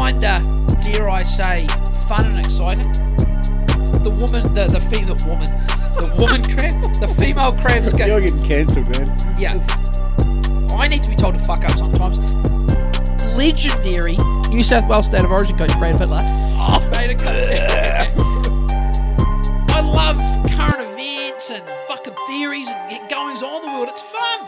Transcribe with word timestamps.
kinda, 0.00 0.40
dare 0.82 1.10
I 1.10 1.22
say, 1.22 1.66
fun 2.08 2.24
and 2.24 2.38
exciting. 2.38 2.90
The 4.02 4.10
woman, 4.10 4.54
the 4.54 4.66
the 4.66 4.80
female 4.80 5.16
woman, 5.26 5.50
the 5.92 6.14
woman 6.18 6.42
crab, 6.42 6.94
the 7.00 7.08
female 7.08 7.52
crabs 7.52 7.92
go. 7.92 8.06
You're 8.06 8.22
getting 8.22 8.42
cancelled, 8.42 8.88
man. 8.96 9.08
Yeah. 9.38 9.60
I 10.74 10.88
need 10.88 11.02
to 11.02 11.08
be 11.08 11.14
told 11.14 11.34
to 11.34 11.40
fuck 11.40 11.64
up 11.64 11.76
sometimes. 11.76 12.18
Legendary 13.36 14.16
New 14.48 14.62
South 14.62 14.88
Wales 14.88 15.06
State 15.06 15.24
of 15.24 15.30
Origin 15.30 15.58
coach 15.58 15.72
Brad 15.78 15.96
Fittler. 15.96 16.24
Oh, 16.56 16.80
made 16.92 17.10
a 17.10 17.14
cut. 17.14 17.36
I 19.70 19.80
love 19.80 20.16
current 20.52 20.80
events 20.80 21.50
and 21.50 21.62
fucking 21.86 22.14
theories 22.26 22.68
and 22.68 23.08
goings 23.10 23.42
on 23.42 23.62
in 23.62 23.70
the 23.70 23.76
world. 23.76 23.88
It's 23.90 24.02
fun. 24.02 24.40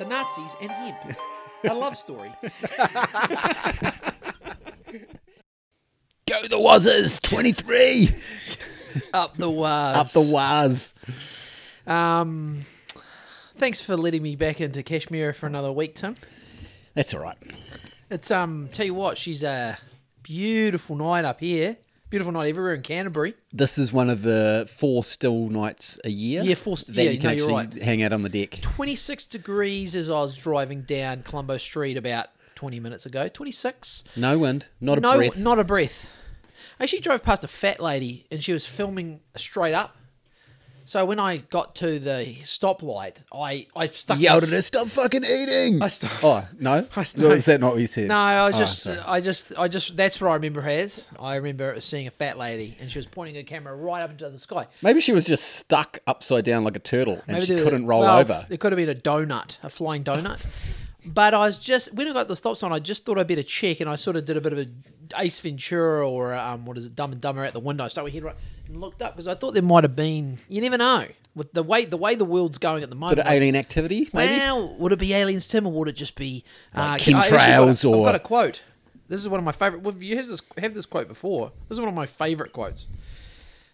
The 0.00 0.06
Nazis 0.06 0.56
and 0.60 0.70
hemp. 0.72 1.16
A 1.68 1.74
love 1.74 1.96
story. 1.96 2.32
Go 6.28 6.42
the 6.48 6.58
Wazzers, 6.58 7.20
23. 7.22 8.10
Up 9.14 9.36
the 9.36 9.50
Waz. 9.50 9.96
Up 9.96 10.08
the 10.08 10.32
Waz. 10.32 10.94
Um, 11.86 12.60
thanks 13.56 13.80
for 13.80 13.96
letting 13.96 14.22
me 14.22 14.36
back 14.36 14.60
into 14.60 14.82
Cashmere 14.82 15.32
for 15.32 15.46
another 15.46 15.72
week, 15.72 15.94
Tim. 15.96 16.14
That's 16.94 17.14
all 17.14 17.20
right. 17.20 17.36
It's 18.10 18.30
um, 18.30 18.68
tell 18.70 18.86
you 18.86 18.94
what, 18.94 19.16
she's 19.18 19.42
a 19.42 19.78
beautiful 20.22 20.96
night 20.96 21.24
up 21.24 21.40
here. 21.40 21.76
Beautiful 22.12 22.32
night 22.32 22.50
everywhere 22.50 22.74
in 22.74 22.82
Canterbury. 22.82 23.32
This 23.54 23.78
is 23.78 23.90
one 23.90 24.10
of 24.10 24.20
the 24.20 24.70
four 24.70 25.02
still 25.02 25.48
nights 25.48 25.98
a 26.04 26.10
year. 26.10 26.42
Yeah, 26.42 26.56
four 26.56 26.76
that 26.76 26.88
yeah, 26.90 27.08
you 27.08 27.18
can 27.18 27.28
no, 27.28 27.32
actually 27.32 27.54
right. 27.54 27.82
hang 27.82 28.02
out 28.02 28.12
on 28.12 28.20
the 28.20 28.28
deck. 28.28 28.60
26 28.60 29.24
degrees 29.28 29.96
as 29.96 30.10
I 30.10 30.20
was 30.20 30.36
driving 30.36 30.82
down 30.82 31.22
Colombo 31.22 31.56
Street 31.56 31.96
about 31.96 32.26
20 32.56 32.80
minutes 32.80 33.06
ago. 33.06 33.28
26. 33.28 34.04
No 34.14 34.36
wind, 34.36 34.68
not 34.78 34.98
a 34.98 35.00
no, 35.00 35.16
breath. 35.16 35.38
not 35.38 35.58
a 35.58 35.64
breath. 35.64 36.14
I 36.78 36.82
actually 36.82 37.00
drove 37.00 37.22
past 37.22 37.44
a 37.44 37.48
fat 37.48 37.80
lady 37.80 38.26
and 38.30 38.44
she 38.44 38.52
was 38.52 38.66
filming 38.66 39.20
straight 39.34 39.72
up. 39.72 39.96
So 40.84 41.04
when 41.04 41.20
I 41.20 41.38
got 41.38 41.74
to 41.76 41.98
the 41.98 42.36
stoplight, 42.42 43.16
I 43.32 43.66
I 43.74 43.86
stuck. 43.88 44.18
Yelled 44.18 44.42
at 44.42 44.48
her, 44.50 44.62
stop 44.62 44.88
fucking 44.88 45.24
eating. 45.24 45.80
I 45.82 45.88
st- 45.88 46.12
oh, 46.24 46.46
no? 46.58 46.86
I 46.96 47.02
st- 47.02 47.24
Is 47.24 47.44
that 47.46 47.60
not 47.60 47.72
what 47.72 47.80
you 47.80 47.86
said? 47.86 48.08
No, 48.08 48.16
I 48.16 48.46
was 48.46 48.54
Oh, 48.54 48.58
just, 48.58 48.82
sorry. 48.82 48.98
I 48.98 49.20
just, 49.20 49.58
I 49.58 49.68
just. 49.68 49.96
That's 49.96 50.20
what 50.20 50.30
I 50.30 50.34
remember 50.34 50.62
as. 50.62 51.06
I 51.18 51.36
remember 51.36 51.80
seeing 51.80 52.06
a 52.06 52.10
fat 52.10 52.38
lady, 52.38 52.76
and 52.80 52.90
she 52.90 52.98
was 52.98 53.06
pointing 53.06 53.36
her 53.36 53.42
camera 53.42 53.74
right 53.74 54.02
up 54.02 54.10
into 54.10 54.28
the 54.28 54.38
sky. 54.38 54.66
Maybe 54.82 55.00
she 55.00 55.12
was 55.12 55.26
just 55.26 55.44
stuck 55.56 56.00
upside 56.06 56.44
down 56.44 56.64
like 56.64 56.76
a 56.76 56.80
turtle 56.80 57.22
and 57.28 57.42
she 57.42 57.54
couldn't 57.56 57.86
roll 57.86 58.00
well, 58.00 58.18
over. 58.18 58.46
It 58.50 58.60
could 58.60 58.72
have 58.72 58.76
been 58.76 58.88
a 58.88 58.94
donut, 58.94 59.58
a 59.62 59.70
flying 59.70 60.04
donut. 60.04 60.44
But 61.06 61.34
I 61.34 61.38
was 61.46 61.58
just 61.58 61.92
when 61.94 62.06
I 62.08 62.12
got 62.12 62.28
the 62.28 62.36
stops 62.36 62.62
on, 62.62 62.72
I 62.72 62.78
just 62.78 63.04
thought 63.04 63.18
I'd 63.18 63.26
better 63.26 63.42
check, 63.42 63.80
and 63.80 63.88
I 63.90 63.96
sort 63.96 64.16
of 64.16 64.24
did 64.24 64.36
a 64.36 64.40
bit 64.40 64.52
of 64.52 64.58
a 64.58 64.66
Ace 65.18 65.40
Ventura 65.40 66.08
or 66.08 66.34
um, 66.34 66.64
what 66.64 66.78
is 66.78 66.86
it, 66.86 66.94
Dumb 66.94 67.12
and 67.12 67.20
Dumber 67.20 67.44
at 67.44 67.52
the 67.52 67.60
window. 67.60 67.88
So 67.88 68.04
we 68.04 68.10
hit 68.10 68.22
right 68.22 68.36
and 68.66 68.80
looked 68.80 69.02
up 69.02 69.14
because 69.14 69.28
I 69.28 69.34
thought 69.34 69.52
there 69.54 69.62
might 69.62 69.84
have 69.84 69.96
been. 69.96 70.38
You 70.48 70.60
never 70.60 70.78
know 70.78 71.06
with 71.34 71.52
the 71.52 71.62
way 71.62 71.84
the 71.84 71.96
way 71.96 72.14
the 72.14 72.24
world's 72.24 72.58
going 72.58 72.82
at 72.82 72.88
the 72.90 72.96
moment. 72.96 73.16
Bit 73.16 73.26
of 73.26 73.32
alien 73.32 73.56
activity, 73.56 74.08
maybe? 74.12 74.38
Well, 74.38 74.74
would 74.76 74.92
it 74.92 74.98
be 74.98 75.12
aliens, 75.12 75.46
Tim, 75.48 75.66
or 75.66 75.72
would 75.72 75.88
it 75.88 75.92
just 75.96 76.16
be 76.16 76.44
uh, 76.74 76.78
Like 76.78 76.88
I 76.90 76.94
actually 76.94 77.12
got 77.12 77.26
a- 77.26 77.30
chemtrails 77.34 77.90
or- 77.90 77.96
I've 77.98 78.04
got 78.04 78.14
a 78.14 78.20
quote. 78.20 78.62
This 79.08 79.20
is 79.20 79.28
one 79.28 79.38
of 79.38 79.44
my 79.44 79.52
favorite. 79.52 79.84
Have 79.84 79.98
this 80.00 80.40
have 80.58 80.74
this 80.74 80.86
quote 80.86 81.08
before. 81.08 81.52
This 81.68 81.76
is 81.76 81.80
one 81.80 81.88
of 81.88 81.94
my 81.94 82.06
favorite 82.06 82.52
quotes. 82.52 82.86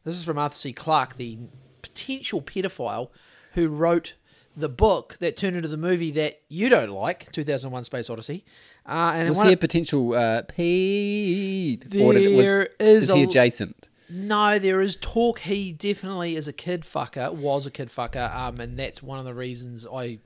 This 0.02 0.16
is 0.16 0.24
from 0.24 0.38
Arthur 0.38 0.56
C. 0.56 0.72
Clarke, 0.72 1.16
the 1.16 1.38
potential 1.82 2.40
pedophile 2.42 3.10
who 3.52 3.68
wrote 3.68 4.14
the 4.58 4.68
book 4.68 5.16
that 5.20 5.36
turned 5.36 5.56
into 5.56 5.68
the 5.68 5.76
movie 5.76 6.10
that 6.12 6.40
you 6.48 6.68
don't 6.68 6.90
like, 6.90 7.30
2001: 7.32 7.84
Space 7.84 8.10
Odyssey. 8.10 8.44
Uh, 8.86 9.12
and 9.14 9.28
Was 9.28 9.42
he 9.42 9.52
a 9.52 9.56
potential 9.56 10.14
uh, 10.14 10.42
Pete? 10.42 11.84
Or 12.00 12.12
did 12.14 12.22
it 12.22 12.36
was, 12.36 12.46
There 12.46 12.68
is 12.78 13.04
is 13.10 13.14
he 13.14 13.22
a- 13.22 13.26
adjacent? 13.26 13.88
No, 14.10 14.58
there 14.58 14.80
is 14.80 14.96
talk. 14.96 15.40
He 15.40 15.70
definitely 15.72 16.34
is 16.34 16.48
a 16.48 16.52
kid 16.52 16.82
fucker. 16.82 17.32
Was 17.32 17.66
a 17.66 17.70
kid 17.70 17.88
fucker. 17.88 18.34
Um, 18.34 18.58
and 18.60 18.78
that's 18.78 19.02
one 19.02 19.18
of 19.18 19.26
the 19.26 19.34
reasons 19.34 19.86
I, 19.86 20.18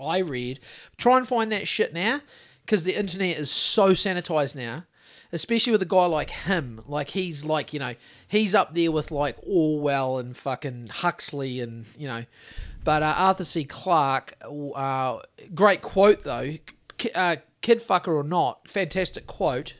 I 0.00 0.18
read. 0.18 0.58
Try 0.96 1.16
and 1.18 1.26
find 1.28 1.52
that 1.52 1.68
shit 1.68 1.94
now, 1.94 2.20
because 2.64 2.82
the 2.82 2.98
internet 2.98 3.36
is 3.36 3.48
so 3.48 3.90
sanitized 3.92 4.56
now, 4.56 4.86
especially 5.32 5.70
with 5.70 5.82
a 5.82 5.86
guy 5.86 6.06
like 6.06 6.30
him. 6.30 6.82
Like 6.88 7.10
he's 7.10 7.44
like 7.44 7.72
you 7.72 7.78
know 7.78 7.94
he's 8.26 8.56
up 8.56 8.74
there 8.74 8.90
with 8.90 9.12
like 9.12 9.36
Orwell 9.46 10.18
and 10.18 10.36
fucking 10.36 10.88
Huxley 10.88 11.60
and 11.60 11.86
you 11.96 12.08
know, 12.08 12.24
but 12.86 13.02
uh, 13.02 13.14
Arthur 13.16 13.44
C. 13.44 13.64
Clarke, 13.64 14.34
uh, 14.74 15.18
great 15.54 15.82
quote 15.82 16.24
though. 16.24 16.54
Ki- 16.96 17.10
Uh, 17.14 17.36
kid 17.60 17.78
fucker 17.80 18.14
or 18.14 18.22
not, 18.24 18.66
fantastic 18.70 19.26
quote 19.26 19.74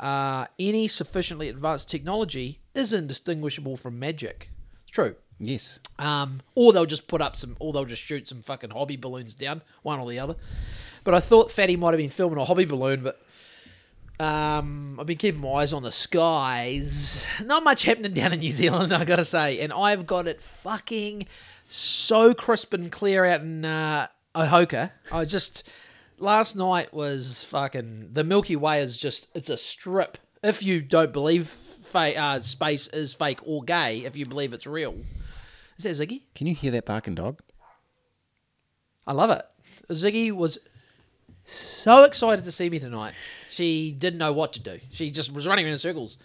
uh, 0.00 0.46
any 0.58 0.88
sufficiently 0.88 1.48
advanced 1.48 1.88
technology 1.88 2.58
is 2.74 2.92
indistinguishable 2.92 3.76
from 3.76 3.98
magic. 3.98 4.50
It's 4.82 4.90
true. 4.90 5.14
Yes. 5.38 5.78
Um, 5.98 6.40
or 6.56 6.72
they'll 6.72 6.84
just 6.86 7.06
put 7.08 7.22
up 7.22 7.36
some, 7.36 7.56
or 7.60 7.72
they'll 7.72 7.84
just 7.84 8.02
shoot 8.02 8.26
some 8.28 8.42
fucking 8.42 8.70
hobby 8.70 8.96
balloons 8.96 9.34
down, 9.36 9.62
one 9.82 10.00
or 10.00 10.10
the 10.10 10.18
other. 10.18 10.34
But 11.04 11.14
I 11.14 11.20
thought 11.20 11.52
Fatty 11.52 11.76
might 11.76 11.90
have 11.92 11.98
been 11.98 12.10
filming 12.10 12.38
a 12.38 12.44
hobby 12.44 12.64
balloon, 12.64 13.02
but 13.04 13.20
um, 14.20 14.98
I've 15.00 15.06
been 15.06 15.16
keeping 15.16 15.40
my 15.40 15.50
eyes 15.62 15.72
on 15.72 15.82
the 15.82 15.92
skies. 15.92 17.26
Not 17.44 17.64
much 17.64 17.84
happening 17.84 18.12
down 18.14 18.32
in 18.32 18.40
New 18.40 18.50
Zealand, 18.50 18.92
I 19.00 19.04
gotta 19.04 19.24
say. 19.24 19.60
And 19.60 19.72
I've 19.72 20.06
got 20.06 20.26
it 20.26 20.40
fucking 20.40 21.26
so 21.74 22.32
crisp 22.34 22.72
and 22.72 22.90
clear 22.90 23.24
out 23.24 23.40
in 23.40 23.64
uh, 23.64 24.06
Ohoka. 24.34 24.92
I 25.10 25.24
just 25.24 25.68
last 26.18 26.54
night 26.54 26.94
was 26.94 27.42
fucking 27.44 28.10
the 28.12 28.22
Milky 28.22 28.54
Way 28.54 28.80
is 28.80 28.96
just 28.96 29.28
it's 29.34 29.50
a 29.50 29.56
strip. 29.56 30.18
If 30.42 30.62
you 30.62 30.80
don't 30.80 31.12
believe 31.12 31.48
fa- 31.48 32.16
uh, 32.16 32.40
space 32.40 32.86
is 32.88 33.14
fake 33.14 33.40
or 33.44 33.62
gay, 33.64 34.04
if 34.04 34.16
you 34.16 34.24
believe 34.24 34.52
it's 34.52 34.66
real, 34.66 34.94
is 35.76 35.84
that 35.84 36.08
Ziggy? 36.08 36.22
Can 36.34 36.46
you 36.46 36.54
hear 36.54 36.70
that 36.70 36.86
barking 36.86 37.16
dog? 37.16 37.40
I 39.06 39.12
love 39.12 39.30
it. 39.30 39.44
Ziggy 39.90 40.30
was 40.30 40.58
so 41.44 42.04
excited 42.04 42.44
to 42.44 42.52
see 42.52 42.70
me 42.70 42.78
tonight. 42.78 43.14
She 43.50 43.92
didn't 43.92 44.18
know 44.18 44.32
what 44.32 44.52
to 44.54 44.60
do. 44.60 44.78
She 44.90 45.10
just 45.10 45.32
was 45.32 45.46
running 45.46 45.66
in 45.66 45.76
circles. 45.76 46.18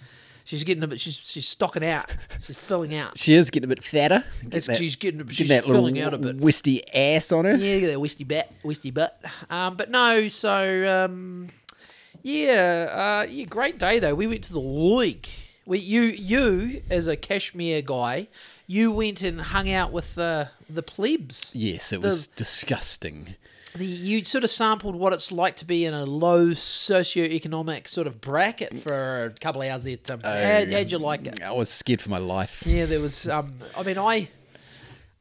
She's 0.45 0.63
getting 0.63 0.83
a 0.83 0.87
bit. 0.87 0.99
She's 0.99 1.15
she's 1.15 1.47
stocking 1.47 1.85
out. 1.85 2.09
She's 2.45 2.57
filling 2.57 2.95
out. 2.95 3.17
She 3.17 3.33
is 3.35 3.49
getting 3.49 3.65
a 3.71 3.73
bit 3.75 3.83
fatter. 3.83 4.23
Get 4.49 4.63
that- 4.63 4.77
she's 4.77 4.95
getting. 4.95 5.21
get 5.21 5.31
She's 5.33 5.49
that 5.49 5.63
filling 5.65 5.99
out 5.99 6.13
a 6.13 6.17
bit. 6.17 6.37
Wisty 6.37 6.81
ass 6.93 7.31
on 7.31 7.45
her. 7.45 7.55
Yeah, 7.55 7.79
get 7.79 7.87
that 7.87 7.99
wisty 8.01 8.23
bat, 8.23 8.51
wisty 8.63 8.91
butt. 8.91 9.21
Um, 9.49 9.75
but 9.75 9.91
no, 9.91 10.27
so 10.27 11.05
um, 11.05 11.49
yeah, 12.23 13.21
uh, 13.25 13.27
yeah, 13.29 13.45
great 13.45 13.77
day 13.77 13.99
though. 13.99 14.15
We 14.15 14.27
went 14.27 14.43
to 14.45 14.53
the 14.53 14.59
lake. 14.59 15.29
We 15.65 15.79
you 15.79 16.01
you 16.01 16.81
as 16.89 17.07
a 17.07 17.15
Cashmere 17.15 17.81
guy, 17.83 18.27
you 18.65 18.91
went 18.91 19.21
and 19.21 19.39
hung 19.39 19.69
out 19.71 19.91
with 19.91 20.15
the 20.15 20.49
the 20.69 20.81
plebs. 20.83 21.51
Yes, 21.53 21.93
it 21.93 22.01
was 22.01 22.27
disgusting. 22.27 23.35
The, 23.75 23.85
you 23.85 24.23
sort 24.23 24.43
of 24.43 24.49
sampled 24.49 24.95
what 24.95 25.13
it's 25.13 25.31
like 25.31 25.57
to 25.57 25.65
be 25.65 25.85
in 25.85 25.93
a 25.93 26.05
low 26.05 26.49
socioeconomic 26.49 27.87
sort 27.87 28.07
of 28.07 28.19
bracket 28.19 28.79
for 28.79 29.25
a 29.25 29.29
couple 29.31 29.61
of 29.61 29.67
hours 29.69 29.83
there, 29.83 29.97
Tim. 29.97 30.21
How, 30.21 30.65
how'd 30.69 30.91
you 30.91 30.97
like 30.97 31.25
it? 31.27 31.41
I 31.41 31.51
was 31.51 31.69
scared 31.69 32.01
for 32.01 32.09
my 32.09 32.17
life. 32.17 32.63
Yeah, 32.65 32.85
there 32.85 32.99
was. 32.99 33.27
Um, 33.27 33.53
I 33.77 33.83
mean, 33.83 33.97
I, 33.97 34.29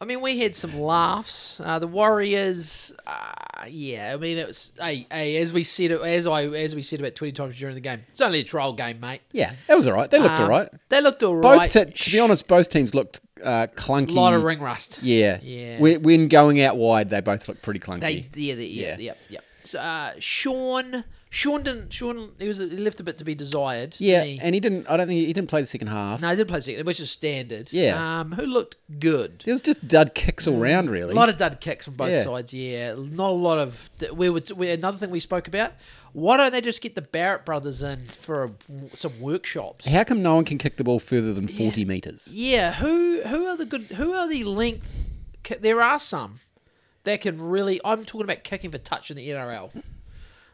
I 0.01 0.05
mean, 0.05 0.21
we 0.21 0.39
had 0.39 0.55
some 0.55 0.79
laughs. 0.79 1.61
Uh, 1.61 1.81
the 1.81 1.89
Warriors. 1.89 2.93
Uh, 3.05 3.65
yeah, 3.69 4.13
I 4.15 4.17
mean, 4.17 4.39
it 4.39 4.47
was. 4.47 4.71
Hey, 4.79 5.07
hey, 5.11 5.37
as 5.39 5.53
we 5.53 5.65
said, 5.65 5.91
as 5.91 6.25
I 6.27 6.45
as 6.45 6.75
we 6.77 6.83
said 6.83 7.01
about 7.01 7.17
twenty 7.17 7.33
times 7.33 7.59
during 7.59 7.75
the 7.75 7.81
game, 7.81 8.05
it's 8.09 8.21
only 8.21 8.39
a 8.41 8.45
trial 8.45 8.75
game, 8.75 9.01
mate. 9.01 9.23
Yeah, 9.33 9.53
that 9.67 9.75
was 9.77 9.89
all 9.89 9.95
right. 9.95 10.09
They 10.09 10.21
looked 10.21 10.35
Um, 10.37 10.43
all 10.45 10.49
right. 10.49 10.69
They 10.89 11.01
looked 11.01 11.23
all 11.25 11.41
Both, 11.41 11.59
right. 11.59 11.71
te- 11.71 11.91
to 11.91 12.11
be 12.13 12.21
honest, 12.21 12.47
both 12.47 12.69
teams 12.71 12.95
looked 12.95 13.21
uh, 13.43 13.67
clunky. 13.75 14.11
a 14.11 14.13
lot 14.13 14.35
of 14.35 14.45
ring 14.45 14.61
rust. 14.61 15.01
Yeah, 15.03 15.41
Yeah. 15.43 15.81
When, 15.81 16.03
when 16.03 16.29
going 16.29 16.61
out 16.61 16.77
wide, 16.77 17.09
they 17.09 17.21
both 17.21 17.49
looked 17.49 17.63
pretty 17.63 17.81
clunky. 17.81 18.01
They, 18.01 18.41
yeah, 18.41 18.55
they, 18.55 18.65
yeah, 18.67 18.87
Yeah. 18.91 18.97
yeah, 18.99 19.13
yeah. 19.31 19.41
So, 19.65 19.81
uh, 19.81 20.13
Sean, 20.21 21.03
Sean 21.31 21.63
didn't. 21.63 21.93
Sean, 21.93 22.31
he 22.39 22.49
was. 22.49 22.59
He 22.59 22.67
left 22.67 23.01
a 23.01 23.03
bit 23.03 23.19
to 23.19 23.25
be 23.25 23.35
desired. 23.35 23.97
yeah, 23.99 24.25
he? 24.25 24.39
and 24.41 24.55
he 24.55 24.61
didn't. 24.61 24.89
I 24.89 24.97
don't 24.97 25.07
think 25.07 25.19
he, 25.21 25.27
he 25.27 25.33
didn't 25.33 25.49
play 25.51 25.61
the 25.61 25.67
second 25.67 25.89
half. 25.89 26.23
no, 26.23 26.29
he 26.31 26.37
didn't 26.37 26.49
play 26.49 26.61
second, 26.61 26.87
which 26.87 27.01
is 27.01 27.11
standard. 27.11 27.71
Yeah. 27.73 28.21
Um, 28.21 28.33
who 28.33 28.47
looked 28.47 28.77
good? 28.99 29.45
It 29.47 29.53
was 29.53 29.61
just 29.61 29.87
dud 29.87 30.15
kicks 30.15 30.47
all 30.47 30.57
round, 30.57 30.91
really. 30.91 31.13
A 31.13 31.17
lot 31.17 31.29
of 31.29 31.37
dud 31.37 31.61
kicks 31.61 31.85
from 31.85 31.95
both 31.95 32.11
Yeah. 32.11 32.25
sides. 32.25 32.55
Yeah, 32.55 32.95
not 32.97 33.31
a 33.31 33.35
lot 33.35 33.59
of. 33.59 33.91
We 34.13 34.31
were 34.31 34.43
we, 34.57 34.71
another 34.71 34.97
thing 34.97 35.11
we 35.11 35.21
spoke 35.21 35.49
about. 35.49 35.73
Why 36.15 36.39
don't 36.39 36.51
they 36.53 36.63
just 36.63 36.81
get 36.81 36.95
the 36.95 37.03
Barrett 37.03 37.45
brothers 37.45 37.83
in 37.83 38.07
for 38.07 38.45
a, 38.45 38.51
some 38.97 39.21
workshops? 39.21 39.85
How 39.87 40.05
come 40.05 40.23
no 40.23 40.37
one 40.37 40.45
can 40.47 40.57
kick 40.57 40.77
the 40.77 40.85
ball 40.85 40.99
further 40.99 41.35
than 41.35 41.47
forty 41.47 41.85
meters? 41.85 42.33
Yeah, 42.33 42.73
who 42.73 43.21
who 43.27 43.47
are 43.47 43.57
the 43.57 43.67
good? 43.67 43.83
Who 43.83 44.13
are 44.15 44.27
the 44.29 44.45
length? 44.45 44.91
There 45.61 45.83
are 45.83 45.99
some 45.99 46.41
that 47.05 47.21
can 47.21 47.41
really. 47.41 47.81
I'm 47.85 48.07
talking 48.07 48.25
about 48.25 48.45
kicking 48.45 48.71
for 48.71 48.79
touch 48.79 49.11
in 49.11 49.17
the 49.19 49.29
NRL. 49.29 49.83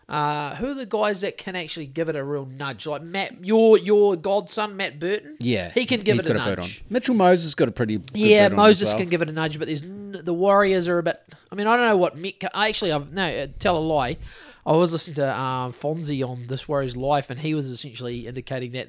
Uh, 0.08 0.54
who 0.56 0.70
are 0.70 0.74
the 0.74 0.84
guys 0.86 1.22
that 1.22 1.38
can 1.38 1.56
actually 1.56 1.86
give 1.86 2.08
it 2.10 2.16
a 2.16 2.22
real 2.22 2.44
nudge? 2.44 2.86
Like 2.86 3.02
Matt, 3.02 3.44
your 3.44 3.78
your 3.78 4.16
godson 4.16 4.76
Matt 4.76 4.98
Burton. 4.98 5.36
Yeah, 5.40 5.70
he 5.70 5.86
can 5.86 6.00
give 6.00 6.18
it 6.18 6.30
a 6.30 6.34
nudge. 6.34 6.84
Mitchell 6.90 7.14
Moses 7.14 7.54
got 7.54 7.68
a 7.68 7.72
pretty 7.72 7.96
good 7.98 8.10
Yeah, 8.14 8.48
boot 8.48 8.54
on 8.54 8.60
as 8.60 8.66
Moses 8.66 8.88
well. 8.90 8.98
can 8.98 9.08
give 9.08 9.22
it 9.22 9.28
a 9.30 9.32
nudge, 9.32 9.58
but 9.58 9.66
there's 9.66 9.82
n- 9.82 10.20
the 10.22 10.34
Warriors 10.34 10.88
are 10.88 10.98
a 10.98 11.02
bit. 11.02 11.22
I 11.50 11.54
mean, 11.54 11.66
I 11.66 11.76
don't 11.76 11.86
know 11.86 11.96
what 11.96 12.16
Metcalf. 12.18 12.50
Actually, 12.54 12.92
I've 12.92 13.12
no 13.12 13.24
uh, 13.26 13.46
tell 13.58 13.78
a 13.78 13.80
lie. 13.80 14.18
I 14.66 14.72
was 14.72 14.92
listening 14.92 15.16
to 15.16 15.38
um, 15.38 15.72
Fonzie 15.72 16.26
on 16.26 16.46
This 16.48 16.66
Warrior's 16.68 16.96
Life, 16.96 17.28
and 17.30 17.38
he 17.40 17.54
was 17.54 17.66
essentially 17.68 18.26
indicating 18.26 18.72
that 18.72 18.88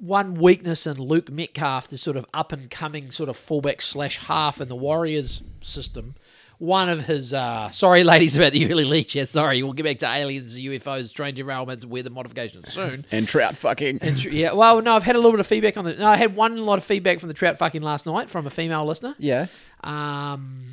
one 0.00 0.34
weakness 0.34 0.86
in 0.86 0.96
Luke 0.96 1.30
Metcalf, 1.30 1.88
the 1.88 1.98
sort 1.98 2.16
of 2.16 2.26
up 2.34 2.52
and 2.52 2.70
coming 2.70 3.10
sort 3.10 3.28
of 3.28 3.36
fullback 3.36 3.80
slash 3.82 4.18
half 4.18 4.60
in 4.60 4.68
the 4.68 4.74
Warriors 4.76 5.42
system. 5.60 6.14
One 6.64 6.88
of 6.88 7.04
his, 7.04 7.34
uh, 7.34 7.68
sorry, 7.68 8.04
ladies, 8.04 8.36
about 8.36 8.52
the 8.52 8.70
early 8.72 8.84
leech. 8.84 9.14
Yeah, 9.14 9.26
sorry. 9.26 9.62
We'll 9.62 9.74
get 9.74 9.82
back 9.82 9.98
to 9.98 10.08
aliens, 10.10 10.58
UFOs, 10.58 11.12
train 11.12 11.34
derailments, 11.36 11.84
weather 11.84 12.08
modifications 12.08 12.72
soon. 12.72 13.04
And 13.12 13.28
trout 13.28 13.54
fucking. 13.58 13.98
And 14.00 14.18
tr- 14.18 14.30
yeah, 14.30 14.52
well, 14.52 14.80
no, 14.80 14.96
I've 14.96 15.02
had 15.02 15.14
a 15.14 15.18
little 15.18 15.32
bit 15.32 15.40
of 15.40 15.46
feedback 15.46 15.76
on 15.76 15.84
the. 15.84 15.92
No, 15.92 16.06
I 16.06 16.16
had 16.16 16.34
one 16.34 16.56
lot 16.64 16.78
of 16.78 16.84
feedback 16.84 17.20
from 17.20 17.28
the 17.28 17.34
trout 17.34 17.58
fucking 17.58 17.82
last 17.82 18.06
night 18.06 18.30
from 18.30 18.46
a 18.46 18.50
female 18.50 18.86
listener. 18.86 19.14
yeah. 19.18 19.46
Um, 19.82 20.68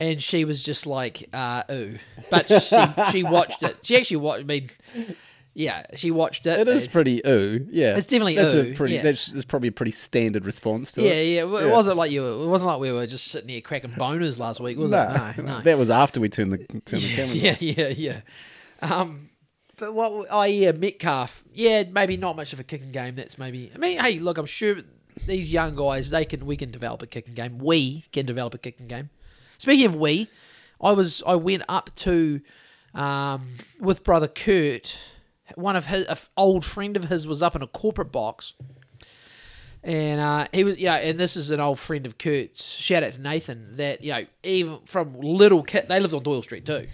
and 0.00 0.20
she 0.22 0.44
was 0.44 0.62
just 0.64 0.84
like, 0.86 1.28
uh, 1.32 1.62
ooh. 1.70 1.98
But 2.28 2.48
she, 2.48 3.12
she 3.12 3.22
watched 3.22 3.62
it. 3.62 3.76
She 3.82 3.96
actually 3.96 4.16
watched, 4.18 4.42
I 4.42 4.46
mean, 4.46 4.70
yeah, 5.58 5.86
she 5.96 6.12
watched 6.12 6.46
it. 6.46 6.60
It 6.60 6.68
is 6.68 6.86
pretty 6.86 7.20
ooh. 7.26 7.66
Yeah. 7.68 7.96
It's 7.96 8.06
definitely 8.06 8.36
that's 8.36 8.54
ooh, 8.54 8.60
A 8.70 8.74
pretty, 8.74 8.94
yeah. 8.94 9.02
that's, 9.02 9.26
that's 9.26 9.44
probably 9.44 9.66
a 9.70 9.72
pretty 9.72 9.90
standard 9.90 10.44
response 10.44 10.92
to 10.92 11.02
yeah, 11.02 11.10
it. 11.10 11.26
yeah. 11.26 11.44
yeah. 11.44 11.58
It 11.58 11.66
Yeah. 11.66 11.72
wasn't 11.72 11.96
like 11.96 12.12
you. 12.12 12.22
Were, 12.22 12.44
it 12.44 12.46
wasn't 12.46 12.70
like 12.70 12.78
we 12.78 12.92
were 12.92 13.08
just 13.08 13.26
sitting 13.26 13.48
here 13.48 13.60
cracking 13.60 13.90
boners 13.90 14.38
last 14.38 14.60
week, 14.60 14.78
was 14.78 14.92
it? 14.92 14.94
No, 14.94 15.32
no. 15.42 15.60
that 15.62 15.76
was 15.76 15.90
after 15.90 16.20
we 16.20 16.28
turned 16.28 16.52
the 16.52 16.58
turned 16.58 17.02
the 17.02 17.16
camera. 17.16 17.34
yeah, 17.34 17.56
yeah, 17.58 17.88
yeah. 17.88 18.20
Um, 18.82 19.30
but 19.78 19.92
what? 19.92 20.28
Oh 20.30 20.44
yeah, 20.44 20.70
Metcalf. 20.70 21.42
Yeah, 21.52 21.82
maybe 21.90 22.16
not 22.16 22.36
much 22.36 22.52
of 22.52 22.60
a 22.60 22.64
kicking 22.64 22.92
game. 22.92 23.16
That's 23.16 23.36
maybe. 23.36 23.72
I 23.74 23.78
mean, 23.78 23.98
hey, 23.98 24.20
look, 24.20 24.38
I'm 24.38 24.46
sure 24.46 24.76
these 25.26 25.52
young 25.52 25.74
guys 25.74 26.10
they 26.10 26.24
can. 26.24 26.46
We 26.46 26.56
can 26.56 26.70
develop 26.70 27.02
a 27.02 27.08
kicking 27.08 27.34
game. 27.34 27.58
We 27.58 28.04
can 28.12 28.26
develop 28.26 28.54
a 28.54 28.58
kicking 28.58 28.86
game. 28.86 29.10
Speaking 29.58 29.86
of 29.86 29.96
we, 29.96 30.28
I 30.80 30.92
was 30.92 31.20
I 31.26 31.34
went 31.34 31.64
up 31.68 31.90
to 31.96 32.42
um, 32.94 33.48
with 33.80 34.04
brother 34.04 34.28
Kurt. 34.28 34.96
One 35.58 35.76
of 35.76 35.86
his 35.86 36.06
a 36.06 36.12
f- 36.12 36.30
old 36.36 36.64
friend 36.64 36.96
of 36.96 37.06
his 37.06 37.26
was 37.26 37.42
up 37.42 37.56
in 37.56 37.62
a 37.62 37.66
corporate 37.66 38.12
box. 38.12 38.54
And 39.82 40.20
uh, 40.20 40.46
he 40.52 40.64
was, 40.64 40.78
yeah, 40.78 40.96
and 40.96 41.18
this 41.18 41.36
is 41.36 41.50
an 41.50 41.60
old 41.60 41.78
friend 41.78 42.04
of 42.04 42.18
Kurt's. 42.18 42.64
Shout 42.64 43.02
out 43.02 43.14
to 43.14 43.20
Nathan. 43.20 43.72
That 43.72 44.02
you 44.02 44.12
know, 44.12 44.24
even 44.42 44.78
from 44.84 45.18
little 45.20 45.62
kid, 45.62 45.86
they 45.88 45.98
lived 46.00 46.14
on 46.14 46.22
Doyle 46.22 46.42
Street 46.42 46.64
too. 46.64 46.86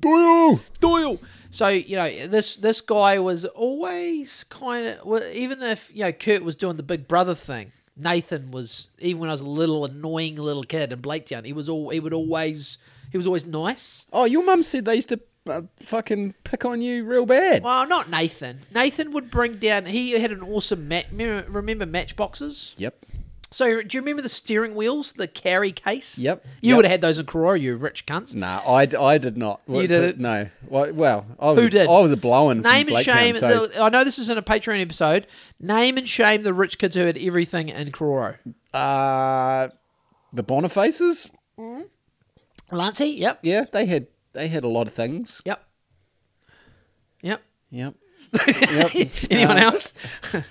Doyle! 0.00 0.60
Doyle. 0.80 1.18
So 1.50 1.68
you 1.68 1.96
know 1.96 2.26
this 2.26 2.56
this 2.58 2.82
guy 2.82 3.18
was 3.18 3.46
always 3.46 4.44
kind 4.50 4.86
of 4.86 5.06
well, 5.06 5.22
even 5.32 5.62
if 5.62 5.90
you 5.94 6.04
know 6.04 6.12
Kurt 6.12 6.42
was 6.42 6.56
doing 6.56 6.76
the 6.76 6.82
Big 6.82 7.08
Brother 7.08 7.34
thing, 7.34 7.72
Nathan 7.96 8.50
was 8.50 8.90
even 8.98 9.20
when 9.20 9.30
I 9.30 9.32
was 9.32 9.40
a 9.40 9.46
little 9.46 9.84
annoying 9.84 10.36
little 10.36 10.64
kid 10.64 10.92
in 10.92 11.00
Blaketown, 11.00 11.46
he 11.46 11.54
was 11.54 11.70
all 11.70 11.88
he 11.88 12.00
would 12.00 12.12
always 12.12 12.76
he 13.12 13.16
was 13.16 13.26
always 13.26 13.46
nice. 13.46 14.06
Oh, 14.12 14.24
your 14.24 14.44
mum 14.44 14.62
said 14.62 14.84
they 14.84 14.96
used 14.96 15.08
to 15.10 15.20
uh, 15.48 15.62
fucking 15.76 16.34
pick 16.44 16.64
on 16.64 16.80
you 16.82 17.04
real 17.04 17.26
bad. 17.26 17.62
Well, 17.62 17.86
not 17.86 18.10
Nathan. 18.10 18.60
Nathan 18.74 19.12
would 19.12 19.30
bring 19.30 19.56
down. 19.56 19.86
He 19.86 20.12
had 20.12 20.32
an 20.32 20.42
awesome 20.42 20.88
mat. 20.88 21.06
Remember, 21.10 21.50
remember 21.50 21.86
matchboxes? 21.86 22.74
Yep. 22.78 23.06
So 23.50 23.82
do 23.82 23.96
you 23.96 24.00
remember 24.00 24.20
the 24.20 24.28
steering 24.28 24.74
wheels, 24.74 25.12
the 25.12 25.28
carry 25.28 25.70
case? 25.70 26.18
Yep, 26.18 26.44
You 26.60 26.70
yep. 26.70 26.76
would 26.76 26.84
have 26.86 26.90
had 26.90 27.00
those 27.02 27.20
in 27.20 27.26
Karoro, 27.26 27.60
you 27.60 27.76
rich 27.76 28.04
cunts. 28.04 28.34
Nah, 28.34 28.60
I, 28.66 28.88
I 29.00 29.16
did 29.18 29.36
not. 29.36 29.60
You 29.68 29.86
did 29.86 30.02
it? 30.02 30.18
No. 30.18 30.48
Well, 30.66 30.92
well 30.92 31.26
I 31.38 31.52
was 31.52 31.62
Who 31.62 31.70
did? 31.70 31.86
I 31.86 32.00
was 32.00 32.10
a 32.10 32.16
blowing 32.16 32.62
Name 32.62 32.88
and 32.88 32.98
shame. 32.98 33.36
so- 33.36 33.68
the, 33.68 33.80
I 33.80 33.90
know 33.90 34.02
this 34.02 34.18
isn't 34.18 34.36
a 34.36 34.42
Patreon 34.42 34.80
episode. 34.80 35.28
Name 35.60 35.98
and 35.98 36.08
shame 36.08 36.42
the 36.42 36.52
rich 36.52 36.78
kids 36.78 36.96
who 36.96 37.02
had 37.02 37.16
everything 37.16 37.68
in 37.68 37.92
Karoro. 37.92 38.38
Uh, 38.72 39.68
the 40.32 40.42
Bonifaces? 40.42 41.30
Lancey, 42.72 43.10
yep, 43.10 43.38
Yeah, 43.42 43.66
they 43.70 43.86
had 43.86 44.08
they 44.34 44.48
had 44.48 44.64
a 44.64 44.68
lot 44.68 44.86
of 44.86 44.92
things. 44.94 45.40
yep, 45.44 45.64
yep. 47.22 47.42
Yep. 47.70 47.94
yep. 48.46 49.10
Anyone 49.30 49.56
Um, 49.58 49.62
else? 49.62 49.92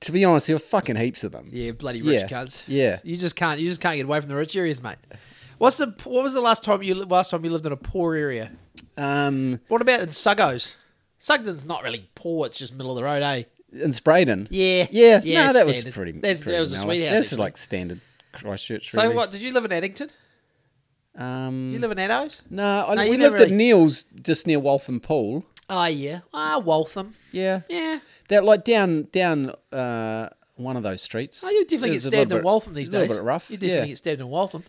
To 0.00 0.12
be 0.12 0.24
honest, 0.26 0.46
there 0.46 0.56
were 0.56 0.60
fucking 0.60 0.96
heaps 0.96 1.24
of 1.24 1.32
them. 1.32 1.48
Yeah, 1.50 1.70
bloody 1.72 2.02
rich 2.02 2.20
yeah, 2.22 2.28
cunts. 2.28 2.62
yeah. 2.66 2.98
you 3.02 3.16
just 3.16 3.34
can't. 3.34 3.58
You 3.58 3.66
just 3.68 3.80
can't 3.80 3.96
get 3.96 4.04
away 4.04 4.20
from 4.20 4.28
the 4.28 4.36
rich 4.36 4.54
areas, 4.54 4.82
mate. 4.82 4.98
What's 5.56 5.78
the? 5.78 5.86
What 6.04 6.22
was 6.22 6.34
the 6.34 6.42
last 6.42 6.62
time 6.64 6.82
you 6.82 6.94
last 6.94 7.30
time 7.30 7.42
you 7.44 7.50
lived 7.50 7.64
in 7.64 7.72
a 7.72 7.76
poor 7.78 8.14
area? 8.14 8.50
Um, 8.98 9.58
What 9.68 9.80
about 9.80 10.00
in 10.00 10.08
Suggos? 10.10 10.76
Sugden's 11.18 11.64
not 11.64 11.82
really 11.82 12.10
poor. 12.14 12.46
It's 12.46 12.58
just 12.58 12.74
middle 12.74 12.92
of 12.92 12.96
the 12.96 13.04
road, 13.04 13.22
eh? 13.22 13.44
in 13.72 13.88
Spreydon. 13.90 14.48
Yeah, 14.50 14.86
Yeah, 14.90 15.20
yeah. 15.24 15.46
no, 15.46 15.52
that 15.54 15.66
was 15.66 15.78
standard. 15.80 15.94
pretty. 15.94 16.12
That's, 16.12 16.42
pretty 16.42 16.52
that 16.56 16.60
was 16.60 16.72
a 16.72 16.78
sweet 16.78 17.04
house. 17.06 17.16
This 17.16 17.32
is 17.32 17.38
like 17.38 17.56
standard 17.56 18.00
Christchurch. 18.32 18.90
So 18.90 19.02
really. 19.02 19.14
what? 19.14 19.30
Did 19.30 19.40
you 19.40 19.52
live 19.52 19.64
in 19.64 19.72
Addington? 19.72 20.10
Um, 21.16 21.68
Did 21.68 21.74
you 21.74 21.78
live 21.80 21.92
in 21.92 21.98
Addos? 21.98 22.40
no, 22.50 22.86
I, 22.88 22.94
No, 22.94 23.02
we 23.02 23.06
you 23.06 23.10
lived 23.12 23.20
never 23.22 23.36
at 23.36 23.42
really- 23.44 23.56
Neil's 23.56 24.02
just 24.02 24.46
near 24.46 24.60
Waltham 24.60 25.00
Pool. 25.00 25.44
Oh 25.68 25.86
yeah. 25.86 26.20
Ah, 26.34 26.58
Waltham. 26.64 27.14
Yeah, 27.32 27.62
Yeah. 27.68 27.98
that 28.28 28.44
like 28.44 28.64
down 28.64 29.08
down 29.12 29.52
uh, 29.72 30.28
one 30.56 30.76
of 30.76 30.82
those 30.82 31.02
streets. 31.02 31.42
Oh, 31.44 31.50
you 31.50 31.64
definitely 31.64 31.90
get 31.90 31.96
a 31.98 32.00
stabbed 32.02 32.32
in 32.32 32.38
bit- 32.38 32.44
Waltham 32.44 32.74
these 32.74 32.88
days, 32.88 32.98
a 32.98 33.00
days. 33.02 33.08
little 33.10 33.24
bit 33.24 33.26
rough. 33.26 33.50
You 33.50 33.56
definitely 33.56 33.78
yeah. 33.78 33.86
get 33.86 33.98
stabbed 33.98 34.20
in 34.20 34.28
Waltham. 34.28 34.64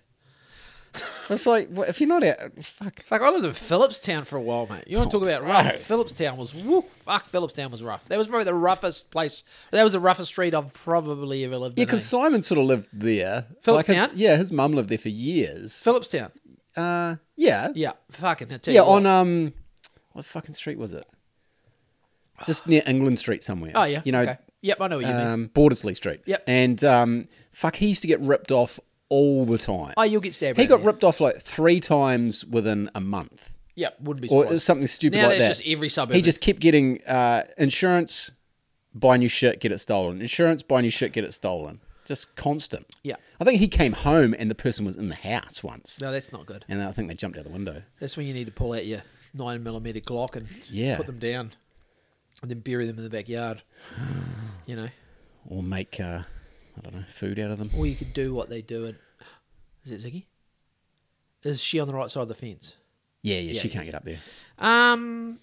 It's 1.30 1.46
like 1.46 1.68
well, 1.72 1.88
if 1.90 2.00
you're 2.00 2.08
not 2.08 2.24
out, 2.24 2.38
fuck. 2.64 3.04
Fuck, 3.04 3.22
I 3.22 3.30
lived 3.30 3.44
in 3.44 3.52
Phillipstown 3.52 4.26
for 4.26 4.38
a 4.38 4.42
while, 4.42 4.66
mate. 4.66 4.86
You 4.88 4.98
want 4.98 5.12
to 5.12 5.18
talk 5.18 5.28
about 5.28 5.44
rough? 5.44 5.66
right. 5.66 5.76
Phillipstown 5.76 6.38
was 6.38 6.56
woo. 6.56 6.84
Fuck, 7.04 7.28
Phillipstown 7.30 7.70
was 7.70 7.84
rough. 7.84 8.06
That 8.08 8.18
was 8.18 8.28
probably 8.28 8.46
the 8.46 8.54
roughest 8.54 9.12
place. 9.12 9.44
That 9.72 9.84
was 9.84 9.92
the 9.92 10.00
roughest 10.00 10.30
street 10.30 10.54
I've 10.56 10.72
probably 10.74 11.44
ever 11.44 11.58
lived 11.58 11.78
Yeah, 11.78 11.84
in. 11.84 11.88
because? 11.88 12.06
Simon 12.06 12.42
sort 12.44 12.60
of 12.60 12.66
lived 12.68 12.88
there. 12.94 13.46
Phillipstown? 13.62 13.76
Like 13.76 13.86
his, 13.88 14.10
yeah, 14.14 14.38
his 14.38 14.54
mum 14.54 14.72
lived 14.72 14.88
there 14.88 14.98
for 14.98 15.10
years. 15.10 15.74
Phillipstown. 15.74 16.32
Uh, 16.78 17.18
yeah, 17.36 17.70
Yeah, 17.76 17.92
fucking. 18.10 18.54
I 18.54 18.58
tell 18.58 18.74
yeah. 18.74 18.82
you 18.84 18.88
what. 18.88 18.96
On 18.96 19.06
um, 19.06 19.54
what 20.14 20.24
fucking 20.24 20.54
street 20.56 20.78
was 20.78 20.94
it? 20.94 21.06
Just 22.46 22.68
near 22.68 22.84
England 22.88 23.20
Street 23.20 23.44
somewhere. 23.44 23.72
Oh 23.76 23.84
yeah. 23.84 24.02
you 24.06 24.12
know, 24.14 24.22
Okay. 24.22 24.38
Yep, 24.62 24.82
I 24.82 24.88
know 24.88 24.98
what 24.98 25.06
you 25.06 25.14
mean. 25.14 25.28
um, 25.28 25.50
Bordesley 25.54 25.96
Street. 25.96 26.22
Yep. 26.26 26.44
And 26.48 26.84
um, 26.84 27.28
fuck, 27.52 27.76
he 27.76 27.88
used 27.88 28.02
to 28.02 28.08
get 28.08 28.20
ripped 28.22 28.52
off 28.52 28.80
all 29.10 29.46
the 29.46 29.58
time. 29.58 29.94
Oh, 29.98 30.04
you'll 30.04 30.22
get 30.22 30.36
stabbed. 30.36 30.60
he 30.60 30.66
got 30.66 30.84
ripped 30.84 31.04
off 31.04 31.20
like 31.22 31.38
three 31.40 31.80
times 31.80 32.46
within 32.46 32.90
a 32.96 33.00
month, 33.02 33.54
Yep, 33.76 33.98
wouldn't 34.02 34.22
be 34.22 34.30
or 34.30 34.58
something 34.60 34.88
stupid 34.88 35.18
now 35.18 35.28
like 35.28 35.40
that's 35.40 35.60
that. 35.60 35.64
just 35.64 35.68
every 35.68 35.90
suburb. 35.90 36.16
he 36.16 36.22
just 36.22 36.42
kept 36.42 36.60
getting 36.60 37.02
uh, 37.06 37.44
insurance, 37.58 38.32
buy 38.94 39.18
new 39.18 39.30
shit, 39.30 39.60
get 39.60 39.72
it 39.72 39.78
stolen. 39.80 40.20
Insurance, 40.22 40.64
buy 40.64 40.82
new 40.82 40.90
shit, 40.90 41.12
get 41.14 41.24
it 41.24 41.34
stolen. 41.34 41.80
Just 42.06 42.36
constant. 42.36 42.88
Yeah. 43.04 43.16
I 43.40 43.44
think 43.44 43.60
he 43.60 43.68
came 43.68 43.92
home 43.94 44.34
and 44.40 44.50
the 44.50 44.56
person 44.56 44.86
was 44.86 44.96
in 44.96 45.10
the 45.10 45.16
house 45.16 45.62
once, 45.64 46.00
No, 46.02 46.12
that's 46.12 46.32
not 46.32 46.46
good. 46.46 46.66
and 46.70 46.82
I 46.82 46.92
think 46.92 47.08
they 47.10 47.16
jumped 47.16 47.38
out 47.38 47.44
the 47.44 47.52
window. 47.52 47.84
That's 48.00 48.16
when 48.18 48.26
you 48.26 48.34
need 48.34 48.46
to 48.46 48.52
pull 48.52 48.74
out 48.74 48.86
your 48.86 49.04
nine 49.34 49.62
millimeter 49.62 50.00
Glock 50.00 50.36
and 50.38 50.48
Yeah. 50.72 50.98
put 50.98 51.06
them 51.06 51.20
down, 51.20 51.52
and 52.42 52.50
then 52.52 52.60
bury 52.62 52.86
them 52.88 52.98
in 52.98 53.04
the 53.04 53.10
backyard. 53.10 53.62
you 54.66 54.76
know, 54.76 54.88
or 55.50 55.62
make 55.64 56.00
uh, 56.00 56.24
I 56.78 56.82
don't 56.82 56.96
know 56.96 57.04
food 57.08 57.40
out 57.40 57.52
of 57.52 57.60
them. 57.60 57.72
or 57.78 57.86
you 57.88 57.96
could 57.96 58.14
do 58.14 58.34
what 58.34 58.50
they 58.50 58.62
do. 58.62 58.86
And 58.86 58.96
is 59.86 59.92
it 59.92 60.02
Ziggy? 60.08 60.26
Is 61.44 61.62
she 61.64 61.80
on 61.80 61.88
the 61.88 61.94
right 61.94 62.10
side 62.12 62.22
of 62.22 62.28
the 62.28 62.36
fence? 62.36 62.76
Yeah, 63.24 63.36
yeah, 63.38 63.52
Yeah, 63.54 63.60
she 63.62 63.68
yeah. 63.68 63.74
can't 63.74 63.86
get 63.86 63.96
up 63.96 64.04
there. 64.04 64.20
Um, 64.58 65.40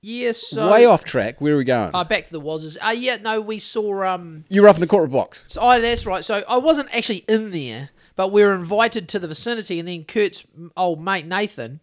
yeah. 0.00 0.32
So 0.32 0.70
Way 0.70 0.84
off 0.84 1.04
track. 1.04 1.40
Where 1.40 1.54
are 1.54 1.58
we 1.58 1.64
going? 1.64 1.90
Uh, 1.94 2.04
back 2.04 2.26
to 2.26 2.32
the 2.32 2.40
Wazzers. 2.40 2.76
Uh, 2.84 2.90
yeah, 2.90 3.16
no, 3.20 3.40
we 3.40 3.58
saw. 3.58 4.04
Um, 4.04 4.44
you 4.48 4.62
were 4.62 4.68
up 4.68 4.76
in 4.76 4.80
the 4.80 4.86
corporate 4.86 5.12
box. 5.12 5.44
so 5.48 5.60
oh, 5.62 5.80
that's 5.80 6.06
right. 6.06 6.24
So 6.24 6.42
I 6.48 6.58
wasn't 6.58 6.94
actually 6.94 7.24
in 7.28 7.50
there, 7.50 7.90
but 8.16 8.30
we 8.32 8.42
were 8.42 8.54
invited 8.54 9.08
to 9.10 9.18
the 9.18 9.28
vicinity, 9.28 9.78
and 9.78 9.88
then 9.88 10.04
Kurt's 10.04 10.44
old 10.76 11.00
mate 11.02 11.26
Nathan, 11.26 11.80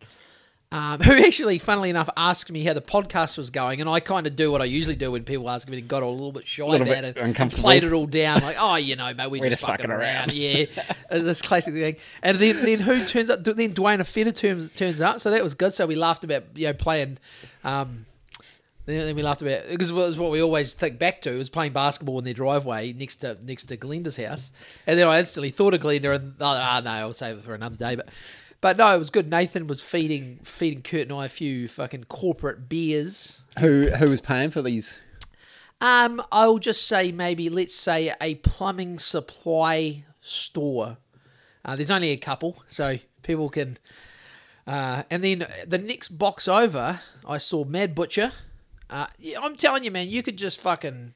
um, 0.72 1.00
who 1.02 1.14
actually, 1.14 1.60
funnily 1.60 1.90
enough, 1.90 2.10
asked 2.18 2.52
me 2.52 2.64
how 2.64 2.74
the 2.74 2.82
podcast 2.82 3.38
was 3.38 3.50
going, 3.50 3.82
and 3.82 3.90
I 3.90 4.00
kind 4.00 4.28
of 4.28 4.36
do 4.36 4.52
what 4.52 4.62
I 4.62 4.66
usually 4.66 4.96
do 4.96 5.12
when 5.12 5.24
people 5.24 5.50
ask 5.50 5.68
me, 5.70 5.78
and 5.78 5.88
got 5.88 6.04
a 6.04 6.08
little 6.08 6.32
bit 6.32 6.48
shy 6.48 6.64
Little 6.64 6.88
about 6.88 7.02
bit 7.02 7.04
it, 7.06 7.18
and 7.18 7.28
uncomfortable. 7.28 7.64
played 7.64 7.84
it 7.84 7.94
all 7.94 8.06
down, 8.08 8.42
like, 8.42 8.58
oh, 8.60 8.76
you 8.76 8.96
know, 8.96 9.14
mate, 9.14 9.30
we 9.30 9.40
We're 9.42 9.50
just, 9.50 9.62
just 9.62 9.70
fucking 9.70 9.88
fucking 9.88 9.92
around, 9.92 10.32
around. 10.32 10.34
yeah, 10.34 10.66
Uh, 11.12 11.20
this 11.20 11.42
classic 11.42 11.74
thing. 11.74 11.96
And 12.24 12.40
then, 12.40 12.64
then 12.66 12.80
who 12.80 13.06
turns 13.06 13.30
up? 13.30 13.44
Then 13.44 13.74
Dwayne 13.74 14.00
Afeta 14.00 14.36
turns 14.36 14.70
turns 14.72 15.02
up, 15.02 15.22
so 15.22 15.30
that 15.32 15.44
was 15.44 15.54
good. 15.54 15.74
So 15.74 15.86
we 15.86 15.96
laughed 15.96 16.24
about 16.24 16.44
you 16.56 16.68
know 16.68 16.74
playing. 16.74 17.20
Um, 17.64 18.06
then 18.88 19.16
we 19.16 19.24
laughed 19.24 19.42
about 19.42 19.68
because 19.68 19.90
it 19.90 19.94
was 19.94 20.18
what 20.20 20.32
we 20.32 20.42
always 20.42 20.76
think 20.76 21.00
back 21.00 21.22
to 21.22 21.36
was 21.38 21.50
playing 21.50 21.74
basketball 21.74 22.20
in 22.20 22.26
their 22.26 22.36
driveway 22.36 22.94
next 22.94 23.18
to 23.18 23.38
next 23.44 23.64
to 23.66 23.78
Glenda's 23.78 24.18
house, 24.18 24.52
and 24.86 24.98
then 25.00 25.08
I 25.08 25.20
instantly 25.20 25.50
thought 25.50 25.74
of 25.74 25.80
Glenda 25.82 26.16
and 26.16 26.34
oh, 26.40 26.46
ah, 26.46 26.82
no, 26.84 26.92
I'll 26.92 27.14
save 27.14 27.38
it 27.38 27.44
for 27.44 27.56
another 27.56 27.76
day. 27.78 27.96
But 27.96 28.10
but 28.62 28.78
no, 28.78 28.94
it 28.96 29.00
was 29.00 29.10
good. 29.10 29.30
Nathan 29.30 29.68
was 29.68 29.82
feeding 29.82 30.40
feeding 30.44 30.82
Kurt 30.82 31.04
and 31.04 31.14
I 31.14 31.26
a 31.26 31.30
few 31.30 31.68
fucking 31.68 32.06
corporate 32.06 32.68
beers. 32.70 33.42
Who 33.60 33.88
who 33.90 34.10
was 34.10 34.22
paying 34.22 34.52
for 34.52 34.62
these? 34.62 35.02
Um, 35.82 36.22
I'll 36.32 36.58
just 36.58 36.88
say 36.88 37.12
maybe 37.12 37.50
let's 37.50 37.76
say 37.76 38.14
a 38.22 38.36
plumbing 38.36 39.00
supply 39.00 40.06
store. 40.22 40.98
Uh, 41.64 41.76
there's 41.76 41.92
only 41.92 42.12
a 42.12 42.18
couple, 42.18 42.64
so 42.68 43.00
people 43.24 43.50
can. 43.50 43.78
Uh, 44.68 45.04
and 45.12 45.24
then 45.24 45.46
the 45.68 45.78
next 45.78 46.10
box 46.10 46.48
over, 46.48 47.02
I 47.28 47.38
saw 47.38 47.66
Mad 47.66 47.94
Butcher. 47.94 48.32
Uh, 48.90 49.08
yeah, 49.20 49.40
I'm 49.42 49.56
telling 49.56 49.84
you, 49.84 49.92
man, 49.92 50.10
you 50.10 50.24
could 50.24 50.38
just 50.38 50.60
fucking 50.60 51.14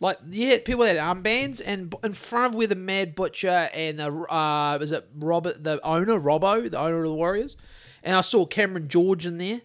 like 0.00 0.18
yeah, 0.30 0.56
people 0.64 0.84
had 0.84 0.96
armbands, 0.96 1.60
and 1.64 1.94
in 2.02 2.12
front 2.14 2.46
of 2.46 2.54
where 2.54 2.66
the 2.66 2.74
Mad 2.74 3.14
Butcher 3.14 3.68
and 3.74 3.98
the 3.98 4.08
uh, 4.08 4.78
was 4.80 4.92
it 4.92 5.06
Robert, 5.14 5.62
the 5.62 5.80
owner, 5.86 6.18
Robbo, 6.18 6.70
the 6.70 6.78
owner 6.78 7.02
of 7.02 7.08
the 7.10 7.14
Warriors, 7.14 7.56
and 8.02 8.16
I 8.16 8.22
saw 8.22 8.46
Cameron 8.46 8.88
George 8.88 9.26
in 9.26 9.38
there. 9.38 9.60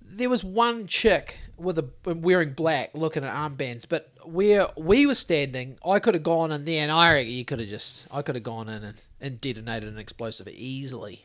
There 0.00 0.30
was 0.30 0.42
one 0.42 0.86
chick 0.86 1.38
with 1.58 1.78
a 1.78 1.90
wearing 2.04 2.52
black, 2.52 2.90
looking 2.94 3.24
at 3.24 3.34
armbands, 3.34 3.84
but 3.88 4.12
where 4.24 4.68
we 4.76 5.06
were 5.06 5.14
standing, 5.14 5.78
I 5.84 5.98
could 5.98 6.14
have 6.14 6.22
gone 6.22 6.52
in 6.52 6.64
there, 6.64 6.82
and 6.82 6.92
I 6.92 7.12
reckon 7.12 7.32
you 7.32 7.44
could 7.44 7.58
have 7.58 7.68
just, 7.68 8.06
I 8.10 8.22
could 8.22 8.34
have 8.36 8.44
gone 8.44 8.68
in 8.68 8.84
and, 8.84 9.00
and 9.20 9.40
detonated 9.40 9.92
an 9.92 9.98
explosive 9.98 10.48
easily. 10.48 11.24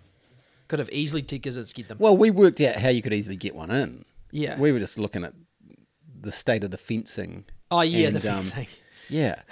Could 0.68 0.80
have 0.80 0.90
easily 0.92 1.22
T-Gizzards 1.22 1.74
them. 1.74 1.98
Well, 2.00 2.18
we 2.18 2.32
worked 2.32 2.62
out 2.62 2.78
how 2.78 2.90
you 2.90 3.02
could 3.02 3.14
easily 3.14 3.36
get 3.36 3.54
one 3.54 3.70
in. 3.70 4.06
Yeah. 4.32 4.58
We 4.58 4.72
were 4.72 4.80
just 4.80 4.98
looking 4.98 5.24
at 5.24 5.34
the 6.20 6.32
state 6.32 6.64
of 6.64 6.72
the 6.72 6.78
fencing. 6.78 7.46
Oh 7.74 7.82
yeah, 7.82 8.08
and, 8.08 8.16
the 8.16 8.30
um, 8.30 8.42
fencing. 8.42 8.68
Yeah. 9.10 9.42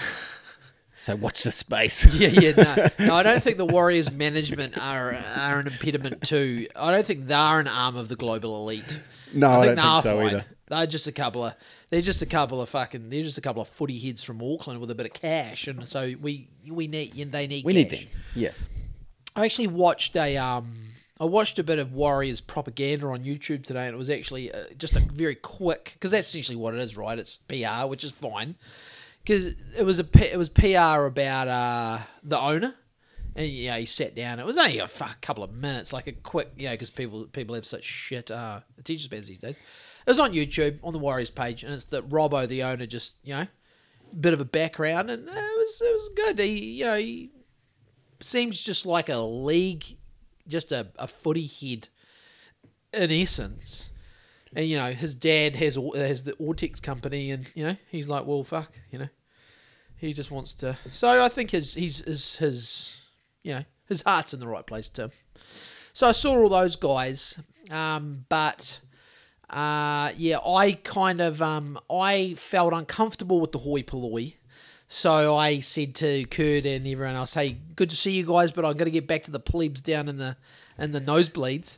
So 1.02 1.16
watch 1.16 1.42
the 1.42 1.52
space. 1.52 2.06
Yeah, 2.14 2.28
yeah, 2.28 2.52
no. 2.56 2.88
no, 3.08 3.16
I 3.16 3.24
don't 3.24 3.42
think 3.42 3.58
the 3.58 3.66
Warriors' 3.66 4.12
management 4.12 4.78
are 4.78 5.12
are 5.16 5.60
an 5.60 5.66
impediment 5.66 6.22
to. 6.28 6.68
I 6.76 6.92
don't 6.92 7.04
think 7.04 7.26
they're 7.26 7.60
an 7.60 7.68
arm 7.68 7.96
of 7.96 8.08
the 8.08 8.16
global 8.16 8.56
elite. 8.62 9.02
No, 9.34 9.50
I, 9.50 9.66
don't 9.66 9.78
think 9.78 10.04
so 10.04 10.18
fine. 10.18 10.28
either. 10.28 10.46
They're 10.68 10.86
just 10.86 11.08
a 11.08 11.12
couple 11.12 11.44
of. 11.44 11.56
They're 11.90 12.02
just 12.02 12.22
a 12.22 12.28
couple 12.28 12.62
of 12.62 12.70
fucking. 12.70 13.10
They're 13.10 13.24
just 13.24 13.40
a 13.40 13.42
couple 13.42 13.64
of 13.64 13.68
footy 13.68 13.98
heads 13.98 14.24
from 14.24 14.44
Auckland 14.44 14.80
with 14.80 14.92
a 14.92 14.96
bit 14.96 15.08
of 15.08 15.14
cash, 15.14 15.68
and 15.68 15.90
so 15.90 16.14
we 16.22 16.48
we 16.70 16.86
need. 16.86 17.32
They 17.32 17.48
need. 17.48 17.66
We 17.66 17.74
need 17.74 17.90
them. 17.90 18.06
Yeah. 18.36 18.52
I 19.36 19.46
actually 19.46 19.68
watched 19.68 20.16
a 20.16 20.38
um 20.38 20.91
I 21.22 21.26
watched 21.26 21.60
a 21.60 21.64
bit 21.64 21.78
of 21.78 21.94
Warriors 21.94 22.42
propaganda 22.42 23.06
on 23.06 23.24
YouTube 23.24 23.64
today, 23.64 23.86
and 23.86 23.94
it 23.94 23.98
was 23.98 24.10
actually 24.10 24.52
uh, 24.52 24.64
just 24.76 24.96
a 24.96 25.00
very 25.00 25.36
quick 25.36 25.92
because 25.94 26.10
that's 26.10 26.28
essentially 26.28 26.56
what 26.56 26.74
it 26.74 26.80
is, 26.80 26.98
right? 26.98 27.20
It's 27.20 27.36
PR, 27.48 27.86
which 27.86 28.04
is 28.04 28.10
fine 28.10 28.56
because 29.24 29.46
it 29.78 29.86
was 29.86 30.00
a 30.00 30.34
it 30.34 30.38
was 30.38 30.50
PR 30.50 31.06
about 31.06 31.48
uh 31.48 32.00
the 32.24 32.40
owner. 32.40 32.74
And 33.36 33.48
yeah, 33.48 33.78
he 33.78 33.86
sat 33.86 34.16
down. 34.16 34.40
It 34.40 34.46
was 34.48 34.58
only 34.58 34.80
a 34.80 34.90
couple 35.22 35.44
of 35.44 35.54
minutes, 35.54 35.94
like 35.94 36.08
a 36.08 36.12
quick, 36.12 36.52
you 36.58 36.66
know, 36.66 36.74
because 36.74 36.90
people 36.90 37.26
people 37.26 37.54
have 37.54 37.68
such 37.68 37.84
shit 37.84 38.32
uh, 38.32 38.62
attention 38.80 39.04
spans 39.04 39.28
these 39.28 39.38
days. 39.38 39.58
It 39.58 40.10
was 40.10 40.20
on 40.20 40.34
YouTube 40.34 40.80
on 40.84 40.92
the 40.92 41.00
Warriors 41.00 41.30
page, 41.30 41.64
and 41.64 41.72
it's 41.72 41.86
that 41.86 42.10
Robbo, 42.10 42.48
the 42.48 42.64
owner, 42.64 42.88
just 42.88 43.18
you 43.24 43.36
know, 43.36 43.48
bit 44.20 44.34
of 44.34 44.42
a 44.42 44.46
background, 44.46 45.12
and 45.12 45.28
it 45.28 45.34
was 45.34 45.82
it 45.82 45.94
was 45.94 46.10
good. 46.16 46.40
He 46.40 46.80
you 46.80 46.86
know 46.86 46.98
he 46.98 47.30
seems 48.22 48.64
just 48.64 48.86
like 48.86 49.08
a 49.08 49.20
league, 49.20 49.98
just 50.48 50.72
a, 50.72 50.88
a 50.98 51.08
footy 51.08 51.48
head 51.48 51.88
in 52.94 53.12
essence. 53.12 53.88
And 54.56 54.66
you 54.66 54.78
know, 54.78 54.92
his 54.92 55.16
dad 55.16 55.56
has 55.56 55.78
has 55.96 56.24
the 56.24 56.34
Autex 56.34 56.82
company, 56.82 57.32
and 57.32 57.50
you 57.56 57.66
know, 57.66 57.78
he's 57.90 58.10
like, 58.10 58.26
well, 58.26 58.44
fuck, 58.44 58.72
you 58.92 59.00
know, 59.00 59.10
he 59.96 60.14
just 60.14 60.32
wants 60.32 60.54
to. 60.56 60.78
So 60.92 61.24
I 61.24 61.30
think 61.30 61.52
his 61.52 61.76
his 61.76 62.00
his 62.00 62.38
his 62.38 63.02
you 63.44 63.54
know 63.54 63.64
his 63.88 64.02
heart's 64.02 64.34
in 64.34 64.40
the 64.40 64.48
right 64.48 64.66
place 64.66 64.90
too. 64.90 65.12
So 65.94 66.08
I 66.08 66.12
saw 66.12 66.38
all 66.38 66.50
those 66.50 66.76
guys, 66.76 67.40
um, 67.70 68.26
but 68.28 68.82
uh, 69.50 70.12
yeah, 70.18 70.40
I 70.40 70.74
kind 70.84 71.22
of 71.22 71.42
um, 71.42 71.80
I 71.90 72.34
felt 72.36 72.74
uncomfortable 72.74 73.40
with 73.40 73.52
the 73.52 73.60
hoi 73.60 73.84
polloi. 73.84 74.36
So 74.94 75.38
I 75.38 75.62
said 75.62 75.96
to 75.96 76.26
Kurt 76.26 76.66
and 76.66 76.86
everyone 76.86 77.16
else, 77.16 77.34
"Hey, 77.34 77.58
good 77.78 77.90
to 77.92 77.96
see 77.96 78.12
you 78.12 78.26
guys, 78.26 78.52
but 78.52 78.66
I'm 78.66 78.74
going 78.74 78.86
to 78.86 78.92
get 78.92 79.08
back 79.08 79.24
to 79.24 79.32
the 79.32 79.40
plebs 79.40 79.80
down 79.82 80.10
in 80.10 80.18
the 80.18 80.36
in 80.78 80.92
the 80.92 81.00
nosebleeds." 81.00 81.78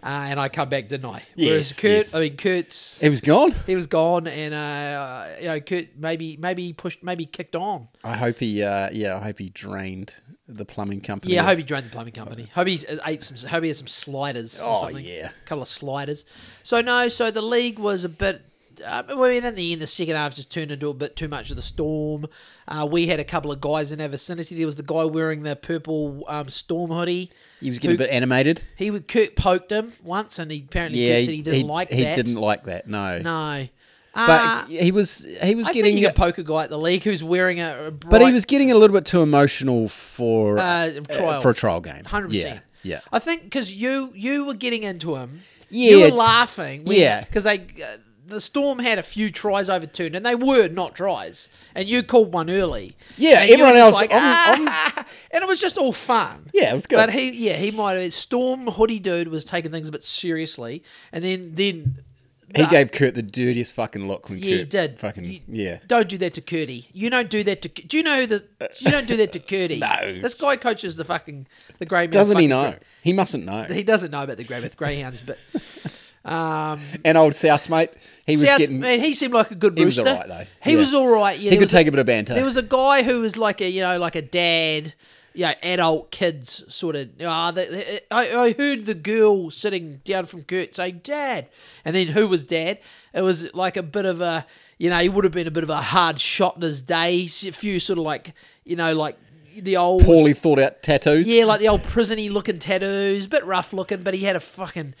Uh, 0.00 0.06
and 0.06 0.38
I 0.38 0.48
come 0.48 0.68
back, 0.68 0.86
didn't 0.86 1.06
I? 1.06 1.24
Whereas 1.34 1.70
Yes, 1.70 1.80
Kurt, 1.80 1.90
yes. 1.90 2.14
I 2.14 2.20
mean, 2.20 2.36
Kurt's 2.36 3.00
he 3.00 3.08
was 3.08 3.20
gone. 3.20 3.52
he 3.66 3.74
was 3.74 3.88
gone, 3.88 4.28
and 4.28 4.54
uh, 4.54 5.26
you 5.40 5.46
know, 5.48 5.58
Kurt 5.58 5.96
maybe 5.98 6.36
maybe 6.36 6.66
he 6.66 6.72
pushed, 6.72 7.02
maybe 7.02 7.26
kicked 7.26 7.56
on. 7.56 7.88
I 8.04 8.16
hope 8.16 8.38
he, 8.38 8.62
uh, 8.62 8.90
yeah, 8.92 9.16
I 9.16 9.20
hope 9.24 9.40
he 9.40 9.48
drained 9.48 10.20
the 10.46 10.64
plumbing 10.64 11.00
company. 11.00 11.34
Yeah, 11.34 11.42
I 11.42 11.46
hope 11.46 11.58
he 11.58 11.64
drained 11.64 11.86
the 11.86 11.90
plumbing 11.90 12.12
company. 12.14 12.44
Hope 12.54 12.68
he 12.68 12.78
ate 13.04 13.24
some. 13.24 13.48
Hope 13.48 13.64
he 13.64 13.70
had 13.70 13.76
some 13.76 13.88
sliders 13.88 14.60
or 14.60 14.76
Oh, 14.76 14.80
something. 14.82 15.04
yeah. 15.04 15.30
a 15.30 15.46
couple 15.46 15.62
of 15.62 15.68
sliders. 15.68 16.24
So 16.62 16.80
no, 16.80 17.08
so 17.08 17.32
the 17.32 17.42
league 17.42 17.80
was 17.80 18.04
a 18.04 18.08
bit. 18.08 18.42
Uh, 18.84 19.02
well, 19.08 19.24
in 19.24 19.54
the 19.54 19.72
end, 19.72 19.82
the 19.82 19.86
second 19.86 20.16
half 20.16 20.34
just 20.34 20.50
turned 20.52 20.70
into 20.70 20.88
a 20.88 20.94
bit 20.94 21.16
too 21.16 21.28
much 21.28 21.50
of 21.50 21.56
the 21.56 21.62
storm. 21.62 22.26
Uh, 22.68 22.86
we 22.90 23.06
had 23.08 23.18
a 23.20 23.24
couple 23.24 23.50
of 23.50 23.60
guys 23.60 23.92
in 23.92 24.00
our 24.00 24.08
vicinity. 24.08 24.54
There 24.54 24.66
was 24.66 24.76
the 24.76 24.82
guy 24.82 25.04
wearing 25.04 25.42
the 25.42 25.56
purple 25.56 26.24
um, 26.28 26.48
storm 26.50 26.90
hoodie. 26.90 27.30
he 27.60 27.68
was 27.68 27.78
getting 27.78 27.96
who- 27.98 28.04
a 28.04 28.06
bit 28.06 28.12
animated. 28.14 28.62
He 28.76 28.90
would 28.90 29.08
Kurt 29.08 29.34
poked 29.36 29.70
him 29.72 29.92
once, 30.02 30.38
and 30.38 30.50
he 30.50 30.64
apparently 30.68 31.06
Yeah, 31.08 31.20
said 31.20 31.34
he 31.34 31.42
didn't 31.42 31.66
like 31.66 31.88
he 31.90 32.02
that. 32.02 32.16
He 32.16 32.22
didn't 32.22 32.40
like 32.40 32.64
that. 32.64 32.86
No, 32.88 33.18
No, 33.18 33.68
but 34.14 34.30
uh, 34.30 34.64
he 34.66 34.92
was 34.92 35.26
he 35.42 35.54
was 35.54 35.68
I 35.68 35.72
getting. 35.72 35.92
think 35.94 36.00
you 36.00 36.06
can 36.08 36.14
poke 36.14 36.44
guy 36.44 36.64
at 36.64 36.70
the 36.70 36.78
league 36.78 37.02
who's 37.02 37.24
wearing 37.24 37.60
a, 37.60 37.86
a 37.86 37.90
bright, 37.90 38.10
but 38.10 38.22
he 38.26 38.32
was 38.32 38.44
getting 38.44 38.70
a 38.70 38.74
little 38.74 38.94
bit 38.94 39.06
too 39.06 39.22
emotional 39.22 39.88
for 39.88 40.58
Uh, 40.58 40.90
trial. 41.10 41.40
for 41.40 41.50
a 41.50 41.54
trial 41.54 41.80
game. 41.80 42.04
Hundred 42.04 42.32
Yeah, 42.32 42.42
percent. 42.42 42.60
yeah. 42.82 43.00
I 43.10 43.18
think 43.18 43.42
because 43.44 43.74
you 43.74 44.12
you 44.14 44.44
were 44.44 44.54
getting 44.54 44.82
into 44.82 45.16
him. 45.16 45.40
Yeah. 45.74 45.90
You 45.92 46.00
were 46.02 46.08
laughing. 46.10 46.82
Yeah. 46.84 47.24
Because 47.24 47.44
they 47.44 47.60
uh, 47.60 47.96
the 48.24 48.40
Storm 48.40 48.78
had 48.78 48.98
a 48.98 49.02
few 49.02 49.30
tries 49.30 49.68
overturned, 49.68 50.14
and 50.14 50.24
they 50.24 50.34
were 50.34 50.68
not 50.68 50.94
tries. 50.94 51.48
And 51.74 51.88
you 51.88 52.02
called 52.02 52.32
one 52.32 52.48
early. 52.50 52.96
Yeah, 53.16 53.40
And 53.42 53.50
everyone 53.50 53.76
else- 53.76 53.96
I'm- 53.96 54.08
"Ah," 54.12 55.06
and 55.32 55.42
it 55.42 55.46
was 55.48 55.60
just 55.60 55.76
all 55.76 55.92
fun. 55.92 56.48
Yeah, 56.54 56.72
it 56.72 56.74
was 56.74 56.86
good. 56.86 56.96
But 56.96 57.10
he, 57.12 57.30
yeah, 57.32 57.54
he 57.54 57.70
might 57.70 57.94
have. 57.94 58.12
Storm 58.12 58.66
hoodie 58.68 58.98
dude 59.00 59.28
was 59.28 59.44
taking 59.44 59.70
things 59.70 59.88
a 59.88 59.92
bit 59.92 60.02
seriously, 60.02 60.82
and 61.12 61.24
then 61.24 61.54
then. 61.54 62.04
He 62.54 62.62
the- 62.64 62.68
gave 62.68 62.92
Kurt 62.92 63.14
the 63.14 63.22
dirtiest 63.22 63.72
fucking 63.72 64.06
look 64.06 64.28
when 64.28 64.36
Yeah, 64.38 64.50
Kurt 64.50 64.58
he 64.58 64.64
did. 64.64 64.98
fucking 64.98 65.24
You- 65.24 65.40
yeah. 65.48 65.78
Don't 65.86 66.06
do 66.06 66.18
that 66.18 66.34
to 66.34 66.42
Curdy. 66.42 66.86
You 66.92 67.08
don't 67.08 67.30
do 67.30 67.42
that 67.44 67.62
to. 67.62 67.68
Do 67.70 67.96
you 67.96 68.02
know 68.02 68.26
that? 68.26 68.44
You 68.78 68.90
don't 68.90 69.06
do 69.08 69.16
that 69.16 69.32
to 69.32 69.38
Curdy. 69.50 69.78
No. 69.78 70.20
This 70.20 70.34
guy 70.34 70.56
coaches 70.56 70.96
the 70.96 71.04
fucking 71.04 71.46
the 71.78 71.86
grey. 71.86 72.06
Doesn't 72.08 72.38
he 72.38 72.46
know? 72.46 72.74
He 73.02 73.14
mustn't 73.14 73.46
know. 73.46 73.62
He 73.64 73.82
doesn't 73.82 74.10
know 74.10 74.22
about 74.22 74.36
the 74.36 74.44
Greymouth 74.44 74.76
Greyhounds, 74.76 75.22
but 75.22 75.38
um, 76.24 76.80
And 77.04 77.18
old 77.18 77.34
South 77.34 77.68
mate, 77.68 77.90
he 78.26 78.36
was 78.36 78.42
South- 78.48 78.58
getting. 78.58 78.80
man, 78.80 79.00
he 79.00 79.14
seemed 79.14 79.34
like 79.34 79.50
a 79.50 79.54
good 79.54 79.76
He 79.76 79.84
was 79.84 79.98
alright, 79.98 80.28
though. 80.28 80.44
He 80.62 80.72
Yeah. 80.72 80.78
was 80.78 80.94
all 80.94 81.08
right. 81.08 81.38
Yeah, 81.38 81.50
he 81.50 81.56
could 81.58 81.68
take 81.70 81.86
a, 81.86 81.90
bit 81.90 81.98
of 82.00 82.06
banter. 82.06 82.34
There 82.34 82.44
was 82.44 82.56
a 82.56 82.62
guy 82.62 83.02
who 83.02 83.20
was 83.20 83.36
like 83.36 83.60
a 83.60 83.68
you 83.68 83.80
know 83.80 83.98
like 83.98 84.14
a 84.14 84.22
dad, 84.22 84.94
you 85.34 85.46
know, 85.46 85.54
adult 85.62 86.10
kids 86.10 86.62
sort 86.72 86.94
of. 86.96 87.16
The, 87.18 88.02
I, 88.10 88.36
I 88.36 88.52
heard 88.52 88.86
the 88.86 88.94
girl 88.94 89.50
sitting 89.50 90.00
down 90.04 90.26
from 90.26 90.42
Kurt 90.44 90.76
say 90.76 90.92
"dad," 90.92 91.48
and 91.84 91.96
then 91.96 92.08
who 92.08 92.28
was 92.28 92.44
dad? 92.44 92.78
It 93.12 93.22
was 93.22 93.52
like 93.54 93.76
a 93.76 93.82
bit 93.82 94.04
of 94.06 94.20
a 94.20 94.46
you 94.78 94.90
know 94.90 94.98
he 94.98 95.08
would 95.08 95.24
have 95.24 95.32
been 95.32 95.46
a 95.48 95.50
bit 95.52 95.64
of 95.64 95.70
a 95.70 95.76
hard 95.82 96.20
shot 96.20 96.56
in 96.56 96.62
his 96.62 96.82
day. 96.82 97.24
A 97.24 97.50
few 97.52 97.80
sort 97.80 97.98
of 97.98 98.04
like 98.04 98.32
you 98.64 98.76
know 98.76 98.94
like 98.94 99.16
the 99.56 99.76
old 99.76 100.04
poorly 100.04 100.32
thought 100.32 100.58
out 100.60 100.82
tattoos. 100.82 101.28
yeah, 101.28 101.44
like 101.44 101.58
the 101.60 101.68
old 101.68 101.82
prisony 101.82 102.30
looking 102.30 102.58
tattoos, 102.60 103.26
bit 103.26 103.44
rough 103.44 103.72
looking, 103.72 104.02
but 104.02 104.14
he 104.14 104.24
had 104.24 104.36
a 104.36 104.40
fucking 104.40 104.94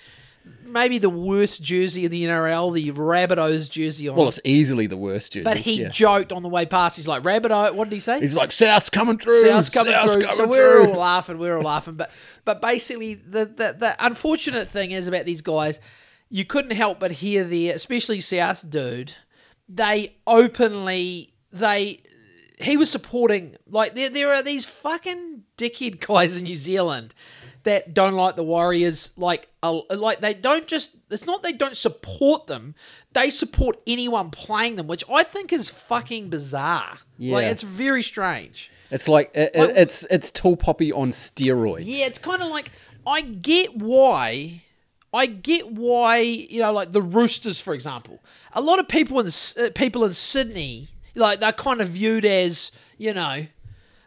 maybe 0.64 0.98
the 0.98 1.10
worst 1.10 1.62
jersey 1.62 2.04
in 2.04 2.10
the 2.10 2.24
NRL, 2.24 2.74
the 2.74 2.90
Rabbitohs 2.92 3.70
jersey 3.70 4.08
on. 4.08 4.16
Well, 4.16 4.28
it's 4.28 4.40
easily 4.44 4.86
the 4.86 4.96
worst 4.96 5.32
jersey. 5.32 5.44
but 5.44 5.56
he 5.58 5.82
yeah. 5.82 5.88
joked 5.88 6.32
on 6.32 6.42
the 6.42 6.48
way 6.48 6.66
past. 6.66 6.96
He's 6.96 7.08
like, 7.08 7.22
Rabbitoh, 7.22 7.74
what 7.74 7.88
did 7.88 7.94
he 7.94 8.00
say? 8.00 8.20
He's 8.20 8.34
like, 8.34 8.52
South's 8.52 8.90
coming 8.90 9.18
through. 9.18 9.42
South's 9.42 9.68
coming 9.68 9.92
South's 9.92 10.12
through. 10.14 10.22
coming 10.22 10.36
so 10.36 10.48
we're 10.48 10.84
through." 10.84 10.92
all 10.92 10.98
laughing, 11.00 11.38
we're 11.38 11.56
all 11.56 11.62
laughing. 11.62 11.94
But 11.94 12.10
but 12.44 12.60
basically, 12.60 13.14
the, 13.14 13.44
the 13.44 13.76
the 13.78 13.96
unfortunate 13.98 14.68
thing 14.68 14.90
is 14.90 15.06
about 15.08 15.26
these 15.26 15.42
guys, 15.42 15.80
you 16.28 16.44
couldn't 16.44 16.76
help 16.76 16.98
but 16.98 17.12
hear 17.12 17.44
the, 17.44 17.70
especially 17.70 18.20
South 18.20 18.68
dude, 18.68 19.14
they 19.68 20.16
openly 20.26 21.34
they 21.52 22.00
he 22.58 22.76
was 22.76 22.90
supporting 22.90 23.56
like 23.66 23.94
there 23.94 24.08
there 24.08 24.32
are 24.32 24.42
these 24.42 24.64
fucking 24.64 25.44
dickhead 25.58 26.06
guys 26.06 26.36
in 26.36 26.44
New 26.44 26.54
Zealand 26.54 27.14
that 27.64 27.94
don't 27.94 28.14
like 28.14 28.36
the 28.36 28.42
Warriors 28.42 29.12
like 29.16 29.48
uh, 29.62 29.80
like 29.90 30.20
they 30.20 30.34
don't 30.34 30.66
just 30.66 30.96
it's 31.10 31.26
not 31.26 31.42
they 31.42 31.52
don't 31.52 31.76
support 31.76 32.46
them 32.46 32.74
they 33.12 33.30
support 33.30 33.80
anyone 33.86 34.30
playing 34.30 34.76
them 34.76 34.86
which 34.86 35.04
I 35.10 35.22
think 35.22 35.52
is 35.52 35.70
fucking 35.70 36.28
bizarre 36.28 36.98
like 37.18 37.42
Yeah. 37.44 37.50
it's 37.50 37.62
very 37.62 38.02
strange 38.02 38.70
It's 38.90 39.08
like, 39.08 39.30
it, 39.34 39.54
Like- 39.54 39.70
it's 39.76 40.04
it's 40.10 40.30
tall 40.30 40.56
poppy 40.56 40.92
on 40.92 41.10
steroids. 41.10 41.84
yeah, 41.86 42.06
it's 42.06 42.18
kind 42.18 42.42
of 42.42 42.48
like 42.50 42.70
I 43.06 43.20
get 43.22 43.76
why. 43.76 44.62
I 45.14 45.26
get 45.26 45.70
why 45.72 46.18
you 46.20 46.60
know, 46.60 46.72
like 46.72 46.92
the 46.92 47.02
Roosters, 47.02 47.60
for 47.60 47.74
example. 47.74 48.22
A 48.52 48.60
lot 48.60 48.78
of 48.78 48.88
people 48.88 49.18
in 49.20 49.26
uh, 49.28 49.70
people 49.74 50.04
in 50.04 50.12
Sydney, 50.12 50.88
like 51.14 51.40
they're 51.40 51.52
kind 51.52 51.80
of 51.80 51.88
viewed 51.88 52.24
as 52.24 52.70
you 52.98 53.12
know, 53.14 53.46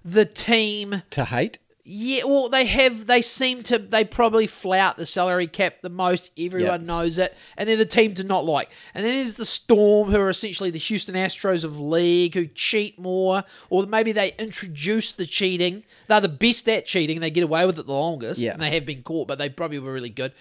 the 0.03 0.25
team. 0.25 1.01
to 1.11 1.25
hate. 1.25 1.57
Yeah, 1.87 2.23
well, 2.23 2.49
they 2.49 2.65
have. 2.65 3.05
They 3.05 3.21
seem 3.21 3.61
to. 3.63 3.77
They 3.77 4.03
probably 4.03 4.47
flout 4.47 4.97
the 4.97 5.05
salary 5.05 5.45
cap 5.45 5.81
the 5.83 5.89
most. 5.89 6.31
Everyone 6.35 6.81
Yeah. 6.81 6.87
knows 6.87 7.19
it, 7.19 7.37
and 7.55 7.69
they're 7.69 7.77
the 7.77 7.85
team 7.85 8.15
to 8.15 8.23
not 8.23 8.43
like. 8.43 8.71
And 8.95 9.05
then 9.05 9.13
there's 9.17 9.35
the 9.35 9.45
Storm, 9.45 10.09
who 10.09 10.17
are 10.19 10.29
essentially 10.29 10.71
the 10.71 10.79
Houston 10.79 11.13
Astros 11.13 11.63
of 11.63 11.79
league, 11.79 12.33
who 12.33 12.47
cheat 12.47 12.97
more, 12.97 13.43
or 13.69 13.85
maybe 13.85 14.11
they 14.11 14.33
introduce 14.39 15.11
the 15.13 15.27
cheating. 15.27 15.83
They're 16.07 16.21
the 16.21 16.27
best 16.27 16.67
at 16.67 16.87
cheating. 16.87 17.19
They 17.19 17.29
get 17.29 17.43
away 17.43 17.67
with 17.67 17.77
it 17.77 17.85
the 17.85 17.93
longest, 17.93 18.39
Yeah. 18.41 18.53
and 18.53 18.61
they 18.63 18.71
have 18.71 18.85
been 18.87 19.03
caught, 19.03 19.27
but 19.27 19.37
they 19.37 19.49
probably 19.49 19.77
were 19.77 19.93
really 19.93 20.09
good. 20.09 20.31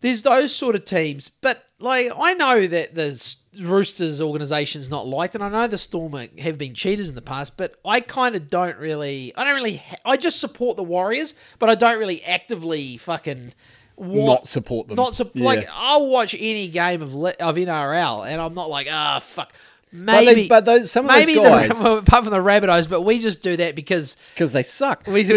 There's 0.00 0.24
those 0.24 0.52
sort 0.52 0.74
of 0.74 0.84
teams, 0.84 1.30
but 1.40 1.66
like 1.78 2.10
I 2.18 2.34
know 2.34 2.66
that 2.66 2.96
the 2.96 3.06
S- 3.12 3.36
Roosters 3.60 4.20
organization's 4.20 4.88
not 4.90 5.06
liked, 5.06 5.34
and 5.34 5.44
I 5.44 5.48
know 5.50 5.66
the 5.66 5.76
Storm 5.78 6.12
have 6.38 6.56
been 6.56 6.72
cheaters 6.74 7.08
in 7.08 7.14
the 7.14 7.22
past, 7.22 7.56
but 7.56 7.74
I 7.84 8.00
kind 8.00 8.34
of 8.34 8.48
don't 8.48 8.78
really. 8.78 9.32
I 9.36 9.44
don't 9.44 9.54
really. 9.54 9.76
Ha- 9.76 9.96
I 10.06 10.16
just 10.16 10.40
support 10.40 10.76
the 10.76 10.82
Warriors, 10.82 11.34
but 11.58 11.68
I 11.68 11.74
don't 11.74 11.98
really 11.98 12.24
actively 12.24 12.96
fucking 12.96 13.52
not 13.98 14.46
support 14.46 14.88
them. 14.88 14.96
Not 14.96 15.14
so, 15.14 15.30
Yeah. 15.34 15.44
like 15.44 15.68
I'll 15.70 16.06
watch 16.08 16.34
any 16.38 16.68
game 16.68 17.02
of 17.02 17.14
of 17.14 17.56
NRL, 17.56 18.26
and 18.26 18.40
I'm 18.40 18.54
not 18.54 18.70
like 18.70 18.88
ah 18.90 19.18
fuck. 19.18 19.52
But, 19.94 20.24
Maybe, 20.24 20.34
those, 20.34 20.48
but 20.48 20.64
those 20.64 20.90
some 20.90 21.04
of 21.04 21.14
those 21.14 21.26
guys 21.36 21.82
the, 21.82 21.96
apart 21.98 22.24
from 22.24 22.32
the 22.32 22.38
Rabbitohs, 22.38 22.88
but 22.88 23.02
we 23.02 23.18
just 23.18 23.42
do 23.42 23.58
that 23.58 23.74
because 23.74 24.16
because 24.34 24.52
they 24.52 24.62
suck. 24.62 25.06
we 25.06 25.22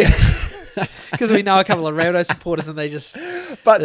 because 1.12 1.32
we 1.32 1.42
know 1.42 1.60
a 1.60 1.64
couple 1.64 1.88
of 1.88 1.96
Rabbitohs 1.96 2.26
supporters, 2.28 2.68
and 2.68 2.78
they 2.78 2.90
just 2.90 3.16
But 3.64 3.82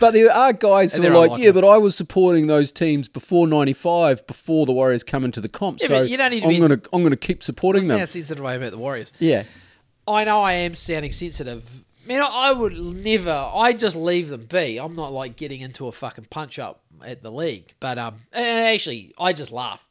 but 0.00 0.12
there 0.12 0.32
are 0.32 0.52
guys 0.52 0.94
who 0.94 1.06
are 1.06 1.10
like, 1.10 1.40
yeah, 1.42 1.52
but 1.52 1.64
I 1.64 1.78
was 1.78 1.96
supporting 1.96 2.46
those 2.46 2.72
teams 2.72 3.08
before 3.08 3.46
'95, 3.46 4.26
before 4.26 4.66
the 4.66 4.72
Warriors 4.72 5.02
come 5.02 5.24
into 5.24 5.40
the 5.40 5.48
comp. 5.48 5.80
Yeah, 5.80 5.86
so 5.88 6.00
but 6.00 6.10
you 6.10 6.16
don't 6.16 6.30
need 6.30 6.40
to 6.40 6.46
I'm 6.46 6.50
be- 6.52 6.58
gonna 6.60 6.80
I'm 6.92 7.02
gonna 7.02 7.16
keep 7.16 7.42
supporting 7.42 7.88
them. 7.88 8.04
sensitive 8.06 8.42
way 8.42 8.56
about 8.56 8.72
the 8.72 8.78
Warriors. 8.78 9.12
Yeah, 9.18 9.44
I 10.06 10.24
know 10.24 10.42
I 10.42 10.52
am 10.52 10.74
sounding 10.74 11.12
sensitive. 11.12 11.84
Man, 12.06 12.22
I 12.22 12.52
would 12.52 12.74
never. 12.78 13.30
I 13.54 13.72
just 13.72 13.96
leave 13.96 14.28
them 14.28 14.44
be. 14.44 14.78
I'm 14.78 14.94
not 14.94 15.12
like 15.12 15.36
getting 15.36 15.62
into 15.62 15.86
a 15.86 15.92
fucking 15.92 16.26
punch 16.28 16.58
up 16.58 16.82
at 17.02 17.22
the 17.22 17.32
league. 17.32 17.72
But 17.80 17.98
um, 17.98 18.16
and 18.32 18.46
actually, 18.46 19.14
I 19.18 19.32
just 19.32 19.50
laugh. 19.50 19.86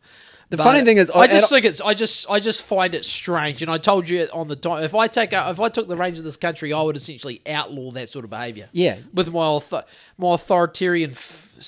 The 0.50 0.58
But 0.58 0.64
funny 0.66 0.82
thing 0.82 0.98
is, 0.98 1.10
I 1.10 1.22
I- 1.22 1.28
just 1.28 1.50
think 1.50 1.66
it's. 1.66 1.82
I 1.82 1.94
just, 1.94 2.30
I 2.30 2.40
just 2.40 2.64
find 2.64 2.94
it 2.94 3.04
strange. 3.06 3.62
And 3.64 3.72
I 3.72 3.78
told 3.78 4.08
you 4.08 4.28
on 4.34 4.48
the 4.48 4.56
time, 4.56 4.84
if 4.84 4.94
I 4.94 5.08
take, 5.08 5.34
out, 5.34 5.50
if 5.52 5.60
I 5.60 5.70
took 5.70 5.88
the 5.88 5.98
reins 5.98 6.20
of 6.20 6.26
this 6.26 6.38
country, 6.38 6.72
I 6.74 6.82
would 6.82 6.96
essentially 6.96 7.42
outlaw 7.48 7.92
that 7.92 8.10
sort 8.10 8.24
of 8.26 8.30
behaviour. 8.32 8.70
Yeah. 8.72 8.98
with 9.14 9.32
my 9.34 9.40
author, 9.40 9.84
my 10.18 10.36
authoritarian, 10.36 11.12
f- 11.12 11.54
f- 11.58 11.64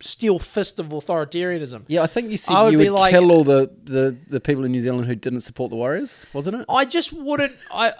steel 0.00 0.38
fist 0.38 0.78
of 0.78 0.88
authoritarianism. 0.90 1.82
yeah. 1.88 2.02
I 2.02 2.06
think 2.06 2.26
you 2.28 2.34
I 2.34 2.36
said 2.36 2.62
would 2.62 2.72
you 2.72 2.78
would 2.78 2.90
like- 2.90 3.10
kill 3.12 3.32
all 3.32 3.42
the, 3.42 3.70
the 3.84 4.16
the 4.28 4.38
people 4.38 4.64
in 4.64 4.70
New 4.70 4.80
Zealand 4.82 5.06
who 5.06 5.14
didn't 5.16 5.40
support 5.40 5.70
the 5.70 5.76
Warriors, 5.76 6.16
wasn't 6.32 6.56
it? 6.60 6.66
I 6.68 6.84
just 6.84 7.12
wouldn't. 7.12 7.52
I 7.72 7.92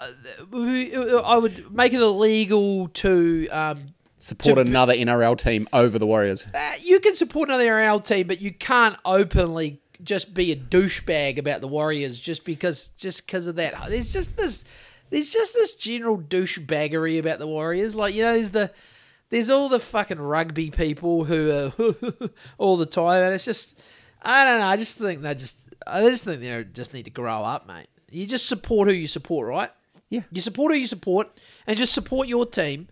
I 0.53 1.37
would 1.37 1.73
make 1.73 1.93
it 1.93 2.01
illegal 2.01 2.87
to. 2.89 3.47
Um, 3.49 3.93
Support 4.19 4.55
to- 4.55 4.61
another 4.61 4.93
NRL 4.93 5.37
team 5.37 5.67
over 5.73 5.97
the 5.97 6.05
Warriors. 6.05 6.45
uh, 6.53 6.73
you 6.81 6.99
can 6.99 7.15
support 7.15 7.49
another 7.49 7.65
NRL 7.65 8.05
team, 8.05 8.27
but 8.27 8.41
you 8.41 8.51
can't 8.51 8.97
openly 9.05 9.79
just 10.03 10.33
be 10.33 10.51
a 10.51 10.55
douchebag 10.55 11.37
about 11.37 11.61
the 11.61 11.67
Warriors 11.67 12.19
just 12.19 12.45
because 12.45 12.89
just 12.97 13.25
because 13.25 13.47
of 13.47 13.55
that. 13.55 13.73
There's 13.89 14.11
just 14.13 14.37
this. 14.37 14.65
There's 15.09 15.31
just 15.31 15.53
this 15.55 15.73
general 15.75 16.19
douchebaggery 16.19 17.17
about 17.19 17.39
the 17.39 17.47
Warriors. 17.47 17.95
Like 17.95 18.13
you 18.13 18.23
know, 18.23 18.33
there's 18.33 18.51
the. 18.51 18.71
There's 19.31 19.51
all 19.51 19.69
the 19.69 19.79
fucking 19.79 20.19
rugby 20.19 20.71
people 20.71 21.23
who 21.23 21.51
are 21.51 22.29
all 22.57 22.77
the 22.77 22.87
time, 22.87 23.21
and 23.21 23.31
it's 23.31 23.45
just, 23.45 23.79
I 24.23 24.43
don't 24.43 24.59
know. 24.59 24.65
I 24.65 24.75
just 24.75 24.97
think 24.97 25.21
they 25.21 25.35
just, 25.35 25.67
I 25.85 26.01
just 26.01 26.23
think 26.23 26.41
they 26.41 26.65
just 26.73 26.95
need 26.95 27.05
to 27.05 27.11
grow 27.11 27.43
up, 27.43 27.67
mate. 27.67 27.85
You 28.09 28.25
just 28.25 28.49
support 28.49 28.87
who 28.87 28.93
you 28.95 29.05
support, 29.05 29.47
right? 29.47 29.69
Yeah. 30.09 30.21
You 30.31 30.41
support 30.41 30.71
who 30.71 30.79
you 30.79 30.87
support, 30.87 31.27
and 31.67 31.77
just 31.77 31.93
support 31.93 32.27
your 32.27 32.47
team. 32.47 32.87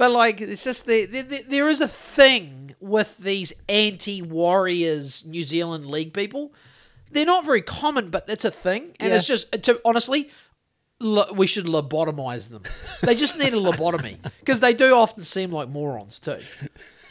But 0.00 0.12
like, 0.12 0.40
it's 0.40 0.64
just 0.64 0.86
the, 0.86 1.04
the, 1.04 1.20
the, 1.22 1.42
there 1.46 1.68
is 1.68 1.80
a 1.82 1.86
thing 1.88 2.74
with 2.80 3.18
these 3.18 3.52
anti-Warriors 3.68 5.26
New 5.26 5.42
Zealand 5.42 5.86
League 5.86 6.14
people. 6.14 6.54
They're 7.12 7.26
not 7.26 7.44
very 7.44 7.60
common, 7.62 8.08
but 8.10 8.24
it's 8.28 8.44
a 8.46 8.50
thing, 8.50 8.94
and 8.98 9.10
Yeah. 9.10 9.16
it's 9.16 9.26
just 9.26 9.54
uh, 9.54 9.58
to 9.58 9.80
honestly, 9.84 10.30
lo- 11.00 11.32
we 11.34 11.46
should 11.46 11.66
lobotomize 11.66 12.48
them. 12.48 12.62
They 13.02 13.14
just 13.14 13.38
need 13.38 13.52
a 13.52 13.58
lobotomy 13.58 14.16
because 14.40 14.60
they 14.60 14.72
do 14.74 14.94
often 14.94 15.24
seem 15.24 15.50
like 15.52 15.68
morons 15.68 16.18
too. 16.20 16.38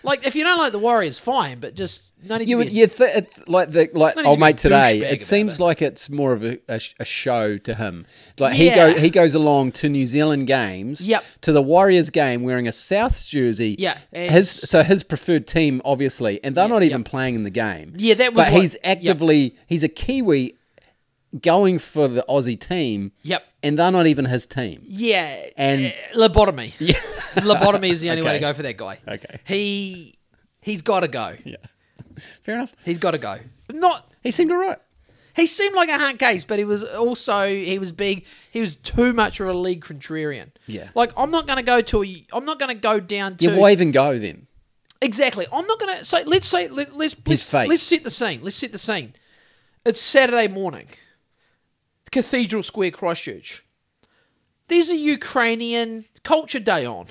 Like 0.04 0.26
if 0.26 0.36
you 0.36 0.44
don't 0.44 0.58
like 0.58 0.72
the 0.72 0.80
Warriors, 0.80 1.20
fine, 1.20 1.60
but 1.60 1.76
just 1.76 2.14
no 2.24 2.38
need 2.38 2.48
You 2.48 2.64
to 2.64 2.70
be. 2.70 2.76
you 2.76 2.88
th- 2.88 3.10
it's 3.16 3.48
like 3.50 3.72
the 3.72 3.90
like 3.94 4.16
need 4.16 4.26
old 4.26 4.38
a 4.38 4.40
mate 4.40 4.58
today. 4.58 5.00
It 5.00 5.22
seems 5.22 5.60
it. 5.60 5.64
like 5.64 5.82
it's 5.82 6.10
more 6.10 6.32
of 6.34 6.44
a, 6.44 6.60
a, 6.70 6.80
a 7.00 7.06
show 7.06 7.58
to 7.58 7.74
him. 7.76 8.06
Like 8.38 8.54
he 8.54 8.70
go 8.70 8.94
he 8.94 9.10
goes 9.10 9.34
along 9.36 9.74
to 9.74 9.90
New 9.90 10.08
Zealand 10.08 10.48
games. 10.48 11.06
Yep. 11.06 11.24
To 11.42 11.52
the 11.52 11.62
Warriors 11.62 12.10
game 12.10 12.44
wearing 12.44 12.68
a 12.68 12.72
Souths 12.72 13.28
jersey. 13.30 13.76
Yeah, 13.78 13.98
His 14.12 14.50
so 14.50 14.84
his 14.84 15.04
preferred 15.04 15.48
team 15.48 15.82
obviously, 15.84 16.42
and 16.44 16.56
they're 16.56 16.70
not 16.70 16.84
even 16.84 17.00
yep. 17.02 17.08
playing 17.10 17.36
in 17.36 17.44
the 17.44 17.50
game. 17.50 17.94
Yeah, 17.98 18.14
that 18.16 18.34
was 18.34 18.46
But 18.46 18.54
what- 18.54 18.62
he's 18.62 18.74
yep. 18.76 18.98
actively 18.98 19.56
he's 19.68 19.84
a 19.84 19.90
Kiwi 19.90 20.56
going 21.42 21.78
for 21.78 22.08
the 22.08 22.26
Aussie 22.28 22.60
team. 22.60 23.12
Yep. 23.24 23.44
And 23.62 23.78
they're 23.78 23.92
not 23.92 24.08
even 24.08 24.24
his 24.26 24.46
team. 24.46 24.84
Yeah, 24.88 25.46
And- 25.58 25.88
uh, 25.88 26.18
lobotomy. 26.18 26.74
Yeah. 26.80 26.98
lobotomy 27.36 27.90
is 27.90 28.02
the 28.02 28.10
only 28.10 28.22
way 28.22 28.34
to 28.34 28.40
go 28.40 28.54
for 28.54 28.64
that 28.64 28.78
guy. 28.78 29.00
Okay. 29.08 29.40
He 29.46 30.16
he's 30.62 30.82
got 30.82 31.02
to 31.02 31.08
go. 31.08 31.36
Yeah. 31.44 31.58
Fair 32.44 32.56
enough. 32.56 32.76
He's 32.84 32.98
got 32.98 33.12
to 33.12 33.18
go. 33.18 33.40
Not 33.72 34.12
He 34.24 34.32
seemed 34.32 34.52
alright. 34.52 34.78
he 35.36 35.46
seemed 35.46 35.76
like 35.76 35.90
a 35.90 35.98
hard 35.98 36.20
case, 36.20 36.44
but 36.44 36.60
he 36.60 36.66
was 36.66 36.84
also 36.84 37.48
he 37.48 37.80
was 37.80 37.92
being 37.92 38.24
he 38.52 38.62
was 38.62 38.76
too 38.76 39.14
much 39.14 39.40
of 39.40 39.48
a 39.48 39.54
league 39.54 39.84
contrarian. 39.84 40.52
Yeah. 40.68 40.90
Like 40.96 41.12
I'm 41.16 41.32
not 41.32 41.48
going 41.48 41.58
to 41.58 41.64
go 41.64 41.82
to 41.82 42.04
a, 42.04 42.26
I'm 42.34 42.46
not 42.46 42.60
going 42.60 42.76
to 42.76 42.82
go 42.82 43.00
down 43.00 43.38
to 43.38 43.46
Yeah, 43.46 43.58
why 43.58 43.72
even 43.72 43.92
go 43.92 44.20
then? 44.20 44.48
Exactly. 45.02 45.46
I'm 45.54 45.66
not 45.66 45.80
going 45.80 45.98
to 45.98 46.04
say. 46.04 46.26
Let's 46.26 46.48
say. 46.48 46.68
Let, 46.68 46.94
let's 46.96 47.16
let's, 47.26 47.54
let's 47.54 47.82
set 47.82 48.04
the 48.04 48.10
scene. 48.10 48.42
Let's 48.44 48.58
set 48.58 48.74
the 48.74 48.78
scene. 48.78 49.14
It's 49.86 50.02
Saturday 50.02 50.50
morning. 50.50 50.88
Cathedral 52.12 52.64
Square, 52.64 52.92
Christchurch. 52.92 53.64
There's 54.70 54.90
a 54.90 54.96
Ukrainian 54.98 56.06
culture 56.24 56.60
day 56.60 56.86
on. 56.86 57.08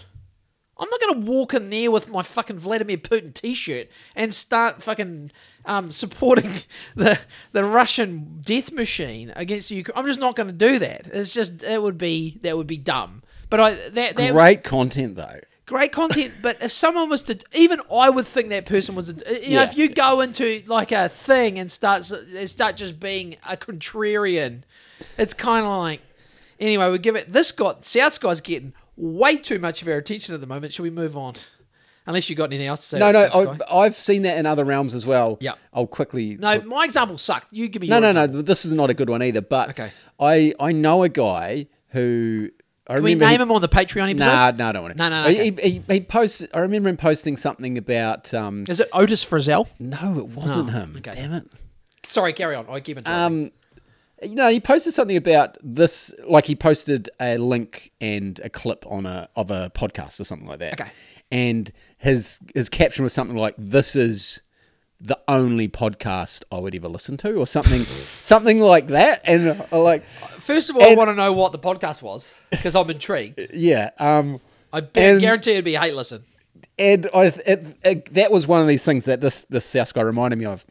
I'm 0.80 0.88
not 0.90 1.00
going 1.00 1.24
to 1.24 1.30
walk 1.30 1.54
in 1.54 1.70
there 1.70 1.90
with 1.90 2.08
my 2.08 2.22
fucking 2.22 2.58
Vladimir 2.58 2.98
Putin 2.98 3.34
T-shirt 3.34 3.88
and 4.14 4.32
start 4.32 4.80
fucking 4.80 5.32
um, 5.64 5.90
supporting 5.90 6.48
the 6.94 7.18
the 7.52 7.64
Russian 7.64 8.38
death 8.42 8.70
machine 8.72 9.32
against 9.34 9.72
Ukraine. 9.72 9.98
I'm 9.98 10.06
just 10.06 10.20
not 10.20 10.36
going 10.36 10.46
to 10.46 10.52
do 10.52 10.78
that. 10.78 11.06
It's 11.12 11.34
just 11.34 11.58
that 11.60 11.82
would 11.82 11.98
be 11.98 12.38
that 12.42 12.56
would 12.56 12.68
be 12.68 12.76
dumb. 12.76 13.22
But 13.50 13.58
I 13.60 13.70
that 13.90 14.16
that 14.16 14.32
Great 14.32 14.62
content 14.62 15.16
though. 15.16 15.40
great 15.66 15.90
content. 15.90 16.32
but 16.44 16.62
if 16.62 16.70
someone 16.70 17.08
was 17.10 17.22
to, 17.24 17.38
even 17.54 17.80
I 17.92 18.08
would 18.08 18.26
think 18.26 18.50
that 18.50 18.64
person 18.66 18.94
was, 18.94 19.08
a, 19.10 19.14
you 19.14 19.56
know, 19.56 19.62
Yeah. 19.62 19.64
if 19.64 19.76
you 19.76 19.88
go 19.88 20.20
into 20.20 20.62
like 20.66 20.92
a 20.92 21.08
thing 21.08 21.58
and 21.58 21.72
starts 21.72 22.12
start 22.46 22.76
just 22.76 23.00
being 23.00 23.36
a 23.48 23.56
contrarian, 23.56 24.62
it's 25.18 25.34
kind 25.34 25.66
of 25.66 25.72
like. 25.78 26.02
Anyway, 26.60 26.90
we 26.90 26.98
give 26.98 27.16
it. 27.16 27.32
This 27.32 27.52
guy, 27.52 27.74
South 27.82 28.20
guy's 28.20 28.40
getting 28.40 28.72
way 28.96 29.36
too 29.36 29.58
much 29.58 29.82
of 29.82 29.88
our 29.88 29.94
attention 29.96 30.34
at 30.34 30.40
the 30.40 30.46
moment. 30.46 30.72
Should 30.72 30.82
we 30.82 30.90
move 30.90 31.16
on? 31.16 31.34
Unless 32.06 32.30
you 32.30 32.36
got 32.36 32.44
anything 32.44 32.66
else 32.66 32.80
to 32.80 32.86
say. 32.86 32.98
No, 32.98 33.10
no, 33.12 33.28
South. 33.28 33.60
I, 33.70 33.76
I've 33.76 33.94
seen 33.96 34.22
that 34.22 34.38
in 34.38 34.46
other 34.46 34.64
realms 34.64 34.94
as 34.94 35.04
well. 35.06 35.36
Yeah. 35.40 35.52
I'll 35.74 35.86
quickly. 35.86 36.36
no, 36.38 36.60
my 36.62 36.84
example 36.84 37.18
sucked. 37.18 37.48
You 37.52 37.68
give 37.68 37.82
me. 37.82 37.88
no, 37.88 37.98
your 37.98 38.12
no, 38.14 38.26
no. 38.26 38.42
This 38.42 38.64
is 38.64 38.72
not 38.72 38.88
a 38.90 38.94
good 38.94 39.10
one 39.10 39.22
either. 39.22 39.42
But 39.42 39.70
Okay. 39.70 39.90
I, 40.18 40.54
I 40.58 40.72
know 40.72 41.02
a 41.02 41.08
guy 41.08 41.66
who. 41.88 42.48
I 42.90 42.94
Can 42.94 43.02
we 43.04 43.14
name 43.14 43.28
he- 43.28 43.42
him 43.42 43.52
on 43.52 43.60
the 43.60 43.68
Patreon 43.68 44.08
episode? 44.08 44.24
Nah, 44.24 44.50
no, 44.52 44.68
I 44.70 44.72
don't 44.72 44.82
want 44.82 44.96
to. 44.96 44.98
No, 44.98 45.08
no, 45.10 45.22
no, 45.24 45.28
He, 45.28 45.50
okay. 45.52 45.70
he, 45.70 45.82
he 45.86 46.00
posted. 46.00 46.48
I 46.54 46.60
remember 46.60 46.88
him 46.88 46.96
posting 46.96 47.36
something 47.36 47.76
about. 47.76 48.32
Um, 48.32 48.64
Is 48.66 48.80
it 48.80 48.88
Otis 48.94 49.22
Frizzell? 49.22 49.68
no, 49.78 50.16
it 50.18 50.28
wasn't 50.28 50.70
Oh, 50.70 50.72
him. 50.72 50.94
okay. 50.96 51.10
Damn 51.10 51.34
it. 51.34 51.52
Sorry, 52.06 52.32
carry 52.32 52.56
on. 52.56 52.64
I 52.70 52.80
keep 52.80 52.96
it. 52.96 53.06
Um, 53.06 53.50
you 54.22 54.34
know, 54.34 54.48
he 54.50 54.60
posted 54.60 54.94
something 54.94 55.16
about 55.16 55.56
this. 55.62 56.14
Like 56.26 56.46
he 56.46 56.54
posted 56.56 57.10
a 57.20 57.38
link 57.38 57.92
and 58.00 58.40
a 58.44 58.50
clip 58.50 58.84
on 58.86 59.06
a 59.06 59.28
of 59.36 59.50
a 59.50 59.70
podcast 59.74 60.20
or 60.20 60.24
something 60.24 60.48
like 60.48 60.58
that. 60.60 60.80
Okay. 60.80 60.90
And 61.30 61.70
his 61.98 62.40
his 62.54 62.68
caption 62.68 63.02
was 63.04 63.12
something 63.12 63.36
like, 63.36 63.54
"This 63.58 63.94
is." 63.96 64.40
The 65.00 65.16
only 65.28 65.68
podcast 65.68 66.42
I 66.50 66.58
would 66.58 66.74
ever 66.74 66.88
listen 66.88 67.16
to, 67.18 67.36
or 67.36 67.46
something, 67.46 67.78
something 67.84 68.58
like 68.60 68.88
that, 68.88 69.20
and 69.22 69.62
uh, 69.72 69.80
like, 69.80 70.04
First 70.40 70.70
of 70.70 70.76
all, 70.76 70.82
I 70.82 70.96
want 70.96 71.06
to 71.08 71.14
know 71.14 71.32
what 71.32 71.52
the 71.52 71.58
podcast 71.60 72.02
was 72.02 72.34
because 72.50 72.74
I'm 72.74 72.90
intrigued. 72.90 73.40
yeah, 73.54 73.90
um, 74.00 74.40
I 74.72 74.78
And- 74.96 75.20
guarantee 75.20 75.52
it'd 75.52 75.64
be 75.64 75.76
a 75.76 75.80
hate 75.80 75.94
listen. 75.94 76.24
and 76.80 77.08
I, 77.14 77.26
it, 77.26 77.76
it, 77.84 78.14
that 78.14 78.32
was 78.32 78.48
one 78.48 78.60
of 78.60 78.66
these 78.66 78.84
things 78.84 79.04
that 79.04 79.20
this 79.20 79.44
this 79.44 79.66
South 79.66 79.94
guy 79.94 80.00
reminded 80.02 80.36
me 80.40 80.46
of. 80.46 80.66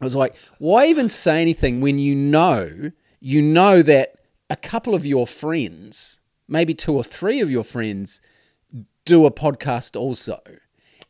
I 0.00 0.04
was 0.04 0.16
like, 0.16 0.34
why 0.58 0.86
even 0.86 1.08
say 1.08 1.42
anything 1.42 1.80
when 1.80 1.98
you 1.98 2.14
know 2.14 2.90
you 3.20 3.42
know 3.42 3.82
that 3.82 4.14
a 4.48 4.56
couple 4.56 4.94
of 4.94 5.04
your 5.04 5.26
friends, 5.26 6.20
maybe 6.48 6.72
two 6.74 6.94
or 6.94 7.04
three 7.04 7.40
of 7.40 7.50
your 7.50 7.64
friends, 7.64 8.20
do 9.04 9.26
a 9.26 9.30
podcast 9.30 9.98
also, 9.98 10.40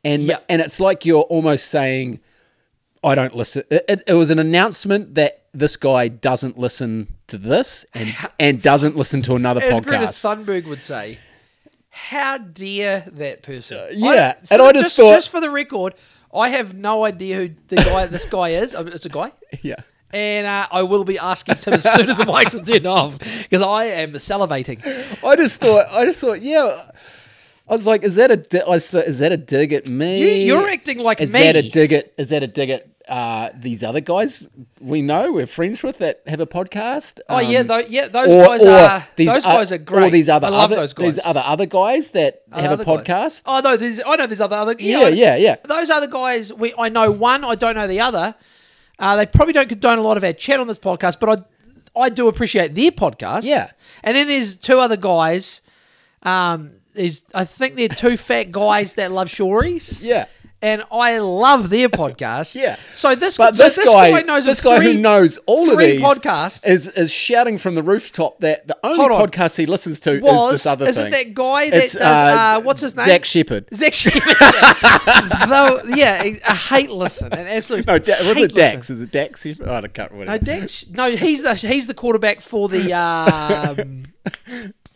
and 0.04 0.22
Yeah. 0.24 0.38
and 0.48 0.60
it's 0.60 0.80
like 0.80 1.04
you're 1.06 1.22
almost 1.22 1.66
saying, 1.68 2.20
I 3.04 3.14
don't 3.14 3.34
listen. 3.36 3.62
It, 3.70 3.84
it, 3.88 4.02
it 4.08 4.14
was 4.14 4.30
an 4.30 4.38
announcement 4.38 5.14
that 5.14 5.44
this 5.52 5.76
guy 5.76 6.08
doesn't 6.08 6.58
listen 6.58 7.14
to 7.28 7.38
this 7.38 7.86
and 7.94 8.14
and 8.38 8.60
doesn't 8.60 8.96
listen 8.96 9.22
to 9.22 9.34
another 9.36 9.62
As 9.62 9.80
Greta 9.80 10.06
podcast. 10.06 10.44
Thunberg 10.44 10.66
would 10.66 10.82
say, 10.82 11.18
how 11.90 12.38
dare 12.38 13.04
that 13.12 13.42
person? 13.42 13.78
yeah, 13.92 14.32
for 14.44 14.54
and 14.54 14.62
I 14.62 14.72
just 14.72 14.96
thought- 14.96 15.14
just 15.14 15.30
for 15.30 15.40
the 15.40 15.50
record, 15.50 15.94
I 16.34 16.50
have 16.50 16.74
no 16.74 17.04
idea 17.04 17.36
who 17.36 17.50
the 17.68 17.76
guy 17.76 18.06
this 18.06 18.24
guy 18.24 18.50
is. 18.50 18.74
It's 18.74 19.06
a 19.06 19.08
guy. 19.08 19.32
yeah. 19.62 19.76
And 20.12 20.46
uh, 20.46 20.66
I 20.70 20.82
will 20.82 21.04
be 21.04 21.18
asking 21.18 21.56
Tim 21.56 21.74
as 21.74 21.84
soon 21.92 22.10
as 22.10 22.18
the 22.18 22.24
mics 22.24 22.60
are 22.60 22.64
turned 22.64 22.86
off 22.86 23.18
because 23.18 23.62
I 23.62 23.84
am 23.84 24.12
salivating. 24.14 24.84
I 25.24 25.36
just 25.36 25.60
thought, 25.60 25.86
I 25.92 26.04
just 26.04 26.20
thought, 26.20 26.40
yeah. 26.40 26.90
I 27.68 27.72
was 27.72 27.86
like, 27.86 28.02
is 28.02 28.16
that 28.16 28.32
a, 28.32 28.36
di- 28.36 28.62
I 28.62 28.74
is 28.74 29.18
that 29.20 29.30
a 29.30 29.36
dig 29.36 29.72
at 29.72 29.86
me? 29.86 30.18
You, 30.18 30.56
you're 30.56 30.68
acting 30.68 30.98
like 30.98 31.20
is 31.20 31.32
me. 31.32 31.40
that 31.40 31.54
a 31.54 31.68
dig 31.68 31.92
at, 31.92 32.12
is 32.18 32.30
that 32.30 32.42
a 32.42 32.48
dig 32.48 32.70
at 32.70 32.89
uh, 33.10 33.50
these 33.54 33.82
other 33.82 34.00
guys 34.00 34.48
we 34.80 35.02
know 35.02 35.32
we're 35.32 35.46
friends 35.46 35.82
with 35.82 35.98
that 35.98 36.22
have 36.26 36.40
a 36.40 36.46
podcast. 36.46 37.20
Oh 37.28 37.40
yeah, 37.40 37.58
um, 37.60 37.66
tho- 37.66 37.82
yeah, 37.88 38.06
those 38.08 38.28
or, 38.28 38.44
guys 38.46 38.64
or 38.64 38.70
are 38.70 39.06
these 39.16 39.26
those 39.26 39.44
guys 39.44 39.72
are 39.72 39.78
great. 39.78 40.06
Or 40.06 40.10
these 40.10 40.28
other 40.28 40.46
I 40.46 40.50
love 40.50 40.60
other, 40.70 40.76
those 40.76 40.92
guys. 40.92 41.16
These 41.16 41.26
other 41.26 41.42
other 41.44 41.66
guys 41.66 42.10
that 42.12 42.42
have 42.52 42.70
Other 42.72 42.82
a 42.84 42.86
guys. 42.86 43.04
podcast. 43.04 43.42
Oh 43.46 43.60
no, 43.62 43.76
there's 43.76 44.00
I 44.06 44.16
know 44.16 44.26
there's 44.26 44.40
other 44.40 44.56
other 44.56 44.74
Yeah, 44.78 44.98
I- 45.00 45.08
yeah, 45.08 45.36
yeah. 45.36 45.56
Those 45.64 45.90
other 45.90 46.06
guys, 46.06 46.52
we 46.52 46.72
I 46.78 46.88
know 46.88 47.10
one, 47.10 47.44
I 47.44 47.56
don't 47.56 47.74
know 47.74 47.86
the 47.86 48.00
other. 48.00 48.34
Uh, 48.98 49.16
they 49.16 49.26
probably 49.26 49.52
don't 49.54 49.68
condone 49.68 49.98
a 49.98 50.02
lot 50.02 50.16
of 50.16 50.24
our 50.24 50.32
chat 50.32 50.60
on 50.60 50.66
this 50.68 50.78
podcast, 50.78 51.18
but 51.20 51.44
I 51.96 52.00
I 52.00 52.08
do 52.10 52.28
appreciate 52.28 52.74
their 52.76 52.92
podcast. 52.92 53.42
Yeah. 53.42 53.70
and 54.04 54.16
then 54.16 54.28
there's 54.28 54.54
two 54.56 54.78
other 54.78 54.96
guys. 54.96 55.60
Um, 56.22 56.72
there's 56.94 57.24
I 57.34 57.44
think 57.44 57.74
they're 57.76 57.88
two 57.88 58.16
fat 58.16 58.52
guys 58.52 58.94
that 58.94 59.10
love 59.10 59.28
shories. 59.30 60.02
Yeah. 60.02 60.26
And 60.62 60.82
I 60.92 61.18
love 61.20 61.70
their 61.70 61.88
podcast. 62.02 62.54
Yeah. 62.54 62.76
So 62.94 63.14
this, 63.14 63.38
But 63.38 63.54
so 63.54 63.64
this, 63.64 63.78
guy, 63.82 64.20
knows 64.20 64.44
this 64.44 64.60
guy 64.60 64.76
three- 64.76 64.92
who 64.92 64.98
knows 64.98 65.38
all 65.46 65.70
of 65.70 65.78
these 65.78 66.02
podcasts. 66.02 66.66
is 66.68 66.88
is 66.88 67.10
shouting 67.10 67.56
from 67.56 67.74
the 67.76 67.82
rooftop 67.82 68.40
that 68.40 68.66
the 68.68 68.76
only 68.84 69.04
on. 69.06 69.10
podcast 69.26 69.56
he 69.56 69.64
listens 69.64 70.00
to 70.00 70.20
was 70.20 70.44
is 70.46 70.50
this 70.52 70.66
other 70.66 70.86
is 70.86 70.96
thing. 70.98 71.06
Is 71.06 71.14
it 71.14 71.16
that 71.28 71.34
guy 71.34 71.70
that 71.70 71.80
does 71.80 71.96
uh, 71.96 72.00
uh, 72.04 72.60
what's 72.60 72.82
his 72.82 72.94
name? 72.94 73.06
Zach 73.06 73.24
Shepard. 73.24 73.68
Zach 73.74 73.94
Shepard. 73.94 74.22
Though, 75.48 75.80
yeah, 75.96 76.22
a 76.24 76.54
hate 76.54 76.90
listen, 76.90 77.32
an 77.32 77.46
absolute 77.46 77.86
No, 77.86 77.98
da- 77.98 78.18
was 78.28 78.36
it 78.36 78.54
Dax? 78.54 78.90
listen. 78.90 78.96
Is 78.96 79.00
it 79.02 79.10
Dax? 79.12 79.42
Shepard? 79.42 79.66
Oh, 79.66 79.74
I 79.76 79.88
can't 79.88 80.12
remember. 80.12 80.32
No, 80.32 80.38
Dax. 80.38 80.84
No, 80.90 81.16
he's 81.16 81.42
the 81.42 81.54
he's 81.54 81.86
the 81.86 81.94
quarterback 81.94 82.42
for 82.42 82.68
the 82.68 82.92
um, 82.92 84.04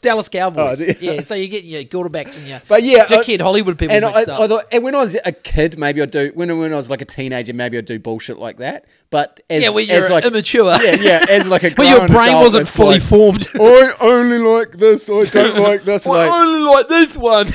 Dallas 0.05 0.29
Cowboys. 0.29 0.81
Oh, 0.81 0.85
yeah. 0.85 0.95
yeah, 1.01 1.21
so 1.23 1.35
you 1.35 1.49
get 1.49 1.64
your 1.64 1.83
quarterbacks 1.85 2.37
and 2.38 2.47
your 2.47 2.61
But 2.69 2.83
yeah, 2.83 3.05
dickhead 3.07 3.40
I- 3.40 3.43
Hollywood 3.43 3.79
people 3.79 3.97
and 3.97 4.05
I. 4.05 4.21
I 4.21 4.25
thought, 4.25 4.64
and 4.73 4.85
when 4.85 4.95
I 4.95 4.99
was 4.99 5.17
a 5.25 5.33
kid, 5.33 5.79
maybe 5.79 6.01
I'd 6.03 6.11
do 6.11 6.31
when 6.35 6.57
when 6.59 6.73
I 6.73 6.77
was 6.77 6.90
like 6.90 7.01
a 7.01 7.07
teenager, 7.07 7.53
maybe 7.53 7.79
I'd 7.79 7.87
do 7.87 7.99
bullshit 7.99 8.38
like 8.38 8.59
that. 8.59 8.85
But 9.11 9.40
as, 9.49 9.62
yeah, 9.62 9.71
when 9.71 9.87
you're 9.87 10.05
as 10.05 10.11
like 10.11 10.25
immature. 10.25 10.64
yeah, 10.83 10.97
yeah, 11.01 11.27
as 11.29 11.49
like 11.49 11.62
a 11.62 11.71
when 11.77 11.88
your 11.88 12.07
brain 12.09 12.31
adult, 12.31 12.45
wasn't 12.45 12.69
fully 12.69 12.95
like, 12.95 13.03
formed. 13.03 13.49
I 13.55 13.95
only 14.01 14.38
like 14.38 14.73
this. 14.73 15.09
I 15.09 15.25
don't 15.25 15.59
like 15.62 15.85
this. 15.85 16.07
I 16.07 16.11
like, 16.11 16.33
only 16.33 16.69
like 16.69 16.88
this 16.88 17.17
one. 17.17 17.47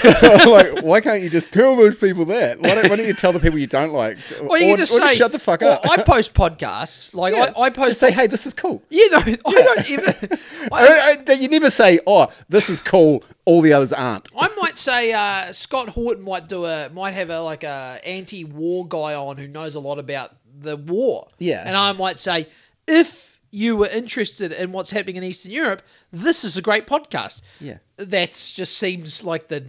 like, 0.51 0.83
why 0.83 1.01
can't 1.01 1.21
you 1.21 1.29
just 1.29 1.51
tell 1.51 1.75
those 1.75 1.97
people 1.97 2.25
that? 2.25 2.59
Why 2.59 2.75
don't, 2.75 2.89
why 2.89 2.95
don't 2.95 3.07
you 3.07 3.13
tell 3.13 3.33
the 3.33 3.39
people 3.39 3.59
you 3.59 3.67
don't 3.67 3.91
like? 3.91 4.17
Well, 4.41 4.59
you 4.59 4.67
or, 4.67 4.69
can 4.69 4.77
just 4.77 4.93
or 4.93 5.07
say, 5.07 5.15
shut 5.15 5.31
the 5.31 5.39
fuck 5.39 5.61
well, 5.61 5.73
up. 5.83 5.89
I 5.89 6.01
post 6.01 6.33
podcasts. 6.33 7.13
Like 7.13 7.33
Yeah, 7.33 7.51
I, 7.57 7.63
I 7.63 7.69
post. 7.69 7.89
Just 7.89 7.99
say, 7.99 8.11
hey, 8.11 8.27
this 8.27 8.47
is 8.47 8.53
cool. 8.53 8.81
yeah, 8.89 9.05
no, 9.11 9.17
I 9.17 9.35
don't 9.35 9.89
even. 9.89 10.13
I, 10.71 10.87
I, 10.87 11.23
I, 11.27 11.33
you 11.33 11.49
never 11.49 11.69
say, 11.69 11.99
oh, 12.07 12.31
this 12.47 12.69
is 12.69 12.79
cool. 12.79 13.23
All 13.45 13.61
the 13.61 13.73
others 13.73 13.91
aren't. 13.93 14.29
I 14.37 14.47
might 14.61 14.77
say 14.77 15.11
uh, 15.13 15.51
Scott 15.51 15.89
Horton 15.89 16.23
might 16.23 16.47
do 16.47 16.65
a 16.65 16.89
might 16.89 17.11
have 17.11 17.29
a 17.29 17.41
like 17.41 17.63
a 17.63 17.99
anti-war 18.05 18.87
guy 18.87 19.15
on 19.15 19.37
who 19.37 19.47
knows 19.47 19.75
a 19.75 19.79
lot 19.79 19.99
about 19.99 20.35
the 20.61 20.77
war. 20.77 21.27
Yeah. 21.37 21.63
and 21.65 21.75
I 21.75 21.91
might 21.93 22.19
say 22.19 22.47
if 22.87 23.39
you 23.51 23.75
were 23.75 23.87
interested 23.87 24.51
in 24.51 24.71
what's 24.71 24.91
happening 24.91 25.15
in 25.15 25.23
Eastern 25.23 25.51
Europe, 25.51 25.81
this 26.11 26.43
is 26.43 26.55
a 26.57 26.61
great 26.61 26.85
podcast. 26.85 27.41
Yeah. 27.59 27.77
that 27.97 28.31
just 28.55 28.77
seems 28.77 29.23
like 29.23 29.47
the 29.47 29.65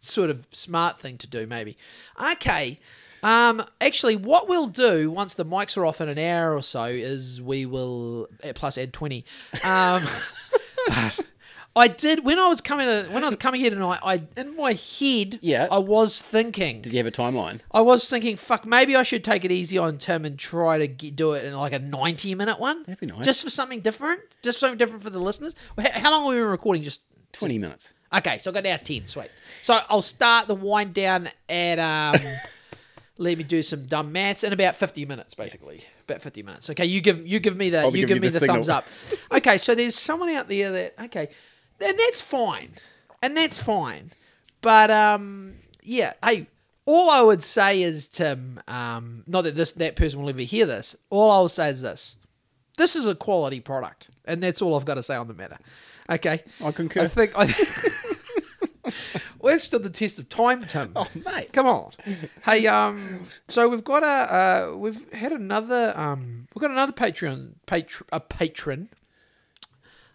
sort 0.00 0.30
of 0.30 0.46
smart 0.52 0.98
thing 1.00 1.18
to 1.18 1.26
do. 1.26 1.46
Maybe. 1.46 1.76
Okay. 2.32 2.78
Um, 3.24 3.62
actually, 3.80 4.16
what 4.16 4.48
we'll 4.48 4.66
do 4.66 5.08
once 5.10 5.34
the 5.34 5.44
mics 5.44 5.76
are 5.76 5.86
off 5.86 6.00
in 6.00 6.08
an 6.08 6.18
hour 6.18 6.56
or 6.56 6.62
so 6.62 6.84
is 6.86 7.40
we 7.40 7.66
will 7.66 8.26
eh, 8.42 8.52
plus 8.52 8.76
add 8.76 8.92
twenty. 8.92 9.24
Um, 9.64 10.02
I 11.74 11.88
did 11.88 12.24
when 12.24 12.38
I 12.38 12.48
was 12.48 12.60
coming 12.60 12.86
to, 12.86 13.08
when 13.12 13.22
I 13.22 13.26
was 13.26 13.36
coming 13.36 13.60
here 13.60 13.70
tonight. 13.70 14.00
I 14.04 14.22
in 14.36 14.56
my 14.56 14.72
head, 14.74 15.38
Yeah. 15.40 15.68
I 15.70 15.78
was 15.78 16.20
thinking, 16.20 16.82
Did 16.82 16.92
you 16.92 16.98
have 16.98 17.06
a 17.06 17.10
timeline? 17.10 17.60
I 17.70 17.80
was 17.80 18.08
thinking, 18.10 18.36
fuck, 18.36 18.66
maybe 18.66 18.94
I 18.94 19.02
should 19.02 19.24
take 19.24 19.44
it 19.44 19.50
easy 19.50 19.78
on 19.78 19.96
Tim 19.96 20.24
and 20.26 20.38
try 20.38 20.76
to 20.78 20.86
get, 20.86 21.16
do 21.16 21.32
it 21.32 21.44
in 21.44 21.54
like 21.54 21.72
a 21.72 21.78
ninety-minute 21.78 22.60
one. 22.60 22.82
That'd 22.82 23.00
be 23.00 23.06
nice. 23.06 23.24
just 23.24 23.42
for 23.42 23.48
something 23.50 23.80
different, 23.80 24.20
just 24.42 24.60
something 24.60 24.76
different 24.76 25.02
for 25.02 25.10
the 25.10 25.18
listeners. 25.18 25.54
How, 25.78 25.90
how 25.92 26.10
long 26.10 26.24
have 26.24 26.30
we 26.34 26.40
been 26.40 26.50
recording? 26.50 26.82
Just 26.82 27.02
20 27.32 27.58
minutes. 27.58 27.92
okay, 28.12 28.36
so 28.36 28.50
I 28.50 28.54
got 28.54 28.64
now 28.64 28.76
ten. 28.76 29.06
Sweet. 29.06 29.30
So 29.62 29.78
I'll 29.88 30.02
start 30.02 30.48
the 30.48 30.54
wind 30.54 30.92
down 30.94 31.30
at 31.48 31.78
um. 31.78 32.20
let 33.18 33.36
me 33.38 33.44
do 33.44 33.62
some 33.62 33.84
dumb 33.86 34.12
maths 34.12 34.42
in 34.44 34.52
about 34.52 34.74
fifty 34.76 35.06
minutes, 35.06 35.32
basically. 35.34 35.84
About 36.06 36.20
fifty 36.20 36.42
minutes. 36.42 36.68
Okay, 36.68 36.84
you 36.84 37.00
give 37.00 37.26
you 37.26 37.40
give 37.40 37.56
me 37.56 37.70
the 37.70 37.80
I'll 37.80 37.96
you 37.96 38.06
give 38.06 38.16
you 38.18 38.20
me 38.22 38.28
the 38.28 38.40
the, 38.40 38.46
thumbs 38.46 38.66
signal. 38.66 38.78
up. 38.78 39.38
Okay, 39.38 39.56
so 39.58 39.74
there's 39.74 39.94
someone 39.94 40.28
out 40.30 40.48
there 40.48 40.72
that 40.72 40.94
okay, 41.04 41.28
and 41.82 41.98
that's 41.98 42.20
fine, 42.20 42.72
and 43.22 43.36
that's 43.36 43.58
fine, 43.58 44.12
but 44.60 44.90
um, 44.90 45.54
yeah, 45.82 46.14
hey. 46.24 46.46
All 46.84 47.10
I 47.10 47.22
would 47.22 47.44
say 47.44 47.80
is, 47.80 48.08
Tim, 48.08 48.60
um, 48.66 49.22
not 49.28 49.44
that 49.44 49.54
this 49.54 49.70
that 49.72 49.94
person 49.94 50.20
will 50.20 50.28
ever 50.28 50.40
hear 50.40 50.66
this. 50.66 50.96
All 51.10 51.30
I'll 51.30 51.48
say 51.48 51.70
is 51.70 51.80
this: 51.80 52.16
this 52.76 52.96
is 52.96 53.06
a 53.06 53.14
quality 53.14 53.60
product, 53.60 54.10
and 54.24 54.42
that's 54.42 54.60
all 54.60 54.74
I've 54.76 54.84
got 54.84 54.94
to 54.94 55.02
say 55.04 55.14
on 55.14 55.28
the 55.28 55.34
matter. 55.34 55.58
Okay, 56.10 56.42
I 56.60 56.72
concur. 56.72 57.02
I 57.02 57.06
think 57.06 57.32
I. 57.36 57.46
We've 59.40 59.60
stood 59.60 59.82
the 59.82 59.90
test 59.90 60.18
of 60.18 60.28
time, 60.28 60.64
Tim. 60.64 60.92
Oh, 60.94 61.06
mate. 61.14 61.52
Come 61.52 61.66
on. 61.66 61.92
Hey, 62.44 62.66
um, 62.68 63.26
so 63.48 63.68
we've 63.68 63.82
got 63.82 64.04
a, 64.04 64.34
uh, 64.72 64.76
we've 64.76 65.12
had 65.12 65.32
another, 65.32 65.92
um, 65.96 66.46
we've 66.54 66.60
got 66.60 66.70
another 66.70 66.92
Patreon, 66.92 67.54
patr- 67.66 68.02
a 68.12 68.20
patron. 68.20 68.88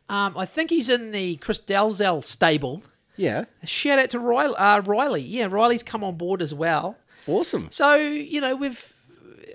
Um, 0.10 0.38
I 0.38 0.46
think 0.46 0.70
he's 0.70 0.89
in 0.89 1.12
the 1.12 1.36
Chris 1.38 1.60
Dalzell 1.60 2.24
stable. 2.24 2.84
Yeah. 3.17 3.46
Shout 3.65 4.00
out 4.00 4.12
to 4.12 4.20
Riley. 4.20 4.56
Uh, 4.56 4.82
Riley. 4.82 5.22
Yeah, 5.22 5.48
Riley's 5.50 5.84
come 5.84 6.04
on 6.04 6.15
board 6.15 6.41
as 6.41 6.54
well. 6.54 6.98
Awesome. 7.28 7.67
So 7.72 7.96
you 7.96 8.39
know 8.39 8.56
we've, 8.56 8.93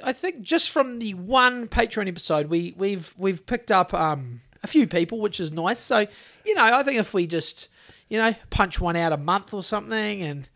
I 0.04 0.12
think 0.12 0.42
just 0.42 0.70
from 0.70 0.98
the 0.98 1.14
one 1.14 1.68
Patreon 1.68 2.08
episode, 2.08 2.48
we 2.48 2.74
we've 2.76 3.14
we've 3.16 3.44
picked 3.46 3.70
up 3.70 3.94
um 3.94 4.40
a 4.62 4.66
few 4.66 4.86
people, 4.86 5.20
which 5.20 5.40
is 5.40 5.52
nice. 5.52 5.80
So 5.80 6.06
you 6.44 6.54
know 6.54 6.64
I 6.64 6.82
think 6.82 6.98
if 6.98 7.14
we 7.14 7.26
just 7.26 7.68
you 8.08 8.18
know 8.18 8.34
punch 8.50 8.80
one 8.80 8.96
out 8.96 9.12
a 9.12 9.16
month 9.16 9.54
or 9.54 9.62
something, 9.62 10.22
and 10.22 10.48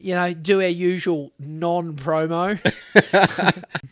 you 0.00 0.14
know 0.14 0.32
do 0.34 0.60
our 0.60 0.66
usual 0.66 1.32
non 1.38 1.94
promo. 1.94 2.58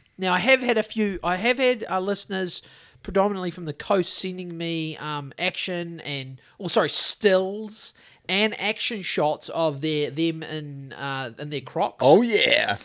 now 0.19 0.33
I 0.35 0.39
have 0.39 0.61
had 0.61 0.77
a 0.79 0.83
few. 0.83 1.21
I 1.23 1.37
have 1.37 1.59
had 1.59 1.85
uh, 1.89 2.01
listeners. 2.01 2.63
Predominantly 3.07 3.53
from 3.53 3.66
the 3.66 3.73
coast, 3.73 4.14
sending 4.14 4.59
me 4.59 4.97
um, 4.97 5.33
action 5.38 6.01
and, 6.01 6.40
or 6.59 6.69
sorry, 6.69 6.88
stills 6.88 7.95
and 8.29 8.59
action 8.61 9.01
shots 9.03 9.49
of 9.51 9.81
their 9.81 10.11
them 10.11 10.42
in 10.42 10.92
uh, 10.92 11.31
in 11.38 11.51
their 11.51 11.61
Crocs. 11.61 11.99
Oh, 12.01 12.23
yeah. 12.23 12.79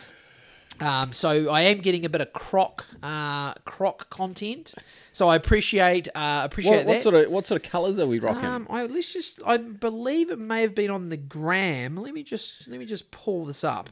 Um, 0.78 1.12
so 1.12 1.50
I 1.50 1.62
am 1.62 1.78
getting 1.78 2.04
a 2.04 2.08
bit 2.08 2.20
of 2.20 2.32
croc 2.32 2.86
uh, 3.02 3.54
croc 3.64 4.10
content. 4.10 4.74
So 5.10 5.28
I 5.28 5.34
appreciate 5.34 6.06
uh, 6.14 6.42
appreciate 6.44 6.70
What, 6.70 6.86
what 6.86 6.92
that. 6.94 7.00
sort 7.02 7.14
of 7.16 7.28
what 7.28 7.46
sort 7.48 7.64
of 7.64 7.68
colours 7.68 7.98
are 7.98 8.06
we 8.06 8.20
rocking? 8.20 8.44
um, 8.44 8.68
I 8.70 8.84
let's 8.86 9.12
just 9.12 9.40
I 9.44 9.56
believe 9.56 10.30
it 10.30 10.38
may 10.38 10.60
have 10.62 10.76
been 10.76 10.92
on 10.92 11.08
the 11.08 11.16
gram. 11.16 11.96
Let 11.96 12.14
me 12.14 12.22
just 12.22 12.68
let 12.68 12.78
me 12.78 12.86
just 12.86 13.10
pull 13.10 13.44
this 13.44 13.64
up. 13.64 13.90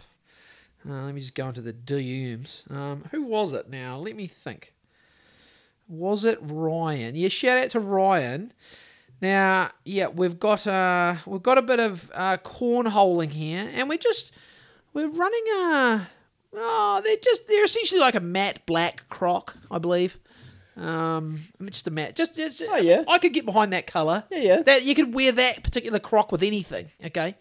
Uh, 0.88 1.06
let 1.06 1.12
me 1.14 1.20
just 1.20 1.34
go 1.34 1.48
into 1.48 1.60
the 1.60 1.72
DMs. 1.72 2.70
Um, 2.70 3.04
who 3.10 3.22
was 3.24 3.52
it 3.52 3.68
now? 3.68 3.96
Let 3.98 4.14
me 4.14 4.28
think. 4.28 4.72
Was 5.90 6.24
it 6.24 6.38
Ryan? 6.40 7.16
Yeah, 7.16 7.28
shout 7.28 7.58
out 7.58 7.70
to 7.70 7.80
Ryan. 7.80 8.52
Now, 9.20 9.70
yeah, 9.84 10.06
we've 10.06 10.38
got 10.38 10.64
uh 10.66 11.16
we've 11.26 11.42
got 11.42 11.58
a 11.58 11.62
bit 11.62 11.80
of 11.80 12.10
uh, 12.14 12.36
cornholing 12.38 13.30
here, 13.30 13.68
and 13.74 13.88
we're 13.88 13.98
just 13.98 14.32
we're 14.94 15.08
running 15.08 15.42
a 15.48 16.08
oh 16.54 17.00
they're 17.04 17.16
just 17.16 17.48
they're 17.48 17.64
essentially 17.64 18.00
like 18.00 18.14
a 18.14 18.20
matte 18.20 18.64
black 18.66 19.08
croc, 19.08 19.56
I 19.68 19.78
believe. 19.78 20.18
Um, 20.76 21.40
just 21.64 21.88
a 21.88 21.90
matte, 21.90 22.14
just, 22.14 22.36
just 22.36 22.62
Oh, 22.66 22.76
yeah. 22.76 23.02
I 23.06 23.18
could 23.18 23.34
get 23.34 23.44
behind 23.44 23.72
that 23.72 23.86
color. 23.86 24.24
Yeah, 24.30 24.38
yeah. 24.38 24.62
That 24.62 24.84
you 24.84 24.94
could 24.94 25.12
wear 25.12 25.32
that 25.32 25.64
particular 25.64 25.98
croc 25.98 26.30
with 26.30 26.42
anything. 26.42 26.86
Okay, 27.04 27.34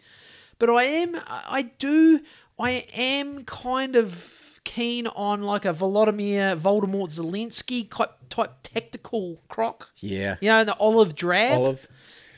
but 0.57 0.71
I 0.71 0.83
am 0.85 1.15
I 1.27 1.69
do 1.77 2.21
I 2.59 2.85
am 2.93 3.45
kind 3.45 3.95
of 3.95 4.48
keen 4.63 5.07
on 5.07 5.43
like 5.43 5.65
a 5.65 5.73
Volodymyr 5.73 6.59
Voldemort 6.59 7.09
Zelensky 7.09 7.89
type 7.89 8.11
type 8.29 8.51
tactical 8.63 9.41
croc. 9.47 9.89
yeah. 9.97 10.35
You 10.41 10.49
know, 10.49 10.63
the 10.63 10.75
olive 10.77 11.15
drab. 11.15 11.59
Olive. 11.59 11.87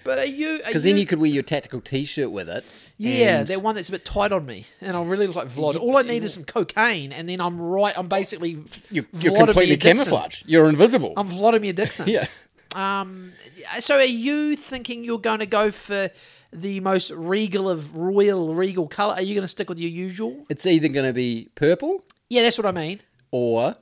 But 0.03 0.17
are 0.17 0.25
you? 0.25 0.61
Because 0.65 0.83
then 0.83 0.97
you 0.97 1.05
could 1.05 1.19
wear 1.19 1.29
your 1.29 1.43
tactical 1.43 1.79
T-shirt 1.79 2.31
with 2.31 2.49
it. 2.49 2.89
Yeah, 2.97 3.43
that 3.43 3.61
one 3.61 3.75
that's 3.75 3.89
a 3.89 3.91
bit 3.91 4.03
tight 4.03 4.31
on 4.31 4.45
me, 4.45 4.65
and 4.79 4.97
I 4.97 5.03
really 5.03 5.27
look 5.27 5.35
like 5.35 5.47
Vlad. 5.47 5.79
All 5.79 5.97
I 5.97 6.01
need 6.01 6.23
is 6.23 6.33
some 6.33 6.43
cocaine, 6.43 7.11
and 7.11 7.29
then 7.29 7.39
I'm 7.39 7.61
right. 7.61 7.93
I'm 7.95 8.07
basically 8.07 8.57
You're, 8.89 9.05
you're 9.13 9.35
completely 9.35 9.77
camouflaged. 9.77 10.43
You're 10.47 10.69
invisible. 10.69 11.13
I'm 11.17 11.27
Vladimir 11.27 11.73
Dixon. 11.73 12.07
yeah. 12.07 12.25
Um. 12.73 13.33
So, 13.79 13.97
are 13.97 14.03
you 14.03 14.55
thinking 14.55 15.03
you're 15.03 15.19
going 15.19 15.39
to 15.39 15.45
go 15.45 15.69
for 15.69 16.09
the 16.53 16.79
most 16.81 17.11
regal 17.11 17.69
of 17.69 17.95
royal 17.95 18.53
regal 18.53 18.87
color? 18.87 19.13
Are 19.13 19.21
you 19.21 19.33
going 19.35 19.43
to 19.43 19.47
stick 19.47 19.69
with 19.69 19.79
your 19.79 19.89
usual? 19.89 20.45
It's 20.49 20.65
either 20.65 20.87
going 20.87 21.05
to 21.05 21.13
be 21.13 21.49
purple 21.55 22.03
Yeah, 22.29 22.41
that's 22.43 22.57
what 22.57 22.65
I 22.67 22.71
mean. 22.71 23.01
or 23.31 23.75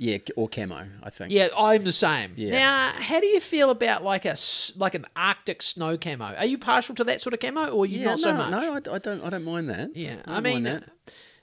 yeah, 0.00 0.18
or 0.36 0.48
camo. 0.48 0.86
I 1.02 1.10
think. 1.10 1.32
Yeah, 1.32 1.48
I'm 1.58 1.82
the 1.82 1.92
same. 1.92 2.32
Yeah. 2.36 2.50
Now, 2.52 2.92
how 3.02 3.18
do 3.20 3.26
you 3.26 3.40
feel 3.40 3.70
about 3.70 4.04
like 4.04 4.24
a 4.24 4.30
s- 4.30 4.70
like 4.76 4.94
an 4.94 5.04
Arctic 5.16 5.60
snow 5.60 5.96
camo? 5.98 6.36
Are 6.36 6.46
you 6.46 6.56
partial 6.56 6.94
to 6.94 7.04
that 7.04 7.20
sort 7.20 7.34
of 7.34 7.40
camo, 7.40 7.66
or 7.70 7.82
are 7.82 7.86
you 7.86 7.98
Yeah, 8.00 8.04
not 8.06 8.20
so 8.20 8.32
much? 8.36 8.50
no, 8.52 8.74
I, 8.74 8.94
I 8.94 8.98
don't. 9.00 9.22
I 9.24 9.30
don't 9.30 9.44
mind 9.44 9.68
that. 9.70 9.96
Yeah, 9.96 10.16
I, 10.24 10.30
I, 10.30 10.34
don't 10.34 10.42
mean, 10.44 10.62
mind 10.62 10.66
that. 10.66 10.84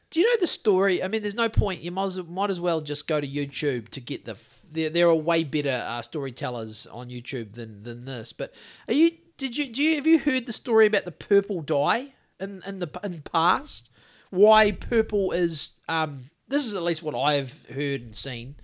Do 0.09 0.21
you 0.21 0.25
know 0.25 0.39
the 0.39 0.47
story? 0.47 1.03
I 1.03 1.09
mean, 1.09 1.21
there's 1.21 1.35
no 1.35 1.49
point. 1.49 1.81
You 1.81 1.91
might 1.91 2.05
as, 2.05 2.17
might 2.23 2.49
as 2.49 2.61
well 2.61 2.79
just 2.79 3.07
go 3.09 3.19
to 3.19 3.27
YouTube 3.27 3.89
to 3.89 3.99
get 3.99 4.23
the. 4.23 4.31
f- 4.33 4.61
There, 4.71 4.89
there 4.89 5.07
are 5.09 5.15
way 5.15 5.43
better 5.43 5.83
uh, 5.85 6.01
storytellers 6.01 6.87
on 6.87 7.09
YouTube 7.09 7.55
than 7.55 7.83
than 7.83 8.05
this. 8.05 8.31
But 8.31 8.53
are 8.87 8.93
you? 8.93 9.11
Did 9.37 9.57
you? 9.57 9.71
Do 9.71 9.83
you 9.83 9.95
have 9.95 10.07
you 10.07 10.19
heard 10.19 10.45
the 10.45 10.53
story 10.53 10.85
about 10.87 11.05
the 11.05 11.11
purple 11.11 11.61
dye 11.61 12.13
in 12.39 12.61
in 12.65 12.79
the 12.79 12.89
in 13.03 13.21
past? 13.21 13.89
Why 14.29 14.71
purple 14.71 15.31
is? 15.31 15.71
Um, 15.89 16.25
this 16.47 16.65
is 16.65 16.73
at 16.75 16.83
least 16.83 17.03
what 17.03 17.15
I've 17.15 17.65
heard 17.73 18.01
and 18.01 18.15
seen. 18.15 18.55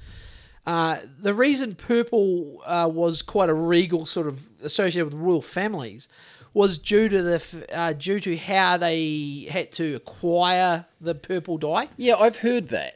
Uh, 0.66 0.98
the 1.20 1.34
reason 1.34 1.74
purple 1.76 2.62
uh, 2.66 2.88
was 2.92 3.22
quite 3.24 3.50
a 3.50 3.54
regal 3.54 4.06
sort 4.06 4.28
of 4.28 4.48
associated 4.62 5.06
with 5.06 5.16
royal 5.22 5.42
families 5.42 6.08
was 6.54 6.78
due 6.78 7.10
to 7.10 7.22
the 7.24 7.36
f- 7.36 7.56
uh, 7.74 7.94
due 7.94 8.20
to 8.20 8.38
how 8.38 8.78
they 8.78 9.48
had 9.50 9.72
to 9.72 9.96
acquire 9.96 10.86
the 11.00 11.16
purple 11.16 11.58
dye 11.58 11.88
Yeah, 11.98 12.16
I've 12.16 12.38
heard 12.38 12.68
that. 12.70 12.96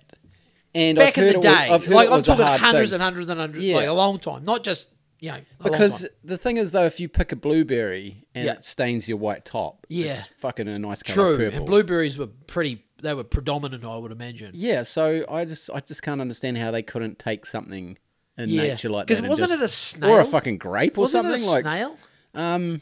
And 0.76 0.98
back 0.98 1.18
I've 1.18 1.24
in 1.24 1.24
heard 1.24 1.34
the 1.42 1.48
was- 1.50 1.58
day. 1.58 1.70
I've 1.74 1.86
heard 1.86 1.96
like 1.96 2.10
I'm 2.10 2.22
talking 2.22 2.46
hundreds 2.46 2.92
thing. 2.92 2.96
and 2.98 3.04
hundreds 3.04 3.30
and 3.30 3.40
hundreds, 3.40 3.64
Yeah. 3.66 3.78
like 3.78 3.88
a 3.88 3.94
long 3.94 4.20
time, 4.20 4.44
not 4.44 4.64
just 4.64 4.90
you 5.20 5.32
know 5.32 5.40
Because 5.64 6.08
the 6.24 6.38
thing 6.38 6.58
is, 6.58 6.72
though, 6.72 6.86
if 6.86 7.00
you 7.00 7.08
pick 7.10 7.32
a 7.32 7.36
blueberry 7.36 8.26
and 8.36 8.46
Yeah. 8.46 8.54
it 8.54 8.66
stains 8.66 9.08
your 9.10 9.18
white 9.18 9.46
top, 9.46 9.86
Yeah. 9.90 10.08
it's 10.08 10.28
fucking 10.40 10.68
a 10.68 10.78
nice 10.80 11.02
color 11.04 11.36
true, 11.36 11.46
purple. 11.46 11.58
and 11.58 11.66
blueberries 11.66 12.18
were 12.18 12.28
pretty. 12.28 12.84
They 13.02 13.14
were 13.14 13.24
predominant, 13.24 13.84
I 13.84 13.98
would 13.98 14.12
imagine. 14.12 14.52
Yeah, 14.54 14.84
so 14.84 15.26
I 15.30 15.46
just 15.46 15.70
I 15.74 15.80
just 15.82 16.02
can't 16.04 16.22
understand 16.22 16.58
how 16.58 16.72
they 16.72 16.82
couldn't 16.82 17.20
take 17.20 17.46
something 17.46 17.98
in 18.38 18.50
Yeah. 18.50 18.62
nature 18.64 18.90
like 18.90 19.08
that. 19.08 19.22
Because 19.22 19.30
wasn't 19.30 19.50
just- 19.52 19.60
it 19.60 19.64
a 19.64 19.68
snail? 19.68 20.12
or 20.12 20.20
a 20.22 20.26
fucking 20.26 20.58
grape 20.58 20.98
or 20.98 21.02
Wasn't 21.02 21.24
something 21.26 21.42
it 21.44 21.48
a 21.48 21.52
like? 21.52 21.62
snail? 21.64 21.98
Um, 22.34 22.82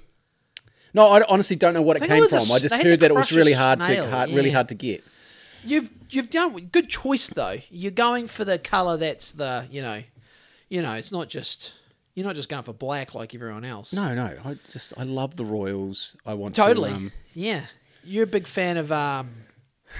no, 0.93 1.08
I 1.08 1.24
honestly 1.28 1.56
don't 1.56 1.74
know 1.74 1.82
what 1.82 1.98
it 1.98 2.02
think 2.02 2.12
it 2.12 2.15
came 2.15 2.28
from. 2.28 2.38
I 2.38 2.60
just 2.60 2.69
they 2.69 2.76
had 2.78 2.84
to 2.84 2.89
heard 2.91 3.00
that 3.02 3.12
it 3.12 3.15
was 3.15 3.32
really 3.32 3.54
hard 3.54 3.84
snail, 3.84 4.06
to 4.06 4.10
hard, 4.12 4.30
really 4.32 4.52
hard 4.52 4.69
to 4.69 4.76
get. 4.76 5.04
You've 5.65 5.89
you've 6.10 6.30
done 6.30 6.54
good 6.72 6.89
choice 6.89 7.28
though. 7.30 7.58
You're 7.69 7.91
going 7.91 8.28
for 8.28 8.46
the 8.46 8.60
color 8.60 8.98
that's 8.98 9.32
the 9.32 9.67
you 9.72 9.82
know, 9.82 10.04
you 10.69 10.82
know. 10.82 10.93
It's 10.93 11.12
not 11.12 11.30
just 11.30 11.74
you're 12.15 12.26
not 12.26 12.36
just 12.36 12.49
going 12.49 12.63
for 12.63 12.73
black 12.73 13.15
like 13.15 13.34
everyone 13.34 13.65
else. 13.65 13.93
No, 13.93 14.13
no, 14.13 14.38
I 14.45 14.56
just 14.69 14.93
I 14.97 15.04
love 15.04 15.36
the 15.36 15.45
Royals. 15.45 16.15
I 16.26 16.34
want 16.34 16.56
totally. 16.56 16.89
to. 16.89 16.95
Um, 16.95 17.12
yeah, 17.34 17.65
you're 18.04 18.23
a 18.23 18.28
big 18.28 18.47
fan 18.47 18.78
of 18.78 18.91
um, 18.91 19.32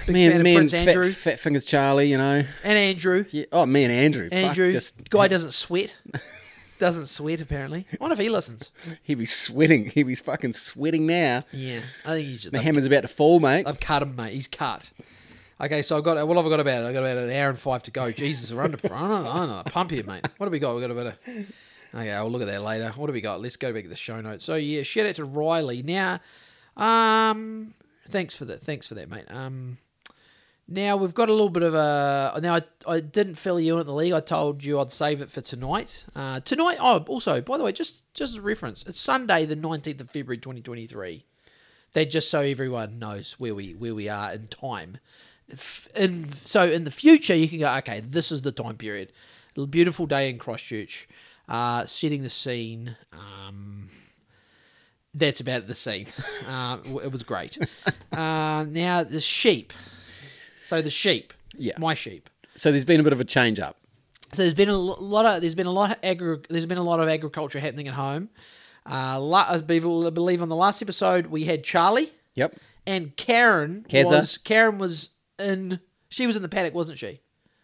big 0.06 0.14
me 0.14 0.24
fan 0.24 0.32
and 0.32 0.40
of 0.40 0.44
me 0.44 0.50
and 0.50 0.58
Prince 0.58 0.72
fat, 0.72 0.88
Andrew 0.88 1.10
fat 1.10 1.40
fingers 1.40 1.64
Charlie, 1.64 2.10
you 2.10 2.18
know. 2.18 2.42
and 2.62 2.78
Andrew. 2.78 3.24
Yeah. 3.30 3.44
Oh, 3.52 3.66
me 3.66 3.84
and 3.84 3.92
Andrew. 3.92 4.28
Fuck, 4.28 4.38
Andrew, 4.38 4.72
just 4.72 5.10
guy 5.10 5.28
doesn't 5.28 5.52
sweat. 5.52 5.96
doesn't 6.78 7.06
sweat 7.06 7.40
apparently. 7.40 7.86
I 7.92 7.96
wonder 8.00 8.14
if 8.14 8.20
he 8.20 8.28
listens. 8.28 8.70
he 9.02 9.14
be 9.14 9.24
sweating. 9.24 9.86
He 9.86 10.02
be 10.02 10.14
fucking 10.14 10.52
sweating 10.52 11.06
now. 11.06 11.42
Yeah, 11.52 11.80
I 12.04 12.14
think 12.14 12.28
he's 12.28 12.42
just. 12.42 12.52
The 12.52 12.58
I've, 12.58 12.64
hammer's 12.64 12.84
about 12.84 13.02
to 13.02 13.08
fall, 13.08 13.40
mate. 13.40 13.66
I've 13.66 13.80
cut 13.80 14.02
him, 14.02 14.14
mate. 14.14 14.34
He's 14.34 14.48
cut. 14.48 14.90
Okay, 15.60 15.82
so 15.82 15.96
I've 15.96 16.04
got 16.04 16.26
what 16.26 16.36
have 16.36 16.46
I 16.46 16.48
got 16.48 16.60
about 16.60 16.84
it? 16.84 16.86
I 16.86 16.92
got 16.92 17.04
about 17.04 17.16
an 17.16 17.30
hour 17.30 17.48
and 17.48 17.58
five 17.58 17.82
to 17.84 17.90
go. 17.90 18.10
Jesus, 18.10 18.52
we're 18.52 18.62
under 18.62 18.78
I 18.84 18.88
don't 18.88 19.24
know, 19.24 19.30
I 19.30 19.36
don't 19.38 19.48
know, 19.48 19.62
pump 19.66 19.90
here, 19.90 20.04
mate. 20.04 20.26
What 20.36 20.46
have 20.46 20.52
we 20.52 20.58
got? 20.58 20.74
We've 20.74 20.82
got 20.82 20.90
about 20.90 21.06
a 21.06 21.16
bit 21.26 21.38
of 21.38 21.64
Okay, 21.94 22.10
I'll 22.10 22.28
look 22.28 22.42
at 22.42 22.48
that 22.48 22.62
later. 22.62 22.90
What 22.96 23.08
have 23.08 23.14
we 23.14 23.20
got? 23.20 23.40
Let's 23.40 23.56
go 23.56 23.72
back 23.72 23.84
to 23.84 23.88
the 23.88 23.94
show 23.94 24.20
notes. 24.20 24.44
So 24.44 24.56
yeah, 24.56 24.82
shout 24.82 25.06
out 25.06 25.14
to 25.16 25.24
Riley. 25.24 25.82
Now, 25.82 26.18
um, 26.76 27.72
thanks 28.08 28.36
for 28.36 28.44
that. 28.46 28.62
Thanks 28.62 28.88
for 28.88 28.94
that, 28.94 29.08
mate. 29.08 29.26
Um, 29.28 29.78
now 30.66 30.96
we've 30.96 31.14
got 31.14 31.28
a 31.28 31.32
little 31.32 31.50
bit 31.50 31.62
of 31.62 31.74
a. 31.74 32.40
Now 32.42 32.56
I, 32.56 32.62
I 32.86 33.00
didn't 33.00 33.36
fill 33.36 33.60
you 33.60 33.74
in 33.74 33.80
at 33.80 33.86
the 33.86 33.94
league. 33.94 34.12
I 34.12 34.20
told 34.20 34.64
you 34.64 34.80
I'd 34.80 34.90
save 34.90 35.20
it 35.20 35.30
for 35.30 35.40
tonight. 35.40 36.04
Uh, 36.16 36.40
tonight. 36.40 36.78
Oh, 36.80 37.04
also 37.06 37.40
by 37.40 37.58
the 37.58 37.64
way, 37.64 37.70
just 37.70 38.02
just 38.12 38.32
as 38.32 38.38
a 38.38 38.42
reference, 38.42 38.82
it's 38.86 39.00
Sunday, 39.00 39.44
the 39.44 39.54
nineteenth 39.54 40.00
of 40.00 40.10
February, 40.10 40.38
twenty 40.38 40.62
twenty 40.62 40.86
three. 40.86 41.24
That 41.92 42.10
just 42.10 42.28
so 42.28 42.40
everyone 42.40 42.98
knows 42.98 43.34
where 43.38 43.54
we 43.54 43.72
where 43.74 43.94
we 43.94 44.08
are 44.08 44.32
in 44.32 44.48
time. 44.48 44.98
And 45.94 46.34
so 46.34 46.64
in 46.64 46.82
the 46.82 46.90
future, 46.90 47.36
you 47.36 47.46
can 47.48 47.60
go. 47.60 47.72
Okay, 47.76 48.00
this 48.00 48.32
is 48.32 48.42
the 48.42 48.50
time 48.50 48.76
period. 48.76 49.12
Beautiful 49.70 50.06
day 50.06 50.28
in 50.28 50.38
Christchurch, 50.38 51.06
uh, 51.48 51.84
setting 51.86 52.22
the 52.22 52.30
scene. 52.30 52.96
Um, 53.12 53.88
that's 55.14 55.40
about 55.40 55.66
the 55.66 55.74
scene. 55.74 56.06
Uh, 56.48 56.78
it 57.02 57.10
was 57.12 57.22
great. 57.22 57.58
Uh, 58.12 58.64
now 58.68 59.02
the 59.02 59.20
sheep. 59.20 59.72
So 60.62 60.80
the 60.80 60.90
sheep. 60.90 61.32
Yeah. 61.56 61.72
My 61.78 61.94
sheep. 61.94 62.30
So 62.54 62.70
there's 62.70 62.84
been 62.84 63.00
a 63.00 63.02
bit 63.02 63.12
of 63.12 63.20
a 63.20 63.24
change 63.24 63.58
up. 63.58 63.76
So 64.32 64.42
there's 64.42 64.54
been 64.54 64.68
a 64.68 64.76
lot 64.76 65.26
of 65.26 65.40
there's 65.40 65.56
been 65.56 65.66
a 65.66 65.72
lot 65.72 65.90
of 65.90 65.96
agri- 66.04 66.38
there's 66.48 66.66
been 66.66 66.78
a 66.78 66.82
lot 66.82 67.00
of 67.00 67.08
agriculture 67.08 67.58
happening 67.58 67.88
at 67.88 67.94
home. 67.94 68.28
Uh, 68.88 69.18
I 69.34 69.58
believe- 69.58 69.84
on 70.42 70.48
the 70.48 70.54
last 70.56 70.80
episode 70.80 71.26
we 71.26 71.42
had 71.44 71.64
Charlie 71.64 72.12
Yep. 72.36 72.54
and 72.86 73.16
Karen 73.16 73.84
Keza. 73.88 74.10
was 74.12 74.38
Karen 74.38 74.78
was 74.78 75.10
in 75.40 75.80
she 76.08 76.26
was 76.28 76.36
in 76.36 76.42
the 76.42 76.48
paddock, 76.48 76.74
wasn't 76.74 76.98
she? 77.00 77.20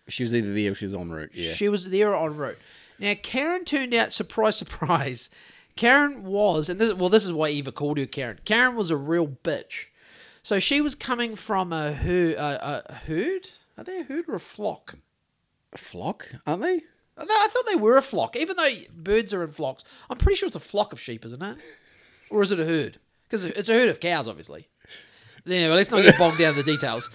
She 0.08 0.24
was 0.24 0.34
either 0.34 0.52
there 0.52 0.72
or 0.72 0.74
she 0.74 0.86
was 0.86 0.94
en 0.94 1.10
route. 1.12 1.30
Yeah. 1.34 1.52
She 1.52 1.68
was 1.68 1.90
there 1.90 2.12
en 2.14 2.36
route. 2.36 2.58
Now 3.00 3.14
Karen 3.20 3.64
turned 3.64 3.94
out 3.94 4.12
surprise 4.12 4.56
surprise. 4.56 5.30
Karen 5.74 6.22
was 6.22 6.68
and 6.68 6.80
this 6.80 6.92
well 6.92 7.08
this 7.08 7.24
is 7.24 7.32
why 7.32 7.48
Eva 7.48 7.72
called 7.72 7.98
her 7.98 8.06
Karen. 8.06 8.38
Karen 8.44 8.76
was 8.76 8.90
a 8.90 8.96
real 8.96 9.26
bitch. 9.26 9.86
So 10.42 10.58
she 10.58 10.80
was 10.80 10.94
coming 10.94 11.36
from 11.36 11.72
a 11.72 11.92
herd, 11.92 12.34
a, 12.36 12.82
a 12.90 12.94
herd. 12.94 13.48
Are 13.76 13.84
they 13.84 14.00
a 14.00 14.04
herd 14.04 14.26
or 14.28 14.34
a 14.34 14.40
flock? 14.40 14.96
A 15.72 15.78
flock, 15.78 16.32
aren't 16.46 16.62
they? 16.62 16.82
I 17.16 17.48
thought 17.50 17.66
they 17.66 17.76
were 17.76 17.96
a 17.98 18.02
flock, 18.02 18.34
even 18.36 18.56
though 18.56 18.70
birds 18.94 19.34
are 19.34 19.42
in 19.42 19.50
flocks. 19.50 19.84
I'm 20.08 20.16
pretty 20.16 20.36
sure 20.36 20.46
it's 20.46 20.56
a 20.56 20.60
flock 20.60 20.92
of 20.94 21.00
sheep, 21.00 21.24
isn't 21.26 21.42
it? 21.42 21.58
Or 22.30 22.40
is 22.40 22.50
it 22.50 22.60
a 22.60 22.64
herd? 22.64 22.98
Because 23.24 23.44
it's 23.44 23.68
a 23.68 23.74
herd 23.74 23.90
of 23.90 24.00
cows, 24.00 24.26
obviously. 24.26 24.68
Anyway, 25.46 25.74
let's 25.74 25.90
not 25.90 26.02
get 26.02 26.18
bogged 26.18 26.38
down 26.38 26.50
in 26.50 26.56
the 26.56 26.62
details. 26.62 27.10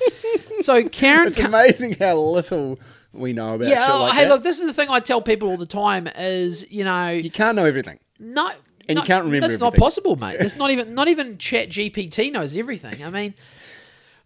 So 0.61 0.83
Karen, 0.89 1.27
It's 1.27 1.39
amazing 1.39 1.93
how 1.93 2.17
little 2.17 2.79
we 3.15 3.33
know 3.33 3.55
about 3.55 3.67
yeah. 3.67 3.87
oh, 3.89 4.01
like 4.03 4.13
hey, 4.13 4.23
that. 4.23 4.29
look, 4.29 4.43
this 4.43 4.59
is 4.59 4.65
the 4.67 4.73
thing 4.73 4.89
I 4.89 4.99
tell 4.99 5.21
people 5.21 5.49
all 5.49 5.57
the 5.57 5.65
time: 5.65 6.07
is 6.15 6.69
you 6.71 6.83
know, 6.83 7.09
you 7.09 7.31
can't 7.31 7.55
know 7.55 7.65
everything. 7.65 7.99
no, 8.19 8.51
And 8.87 8.97
you 8.97 9.03
can't 9.03 9.25
remember 9.25 9.47
That's 9.47 9.59
not 9.59 9.75
possible, 9.75 10.15
mate. 10.15 10.37
It's 10.39 10.55
not 10.57 10.71
even 10.71 10.93
not 10.95 11.07
even 11.07 11.37
Chat 11.37 11.69
GPT 11.69 12.31
knows 12.31 12.55
everything. 12.55 13.03
I 13.03 13.09
mean, 13.09 13.33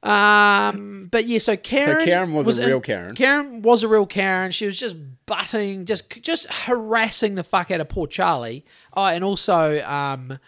um, 0.03 1.07
but 1.11 1.27
yeah. 1.27 1.39
So 1.39 1.57
Karen, 1.57 1.99
So 1.99 2.05
Karen 2.05 2.33
was 2.33 2.57
a 2.57 2.63
in- 2.63 2.67
real 2.67 2.81
Karen. 2.81 3.15
Karen 3.15 3.61
was 3.61 3.83
a 3.83 3.87
real 3.87 4.05
Karen. 4.05 4.51
She 4.51 4.65
was 4.65 4.79
just 4.79 4.95
butting, 5.25 5.85
just 5.85 6.09
just 6.21 6.51
harassing 6.51 7.35
the 7.35 7.43
fuck 7.43 7.71
out 7.71 7.81
of 7.81 7.89
poor 7.89 8.07
Charlie. 8.07 8.65
Oh, 8.93 9.05
and 9.05 9.23
also, 9.23 9.81
um, 9.83 10.39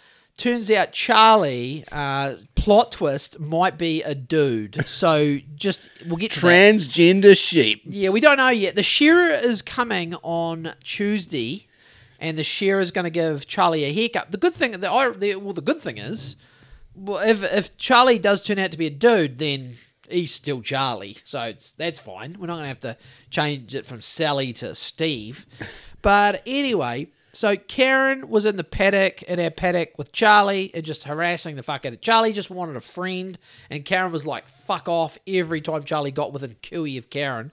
turns 0.42 0.72
out 0.72 0.92
Charlie, 0.92 1.86
uh, 1.92 2.34
plot 2.56 2.94
twist, 2.94 3.40
might 3.40 3.78
be 3.78 4.02
a 4.02 4.16
dude. 4.16 4.88
So 4.88 5.38
just 5.56 5.90
we'll 6.08 6.18
get 6.18 6.32
to 6.32 6.42
that. 6.42 6.48
Transgender 6.48 7.38
sheep. 7.38 7.84
Yeah, 7.86 8.10
we 8.10 8.20
don't 8.20 8.38
know 8.38 8.50
yet. 8.50 8.76
The 8.76 8.84
shearer 8.84 9.30
is 9.30 9.62
coming 9.62 10.16
on 10.24 10.74
Tuesday, 10.84 11.68
and 12.20 12.38
the 12.38 12.44
shearer 12.44 12.80
is 12.80 12.90
going 12.90 13.04
to 13.04 13.12
give 13.12 13.46
Charlie 13.46 13.84
a 13.84 13.94
haircut. 13.94 14.32
The 14.32 14.38
good 14.38 14.56
thing, 14.56 14.72
the, 14.72 14.80
the 15.18 15.36
well, 15.36 15.54
the 15.54 15.62
good 15.62 15.80
thing 15.80 16.00
is, 16.00 16.38
well, 16.96 17.20
if 17.20 17.44
if 17.44 17.78
Charlie 17.78 18.20
does 18.20 18.44
turn 18.44 18.58
out 18.58 18.72
to 18.72 18.78
be 18.80 18.88
a 18.88 18.92
dude, 18.92 19.38
then 19.38 19.76
he's 20.10 20.34
still 20.34 20.62
Charlie, 20.62 21.18
so 21.24 21.44
it's 21.44 21.72
that's 21.72 22.00
fine. 22.00 22.36
We're 22.40 22.48
not 22.48 22.56
going 22.56 22.64
to 22.64 22.68
have 22.70 22.80
to 22.80 22.98
change 23.30 23.76
it 23.76 23.86
from 23.86 24.02
Sally 24.02 24.54
to 24.54 24.74
Steve. 24.74 25.46
But 26.02 26.42
anyway. 26.48 27.10
So 27.34 27.56
Karen 27.56 28.30
was 28.30 28.46
in 28.46 28.58
the 28.58 28.64
paddock 28.64 29.24
in 29.24 29.40
our 29.40 29.50
paddock 29.50 29.98
with 29.98 30.12
Charlie 30.12 30.72
and 30.74 30.84
just 30.84 31.06
harassing 31.06 31.56
the 31.56 31.64
fuck 31.64 31.86
out 31.86 31.94
of 31.94 32.02
Charlie. 32.02 32.34
Just 32.34 32.50
wanted 32.50 32.76
a 32.76 32.82
friend, 32.82 33.38
and 33.70 33.86
Karen 33.86 34.12
was 34.12 34.28
like, 34.28 34.48
"Fuck 34.48 34.90
off!" 34.90 35.18
Every 35.26 35.62
time 35.62 35.84
Charlie 35.84 36.12
got 36.12 36.34
within 36.34 36.56
cooey 36.62 36.98
of 36.98 37.10
Karen, 37.10 37.52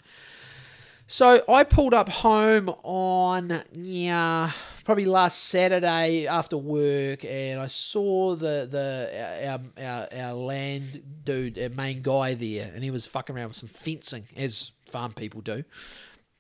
so 1.07 1.43
I 1.49 1.65
pulled 1.65 1.95
up 1.95 2.09
home 2.09 2.69
on 2.83 3.63
yeah 3.73 4.51
probably 4.85 5.05
last 5.05 5.45
Saturday 5.45 6.27
after 6.27 6.57
work, 6.57 7.25
and 7.25 7.61
I 7.61 7.67
saw 7.69 8.35
the 8.35 8.67
the 8.71 9.11
uh, 9.15 9.59
our 9.81 9.85
our, 9.85 10.09
our 10.13 10.33
land 10.35 11.03
dude, 11.25 11.59
our 11.59 11.69
main 11.69 12.03
guy 12.03 12.35
there, 12.35 12.73
and 12.75 12.83
he 12.83 12.91
was 12.91 13.07
fucking 13.07 13.37
around 13.37 13.49
with 13.49 13.57
some 13.57 13.69
fencing 13.69 14.25
as 14.37 14.73
farm 14.89 15.13
people 15.13 15.41
do, 15.41 15.63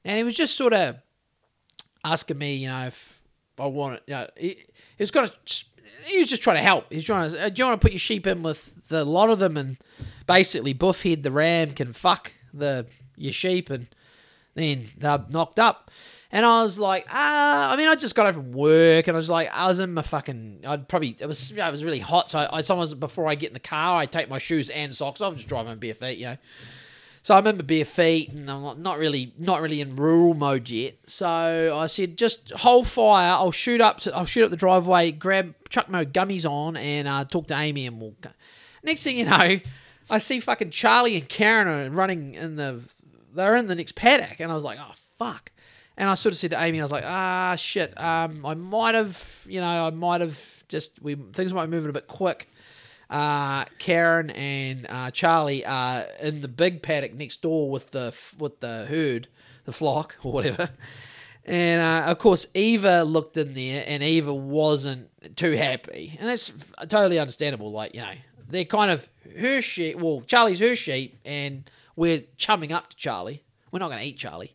and 0.04 0.18
he 0.18 0.24
was 0.24 0.34
just 0.34 0.56
sort 0.56 0.72
of 0.72 0.96
asking 2.04 2.38
me, 2.38 2.56
you 2.56 2.68
know, 2.68 2.86
if 2.86 3.17
I 3.60 3.66
want 3.66 3.94
it. 3.94 4.02
You 4.06 4.14
know, 4.14 4.28
he, 4.36 4.48
he 4.48 4.66
was 5.02 5.10
gonna. 5.10 5.30
He 6.06 6.18
was 6.18 6.28
just 6.28 6.42
trying 6.42 6.56
to 6.56 6.62
help. 6.62 6.86
He's 6.90 7.04
trying 7.04 7.30
to. 7.30 7.44
"Uh, 7.44 7.48
Do 7.48 7.60
you 7.62 7.68
want 7.68 7.80
to 7.80 7.84
put 7.84 7.92
your 7.92 7.98
sheep 7.98 8.26
in 8.26 8.42
with 8.42 8.88
the 8.88 9.04
lot 9.04 9.30
of 9.30 9.38
them, 9.38 9.56
and 9.56 9.76
basically 10.26 10.74
Buffhead 10.74 11.22
the 11.22 11.30
ram 11.32 11.72
can 11.72 11.92
fuck 11.92 12.32
the 12.54 12.86
your 13.16 13.32
sheep, 13.32 13.70
and 13.70 13.88
then 14.54 14.88
they're 14.96 15.24
knocked 15.30 15.58
up. 15.58 15.90
And 16.30 16.44
I 16.44 16.62
was 16.62 16.78
like, 16.78 17.06
ah, 17.10 17.72
I 17.72 17.76
mean, 17.76 17.88
I 17.88 17.94
just 17.94 18.14
got 18.14 18.26
home 18.26 18.34
from 18.44 18.52
work, 18.52 19.08
and 19.08 19.16
I 19.16 19.18
was 19.18 19.30
like, 19.30 19.48
I 19.50 19.66
was 19.66 19.80
in 19.80 19.94
my 19.94 20.02
fucking, 20.02 20.60
I'd 20.66 20.86
probably, 20.86 21.16
it 21.18 21.24
was, 21.26 21.56
it 21.56 21.70
was 21.70 21.82
really 21.84 22.00
hot, 22.00 22.28
so 22.28 22.46
I, 22.52 22.60
sometimes 22.60 22.92
before 22.92 23.26
I 23.28 23.34
get 23.34 23.46
in 23.46 23.54
the 23.54 23.60
car, 23.60 23.98
I 23.98 24.04
take 24.04 24.28
my 24.28 24.36
shoes 24.36 24.68
and 24.68 24.92
socks 24.92 25.22
I'm 25.22 25.36
just 25.36 25.48
driving 25.48 25.78
bare 25.78 25.94
feet, 25.94 26.18
you 26.18 26.26
know. 26.26 26.36
So 27.28 27.34
I 27.34 27.36
remember 27.40 27.62
bare 27.62 27.84
feet, 27.84 28.30
and 28.30 28.50
I'm 28.50 28.82
not- 28.82 28.96
really, 28.96 29.34
not 29.36 29.60
really 29.60 29.82
in 29.82 29.96
rural 29.96 30.32
mode 30.32 30.70
yet. 30.70 30.94
So 31.04 31.76
I 31.76 31.84
said, 31.84 32.16
just 32.16 32.52
hold 32.52 32.88
fire. 32.88 33.32
I'll 33.32 33.52
shoot 33.52 33.82
up, 33.82 34.00
to, 34.00 34.16
I'll 34.16 34.24
shoot 34.24 34.44
up 34.44 34.50
the 34.50 34.56
driveway, 34.56 35.12
grab, 35.12 35.54
chuck 35.68 35.90
my 35.90 36.06
gummies 36.06 36.46
on, 36.46 36.78
and 36.78 37.06
uh, 37.06 37.26
talk 37.26 37.48
to 37.48 37.54
Amy, 37.54 37.86
and 37.86 38.00
we'll. 38.00 38.14
Next 38.82 39.04
thing 39.04 39.18
you 39.18 39.26
know, 39.26 39.60
I 40.08 40.16
see 40.16 40.40
fucking 40.40 40.70
Charlie 40.70 41.18
and 41.18 41.28
Karen 41.28 41.68
are 41.68 41.90
running 41.90 42.32
in 42.32 42.56
the, 42.56 42.80
they're 43.34 43.56
in 43.56 43.66
the 43.66 43.74
next 43.74 43.94
paddock, 43.94 44.40
and 44.40 44.50
I 44.50 44.54
was 44.54 44.64
like, 44.64 44.78
oh 44.80 44.94
fuck. 45.18 45.52
And 45.98 46.08
I 46.08 46.14
sort 46.14 46.32
of 46.32 46.38
said 46.38 46.52
to 46.52 46.62
Amy, 46.62 46.80
I 46.80 46.84
was 46.84 46.92
like, 46.92 47.04
ah 47.04 47.56
shit, 47.56 47.92
um, 48.00 48.46
I 48.46 48.54
might 48.54 48.94
have, 48.94 49.44
you 49.46 49.60
know, 49.60 49.86
I 49.86 49.90
might 49.90 50.22
have 50.22 50.64
just 50.68 51.02
we 51.02 51.14
things 51.14 51.52
might 51.52 51.66
be 51.66 51.72
moving 51.72 51.90
a 51.90 51.92
bit 51.92 52.06
quick. 52.06 52.48
Uh, 53.10 53.64
Karen 53.78 54.30
and 54.30 54.86
uh, 54.88 55.10
Charlie 55.10 55.64
are 55.64 56.04
in 56.20 56.42
the 56.42 56.48
big 56.48 56.82
paddock 56.82 57.14
next 57.14 57.40
door 57.40 57.70
with 57.70 57.90
the 57.92 58.14
with 58.38 58.60
the 58.60 58.84
herd, 58.86 59.28
the 59.64 59.72
flock 59.72 60.16
or 60.22 60.32
whatever. 60.32 60.68
And 61.44 61.80
uh, 61.80 62.10
of 62.10 62.18
course, 62.18 62.46
Eva 62.52 63.04
looked 63.04 63.38
in 63.38 63.54
there, 63.54 63.82
and 63.86 64.02
Eva 64.02 64.34
wasn't 64.34 65.08
too 65.36 65.52
happy, 65.52 66.14
and 66.20 66.28
that's 66.28 66.50
f- 66.50 66.88
totally 66.90 67.18
understandable. 67.18 67.72
Like 67.72 67.94
you 67.94 68.02
know, 68.02 68.12
they're 68.48 68.66
kind 68.66 68.90
of 68.90 69.08
her 69.38 69.62
sheep. 69.62 69.96
Well, 69.96 70.20
Charlie's 70.26 70.60
her 70.60 70.76
sheep, 70.76 71.16
and 71.24 71.70
we're 71.96 72.24
chumming 72.36 72.70
up 72.70 72.90
to 72.90 72.96
Charlie. 72.96 73.42
We're 73.72 73.78
not 73.78 73.88
going 73.88 74.00
to 74.00 74.06
eat 74.06 74.18
Charlie. 74.18 74.54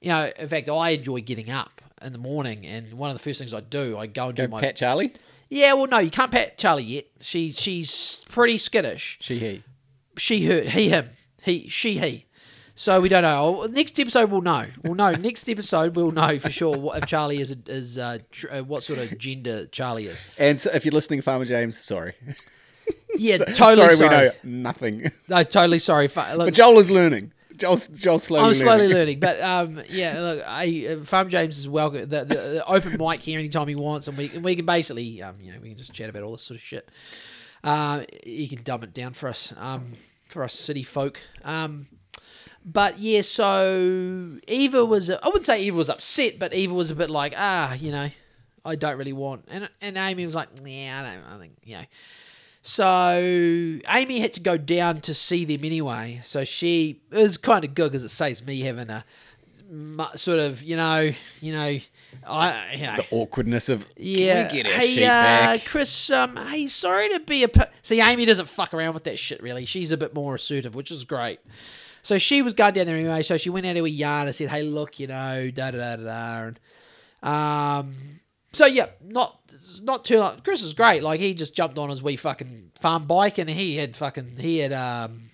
You 0.00 0.08
know, 0.08 0.30
in 0.38 0.48
fact, 0.48 0.70
I 0.70 0.90
enjoy 0.90 1.20
getting 1.20 1.50
up 1.50 1.82
in 2.00 2.12
the 2.12 2.18
morning, 2.18 2.64
and 2.66 2.94
one 2.94 3.10
of 3.10 3.16
the 3.16 3.22
first 3.22 3.38
things 3.38 3.52
I 3.52 3.60
do, 3.60 3.98
I 3.98 4.06
go 4.06 4.28
and 4.28 4.36
Go 4.36 4.46
do 4.46 4.50
my 4.50 4.60
pat 4.60 4.76
Charlie. 4.76 5.12
Yeah. 5.52 5.72
Well, 5.74 5.86
no, 5.86 5.98
you 5.98 6.10
can't 6.10 6.30
pat 6.30 6.58
Charlie 6.58 6.84
yet. 6.84 7.06
She 7.20 7.50
she's 7.52 8.24
pretty 8.28 8.58
skittish. 8.58 9.18
She 9.20 9.38
he. 9.38 9.62
She 10.16 10.46
her 10.46 10.60
he 10.62 10.88
him 10.88 11.10
he 11.42 11.68
she 11.68 11.98
he. 11.98 12.26
So 12.74 13.00
we 13.00 13.08
don't 13.10 13.22
know. 13.22 13.66
Next 13.66 14.00
episode 14.00 14.30
we'll 14.30 14.40
know. 14.40 14.66
We'll 14.82 14.94
know. 14.94 15.12
Next 15.20 15.48
episode 15.48 15.94
we'll 15.94 16.10
know 16.10 16.38
for 16.38 16.50
sure 16.50 16.76
what, 16.76 16.98
if 16.98 17.06
Charlie 17.06 17.40
is 17.40 17.54
is 17.66 17.98
uh, 17.98 18.18
tr- 18.30 18.62
what 18.62 18.82
sort 18.82 18.98
of 18.98 19.18
gender 19.18 19.66
Charlie 19.66 20.06
is. 20.06 20.24
And 20.38 20.60
so 20.60 20.70
if 20.72 20.84
you're 20.84 20.92
listening, 20.92 21.20
Farmer 21.20 21.44
James, 21.44 21.78
sorry. 21.78 22.14
Yeah, 23.16 23.36
totally 23.38 23.74
sorry. 23.76 23.96
sorry, 23.96 24.08
we 24.08 24.24
know 24.24 24.30
nothing. 24.42 25.10
No, 25.28 25.42
totally 25.42 25.78
sorry. 25.80 26.06
Look, 26.08 26.38
But 26.38 26.54
Joel 26.54 26.78
is 26.78 26.90
learning. 26.90 27.32
Joel's, 27.56 27.88
Joel's 27.88 28.24
slowly 28.24 28.48
I'm 28.48 28.54
slowly 28.54 28.88
learning. 28.88 28.96
learning, 28.96 29.20
but 29.20 29.40
um, 29.42 29.82
yeah, 29.88 30.18
look, 30.20 30.44
I, 30.46 30.86
uh, 30.90 31.04
Farm 31.04 31.28
James 31.28 31.58
is 31.58 31.68
welcome. 31.68 32.08
The, 32.08 32.24
the, 32.24 32.34
the 32.34 32.66
open 32.66 32.96
mic 32.98 33.20
here 33.20 33.38
anytime 33.38 33.68
he 33.68 33.74
wants, 33.74 34.08
and 34.08 34.16
we 34.16 34.30
and 34.34 34.44
we 34.44 34.56
can 34.56 34.66
basically, 34.66 35.22
um, 35.22 35.36
you 35.40 35.52
know, 35.52 35.58
we 35.60 35.68
can 35.68 35.78
just 35.78 35.92
chat 35.92 36.08
about 36.10 36.22
all 36.22 36.32
this 36.32 36.42
sort 36.42 36.56
of 36.56 36.62
shit. 36.62 36.88
Uh, 37.64 38.02
he 38.24 38.48
can 38.48 38.62
dumb 38.62 38.82
it 38.82 38.92
down 38.92 39.12
for 39.12 39.28
us, 39.28 39.52
um, 39.56 39.92
for 40.26 40.42
us 40.42 40.54
city 40.54 40.82
folk. 40.82 41.20
Um, 41.44 41.86
but 42.64 42.98
yeah, 42.98 43.22
so 43.22 44.38
Eva 44.48 44.84
was, 44.84 45.10
I 45.10 45.26
wouldn't 45.26 45.46
say 45.46 45.62
Eva 45.62 45.76
was 45.76 45.90
upset, 45.90 46.38
but 46.38 46.54
Eva 46.54 46.74
was 46.74 46.90
a 46.90 46.96
bit 46.96 47.10
like, 47.10 47.34
ah, 47.36 47.74
you 47.74 47.92
know, 47.92 48.08
I 48.64 48.74
don't 48.76 48.98
really 48.98 49.12
want, 49.12 49.46
and 49.50 49.68
and 49.80 49.96
Amy 49.96 50.26
was 50.26 50.34
like, 50.34 50.48
yeah, 50.64 51.00
I 51.00 51.14
don't, 51.14 51.34
I 51.34 51.38
think, 51.40 51.54
you 51.64 51.76
know. 51.76 51.84
So 52.62 53.18
Amy 53.88 54.20
had 54.20 54.32
to 54.34 54.40
go 54.40 54.56
down 54.56 55.00
to 55.02 55.14
see 55.14 55.44
them 55.44 55.64
anyway. 55.64 56.20
So 56.22 56.44
she 56.44 57.00
it 57.10 57.16
was 57.16 57.36
kind 57.36 57.64
of 57.64 57.74
good 57.74 57.90
because 57.90 58.04
it 58.04 58.10
saves 58.10 58.44
me 58.46 58.60
having 58.60 58.88
a 58.88 59.04
sort 60.16 60.38
of 60.38 60.62
you 60.62 60.76
know 60.76 61.10
you 61.40 61.52
know 61.52 61.78
I 62.26 62.72
you 62.74 62.86
know 62.86 62.96
The 62.96 63.06
awkwardness 63.10 63.68
of 63.68 63.86
yeah. 63.96 64.44
Can 64.48 64.56
we 64.56 64.62
get 64.62 64.72
our 64.72 64.80
hey, 64.80 65.04
uh, 65.04 65.08
back? 65.08 65.64
Chris. 65.64 66.10
Um, 66.10 66.36
hey, 66.36 66.68
sorry 66.68 67.08
to 67.08 67.20
be 67.20 67.42
a. 67.42 67.48
p- 67.48 67.62
See, 67.82 68.00
Amy 68.00 68.24
doesn't 68.26 68.48
fuck 68.48 68.72
around 68.74 68.94
with 68.94 69.04
that 69.04 69.18
shit. 69.18 69.42
Really, 69.42 69.64
she's 69.64 69.90
a 69.90 69.96
bit 69.96 70.14
more 70.14 70.36
assertive, 70.36 70.74
which 70.76 70.90
is 70.92 71.04
great. 71.04 71.40
So 72.02 72.18
she 72.18 72.42
was 72.42 72.52
going 72.54 72.74
down 72.74 72.86
there 72.86 72.96
anyway. 72.96 73.22
So 73.22 73.36
she 73.36 73.50
went 73.50 73.66
out 73.66 73.74
to 73.74 73.84
a 73.84 73.88
yard 73.88 74.26
and 74.28 74.34
said, 74.36 74.50
"Hey, 74.50 74.62
look, 74.62 75.00
you 75.00 75.08
know, 75.08 75.50
da 75.50 75.72
da 75.72 75.78
da 75.78 75.96
da." 75.96 76.04
da," 76.04 76.42
And 77.22 77.86
um, 77.88 77.94
so 78.52 78.66
yeah, 78.66 78.86
not 79.04 79.40
not 79.80 80.04
too 80.04 80.18
long. 80.18 80.40
Chris 80.44 80.62
is 80.62 80.74
great. 80.74 81.02
Like 81.02 81.20
he 81.20 81.34
just 81.34 81.54
jumped 81.54 81.78
on 81.78 81.88
his 81.88 82.02
wee 82.02 82.16
fucking 82.16 82.72
farm 82.78 83.06
bike 83.06 83.38
and 83.38 83.48
he 83.48 83.76
had 83.76 83.96
fucking 83.96 84.36
he 84.38 84.58
had 84.58 84.72
um. 84.72 85.30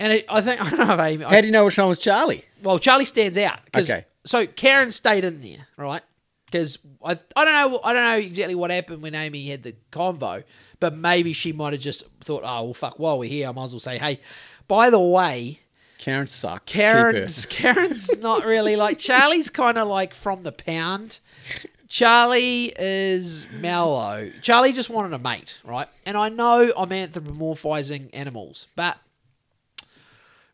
And 0.00 0.12
it, 0.12 0.26
I 0.28 0.40
think 0.40 0.60
I 0.66 0.70
don't 0.76 0.86
know 0.86 0.94
if 0.94 1.00
Amy. 1.00 1.24
I 1.24 1.34
How 1.34 1.40
do 1.40 1.46
you 1.46 1.52
know 1.52 1.64
which 1.64 1.78
one 1.78 1.88
was 1.88 1.98
Charlie? 1.98 2.44
well, 2.62 2.78
Charlie 2.78 3.04
stands 3.04 3.36
out. 3.38 3.60
Okay. 3.74 4.04
So 4.24 4.46
Karen 4.46 4.90
stayed 4.90 5.24
in 5.24 5.40
there, 5.40 5.66
right? 5.76 6.02
Because 6.46 6.78
I, 7.04 7.18
I 7.34 7.44
don't 7.44 7.72
know 7.72 7.80
I 7.82 7.92
don't 7.92 8.04
know 8.04 8.16
exactly 8.26 8.54
what 8.54 8.70
happened 8.70 9.02
when 9.02 9.14
Amy 9.14 9.48
had 9.48 9.62
the 9.62 9.74
convo, 9.90 10.44
but 10.80 10.94
maybe 10.96 11.32
she 11.32 11.52
might 11.52 11.72
have 11.72 11.82
just 11.82 12.04
thought, 12.20 12.42
oh 12.44 12.64
well, 12.64 12.74
fuck, 12.74 12.98
while 12.98 13.18
we're 13.18 13.28
here, 13.28 13.48
I 13.48 13.52
might 13.52 13.64
as 13.64 13.72
well 13.72 13.80
say, 13.80 13.98
hey, 13.98 14.20
by 14.66 14.90
the 14.90 15.00
way, 15.00 15.60
Karen 15.98 16.26
sucks. 16.26 16.72
Karen's 16.72 17.46
Karen's 17.46 18.16
not 18.18 18.44
really 18.44 18.76
like 18.76 18.98
Charlie's 18.98 19.50
kind 19.50 19.76
of 19.76 19.88
like 19.88 20.14
from 20.14 20.42
the 20.42 20.52
pound. 20.52 21.18
Charlie 21.88 22.70
is 22.78 23.46
mellow. 23.50 24.30
Charlie 24.42 24.72
just 24.72 24.90
wanted 24.90 25.14
a 25.14 25.18
mate, 25.18 25.58
right? 25.64 25.88
And 26.04 26.18
I 26.18 26.28
know 26.28 26.70
I'm 26.76 26.90
anthropomorphizing 26.90 28.10
animals, 28.12 28.66
but 28.76 28.98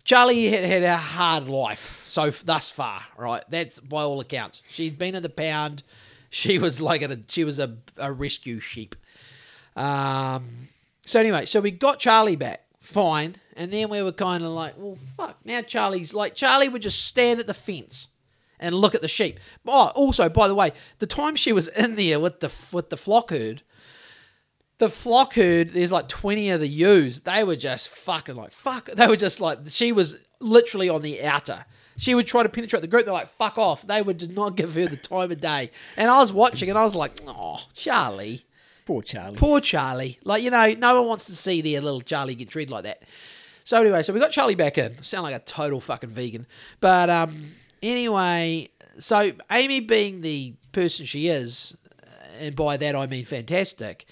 Charlie 0.04 0.48
had 0.48 0.64
had 0.64 0.84
a 0.84 0.96
hard 0.96 1.48
life 1.48 2.02
so 2.04 2.30
thus 2.30 2.70
far, 2.70 3.02
right? 3.18 3.42
That's 3.48 3.80
by 3.80 4.02
all 4.02 4.20
accounts. 4.20 4.62
She'd 4.68 4.96
been 4.96 5.16
in 5.16 5.24
the 5.24 5.28
pound. 5.28 5.82
She 6.30 6.58
was 6.58 6.80
like 6.80 7.02
a 7.02 7.18
she 7.28 7.42
was 7.42 7.58
a, 7.58 7.78
a 7.96 8.12
rescue 8.12 8.60
sheep. 8.60 8.94
Um. 9.76 10.68
So 11.04 11.18
anyway, 11.18 11.46
so 11.46 11.60
we 11.60 11.72
got 11.72 11.98
Charlie 11.98 12.36
back, 12.36 12.64
fine, 12.80 13.36
and 13.56 13.72
then 13.72 13.90
we 13.90 14.02
were 14.02 14.12
kind 14.12 14.42
of 14.44 14.50
like, 14.50 14.74
well, 14.78 14.96
fuck. 15.16 15.38
Now 15.44 15.62
Charlie's 15.62 16.14
like 16.14 16.34
Charlie 16.34 16.68
would 16.68 16.82
just 16.82 17.06
stand 17.06 17.40
at 17.40 17.48
the 17.48 17.54
fence 17.54 18.08
and 18.58 18.74
look 18.74 18.94
at 18.94 19.02
the 19.02 19.08
sheep. 19.08 19.38
Oh, 19.66 19.88
also, 19.94 20.28
by 20.28 20.48
the 20.48 20.54
way, 20.54 20.72
the 20.98 21.06
time 21.06 21.36
she 21.36 21.52
was 21.52 21.68
in 21.68 21.96
there 21.96 22.20
with 22.20 22.40
the 22.40 22.52
with 22.72 22.90
the 22.90 22.96
flock 22.96 23.30
herd, 23.30 23.62
the 24.78 24.88
flock 24.88 25.34
herd, 25.34 25.70
there's 25.70 25.92
like 25.92 26.08
20 26.08 26.50
of 26.50 26.60
the 26.60 26.68
ewes. 26.68 27.20
They 27.20 27.44
were 27.44 27.56
just 27.56 27.88
fucking 27.88 28.36
like, 28.36 28.52
fuck. 28.52 28.86
They 28.86 29.06
were 29.06 29.16
just 29.16 29.40
like, 29.40 29.60
she 29.68 29.92
was 29.92 30.16
literally 30.40 30.88
on 30.88 31.02
the 31.02 31.24
outer. 31.24 31.64
She 31.96 32.14
would 32.14 32.26
try 32.26 32.42
to 32.42 32.48
penetrate 32.48 32.82
the 32.82 32.88
group. 32.88 33.04
They're 33.04 33.14
like, 33.14 33.28
fuck 33.28 33.56
off. 33.56 33.86
They 33.86 34.02
would 34.02 34.18
just 34.18 34.32
not 34.32 34.56
give 34.56 34.74
her 34.74 34.86
the 34.86 34.96
time 34.96 35.30
of 35.30 35.40
day. 35.40 35.70
And 35.96 36.10
I 36.10 36.18
was 36.18 36.32
watching 36.32 36.68
and 36.68 36.78
I 36.78 36.84
was 36.84 36.96
like, 36.96 37.12
oh, 37.26 37.60
Charlie. 37.72 38.44
Poor 38.84 39.00
Charlie. 39.00 39.36
Poor 39.36 39.60
Charlie. 39.60 40.18
Like, 40.24 40.42
you 40.42 40.50
know, 40.50 40.74
no 40.74 41.00
one 41.00 41.08
wants 41.08 41.26
to 41.26 41.34
see 41.34 41.62
their 41.62 41.80
little 41.80 42.00
Charlie 42.00 42.34
get 42.34 42.50
treated 42.50 42.70
like 42.72 42.84
that. 42.84 43.02
So 43.62 43.80
anyway, 43.80 44.02
so 44.02 44.12
we 44.12 44.20
got 44.20 44.32
Charlie 44.32 44.56
back 44.56 44.76
in. 44.76 45.00
Sound 45.02 45.22
like 45.22 45.34
a 45.34 45.38
total 45.38 45.80
fucking 45.80 46.10
vegan. 46.10 46.46
But 46.80 47.08
um 47.08 47.52
anyway, 47.84 48.70
so 48.98 49.32
Amy 49.50 49.80
being 49.80 50.22
the 50.22 50.54
person 50.72 51.06
she 51.06 51.28
is, 51.28 51.76
and 52.40 52.56
by 52.56 52.76
that 52.76 52.96
I 52.96 53.06
mean 53.06 53.24
fantastic, 53.24 54.06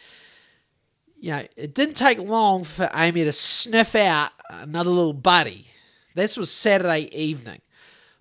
you 1.19 1.31
know, 1.31 1.47
it 1.57 1.75
didn't 1.75 1.95
take 1.95 2.19
long 2.19 2.65
for 2.65 2.91
Amy 2.95 3.25
to 3.25 3.33
sniff 3.33 3.95
out 3.95 4.33
another 4.51 4.91
little 4.91 5.13
buddy. 5.13 5.67
This 6.15 6.37
was 6.37 6.51
Saturday 6.51 7.09
evening. 7.13 7.61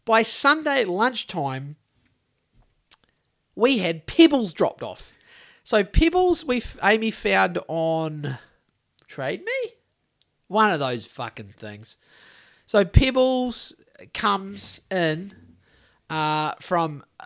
By 0.05 0.21
Sunday 0.21 0.85
lunchtime, 0.85 1.75
we 3.55 3.79
had 3.79 4.07
Pebbles 4.07 4.53
dropped 4.53 4.83
off. 4.83 5.13
So 5.63 5.83
Pebbles, 5.83 6.45
we 6.45 6.63
Amy 6.83 7.11
found 7.11 7.59
on 7.67 8.37
Trade 9.07 9.43
Me, 9.43 9.73
one 10.47 10.71
of 10.71 10.79
those 10.79 11.05
fucking 11.05 11.53
things. 11.57 11.97
So 12.65 12.85
Pebbles 12.85 13.75
comes 14.13 14.81
in 14.89 15.33
uh, 16.11 16.55
from 16.59 17.03
uh, 17.19 17.25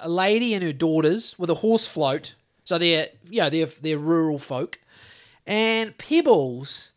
a 0.00 0.08
lady 0.08 0.52
and 0.54 0.62
her 0.62 0.72
daughters 0.72 1.38
with 1.38 1.48
a 1.48 1.54
horse 1.54 1.86
float. 1.86 2.34
So 2.64 2.78
they're 2.78 3.08
you 3.30 3.42
know 3.42 3.48
they're 3.48 3.66
they're 3.66 3.98
rural 3.98 4.38
folk, 4.38 4.80
and 5.46 5.96
Pebbles 5.96 6.90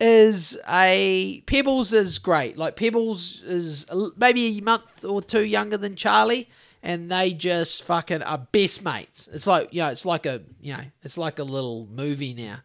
is 0.00 0.58
a 0.68 1.42
Pebbles 1.46 1.92
is 1.92 2.18
great. 2.18 2.58
Like 2.58 2.74
Pebbles 2.74 3.42
is 3.44 3.86
maybe 4.16 4.58
a 4.58 4.60
month 4.62 5.04
or 5.04 5.22
two 5.22 5.44
younger 5.44 5.76
than 5.76 5.94
Charlie, 5.94 6.48
and 6.82 7.10
they 7.10 7.32
just 7.32 7.84
fucking 7.84 8.22
are 8.22 8.38
best 8.38 8.84
mates. 8.84 9.28
It's 9.32 9.46
like 9.46 9.72
you 9.72 9.82
know, 9.82 9.90
it's 9.90 10.04
like 10.04 10.26
a 10.26 10.42
you 10.60 10.72
know, 10.72 10.84
it's 11.04 11.16
like 11.16 11.38
a 11.38 11.44
little 11.44 11.86
movie 11.88 12.34
now. 12.34 12.58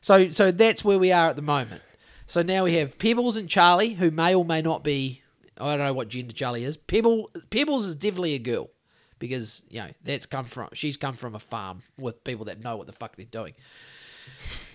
So 0.00 0.30
so 0.30 0.52
that's 0.52 0.84
where 0.84 1.00
we 1.00 1.10
are 1.10 1.28
at 1.28 1.36
the 1.36 1.42
moment. 1.42 1.82
So 2.28 2.42
now 2.42 2.62
we 2.62 2.74
have 2.74 2.96
Pebbles 2.98 3.36
and 3.36 3.48
Charlie, 3.48 3.94
who 3.94 4.12
may 4.12 4.36
or 4.36 4.44
may 4.44 4.62
not 4.62 4.84
be. 4.84 5.22
I 5.58 5.76
don't 5.76 5.86
know 5.86 5.92
what 5.92 6.08
gender 6.08 6.32
Charlie 6.32 6.64
is. 6.64 6.76
Pebble 6.76 7.30
Pebbles 7.50 7.86
is 7.86 7.94
definitely 7.94 8.34
a 8.34 8.38
girl 8.38 8.70
because 9.18 9.62
you 9.68 9.80
know 9.80 9.88
that's 10.04 10.26
come 10.26 10.44
from 10.44 10.68
she's 10.72 10.96
come 10.96 11.14
from 11.14 11.34
a 11.34 11.38
farm 11.38 11.82
with 11.98 12.22
people 12.24 12.44
that 12.46 12.62
know 12.62 12.76
what 12.76 12.86
the 12.86 12.92
fuck 12.92 13.16
they're 13.16 13.26
doing. 13.26 13.54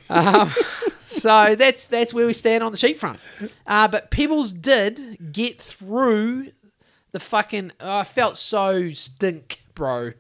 Um, 0.10 0.52
so 1.00 1.56
that's 1.56 1.86
that's 1.86 2.14
where 2.14 2.26
we 2.26 2.34
stand 2.34 2.64
on 2.64 2.72
the 2.72 2.78
sheep 2.78 2.98
front. 2.98 3.20
Uh, 3.66 3.88
but 3.88 4.12
Pebbles 4.12 4.54
did 4.54 5.32
get 5.32 5.62
through 5.62 6.52
the 7.12 7.20
fucking. 7.20 7.72
oh, 7.80 7.98
I 8.00 8.04
felt 8.04 8.38
so 8.38 8.92
stink, 8.92 9.62
bro, 9.76 10.14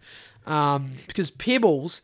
um, 0.45 0.93
because 1.07 1.31
Pebbles 1.31 2.01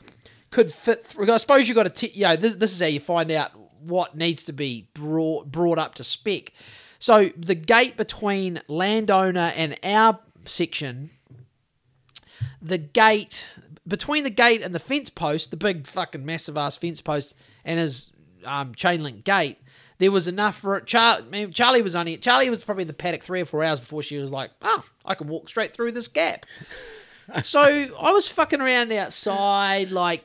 could 0.49 0.71
fit 0.71 1.03
through. 1.03 1.31
I 1.31 1.37
suppose 1.37 1.67
you 1.67 1.75
got 1.75 1.83
to, 1.83 1.89
t- 1.89 2.11
you 2.13 2.27
know, 2.27 2.35
this, 2.35 2.55
this 2.55 2.73
is 2.73 2.79
how 2.79 2.87
you 2.87 2.99
find 2.99 3.29
out 3.31 3.51
what 3.81 4.15
needs 4.15 4.43
to 4.43 4.53
be 4.53 4.89
brought 4.93 5.51
brought 5.51 5.77
up 5.77 5.95
to 5.95 6.03
spec. 6.03 6.51
So 6.99 7.29
the 7.37 7.55
gate 7.55 7.97
between 7.97 8.61
landowner 8.67 9.53
and 9.55 9.77
our 9.83 10.19
section, 10.45 11.09
the 12.61 12.77
gate 12.77 13.47
between 13.87 14.23
the 14.23 14.29
gate 14.29 14.61
and 14.61 14.75
the 14.75 14.79
fence 14.79 15.09
post, 15.09 15.51
the 15.51 15.57
big 15.57 15.87
fucking 15.87 16.25
massive 16.25 16.57
ass 16.57 16.75
fence 16.75 17.01
post, 17.01 17.35
and 17.63 17.79
his 17.79 18.11
um, 18.45 18.75
chain 18.75 19.01
link 19.01 19.23
gate, 19.23 19.59
there 19.99 20.11
was 20.11 20.27
enough 20.27 20.57
for 20.57 20.79
Char- 20.81 21.21
Charlie 21.51 21.81
was 21.81 21.95
only 21.95 22.17
Charlie 22.17 22.49
was 22.49 22.63
probably 22.63 22.83
in 22.83 22.87
the 22.87 22.93
paddock 22.93 23.23
three 23.23 23.41
or 23.41 23.45
four 23.45 23.63
hours 23.63 23.79
before 23.79 24.03
she 24.03 24.17
was 24.17 24.31
like, 24.31 24.51
oh, 24.61 24.83
I 25.05 25.15
can 25.15 25.27
walk 25.27 25.49
straight 25.49 25.73
through 25.73 25.93
this 25.93 26.07
gap. 26.07 26.45
So 27.43 27.61
I 27.61 28.11
was 28.11 28.27
fucking 28.27 28.61
around 28.61 28.91
outside, 28.93 29.91
like 29.91 30.23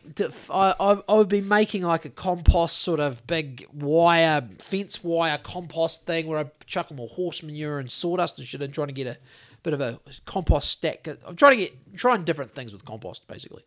I, 0.51 0.75
I, 0.79 1.03
I 1.09 1.15
would 1.15 1.29
be 1.29 1.41
making 1.41 1.83
like 1.83 2.05
a 2.05 2.11
compost 2.11 2.79
sort 2.79 3.01
of 3.01 3.27
big 3.27 3.67
wire 3.73 4.49
fence 4.59 5.03
wire 5.03 5.39
compost 5.39 6.07
thing 6.07 6.27
where 6.27 6.39
I 6.39 6.51
chuck 6.67 6.91
more 6.91 7.09
horse 7.09 7.43
manure 7.43 7.79
and 7.79 7.91
sawdust 7.91 8.39
and 8.39 8.47
shit 8.47 8.63
and 8.63 8.73
trying 8.73 8.89
to 8.89 8.95
get 8.95 9.07
a 9.07 9.19
bit 9.63 9.75
of 9.75 9.81
a 9.81 10.01
compost 10.27 10.71
stack. 10.71 11.09
I'm 11.27 11.37
trying 11.37 11.59
to 11.59 11.65
get 11.65 11.97
trying 11.97 12.25
different 12.25 12.53
things 12.53 12.73
with 12.73 12.85
compost 12.85 13.27
basically. 13.27 13.65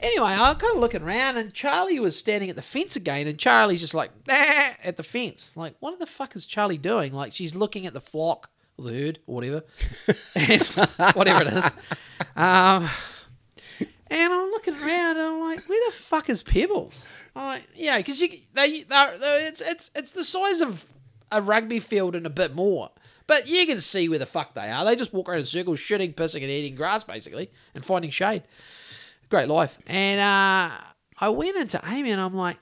Anyway, 0.00 0.30
I'm 0.32 0.56
kind 0.56 0.74
of 0.74 0.80
looking 0.80 1.02
around, 1.02 1.36
and 1.36 1.52
Charlie 1.54 2.00
was 2.00 2.18
standing 2.18 2.50
at 2.50 2.56
the 2.56 2.62
fence 2.62 2.96
again, 2.96 3.28
and 3.28 3.38
Charlie's 3.38 3.80
just 3.80 3.94
like 3.94 4.10
at 4.28 4.96
the 4.96 5.02
fence. 5.02 5.52
Like, 5.54 5.76
what 5.80 5.96
the 5.98 6.06
fuck 6.06 6.34
is 6.34 6.46
Charlie 6.46 6.78
doing? 6.78 7.12
Like, 7.12 7.32
she's 7.32 7.54
looking 7.54 7.86
at 7.86 7.92
the 7.92 8.00
flock 8.00 8.50
or 8.76 8.90
the 8.90 8.98
herd 8.98 9.18
or 9.26 9.34
whatever, 9.34 9.62
whatever 11.14 11.44
it 11.44 11.52
is. 11.52 11.64
Um, 12.36 12.88
and 14.10 14.32
I'm 14.32 14.50
looking 14.50 14.74
around, 14.74 15.16
and 15.16 15.20
I'm 15.20 15.40
like, 15.40 15.68
where 15.68 15.90
the 15.90 15.96
fuck 15.96 16.28
is 16.28 16.42
Pebbles? 16.42 17.04
I'm 17.34 17.46
like, 17.46 17.64
yeah, 17.74 17.96
because 17.96 18.20
you 18.20 18.28
they 18.52 18.82
they're, 18.82 19.18
they're, 19.18 19.48
it's 19.48 19.60
it's 19.60 19.90
it's 19.94 20.12
the 20.12 20.24
size 20.24 20.60
of 20.60 20.86
a 21.30 21.40
rugby 21.40 21.80
field 21.80 22.14
and 22.14 22.26
a 22.26 22.30
bit 22.30 22.54
more. 22.54 22.90
But 23.26 23.48
you 23.48 23.64
can 23.66 23.78
see 23.78 24.08
where 24.08 24.18
the 24.18 24.26
fuck 24.26 24.54
they 24.54 24.68
are. 24.68 24.84
They 24.84 24.96
just 24.96 25.14
walk 25.14 25.28
around 25.28 25.38
in 25.38 25.44
circles, 25.46 25.78
shitting, 25.78 26.14
pissing, 26.14 26.42
and 26.42 26.50
eating 26.50 26.74
grass, 26.74 27.04
basically, 27.04 27.50
and 27.74 27.84
finding 27.84 28.10
shade 28.10 28.42
great 29.32 29.48
life. 29.48 29.78
And 29.86 30.20
uh, 30.20 30.76
I 31.18 31.28
went 31.30 31.56
into 31.56 31.80
Amy 31.88 32.10
and 32.10 32.20
I'm 32.20 32.34
like, 32.34 32.58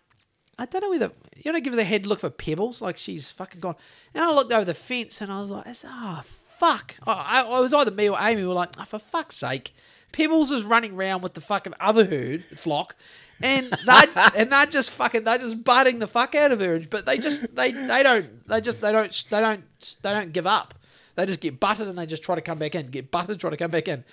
I 0.56 0.66
don't 0.66 0.82
know 0.82 0.90
whether 0.90 1.10
you 1.42 1.52
know, 1.52 1.60
give 1.60 1.72
us 1.72 1.78
a 1.78 1.84
head 1.84 2.06
look 2.06 2.20
for 2.20 2.30
pebbles, 2.30 2.82
like 2.82 2.96
she's 2.96 3.30
fucking 3.30 3.60
gone. 3.60 3.76
And 4.14 4.24
I 4.24 4.32
looked 4.32 4.52
over 4.52 4.64
the 4.64 4.74
fence 4.74 5.20
and 5.20 5.32
I 5.32 5.40
was 5.40 5.50
like, 5.50 5.66
oh 5.84 6.22
fuck. 6.58 6.96
I, 7.06 7.42
I 7.42 7.60
was 7.60 7.72
either 7.72 7.90
me 7.90 8.08
or 8.08 8.18
Amy 8.20 8.44
were 8.44 8.54
like, 8.54 8.70
oh, 8.78 8.84
for 8.84 8.98
fuck's 8.98 9.36
sake, 9.36 9.72
Pebbles 10.12 10.50
is 10.50 10.64
running 10.64 10.94
around 10.94 11.22
with 11.22 11.34
the 11.34 11.40
fucking 11.40 11.74
other 11.80 12.04
herd 12.04 12.44
flock. 12.54 12.96
And 13.42 13.66
they 13.86 14.02
and 14.36 14.52
they're 14.52 14.66
just 14.66 14.90
fucking 14.90 15.24
they're 15.24 15.38
just 15.38 15.64
butting 15.64 15.98
the 15.98 16.06
fuck 16.06 16.34
out 16.34 16.52
of 16.52 16.60
her. 16.60 16.80
But 16.80 17.06
they 17.06 17.18
just 17.18 17.54
they 17.56 17.72
they 17.72 18.02
don't 18.02 18.46
they 18.46 18.60
just 18.60 18.80
they 18.80 18.92
don't 18.92 19.26
they 19.30 19.40
don't 19.40 19.96
they 20.02 20.12
don't 20.12 20.32
give 20.32 20.46
up. 20.46 20.74
They 21.16 21.26
just 21.26 21.40
get 21.40 21.58
butted 21.58 21.88
and 21.88 21.98
they 21.98 22.06
just 22.06 22.22
try 22.22 22.34
to 22.34 22.40
come 22.40 22.58
back 22.58 22.74
in. 22.74 22.88
Get 22.88 23.10
butted, 23.10 23.40
try 23.40 23.50
to 23.50 23.56
come 23.56 23.70
back 23.70 23.88
in. 23.88 24.04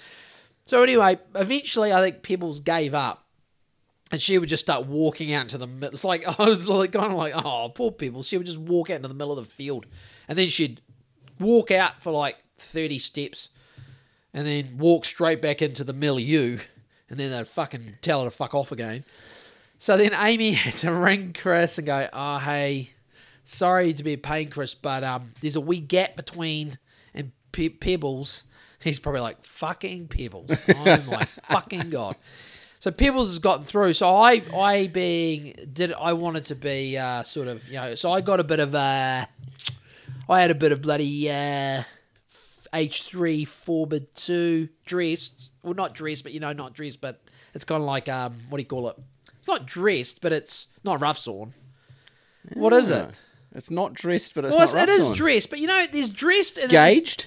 So 0.66 0.82
anyway, 0.82 1.20
eventually 1.36 1.94
I 1.94 2.02
think 2.02 2.24
Pebbles 2.24 2.60
gave 2.60 2.94
up. 2.94 3.27
And 4.12 4.22
she 4.22 4.38
would 4.38 4.50
just 4.50 4.64
start 4.64 4.86
walking 4.86 5.34
out 5.34 5.44
into 5.44 5.58
the 5.58 5.68
middle. 5.68 5.94
It's 5.94 6.04
like 6.04 6.26
I 6.40 6.46
was 6.46 6.68
like 6.68 6.94
kind 6.94 7.12
of 7.12 7.18
like, 7.18 7.34
oh, 7.36 7.70
poor 7.70 7.92
people. 7.92 8.24
She 8.24 8.38
would 8.38 8.46
just 8.48 8.58
walk 8.58 8.90
out 8.90 8.98
into 8.98 9.08
the 9.08 9.14
middle 9.14 9.38
of 9.38 9.46
the 9.46 9.52
field, 9.52 9.86
and 10.28 10.38
then 10.38 10.50
she'd 10.50 10.82
walk 11.40 11.72
out 11.72 12.02
for 12.02 12.12
like 12.12 12.38
thirty 12.58 13.00
steps, 13.00 13.50
and 14.34 14.48
then 14.48 14.78
walk 14.78 15.06
straight 15.06 15.42
back 15.42 15.62
into 15.62 15.84
the 15.84 15.94
milieu, 15.94 16.58
and 17.10 17.20
then 17.20 17.32
they'd 17.32 17.48
fucking 17.48 17.96
tell 18.02 18.24
her 18.24 18.30
to 18.30 18.36
fuck 18.36 18.56
off 18.56 18.72
again. 18.72 19.04
So 19.78 19.98
then 19.98 20.14
Amy 20.14 20.52
had 20.54 20.74
to 20.76 20.94
ring 20.94 21.36
Chris 21.38 21.78
and 21.78 21.88
go, 21.88 22.08
oh 22.14 22.38
hey, 22.40 22.92
sorry 23.44 23.94
to 23.94 24.04
be 24.04 24.14
a 24.14 24.18
pain, 24.18 24.50
Chris, 24.50 24.74
but 24.74 25.04
um, 25.04 25.34
there's 25.42 25.56
a 25.56 25.62
wee 25.62 25.82
gap 25.82 26.16
between 26.16 26.78
and 27.14 27.32
Pe- 27.52 27.70
Pebbles 27.70 28.44
He's 28.84 29.00
probably 29.00 29.22
like, 29.22 29.44
fucking 29.44 30.08
Pebbles. 30.08 30.52
Oh 30.70 31.04
my 31.10 31.26
fucking 31.26 31.90
God. 31.90 32.16
So 32.80 32.92
Pebbles 32.92 33.30
has 33.30 33.40
gotten 33.40 33.66
through. 33.66 33.94
So 33.94 34.16
I, 34.16 34.42
I 34.56 34.88
being, 34.88 35.56
did 35.74 35.94
I 35.94 36.14
wanted 36.14 36.46
to 36.46 36.56
be 36.56 36.98
uh, 36.98 37.24
sort 37.24 37.48
of, 37.48 37.68
you 37.68 37.76
know, 37.76 37.96
so 37.96 38.12
I 38.12 38.22
got 38.22 38.40
a 38.40 38.44
bit 38.44 38.60
of, 38.60 38.76
uh, 38.76 39.26
I 40.30 40.42
had 40.42 40.52
a 40.52 40.56
bit 40.56 40.72
of 40.72 40.82
bloody 40.82 41.30
uh, 41.30 41.84
H3 42.74 43.48
four 43.48 43.88
by 43.88 44.02
two 44.14 44.70
dressed. 44.86 45.52
Well, 45.64 45.74
not 45.74 45.96
dressed, 45.96 46.24
but 46.24 46.34
you 46.34 46.40
know, 46.40 46.54
not 46.54 46.74
dressed, 46.74 47.02
but 47.02 47.22
it's 47.54 47.66
kind 47.66 47.82
of 47.82 47.88
like, 47.88 48.08
um, 48.10 48.40
what 48.50 48.58
do 48.58 48.62
you 48.62 48.68
call 48.68 48.90
it? 48.90 48.98
It's 49.40 49.48
not 49.48 49.66
dressed, 49.66 50.22
but 50.22 50.32
it's 50.32 50.68
not 50.84 51.02
rough 51.02 51.18
sawn. 51.18 51.54
What 52.54 52.74
is 52.74 52.90
it? 52.90 53.20
It's 53.56 53.72
not 53.72 53.94
dressed, 53.94 54.36
but 54.36 54.46
it's 54.46 54.56
Well, 54.56 54.66
not 54.68 54.76
rough 54.76 54.84
it 54.84 54.90
is 54.90 55.10
dressed, 55.12 55.50
but 55.50 55.60
you 55.60 55.68
know, 55.68 55.86
there's 55.92 56.10
dressed 56.10 56.58
and 56.58 56.70
Gauged? 56.70 57.26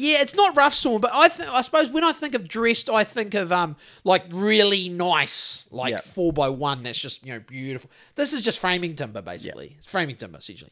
Yeah, 0.00 0.20
it's 0.22 0.36
not 0.36 0.56
rough 0.56 0.74
sawn, 0.74 1.00
but 1.00 1.10
I 1.12 1.26
th- 1.26 1.48
I 1.48 1.60
suppose 1.60 1.90
when 1.90 2.04
I 2.04 2.12
think 2.12 2.34
of 2.36 2.46
dressed, 2.46 2.88
I 2.88 3.02
think 3.02 3.34
of 3.34 3.50
um 3.50 3.74
like 4.04 4.24
really 4.30 4.88
nice, 4.88 5.66
like 5.72 5.90
Yeah. 5.90 6.00
four 6.02 6.32
by 6.32 6.48
one. 6.50 6.84
That's 6.84 6.98
just 6.98 7.26
you 7.26 7.32
know 7.32 7.40
beautiful. 7.40 7.90
This 8.14 8.32
is 8.32 8.42
just 8.44 8.60
framing 8.60 8.94
timber 8.94 9.22
basically. 9.22 9.74
It's 9.76 9.88
framing 9.88 10.14
timber 10.14 10.38
essentially, 10.38 10.70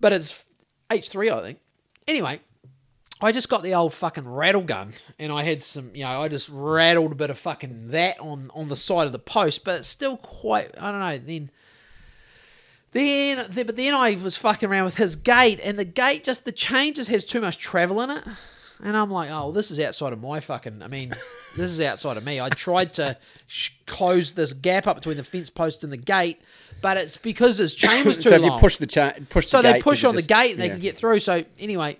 but 0.00 0.12
it's 0.12 0.44
H 0.90 1.08
three 1.08 1.30
I 1.30 1.40
think. 1.40 1.58
Anyway, 2.08 2.40
I 3.20 3.30
just 3.32 3.48
got 3.48 3.62
the 3.62 3.74
old 3.74 3.94
fucking 3.94 4.28
rattle 4.28 4.62
gun, 4.62 4.92
and 5.18 5.30
I 5.32 5.44
had 5.44 5.62
some 5.62 5.90
you 5.94 6.02
know 6.04 6.20
I 6.22 6.28
just 6.28 6.48
rattled 6.52 7.12
a 7.12 7.14
bit 7.14 7.30
of 7.30 7.38
fucking 7.38 7.88
that 7.88 8.18
on 8.18 8.50
on 8.54 8.68
the 8.68 8.76
side 8.76 9.06
of 9.06 9.12
the 9.12 9.18
post, 9.20 9.64
but 9.64 9.78
it's 9.78 9.88
still 9.88 10.16
quite 10.16 10.72
I 10.78 10.90
don't 10.90 11.00
know 11.00 11.18
then. 11.18 11.50
Then, 12.94 13.50
th- 13.50 13.66
but 13.66 13.74
then 13.76 13.92
I 13.92 14.16
was 14.22 14.36
fucking 14.36 14.68
around 14.68 14.84
with 14.84 14.96
his 14.96 15.16
gate, 15.16 15.60
and 15.62 15.76
the 15.78 15.84
gate 15.84 16.22
just 16.24 16.44
the 16.44 16.52
chain 16.52 16.94
just 16.94 17.10
has 17.10 17.24
too 17.26 17.40
much 17.40 17.58
travel 17.58 18.00
in 18.00 18.10
it, 18.10 18.22
and 18.82 18.96
I'm 18.96 19.10
like, 19.10 19.30
oh, 19.32 19.50
this 19.50 19.72
is 19.72 19.80
outside 19.80 20.12
of 20.12 20.22
my 20.22 20.38
fucking. 20.38 20.80
I 20.80 20.86
mean, 20.86 21.08
this 21.56 21.70
is 21.72 21.80
outside 21.80 22.16
of 22.16 22.24
me. 22.24 22.40
I 22.40 22.48
tried 22.50 22.92
to 22.94 23.18
sh- 23.48 23.70
close 23.86 24.32
this 24.32 24.52
gap 24.52 24.86
up 24.86 24.94
between 24.94 25.16
the 25.16 25.24
fence 25.24 25.50
post 25.50 25.82
and 25.82 25.92
the 25.92 25.96
gate, 25.96 26.40
but 26.82 26.96
it's 26.96 27.16
because 27.16 27.58
his 27.58 27.74
chain 27.74 28.04
was 28.04 28.16
too 28.22 28.30
so 28.30 28.36
long. 28.36 28.52
you 28.52 28.58
push 28.60 28.76
the 28.78 28.86
chain, 28.86 29.26
push 29.28 29.48
so 29.48 29.60
the 29.60 29.72
they 29.72 29.80
push 29.82 30.04
on 30.04 30.14
the 30.14 30.22
gate 30.22 30.52
and 30.52 30.60
they 30.60 30.68
can 30.68 30.78
get 30.80 30.96
through. 30.96 31.18
So 31.18 31.44
anyway, 31.58 31.98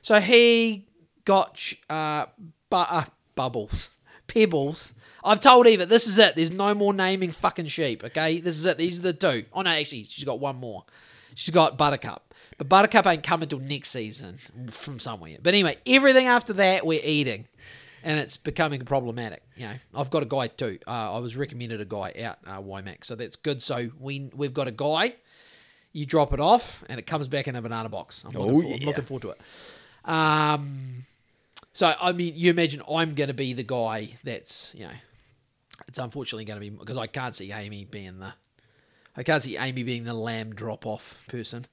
so 0.00 0.20
he 0.20 0.86
got 1.24 1.60
uh, 1.90 2.26
bu- 2.70 2.76
uh 2.76 3.04
bubbles, 3.34 3.88
pebbles. 4.28 4.92
I've 5.24 5.40
told 5.40 5.66
Eva, 5.66 5.86
this 5.86 6.06
is 6.06 6.18
it. 6.18 6.36
There's 6.36 6.50
no 6.52 6.74
more 6.74 6.92
naming 6.92 7.30
fucking 7.30 7.66
sheep. 7.66 8.04
Okay, 8.04 8.40
this 8.40 8.56
is 8.56 8.66
it. 8.66 8.76
These 8.76 8.98
are 9.00 9.02
the 9.04 9.12
two. 9.14 9.44
Oh 9.52 9.62
no, 9.62 9.70
actually, 9.70 10.04
she's 10.04 10.24
got 10.24 10.38
one 10.38 10.56
more. 10.56 10.84
She's 11.34 11.52
got 11.54 11.76
Buttercup, 11.78 12.32
but 12.58 12.68
Buttercup 12.68 13.06
ain't 13.06 13.22
coming 13.24 13.48
till 13.48 13.58
next 13.58 13.88
season 13.90 14.38
from 14.70 15.00
somewhere. 15.00 15.38
But 15.42 15.54
anyway, 15.54 15.78
everything 15.86 16.26
after 16.26 16.52
that 16.52 16.86
we're 16.86 17.00
eating, 17.02 17.46
and 18.04 18.20
it's 18.20 18.36
becoming 18.36 18.84
problematic. 18.84 19.42
You 19.56 19.68
know, 19.68 19.74
I've 19.96 20.10
got 20.10 20.22
a 20.22 20.26
guy 20.26 20.46
too. 20.48 20.78
Uh, 20.86 21.16
I 21.16 21.18
was 21.18 21.36
recommended 21.36 21.80
a 21.80 21.84
guy 21.84 22.12
out 22.22 22.38
uh, 22.46 22.92
so 23.02 23.16
that's 23.16 23.36
good. 23.36 23.62
So 23.62 23.90
we 23.98 24.30
we've 24.34 24.54
got 24.54 24.68
a 24.68 24.72
guy. 24.72 25.14
You 25.92 26.06
drop 26.06 26.32
it 26.32 26.40
off, 26.40 26.84
and 26.88 26.98
it 27.00 27.06
comes 27.06 27.28
back 27.28 27.48
in 27.48 27.56
a 27.56 27.62
banana 27.62 27.88
box. 27.88 28.24
I'm 28.24 28.32
looking, 28.32 28.56
Oh, 28.56 28.60
for- 28.60 28.74
I'm 28.80 28.86
looking 28.86 29.04
forward 29.04 29.22
to 29.22 29.30
it. 29.30 29.40
Um, 30.04 31.04
so 31.72 31.94
I 32.00 32.12
mean, 32.12 32.34
you 32.36 32.50
imagine 32.50 32.82
I'm 32.88 33.14
going 33.14 33.28
to 33.28 33.34
be 33.34 33.52
the 33.54 33.62
guy 33.64 34.10
that's 34.22 34.72
you 34.74 34.84
know, 34.84 34.92
it's 35.88 35.98
unfortunately 35.98 36.44
going 36.44 36.60
to 36.60 36.60
be 36.60 36.70
because 36.70 36.96
I 36.98 37.06
can't 37.06 37.34
see 37.34 37.52
Amy 37.52 37.84
being 37.84 38.18
the, 38.18 38.34
I 39.16 39.22
can't 39.22 39.42
see 39.42 39.56
Amy 39.56 39.82
being 39.82 40.04
the 40.04 40.14
lamb 40.14 40.54
drop 40.54 40.86
off 40.86 41.24
person. 41.28 41.66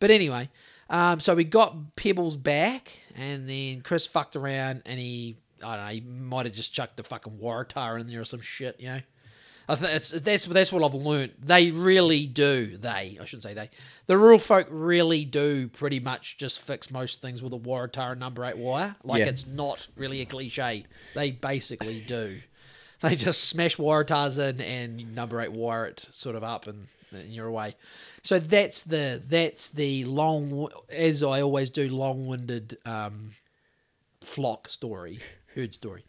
But 0.00 0.10
anyway, 0.10 0.50
um, 0.90 1.20
so 1.20 1.34
we 1.34 1.44
got 1.44 1.96
Pebbles 1.96 2.36
back, 2.36 2.90
and 3.14 3.48
then 3.48 3.80
Chris 3.82 4.06
fucked 4.06 4.36
around, 4.36 4.82
and 4.86 4.98
he 4.98 5.36
I 5.64 5.76
don't 5.76 5.86
know, 5.86 5.92
he 5.92 6.00
might 6.00 6.46
have 6.46 6.54
just 6.54 6.72
chucked 6.74 6.96
the 6.96 7.02
fucking 7.04 7.38
Waratah 7.38 8.00
in 8.00 8.06
there 8.08 8.20
or 8.20 8.24
some 8.24 8.40
shit, 8.40 8.80
you 8.80 8.88
know. 8.88 9.00
I 9.68 9.76
think 9.76 9.92
that's 9.92 10.10
that's 10.10 10.44
that's 10.46 10.72
what 10.72 10.82
I've 10.82 10.92
learned. 10.92 11.34
They 11.38 11.70
really 11.70 12.26
do. 12.26 12.76
They 12.76 13.16
I 13.20 13.24
shouldn't 13.24 13.44
say 13.44 13.54
they. 13.54 13.70
The 14.08 14.18
rural 14.18 14.40
folk 14.40 14.66
really 14.68 15.24
do 15.24 15.68
pretty 15.68 16.00
much 16.00 16.36
just 16.36 16.60
fix 16.60 16.90
most 16.90 17.22
things 17.22 17.40
with 17.42 17.52
a 17.52 17.58
Waratah 17.58 18.10
and 18.10 18.20
number 18.20 18.44
eight 18.44 18.58
wire. 18.58 18.96
Like 19.04 19.20
Yeah. 19.20 19.26
it's 19.28 19.46
not 19.46 19.86
really 19.96 20.20
a 20.20 20.26
cliche. 20.26 20.84
They 21.14 21.30
basically 21.30 22.02
do. 22.08 22.38
They 23.08 23.16
just 23.16 23.48
smash 23.48 23.76
Waratahs 23.76 24.38
in 24.38 24.60
and 24.60 25.14
number 25.14 25.40
eight 25.40 25.50
wire 25.52 25.86
it 25.86 26.06
sort 26.12 26.36
of 26.36 26.44
up 26.44 26.66
and, 26.68 26.86
and 27.10 27.32
you're 27.32 27.48
away. 27.48 27.74
So 28.22 28.38
that's 28.38 28.82
the 28.82 29.20
that's 29.26 29.68
the 29.70 30.04
long 30.04 30.68
as 30.88 31.22
I 31.24 31.42
always 31.42 31.70
do 31.70 31.88
long 31.88 32.26
winded 32.26 32.78
um, 32.86 33.32
flock 34.20 34.68
story 34.68 35.18
herd 35.54 35.74
story. 35.74 36.04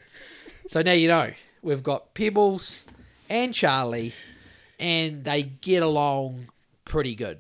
So 0.69 0.81
now 0.83 0.91
you 0.91 1.07
know 1.07 1.31
we've 1.63 1.81
got 1.83 2.13
Pebbles 2.13 2.83
and 3.29 3.53
Charlie, 3.53 4.13
and 4.79 5.23
they 5.23 5.41
get 5.41 5.81
along 5.81 6.49
pretty 6.85 7.15
good. 7.15 7.39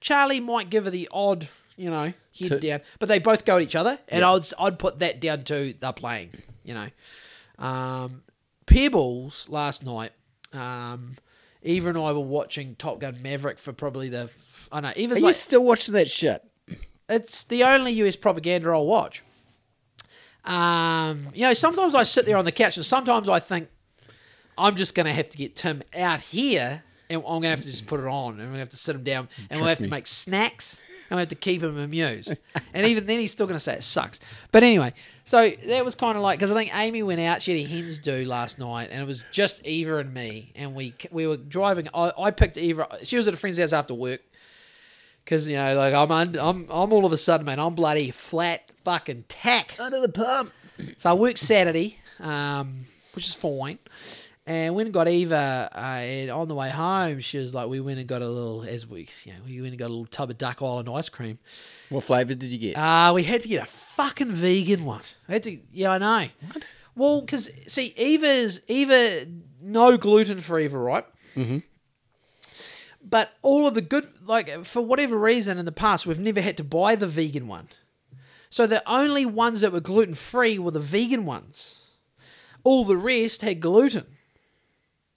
Charlie 0.00 0.40
might 0.40 0.70
give 0.70 0.84
her 0.84 0.90
the 0.90 1.08
odd, 1.10 1.48
you 1.76 1.90
know, 1.90 2.12
head 2.38 2.48
To- 2.48 2.60
down, 2.60 2.80
but 3.00 3.08
they 3.08 3.18
both 3.18 3.44
go 3.44 3.56
at 3.56 3.62
each 3.62 3.74
other, 3.74 3.98
and 4.08 4.24
I'd 4.24 4.44
I'd 4.60 4.78
put 4.78 5.00
that 5.00 5.20
down 5.20 5.42
to 5.44 5.74
they're 5.80 5.92
playing, 5.92 6.30
you 6.64 6.74
know. 6.74 6.88
Um, 7.58 8.22
Pebbles 8.66 9.48
last 9.48 9.84
night. 9.84 10.12
Um, 10.52 11.16
Eva 11.62 11.88
and 11.88 11.98
I 11.98 12.12
were 12.12 12.20
watching 12.20 12.74
Top 12.76 13.00
Gun 13.00 13.20
Maverick 13.22 13.58
for 13.58 13.72
probably 13.72 14.08
the. 14.08 14.30
I 14.70 14.80
know 14.80 14.92
Eva's 14.96 15.22
Are 15.22 15.26
you 15.28 15.32
still 15.32 15.64
watching 15.64 15.94
that 15.94 16.08
shit? 16.08 16.42
it's 17.08 17.44
the 17.44 17.62
only 17.64 17.92
US 17.92 18.16
propaganda 18.16 18.70
I'll 18.70 18.86
watch. 18.86 19.22
Um, 20.44 21.28
you 21.34 21.42
know, 21.42 21.54
sometimes 21.54 21.94
I 21.94 22.04
sit 22.04 22.26
there 22.26 22.36
on 22.36 22.44
the 22.44 22.52
couch 22.52 22.76
and 22.76 22.86
sometimes 22.86 23.28
I 23.28 23.40
think 23.40 23.68
I'm 24.56 24.76
just 24.76 24.94
going 24.94 25.06
to 25.06 25.12
have 25.12 25.28
to 25.30 25.36
get 25.36 25.56
Tim 25.56 25.82
out 25.94 26.20
here 26.20 26.82
and 27.08 27.22
I'm 27.26 27.34
gonna 27.40 27.48
have 27.50 27.60
to 27.60 27.70
just 27.70 27.86
put 27.86 28.00
it 28.00 28.06
on, 28.06 28.40
and 28.40 28.48
gonna 28.48 28.58
have 28.58 28.70
to 28.70 28.76
sit 28.76 28.96
him 28.96 29.04
down, 29.04 29.28
and 29.50 29.60
we'll 29.60 29.68
have 29.68 29.78
to 29.78 29.88
make 29.88 30.06
snacks, 30.06 30.80
and 31.10 31.16
we 31.16 31.20
have 31.20 31.28
to 31.28 31.34
keep 31.34 31.62
him 31.62 31.78
amused. 31.78 32.38
and 32.74 32.86
even 32.86 33.06
then, 33.06 33.20
he's 33.20 33.32
still 33.32 33.46
gonna 33.46 33.60
say 33.60 33.74
it 33.74 33.82
sucks. 33.82 34.20
But 34.52 34.62
anyway, 34.62 34.92
so 35.24 35.50
that 35.66 35.84
was 35.84 35.94
kind 35.94 36.16
of 36.16 36.22
like 36.22 36.38
because 36.38 36.50
I 36.50 36.54
think 36.54 36.76
Amy 36.76 37.02
went 37.02 37.20
out. 37.20 37.42
She 37.42 37.52
had 37.52 37.70
a 37.70 37.74
hens 37.74 37.98
do 37.98 38.24
last 38.24 38.58
night, 38.58 38.88
and 38.90 39.00
it 39.00 39.06
was 39.06 39.22
just 39.32 39.66
Eva 39.66 39.98
and 39.98 40.12
me, 40.12 40.52
and 40.54 40.74
we 40.74 40.94
we 41.10 41.26
were 41.26 41.36
driving. 41.36 41.88
I, 41.94 42.12
I 42.18 42.30
picked 42.30 42.56
Eva. 42.56 42.98
She 43.04 43.16
was 43.16 43.28
at 43.28 43.34
a 43.34 43.36
friend's 43.36 43.58
house 43.58 43.72
after 43.72 43.94
work. 43.94 44.20
Cause 45.26 45.48
you 45.48 45.56
know, 45.56 45.74
like 45.74 45.92
I'm, 45.92 46.12
un, 46.12 46.36
I'm, 46.38 46.68
I'm 46.70 46.92
all 46.92 47.04
of 47.04 47.12
a 47.12 47.16
sudden, 47.16 47.46
man, 47.46 47.58
I'm 47.58 47.74
bloody 47.74 48.12
flat, 48.12 48.70
fucking 48.84 49.24
tack. 49.26 49.74
Under 49.80 50.00
the 50.00 50.08
pump. 50.08 50.52
So 50.98 51.10
I 51.10 51.14
worked 51.14 51.38
Saturday, 51.38 51.98
um, 52.20 52.84
which 53.12 53.26
is 53.26 53.34
fine. 53.34 53.80
And 54.48 54.76
went 54.76 54.86
and 54.86 54.94
got 54.94 55.08
Eva, 55.08 55.68
uh, 55.74 55.78
and 55.78 56.30
on 56.30 56.46
the 56.46 56.54
way 56.54 56.70
home, 56.70 57.18
she 57.18 57.38
was 57.38 57.52
like, 57.52 57.66
we 57.66 57.80
went 57.80 57.98
and 57.98 58.06
got 58.06 58.22
a 58.22 58.28
little, 58.28 58.62
as 58.62 58.86
we, 58.86 59.08
you 59.24 59.32
know, 59.32 59.38
we 59.44 59.60
went 59.60 59.72
and 59.72 59.78
got 59.78 59.86
a 59.86 59.88
little 59.88 60.06
tub 60.06 60.30
of 60.30 60.38
Duck 60.38 60.62
Island 60.62 60.88
ice 60.88 61.08
cream. 61.08 61.40
What 61.88 62.04
flavour 62.04 62.34
did 62.34 62.52
you 62.52 62.58
get? 62.58 62.76
Uh, 62.76 63.12
we 63.12 63.24
had 63.24 63.40
to 63.40 63.48
get 63.48 63.64
a 63.64 63.66
fucking 63.66 64.30
vegan 64.30 64.84
one. 64.84 65.00
I 65.28 65.32
had 65.32 65.42
to, 65.42 65.58
yeah, 65.72 65.90
I 65.90 65.98
know. 65.98 66.28
What? 66.52 66.76
Well, 66.94 67.20
because, 67.22 67.50
see, 67.66 67.92
Eva's, 67.96 68.60
Eva, 68.68 69.26
no 69.60 69.96
gluten 69.96 70.40
for 70.40 70.60
Eva, 70.60 70.78
right? 70.78 71.04
Mm-hmm. 71.34 71.58
But 73.02 73.32
all 73.42 73.66
of 73.66 73.74
the 73.74 73.82
good, 73.82 74.06
like, 74.24 74.64
for 74.64 74.80
whatever 74.80 75.18
reason 75.18 75.58
in 75.58 75.64
the 75.64 75.72
past, 75.72 76.06
we've 76.06 76.20
never 76.20 76.40
had 76.40 76.56
to 76.58 76.64
buy 76.64 76.94
the 76.94 77.08
vegan 77.08 77.48
one. 77.48 77.66
So 78.48 78.68
the 78.68 78.88
only 78.88 79.26
ones 79.26 79.60
that 79.62 79.72
were 79.72 79.80
gluten 79.80 80.14
free 80.14 80.56
were 80.56 80.70
the 80.70 80.78
vegan 80.78 81.24
ones. 81.24 81.82
All 82.62 82.84
the 82.84 82.96
rest 82.96 83.42
had 83.42 83.60
gluten. 83.60 84.06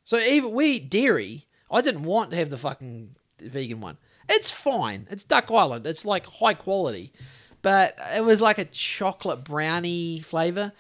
So 0.09 0.17
even 0.17 0.53
we 0.53 0.71
eat 0.71 0.89
dairy. 0.89 1.45
I 1.69 1.81
didn't 1.81 2.01
want 2.01 2.31
to 2.31 2.37
have 2.37 2.49
the 2.49 2.57
fucking 2.57 3.15
vegan 3.39 3.79
one. 3.79 3.97
It's 4.27 4.49
fine. 4.49 5.05
It's 5.11 5.23
Duck 5.23 5.51
Island. 5.51 5.85
It's 5.85 6.03
like 6.03 6.25
high 6.25 6.55
quality. 6.55 7.13
But 7.61 7.95
it 8.15 8.25
was 8.25 8.41
like 8.41 8.57
a 8.57 8.65
chocolate 8.65 9.43
brownie 9.43 10.21
flavor. 10.21 10.71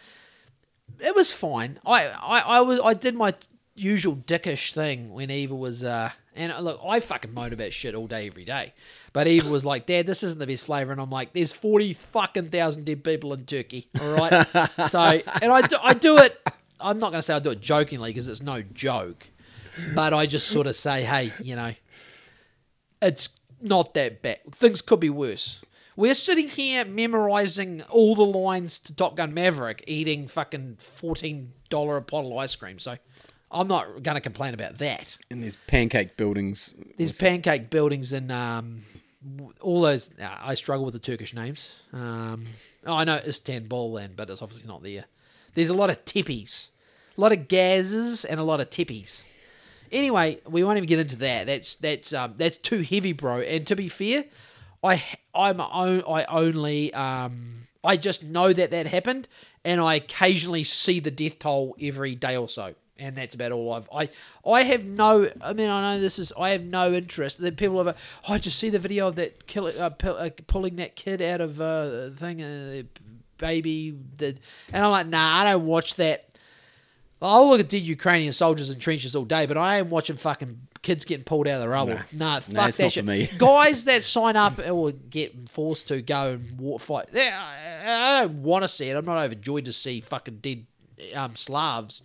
It 0.99 1.15
was 1.15 1.31
fine. 1.31 1.79
I, 1.85 2.07
I, 2.07 2.39
I 2.39 2.61
was 2.61 2.79
I 2.79 2.95
did 2.95 3.13
my 3.13 3.35
usual 3.75 4.15
dickish 4.15 4.73
thing 4.73 5.13
when 5.13 5.29
Eva 5.29 5.53
was 5.53 5.83
uh 5.83 6.09
and 6.35 6.51
look, 6.65 6.81
I 6.83 6.99
fucking 6.99 7.31
moan 7.31 7.53
about 7.53 7.71
shit 7.71 7.93
all 7.93 8.07
day 8.07 8.25
every 8.25 8.45
day. 8.45 8.73
But 9.13 9.27
Eva 9.27 9.47
was 9.47 9.63
like, 9.63 9.85
Dad, 9.85 10.07
this 10.07 10.23
isn't 10.23 10.39
the 10.39 10.47
best 10.47 10.65
flavor. 10.65 10.91
And 10.91 10.99
I'm 10.99 11.11
like, 11.11 11.33
there's 11.33 11.51
40 11.51 11.93
fucking 11.93 12.49
thousand 12.49 12.85
dead 12.85 13.03
people 13.03 13.33
in 13.33 13.45
Turkey. 13.45 13.89
All 14.01 14.15
right. 14.15 14.47
so, 14.89 14.99
and 15.41 15.51
I 15.51 15.61
do, 15.61 15.75
I 15.83 15.93
do 15.93 16.17
it, 16.17 16.39
I'm 16.79 16.99
not 16.99 17.11
going 17.11 17.19
to 17.19 17.21
say 17.21 17.33
I 17.33 17.39
do 17.39 17.51
it 17.51 17.61
jokingly 17.61 18.11
because 18.11 18.27
it's 18.27 18.41
no 18.41 18.61
joke. 18.61 19.27
But 19.95 20.13
I 20.13 20.25
just 20.25 20.47
sort 20.47 20.67
of 20.67 20.75
say, 20.75 21.03
hey, 21.03 21.31
you 21.41 21.55
know, 21.55 21.73
it's 23.01 23.39
not 23.61 23.93
that 23.93 24.21
bad. 24.21 24.39
Things 24.51 24.81
could 24.81 24.99
be 24.99 25.09
worse. 25.09 25.61
We're 25.95 26.13
sitting 26.13 26.47
here 26.47 26.85
memorizing 26.85 27.81
all 27.89 28.15
the 28.15 28.25
lines 28.25 28.79
to 28.79 28.95
Top 28.95 29.15
Gun 29.15 29.33
Maverick, 29.33 29.83
eating 29.85 30.27
fucking 30.27 30.77
$14 30.79 31.47
a 31.97 32.01
bottle 32.01 32.39
ice 32.39 32.55
cream. 32.55 32.79
So 32.79 32.97
I'm 33.51 33.67
not 33.67 34.03
going 34.03 34.15
to 34.15 34.21
complain 34.21 34.53
about 34.53 34.77
that. 34.77 35.17
And 35.29 35.43
there's 35.43 35.57
pancake 35.57 36.15
buildings. 36.15 36.73
There's 36.97 37.11
pancake 37.11 37.69
buildings 37.69 38.13
and 38.13 38.31
um, 38.31 38.79
all 39.59 39.81
those. 39.81 40.09
Uh, 40.19 40.29
I 40.41 40.53
struggle 40.53 40.85
with 40.85 40.93
the 40.93 40.99
Turkish 40.99 41.33
names. 41.33 41.69
Um, 41.91 42.45
oh, 42.85 42.95
I 42.95 43.03
know 43.03 43.17
Istanbul, 43.17 43.93
then, 43.95 44.13
but 44.15 44.29
it's 44.29 44.41
obviously 44.41 44.67
not 44.67 44.83
there. 44.83 45.05
There's 45.59 45.69
a 45.69 45.73
lot 45.73 45.89
of 45.89 46.05
tippies, 46.05 46.69
a 47.17 47.19
lot 47.19 47.33
of 47.33 47.49
gazes, 47.49 48.23
and 48.23 48.39
a 48.39 48.43
lot 48.43 48.61
of 48.61 48.69
tippies. 48.69 49.23
Anyway, 49.91 50.39
we 50.47 50.63
won't 50.63 50.77
even 50.77 50.87
get 50.87 50.99
into 50.99 51.17
that. 51.17 51.47
That's 51.47 51.75
that's 51.75 52.13
um, 52.13 52.35
that's 52.37 52.57
too 52.57 52.81
heavy, 52.81 53.11
bro. 53.11 53.41
And 53.41 53.67
to 53.67 53.75
be 53.75 53.89
fair, 53.89 54.23
I 54.81 55.03
I'm 55.35 55.59
I 55.59 56.25
only 56.29 56.93
um, 56.93 57.63
I 57.83 57.97
just 57.97 58.23
know 58.23 58.53
that 58.53 58.71
that 58.71 58.87
happened, 58.87 59.27
and 59.65 59.81
I 59.81 59.95
occasionally 59.95 60.63
see 60.63 61.01
the 61.01 61.11
death 61.11 61.39
toll 61.39 61.75
every 61.81 62.15
day 62.15 62.37
or 62.37 62.47
so, 62.47 62.75
and 62.97 63.17
that's 63.17 63.35
about 63.35 63.51
all 63.51 63.73
I've 63.73 63.89
I 63.93 64.09
I 64.49 64.63
have 64.63 64.85
no. 64.85 65.29
I 65.41 65.51
mean, 65.51 65.69
I 65.69 65.81
know 65.81 65.99
this 65.99 66.19
is 66.19 66.31
I 66.39 66.51
have 66.51 66.63
no 66.63 66.93
interest. 66.93 67.41
That 67.41 67.57
people 67.57 67.83
have. 67.83 67.97
Oh, 68.29 68.33
I 68.35 68.37
just 68.37 68.57
see 68.57 68.69
the 68.69 68.79
video 68.79 69.09
of 69.09 69.15
that 69.15 69.45
kill 69.45 69.65
uh, 69.67 69.89
uh, 70.03 70.29
pulling 70.47 70.77
that 70.77 70.95
kid 70.95 71.21
out 71.21 71.41
of 71.41 71.59
uh, 71.59 72.11
thing, 72.11 72.41
uh, 72.41 72.83
baby. 73.39 73.97
The, 74.17 74.37
and 74.71 74.85
I'm 74.85 74.91
like, 74.91 75.07
nah, 75.07 75.39
I 75.39 75.43
don't 75.51 75.65
watch 75.65 75.95
that. 75.95 76.25
I'll 77.21 77.49
look 77.49 77.59
at 77.59 77.67
dead 77.67 77.81
Ukrainian 77.81 78.31
soldiers 78.31 78.69
in 78.69 78.79
trenches 78.79 79.15
all 79.15 79.25
day, 79.25 79.45
but 79.45 79.57
I 79.57 79.77
am 79.77 79.89
watching 79.89 80.15
fucking 80.15 80.67
kids 80.81 81.03
getting 81.03 81.25
pulled 81.25 81.47
out 81.47 81.55
of 81.55 81.61
the 81.61 81.69
rubble. 81.69 81.99
Nah, 82.13 82.39
fuck 82.39 82.71
that 82.71 82.91
shit. 82.91 83.31
Guys 83.37 83.85
that 83.85 84.03
sign 84.03 84.35
up 84.35 84.59
or 84.69 84.91
get 84.91 85.49
forced 85.49 85.87
to 85.87 86.01
go 86.01 86.33
and 86.33 86.59
war 86.59 86.79
fight, 86.79 87.09
I 87.15 87.79
I 87.85 88.21
don't 88.21 88.43
want 88.43 88.63
to 88.63 88.67
see 88.67 88.89
it. 88.89 88.95
I'm 88.95 89.05
not 89.05 89.17
overjoyed 89.17 89.65
to 89.65 89.73
see 89.73 89.99
fucking 89.99 90.37
dead 90.37 90.65
um, 91.13 91.35
Slavs, 91.35 92.01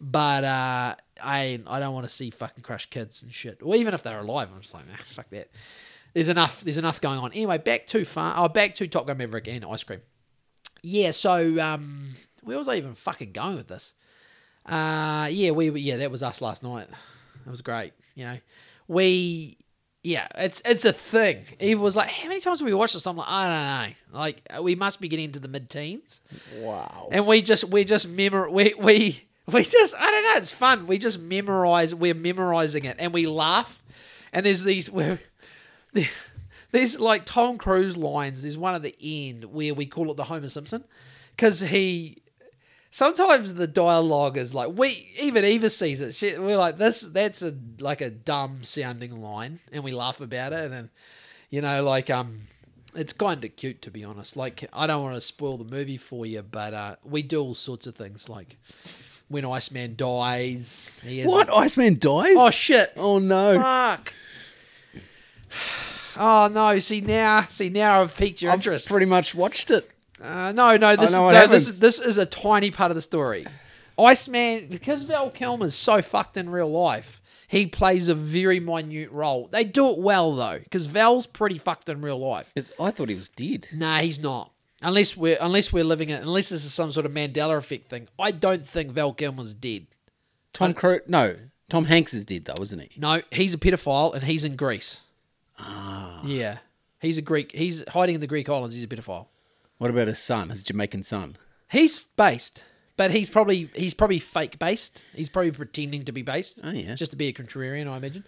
but 0.00 0.44
uh, 0.44 0.94
I 1.22 1.60
I 1.66 1.80
don't 1.80 1.94
want 1.94 2.04
to 2.04 2.12
see 2.12 2.30
fucking 2.30 2.62
crushed 2.62 2.90
kids 2.90 3.22
and 3.22 3.32
shit. 3.32 3.58
Or 3.62 3.74
even 3.74 3.94
if 3.94 4.02
they're 4.02 4.20
alive, 4.20 4.48
I'm 4.54 4.60
just 4.60 4.74
like, 4.74 4.86
nah, 4.86 4.96
fuck 4.96 5.28
that. 5.30 5.50
There's 6.14 6.28
enough. 6.28 6.60
There's 6.60 6.78
enough 6.78 7.00
going 7.00 7.18
on. 7.18 7.32
Anyway, 7.32 7.58
back 7.58 7.86
to 7.88 8.04
far. 8.04 8.34
Oh, 8.36 8.48
back 8.48 8.74
to 8.74 8.86
Top 8.86 9.06
Gun 9.06 9.16
Maverick 9.16 9.48
and 9.48 9.64
ice 9.64 9.82
cream. 9.82 10.02
Yeah. 10.82 11.12
So 11.12 11.60
um, 11.62 12.10
where 12.42 12.58
was 12.58 12.68
I 12.68 12.76
even 12.76 12.94
fucking 12.94 13.32
going 13.32 13.56
with 13.56 13.68
this? 13.68 13.94
Uh, 14.66 15.28
yeah, 15.30 15.50
we 15.50 15.70
yeah, 15.70 15.96
that 15.98 16.10
was 16.10 16.22
us 16.22 16.40
last 16.40 16.62
night. 16.62 16.88
That 17.44 17.50
was 17.50 17.62
great. 17.62 17.92
You 18.14 18.24
know, 18.24 18.38
we 18.86 19.58
yeah, 20.04 20.26
it's 20.36 20.60
it's 20.64 20.84
a 20.84 20.92
thing. 20.92 21.44
Eva 21.60 21.80
was 21.80 21.96
like, 21.96 22.08
"How 22.08 22.28
many 22.28 22.40
times 22.40 22.58
have 22.58 22.66
we 22.66 22.74
watched 22.74 22.94
this?" 22.94 23.06
I'm 23.06 23.16
like, 23.16 23.28
"I 23.28 23.48
don't 23.48 23.92
know. 24.12 24.18
Like, 24.20 24.42
we 24.62 24.74
must 24.74 25.00
be 25.00 25.08
getting 25.08 25.26
into 25.26 25.38
the 25.38 25.48
mid-teens." 25.48 26.20
Wow. 26.58 27.08
and 27.12 27.26
we 27.26 27.40
just 27.42 27.64
we 27.64 27.84
just 27.84 28.08
memor 28.08 28.50
we 28.50 28.74
we 28.78 29.24
we 29.52 29.62
just 29.62 29.94
I 29.98 30.10
don't 30.10 30.24
know. 30.24 30.36
It's 30.36 30.52
fun. 30.52 30.86
We 30.86 30.98
just 30.98 31.20
memorize. 31.20 31.94
We're 31.94 32.14
memorizing 32.14 32.84
it, 32.84 32.96
and 32.98 33.12
we 33.12 33.26
laugh. 33.26 33.82
And 34.32 34.46
there's 34.46 34.64
these 34.64 34.90
we're, 34.90 35.20
there's 36.72 36.98
like 36.98 37.24
Tom 37.24 37.58
Cruise 37.58 37.96
lines. 37.96 38.42
There's 38.42 38.58
one 38.58 38.74
at 38.74 38.82
the 38.82 38.96
end 39.00 39.44
where 39.46 39.74
we 39.74 39.86
call 39.86 40.10
it 40.10 40.16
the 40.16 40.24
Homer 40.24 40.48
Simpson 40.48 40.84
because 41.36 41.60
he. 41.60 42.18
Sometimes 42.94 43.54
the 43.54 43.66
dialogue 43.66 44.36
is 44.36 44.54
like 44.54 44.76
we 44.76 45.08
even 45.18 45.46
Eva 45.46 45.70
sees 45.70 46.02
it. 46.02 46.14
She, 46.14 46.36
we're 46.36 46.58
like 46.58 46.76
this. 46.76 47.00
That's 47.00 47.40
a 47.40 47.54
like 47.78 48.02
a 48.02 48.10
dumb 48.10 48.64
sounding 48.64 49.22
line, 49.22 49.60
and 49.72 49.82
we 49.82 49.92
laugh 49.92 50.20
about 50.20 50.52
it. 50.52 50.70
And 50.72 50.90
you 51.48 51.62
know, 51.62 51.82
like 51.84 52.10
um, 52.10 52.42
it's 52.94 53.14
kind 53.14 53.42
of 53.42 53.56
cute 53.56 53.80
to 53.82 53.90
be 53.90 54.04
honest. 54.04 54.36
Like 54.36 54.68
I 54.74 54.86
don't 54.86 55.02
want 55.02 55.14
to 55.14 55.22
spoil 55.22 55.56
the 55.56 55.64
movie 55.64 55.96
for 55.96 56.26
you, 56.26 56.42
but 56.42 56.74
uh, 56.74 56.96
we 57.02 57.22
do 57.22 57.40
all 57.40 57.54
sorts 57.54 57.86
of 57.86 57.94
things. 57.94 58.28
Like 58.28 58.58
when 59.28 59.46
Iceman 59.46 59.96
dies, 59.96 61.00
he 61.02 61.20
has 61.20 61.28
What? 61.28 61.50
Iceman 61.50 61.98
dies? 61.98 62.34
Oh 62.36 62.50
shit! 62.50 62.92
Oh, 62.98 63.18
no. 63.18 63.58
Fuck. 63.58 64.12
Oh 66.16 66.48
no! 66.48 66.78
See 66.78 67.00
now, 67.00 67.46
see 67.48 67.68
now 67.68 68.02
I've 68.02 68.16
piqued 68.16 68.42
your 68.42 68.52
I've 68.52 68.58
interest. 68.58 68.88
pretty 68.88 69.06
much 69.06 69.34
watched 69.34 69.70
it. 69.70 69.90
Uh, 70.22 70.52
no, 70.52 70.76
no, 70.76 70.94
this, 70.94 71.10
is, 71.10 71.16
no 71.16 71.46
this 71.48 71.66
is 71.68 71.80
this 71.80 71.98
is 72.00 72.18
a 72.18 72.26
tiny 72.26 72.70
part 72.70 72.90
of 72.90 72.94
the 72.94 73.02
story. 73.02 73.46
Iceman, 73.98 74.68
because 74.68 75.02
Val 75.02 75.30
Kilmer's 75.30 75.74
so 75.74 76.00
fucked 76.00 76.36
in 76.36 76.48
real 76.50 76.70
life, 76.70 77.20
he 77.48 77.66
plays 77.66 78.08
a 78.08 78.14
very 78.14 78.60
minute 78.60 79.10
role. 79.10 79.48
They 79.50 79.64
do 79.64 79.90
it 79.90 79.98
well 79.98 80.34
though, 80.34 80.58
because 80.62 80.86
Val's 80.86 81.26
pretty 81.26 81.58
fucked 81.58 81.88
in 81.88 82.00
real 82.02 82.18
life. 82.18 82.52
'Cause 82.54 82.72
I 82.80 82.90
thought 82.90 83.08
he 83.08 83.14
was 83.14 83.28
dead. 83.28 83.68
Nah, 83.74 83.98
he's 83.98 84.18
not. 84.18 84.52
Unless 84.80 85.16
we're 85.16 85.38
unless 85.40 85.72
we're 85.72 85.84
living 85.84 86.10
it, 86.10 86.22
unless 86.22 86.48
this 86.48 86.64
is 86.64 86.72
some 86.74 86.90
sort 86.90 87.06
of 87.06 87.12
Mandela 87.12 87.56
effect 87.56 87.86
thing. 87.88 88.08
I 88.18 88.30
don't 88.32 88.64
think 88.64 88.90
Val 88.92 89.12
Kilmer's 89.12 89.54
dead. 89.54 89.86
Tom 90.52 90.74
Cruise. 90.74 91.02
No, 91.06 91.36
Tom 91.70 91.84
Hanks 91.86 92.12
is 92.14 92.26
dead, 92.26 92.44
though, 92.44 92.60
isn't 92.62 92.78
he? 92.78 92.90
No, 92.98 93.22
he's 93.30 93.54
a 93.54 93.58
pedophile 93.58 94.14
and 94.14 94.24
he's 94.24 94.44
in 94.44 94.56
Greece. 94.56 95.00
Ah. 95.62 96.22
Yeah, 96.24 96.58
he's 97.00 97.18
a 97.18 97.22
Greek. 97.22 97.52
He's 97.52 97.84
hiding 97.88 98.16
in 98.16 98.20
the 98.20 98.26
Greek 98.26 98.48
islands. 98.48 98.74
He's 98.74 98.84
a 98.84 98.88
pedophile. 98.88 99.26
What 99.78 99.90
about 99.90 100.08
his 100.08 100.18
son, 100.18 100.50
his 100.50 100.62
Jamaican 100.62 101.02
son? 101.02 101.36
He's 101.70 102.04
based, 102.16 102.64
but 102.96 103.10
he's 103.10 103.30
probably 103.30 103.70
he's 103.74 103.94
probably 103.94 104.18
fake 104.18 104.58
based. 104.58 105.02
He's 105.14 105.28
probably 105.28 105.52
pretending 105.52 106.04
to 106.04 106.12
be 106.12 106.22
based. 106.22 106.60
Oh, 106.62 106.70
yeah. 106.70 106.94
just 106.94 107.10
to 107.12 107.16
be 107.16 107.28
a 107.28 107.32
contrarian, 107.32 107.88
I 107.88 107.96
imagine. 107.96 108.24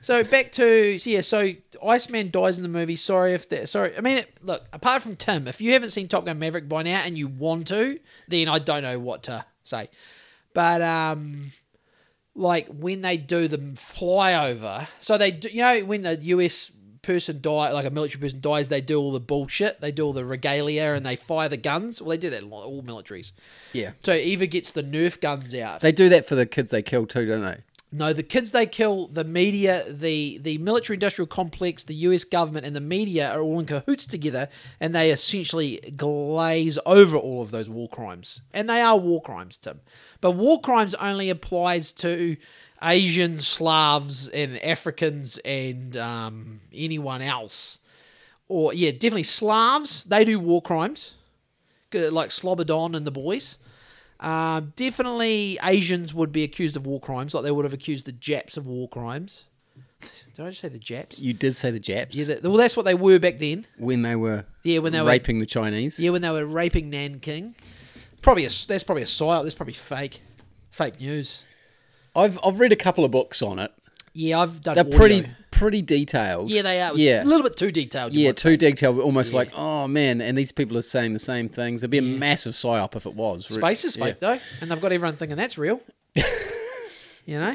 So 0.00 0.22
back 0.22 0.52
to 0.52 0.98
so 0.98 1.10
yeah, 1.10 1.22
so 1.22 1.52
Iceman 1.84 2.30
dies 2.30 2.58
in 2.58 2.62
the 2.62 2.68
movie. 2.68 2.96
Sorry 2.96 3.32
if 3.34 3.48
that. 3.48 3.68
Sorry, 3.68 3.96
I 3.96 4.00
mean, 4.00 4.18
it, 4.18 4.32
look. 4.42 4.64
Apart 4.72 5.02
from 5.02 5.16
Tim, 5.16 5.48
if 5.48 5.60
you 5.60 5.72
haven't 5.72 5.90
seen 5.90 6.08
Top 6.08 6.24
Gun 6.24 6.38
Maverick 6.38 6.68
by 6.68 6.82
now 6.82 7.02
and 7.04 7.18
you 7.18 7.26
want 7.26 7.68
to, 7.68 7.98
then 8.28 8.48
I 8.48 8.58
don't 8.58 8.82
know 8.82 8.98
what 8.98 9.24
to 9.24 9.44
say. 9.64 9.90
But 10.54 10.82
um, 10.82 11.52
like 12.34 12.68
when 12.68 13.00
they 13.00 13.16
do 13.16 13.48
the 13.48 13.58
flyover, 13.58 14.86
so 15.00 15.18
they 15.18 15.32
do, 15.32 15.48
you 15.48 15.62
know 15.62 15.80
when 15.84 16.02
the 16.02 16.16
US 16.16 16.70
person 17.08 17.40
die, 17.40 17.72
like 17.72 17.86
a 17.86 17.90
military 17.90 18.20
person 18.20 18.40
dies, 18.42 18.68
they 18.68 18.82
do 18.82 19.00
all 19.00 19.12
the 19.12 19.18
bullshit. 19.18 19.80
They 19.80 19.90
do 19.90 20.04
all 20.04 20.12
the 20.12 20.26
regalia 20.26 20.92
and 20.92 21.06
they 21.06 21.16
fire 21.16 21.48
the 21.48 21.56
guns. 21.56 22.02
Well, 22.02 22.10
they 22.10 22.18
do 22.18 22.28
that 22.28 22.42
in 22.42 22.52
all 22.52 22.82
militaries. 22.82 23.32
Yeah. 23.72 23.92
So 24.04 24.12
Eva 24.12 24.46
gets 24.46 24.70
the 24.70 24.82
Nerf 24.82 25.18
guns 25.18 25.54
out. 25.54 25.80
They 25.80 25.90
do 25.90 26.10
that 26.10 26.28
for 26.28 26.34
the 26.34 26.44
kids 26.44 26.70
they 26.70 26.82
kill 26.82 27.06
too, 27.06 27.24
don't 27.24 27.46
they? 27.46 27.62
No, 27.90 28.12
the 28.12 28.22
kids 28.22 28.52
they 28.52 28.66
kill, 28.66 29.06
the 29.06 29.24
media, 29.24 29.90
the 29.90 30.36
the 30.36 30.58
military 30.58 30.96
industrial 30.96 31.26
complex, 31.26 31.84
the 31.84 31.94
US 31.94 32.24
government, 32.24 32.66
and 32.66 32.76
the 32.76 32.82
media 32.82 33.30
are 33.30 33.40
all 33.40 33.58
in 33.58 33.64
cahoots 33.64 34.04
together, 34.04 34.50
and 34.78 34.94
they 34.94 35.10
essentially 35.10 35.78
glaze 35.96 36.78
over 36.84 37.16
all 37.16 37.40
of 37.40 37.50
those 37.50 37.70
war 37.70 37.88
crimes, 37.88 38.42
and 38.52 38.68
they 38.68 38.82
are 38.82 38.98
war 38.98 39.22
crimes, 39.22 39.56
Tim. 39.56 39.80
But 40.20 40.32
war 40.32 40.60
crimes 40.60 40.94
only 40.96 41.30
applies 41.30 41.94
to 41.94 42.36
Asians, 42.82 43.46
Slavs, 43.46 44.28
and 44.28 44.56
Africans, 44.62 45.38
and 45.38 45.96
um, 45.96 46.60
anyone 46.72 47.22
else. 47.22 47.78
Or 48.48 48.72
yeah, 48.72 48.92
definitely 48.92 49.24
Slavs. 49.24 50.04
They 50.04 50.24
do 50.24 50.38
war 50.40 50.62
crimes, 50.62 51.14
like 51.92 52.30
Slobodan 52.30 52.96
and 52.96 53.06
the 53.06 53.10
boys. 53.10 53.58
Um, 54.20 54.72
definitely, 54.76 55.58
Asians 55.62 56.12
would 56.14 56.32
be 56.32 56.42
accused 56.42 56.76
of 56.76 56.86
war 56.86 57.00
crimes, 57.00 57.34
like 57.34 57.44
they 57.44 57.50
would 57.50 57.64
have 57.64 57.74
accused 57.74 58.06
the 58.06 58.12
Japs 58.12 58.56
of 58.56 58.66
war 58.66 58.88
crimes. 58.88 59.44
Did 60.34 60.44
I 60.46 60.48
just 60.50 60.60
say 60.60 60.68
the 60.68 60.78
Japs? 60.78 61.18
You 61.20 61.32
did 61.32 61.54
say 61.56 61.70
the 61.72 61.80
Japs 61.80 62.16
Yeah, 62.16 62.24
that- 62.36 62.42
well, 62.44 62.56
that's 62.56 62.76
what 62.76 62.84
they 62.84 62.94
were 62.94 63.18
back 63.18 63.38
then. 63.38 63.66
when 63.76 64.02
they 64.02 64.14
were 64.16 64.44
Yeah, 64.62 64.78
when 64.78 64.92
they 64.92 65.00
were 65.00 65.08
raping 65.08 65.40
the 65.40 65.46
Chinese. 65.46 65.98
yeah, 66.00 66.10
when 66.10 66.22
they 66.22 66.30
were 66.30 66.46
raping 66.46 66.90
Nanking. 66.90 67.54
Probably 68.22 68.44
a 68.44 68.48
that's 68.48 68.82
probably 68.84 69.02
a 69.02 69.06
psyop. 69.06 69.42
That's 69.44 69.54
probably 69.54 69.74
fake, 69.74 70.20
fake 70.70 70.98
news. 71.00 71.44
I've 72.18 72.38
I've 72.44 72.60
read 72.60 72.72
a 72.72 72.76
couple 72.76 73.04
of 73.04 73.10
books 73.10 73.42
on 73.42 73.58
it. 73.58 73.72
Yeah, 74.14 74.40
I've 74.40 74.62
done. 74.62 74.74
They're 74.74 74.84
audio. 74.84 74.96
pretty 74.98 75.26
pretty 75.50 75.82
detailed. 75.82 76.50
Yeah, 76.50 76.62
they 76.62 76.80
are. 76.80 76.94
Yeah. 76.94 77.22
a 77.22 77.24
little 77.24 77.42
bit 77.42 77.56
too 77.56 77.70
detailed. 77.72 78.12
Yeah, 78.12 78.32
too 78.32 78.50
say. 78.50 78.56
detailed, 78.56 78.98
almost 79.00 79.32
like, 79.32 79.50
oh 79.54 79.86
man, 79.88 80.20
and 80.20 80.36
these 80.36 80.52
people 80.52 80.76
are 80.76 80.82
saying 80.82 81.12
the 81.12 81.18
same 81.18 81.48
things. 81.48 81.82
It'd 81.82 81.90
be 81.90 81.98
a 81.98 82.02
massive 82.02 82.52
psyop 82.54 82.96
if 82.96 83.06
it 83.06 83.14
was. 83.14 83.46
Space 83.46 83.84
is 83.84 83.96
Yeah. 83.96 84.04
fake 84.06 84.20
though, 84.20 84.38
and 84.60 84.70
they've 84.70 84.80
got 84.80 84.92
everyone 84.92 85.16
thinking 85.16 85.36
that's 85.36 85.58
real. 85.58 85.80
you 87.26 87.38
know, 87.38 87.54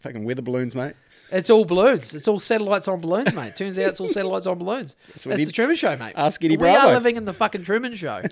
Fucking 0.00 0.24
weather 0.24 0.42
balloons, 0.42 0.74
mate. 0.74 0.94
It's 1.32 1.50
all 1.50 1.64
balloons. 1.64 2.14
It's 2.14 2.26
all 2.28 2.40
satellites 2.40 2.88
on 2.88 3.00
balloons, 3.00 3.34
mate. 3.34 3.54
Turns 3.56 3.78
out 3.78 3.88
it's 3.90 4.00
all 4.00 4.08
satellites 4.08 4.46
on 4.46 4.58
balloons. 4.58 4.96
It's 5.14 5.26
what 5.26 5.38
he- 5.38 5.44
the 5.44 5.52
Truman 5.52 5.76
Show, 5.76 5.96
mate. 5.96 6.12
Ask 6.16 6.44
Eddie 6.44 6.56
we 6.56 6.68
are 6.68 6.72
Bravo. 6.72 6.92
living 6.94 7.16
in 7.16 7.24
the 7.24 7.32
fucking 7.32 7.64
Truman 7.64 7.94
Show, 7.94 8.22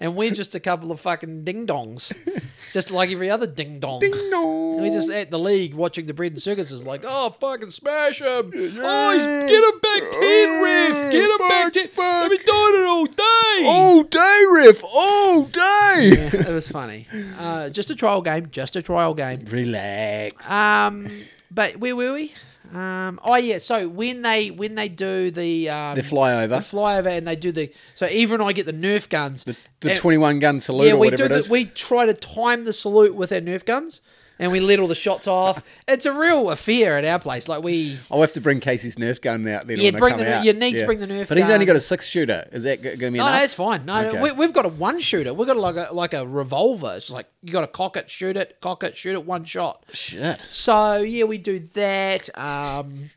and 0.00 0.14
we're 0.16 0.30
just 0.30 0.54
a 0.54 0.60
couple 0.60 0.90
of 0.92 1.00
fucking 1.00 1.44
ding 1.44 1.66
dongs, 1.66 2.12
just 2.72 2.90
like 2.90 3.10
every 3.10 3.30
other 3.30 3.46
ding 3.46 3.80
dong. 3.80 4.00
Ding 4.00 4.12
dong. 4.30 4.80
we're 4.80 4.92
just 4.92 5.10
at 5.10 5.30
the 5.30 5.38
league 5.38 5.74
watching 5.74 6.06
the 6.06 6.14
bread 6.14 6.32
and 6.32 6.40
circuses, 6.42 6.84
like, 6.84 7.02
oh, 7.06 7.30
fucking 7.30 7.70
smash 7.70 8.20
him! 8.20 8.52
Oh, 8.54 9.12
he's 9.14 9.26
get 9.26 9.62
him 9.64 9.78
back 9.80 10.12
ten, 10.12 10.62
ref! 10.62 11.12
Get 11.12 11.30
him 11.30 11.38
back 11.48 11.72
ten! 11.72 11.88
I've 11.98 12.30
been 12.30 12.38
doing 12.46 12.74
it 12.82 12.86
all 12.86 13.06
day. 13.06 13.66
all 13.66 14.02
day, 14.04 14.44
riff, 14.52 14.82
all 14.84 15.42
day. 15.42 16.10
it 16.32 16.48
was 16.48 16.68
funny. 16.68 17.06
Uh, 17.38 17.68
just 17.70 17.90
a 17.90 17.94
trial 17.94 18.22
game. 18.22 18.48
Just 18.50 18.76
a 18.76 18.82
trial 18.82 19.14
game. 19.14 19.44
Relax. 19.48 20.50
Um, 20.50 21.08
but 21.50 21.76
where 21.78 21.96
were 21.96 22.12
we? 22.12 22.32
Um, 22.74 23.18
oh 23.24 23.36
yeah. 23.36 23.58
So 23.58 23.88
when 23.88 24.22
they 24.22 24.50
when 24.50 24.74
they 24.74 24.88
do 24.88 25.30
the 25.30 25.70
um, 25.70 25.94
the 25.94 26.02
flyover, 26.02 26.48
the 26.48 26.76
flyover 26.76 27.16
and 27.16 27.26
they 27.26 27.36
do 27.36 27.50
the 27.50 27.72
so 27.94 28.06
Eva 28.06 28.34
and 28.34 28.42
I 28.42 28.52
get 28.52 28.66
the 28.66 28.72
Nerf 28.72 29.08
guns. 29.08 29.44
the, 29.44 29.56
the 29.80 29.94
twenty-one 29.94 30.38
gun 30.38 30.60
salute 30.60 30.86
yeah, 30.86 30.94
we 30.94 31.10
do. 31.10 31.28
The, 31.28 31.48
we 31.50 31.64
try 31.64 32.04
to 32.04 32.14
time 32.14 32.64
the 32.64 32.72
salute 32.72 33.14
with 33.14 33.32
our 33.32 33.40
Nerf 33.40 33.64
guns, 33.64 34.00
and 34.38 34.52
we 34.52 34.60
let 34.60 34.78
all 34.78 34.86
the 34.86 34.94
shots 34.94 35.26
off. 35.26 35.62
It's 35.86 36.06
a 36.06 36.12
real 36.12 36.50
affair 36.50 36.96
at 36.98 37.04
our 37.04 37.18
place. 37.18 37.48
Like 37.48 37.62
we. 37.62 37.98
I'll 38.10 38.20
have 38.20 38.32
to 38.34 38.40
bring 38.40 38.60
Casey's 38.60 38.96
Nerf 38.96 39.20
gun 39.20 39.46
out 39.48 39.66
then. 39.66 39.78
Yeah, 39.78 39.90
when 39.90 39.98
bring 40.00 40.14
come 40.16 40.24
the 40.24 40.34
out. 40.36 40.44
you 40.44 40.52
need 40.52 40.78
to 40.78 40.86
bring 40.86 41.00
the 41.00 41.06
Nerf 41.06 41.18
gun. 41.20 41.26
But 41.28 41.38
he's 41.38 41.50
only 41.50 41.66
got 41.66 41.76
a 41.76 41.80
six 41.80 42.06
shooter. 42.06 42.48
Is 42.52 42.64
that 42.64 42.82
going 42.82 42.98
to 42.98 43.10
be 43.10 43.18
No, 43.18 43.26
enough? 43.26 43.38
no, 43.38 43.44
it's 43.44 43.54
fine. 43.54 43.84
No, 43.86 44.06
Okay. 44.08 44.22
we, 44.22 44.32
we've 44.32 44.52
got 44.52 44.64
a 44.64 44.68
one 44.68 45.00
shooter. 45.00 45.32
We've 45.34 45.46
got 45.48 45.56
like 45.56 45.76
a 45.76 45.88
like 45.92 46.14
a 46.14 46.26
revolver. 46.26 46.94
It's 46.96 47.10
like 47.10 47.26
you 47.42 47.52
got 47.52 47.62
to 47.62 47.66
cock 47.66 47.96
it, 47.96 48.10
shoot 48.10 48.36
it, 48.36 48.58
cock 48.60 48.82
it, 48.84 48.96
shoot 48.96 49.14
it, 49.14 49.24
one 49.26 49.44
shot. 49.44 49.84
Shit. 49.92 50.40
So 50.50 50.96
yeah, 50.96 51.24
we 51.24 51.38
do 51.38 51.58
that. 51.58 52.28
Um, 52.38 53.10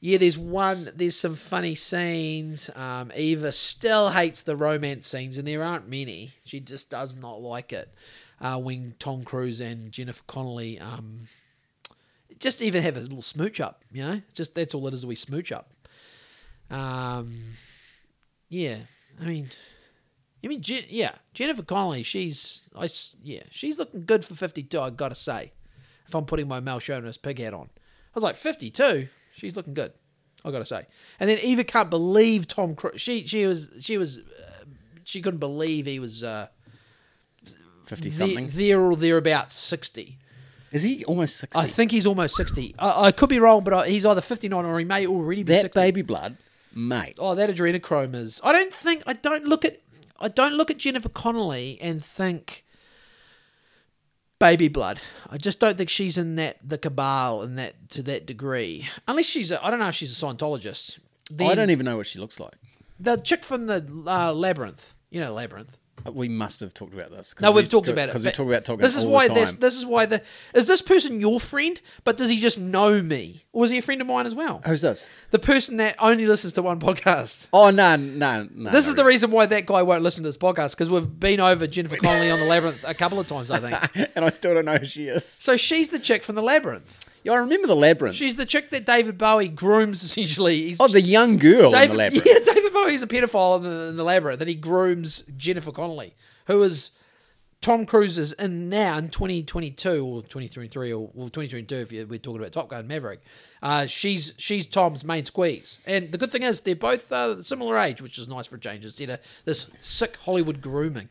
yeah, 0.00 0.18
there's 0.18 0.36
one. 0.38 0.90
There's 0.94 1.16
some 1.16 1.34
funny 1.34 1.74
scenes. 1.74 2.70
Um, 2.76 3.10
Eva 3.16 3.50
still 3.50 4.10
hates 4.10 4.42
the 4.42 4.54
romance 4.54 5.06
scenes, 5.06 5.38
and 5.38 5.48
there 5.48 5.62
aren't 5.64 5.88
many. 5.88 6.32
She 6.44 6.60
just 6.60 6.90
does 6.90 7.16
not 7.16 7.40
like 7.40 7.72
it. 7.72 7.88
Uh, 8.38 8.58
when 8.58 8.94
Tom 8.98 9.24
Cruise 9.24 9.60
and 9.60 9.90
Jennifer 9.90 10.22
Connelly 10.26 10.78
um, 10.78 11.20
just 12.38 12.60
even 12.60 12.82
have 12.82 12.94
a 12.94 13.00
little 13.00 13.22
smooch 13.22 13.60
up, 13.60 13.82
you 13.90 14.02
know, 14.02 14.20
just 14.34 14.54
that's 14.54 14.74
all 14.74 14.86
it 14.88 14.92
is. 14.92 15.06
We 15.06 15.16
smooch 15.16 15.52
up. 15.52 15.72
Um, 16.70 17.40
yeah, 18.50 18.80
I 19.18 19.24
mean, 19.24 19.48
I 20.44 20.48
mean, 20.48 20.60
Jen, 20.60 20.84
yeah, 20.90 21.12
Jennifer 21.32 21.62
Connelly. 21.62 22.02
She's, 22.02 22.68
I, 22.76 22.88
yeah, 23.22 23.44
she's 23.50 23.78
looking 23.78 24.04
good 24.04 24.22
for 24.22 24.34
fifty-two. 24.34 24.78
I 24.78 24.90
gotta 24.90 25.14
say, 25.14 25.52
if 26.06 26.14
I'm 26.14 26.26
putting 26.26 26.46
my 26.46 26.60
Mel 26.60 26.78
Shonas 26.78 27.20
pig 27.20 27.38
hat 27.38 27.54
on, 27.54 27.70
I 27.74 28.12
was 28.14 28.22
like 28.22 28.36
fifty-two. 28.36 29.08
She's 29.32 29.56
looking 29.56 29.72
good. 29.72 29.94
I 30.44 30.50
gotta 30.50 30.66
say. 30.66 30.86
And 31.18 31.30
then 31.30 31.38
Eva 31.38 31.64
can't 31.64 31.88
believe 31.88 32.46
Tom 32.46 32.74
Cruise. 32.74 33.00
She 33.00 33.26
she 33.26 33.46
was 33.46 33.70
she 33.80 33.96
was 33.96 34.18
uh, 34.18 34.64
she 35.04 35.22
couldn't 35.22 35.40
believe 35.40 35.86
he 35.86 35.98
was 35.98 36.22
uh, 36.22 36.48
Fifty 37.86 38.10
there, 38.10 38.26
something. 38.26 38.48
there 38.52 38.80
or 38.80 38.96
thereabouts 38.96 39.54
sixty. 39.54 40.18
Is 40.72 40.82
he 40.82 41.04
almost 41.04 41.36
sixty? 41.36 41.58
I 41.58 41.66
think 41.66 41.90
he's 41.90 42.06
almost 42.06 42.36
sixty. 42.36 42.74
I, 42.78 43.06
I 43.06 43.12
could 43.12 43.28
be 43.28 43.38
wrong, 43.38 43.64
but 43.64 43.72
I, 43.72 43.88
he's 43.88 44.04
either 44.04 44.20
fifty-nine 44.20 44.64
or 44.64 44.78
he 44.78 44.84
may 44.84 45.06
already 45.06 45.42
be 45.42 45.52
that 45.54 45.62
60. 45.62 45.80
baby 45.80 46.02
blood, 46.02 46.36
mate. 46.74 47.16
Oh, 47.18 47.34
that 47.34 47.48
adrenochrome 47.48 48.14
is. 48.14 48.40
I 48.42 48.52
don't 48.52 48.74
think. 48.74 49.02
I 49.06 49.12
don't 49.12 49.44
look 49.44 49.64
at. 49.64 49.80
I 50.18 50.28
don't 50.28 50.54
look 50.54 50.70
at 50.70 50.78
Jennifer 50.78 51.08
Connelly 51.08 51.78
and 51.80 52.04
think 52.04 52.64
baby 54.38 54.68
blood. 54.68 55.00
I 55.30 55.38
just 55.38 55.60
don't 55.60 55.76
think 55.76 55.90
she's 55.90 56.18
in 56.18 56.36
that 56.36 56.58
the 56.62 56.78
cabal 56.78 57.42
in 57.42 57.54
that 57.56 57.88
to 57.90 58.02
that 58.02 58.26
degree. 58.26 58.88
Unless 59.06 59.26
she's. 59.26 59.52
A, 59.52 59.64
I 59.64 59.70
don't 59.70 59.78
know 59.80 59.88
if 59.88 59.94
she's 59.94 60.10
a 60.20 60.26
Scientologist. 60.26 60.98
Then 61.30 61.50
I 61.50 61.54
don't 61.54 61.70
even 61.70 61.84
know 61.86 61.96
what 61.96 62.06
she 62.06 62.18
looks 62.18 62.40
like. 62.40 62.54
The 62.98 63.16
chick 63.16 63.44
from 63.44 63.66
the 63.66 63.86
uh, 64.06 64.32
labyrinth. 64.32 64.94
You 65.10 65.20
know 65.20 65.32
labyrinth. 65.32 65.76
We 66.12 66.28
must 66.28 66.60
have 66.60 66.72
talked 66.72 66.94
about 66.94 67.10
this. 67.10 67.34
No, 67.40 67.50
we- 67.50 67.56
we've 67.62 67.68
talked 67.68 67.88
about 67.88 68.04
it 68.04 68.06
because 68.08 68.24
we 68.24 68.30
talk 68.30 68.46
about 68.46 68.64
talking. 68.64 68.80
This 68.82 68.96
is 68.96 69.04
why 69.04 69.28
this. 69.28 69.54
This 69.54 69.76
is 69.76 69.84
why 69.84 70.06
the. 70.06 70.22
Is 70.54 70.66
this 70.66 70.80
person 70.82 71.18
your 71.20 71.40
friend? 71.40 71.80
But 72.04 72.16
does 72.16 72.28
he 72.28 72.38
just 72.38 72.58
know 72.60 73.02
me, 73.02 73.44
or 73.52 73.64
is 73.64 73.70
he 73.70 73.78
a 73.78 73.82
friend 73.82 74.00
of 74.00 74.06
mine 74.06 74.26
as 74.26 74.34
well? 74.34 74.60
Who's 74.66 74.82
this? 74.82 75.06
The 75.30 75.38
person 75.38 75.78
that 75.78 75.96
only 75.98 76.26
listens 76.26 76.52
to 76.54 76.62
one 76.62 76.78
podcast. 76.80 77.48
Oh 77.52 77.70
no, 77.70 77.96
no, 77.96 78.48
no. 78.54 78.70
This 78.70 78.86
is 78.86 78.94
the 78.94 79.04
reason 79.04 79.30
why 79.30 79.46
that 79.46 79.66
guy 79.66 79.82
won't 79.82 80.02
listen 80.02 80.22
to 80.22 80.28
this 80.28 80.38
podcast 80.38 80.72
because 80.72 80.90
we've 80.90 81.18
been 81.18 81.40
over 81.40 81.66
Jennifer 81.66 81.96
Connelly 81.96 82.30
on 82.30 82.38
the 82.38 82.46
Labyrinth 82.46 82.84
a 82.86 82.94
couple 82.94 83.18
of 83.18 83.26
times, 83.26 83.50
I 83.50 83.58
think. 83.58 84.10
and 84.14 84.24
I 84.24 84.28
still 84.28 84.54
don't 84.54 84.66
know 84.66 84.76
who 84.76 84.84
she 84.84 85.08
is. 85.08 85.24
So 85.24 85.56
she's 85.56 85.88
the 85.88 85.98
chick 85.98 86.22
from 86.22 86.34
the 86.36 86.42
Labyrinth. 86.42 87.04
Yeah, 87.26 87.32
I 87.32 87.36
remember 87.38 87.66
the 87.66 87.74
labyrinth. 87.74 88.14
She's 88.14 88.36
the 88.36 88.46
chick 88.46 88.70
that 88.70 88.86
David 88.86 89.18
Bowie 89.18 89.48
grooms 89.48 90.00
essentially. 90.04 90.62
He's 90.62 90.80
oh, 90.80 90.86
the 90.86 91.00
young 91.00 91.38
girl 91.38 91.72
David, 91.72 91.82
in 91.82 91.90
the 91.90 91.96
labyrinth. 91.96 92.26
Yeah, 92.26 92.54
David 92.54 92.72
Bowie's 92.72 93.02
a 93.02 93.08
pedophile 93.08 93.56
in 93.56 93.62
the, 93.64 93.88
in 93.88 93.96
the 93.96 94.04
Labyrinth, 94.04 94.40
and 94.40 94.48
he 94.48 94.54
grooms 94.54 95.24
Jennifer 95.36 95.72
Connelly, 95.72 96.14
who 96.46 96.62
is 96.62 96.92
Tom 97.60 97.84
Cruise's 97.84 98.32
in 98.34 98.68
now 98.68 98.96
in 98.98 99.08
2022 99.08 100.06
or 100.06 100.22
2023 100.22 100.92
or 100.92 101.10
well, 101.14 101.28
2022 101.28 101.74
if 101.74 101.90
you, 101.90 102.06
we're 102.06 102.20
talking 102.20 102.40
about 102.40 102.52
Top 102.52 102.68
Gun 102.68 102.86
Maverick. 102.86 103.22
Uh, 103.60 103.86
she's 103.86 104.32
she's 104.38 104.68
Tom's 104.68 105.02
main 105.02 105.24
squeeze, 105.24 105.80
and 105.84 106.12
the 106.12 106.18
good 106.18 106.30
thing 106.30 106.44
is 106.44 106.60
they're 106.60 106.76
both 106.76 107.10
uh, 107.10 107.42
similar 107.42 107.76
age, 107.76 108.00
which 108.00 108.20
is 108.20 108.28
nice 108.28 108.46
for 108.46 108.54
a 108.54 108.60
change 108.60 108.84
instead 108.84 109.10
of 109.10 109.18
this 109.44 109.68
sick 109.78 110.16
Hollywood 110.18 110.60
grooming. 110.60 111.08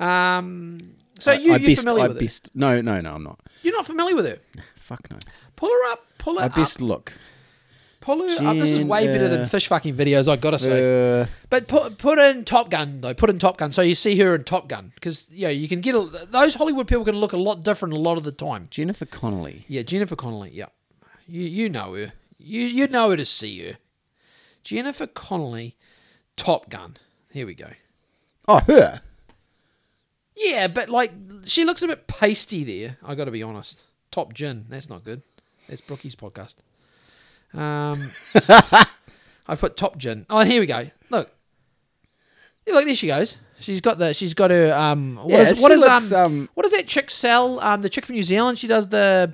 Um, 0.00 0.96
so 1.20 1.30
you, 1.30 1.52
I 1.52 1.58
you're 1.58 1.70
best, 1.70 1.82
familiar 1.84 2.04
I 2.04 2.08
with 2.08 2.18
best, 2.18 2.50
No, 2.52 2.80
no, 2.80 3.00
no, 3.00 3.14
I'm 3.14 3.22
not. 3.22 3.40
You're 3.66 3.74
not 3.74 3.84
familiar 3.84 4.14
with 4.14 4.26
her? 4.26 4.38
Fuck 4.76 5.10
no. 5.10 5.18
Pull 5.56 5.68
her 5.70 5.90
up. 5.90 6.06
Pull 6.18 6.36
her 6.36 6.42
I 6.42 6.46
up. 6.46 6.54
best 6.54 6.80
look. 6.80 7.12
Pull 7.98 8.18
her 8.20 8.46
up. 8.46 8.54
This 8.54 8.70
is 8.70 8.84
way 8.84 9.08
better 9.08 9.26
than 9.26 9.44
fish 9.46 9.66
fucking 9.66 9.96
videos. 9.96 10.28
I 10.28 10.36
gotta 10.36 10.60
say. 10.60 11.22
Uh, 11.22 11.26
But 11.50 11.66
put 11.66 11.98
put 11.98 12.20
in 12.20 12.44
Top 12.44 12.70
Gun 12.70 13.00
though. 13.00 13.12
Put 13.12 13.28
in 13.28 13.40
Top 13.40 13.58
Gun, 13.58 13.72
so 13.72 13.82
you 13.82 13.96
see 13.96 14.16
her 14.20 14.36
in 14.36 14.44
Top 14.44 14.68
Gun 14.68 14.92
because 14.94 15.28
you 15.32 15.48
know 15.48 15.50
you 15.50 15.66
can 15.66 15.80
get 15.80 15.96
a, 15.96 16.28
those 16.30 16.54
Hollywood 16.54 16.86
people 16.86 17.04
can 17.04 17.16
look 17.16 17.32
a 17.32 17.36
lot 17.36 17.64
different 17.64 17.92
a 17.92 17.98
lot 17.98 18.16
of 18.16 18.22
the 18.22 18.30
time. 18.30 18.68
Jennifer 18.70 19.04
Connelly. 19.04 19.64
Yeah, 19.66 19.82
Jennifer 19.82 20.14
Connelly. 20.14 20.50
Yeah, 20.52 20.66
you 21.26 21.42
you 21.42 21.68
know 21.68 21.94
her. 21.94 22.12
You 22.38 22.60
you 22.60 22.86
know 22.86 23.10
her 23.10 23.16
to 23.16 23.24
see 23.24 23.66
her. 23.66 23.78
Jennifer 24.62 25.08
Connelly, 25.08 25.74
Top 26.36 26.70
Gun. 26.70 26.98
Here 27.32 27.46
we 27.46 27.54
go. 27.54 27.70
Oh, 28.46 28.60
her. 28.60 29.00
Yeah, 30.36 30.68
but 30.68 30.88
like 30.88 31.12
she 31.44 31.64
looks 31.64 31.82
a 31.82 31.88
bit 31.88 32.06
pasty 32.06 32.62
there. 32.64 32.98
I 33.02 33.14
got 33.14 33.24
to 33.24 33.30
be 33.30 33.42
honest. 33.42 33.84
Top 34.10 34.34
Gin. 34.34 34.66
That's 34.68 34.88
not 34.90 35.04
good. 35.04 35.22
That's 35.68 35.80
Brookie's 35.80 36.14
podcast. 36.14 36.56
Um, 37.54 38.10
I 39.48 39.54
put 39.56 39.76
Top 39.76 39.96
Gin. 39.96 40.26
Oh, 40.28 40.38
and 40.38 40.50
here 40.50 40.60
we 40.60 40.66
go. 40.66 40.88
Look. 41.10 41.30
Yeah, 42.66 42.74
look, 42.74 42.84
there 42.84 42.94
she 42.94 43.06
goes. 43.06 43.36
She's 43.60 43.80
got 43.80 43.98
the. 43.98 44.12
She's 44.12 44.34
got 44.34 44.50
her. 44.50 44.74
Um, 44.74 45.16
what 45.16 45.30
Yeah, 45.30 45.40
is 45.42 45.60
what 45.60 45.72
is 45.72 45.80
looks, 45.80 46.12
um, 46.12 46.24
um, 46.24 46.48
what 46.54 46.64
does 46.64 46.72
that 46.72 46.86
chick 46.86 47.10
sell? 47.10 47.58
Um, 47.60 47.80
the 47.82 47.88
chick 47.88 48.04
from 48.04 48.16
New 48.16 48.22
Zealand. 48.22 48.58
She 48.58 48.66
does 48.66 48.88
the 48.88 49.32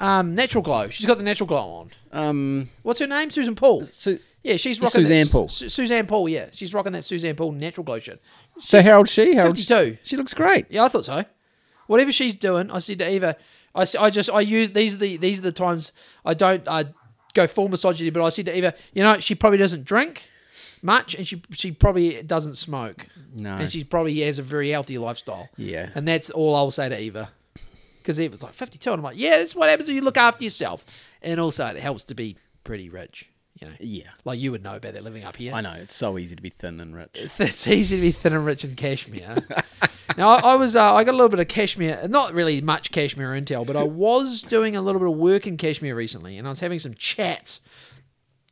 um 0.00 0.34
natural 0.34 0.62
glow. 0.62 0.88
She's 0.88 1.06
got 1.06 1.18
the 1.18 1.22
natural 1.24 1.46
glow 1.46 1.58
on. 1.74 1.90
Um, 2.12 2.70
What's 2.82 2.98
her 2.98 3.06
name? 3.06 3.30
Susan 3.30 3.54
Paul. 3.54 3.82
so, 3.84 4.16
Yeah, 4.42 4.56
she's 4.56 4.80
rocking 4.80 5.02
Suzanne 5.02 5.24
that, 5.26 5.32
Paul. 5.32 5.48
Su- 5.48 5.68
Suzanne 5.68 6.06
Paul. 6.06 6.28
Yeah, 6.28 6.46
she's 6.52 6.74
rocking 6.74 6.92
that 6.92 7.04
Suzanne 7.04 7.36
Paul 7.36 7.52
natural 7.52 7.84
glow 7.84 7.98
shit. 8.00 8.20
so 8.58 8.82
how 8.82 8.98
old's 8.98 9.12
she? 9.12 9.34
How 9.36 9.46
old's- 9.46 9.64
52. 9.64 9.98
She 10.02 10.16
looks 10.16 10.34
great. 10.34 10.66
Yeah, 10.70 10.84
I 10.84 10.88
thought 10.88 11.04
so. 11.04 11.24
whatever 11.86 12.10
she's 12.12 12.34
doing, 12.34 12.70
I 12.70 12.78
said 12.78 12.98
to 13.00 13.10
Eva, 13.10 13.36
I, 13.74 13.82
s- 13.82 13.94
I 13.94 14.10
just 14.10 14.30
I 14.30 14.40
use 14.40 14.70
these 14.72 14.94
are 14.94 14.98
the 14.98 15.16
these 15.18 15.38
are 15.38 15.42
the 15.42 15.52
times 15.52 15.92
I 16.24 16.34
don't 16.34 16.66
I 16.68 16.86
go 17.34 17.46
full 17.46 17.68
misogyny, 17.68 18.10
but 18.10 18.24
I 18.24 18.30
said 18.30 18.46
to 18.46 18.56
Eva, 18.56 18.74
you 18.94 19.02
know, 19.04 19.18
she 19.20 19.34
probably 19.36 19.58
doesn't 19.58 19.84
drink 19.84 20.28
much, 20.82 21.14
and 21.14 21.26
she 21.26 21.42
she 21.52 21.70
probably 21.72 22.22
doesn't 22.22 22.54
smoke, 22.56 23.06
No. 23.34 23.50
and 23.56 23.70
she 23.70 23.84
probably 23.84 24.18
has 24.20 24.38
a 24.38 24.42
very 24.42 24.70
healthy 24.70 24.98
lifestyle. 24.98 25.48
Yeah. 25.56 25.90
and 25.94 26.08
that's 26.08 26.30
all 26.30 26.54
I'll 26.56 26.70
say 26.70 26.88
to 26.88 26.98
Eva, 27.00 27.30
because 28.10 28.18
it 28.18 28.30
was 28.32 28.42
like 28.42 28.54
fifty 28.54 28.76
two, 28.76 28.90
and 28.90 28.98
I'm 28.98 29.04
like, 29.04 29.16
yeah, 29.16 29.38
that's 29.38 29.54
what 29.54 29.68
happens 29.68 29.88
when 29.88 29.94
you 29.94 30.02
look 30.02 30.16
after 30.16 30.42
yourself, 30.42 30.84
and 31.22 31.38
also 31.38 31.66
it 31.66 31.76
helps 31.76 32.02
to 32.04 32.14
be 32.14 32.36
pretty 32.64 32.88
rich, 32.88 33.30
you 33.60 33.68
know. 33.68 33.74
Yeah. 33.78 34.08
Like 34.24 34.40
you 34.40 34.50
would 34.50 34.64
know 34.64 34.74
about 34.74 34.94
that 34.94 35.04
living 35.04 35.22
up 35.22 35.36
here. 35.36 35.54
I 35.54 35.60
know 35.60 35.74
it's 35.74 35.94
so 35.94 36.18
easy 36.18 36.34
to 36.34 36.42
be 36.42 36.48
thin 36.48 36.80
and 36.80 36.96
rich. 36.96 37.10
It's 37.38 37.68
easy 37.68 37.96
to 37.96 38.02
be 38.02 38.10
thin 38.10 38.32
and 38.32 38.44
rich 38.44 38.64
in 38.64 38.74
cashmere. 38.74 39.36
now 40.16 40.30
I, 40.30 40.40
I 40.40 40.54
was 40.56 40.74
uh, 40.74 40.92
I 40.92 41.04
got 41.04 41.12
a 41.12 41.16
little 41.16 41.28
bit 41.28 41.38
of 41.38 41.46
cashmere, 41.46 42.08
not 42.08 42.34
really 42.34 42.60
much 42.60 42.90
cashmere 42.90 43.40
intel, 43.40 43.64
but 43.64 43.76
I 43.76 43.84
was 43.84 44.42
doing 44.42 44.74
a 44.74 44.82
little 44.82 45.00
bit 45.00 45.08
of 45.08 45.16
work 45.16 45.46
in 45.46 45.56
cashmere 45.56 45.94
recently, 45.94 46.36
and 46.36 46.48
I 46.48 46.50
was 46.50 46.60
having 46.60 46.80
some 46.80 46.94
chats. 46.94 47.60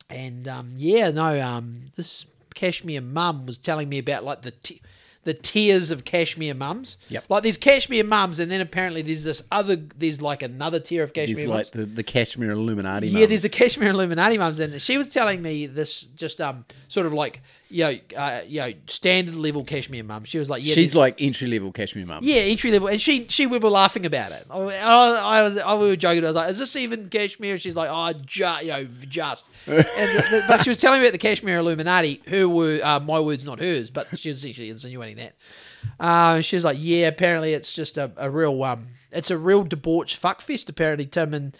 And 0.09 0.47
um, 0.47 0.73
yeah, 0.77 1.11
no, 1.11 1.39
um, 1.41 1.91
this 1.97 2.25
cashmere 2.55 3.01
mum 3.01 3.45
was 3.45 3.57
telling 3.57 3.89
me 3.89 3.99
about 3.99 4.23
like 4.23 4.41
the 4.41 4.51
t- 4.51 4.81
the 5.29 5.33
tiers 5.35 5.91
of 5.91 6.05
cashmere 6.05 6.55
mums. 6.55 6.97
Yep. 7.09 7.25
Like 7.29 7.43
there's 7.43 7.57
cashmere 7.57 8.03
mums, 8.03 8.39
and 8.39 8.49
then 8.49 8.61
apparently 8.61 9.03
there's 9.03 9.23
this 9.23 9.43
other 9.51 9.75
there's 9.95 10.23
like 10.23 10.41
another 10.41 10.79
tier 10.79 11.03
of 11.03 11.13
cashmere 11.13 11.35
There's 11.35 11.47
mums. 11.47 11.65
like 11.65 11.71
the, 11.71 11.85
the 11.85 12.01
Cashmere 12.01 12.49
Illuminati. 12.49 13.07
Yeah, 13.07 13.19
mums. 13.19 13.29
there's 13.29 13.45
a 13.45 13.49
cashmere 13.49 13.89
Illuminati 13.89 14.39
mums, 14.39 14.59
and 14.59 14.81
she 14.81 14.97
was 14.97 15.13
telling 15.13 15.43
me 15.43 15.67
this 15.67 16.01
just 16.01 16.41
um 16.41 16.65
sort 16.87 17.05
of 17.05 17.13
like 17.13 17.41
know 17.71 17.97
uh, 18.17 18.41
know 18.49 18.73
standard 18.87 19.35
level 19.35 19.63
Cashmere 19.63 20.03
mum. 20.03 20.23
She 20.23 20.39
was 20.39 20.49
like, 20.49 20.65
yeah, 20.65 20.73
She's 20.73 20.95
like 20.95 21.21
entry 21.21 21.47
level 21.47 21.71
Cashmere 21.71 22.05
mum. 22.05 22.19
yeah, 22.23 22.37
entry 22.37 22.71
level, 22.71 22.87
and 22.87 22.99
she 22.99 23.27
she 23.29 23.45
we 23.45 23.59
were 23.59 23.69
laughing 23.69 24.05
about 24.05 24.31
it. 24.31 24.45
I, 24.49 24.57
I, 24.57 25.39
I 25.39 25.41
was 25.43 25.57
I, 25.57 25.73
we 25.75 25.87
were 25.87 25.95
joking. 25.95 26.23
I 26.23 26.27
was 26.27 26.35
like, 26.35 26.49
is 26.49 26.57
this 26.57 26.75
even 26.75 27.09
Cashmere? 27.09 27.57
She's 27.59 27.75
like, 27.75 27.89
oh, 27.91 28.19
ju- 28.25 28.57
you 28.61 28.67
know, 28.67 28.83
just. 29.07 29.49
and 29.67 29.77
the, 29.77 29.81
the- 30.31 30.45
but 30.47 30.63
she 30.63 30.69
was 30.69 30.79
telling 30.79 30.99
me 31.01 31.05
about 31.07 31.11
the 31.13 31.19
Cashmere 31.19 31.59
Illuminati. 31.59 32.21
Her 32.27 32.47
were 32.47 32.79
uh, 32.83 32.99
my 32.99 33.19
words, 33.19 33.45
not 33.45 33.59
hers. 33.59 33.91
But 33.91 34.17
she 34.17 34.29
was 34.29 34.39
essentially 34.39 34.69
insinuating 34.69 35.17
that. 35.17 35.35
Uh, 35.99 36.41
she 36.41 36.55
was 36.55 36.65
like, 36.65 36.77
yeah, 36.79 37.07
apparently 37.07 37.53
it's 37.53 37.73
just 37.73 37.97
a, 37.97 38.11
a 38.17 38.29
real 38.29 38.63
um, 38.63 38.87
it's 39.11 39.31
a 39.31 39.37
real 39.37 39.63
debauch 39.63 40.19
fuckfest. 40.19 40.69
Apparently, 40.69 41.05
Tim 41.05 41.33
and. 41.33 41.57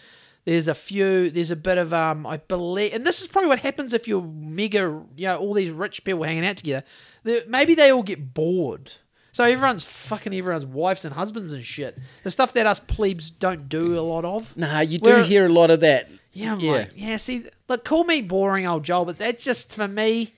There's 0.50 0.66
a 0.66 0.74
few. 0.74 1.30
There's 1.30 1.52
a 1.52 1.56
bit 1.56 1.78
of 1.78 1.94
um. 1.94 2.26
I 2.26 2.38
believe, 2.38 2.92
and 2.92 3.06
this 3.06 3.22
is 3.22 3.28
probably 3.28 3.50
what 3.50 3.60
happens 3.60 3.94
if 3.94 4.08
you're 4.08 4.20
mega. 4.20 5.00
You 5.14 5.26
know, 5.28 5.36
all 5.38 5.54
these 5.54 5.70
rich 5.70 6.02
people 6.02 6.24
hanging 6.24 6.44
out 6.44 6.56
together. 6.56 6.84
Maybe 7.46 7.76
they 7.76 7.92
all 7.92 8.02
get 8.02 8.34
bored. 8.34 8.90
So 9.30 9.44
everyone's 9.44 9.84
fucking 9.84 10.34
everyone's 10.34 10.66
wives 10.66 11.04
and 11.04 11.14
husbands 11.14 11.52
and 11.52 11.64
shit. 11.64 11.96
The 12.24 12.32
stuff 12.32 12.52
that 12.54 12.66
us 12.66 12.80
plebes 12.80 13.30
don't 13.30 13.68
do 13.68 13.96
a 13.96 14.00
lot 14.02 14.24
of. 14.24 14.56
Nah, 14.56 14.80
you 14.80 14.98
do 14.98 15.08
We're- 15.10 15.22
hear 15.24 15.46
a 15.46 15.48
lot 15.48 15.70
of 15.70 15.78
that. 15.80 16.10
Yeah, 16.32 16.54
I'm 16.54 16.58
Yeah. 16.60 16.72
like, 16.72 16.90
yeah. 16.96 17.16
See, 17.18 17.44
look, 17.68 17.84
call 17.84 18.02
me 18.02 18.20
boring 18.20 18.66
old 18.66 18.82
Joel, 18.82 19.04
but 19.04 19.18
that's 19.18 19.44
just 19.44 19.72
for 19.76 19.86
me. 19.86 20.34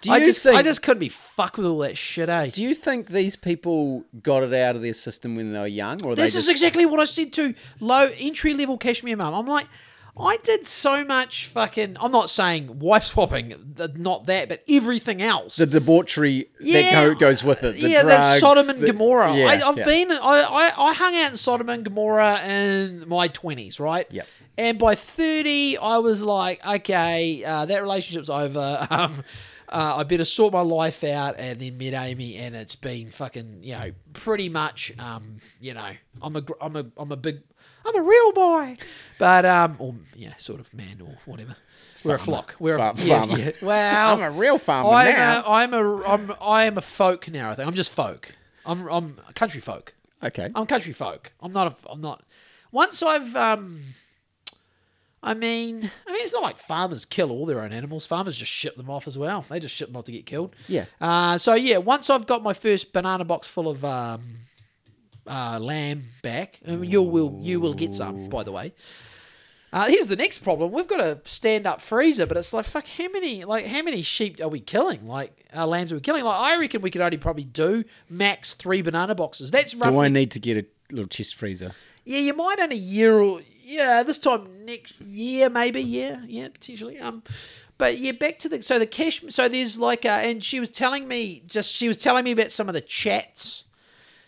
Do 0.00 0.12
I 0.12 0.20
just, 0.20 0.42
think? 0.42 0.56
I 0.56 0.62
just 0.62 0.82
couldn't 0.82 1.00
be 1.00 1.08
fucked 1.10 1.58
with 1.58 1.66
all 1.66 1.78
that 1.78 1.98
shit, 1.98 2.28
eh? 2.28 2.50
do 2.50 2.62
you 2.62 2.74
think 2.74 3.08
these 3.08 3.36
people 3.36 4.04
got 4.22 4.42
it 4.42 4.54
out 4.54 4.76
of 4.76 4.82
their 4.82 4.94
system 4.94 5.36
when 5.36 5.52
they 5.52 5.58
were 5.58 5.66
young, 5.66 6.02
or 6.02 6.14
This 6.14 6.34
is 6.34 6.46
just, 6.46 6.50
exactly 6.56 6.86
what 6.86 7.00
I 7.00 7.04
said 7.04 7.32
to 7.34 7.54
low 7.80 8.10
entry 8.18 8.54
level 8.54 8.78
Cashmere 8.78 9.16
mum. 9.16 9.34
I'm 9.34 9.46
like, 9.46 9.66
I 10.18 10.38
did 10.38 10.66
so 10.66 11.04
much 11.04 11.46
fucking. 11.46 11.96
I'm 12.00 12.12
not 12.12 12.30
saying 12.30 12.78
wife 12.78 13.04
swapping, 13.04 13.74
not 13.96 14.26
that, 14.26 14.48
but 14.48 14.62
everything 14.68 15.22
else. 15.22 15.56
the 15.56 15.66
debauchery 15.66 16.48
Yeah. 16.60 16.82
that 16.82 16.92
go, 16.92 17.14
goes 17.14 17.44
with 17.44 17.62
it? 17.62 17.76
The 17.76 17.88
yeah, 17.88 18.02
that's 18.02 18.40
Sodom 18.40 18.68
and 18.68 18.80
the- 18.80 18.86
Gomorrah. 18.88 19.34
Yeah, 19.36 19.46
I, 19.46 19.68
I've 19.68 19.78
yeah. 19.78 19.84
been, 19.84 20.12
I, 20.12 20.16
I, 20.18 20.72
I 20.88 20.94
hung 20.94 21.14
out 21.14 21.30
in 21.30 21.36
Sodom 21.36 21.68
and 21.68 21.84
Gomorrah 21.84 22.40
in 22.42 23.08
my 23.08 23.28
twenties, 23.28 23.78
right? 23.80 24.06
Yep. 24.10 24.26
And 24.58 24.78
by 24.78 24.94
thirty, 24.94 25.78
I 25.78 25.98
was 25.98 26.22
like, 26.22 26.66
okay, 26.66 27.44
uh, 27.44 27.66
that 27.66 27.82
relationship's 27.82 28.30
over. 28.30 28.86
Um, 28.90 29.22
uh, 29.70 29.94
I 29.98 30.02
better 30.04 30.24
sort 30.24 30.52
my 30.52 30.60
life 30.60 31.02
out, 31.04 31.36
and 31.38 31.60
then 31.60 31.78
met 31.78 31.94
Amy, 31.94 32.36
and 32.36 32.54
it's 32.56 32.74
been 32.76 33.10
fucking, 33.10 33.60
you 33.62 33.72
know, 33.72 33.92
pretty 34.12 34.48
much, 34.48 34.92
um, 34.98 35.38
you 35.60 35.74
know, 35.74 35.90
I'm 36.20 36.36
a, 36.36 36.40
gr- 36.40 36.54
I'm 36.60 36.76
a, 36.76 36.86
I'm 36.96 37.12
a 37.12 37.16
big, 37.16 37.40
I'm 37.86 37.96
a 37.96 38.02
real 38.02 38.32
boy, 38.32 38.76
but 39.18 39.46
um, 39.46 39.76
or 39.78 39.94
yeah, 40.16 40.34
sort 40.36 40.60
of 40.60 40.72
man 40.74 41.00
or 41.00 41.16
whatever. 41.24 41.56
We're 42.04 42.14
a 42.14 42.18
flock. 42.18 42.54
We're 42.58 42.78
Fa- 42.78 42.94
a 42.96 43.00
yeah, 43.02 43.24
farmer. 43.24 43.38
yeah. 43.38 43.50
Well, 43.62 44.12
I'm 44.14 44.20
a 44.22 44.30
real 44.30 44.58
farmer 44.58 44.90
I'm 44.90 45.14
now. 45.14 45.42
A, 45.46 45.50
I'm 45.52 45.74
a 45.74 46.02
I'm 46.04 46.32
I 46.40 46.64
am 46.64 46.78
a 46.78 46.80
folk 46.80 47.28
now. 47.28 47.50
I 47.50 47.54
think 47.54 47.68
I'm 47.68 47.74
just 47.74 47.90
folk. 47.90 48.34
I'm 48.64 48.88
I'm 48.88 49.18
a 49.28 49.32
country 49.34 49.60
folk. 49.60 49.94
okay. 50.22 50.50
I'm 50.54 50.64
country 50.66 50.92
folk. 50.94 51.32
I'm 51.42 51.52
not 51.52 51.66
a 51.84 51.90
I'm 51.92 52.00
not. 52.00 52.22
Once 52.72 53.02
I've 53.02 53.36
um, 53.36 53.82
I 55.22 55.34
mean 55.34 55.90
I 56.06 56.12
mean 56.12 56.22
it's 56.22 56.32
not 56.32 56.42
like 56.42 56.58
farmers 56.58 57.04
kill 57.04 57.30
all 57.30 57.46
their 57.46 57.60
own 57.60 57.72
animals. 57.72 58.06
Farmers 58.06 58.36
just 58.36 58.50
ship 58.50 58.76
them 58.76 58.88
off 58.88 59.06
as 59.06 59.18
well. 59.18 59.44
They 59.48 59.60
just 59.60 59.74
ship 59.74 59.88
them 59.88 59.96
off 59.96 60.04
to 60.04 60.12
get 60.12 60.26
killed. 60.26 60.56
Yeah. 60.68 60.86
Uh, 61.00 61.38
so 61.38 61.54
yeah, 61.54 61.78
once 61.78 62.08
I've 62.10 62.26
got 62.26 62.42
my 62.42 62.52
first 62.52 62.92
banana 62.92 63.24
box 63.24 63.46
full 63.46 63.68
of 63.68 63.84
um, 63.84 64.22
uh, 65.26 65.58
lamb 65.60 66.04
back, 66.22 66.60
you 66.66 67.02
will 67.02 67.38
you 67.40 67.60
will 67.60 67.74
get 67.74 67.94
some. 67.94 68.28
By 68.28 68.44
the 68.44 68.52
way. 68.52 68.72
Uh, 69.72 69.86
here's 69.86 70.08
the 70.08 70.16
next 70.16 70.40
problem. 70.40 70.72
We've 70.72 70.88
got 70.88 70.98
a 70.98 71.20
stand-up 71.24 71.80
freezer, 71.80 72.26
but 72.26 72.36
it's 72.36 72.52
like 72.52 72.64
fuck. 72.64 72.88
How 72.88 73.08
many 73.08 73.44
like 73.44 73.66
how 73.66 73.82
many 73.82 74.02
sheep 74.02 74.40
are 74.40 74.48
we 74.48 74.58
killing? 74.58 75.06
Like 75.06 75.46
uh, 75.54 75.66
lambs 75.66 75.92
are 75.92 75.96
we 75.96 76.00
killing? 76.00 76.24
Like 76.24 76.40
I 76.40 76.56
reckon 76.58 76.82
we 76.82 76.90
could 76.90 77.02
only 77.02 77.18
probably 77.18 77.44
do 77.44 77.84
max 78.08 78.54
three 78.54 78.82
banana 78.82 79.14
boxes. 79.14 79.50
That's 79.52 79.74
roughly. 79.74 79.92
Do 79.92 80.00
I 80.00 80.08
need 80.08 80.32
to 80.32 80.40
get 80.40 80.56
a 80.56 80.66
little 80.92 81.08
chest 81.08 81.36
freezer? 81.36 81.72
Yeah, 82.04 82.18
you 82.18 82.34
might 82.34 82.58
in 82.58 82.72
a 82.72 82.76
year 82.76 83.20
or 83.20 83.42
yeah, 83.70 84.02
this 84.02 84.18
time 84.18 84.64
next 84.64 85.00
year 85.00 85.48
maybe. 85.48 85.80
Yeah, 85.82 86.20
yeah, 86.26 86.48
potentially. 86.48 86.98
Um, 86.98 87.22
but 87.78 87.98
yeah, 87.98 88.12
back 88.12 88.38
to 88.40 88.48
the 88.48 88.62
so 88.62 88.78
the 88.78 88.86
cash. 88.86 89.22
So 89.28 89.48
there's 89.48 89.78
like 89.78 90.04
uh, 90.04 90.08
and 90.22 90.42
she 90.42 90.60
was 90.60 90.70
telling 90.70 91.08
me 91.08 91.42
just 91.46 91.74
she 91.74 91.88
was 91.88 91.96
telling 91.96 92.24
me 92.24 92.32
about 92.32 92.52
some 92.52 92.68
of 92.68 92.74
the 92.74 92.80
chats. 92.80 93.64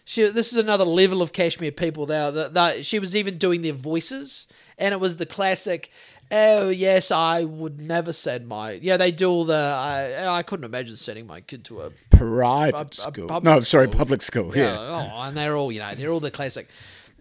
She 0.04 0.26
this 0.28 0.52
is 0.52 0.58
another 0.58 0.84
level 0.84 1.22
of 1.22 1.32
Cashmere 1.32 1.70
people. 1.72 2.06
There, 2.06 2.30
that 2.32 2.54
that 2.54 2.84
she 2.86 2.98
was 2.98 3.14
even 3.14 3.38
doing 3.38 3.62
their 3.62 3.72
voices, 3.72 4.46
and 4.78 4.92
it 4.92 5.00
was 5.00 5.16
the 5.18 5.26
classic. 5.26 5.90
Oh 6.34 6.70
yes, 6.70 7.10
I 7.10 7.44
would 7.44 7.78
never 7.80 8.12
send 8.12 8.48
my 8.48 8.72
yeah. 8.72 8.96
They 8.96 9.10
do 9.12 9.28
all 9.30 9.44
the. 9.44 9.54
I 9.54 10.38
I 10.38 10.42
couldn't 10.42 10.64
imagine 10.64 10.96
sending 10.96 11.26
my 11.26 11.40
kid 11.42 11.62
to 11.66 11.82
a 11.82 11.90
Private 12.10 12.98
a 12.98 13.00
school. 13.02 13.26
public 13.28 13.44
no, 13.44 13.60
sorry, 13.60 13.86
school. 13.86 13.98
public 13.98 14.22
school. 14.22 14.56
yeah. 14.56 14.72
Yeah. 14.72 15.10
Oh, 15.14 15.20
and 15.22 15.36
they're 15.36 15.56
all, 15.56 15.70
you 15.70 15.78
know, 15.80 15.94
they're 15.94 16.10
all 16.10 16.20
the 16.20 16.30
classic. 16.30 16.68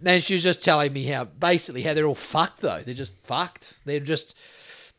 And 0.03 0.23
she 0.23 0.33
was 0.33 0.43
just 0.43 0.63
telling 0.63 0.93
me 0.93 1.05
how 1.05 1.25
basically 1.25 1.83
how 1.83 1.93
they're 1.93 2.05
all 2.05 2.15
fucked 2.15 2.61
though. 2.61 2.81
They're 2.83 2.93
just 2.93 3.23
fucked. 3.23 3.75
They're 3.85 3.99
just 3.99 4.37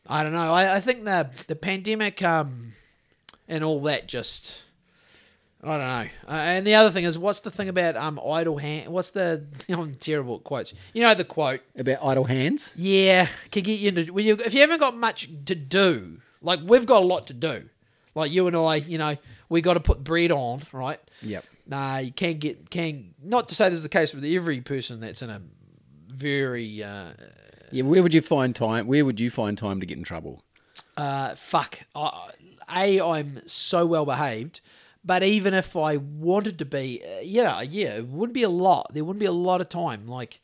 I 0.07 0.23
don't 0.23 0.33
know. 0.33 0.53
I, 0.53 0.75
I 0.75 0.79
think 0.79 1.05
the 1.05 1.29
the 1.47 1.55
pandemic 1.55 2.21
um 2.21 2.73
and 3.47 3.63
all 3.63 3.81
that 3.81 4.07
just 4.07 4.63
I 5.63 5.77
don't 5.77 5.79
know. 5.79 6.09
Uh, 6.27 6.37
and 6.37 6.67
the 6.67 6.75
other 6.75 6.91
thing 6.91 7.05
is, 7.05 7.17
what's 7.17 7.39
the 7.39 7.51
thing 7.51 7.69
about 7.69 7.95
um 7.95 8.19
idle 8.19 8.57
hand? 8.57 8.91
What's 8.91 9.11
the 9.11 9.45
I'm 9.69 9.95
terrible 9.95 10.35
at 10.35 10.43
quotes. 10.43 10.73
You 10.93 11.01
know 11.01 11.13
the 11.13 11.25
quote. 11.25 11.61
About 11.77 11.99
idle 12.03 12.25
hands. 12.25 12.73
Yeah, 12.77 13.27
can 13.51 13.63
get 13.63 13.79
you 13.79 13.89
into 13.89 14.21
you 14.21 14.35
if 14.35 14.53
you 14.53 14.61
haven't 14.61 14.79
got 14.79 14.95
much 14.95 15.29
to 15.45 15.55
do. 15.55 16.19
Like 16.41 16.59
we've 16.63 16.85
got 16.85 17.01
a 17.01 17.05
lot 17.05 17.27
to 17.27 17.33
do. 17.33 17.69
Like 18.15 18.31
you 18.31 18.47
and 18.47 18.55
I, 18.55 18.75
you 18.75 18.97
know, 18.97 19.17
we 19.49 19.61
got 19.61 19.73
to 19.73 19.79
put 19.79 20.03
bread 20.03 20.31
on, 20.31 20.61
right? 20.71 20.99
Yep. 21.21 21.45
Nah, 21.65 21.97
you 21.97 22.11
can 22.11 22.39
get 22.39 22.69
can 22.69 23.13
not 23.23 23.47
to 23.49 23.55
say 23.55 23.69
this 23.69 23.77
is 23.77 23.83
the 23.83 23.89
case 23.89 24.13
with 24.13 24.25
every 24.25 24.61
person 24.61 24.99
that's 24.99 25.21
in 25.21 25.29
a 25.29 25.41
very 26.07 26.83
uh, 26.83 27.11
Yeah. 27.71 27.83
Where 27.83 28.03
would 28.03 28.13
you 28.13 28.21
find 28.21 28.55
time? 28.55 28.85
Where 28.87 29.05
would 29.05 29.19
you 29.19 29.29
find 29.31 29.57
time 29.57 29.79
to 29.79 29.85
get 29.85 29.97
in 29.97 30.03
trouble? 30.03 30.43
uh, 30.97 31.33
fuck. 31.35 31.79
I, 31.95 32.31
a, 32.69 33.01
I'm 33.01 33.41
so 33.47 33.85
well 33.85 34.05
behaved, 34.05 34.61
but 35.03 35.23
even 35.23 35.53
if 35.53 35.75
I 35.75 35.97
wanted 35.97 36.59
to 36.59 36.65
be, 36.65 37.01
uh, 37.03 37.21
yeah, 37.21 37.61
yeah, 37.61 37.95
it 37.97 38.07
wouldn't 38.07 38.33
be 38.33 38.43
a 38.43 38.49
lot. 38.49 38.93
There 38.93 39.03
wouldn't 39.03 39.19
be 39.19 39.25
a 39.25 39.31
lot 39.31 39.59
of 39.61 39.69
time. 39.69 40.05
Like, 40.05 40.39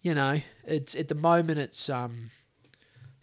you 0.00 0.14
know, 0.14 0.40
it's 0.66 0.94
at 0.94 1.08
the 1.08 1.14
moment 1.14 1.58
it's 1.58 1.88
um 1.88 2.30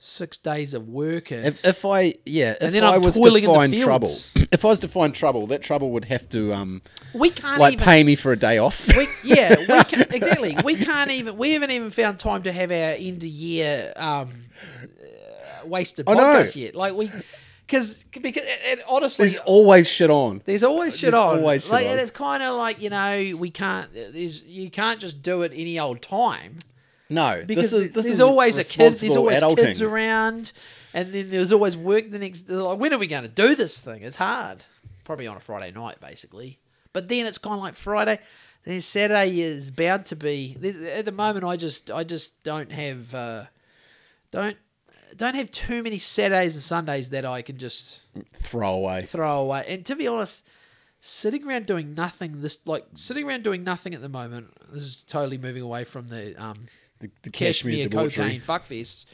six 0.04 0.40
days 0.40 0.74
of 0.74 0.90
work 0.90 1.30
and 1.30 1.46
If, 1.46 1.64
if 1.64 1.86
I 1.86 2.16
yeah, 2.26 2.56
if 2.60 2.72
then 2.72 2.84
I 2.84 2.96
I'm 2.96 3.02
was 3.02 3.14
to 3.16 3.46
find 3.46 3.80
trouble, 3.80 4.10
if 4.52 4.66
I 4.66 4.70
was 4.70 4.80
to 4.80 4.88
find 4.88 5.14
trouble, 5.14 5.46
that 5.48 5.62
trouble 5.62 5.92
would 5.92 6.06
have 6.06 6.28
to 6.30 6.54
um 6.54 6.82
we 7.14 7.30
can't 7.30 7.60
like 7.60 7.74
even 7.74 7.86
pay 7.86 8.04
me 8.04 8.16
for 8.16 8.32
a 8.32 8.36
day 8.36 8.58
off. 8.58 8.88
we, 8.98 9.08
yeah, 9.24 9.56
we 9.60 9.66
can, 9.84 10.02
exactly. 10.12 10.58
We 10.66 10.76
can't 10.76 11.12
even. 11.12 11.38
We 11.38 11.52
haven't 11.52 11.72
even 11.72 11.92
found 11.92 12.18
time 12.18 12.44
to 12.44 12.52
have 12.52 12.72
our 12.72 12.96
end 12.98 13.18
of 13.18 13.30
year 13.30 13.94
um, 13.96 14.46
uh, 14.74 15.68
wasted 15.68 16.10
I 16.10 16.16
know. 16.16 16.22
podcast 16.22 16.56
yet. 16.56 16.76
Like 16.76 16.96
we, 16.96 17.12
because 17.68 18.04
because 18.06 18.44
and 18.70 18.82
honestly, 18.90 19.28
There's 19.28 19.40
always 19.42 19.88
shit 19.88 20.10
on. 20.10 20.42
there's 20.46 20.64
always 20.64 20.98
shit 20.98 21.12
there's 21.12 21.14
on. 21.14 21.38
always 21.40 21.64
shit 21.64 21.74
like, 21.74 21.86
on. 21.86 21.92
And 21.92 22.00
it's 22.00 22.12
kind 22.12 22.42
of 22.42 22.56
like 22.56 22.82
you 22.82 22.90
know 22.90 23.34
we 23.38 23.52
can't. 23.52 23.94
There's 23.94 24.42
you 24.44 24.72
can't 24.72 25.00
just 25.00 25.22
do 25.22 25.44
it 25.44 25.52
any 25.56 25.80
old 25.80 26.02
time 26.02 26.58
No, 27.12 27.44
because 27.46 27.72
this 27.72 27.74
is 27.74 27.88
this 27.92 28.06
there's 28.06 28.16
is 28.16 28.22
always 28.22 28.58
a 28.58 28.64
kid. 28.64 28.94
There's 28.96 29.16
always 29.18 29.42
adulting. 29.42 29.58
kids 29.58 29.82
around, 29.82 30.54
and 30.94 31.14
then 31.14 31.30
there's 31.30 31.52
always 31.52 31.76
work 31.76 32.10
the 32.10 32.20
next. 32.20 32.50
Like, 32.50 32.80
when 32.80 32.94
are 32.94 32.98
we 32.98 33.08
going 33.08 33.24
to 33.24 33.30
do 33.30 33.54
this 33.56 33.80
thing? 33.82 34.02
It's 34.04 34.18
hard. 34.18 34.64
Probably 35.04 35.28
on 35.28 35.36
a 35.38 35.42
Friday 35.42 35.72
night, 35.72 36.00
basically. 36.00 36.60
But 36.94 37.10
then 37.10 37.26
it's 37.26 37.38
kind 37.38 37.56
of 37.56 37.62
like 37.62 37.76
Friday. 37.76 38.20
then 38.66 38.82
Saturday 38.82 39.42
is 39.42 39.72
bound 39.72 40.06
to 40.08 40.16
be. 40.16 40.56
At 40.96 41.06
the 41.06 41.12
moment, 41.12 41.44
I 41.46 41.58
just 41.58 41.92
I 41.92 42.04
just 42.04 42.44
don't 42.44 42.72
have 42.72 43.14
uh, 43.14 43.46
don't 44.32 44.58
don't 45.16 45.36
have 45.36 45.52
too 45.52 45.84
many 45.84 45.98
Saturdays 45.98 46.56
and 46.56 46.64
Sundays 46.64 47.10
that 47.10 47.26
I 47.26 47.42
can 47.42 47.58
just 47.58 48.04
Throw 48.34 48.74
away. 48.74 49.02
throw 49.02 49.42
away. 49.42 49.66
And 49.68 49.86
to 49.86 49.96
be 49.96 50.08
honest, 50.08 50.46
sitting 51.02 51.46
around 51.46 51.66
doing 51.66 51.94
nothing 51.94 52.42
this 52.42 52.66
like 52.66 52.86
sitting 52.96 53.28
around 53.28 53.44
doing 53.44 53.64
nothing 53.64 53.94
at 53.94 54.02
the 54.02 54.10
moment. 54.10 54.54
This 54.72 54.84
is 54.84 55.04
totally 55.04 55.38
moving 55.38 55.64
away 55.64 55.84
from 55.84 56.08
the 56.10 56.36
um, 56.42 56.68
The, 57.02 57.10
the 57.24 57.30
cashmere, 57.30 57.90
cashmere 57.90 58.10
cocaine 58.10 58.42
fuckfests. 58.42 59.06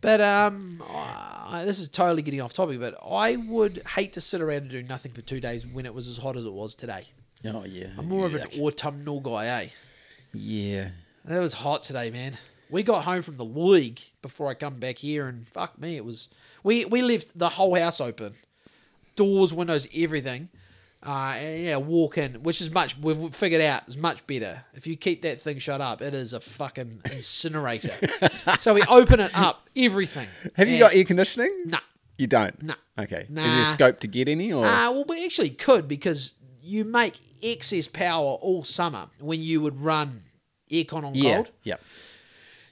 But 0.00 0.20
um, 0.20 0.82
I, 0.88 1.62
this 1.64 1.78
is 1.78 1.88
totally 1.88 2.22
getting 2.22 2.40
off 2.40 2.52
topic. 2.52 2.80
But 2.80 2.96
I 3.04 3.36
would 3.36 3.82
hate 3.94 4.14
to 4.14 4.20
sit 4.20 4.40
around 4.40 4.58
and 4.62 4.70
do 4.70 4.82
nothing 4.82 5.12
for 5.12 5.20
two 5.20 5.40
days 5.40 5.66
when 5.66 5.86
it 5.86 5.94
was 5.94 6.08
as 6.08 6.18
hot 6.18 6.36
as 6.36 6.46
it 6.46 6.52
was 6.52 6.74
today. 6.74 7.04
Oh 7.44 7.64
yeah. 7.64 7.88
I'm 7.96 8.08
more 8.08 8.26
of 8.26 8.34
an 8.34 8.46
autumnal 8.60 9.20
guy, 9.20 9.46
eh? 9.46 9.68
Yeah. 10.32 10.88
that 11.24 11.40
was 11.40 11.54
hot 11.54 11.82
today, 11.82 12.10
man. 12.10 12.36
We 12.70 12.82
got 12.82 13.04
home 13.04 13.22
from 13.22 13.36
the 13.36 13.44
league 13.44 14.00
before 14.20 14.48
I 14.48 14.54
come 14.54 14.74
back 14.74 14.98
here, 14.98 15.26
and 15.26 15.46
fuck 15.48 15.78
me, 15.78 15.96
it 15.96 16.04
was. 16.04 16.28
We 16.62 16.84
we 16.84 17.00
left 17.00 17.38
the 17.38 17.48
whole 17.48 17.74
house 17.74 18.00
open, 18.00 18.34
doors, 19.16 19.54
windows, 19.54 19.86
everything. 19.94 20.50
Uh, 21.00 21.34
and 21.36 21.62
yeah, 21.62 21.76
walk 21.76 22.18
in, 22.18 22.42
which 22.42 22.60
is 22.60 22.72
much 22.72 22.98
we've 22.98 23.34
figured 23.34 23.62
out 23.62 23.86
is 23.86 23.96
much 23.96 24.26
better. 24.26 24.64
If 24.74 24.86
you 24.86 24.96
keep 24.96 25.22
that 25.22 25.40
thing 25.40 25.58
shut 25.58 25.80
up, 25.80 26.02
it 26.02 26.12
is 26.12 26.32
a 26.32 26.40
fucking 26.40 27.02
incinerator. 27.04 27.94
so 28.60 28.74
we 28.74 28.82
open 28.82 29.20
it 29.20 29.30
up, 29.36 29.68
everything. 29.76 30.26
Have 30.56 30.68
you 30.68 30.78
got 30.78 30.94
air 30.94 31.04
conditioning? 31.04 31.64
Nah. 31.66 31.78
You 32.16 32.26
don't. 32.26 32.60
Nah. 32.62 32.74
Okay. 32.98 33.26
Is 33.28 33.28
there 33.28 33.64
scope 33.64 34.00
to 34.00 34.08
get 34.08 34.28
any 34.28 34.52
or? 34.52 34.66
Uh, 34.66 34.90
well, 34.90 35.04
we 35.08 35.24
actually 35.24 35.50
could 35.50 35.86
because 35.86 36.34
you 36.60 36.84
make 36.84 37.20
excess 37.42 37.86
power 37.86 38.32
all 38.32 38.64
summer 38.64 39.08
when 39.20 39.40
you 39.40 39.60
would 39.60 39.80
run 39.80 40.22
aircon 40.70 41.04
on 41.04 41.14
yeah. 41.14 41.34
cold. 41.36 41.50
Yep. 41.62 41.80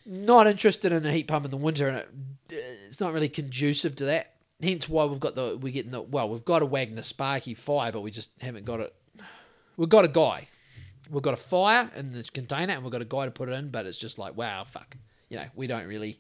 not 0.05 0.49
interested 0.49 0.93
in 0.93 1.07
a 1.07 1.13
heat 1.13 1.29
pump 1.29 1.45
in 1.45 1.53
the 1.53 1.57
winter, 1.57 1.87
and 1.87 1.99
it, 1.99 2.09
it's 2.51 3.01
not 3.01 3.13
really 3.13 3.29
conducive 3.29 3.95
to 3.97 4.05
that. 4.07 4.33
Hence 4.63 4.89
why 4.89 5.05
we've 5.05 5.21
got 5.21 5.35
the 5.35 5.59
we're 5.61 5.73
getting 5.73 5.91
the 5.91 6.01
well, 6.03 6.29
we've 6.29 6.45
got 6.45 6.63
a 6.63 6.67
Wagner 6.67 7.03
Sparky 7.03 7.55
fire, 7.55 7.93
but 7.93 8.01
we 8.01 8.11
just 8.11 8.31
haven't 8.41 8.65
got 8.65 8.81
it. 8.81 8.95
We've 9.77 9.89
got 9.89 10.05
a 10.07 10.09
guy, 10.09 10.49
we've 11.11 11.23
got 11.23 11.35
a 11.35 11.37
fire 11.39 11.91
in 11.97 12.13
the 12.13 12.23
container, 12.33 12.73
and 12.73 12.83
we've 12.83 12.93
got 12.93 13.03
a 13.03 13.07
guy 13.07 13.27
to 13.27 13.31
put 13.31 13.49
it 13.51 13.53
in, 13.53 13.69
but 13.69 13.85
it's 13.85 13.99
just 13.99 14.19
like 14.19 14.35
wow, 14.37 14.65
fuck, 14.65 14.97
you 15.29 15.37
know, 15.37 15.45
we 15.55 15.67
don't 15.67 15.87
really, 15.87 16.19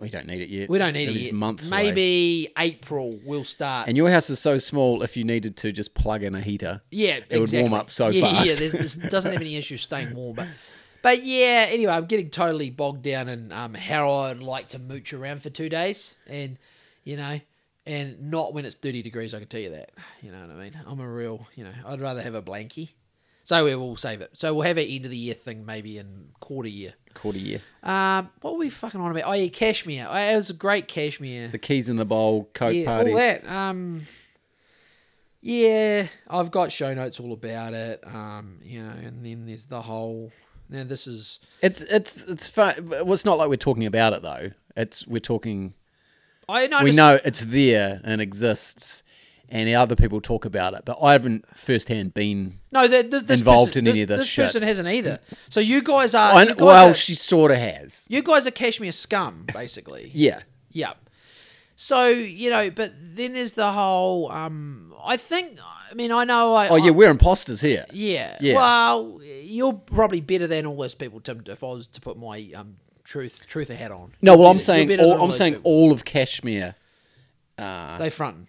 We 0.00 0.08
don't 0.08 0.26
need 0.26 0.40
it 0.42 0.48
yet. 0.48 0.68
we 0.68 0.78
don't 0.78 0.92
need 0.94 1.08
It 1.08 1.14
it 1.16 1.20
yet. 1.26 1.34
months 1.34 1.68
away. 1.68 1.84
Maybe 1.84 2.48
April 2.58 3.20
we'll 3.24 3.44
start. 3.44 3.86
And 3.86 3.96
your 3.96 4.10
house 4.10 4.28
is 4.28 4.40
so 4.40 4.58
small. 4.58 5.02
If 5.04 5.16
you 5.16 5.22
needed 5.22 5.56
to 5.58 5.70
just 5.70 5.94
plug 5.94 6.24
in 6.24 6.34
a 6.34 6.40
heater, 6.40 6.82
Yeah, 6.90 7.20
It 7.30 7.38
would 7.38 7.52
warm 7.52 7.72
up 7.74 7.90
so 7.90 8.08
yeah, 8.08 8.22
fast. 8.22 8.46
Yeah, 8.48 8.54
there's, 8.56 8.72
there's, 8.72 8.96
doesn't 8.96 9.30
have 9.32 9.40
any 9.40 9.54
issue 9.62 9.76
staying 9.76 10.12
warm, 10.16 10.34
but 10.34 10.48
but 11.02 11.22
yeah. 11.22 11.66
Anyway, 11.70 11.92
I'm 11.92 12.06
getting 12.06 12.30
totally 12.30 12.70
bogged 12.70 13.02
down 13.02 13.28
in 13.28 13.52
um, 13.52 13.74
how 13.74 14.10
I'd 14.10 14.40
like 14.40 14.66
to 14.68 14.80
mooch 14.80 15.12
around 15.12 15.42
for 15.42 15.50
two 15.50 15.68
days, 15.68 16.16
and 16.26 16.58
you 17.06 17.16
know, 17.16 17.40
and 17.86 18.30
not 18.30 18.52
when 18.52 18.64
it's 18.66 18.74
30 18.74 19.00
degrees. 19.00 19.32
I 19.32 19.38
can 19.38 19.48
tell 19.48 19.60
you 19.60 19.70
that. 19.70 19.92
You 20.20 20.32
know 20.32 20.40
what 20.40 20.50
I 20.50 20.54
mean? 20.54 20.78
I'm 20.86 21.00
a 21.00 21.08
real, 21.08 21.46
you 21.54 21.64
know, 21.64 21.72
I'd 21.86 22.00
rather 22.00 22.20
have 22.20 22.34
a 22.34 22.42
blankie. 22.42 22.90
So 23.44 23.64
we 23.64 23.76
will 23.76 23.96
save 23.96 24.22
it. 24.22 24.30
So 24.34 24.52
we'll 24.52 24.66
have 24.66 24.76
an 24.76 24.86
end 24.88 25.04
of 25.04 25.12
the 25.12 25.16
year 25.16 25.34
thing 25.34 25.64
maybe 25.64 25.98
in 25.98 26.30
quarter 26.40 26.68
year. 26.68 26.94
quarter 27.14 27.38
year. 27.38 27.60
Um, 27.84 28.28
what 28.40 28.54
were 28.54 28.58
we 28.58 28.70
fucking 28.70 29.00
on 29.00 29.12
about? 29.12 29.22
Oh 29.24 29.34
yeah, 29.34 29.46
cashmere. 29.48 30.08
Oh, 30.10 30.16
it 30.16 30.34
was 30.34 30.50
a 30.50 30.54
great 30.54 30.88
cashmere 30.88 31.46
The 31.46 31.58
keys 31.58 31.88
in 31.88 31.94
the 31.96 32.04
bowl, 32.04 32.50
coke 32.54 32.74
yeah, 32.74 32.84
parties. 32.86 33.12
all 33.12 33.18
that. 33.20 33.48
Um, 33.48 34.02
yeah, 35.40 36.08
I've 36.28 36.50
got 36.50 36.72
show 36.72 36.92
notes 36.92 37.20
all 37.20 37.32
about 37.32 37.72
it. 37.72 38.02
Um, 38.04 38.58
you 38.64 38.82
know, 38.82 38.90
and 38.90 39.24
then 39.24 39.46
there's 39.46 39.66
the 39.66 39.82
whole. 39.82 40.32
Now 40.68 40.82
this 40.82 41.06
is 41.06 41.38
It's 41.62 41.82
it's 41.82 42.22
it's 42.22 42.48
fun. 42.48 42.88
Well, 42.88 43.12
it's 43.12 43.24
not 43.24 43.38
like 43.38 43.48
we're 43.48 43.56
talking 43.56 43.86
about 43.86 44.12
it 44.12 44.22
though. 44.22 44.50
It's 44.76 45.06
we're 45.06 45.20
talking. 45.20 45.74
I 46.48 46.66
noticed. 46.66 46.84
we 46.84 46.92
know 46.92 47.18
it's 47.24 47.44
there 47.44 48.00
and 48.04 48.20
exists, 48.20 49.02
and 49.48 49.68
other 49.74 49.96
people 49.96 50.20
talk 50.20 50.44
about 50.44 50.74
it. 50.74 50.82
But 50.84 50.98
I 51.02 51.12
haven't 51.12 51.44
firsthand 51.56 52.14
been. 52.14 52.58
no 52.72 52.86
th- 52.86 53.10
th- 53.10 53.24
this 53.24 53.40
involved 53.40 53.70
person, 53.72 53.86
in 53.86 53.92
any 53.92 54.02
of 54.02 54.08
this 54.08 54.18
This 54.18 54.28
shit. 54.28 54.44
person 54.46 54.62
hasn't 54.62 54.88
either. 54.88 55.18
So 55.48 55.60
you 55.60 55.82
guys 55.82 56.14
are. 56.14 56.32
I 56.34 56.42
you 56.42 56.48
guys 56.54 56.58
well, 56.60 56.90
are, 56.90 56.94
she 56.94 57.14
sort 57.14 57.50
of 57.50 57.58
has. 57.58 58.06
you 58.08 58.22
guys 58.22 58.46
are 58.46 58.50
cashmere 58.52 58.92
scum, 58.92 59.46
basically. 59.52 60.10
Yeah. 60.14 60.40
Yep. 60.72 60.96
So 61.74 62.06
you 62.08 62.50
know, 62.50 62.70
but 62.70 62.92
then 63.00 63.32
there's 63.34 63.52
the 63.52 63.70
whole. 63.72 64.30
Um, 64.30 64.94
I 65.04 65.16
think. 65.16 65.58
I 65.90 65.94
mean, 65.94 66.10
I 66.10 66.24
know. 66.24 66.52
I, 66.54 66.68
Oh 66.68 66.76
yeah, 66.76 66.90
we're 66.90 67.10
imposters 67.10 67.60
here. 67.60 67.84
Yeah. 67.92 68.36
Yeah. 68.40 68.54
Well, 68.56 69.20
you're 69.22 69.72
probably 69.72 70.20
better 70.20 70.46
than 70.46 70.66
all 70.66 70.76
those 70.76 70.94
people, 70.94 71.20
Tim. 71.20 71.42
If 71.46 71.62
I 71.62 71.66
was 71.68 71.86
to 71.88 72.00
put 72.00 72.18
my 72.18 72.50
um 72.56 72.76
truth 73.06 73.46
truth 73.46 73.68
hat 73.68 73.90
on. 73.90 74.12
No, 74.20 74.36
well, 74.36 74.50
I'm 74.50 74.58
saying 74.58 74.88
you're 74.88 74.98
better 74.98 75.08
than 75.10 75.18
all, 75.20 75.24
I'm 75.24 75.32
saying 75.32 75.54
people. 75.54 75.70
all 75.72 75.92
of 75.92 76.04
Cashmere 76.04 76.74
they 77.56 78.10
fronting. 78.10 78.48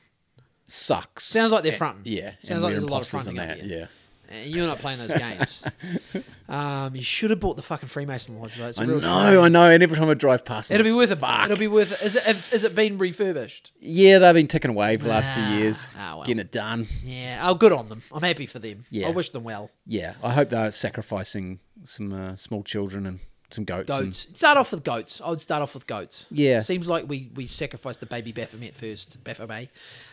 sucks. 0.66 1.24
Sounds 1.24 1.52
like 1.52 1.64
they're 1.64 1.72
fronting. 1.72 2.02
yeah, 2.06 2.32
Sounds 2.44 2.62
like 2.64 2.72
there's 2.72 2.84
a 2.84 2.88
lot 2.88 3.02
of 3.04 3.08
fronting 3.08 3.36
that. 3.36 3.60
here. 3.62 3.80
Yeah. 3.80 3.86
And 4.30 4.54
you're 4.54 4.68
not 4.68 4.80
playing 4.80 5.00
those 5.00 5.14
games. 5.14 5.64
um, 6.50 6.94
you 6.94 7.02
should 7.02 7.30
have 7.30 7.40
bought 7.40 7.56
the 7.56 7.62
fucking 7.62 7.88
Freemason 7.88 8.38
Lodge. 8.38 8.58
Though. 8.58 8.68
It's 8.68 8.78
a 8.78 8.82
I 8.82 8.86
real 8.86 9.00
know, 9.00 9.32
shame. 9.32 9.40
I 9.42 9.48
know, 9.48 9.70
and 9.72 9.82
every 9.82 9.96
time 9.96 10.10
I 10.10 10.16
drive 10.16 10.44
past, 10.44 10.70
It'll 10.70 10.84
be 10.84 10.92
worth 10.92 11.12
it. 11.12 11.20
It'll 11.46 11.56
be 11.56 11.68
worth 11.70 11.94
it. 11.94 12.06
Is 12.06 12.18
it, 12.18 12.24
has, 12.24 12.50
has 12.50 12.64
it 12.66 12.76
been 12.76 12.98
refurbished? 12.98 13.72
yeah, 13.80 14.20
they've 14.20 14.34
been 14.34 14.48
ticking 14.48 14.72
away 14.72 14.98
for 14.98 15.04
the 15.04 15.10
last 15.12 15.34
few 15.34 15.44
Ah, 15.44 15.54
years, 15.58 15.96
ah, 15.98 16.16
well. 16.18 16.26
getting 16.26 16.40
it 16.42 16.52
done. 16.52 16.90
Yeah. 17.06 17.40
Oh, 17.48 17.54
good 17.54 17.72
on 17.72 17.88
them. 17.88 18.02
I'm 18.12 18.22
happy 18.22 18.48
for 18.48 18.60
them. 18.60 18.84
Yeah. 18.90 19.08
I 19.08 19.12
wish 19.12 19.30
them 19.30 19.46
well. 19.46 19.72
Yeah, 19.86 20.16
I 20.22 20.34
hope 20.34 20.50
they're 20.50 20.72
sacrificing 20.72 21.60
some 21.86 22.12
uh, 22.12 22.36
small 22.36 22.64
children 22.64 23.06
and 23.06 23.20
some 23.50 23.64
goats. 23.64 23.90
and- 23.90 24.06
Goats. 24.08 24.28
Start 24.34 24.58
off 24.58 24.72
with 24.72 24.84
goats. 24.84 25.22
I 25.24 25.30
would 25.30 25.42
start 25.42 25.62
off 25.62 25.74
with 25.74 25.88
goats. 25.88 26.26
Yeah. 26.30 26.60
Seems 26.60 26.88
like 26.90 27.08
we, 27.08 27.32
we 27.36 27.48
sacrificed 27.48 28.00
the 28.00 28.06
baby 28.06 28.32
Baphomet 28.32 28.76
first, 28.76 29.24
Baphomet. 29.24 29.70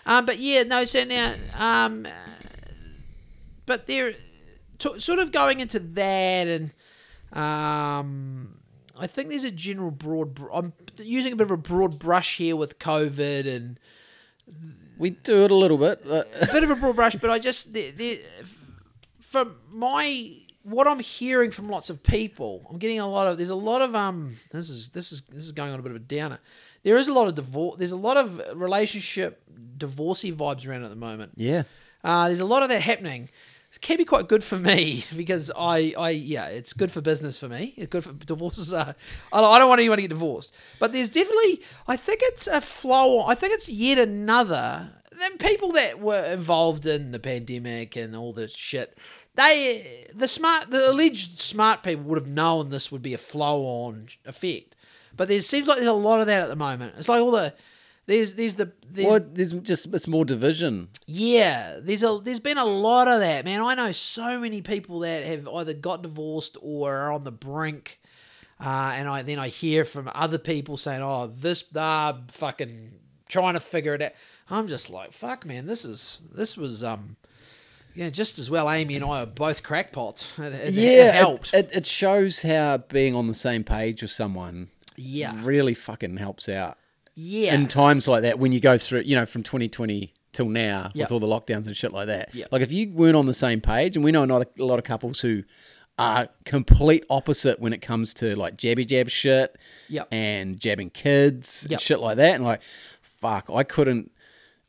Um, 0.06 0.24
but 0.26 0.38
yeah, 0.38 0.62
no, 0.62 0.84
so 0.84 1.04
now, 1.04 1.34
um, 1.58 2.06
uh, 2.06 2.10
but 3.66 3.86
they're 3.86 4.14
t- 4.78 4.98
sort 5.00 5.18
of 5.18 5.32
going 5.32 5.60
into 5.60 5.78
that, 5.80 6.46
and 6.46 6.72
um, 7.32 8.56
I 8.98 9.06
think 9.06 9.30
there's 9.30 9.44
a 9.44 9.50
general 9.50 9.90
broad. 9.90 10.34
Br- 10.34 10.52
I'm 10.52 10.72
using 10.98 11.32
a 11.32 11.36
bit 11.36 11.44
of 11.46 11.50
a 11.50 11.56
broad 11.56 11.98
brush 11.98 12.36
here 12.36 12.54
with 12.56 12.78
COVID 12.78 13.52
and 13.52 13.80
we 14.96 15.10
do 15.10 15.42
it 15.44 15.50
a 15.50 15.54
little 15.54 15.78
bit. 15.78 16.04
but- 16.04 16.28
a 16.48 16.52
bit 16.52 16.62
of 16.62 16.70
a 16.70 16.76
broad 16.76 16.94
brush, 16.96 17.16
but 17.16 17.30
I 17.30 17.38
just 17.40 17.72
the, 17.72 17.90
the, 17.90 18.20
from 19.20 19.56
my 19.72 20.32
what 20.64 20.88
I'm 20.88 20.98
hearing 20.98 21.50
from 21.50 21.68
lots 21.68 21.88
of 21.90 22.02
people, 22.02 22.66
I'm 22.70 22.78
getting 22.78 22.98
a 22.98 23.08
lot 23.08 23.26
of. 23.28 23.36
There's 23.36 23.50
a 23.50 23.54
lot 23.54 23.80
of 23.82 23.94
um. 23.94 24.36
This 24.50 24.68
is 24.70 24.88
this 24.88 25.12
is 25.12 25.20
this 25.22 25.44
is 25.44 25.52
going 25.52 25.72
on 25.72 25.78
a 25.78 25.82
bit 25.82 25.90
of 25.92 25.96
a 25.96 26.00
downer. 26.00 26.40
There 26.82 26.96
is 26.96 27.08
a 27.08 27.12
lot 27.12 27.28
of 27.28 27.34
divorce. 27.34 27.78
There's 27.78 27.92
a 27.92 27.96
lot 27.96 28.16
of 28.16 28.40
relationship 28.54 29.42
divorcee 29.76 30.32
vibes 30.32 30.66
around 30.68 30.84
at 30.84 30.90
the 30.90 30.96
moment. 30.96 31.32
yeah, 31.36 31.62
Uh, 32.02 32.26
there's 32.28 32.40
a 32.40 32.44
lot 32.44 32.62
of 32.62 32.68
that 32.70 32.82
happening. 32.82 33.28
It 33.72 33.80
can 33.80 33.96
be 33.96 34.04
quite 34.04 34.28
good 34.28 34.44
for 34.44 34.56
me 34.56 35.04
because 35.16 35.50
I, 35.56 35.94
I, 35.98 36.10
yeah, 36.10 36.46
it's 36.46 36.72
good 36.72 36.92
for 36.92 37.00
business 37.00 37.40
for 37.40 37.48
me. 37.48 37.74
It's 37.76 37.88
good 37.90 38.04
for 38.04 38.12
divorces. 38.12 38.72
Are, 38.72 38.94
I 39.32 39.40
don't 39.58 39.68
want 39.68 39.80
anyone 39.80 39.98
to 39.98 40.02
get 40.02 40.10
divorced, 40.10 40.54
but 40.78 40.92
there's 40.92 41.08
definitely, 41.08 41.60
I 41.88 41.96
think 41.96 42.20
it's 42.22 42.46
a 42.46 42.60
flow. 42.60 43.24
I 43.26 43.34
think 43.34 43.52
it's 43.54 43.68
yet 43.68 43.98
another. 43.98 44.90
Then 45.18 45.38
people 45.38 45.72
that 45.72 46.00
were 46.00 46.24
involved 46.24 46.86
in 46.86 47.10
the 47.10 47.18
pandemic 47.18 47.96
and 47.96 48.14
all 48.14 48.32
this 48.32 48.54
shit, 48.54 48.96
they, 49.34 50.06
the 50.14 50.28
smart, 50.28 50.70
the 50.70 50.90
alleged 50.90 51.38
smart 51.38 51.82
people 51.82 52.04
would 52.04 52.18
have 52.18 52.28
known 52.28 52.70
this 52.70 52.92
would 52.92 53.02
be 53.02 53.14
a 53.14 53.18
flow-on 53.18 54.08
effect. 54.24 54.76
But 55.16 55.28
there 55.28 55.40
seems 55.40 55.68
like 55.68 55.78
there's 55.78 55.88
a 55.88 55.92
lot 55.92 56.20
of 56.20 56.26
that 56.26 56.42
at 56.42 56.48
the 56.48 56.56
moment. 56.56 56.94
It's 56.98 57.08
like 57.08 57.20
all 57.20 57.30
the, 57.30 57.54
there's, 58.06 58.34
there's 58.34 58.56
the, 58.56 58.72
there's 58.88 59.06
well, 59.06 59.20
there's 59.20 59.52
just 59.52 59.92
it's 59.94 60.06
more 60.06 60.24
division. 60.24 60.88
yeah, 61.06 61.78
there's 61.80 62.02
a 62.02 62.20
there's 62.22 62.40
been 62.40 62.58
a 62.58 62.64
lot 62.64 63.08
of 63.08 63.20
that, 63.20 63.44
man. 63.44 63.60
I 63.62 63.74
know 63.74 63.92
so 63.92 64.38
many 64.38 64.60
people 64.60 65.00
that 65.00 65.24
have 65.24 65.48
either 65.48 65.72
got 65.72 66.02
divorced 66.02 66.56
or 66.60 66.94
are 66.94 67.12
on 67.12 67.24
the 67.24 67.32
brink, 67.32 68.00
uh, 68.60 68.92
and 68.94 69.08
I 69.08 69.22
then 69.22 69.38
I 69.38 69.48
hear 69.48 69.84
from 69.84 70.10
other 70.14 70.38
people 70.38 70.76
saying, 70.76 71.00
"Oh, 71.00 71.28
this 71.28 71.64
ah 71.74 72.18
fucking 72.28 72.92
trying 73.28 73.54
to 73.54 73.60
figure 73.60 73.94
it 73.94 74.02
out." 74.02 74.12
I'm 74.50 74.68
just 74.68 74.90
like, 74.90 75.12
"Fuck, 75.12 75.46
man, 75.46 75.66
this 75.66 75.84
is 75.84 76.20
this 76.32 76.56
was 76.56 76.84
um." 76.84 77.16
Yeah, 77.94 78.10
just 78.10 78.38
as 78.38 78.50
well. 78.50 78.70
Amy 78.70 78.96
and 78.96 79.04
I 79.04 79.22
are 79.22 79.26
both 79.26 79.62
crackpots. 79.62 80.38
It, 80.42 80.52
it, 80.52 80.74
yeah, 80.74 81.08
it 81.08 81.14
helped. 81.14 81.54
It, 81.54 81.74
it 81.76 81.86
shows 81.86 82.42
how 82.42 82.78
being 82.78 83.14
on 83.14 83.26
the 83.28 83.34
same 83.34 83.64
page 83.64 84.02
with 84.02 84.10
someone 84.10 84.68
yeah, 84.96 85.32
really 85.42 85.74
fucking 85.74 86.16
helps 86.18 86.48
out 86.48 86.76
yeah, 87.14 87.54
in 87.54 87.68
times 87.68 88.06
like 88.08 88.22
that 88.22 88.38
when 88.38 88.52
you 88.52 88.60
go 88.60 88.78
through, 88.78 89.00
you 89.02 89.14
know, 89.16 89.26
from 89.26 89.42
2020 89.42 90.12
till 90.32 90.48
now 90.48 90.90
Yeah. 90.94 91.04
with 91.04 91.12
all 91.12 91.20
the 91.20 91.26
lockdowns 91.28 91.66
and 91.66 91.76
shit 91.76 91.92
like 91.92 92.08
that. 92.08 92.34
Yeah. 92.34 92.46
Like 92.50 92.62
if 92.62 92.72
you 92.72 92.90
weren't 92.92 93.16
on 93.16 93.26
the 93.26 93.34
same 93.34 93.60
page, 93.60 93.94
and 93.96 94.04
we 94.04 94.10
know 94.12 94.24
not 94.24 94.42
a, 94.42 94.62
a 94.62 94.64
lot 94.64 94.78
of 94.80 94.84
couples 94.84 95.20
who 95.20 95.44
are 95.96 96.26
complete 96.44 97.04
opposite 97.08 97.60
when 97.60 97.72
it 97.72 97.80
comes 97.80 98.12
to 98.14 98.34
like 98.34 98.56
jabby 98.56 98.84
jab 98.84 99.08
shit 99.08 99.56
Yep. 99.88 100.08
and 100.10 100.58
jabbing 100.58 100.90
kids 100.90 101.66
Yep. 101.70 101.72
and 101.72 101.80
shit 101.80 102.00
like 102.00 102.16
that, 102.16 102.34
and 102.34 102.42
like, 102.44 102.62
fuck, 103.00 103.48
I 103.48 103.62
couldn't. 103.62 104.10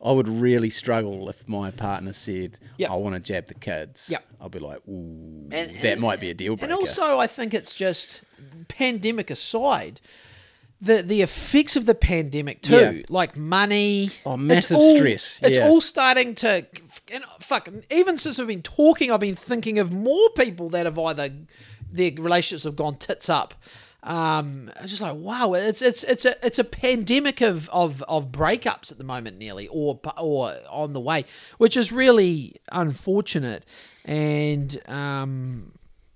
I 0.06 0.12
would 0.12 0.28
really 0.28 0.70
struggle 0.70 1.28
if 1.30 1.48
my 1.48 1.72
partner 1.72 2.14
said, 2.14 2.60
Yep. 2.78 2.90
"I 2.92 2.96
want 2.96 3.16
to 3.16 3.20
jab 3.20 3.48
the 3.48 3.56
kids." 3.56 4.10
Yep. 4.12 4.24
I'd 4.42 4.52
be 4.52 4.60
like, 4.60 4.80
"Ooh, 4.88 5.50
And- 5.52 5.72
that 5.82 5.94
and- 5.94 6.02
might 6.02 6.20
be 6.20 6.30
a 6.30 6.34
deal 6.34 6.56
breaker." 6.56 6.72
And 6.72 6.80
also, 6.80 7.18
I 7.18 7.28
think 7.28 7.54
it's 7.54 7.74
just 7.74 8.22
pandemic 8.68 9.30
aside, 9.32 10.00
the 10.82 11.02
the 11.02 11.22
effects 11.22 11.76
of 11.76 11.86
the 11.86 11.96
pandemic 11.96 12.62
too, 12.62 12.76
Yeah. 12.98 13.02
like 13.10 13.36
money, 13.38 14.12
Oh, 14.26 14.34
it's 14.36 14.44
massive 14.44 14.78
all- 14.78 14.98
stress, 14.98 15.40
It's 15.42 15.58
yeah. 15.58 15.68
all 15.68 15.82
starting 15.82 16.36
to, 16.36 16.66
and 17.12 17.24
fuck. 17.40 17.70
Even 17.90 18.18
since 18.18 18.38
we've 18.38 18.48
been 18.48 18.62
talking, 18.62 19.10
I've 19.12 19.20
been 19.22 19.36
thinking 19.36 19.80
of 19.80 19.92
more 19.92 20.30
people 20.32 20.70
that 20.70 20.86
have 20.86 21.00
either 21.00 21.30
their 21.92 22.12
relationships 22.18 22.66
have 22.66 22.76
gone 22.76 22.98
tits 22.98 23.30
up. 23.30 23.54
Um, 24.06 24.72
just 24.86 25.02
like 25.02 25.16
wow, 25.16 25.54
it's 25.54 25.82
it's 25.82 26.04
it's 26.04 26.26
a 26.26 26.46
it's 26.46 26.60
a 26.60 26.64
pandemic 26.64 27.42
of 27.42 27.68
of 27.70 28.04
of 28.04 28.32
breakups 28.32 28.92
at 28.92 29.00
the 29.00 29.04
moment, 29.04 29.40
nearly 29.40 29.68
or 29.68 30.00
or 30.20 30.56
on 30.70 30.94
the 30.94 31.02
way, 31.02 31.26
which 31.58 31.76
is 31.76 31.92
really 31.92 32.56
unfortunate. 32.72 33.66
And 34.06 34.80
um, 34.88 35.72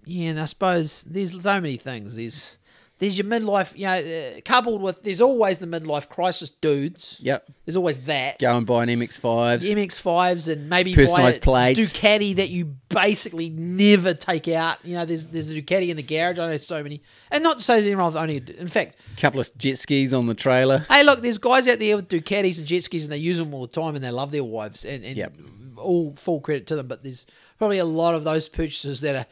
yeah, 0.05 0.29
and 0.29 0.39
I 0.39 0.45
suppose 0.45 1.01
there's 1.01 1.41
so 1.41 1.59
many 1.59 1.77
things. 1.77 2.15
There's 2.15 2.57
there's 2.99 3.17
your 3.17 3.25
midlife, 3.27 3.75
you 3.77 3.85
know, 3.85 3.93
uh, 3.93 4.41
coupled 4.43 4.81
with 4.81 5.03
there's 5.03 5.21
always 5.21 5.59
the 5.59 5.65
midlife 5.65 6.09
crisis 6.09 6.49
dudes. 6.51 7.17
Yep. 7.21 7.49
There's 7.65 7.75
always 7.77 8.01
that. 8.01 8.39
Go 8.39 8.55
and 8.57 8.67
buy 8.67 8.83
an 8.83 8.89
MX-5s. 8.89 9.69
MX5s 9.69 10.51
and 10.51 10.69
maybe 10.69 10.93
Personalised 10.93 11.13
buy 11.15 11.29
a 11.29 11.39
plates. 11.39 11.79
Ducati 11.79 12.35
that 12.35 12.49
you 12.49 12.65
basically 12.89 13.49
never 13.49 14.13
take 14.13 14.47
out. 14.49 14.77
You 14.83 14.95
know, 14.95 15.05
there's 15.05 15.27
there's 15.27 15.51
a 15.51 15.61
Ducati 15.61 15.89
in 15.89 15.97
the 15.97 16.03
garage. 16.03 16.39
I 16.39 16.47
know 16.47 16.57
so 16.57 16.83
many, 16.83 17.01
and 17.31 17.41
not 17.43 17.57
to 17.57 17.63
say 17.63 17.81
there's 17.81 17.95
wrong 17.95 18.07
with 18.13 18.21
only. 18.21 18.43
In 18.57 18.67
fact, 18.67 18.97
a 19.17 19.19
couple 19.21 19.39
of 19.39 19.49
jet 19.57 19.77
skis 19.77 20.13
on 20.13 20.27
the 20.27 20.35
trailer. 20.35 20.85
hey, 20.89 21.03
look, 21.03 21.21
there's 21.21 21.37
guys 21.37 21.67
out 21.67 21.79
there 21.79 21.95
with 21.95 22.09
Ducatis 22.09 22.57
and 22.59 22.67
jet 22.67 22.83
skis, 22.83 23.05
and 23.05 23.13
they 23.13 23.17
use 23.17 23.37
them 23.37 23.53
all 23.53 23.61
the 23.61 23.67
time, 23.81 23.95
and 23.95 24.03
they 24.03 24.11
love 24.11 24.31
their 24.31 24.43
wives, 24.43 24.83
and, 24.85 25.03
and 25.05 25.15
Yep. 25.15 25.33
all 25.77 26.13
full 26.17 26.41
credit 26.41 26.67
to 26.67 26.75
them. 26.75 26.87
But 26.87 27.03
there's 27.03 27.25
probably 27.57 27.77
a 27.77 27.85
lot 27.85 28.13
of 28.13 28.25
those 28.25 28.49
purchases 28.49 29.01
that 29.01 29.15
are. 29.15 29.25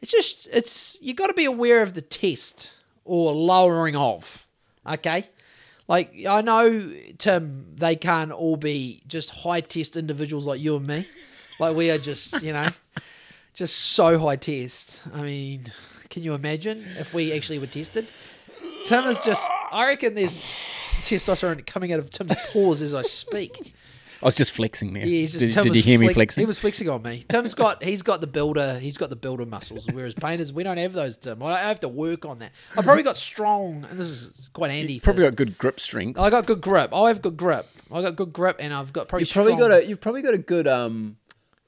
It's 0.00 0.10
just 0.10 0.48
it's 0.52 0.98
you 1.00 1.14
got 1.14 1.28
to 1.28 1.34
be 1.34 1.44
aware 1.44 1.82
of 1.82 1.94
the 1.94 2.02
test 2.02 2.72
or 3.04 3.32
lowering 3.32 3.96
of. 3.96 4.46
Okay. 4.86 5.28
Like 5.88 6.14
I 6.28 6.40
know, 6.40 6.92
Tim, 7.18 7.66
they 7.74 7.96
can't 7.96 8.32
all 8.32 8.56
be 8.56 9.02
just 9.06 9.30
high 9.30 9.60
test 9.60 9.96
individuals 9.96 10.46
like 10.46 10.60
you 10.60 10.76
and 10.76 10.86
me. 10.86 11.06
Like 11.58 11.76
we 11.76 11.90
are 11.90 11.98
just, 11.98 12.42
you 12.42 12.52
know, 12.52 12.68
just 13.54 13.76
so 13.76 14.18
high 14.18 14.36
test. 14.36 15.02
I 15.12 15.22
mean, 15.22 15.64
can 16.08 16.22
you 16.22 16.34
imagine 16.34 16.84
if 16.98 17.12
we 17.12 17.32
actually 17.32 17.58
were 17.58 17.66
tested? 17.66 18.06
Tim 18.86 19.04
is 19.06 19.18
just. 19.24 19.46
I 19.70 19.86
reckon 19.86 20.14
there's 20.14 20.36
testosterone 21.02 21.66
coming 21.66 21.92
out 21.92 21.98
of 21.98 22.10
Tim's 22.10 22.34
pores 22.52 22.82
as 22.82 22.94
I 22.94 23.02
speak. 23.02 23.74
I 24.22 24.26
was 24.26 24.36
just 24.36 24.52
flexing 24.52 24.92
there. 24.92 25.02
Yeah, 25.04 25.08
he's 25.20 25.32
just, 25.32 25.54
did 25.54 25.62
did 25.64 25.76
you 25.76 25.82
hear 25.82 25.98
me 25.98 26.12
flexing? 26.12 26.42
He 26.42 26.46
was 26.46 26.58
flexing 26.58 26.88
on 26.88 27.02
me. 27.02 27.24
Tim's 27.28 27.54
got 27.54 27.82
he's 27.82 28.02
got 28.02 28.20
the 28.20 28.26
builder 28.26 28.78
he's 28.78 28.96
got 28.96 29.10
the 29.10 29.16
builder 29.16 29.44
muscles, 29.46 29.86
whereas 29.92 30.14
painters 30.14 30.52
we 30.52 30.62
don't 30.62 30.76
have 30.78 30.92
those. 30.92 31.16
Tim, 31.16 31.42
I 31.42 31.58
have 31.60 31.80
to 31.80 31.88
work 31.88 32.24
on 32.24 32.38
that. 32.38 32.52
I've 32.76 32.84
probably 32.84 33.02
got 33.02 33.16
strong, 33.16 33.84
and 33.90 33.98
this 33.98 34.08
is 34.08 34.50
quite 34.52 34.70
handy. 34.70 34.98
for- 34.98 35.06
Probably 35.06 35.24
got 35.24 35.34
good 35.36 35.58
grip 35.58 35.80
strength. 35.80 36.18
I 36.18 36.30
got 36.30 36.46
good 36.46 36.60
grip. 36.60 36.94
I 36.94 37.08
have 37.08 37.20
good 37.22 37.36
grip. 37.36 37.66
I 37.90 38.00
got 38.00 38.16
good 38.16 38.32
grip, 38.32 38.56
and 38.60 38.72
I've 38.72 38.92
got 38.92 39.08
probably 39.08 39.24
You've 39.24 39.32
probably 39.34 39.52
strong- 39.54 39.68
got 39.70 39.82
a. 39.82 39.86
You've 39.86 40.00
probably 40.00 40.22
got 40.22 40.34
a 40.34 40.38
good. 40.38 40.66
Um, 40.68 41.16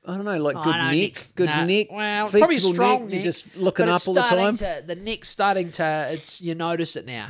I 0.07 0.16
don't 0.16 0.26
know, 0.26 0.36
like 0.38 0.55
good 0.57 0.66
Oh, 0.74 0.78
no, 0.78 0.90
neck, 0.90 1.14
good 1.34 1.46
nah. 1.48 1.64
neck, 1.64 1.86
Well, 1.90 2.28
flexible 2.28 2.38
probably 2.40 2.74
strong 2.74 3.00
neck. 3.00 3.11
neck. 3.11 3.14
You're 3.14 3.32
just 3.32 3.57
looking 3.57 3.88
up 3.88 4.02
all 4.07 4.12
the 4.14 4.20
time. 4.20 4.57
To, 4.59 4.84
the 4.86 4.96
neck's 4.96 5.30
starting 5.30 5.72
to. 5.72 6.09
It's 6.12 6.42
you 6.42 6.55
notice 6.55 6.94
it 6.96 7.07
now. 7.07 7.28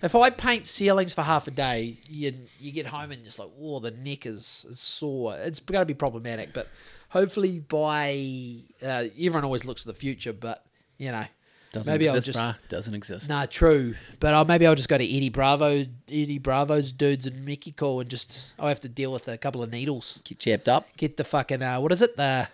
If 0.00 0.14
I 0.14 0.30
paint 0.30 0.66
ceilings 0.66 1.12
for 1.14 1.22
half 1.22 1.48
a 1.48 1.50
day, 1.50 1.98
you 2.08 2.32
you 2.60 2.70
get 2.72 2.86
home 2.86 3.10
and 3.10 3.24
just 3.24 3.38
like, 3.38 3.50
oh, 3.60 3.80
the 3.80 3.90
neck 3.90 4.26
is, 4.26 4.64
is 4.70 4.78
sore. 4.80 5.36
It's 5.38 5.60
going 5.60 5.80
to 5.80 5.84
be 5.86 5.94
problematic, 5.94 6.52
but 6.52 6.68
hopefully 7.08 7.58
by 7.58 8.58
uh, 8.82 9.04
everyone 9.16 9.44
always 9.44 9.64
looks 9.64 9.82
to 9.82 9.88
the 9.88 9.94
future, 9.94 10.32
but 10.32 10.64
you 10.98 11.10
know, 11.10 11.24
Doesn't 11.72 11.92
maybe 11.92 12.06
exist, 12.06 12.28
I'll 12.28 12.32
just 12.52 12.60
bruh. 12.64 12.68
Doesn't 12.68 12.94
exist. 12.94 13.28
Nah, 13.28 13.46
true. 13.46 13.94
But 14.20 14.34
I'll, 14.34 14.44
maybe 14.44 14.66
I'll 14.66 14.74
just 14.76 14.88
go 14.88 14.98
to 14.98 15.04
Eddie 15.04 15.30
Bravo, 15.30 15.84
Eddie 16.08 16.38
Bravo's 16.38 16.92
dudes 16.92 17.26
in 17.26 17.44
Mexico, 17.44 17.98
and 18.00 18.08
just 18.08 18.54
I'll 18.58 18.68
have 18.68 18.80
to 18.80 18.88
deal 18.88 19.12
with 19.12 19.26
a 19.28 19.36
couple 19.38 19.62
of 19.62 19.72
needles. 19.72 20.20
Get 20.24 20.38
chapped 20.38 20.68
up. 20.68 20.86
Get 20.96 21.16
the 21.16 21.24
fucking 21.24 21.62
uh, 21.62 21.80
what 21.80 21.90
is 21.92 22.02
it? 22.02 22.16
The 22.16 22.48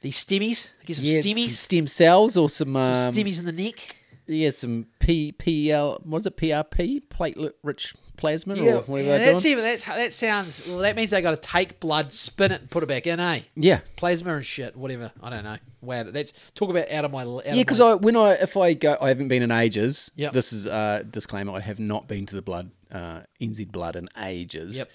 the 0.00 0.10
stemmies. 0.10 0.72
Get 0.84 0.96
some 0.96 1.04
Yeah, 1.04 1.18
stemmies. 1.18 1.42
some 1.44 1.50
stem 1.50 1.86
cells 1.86 2.36
or 2.36 2.48
some, 2.50 2.76
um, 2.76 2.94
Some 2.94 3.14
stemmies 3.14 3.38
in 3.38 3.46
the 3.46 3.52
neck. 3.52 3.96
Yeah, 4.26 4.50
some 4.50 4.86
P 5.00 5.32
P 5.32 5.70
L. 5.70 6.00
What 6.04 6.18
is 6.18 6.26
it? 6.26 6.36
PRP, 6.36 7.06
platelet 7.08 7.52
rich 7.62 7.94
plasma, 8.16 8.54
or 8.54 8.82
whatever 8.82 9.00
yeah, 9.00 9.18
they're 9.18 9.32
that's 9.32 9.42
doing. 9.42 9.52
even 9.52 9.64
that's 9.64 9.84
that 9.84 10.12
sounds. 10.12 10.66
Well, 10.66 10.78
that 10.78 10.96
means 10.96 11.10
they 11.10 11.22
got 11.22 11.30
to 11.32 11.36
take 11.36 11.80
blood, 11.80 12.12
spin 12.12 12.52
it, 12.52 12.60
and 12.62 12.70
put 12.70 12.82
it 12.82 12.86
back 12.86 13.06
in, 13.06 13.20
eh? 13.20 13.40
Yeah, 13.54 13.80
Plasma 13.96 14.34
and 14.34 14.46
shit, 14.46 14.76
whatever. 14.76 15.12
I 15.22 15.30
don't 15.30 15.44
know. 15.44 15.56
Wow, 15.80 16.04
that's 16.04 16.32
talk 16.54 16.70
about 16.70 16.90
out 16.90 17.04
of 17.04 17.12
my. 17.12 17.22
Out 17.22 17.42
yeah. 17.46 17.54
Because 17.54 17.80
I 17.80 17.94
when 17.94 18.16
I 18.16 18.32
if 18.34 18.56
I 18.56 18.74
go, 18.74 18.96
I 19.00 19.08
haven't 19.08 19.28
been 19.28 19.42
in 19.42 19.50
ages. 19.50 20.10
Yep. 20.16 20.32
This 20.32 20.52
is 20.52 20.66
a 20.66 21.04
disclaimer. 21.08 21.52
I 21.52 21.60
have 21.60 21.80
not 21.80 22.08
been 22.08 22.26
to 22.26 22.34
the 22.34 22.42
blood 22.42 22.70
uh, 22.90 23.22
NZ 23.40 23.70
blood 23.70 23.96
in 23.96 24.08
ages. 24.22 24.78
Yep. 24.78 24.88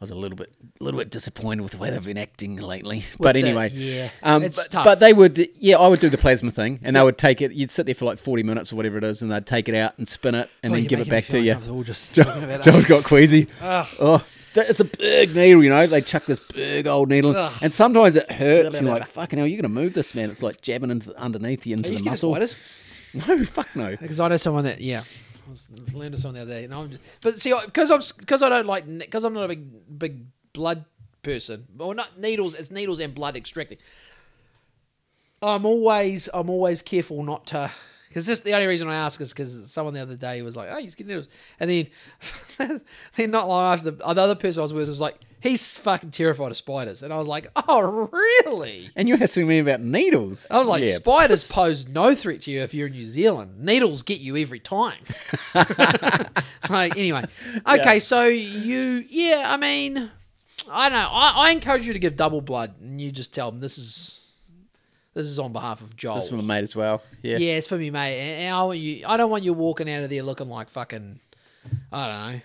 I 0.00 0.04
was 0.04 0.10
a 0.10 0.14
little 0.14 0.36
bit, 0.36 0.50
a 0.80 0.84
little 0.84 0.98
bit 0.98 1.10
disappointed 1.10 1.60
with 1.62 1.72
the 1.72 1.78
way 1.78 1.90
they've 1.90 2.02
been 2.02 2.16
acting 2.16 2.56
lately. 2.56 3.04
but 3.18 3.34
the- 3.34 3.40
anyway, 3.42 3.70
yeah, 3.74 4.08
um, 4.22 4.42
it's 4.42 4.56
but, 4.66 4.72
tough. 4.72 4.84
but 4.84 4.98
they 4.98 5.12
would, 5.12 5.36
yeah, 5.58 5.76
I 5.76 5.88
would 5.88 6.00
do 6.00 6.08
the 6.08 6.16
plasma 6.16 6.50
thing, 6.50 6.80
and 6.82 6.96
they 6.96 7.02
would 7.04 7.18
take 7.18 7.42
it. 7.42 7.52
You'd 7.52 7.68
sit 7.68 7.84
there 7.84 7.94
for 7.94 8.06
like 8.06 8.18
forty 8.18 8.42
minutes 8.42 8.72
or 8.72 8.76
whatever 8.76 8.96
it 8.96 9.04
is, 9.04 9.20
and 9.20 9.30
they'd 9.30 9.44
take 9.44 9.68
it 9.68 9.74
out 9.74 9.98
and 9.98 10.08
spin 10.08 10.34
it, 10.34 10.48
and 10.62 10.72
Oh, 10.72 10.76
then 10.76 10.86
give 10.86 11.00
it 11.00 11.08
back 11.10 11.26
to 11.26 11.38
you. 11.40 11.50
uncomfortable 11.50 11.82
just 11.82 12.14
talking 12.14 12.44
about 12.44 12.60
it. 12.60 12.62
John's 12.62 12.86
got 12.86 13.04
queasy. 13.04 13.46
Ugh. 13.60 13.86
Oh, 14.00 14.24
it's 14.54 14.80
a 14.80 14.84
big 14.84 15.36
needle, 15.36 15.62
you 15.62 15.68
know. 15.68 15.86
They 15.86 16.00
chuck 16.00 16.24
this 16.24 16.38
big 16.40 16.86
old 16.86 17.10
needle, 17.10 17.36
Ugh. 17.36 17.52
and 17.60 17.70
sometimes 17.70 18.16
it 18.16 18.32
hurts. 18.32 18.80
Blah, 18.80 18.88
You're 18.90 18.98
like, 19.00 19.08
fucking 19.08 19.38
hell, 19.38 19.46
you're 19.46 19.60
gonna 19.60 19.68
move 19.72 19.92
this, 19.92 20.14
man. 20.14 20.30
It's 20.30 20.42
like 20.42 20.62
jabbing 20.62 20.90
into 20.90 21.14
underneath 21.20 21.66
you 21.66 21.76
into 21.76 21.90
Are 21.90 21.92
you 21.92 21.98
the 21.98 22.16
scared 22.16 22.32
muscle. 22.40 22.56
No, 23.12 23.44
fuck 23.44 23.74
no. 23.74 23.96
Because 23.96 24.20
I 24.20 24.28
know 24.28 24.36
someone 24.36 24.64
that 24.64 24.80
yeah, 24.80 25.00
I 25.00 25.29
was 25.50 25.70
learning 25.92 26.18
someone 26.18 26.34
the 26.34 26.42
other 26.42 26.54
day. 26.54 26.64
And 26.64 26.74
I'm 26.74 26.90
just, 26.90 27.00
but 27.22 27.40
see, 27.40 27.54
because 27.64 27.90
I'm 27.90 28.00
because 28.18 28.42
I 28.42 28.48
don't 28.48 28.66
like 28.66 28.86
because 28.98 29.24
I'm 29.24 29.34
not 29.34 29.44
a 29.44 29.48
big 29.48 29.98
big 29.98 30.26
blood 30.52 30.84
person. 31.22 31.66
Well, 31.76 31.94
not 31.94 32.18
needles. 32.18 32.54
It's 32.54 32.70
needles 32.70 33.00
and 33.00 33.14
blood 33.14 33.36
extracting. 33.36 33.78
I'm 35.42 35.64
always 35.64 36.28
I'm 36.32 36.50
always 36.50 36.82
careful 36.82 37.22
not 37.22 37.46
to. 37.48 37.70
Because 38.10 38.26
this 38.26 38.40
the 38.40 38.54
only 38.54 38.66
reason 38.66 38.88
I 38.88 38.96
ask 38.96 39.20
is 39.20 39.32
because 39.32 39.70
someone 39.70 39.94
the 39.94 40.02
other 40.02 40.16
day 40.16 40.42
was 40.42 40.56
like, 40.56 40.68
"Oh, 40.68 40.78
he's 40.78 40.96
getting 40.96 41.14
needles," 41.14 41.28
and 41.60 41.70
then 42.58 42.80
then 43.14 43.30
not 43.30 43.46
long 43.46 43.72
after 43.72 43.92
the, 43.92 43.96
the 43.98 44.20
other 44.20 44.34
person 44.34 44.58
I 44.58 44.62
was 44.62 44.74
with 44.74 44.88
was 44.88 45.00
like, 45.00 45.16
"He's 45.38 45.76
fucking 45.76 46.10
terrified 46.10 46.50
of 46.50 46.56
spiders," 46.56 47.04
and 47.04 47.12
I 47.12 47.18
was 47.18 47.28
like, 47.28 47.52
"Oh, 47.54 48.10
really?" 48.10 48.90
And 48.96 49.08
you're 49.08 49.22
asking 49.22 49.46
me 49.46 49.60
about 49.60 49.80
needles. 49.80 50.50
I 50.50 50.58
was 50.58 50.66
like, 50.66 50.82
yeah. 50.82 50.90
spiders 50.94 51.52
pose 51.52 51.86
no 51.86 52.12
threat 52.16 52.40
to 52.42 52.50
you 52.50 52.62
if 52.62 52.74
you're 52.74 52.88
in 52.88 52.94
New 52.94 53.04
Zealand. 53.04 53.60
Needles 53.60 54.02
get 54.02 54.18
you 54.18 54.36
every 54.36 54.58
time. 54.58 54.98
like, 56.68 56.96
anyway. 56.96 57.26
Okay, 57.64 58.00
so 58.00 58.24
you, 58.24 59.04
yeah, 59.08 59.44
I 59.46 59.56
mean, 59.56 60.10
I 60.68 60.88
don't 60.88 60.98
know. 60.98 61.08
I, 61.12 61.32
I 61.36 61.50
encourage 61.52 61.86
you 61.86 61.92
to 61.92 62.00
give 62.00 62.16
double 62.16 62.40
blood, 62.40 62.74
and 62.80 63.00
you 63.00 63.12
just 63.12 63.32
tell 63.32 63.52
them 63.52 63.60
this 63.60 63.78
is 63.78 64.19
this 65.14 65.26
is 65.26 65.38
on 65.38 65.52
behalf 65.52 65.82
of 65.82 65.96
Joel. 65.96 66.14
This 66.16 66.24
is 66.24 66.30
from 66.30 66.40
a 66.40 66.42
mate 66.42 66.62
as 66.62 66.74
well. 66.76 67.02
Yeah. 67.22 67.38
yeah, 67.38 67.54
it's 67.54 67.66
for 67.66 67.76
me, 67.76 67.90
mate. 67.90 68.18
And 68.18 68.54
I 68.54 68.62
want 68.62 68.78
you. 68.78 69.04
I 69.06 69.16
don't 69.16 69.30
want 69.30 69.44
you 69.44 69.52
walking 69.52 69.90
out 69.90 70.02
of 70.04 70.10
there 70.10 70.22
looking 70.22 70.48
like 70.48 70.68
fucking. 70.70 71.20
I 71.92 72.06
don't 72.06 72.32
know. 72.34 72.40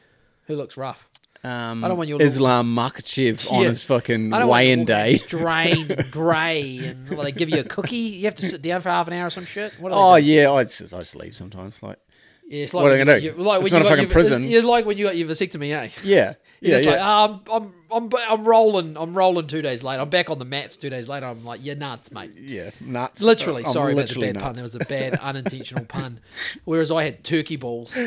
Who 0.47 0.55
looks 0.55 0.77
rough? 0.77 1.07
Um, 1.43 1.83
I 1.85 1.87
don't 1.89 1.97
want 1.97 2.09
your 2.09 2.19
Islam 2.21 2.75
Makhachev 2.75 3.51
on 3.51 3.61
Yeah. 3.61 3.69
his 3.69 3.85
fucking 3.85 4.33
I 4.33 4.39
don't 4.39 4.47
want 4.47 4.63
you 4.65 4.67
weigh-in 4.69 4.79
walking 4.79 4.85
day. 4.85 5.17
drained, 5.27 6.05
grey, 6.11 6.77
and 6.79 7.07
well, 7.09 7.23
they 7.23 7.31
give 7.31 7.49
you 7.49 7.59
a 7.59 7.63
cookie. 7.63 7.97
You 7.97 8.25
have 8.25 8.35
to 8.35 8.43
sit 8.45 8.63
down 8.63 8.81
for 8.81 8.89
half 8.89 9.07
an 9.07 9.13
hour 9.13 9.27
or 9.27 9.29
some 9.29 9.45
shit. 9.45 9.71
What 9.79 9.89
they 9.89 9.95
Oh 9.95 10.17
do? 10.19 10.25
yeah, 10.25 10.51
I 10.51 10.63
just, 10.63 10.91
I 10.91 10.97
just 10.99 11.15
leave 11.15 11.35
sometimes. 11.35 11.83
Like, 11.83 11.99
Yeah, 12.47 12.63
it's 12.63 12.73
What 12.73 12.81
like 12.81 12.85
are 12.85 12.89
when 12.97 12.97
they 12.97 13.05
gonna 13.05 13.17
you- 13.23 13.31
do? 13.33 13.37
you- 13.37 13.43
like 13.43 13.59
It's 13.61 13.71
when 13.71 13.73
not 13.73 13.77
you 13.77 13.79
a 13.79 13.83
got 13.83 13.89
fucking 13.95 14.03
your- 14.05 14.11
prison. 14.11 14.43
It's, 14.45 14.55
it's 14.55 14.65
like 14.65 14.85
when 14.87 14.97
you 14.97 15.05
got 15.05 15.17
your 15.17 15.27
vasectomy, 15.29 15.71
eh? 15.71 15.89
yeah, 16.03 16.33
yeah, 16.61 16.69
just 16.77 16.85
yeah. 16.85 16.91
like, 16.91 17.01
oh, 17.47 17.55
I'm, 17.55 17.73
I'm, 17.95 18.09
I'm, 18.29 18.43
rolling, 18.45 18.97
I'm 18.97 19.13
rolling 19.13 19.47
two 19.47 19.61
days 19.61 19.83
later. 19.83 20.01
I'm 20.01 20.09
back 20.09 20.29
on 20.29 20.37
the 20.37 20.45
mats 20.45 20.75
two 20.77 20.89
days 20.89 21.07
later. 21.07 21.25
I'm 21.27 21.43
like, 21.45 21.63
you're 21.63 21.75
nuts, 21.75 22.11
mate. 22.11 22.31
yeah, 22.37 22.69
nuts. 22.81 23.21
Literally, 23.21 23.63
I'm 23.65 23.71
sorry 23.71 23.93
literally 23.93 24.29
about 24.31 24.39
the 24.39 24.39
bad 24.39 24.55
pun. 24.55 24.63
nuts. 24.63 24.73
That 24.73 24.79
was 24.79 24.87
a 24.87 25.11
bad, 25.11 25.19
unintentional 25.21 25.85
pun. 25.85 26.19
Whereas 26.65 26.91
I 26.91 27.03
had 27.05 27.23
turkey 27.23 27.55
balls. 27.55 27.97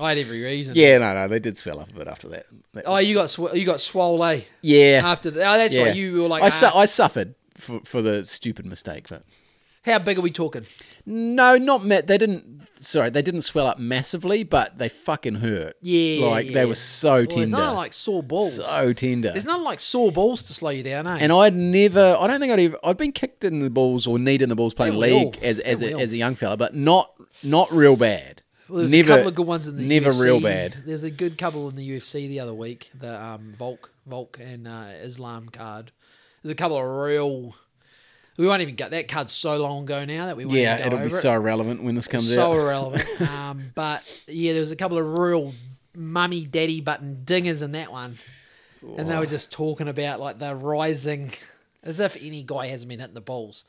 I 0.00 0.10
had 0.10 0.18
every 0.18 0.42
reason. 0.42 0.74
Yeah, 0.76 0.98
no, 0.98 1.12
no, 1.14 1.28
they 1.28 1.40
did 1.40 1.56
swell 1.56 1.80
up 1.80 1.90
a 1.90 1.94
bit 1.94 2.06
after 2.08 2.28
that. 2.28 2.46
That 2.74 2.84
Oh, 2.86 2.92
was- 2.94 3.06
you 3.08 3.14
got 3.14 3.30
sw- 3.30 3.52
you 3.54 3.66
got 3.66 3.80
swole, 3.80 4.22
eh? 4.24 4.42
yeah, 4.62 5.02
After 5.04 5.30
that, 5.32 5.54
oh, 5.54 5.58
that's 5.58 5.74
yeah. 5.74 5.82
right. 5.82 5.96
You 5.96 6.22
were 6.22 6.28
like, 6.28 6.42
I, 6.42 6.48
ah, 6.52 6.78
I 6.78 6.86
suffered 6.86 7.34
for, 7.58 7.80
for 7.84 8.00
the 8.00 8.24
stupid 8.24 8.64
mistake, 8.66 9.06
but 9.10 9.24
how 9.84 9.98
big 9.98 10.18
are 10.18 10.22
we 10.22 10.30
talking? 10.30 10.64
no, 11.06 11.56
not 11.58 11.84
ma- 11.84 12.00
they 12.00 12.18
didn't. 12.18 12.60
Sorry, 12.76 13.10
they 13.10 13.22
didn't 13.22 13.42
swell 13.42 13.66
up 13.66 13.78
massively, 13.78 14.42
but 14.42 14.78
they 14.78 14.88
fucking 14.88 15.36
hurt. 15.36 15.76
Yeah, 15.80 16.26
like 16.26 16.46
yeah. 16.46 16.52
they 16.54 16.64
were 16.66 16.74
so 16.74 17.12
Well, 17.12 17.26
tender, 17.26 17.36
there's 17.36 17.50
nothing 17.50 17.76
like 17.76 17.92
sore 17.92 18.22
balls. 18.22 18.66
so 18.66 18.92
tender. 18.92 19.30
there's 19.32 19.44
nothing 19.44 19.64
like 19.64 19.78
sore 19.80 20.10
balls 20.10 20.42
to 20.44 20.52
slow 20.52 20.70
you 20.70 20.82
down, 20.82 21.06
eh? 21.06 21.18
and 21.20 21.30
I'd 21.32 21.54
never, 21.54 22.16
I 22.18 22.26
don't 22.26 22.40
think 22.40 22.52
I'd 22.52 22.58
ever, 22.60 22.78
I'd 22.82 22.96
been 22.96 23.12
kicked 23.12 23.44
in 23.44 23.60
the 23.60 23.70
balls 23.70 24.06
or 24.06 24.18
kneed 24.18 24.42
in 24.42 24.48
the 24.48 24.56
balls 24.56 24.74
playing 24.74 24.96
league 24.98 25.36
all. 25.36 25.44
as 25.44 25.58
as 25.60 25.80
a, 25.82 25.96
as 25.98 26.12
a 26.12 26.16
young 26.16 26.34
fella, 26.34 26.56
but 26.56 26.74
not 26.74 27.12
not 27.44 27.70
real 27.72 27.96
bad. 27.96 28.42
Well, 28.68 28.78
there's 28.78 28.92
Never- 28.92 29.12
a 29.12 29.16
couple 29.16 29.28
of 29.28 29.34
good 29.34 29.46
ones 29.46 29.66
in 29.66 29.76
the 29.76 29.86
never 29.86 30.10
UFC. 30.10 30.24
real 30.24 30.40
bad. 30.40 30.76
There's 30.86 31.02
a 31.02 31.10
good 31.10 31.36
couple 31.36 31.68
in 31.68 31.76
the 31.76 31.88
UFC 31.88 32.26
the 32.28 32.40
other 32.40 32.54
week. 32.54 32.90
The 32.98 33.22
um, 33.22 33.52
Volk, 33.56 33.90
Volk 34.06 34.38
and 34.40 34.66
uh, 34.66 34.86
Islam 35.02 35.50
card. 35.50 35.92
There's 36.42 36.52
a 36.52 36.56
couple 36.56 36.78
of 36.78 36.84
real. 36.84 37.54
We 38.36 38.46
won't 38.46 38.62
even 38.62 38.76
get 38.76 38.92
that 38.92 39.08
card 39.08 39.30
so 39.30 39.58
long 39.58 39.82
ago 39.84 40.04
now 40.04 40.26
that 40.26 40.36
we 40.36 40.44
won't 40.44 40.56
Yeah, 40.56 40.86
it'll 40.86 40.98
be 40.98 41.06
it. 41.06 41.10
so 41.10 41.36
relevant 41.36 41.82
when 41.82 41.94
this 41.94 42.08
comes 42.08 42.30
out. 42.32 42.34
so 42.34 42.52
out. 42.52 42.58
irrelevant. 42.58 43.20
um, 43.30 43.62
but 43.74 44.02
yeah, 44.26 44.52
there 44.52 44.60
was 44.62 44.72
a 44.72 44.76
couple 44.76 44.98
of 44.98 45.18
real 45.18 45.52
mummy 45.94 46.44
daddy 46.44 46.80
button 46.80 47.22
dingers 47.26 47.62
in 47.62 47.72
that 47.72 47.92
one, 47.92 48.16
and 48.96 49.10
they 49.10 49.18
were 49.18 49.26
just 49.26 49.52
talking 49.52 49.86
about 49.88 50.18
like 50.18 50.38
the 50.38 50.54
rising, 50.54 51.30
as 51.82 52.00
if 52.00 52.16
any 52.20 52.42
guy 52.42 52.68
hasn't 52.68 52.88
been 52.88 53.00
hitting 53.00 53.14
the 53.14 53.20
balls. 53.20 53.64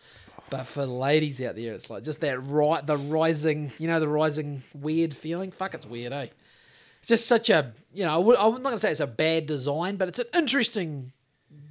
But 0.49 0.65
for 0.65 0.85
the 0.85 0.91
ladies 0.91 1.41
out 1.41 1.55
there, 1.55 1.73
it's 1.73 1.89
like 1.89 2.03
just 2.03 2.21
that 2.21 2.39
right, 2.45 2.85
the 2.85 2.97
rising, 2.97 3.71
you 3.79 3.87
know, 3.87 3.99
the 3.99 4.07
rising 4.07 4.61
weird 4.73 5.13
feeling. 5.13 5.51
Fuck, 5.51 5.73
it's 5.73 5.85
weird, 5.85 6.13
eh? 6.13 6.27
It's 6.99 7.09
just 7.09 7.27
such 7.27 7.49
a, 7.49 7.73
you 7.93 8.05
know, 8.05 8.33
I'm 8.37 8.61
not 8.61 8.69
gonna 8.69 8.79
say 8.79 8.91
it's 8.91 8.99
a 8.99 9.07
bad 9.07 9.45
design, 9.45 9.97
but 9.97 10.07
it's 10.07 10.19
an 10.19 10.27
interesting 10.33 11.11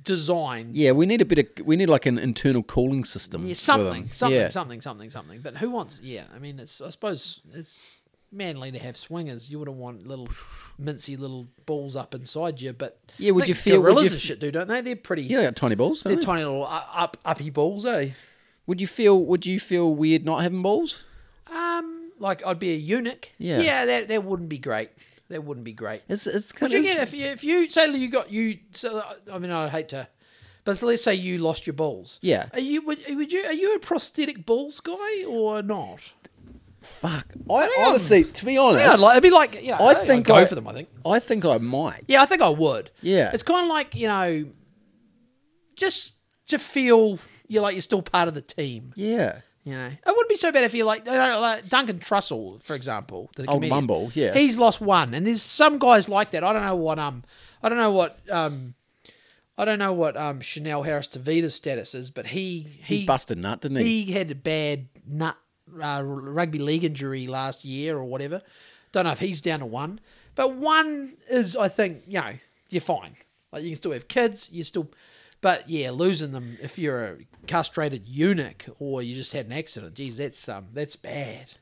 design. 0.05 0.71
Yeah, 0.75 0.93
we 0.93 1.07
need 1.07 1.21
a 1.21 1.25
bit 1.25 1.39
of 1.61 1.67
we 1.67 1.77
need 1.77 1.89
like 1.89 2.07
an 2.07 2.19
internal 2.19 2.63
cooling 2.63 3.05
system. 3.05 3.47
Yeah, 3.47 3.55
something, 3.55 4.11
something, 4.13 4.39
Yeah. 4.41 4.49
something, 4.49 4.81
something, 4.81 5.11
something. 5.11 5.41
But 5.41 5.57
who 5.59 5.71
wants? 5.71 6.01
Yeah, 6.03 6.25
I 6.35 6.39
mean, 6.39 6.59
it's 6.59 6.81
I 6.81 6.89
suppose 6.91 7.41
it's 7.55 7.95
manly 8.31 8.73
to 8.73 8.79
have 8.79 8.97
swingers. 8.97 9.51
You 9.51 9.59
wouldn't 9.59 9.77
want 9.77 10.07
little 10.07 10.29
mincy 10.81 11.19
little 11.19 11.47
balls 11.67 11.97
up 11.97 12.15
inside 12.15 12.61
you. 12.61 12.73
But 12.73 12.99
Yeah, 13.19 13.33
would 13.33 13.49
you 13.49 13.55
feel- 13.55 13.81
would 13.83 13.89
gorillas 13.89 14.05
you 14.05 14.11
and 14.13 14.21
shit 14.21 14.41
do, 14.41 14.51
don't 14.51 14.69
they? 14.69 14.81
They're 14.81 14.97
pretty. 14.97 15.23
Yeah, 15.25 15.39
they 15.39 15.45
got 15.45 15.57
tiny 15.57 15.75
balls. 15.75 16.03
They're 16.03 16.17
they? 16.17 16.23
tiny 16.23 16.45
little 16.45 16.65
up 16.67 17.17
uppy 17.25 17.51
balls, 17.51 17.85
eh? 17.87 18.11
Would 18.67 18.81
you 18.81 18.87
feel 18.87 19.23
Would 19.25 19.45
you 19.47 19.59
feel 19.61 19.95
weird 19.95 20.25
not 20.25 20.43
having 20.43 20.63
balls? 20.63 21.03
Um, 21.55 22.13
like 22.19 22.45
I'd 22.47 22.59
be 22.59 22.71
a 22.73 22.77
eunuch. 22.77 23.31
Yeah. 23.39 23.61
yeah, 23.61 23.85
that 23.85 24.09
that 24.09 24.25
wouldn't 24.25 24.49
be 24.49 24.59
great. 24.59 24.91
That 25.33 25.45
wouldn't 25.45 25.65
be 25.65 25.73
great. 25.73 26.03
It's 26.09 26.27
it's 26.27 26.53
Would 26.55 26.59
kind 26.61 26.73
you 26.73 26.79
of 26.79 26.85
get 26.85 26.99
if 26.99 27.13
you 27.15 27.27
if 27.27 27.43
you 27.45 27.69
say 27.71 27.91
you 27.91 28.09
got 28.09 28.31
you? 28.31 28.59
So 28.73 29.03
I 29.33 29.39
mean, 29.39 29.51
I'd 29.51 29.71
hate 29.71 29.89
to. 29.91 30.07
But 30.65 30.81
let's 30.83 31.03
say 31.03 31.15
you 31.17 31.39
lost 31.39 31.67
your 31.67 31.75
balls. 31.75 32.21
Yeah. 32.23 32.47
Are 32.53 32.61
you 32.61 32.83
would, 32.87 32.99
would 33.09 33.33
you 33.33 33.43
are 33.47 33.53
you 33.53 33.75
a 33.75 33.79
prosthetic 33.81 34.47
balls 34.47 34.81
guy 34.81 35.25
or 35.27 35.63
not? 35.63 36.13
fuck. 36.81 37.27
I 37.49 37.63
am. 37.65 37.71
honestly, 37.87 38.25
to 38.25 38.45
be 38.45 38.59
honest, 38.59 38.85
Yeah, 38.85 38.93
I'd 38.93 38.99
like, 39.01 39.13
it'd 39.15 39.23
be 39.23 39.31
like 39.31 39.63
you 39.63 39.71
know, 39.71 39.77
I 39.79 39.91
I'd 39.91 40.07
think 40.07 40.27
go 40.27 40.35
I- 40.37 40.45
for 40.45 40.55
them. 40.57 40.67
I 40.69 40.73
think. 40.73 40.89
I 41.07 41.19
think 41.21 41.45
I 41.45 41.59
might. 41.59 42.05
Yeah, 42.09 42.23
I 42.23 42.27
think 42.27 42.43
I 42.43 42.49
would. 42.49 42.91
Yeah. 43.03 43.31
it's 43.33 43.43
kind 43.45 43.65
of 43.65 43.71
like 43.71 43.95
you 43.95 44.09
know, 44.09 44.47
just 45.77 46.15
to 46.49 46.59
feel 46.59 47.19
you're 47.49 47.63
like 47.63 47.75
you're 47.75 47.83
still 47.83 48.03
part 48.03 48.29
of 48.29 48.35
the 48.35 48.41
team. 48.43 48.93
Yeah. 48.97 49.41
You 49.65 49.77
know, 49.77 49.87
it 49.87 50.01
wouldn't 50.07 50.29
be 50.29 50.35
so 50.35 50.51
bad 50.51 50.65
if 50.65 50.75
you 50.75 50.85
like, 50.85 51.07
like 51.07 51.69
Duncan 51.69 52.01
Trussell, 52.01 52.61
for 52.63 52.75
example, 52.75 53.31
the 53.37 53.43
Old 53.43 53.59
comedian. 53.59 53.71
Mumble, 53.77 54.11
yeah. 54.13 54.35
he's 54.35 54.59
lost 54.59 54.81
one, 54.81 55.15
and 55.15 55.25
there's 55.25 55.41
some 55.43 55.79
guys 55.79 56.09
like 56.09 56.33
that. 56.33 56.43
I 56.43 56.53
don't 56.53 56.65
know 56.65 56.75
what 56.75 56.99
um, 56.99 57.23
I 57.63 57.69
don't 57.69 57.79
know 57.79 57.93
what 57.93 58.19
um, 58.29 58.75
I 59.57 59.65
don't 59.65 59.79
know 59.79 59.93
what 59.93 60.17
um 60.17 60.41
Chanel 60.41 60.83
Harris 60.83 61.07
Tavita's 61.07 61.55
status 61.55 61.95
is, 61.95 62.11
but 62.11 62.27
he 62.27 62.67
he 62.85 62.99
He 62.99 63.07
busted 63.07 63.39
nut, 63.39 63.61
didn't 63.61 63.79
he? 63.79 64.03
he 64.03 64.13
had 64.13 64.33
a 64.33 64.35
bad 64.35 64.89
nut 65.07 65.37
uh, 65.81 66.03
rugby 66.05 66.59
league 66.59 66.83
injury 66.85 67.29
last 67.29 67.65
year 67.65 67.97
or 67.97 68.05
whatever. 68.05 68.43
Don't 68.91 69.05
know 69.05 69.13
if 69.13 69.21
he's 69.21 69.41
down 69.41 69.61
to 69.61 69.67
one, 69.67 70.01
but 70.35 70.55
one 70.55 71.15
is 71.31 71.55
I 71.57 71.69
think 71.69 72.03
you 72.09 72.21
know 72.21 72.33
you're 72.69 72.81
fine. 72.81 73.15
Like 73.53 73.63
you 73.63 73.71
can 73.71 73.77
still 73.77 73.93
have 73.93 74.09
kids, 74.09 74.51
you 74.51 74.65
still, 74.65 74.91
but 75.43 75.69
yeah, 75.69 75.91
losing 75.91 76.33
them 76.33 76.57
if 76.63 76.79
you're 76.79 77.05
a 77.05 77.17
castrated 77.47 78.09
eunuch 78.09 78.65
or 78.79 79.03
you 79.03 79.15
just 79.15 79.35
had 79.35 79.47
an 79.47 79.53
accident, 79.53 79.95
geez, 79.95 80.17
that's 80.17 80.49
um 80.49 80.69
that's 80.73 80.97
bad. 80.97 81.53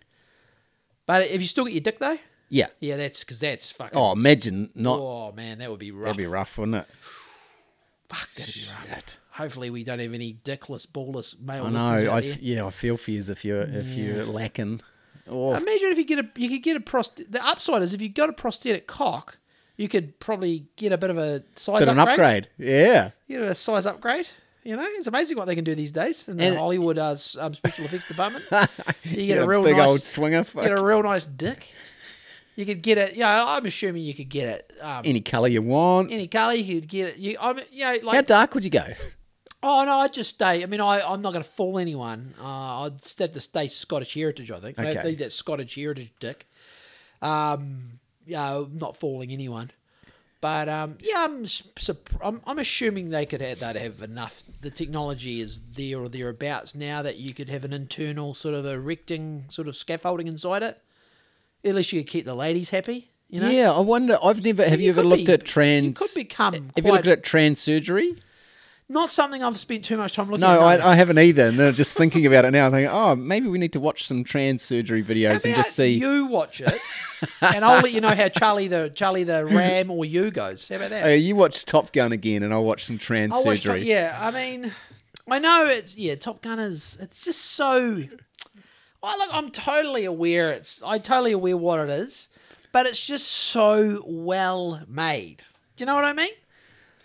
But 1.07 1.27
if 1.27 1.41
you 1.41 1.49
still 1.49 1.65
get 1.65 1.75
your 1.75 1.81
dick 1.81 1.99
though, 1.99 2.19
yeah. 2.51 2.67
yeah, 2.81 2.97
that's 2.97 3.25
because 3.25 3.41
that's 3.41 3.71
fucking. 3.73 3.99
Oh, 3.99 4.13
imagine 4.13 4.71
not. 4.75 4.99
oh, 4.99 5.33
man, 5.33 5.59
that 5.59 5.71
would 5.71 5.79
be 5.79 5.93
rough. 5.93 6.17
That'd 6.17 6.19
be 6.19 6.27
rough, 6.27 6.59
wouldn't 6.59 6.79
it? 6.79 6.87
Fuck, 8.09 8.29
that'd 8.37 8.55
be 8.55 8.63
rough. 8.69 9.19
Hopefully, 9.31 9.71
we 9.71 9.85
don't 9.85 10.01
have 10.01 10.13
any 10.13 10.35
dickless, 10.45 10.87
ballless 10.87 11.41
male 11.41 11.67
I 11.67 11.71
know. 11.71 11.79
out 11.79 12.09
I 12.09 12.21
there. 12.21 12.37
yeah, 12.41 12.67
I 12.67 12.71
feel 12.71 12.97
for 12.97 13.13
you 13.13 13.19
if 13.19 13.45
you're 13.45 13.63
if 13.63 13.95
you're 13.95 14.25
lacking. 14.25 14.81
Oh, 15.29 15.55
Imagine 15.55 15.91
if 15.91 15.99
you 15.99 16.05
get 16.05 16.19
a 16.19 16.29
you 16.37 16.49
could 16.49 16.63
get 16.63 16.77
a 16.77 16.81
prost. 16.81 17.31
The 17.31 17.45
upside 17.45 17.83
is 17.83 17.95
if 17.95 18.03
you 18.03 18.09
got 18.09 18.29
a 18.29 18.33
prosthetic 18.33 18.89
cock, 18.89 19.39
you 19.81 19.89
could 19.89 20.19
probably 20.21 20.67
get 20.77 20.93
a 20.93 20.99
bit 20.99 21.11
of 21.11 21.19
a 21.19 21.43
size 21.57 21.81
bit 21.81 21.89
of 21.89 21.95
an 21.95 21.99
upgrade. 22.01 22.19
upgrade. 22.47 22.49
Yeah. 22.59 23.11
Get 23.29 23.43
a 23.43 23.55
size 23.55 23.87
upgrade. 23.87 24.29
You 24.63 24.77
know, 24.77 24.85
it's 24.87 25.07
amazing 25.07 25.39
what 25.39 25.47
they 25.47 25.55
can 25.55 25.65
do 25.65 25.75
these 25.75 25.91
days 25.93 26.29
in 26.29 26.37
the 26.37 26.55
Hollywood 26.55 26.99
uh, 26.99 27.17
um, 27.41 27.55
special 27.55 27.87
effects 27.87 28.09
department. 28.09 28.45
You 29.05 29.17
get 29.17 29.27
Get 29.37 29.39
a 29.39 29.47
real 29.47 29.63
big 29.65 29.77
nice, 29.79 29.89
old 29.89 30.03
swinger. 30.03 30.45
Fuck. 30.45 30.65
get 30.65 30.79
a 30.79 30.85
real 30.85 31.03
nice 31.03 31.25
dick. 31.25 31.67
You 32.57 32.67
could 32.67 32.83
get 32.83 32.99
it. 32.99 33.17
Yeah, 33.17 33.43
I'm 33.47 33.65
assuming 33.65 34.03
you 34.03 34.13
could 34.13 34.29
get 34.29 34.49
it. 34.49 34.73
Um, 34.83 35.03
Any 35.07 35.23
colour 35.23 35.49
you 35.49 35.63
want. 35.63 36.13
any 36.13 36.27
color, 36.27 36.53
you 36.53 36.79
could 36.81 36.89
get 36.91 37.09
it. 37.09 37.17
You, 37.17 37.37
I'm, 37.41 37.59
you 37.71 37.85
know, 37.85 37.97
like 38.03 38.17
How 38.17 38.21
dark 38.21 38.55
would 38.55 38.65
you 38.65 38.71
go? 38.71 38.85
Oh 39.63 39.83
no, 39.87 39.95
I'd 40.01 40.13
just 40.13 40.31
stay. 40.31 40.63
I 40.63 40.67
mean, 40.67 40.81
I 40.83 41.01
I'm 41.01 41.23
not 41.23 41.33
going 41.33 41.43
to 41.45 41.49
fool 41.51 41.79
anyone. 41.79 42.35
Uh, 42.41 42.83
I'd 42.85 42.93
have 43.19 43.33
to 43.33 43.41
stay 43.41 43.69
Scottish 43.69 44.13
heritage. 44.15 44.51
I 44.51 44.59
think. 44.61 44.79
okay. 44.79 44.89
I 44.89 44.91
Okay. 44.93 45.03
think 45.03 45.19
that 45.19 45.33
Scottish 45.33 45.75
heritage 45.75 46.13
dick. 46.21 46.47
Um, 47.23 48.00
yeah, 48.27 48.57
I'm 48.57 48.79
not 48.79 48.97
fooling 48.97 49.33
anyone. 49.33 49.71
But 50.41 50.71
um, 50.71 50.97
yeah, 51.01 51.25
I'm, 51.25 51.45
I'm 52.23 52.41
I'm 52.47 52.59
assuming 52.59 53.11
they 53.11 53.27
could 53.27 53.43
have 53.43 53.61
they'd 53.61 53.77
have 53.77 54.01
enough. 54.01 54.43
The 54.63 54.71
technology 54.71 55.41
is 55.41 55.61
there 55.75 55.99
or 55.99 56.09
thereabouts 56.09 56.75
now 56.75 57.03
that 57.03 57.17
you 57.19 57.35
could 57.35 57.51
have 57.51 57.65
an 57.65 57.75
internal 57.75 58.33
sort 58.33 58.55
of 58.55 58.65
erecting 58.65 59.45
sort 59.51 59.69
of 59.69 59.77
scaffolding 59.77 60.27
inside 60.27 60.63
it. 60.63 60.81
At 61.63 61.75
least 61.75 61.93
you 61.93 62.03
could 62.03 62.11
keep 62.11 62.25
the 62.25 62.35
ladies 62.35 62.71
happy. 62.71 63.11
You 63.29 63.41
know. 63.41 63.51
Yeah, 63.51 63.71
I 63.71 63.81
wonder. 63.81 64.19
I've 64.23 64.43
never. 64.43 64.67
Have 64.67 64.81
you, 64.81 64.87
you 64.87 64.93
ever 64.93 65.05
looked 65.05 65.27
be- 65.27 65.33
at 65.33 65.45
trans? 65.45 66.01
you 66.01 66.07
could 66.07 66.15
become 66.29 66.71
Have 66.75 66.87
you 66.87 66.93
looked 66.93 67.07
at 67.07 67.23
trans 67.23 67.61
surgery? 67.61 68.17
Not 68.93 69.09
something 69.09 69.41
I've 69.45 69.57
spent 69.57 69.85
too 69.85 69.97
much 69.97 70.15
time 70.17 70.27
looking 70.27 70.41
No, 70.41 70.67
at. 70.69 70.83
I, 70.83 70.91
I 70.91 70.95
haven't 70.97 71.21
either. 71.21 71.53
No, 71.53 71.71
just 71.71 71.97
thinking 71.97 72.27
about 72.27 72.45
it 72.45 72.51
now, 72.51 72.67
I'm 72.67 72.73
thinking, 72.73 72.91
oh, 72.93 73.15
maybe 73.15 73.47
we 73.49 73.57
need 73.57 73.73
to 73.75 73.81
watch 73.81 74.05
some 74.05 74.25
trans 74.25 74.63
surgery 74.63 75.05
videos 75.05 75.45
and 75.45 75.55
just 75.55 75.77
see. 75.77 75.91
you 75.93 76.27
watch 76.27 76.61
it, 76.61 76.75
and 77.41 77.65
I'll 77.65 77.81
let 77.83 77.93
you 77.93 78.01
know 78.01 78.13
how 78.17 78.27
Charlie 78.29 78.67
the 78.67 78.91
Charlie 78.93 79.23
the 79.23 79.47
Ram 79.47 79.93
or 79.93 80.05
you 80.05 80.33
goes. 80.33 80.69
How 80.69 80.75
about 80.75 80.91
that? 80.91 81.05
Uh, 81.07 81.11
you 81.11 81.37
watch 81.37 81.65
Top 81.67 81.93
Gun 81.93 82.11
again, 82.11 82.43
and 82.43 82.53
I'll 82.53 82.65
watch 82.65 82.85
some 82.85 82.99
trans 82.99 83.33
I'll 83.33 83.45
Top, 83.45 83.57
surgery. 83.59 83.85
yeah, 83.85 84.19
I 84.21 84.33
mean, 84.33 84.73
I 85.31 85.39
know 85.39 85.67
it's 85.67 85.97
yeah. 85.97 86.17
Top 86.17 86.43
Gun 86.43 86.59
is 86.59 86.99
it's 87.01 87.25
just 87.25 87.41
so. 87.41 88.03
I 89.05 89.17
look. 89.19 89.29
I'm 89.33 89.53
totally 89.53 90.05
aware. 90.05 90.51
It's 90.51 90.83
I 90.83 90.99
totally 90.99 91.31
aware 91.31 91.57
what 91.57 91.79
it 91.79 91.91
is, 91.91 92.29
but 92.73 92.87
it's 92.87 93.07
just 93.07 93.29
so 93.29 94.03
well 94.05 94.83
made. 94.89 95.45
Do 95.77 95.83
you 95.83 95.87
know 95.87 95.95
what 95.95 96.05
I 96.05 96.13
mean? 96.13 96.33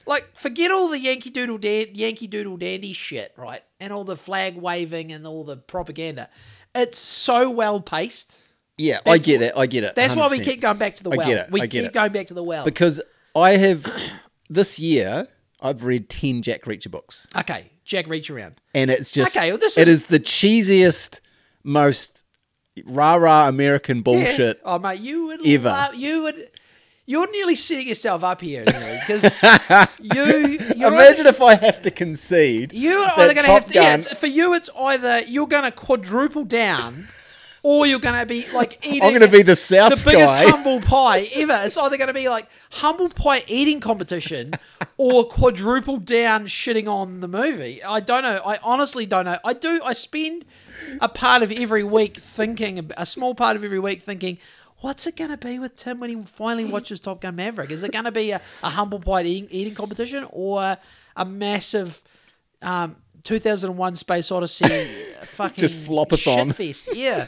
Like, 0.08 0.28
forget 0.36 0.72
all 0.72 0.88
the 0.90 1.00
Yankee 1.00 1.30
Doodle 1.32 1.58
Dan- 1.58 1.90
Yankee 1.94 2.28
Doodle 2.28 2.58
Dandy 2.58 2.94
shit, 2.94 3.34
right? 3.38 3.62
And 3.80 3.92
all 3.92 4.04
the 4.04 4.16
flag 4.18 4.56
waving 4.58 5.12
and 5.12 5.26
all 5.26 5.44
the 5.44 5.58
propaganda. 5.58 6.30
It's 6.74 6.98
so 6.98 7.50
well 7.50 7.80
paced. 7.80 8.40
Yeah, 8.78 9.00
I 9.06 9.18
get 9.18 9.42
it. 9.42 9.54
I 9.56 9.66
get 9.68 9.84
it. 9.86 9.96
That's 9.96 10.16
why 10.16 10.28
we 10.28 10.40
keep 10.40 10.60
going 10.62 10.78
back 10.78 10.96
to 10.98 11.04
the 11.04 11.10
well. 11.12 11.22
I 11.22 11.30
get 11.30 11.38
it, 11.48 11.52
We 11.52 11.62
I 11.62 11.66
get 11.68 11.82
keep 11.82 11.90
it. 11.90 11.94
going 11.94 12.12
back 12.12 12.28
to 12.28 12.34
the 12.34 12.44
well. 12.44 12.66
because 12.66 13.02
I 13.36 13.52
have 13.52 13.86
this 14.50 14.80
year 14.80 15.28
I've 15.62 15.84
read 15.86 16.10
ten 16.10 16.42
Jack 16.42 16.64
Reacher 16.64 16.92
books, 16.92 17.26
okay, 17.38 17.72
Jack, 17.86 18.06
Reacher 18.08 18.36
around. 18.36 18.56
and 18.74 18.92
it's 18.92 19.12
just 19.12 19.36
Okay, 19.36 19.52
well, 19.52 19.58
this 19.58 19.78
it 19.78 19.88
is- 19.88 20.02
is 20.02 20.06
the 20.08 20.20
cheesiest, 20.20 21.22
most 21.64 22.26
rah 22.86 23.16
rah 23.16 23.48
American 23.48 24.02
bullshit. 24.02 24.60
Oh 24.66 24.78
mate, 24.78 25.00
you 25.00 25.26
would 25.28 25.48
Ever. 25.48 25.70
love, 25.70 25.96
you 25.96 26.24
would. 26.24 26.50
You're 27.08 27.30
nearly 27.32 27.56
setting 27.56 27.88
yourself 27.88 28.24
up 28.24 28.42
here, 28.42 28.66
because 28.66 29.24
you. 30.02 30.58
You're 30.76 30.94
Imagine 30.94 31.28
if 31.28 31.40
I 31.40 31.56
have 31.56 31.82
to 31.84 31.92
concede. 31.92 32.74
You 32.74 32.98
are 32.98 33.08
that 33.08 33.20
either 33.20 33.34
going 33.36 33.46
to 33.46 33.52
have 33.52 33.66
to, 33.68 33.74
yeah, 33.74 33.98
for 33.98 34.26
you. 34.26 34.56
It's 34.56 34.72
either 34.76 35.20
you're 35.22 35.48
going 35.48 35.66
to 35.66 35.72
quadruple 35.72 36.46
down, 36.46 37.08
or 37.62 37.86
you're 37.86 38.00
going 38.00 38.20
to 38.20 38.26
be 38.26 38.48
like 38.54 38.80
eating. 38.86 39.04
I'm 39.04 39.10
going 39.10 39.22
to 39.22 39.28
be 39.28 39.44
the 39.44 39.56
South 39.56 40.04
the 40.04 40.12
biggest 40.12 40.34
Sky. 40.34 40.50
humble 40.50 40.82
pie 40.82 41.28
ever. 41.36 41.62
It's 41.64 41.78
either 41.78 41.96
going 41.96 42.08
to 42.08 42.14
be 42.14 42.28
like 42.28 42.48
humble 42.72 43.10
pie 43.10 43.44
eating 43.48 43.80
competition, 43.80 44.54
or 44.98 45.26
quadruple 45.26 45.98
down 45.98 46.48
shitting 46.48 46.88
on 46.88 47.20
the 47.20 47.28
movie. 47.28 47.84
I 47.84 48.00
don't 48.00 48.24
know. 48.24 48.42
I 48.44 48.58
honestly 48.64 49.06
don't 49.06 49.26
know. 49.26 49.38
I 49.44 49.54
do. 49.54 49.80
I 49.84 49.94
spend 49.94 50.44
a 51.00 51.10
part 51.10 51.44
of 51.44 51.52
every 51.52 51.84
week 51.84 52.18
thinking, 52.18 52.90
a 52.98 53.06
small 53.06 53.36
part 53.36 53.56
of 53.56 53.64
every 53.64 53.80
week 53.80 54.02
thinking. 54.02 54.40
What's 54.86 55.08
it 55.08 55.16
going 55.16 55.32
to 55.32 55.38
be 55.38 55.58
with 55.58 55.76
Tim 55.78 56.00
when 56.00 56.12
he 56.12 56.22
finally 56.22 56.66
watches 56.66 57.00
Top 57.00 57.20
Gun 57.20 57.36
Maverick? 57.38 57.72
Is 57.72 57.82
it 57.84 57.92
going 57.92 58.06
to 58.06 58.12
be 58.12 58.30
a, 58.30 58.40
a 58.62 58.70
humble 58.70 59.00
pie 59.00 59.24
eating, 59.24 59.50
eating 59.50 59.74
competition 59.74 60.28
or 60.30 60.78
a 61.16 61.26
massive 61.26 62.04
um, 62.62 62.96
2001 63.24 63.96
Space 63.96 64.32
Odyssey 64.32 64.68
fucking 65.24 65.58
Just 65.58 65.90
flopathon. 65.90 66.52
shitfest? 66.52 66.90
Yeah. 66.94 67.26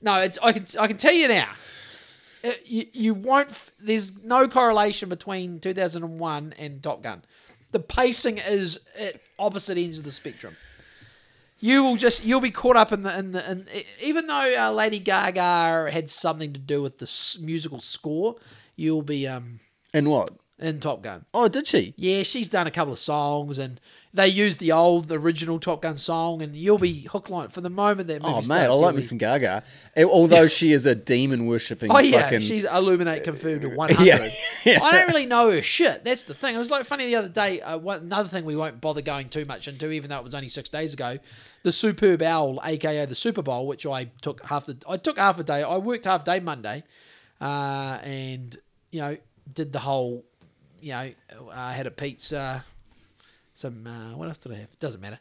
No, 0.00 0.14
it's 0.22 0.38
I 0.42 0.52
can 0.52 0.64
I 0.80 0.86
can 0.86 0.96
tell 0.96 1.12
you 1.12 1.28
now. 1.28 1.50
uh, 2.42 2.52
you, 2.64 2.86
you 2.94 3.12
won't. 3.12 3.50
F- 3.50 3.70
there's 3.78 4.16
no 4.24 4.48
correlation 4.48 5.10
between 5.10 5.60
2001 5.60 6.54
and 6.58 6.82
Top 6.82 7.02
Gun. 7.02 7.22
The 7.72 7.80
pacing 7.80 8.38
is 8.38 8.80
at 8.98 9.20
opposite 9.38 9.76
ends 9.76 9.98
of 9.98 10.06
the 10.06 10.10
spectrum. 10.10 10.56
You 11.60 11.82
will 11.82 11.96
just 11.96 12.24
you'll 12.24 12.40
be 12.40 12.50
caught 12.52 12.76
up 12.76 12.92
in 12.92 13.02
the 13.02 13.18
in 13.18 13.32
the 13.32 13.50
in, 13.50 13.66
even 14.02 14.26
though 14.28 14.54
uh, 14.58 14.70
Lady 14.72 14.98
Gaga 15.00 15.90
had 15.90 16.08
something 16.10 16.52
to 16.52 16.58
do 16.60 16.80
with 16.82 16.98
the 16.98 17.04
s- 17.04 17.38
musical 17.40 17.80
score, 17.80 18.36
you'll 18.76 19.02
be 19.02 19.26
um 19.26 19.58
And 19.92 20.08
what? 20.08 20.30
in 20.60 20.80
Top 20.80 21.02
Gun. 21.02 21.24
Oh, 21.32 21.46
did 21.48 21.68
she? 21.68 21.94
Yeah, 21.96 22.24
she's 22.24 22.48
done 22.48 22.66
a 22.66 22.70
couple 22.72 22.92
of 22.92 22.98
songs 22.98 23.58
and 23.60 23.80
they 24.12 24.26
used 24.26 24.58
the 24.58 24.72
old, 24.72 25.06
the 25.06 25.16
original 25.16 25.60
Top 25.60 25.82
Gun 25.82 25.96
song, 25.96 26.42
and 26.42 26.56
you'll 26.56 26.78
be 26.78 27.02
hook 27.02 27.30
line 27.30 27.46
for 27.48 27.60
the 27.60 27.70
moment 27.70 28.08
that 28.08 28.22
movie 28.22 28.32
Oh, 28.34 28.36
mate, 28.38 28.44
starts. 28.46 28.70
I 28.70 28.74
like 28.74 28.94
me 28.94 29.00
be- 29.00 29.04
some 29.04 29.18
Gaga. 29.18 29.62
Although 29.98 30.48
she 30.48 30.72
is 30.72 30.84
a 30.86 30.94
demon 30.96 31.46
worshipping 31.46 31.92
Oh 31.92 31.98
yeah, 32.00 32.22
fucking. 32.22 32.40
she's 32.40 32.64
Illuminati 32.64 33.20
confirmed 33.20 33.64
at 33.66 33.72
one 33.76 33.90
hundred. 33.92 34.06
Yeah, 34.06 34.28
yeah. 34.64 34.80
I 34.82 34.90
don't 34.92 35.08
really 35.08 35.26
know 35.26 35.50
her 35.52 35.62
shit. 35.62 36.02
That's 36.04 36.24
the 36.24 36.34
thing. 36.34 36.56
It 36.56 36.58
was 36.58 36.70
like 36.72 36.84
funny 36.86 37.06
the 37.06 37.14
other 37.16 37.28
day. 37.28 37.60
Uh, 37.60 37.78
one, 37.78 38.00
another 38.00 38.28
thing 38.28 38.44
we 38.44 38.56
won't 38.56 38.80
bother 38.80 39.02
going 39.02 39.28
too 39.28 39.44
much 39.44 39.68
into, 39.68 39.90
even 39.92 40.10
though 40.10 40.18
it 40.18 40.24
was 40.24 40.34
only 40.34 40.48
six 40.48 40.68
days 40.68 40.92
ago. 40.94 41.18
The 41.64 41.72
Superb 41.72 42.22
Owl, 42.22 42.60
aka 42.64 43.04
the 43.04 43.14
Super 43.14 43.42
Bowl, 43.42 43.66
which 43.66 43.84
I 43.84 44.04
took 44.20 44.44
half 44.44 44.66
the 44.66 44.76
I 44.88 44.96
took 44.96 45.18
half 45.18 45.38
a 45.38 45.44
day. 45.44 45.62
I 45.62 45.76
worked 45.78 46.04
half 46.04 46.24
day 46.24 46.40
Monday, 46.40 46.84
uh, 47.40 47.98
and 48.02 48.56
you 48.90 49.00
know 49.00 49.16
did 49.52 49.72
the 49.72 49.78
whole, 49.78 50.24
you 50.80 50.92
know, 50.92 51.10
I 51.52 51.72
had 51.72 51.86
a 51.86 51.90
pizza, 51.90 52.64
some 53.54 53.86
uh, 53.86 54.16
what 54.16 54.28
else 54.28 54.38
did 54.38 54.52
I 54.52 54.56
have? 54.56 54.78
Doesn't 54.78 55.00
matter. 55.00 55.18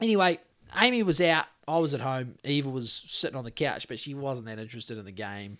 Anyway, 0.00 0.40
Amy 0.78 1.02
was 1.02 1.20
out. 1.20 1.46
I 1.66 1.78
was 1.78 1.94
at 1.94 2.00
home. 2.00 2.36
Eva 2.44 2.68
was 2.68 2.92
sitting 3.08 3.36
on 3.36 3.44
the 3.44 3.50
couch, 3.50 3.86
but 3.88 4.00
she 4.00 4.14
wasn't 4.14 4.48
that 4.48 4.58
interested 4.58 4.98
in 4.98 5.04
the 5.04 5.12
game. 5.12 5.58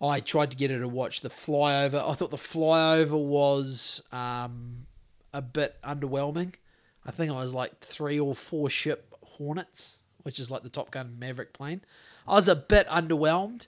I 0.00 0.20
tried 0.20 0.50
to 0.50 0.56
get 0.56 0.70
her 0.70 0.80
to 0.80 0.88
watch 0.88 1.20
the 1.20 1.28
flyover. 1.28 2.08
I 2.08 2.14
thought 2.14 2.30
the 2.30 2.36
flyover 2.36 3.22
was 3.22 4.02
um, 4.10 4.86
a 5.32 5.42
bit 5.42 5.76
underwhelming. 5.82 6.54
I 7.06 7.10
think 7.10 7.30
it 7.30 7.34
was 7.34 7.54
like 7.54 7.80
three 7.80 8.18
or 8.20 8.34
four 8.34 8.70
ship 8.70 9.14
Hornets, 9.24 9.98
which 10.22 10.38
is 10.38 10.50
like 10.50 10.62
the 10.62 10.68
Top 10.68 10.90
Gun 10.90 11.16
Maverick 11.18 11.52
plane. 11.52 11.80
I 12.28 12.34
was 12.34 12.48
a 12.48 12.54
bit 12.56 12.86
underwhelmed. 12.88 13.66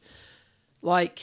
Like, 0.82 1.20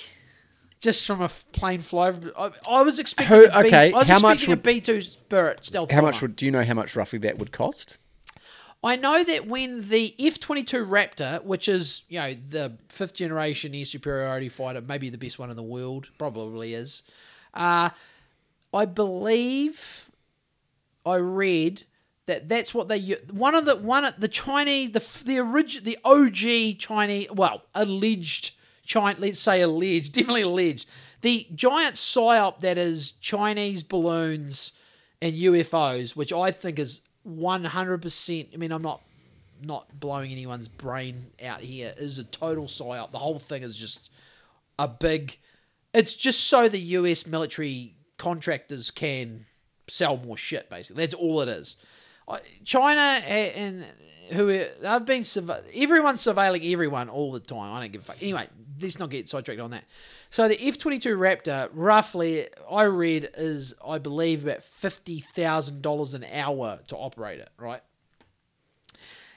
just 0.79 1.05
from 1.05 1.21
a 1.21 1.29
plane 1.29 1.79
flyover, 1.81 2.31
I, 2.37 2.51
I 2.67 2.81
was 2.81 2.97
expecting. 2.99 3.37
Who- 3.37 3.45
a 3.51 3.61
B- 3.61 3.67
okay, 3.67 3.93
I 3.93 3.97
was 3.97 4.09
how 4.09 4.19
much 4.19 4.47
would- 4.47 4.57
a 4.57 4.61
B 4.61 4.81
two 4.81 4.99
Spirit 5.01 5.63
stealth. 5.65 5.91
How 5.91 5.97
bomber. 5.97 6.07
much 6.11 6.21
would 6.21 6.35
do 6.35 6.45
you 6.45 6.51
know? 6.51 6.63
How 6.63 6.73
much 6.73 6.95
roughly 6.95 7.19
that 7.19 7.37
would 7.37 7.51
cost? 7.51 7.97
I 8.83 8.95
know 8.95 9.23
that 9.23 9.45
when 9.45 9.87
the 9.89 10.15
F 10.19 10.39
twenty 10.39 10.63
two 10.63 10.83
Raptor, 10.85 11.43
which 11.43 11.69
is 11.69 12.03
you 12.09 12.19
know 12.19 12.33
the 12.33 12.77
fifth 12.89 13.13
generation 13.13 13.75
air 13.75 13.85
superiority 13.85 14.49
fighter, 14.49 14.81
maybe 14.81 15.09
the 15.09 15.19
best 15.19 15.37
one 15.37 15.51
in 15.51 15.55
the 15.55 15.61
world, 15.63 16.09
probably 16.17 16.73
is. 16.73 17.03
Uh, 17.53 17.91
I 18.73 18.85
believe 18.85 20.09
I 21.05 21.15
read 21.17 21.83
that 22.31 22.49
that's 22.49 22.73
what 22.73 22.87
they 22.87 22.99
one 23.31 23.55
of 23.55 23.65
the 23.65 23.75
one 23.75 24.05
of 24.05 24.19
the 24.19 24.27
Chinese 24.27 24.91
the 24.91 25.23
the 25.25 25.39
origin 25.39 25.83
the 25.83 25.97
OG 26.03 26.79
Chinese 26.79 27.29
well 27.31 27.63
alleged 27.75 28.55
China 28.85 29.19
let's 29.19 29.39
say 29.39 29.61
alleged 29.61 30.13
definitely 30.13 30.41
alleged 30.41 30.87
the 31.21 31.47
giant 31.53 31.95
psyop 31.95 32.59
that 32.59 32.77
is 32.77 33.11
Chinese 33.11 33.83
balloons 33.83 34.71
and 35.21 35.35
UFOs, 35.35 36.15
which 36.15 36.33
I 36.33 36.51
think 36.51 36.79
is 36.79 37.01
one 37.23 37.63
hundred 37.63 38.01
percent. 38.01 38.49
I 38.53 38.57
mean, 38.57 38.71
I'm 38.71 38.81
not 38.81 39.01
not 39.61 39.99
blowing 39.99 40.31
anyone's 40.31 40.67
brain 40.67 41.27
out 41.43 41.61
here. 41.61 41.93
Is 41.97 42.17
a 42.17 42.23
total 42.23 42.65
psyop. 42.65 43.11
The 43.11 43.19
whole 43.19 43.39
thing 43.39 43.61
is 43.61 43.77
just 43.77 44.11
a 44.79 44.87
big. 44.87 45.37
It's 45.93 46.15
just 46.15 46.47
so 46.47 46.67
the 46.67 46.79
U.S. 46.79 47.27
military 47.27 47.95
contractors 48.17 48.89
can 48.89 49.45
sell 49.87 50.17
more 50.17 50.37
shit. 50.37 50.69
Basically, 50.69 51.03
that's 51.03 51.13
all 51.13 51.41
it 51.41 51.49
is. 51.49 51.75
China 52.63 53.01
and 53.01 53.85
who 54.31 54.63
I've 54.85 55.05
been 55.05 55.23
everyone's 55.73 56.21
surveilling 56.21 56.71
everyone 56.71 57.09
all 57.09 57.31
the 57.31 57.39
time. 57.39 57.73
I 57.73 57.81
don't 57.81 57.91
give 57.91 58.01
a 58.01 58.05
fuck. 58.05 58.21
Anyway, 58.21 58.47
let's 58.81 58.99
not 58.99 59.09
get 59.09 59.27
sidetracked 59.27 59.59
on 59.59 59.71
that. 59.71 59.83
So 60.29 60.47
the 60.47 60.61
F 60.65 60.77
twenty 60.77 60.99
two 60.99 61.17
Raptor, 61.17 61.69
roughly, 61.73 62.47
I 62.69 62.83
read 62.83 63.29
is 63.35 63.73
I 63.85 63.97
believe 63.97 64.45
about 64.45 64.63
fifty 64.63 65.19
thousand 65.19 65.81
dollars 65.81 66.13
an 66.13 66.25
hour 66.31 66.79
to 66.87 66.95
operate 66.95 67.39
it. 67.39 67.49
Right. 67.57 67.81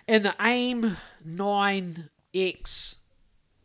And 0.06 0.24
the 0.24 0.34
AIM 0.40 0.96
nine 1.24 2.10
X 2.32 2.96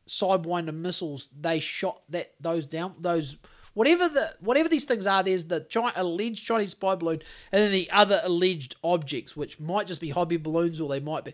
sidewinder 0.08 0.74
missiles, 0.74 1.30
they 1.40 1.60
shot 1.60 2.02
that 2.10 2.34
those 2.40 2.66
down 2.66 2.96
those 3.00 3.38
whatever 3.80 4.10
the 4.10 4.36
whatever 4.42 4.68
these 4.68 4.84
things 4.84 5.08
are. 5.08 5.24
There's 5.24 5.46
the 5.46 5.66
alleged 5.96 6.46
Chinese 6.46 6.72
spy 6.72 6.96
balloon, 6.96 7.22
and 7.50 7.64
then 7.64 7.72
the 7.72 7.90
other 7.92 8.20
alleged 8.26 8.76
objects, 8.84 9.38
which 9.38 9.58
might 9.58 9.88
just 9.88 10.02
be 10.02 10.10
hobby 10.10 10.36
balloons 10.36 10.82
or 10.82 10.90
they 10.90 11.00
might 11.00 11.24
be 11.24 11.34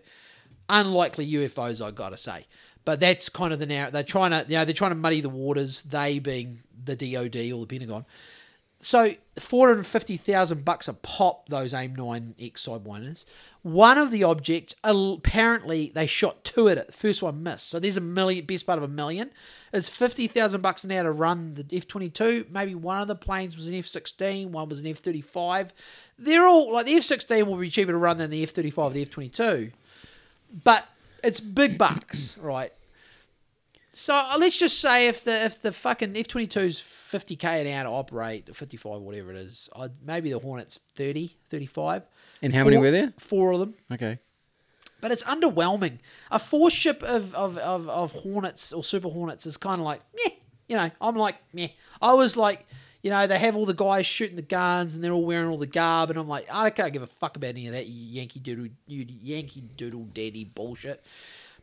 unlikely 0.68 1.28
UFOs. 1.28 1.84
I 1.84 1.90
gotta 1.90 2.16
say, 2.16 2.46
but 2.84 3.00
that's 3.00 3.28
kind 3.28 3.52
of 3.52 3.58
the 3.58 3.66
narrative. 3.66 3.94
They're 3.94 4.04
trying 4.04 4.30
to, 4.30 4.44
you 4.48 4.58
know, 4.58 4.64
they're 4.64 4.74
trying 4.74 4.92
to 4.92 4.96
muddy 4.96 5.20
the 5.20 5.28
waters. 5.28 5.82
They 5.82 6.20
being 6.20 6.60
the 6.84 6.94
DoD 6.94 7.36
or 7.50 7.58
the 7.58 7.66
Pentagon. 7.66 8.06
So 8.80 9.14
four 9.38 9.68
hundred 9.68 9.86
fifty 9.86 10.16
thousand 10.16 10.64
bucks 10.64 10.86
a 10.86 10.94
pop. 10.94 11.48
Those 11.48 11.74
AIM 11.74 11.94
nine 11.94 12.34
X 12.38 12.66
sidewinders. 12.66 13.24
One 13.62 13.98
of 13.98 14.10
the 14.10 14.22
objects 14.22 14.74
apparently 14.84 15.90
they 15.94 16.06
shot 16.06 16.44
two 16.44 16.68
at 16.68 16.78
it. 16.78 16.86
The 16.86 16.92
first 16.92 17.22
one 17.22 17.42
missed. 17.42 17.68
So 17.68 17.80
there's 17.80 17.96
a 17.96 18.02
million, 18.02 18.44
best 18.44 18.66
part 18.66 18.78
of 18.78 18.84
a 18.84 18.88
million. 18.88 19.30
It's 19.72 19.88
fifty 19.88 20.26
thousand 20.26 20.60
bucks 20.60 20.88
hour 20.88 21.02
to 21.02 21.10
run 21.10 21.54
the 21.54 21.76
F 21.76 21.88
twenty 21.88 22.10
two. 22.10 22.46
Maybe 22.50 22.74
one 22.74 23.00
of 23.00 23.08
the 23.08 23.16
planes 23.16 23.56
was 23.56 23.66
an 23.66 23.74
F 23.74 23.86
sixteen. 23.86 24.52
One 24.52 24.68
was 24.68 24.82
an 24.82 24.86
F 24.86 24.98
thirty 24.98 25.22
five. 25.22 25.72
They're 26.18 26.46
all 26.46 26.72
like 26.72 26.86
the 26.86 26.96
F 26.96 27.02
sixteen 27.02 27.46
will 27.46 27.56
be 27.56 27.70
cheaper 27.70 27.92
to 27.92 27.98
run 27.98 28.18
than 28.18 28.30
the 28.30 28.42
F 28.42 28.50
thirty 28.50 28.70
five, 28.70 28.92
the 28.92 29.02
F 29.02 29.10
twenty 29.10 29.30
two. 29.30 29.72
But 30.64 30.84
it's 31.24 31.40
big 31.40 31.76
bucks, 31.76 32.38
right? 32.38 32.72
So 33.98 34.14
uh, 34.14 34.36
let's 34.38 34.58
just 34.58 34.78
say 34.78 35.08
if 35.08 35.24
the 35.24 35.44
if 35.46 35.62
the 35.62 35.72
fucking 35.72 36.14
F 36.18 36.28
twenty 36.28 36.46
two 36.46 36.60
is 36.60 36.78
fifty 36.78 37.34
k 37.34 37.62
an 37.62 37.66
hour 37.66 37.84
to 37.84 37.90
operate, 37.90 38.54
fifty 38.54 38.76
five 38.76 39.00
whatever 39.00 39.30
it 39.30 39.38
is, 39.38 39.70
I'd, 39.74 39.92
maybe 40.04 40.30
the 40.30 40.38
Hornet's 40.38 40.78
30, 40.96 41.34
35. 41.48 42.02
And 42.42 42.54
how 42.54 42.64
many 42.64 42.76
were 42.76 42.90
there? 42.90 43.14
Four 43.18 43.52
of 43.52 43.60
them, 43.60 43.74
Okay. 43.90 44.18
but 45.00 45.12
it's 45.12 45.24
underwhelming. 45.24 46.00
A 46.30 46.38
four 46.38 46.68
ship 46.68 47.02
of 47.02 47.34
of, 47.34 47.56
of, 47.56 47.88
of 47.88 48.12
Hornets 48.12 48.70
or 48.70 48.84
Super 48.84 49.08
Hornets 49.08 49.46
is 49.46 49.56
kind 49.56 49.80
of 49.80 49.86
like, 49.86 50.02
yeah, 50.22 50.32
you 50.68 50.76
know. 50.76 50.90
I'm 51.00 51.16
like, 51.16 51.36
yeah. 51.54 51.68
I 52.02 52.12
was 52.12 52.36
like, 52.36 52.66
you 53.02 53.10
know, 53.10 53.26
they 53.26 53.38
have 53.38 53.56
all 53.56 53.64
the 53.64 53.72
guys 53.72 54.04
shooting 54.04 54.36
the 54.36 54.42
guns 54.42 54.94
and 54.94 55.02
they're 55.02 55.12
all 55.12 55.24
wearing 55.24 55.48
all 55.48 55.56
the 55.56 55.66
garb, 55.66 56.10
and 56.10 56.18
I'm 56.18 56.28
like, 56.28 56.46
I 56.52 56.68
can't 56.68 56.92
give 56.92 57.00
a 57.00 57.06
fuck 57.06 57.38
about 57.38 57.48
any 57.48 57.66
of 57.66 57.72
that 57.72 57.86
Yankee 57.86 58.40
doodle, 58.40 58.68
you 58.86 59.06
Yankee 59.22 59.62
doodle 59.62 60.04
daddy 60.12 60.44
bullshit. 60.44 61.02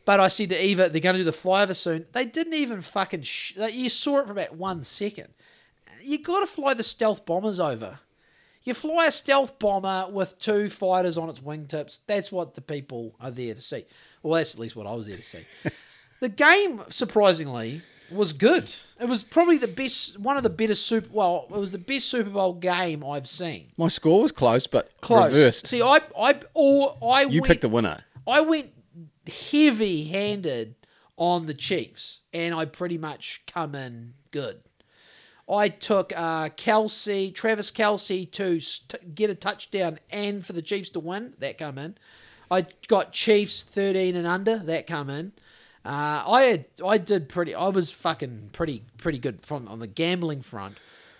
But 0.04 0.20
I 0.20 0.28
said 0.28 0.50
to 0.50 0.64
Eva, 0.64 0.88
they're 0.90 1.00
going 1.00 1.14
to 1.14 1.20
do 1.20 1.24
the 1.24 1.30
flyover 1.30 1.74
soon. 1.74 2.06
They 2.12 2.26
didn't 2.26 2.54
even 2.54 2.82
fucking. 2.82 3.22
Sh- 3.22 3.56
you 3.70 3.88
saw 3.88 4.18
it 4.20 4.26
for 4.26 4.32
about 4.32 4.54
one 4.54 4.82
second. 4.82 5.28
You 6.02 6.18
got 6.22 6.40
to 6.40 6.46
fly 6.46 6.74
the 6.74 6.82
stealth 6.82 7.24
bombers 7.24 7.58
over. 7.58 8.00
You 8.64 8.74
fly 8.74 9.06
a 9.06 9.10
stealth 9.10 9.58
bomber 9.58 10.06
with 10.10 10.38
two 10.38 10.70
fighters 10.70 11.18
on 11.18 11.28
its 11.28 11.40
wingtips. 11.40 12.00
That's 12.06 12.32
what 12.32 12.54
the 12.54 12.60
people 12.62 13.14
are 13.20 13.30
there 13.30 13.54
to 13.54 13.60
see. 13.60 13.84
Well, 14.22 14.34
that's 14.34 14.54
at 14.54 14.60
least 14.60 14.74
what 14.76 14.86
I 14.86 14.94
was 14.94 15.06
there 15.06 15.16
to 15.16 15.22
see. 15.22 15.44
the 16.20 16.30
game, 16.30 16.82
surprisingly, 16.88 17.82
was 18.10 18.32
good. 18.32 18.74
It 18.98 19.06
was 19.06 19.22
probably 19.22 19.58
the 19.58 19.68
best, 19.68 20.18
one 20.18 20.36
of 20.38 20.42
the 20.42 20.50
better 20.50 20.74
Super. 20.74 21.08
Well, 21.12 21.46
it 21.50 21.58
was 21.58 21.72
the 21.72 21.78
best 21.78 22.08
Super 22.08 22.30
Bowl 22.30 22.54
game 22.54 23.04
I've 23.04 23.28
seen. 23.28 23.68
My 23.76 23.88
score 23.88 24.22
was 24.22 24.32
close, 24.32 24.66
but 24.66 24.98
Close. 25.02 25.28
reversed. 25.28 25.66
See, 25.66 25.82
I, 25.82 26.00
I, 26.18 26.40
or 26.54 26.96
I 27.06 27.22
you 27.22 27.42
went, 27.42 27.46
picked 27.46 27.62
the 27.62 27.68
winner. 27.68 28.02
I 28.26 28.40
went 28.40 28.73
heavy 29.28 30.04
handed 30.04 30.74
on 31.16 31.46
the 31.46 31.54
Chiefs, 31.54 32.20
and 32.32 32.54
I 32.54 32.64
pretty 32.64 32.98
much 32.98 33.42
come 33.46 33.74
in 33.74 34.14
good. 34.30 34.60
I 35.48 35.68
took 35.68 36.12
uh, 36.16 36.48
Kelce, 36.48 37.34
Travis 37.34 37.70
Kelce, 37.70 38.30
to 38.32 38.60
st- 38.60 39.14
get 39.14 39.30
a 39.30 39.34
touchdown 39.34 39.98
and 40.10 40.44
for 40.44 40.54
the 40.54 40.62
Chiefs 40.62 40.90
to 40.90 41.00
win. 41.00 41.34
That 41.38 41.58
come 41.58 41.78
in. 41.78 41.96
I 42.50 42.66
got 42.88 43.12
Chiefs 43.12 43.62
thirteen 43.62 44.16
and 44.16 44.26
under. 44.26 44.58
That 44.58 44.86
come 44.86 45.10
in. 45.10 45.32
Uh, 45.84 46.24
I 46.26 46.42
had, 46.42 46.64
I 46.86 46.96
did 46.96 47.28
pretty. 47.28 47.54
I 47.54 47.68
was 47.68 47.90
fucking 47.90 48.50
pretty 48.52 48.84
pretty 48.96 49.18
good 49.18 49.42
from 49.42 49.68
on 49.68 49.80
the 49.80 49.86
gambling 49.86 50.40
front. 50.40 50.78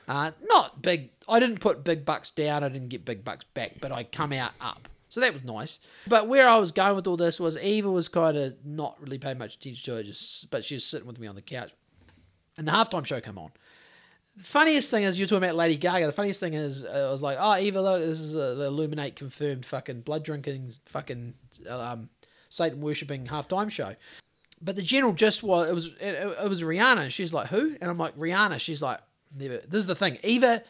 Uh, 0.09 0.31
not 0.43 0.81
big. 0.81 1.11
I 1.29 1.39
didn't 1.39 1.61
put 1.61 1.85
big 1.85 2.05
bucks 2.05 2.31
down. 2.31 2.65
I 2.65 2.69
didn't 2.69 2.89
get 2.89 3.05
big 3.05 3.25
bucks 3.25 3.45
back, 3.53 3.73
but 3.81 3.93
I 3.93 4.05
come 4.05 4.33
out 4.33 4.53
up. 4.61 4.89
So 5.15 5.21
that 5.21 5.33
was 5.33 5.45
nice. 5.45 5.79
But 6.09 6.27
where 6.27 6.49
I 6.49 6.57
was 6.57 6.73
going 6.73 6.97
with 6.97 7.07
all 7.07 7.17
this 7.17 7.39
was 7.39 7.57
Eva 7.59 7.89
was 7.89 8.09
kind 8.09 8.37
of 8.37 8.57
not 8.67 9.01
really 9.01 9.17
paying 9.17 9.39
much 9.39 9.55
attention 9.55 9.95
to 9.95 10.01
it, 10.01 10.07
just 10.07 10.51
but 10.51 10.65
she 10.65 10.75
was 10.75 10.85
sitting 10.85 11.07
with 11.07 11.21
me 11.21 11.29
on 11.29 11.37
the 11.37 11.41
couch, 11.41 11.73
and 12.59 12.67
the 12.67 12.73
halftime 12.73 13.07
show 13.07 13.21
came 13.21 13.39
on. 13.39 13.53
The 14.37 14.43
funniest 14.43 14.91
thing 14.91 15.05
is 15.05 15.17
you're 15.17 15.29
talking 15.29 15.45
about 15.45 15.55
Lady 15.55 15.77
Gaga. 15.77 16.07
The 16.07 16.13
funniest 16.13 16.41
thing 16.41 16.55
is 16.55 16.83
uh, 16.83 17.07
I 17.09 17.13
was 17.13 17.23
like, 17.23 17.37
oh 17.39 17.57
Eva, 17.57 17.81
look, 17.81 18.01
this 18.01 18.19
is 18.19 18.35
uh, 18.35 18.57
the 18.57 18.65
Illuminati 18.65 19.13
confirmed 19.13 19.65
fucking 19.65 20.01
blood 20.01 20.25
drinking, 20.25 20.73
fucking 20.87 21.35
um, 21.71 22.09
Satan 22.49 22.81
worshipping 22.81 23.29
halftime 23.29 23.71
show. 23.71 23.95
But 24.61 24.75
the 24.75 24.83
general 24.83 25.13
just 25.13 25.45
was 25.45 25.71
it 25.71 25.75
was 25.75 25.87
it, 26.01 26.37
it 26.43 26.49
was 26.49 26.65
Rihanna. 26.65 27.03
And 27.03 27.13
she's 27.13 27.33
like, 27.33 27.51
who? 27.51 27.77
And 27.81 27.89
I'm 27.89 27.99
like, 27.99 28.19
Rihanna. 28.19 28.59
She's 28.59 28.83
like, 28.83 28.99
never. 29.33 29.59
This 29.59 29.79
is 29.79 29.87
the 29.87 29.95
thing. 29.95 30.19
Eva 30.25 30.65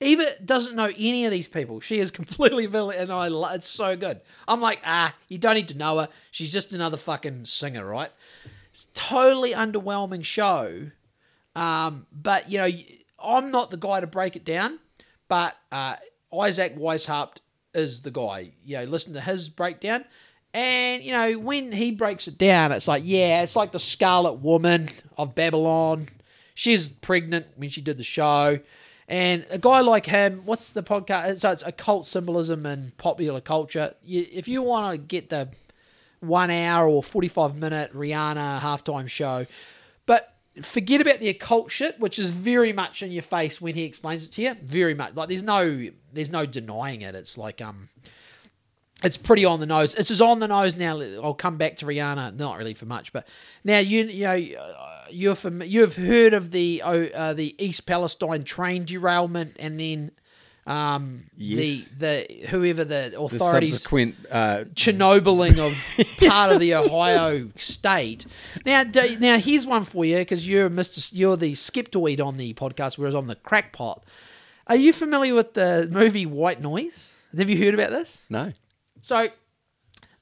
Eva 0.00 0.24
doesn't 0.44 0.76
know 0.76 0.90
any 0.96 1.24
of 1.24 1.30
these 1.30 1.48
people. 1.48 1.80
She 1.80 1.98
is 1.98 2.10
completely 2.12 2.66
villain, 2.66 2.98
and 2.98 3.12
I 3.12 3.28
lo- 3.28 3.52
it's 3.52 3.68
so 3.68 3.96
good. 3.96 4.20
I'm 4.46 4.60
like, 4.60 4.80
ah, 4.84 5.14
you 5.28 5.38
don't 5.38 5.54
need 5.54 5.68
to 5.68 5.78
know 5.78 5.98
her. 5.98 6.08
She's 6.30 6.52
just 6.52 6.72
another 6.72 6.96
fucking 6.96 7.46
singer, 7.46 7.84
right? 7.84 8.10
It's 8.70 8.86
totally 8.94 9.52
underwhelming 9.52 10.24
show. 10.24 10.90
Um, 11.56 12.06
but 12.12 12.50
you 12.50 12.58
know, 12.58 12.68
I'm 13.18 13.50
not 13.50 13.70
the 13.70 13.76
guy 13.76 14.00
to 14.00 14.06
break 14.06 14.36
it 14.36 14.44
down. 14.44 14.78
But 15.28 15.56
uh, 15.70 15.96
Isaac 16.32 16.76
Weishaupt 16.76 17.38
is 17.74 18.00
the 18.00 18.10
guy. 18.10 18.52
You 18.64 18.78
know, 18.78 18.84
listen 18.84 19.12
to 19.14 19.20
his 19.20 19.48
breakdown. 19.48 20.04
And, 20.54 21.02
you 21.02 21.12
know, 21.12 21.38
when 21.38 21.72
he 21.72 21.90
breaks 21.90 22.26
it 22.26 22.38
down, 22.38 22.72
it's 22.72 22.88
like, 22.88 23.02
yeah, 23.04 23.42
it's 23.42 23.54
like 23.54 23.72
the 23.72 23.78
Scarlet 23.78 24.34
Woman 24.34 24.88
of 25.18 25.34
Babylon. 25.34 26.08
She's 26.54 26.88
pregnant 26.88 27.46
when 27.56 27.68
she 27.68 27.82
did 27.82 27.98
the 27.98 28.04
show. 28.04 28.58
And 29.08 29.46
a 29.48 29.58
guy 29.58 29.80
like 29.80 30.04
him, 30.06 30.42
what's 30.44 30.70
the 30.70 30.82
podcast? 30.82 31.40
So 31.40 31.50
it's 31.50 31.62
occult 31.62 32.06
symbolism 32.06 32.66
and 32.66 32.94
popular 32.98 33.40
culture. 33.40 33.94
You, 34.04 34.26
if 34.30 34.46
you 34.46 34.62
want 34.62 34.92
to 34.92 34.98
get 34.98 35.30
the 35.30 35.48
one 36.20 36.50
hour 36.50 36.86
or 36.86 37.02
45 37.02 37.56
minute 37.56 37.92
Rihanna 37.94 38.60
halftime 38.60 39.08
show, 39.08 39.46
but 40.04 40.34
forget 40.62 41.00
about 41.00 41.20
the 41.20 41.28
occult 41.28 41.70
shit, 41.70 41.98
which 41.98 42.18
is 42.18 42.30
very 42.30 42.72
much 42.72 43.02
in 43.02 43.10
your 43.10 43.22
face 43.22 43.60
when 43.60 43.74
he 43.74 43.84
explains 43.84 44.24
it 44.24 44.32
to 44.32 44.42
you. 44.42 44.56
Very 44.62 44.94
much. 44.94 45.14
Like 45.14 45.28
there's 45.28 45.42
no 45.42 45.88
there's 46.12 46.30
no 46.30 46.44
denying 46.44 47.00
it. 47.00 47.14
It's 47.14 47.38
like 47.38 47.62
um 47.62 47.88
it's 49.02 49.16
pretty 49.16 49.44
on 49.44 49.60
the 49.60 49.66
nose. 49.66 49.94
It's 49.94 50.10
as 50.10 50.20
on 50.20 50.40
the 50.40 50.48
nose 50.48 50.76
now. 50.76 51.00
I'll 51.22 51.34
come 51.34 51.56
back 51.56 51.76
to 51.76 51.86
Rihanna, 51.86 52.36
not 52.36 52.58
really 52.58 52.74
for 52.74 52.86
much, 52.86 53.12
but 53.12 53.26
now 53.64 53.78
you 53.78 54.04
you 54.04 54.24
know 54.24 54.60
uh, 54.60 55.04
you're 55.10 55.34
fam- 55.36 55.62
you've 55.62 55.96
heard 55.96 56.34
of 56.34 56.50
the 56.50 56.82
oh, 56.84 57.04
uh, 57.06 57.34
the 57.34 57.54
East 57.64 57.86
Palestine 57.86 58.44
train 58.44 58.84
derailment, 58.84 59.56
and 59.58 59.78
then 59.78 60.10
um, 60.66 61.24
Yes. 61.36 61.88
the 61.90 62.26
the 62.28 62.46
whoever 62.48 62.84
the 62.84 63.10
The 63.12 63.20
authorities 63.20 63.70
subsequent 63.72 64.16
uh, 64.30 64.64
Chernobyling 64.74 65.58
of 65.58 66.18
part 66.28 66.52
of 66.52 66.60
the 66.60 66.74
Ohio 66.74 67.50
state. 67.54 68.26
Now, 68.66 68.84
d- 68.84 69.16
now 69.20 69.38
here's 69.38 69.64
one 69.66 69.84
for 69.84 70.04
you 70.04 70.18
because 70.18 70.46
you're 70.46 70.68
Mister, 70.68 71.14
you're 71.16 71.36
the 71.36 71.52
skeptoid 71.52 72.20
on 72.24 72.36
the 72.36 72.52
podcast, 72.54 72.98
whereas 72.98 73.14
I'm 73.14 73.28
the 73.28 73.36
crackpot. 73.36 74.04
Are 74.66 74.76
you 74.76 74.92
familiar 74.92 75.34
with 75.34 75.54
the 75.54 75.88
movie 75.90 76.26
White 76.26 76.60
Noise? 76.60 77.12
Have 77.36 77.48
you 77.48 77.62
heard 77.64 77.74
about 77.74 77.90
this? 77.90 78.18
no. 78.28 78.52
So 79.00 79.28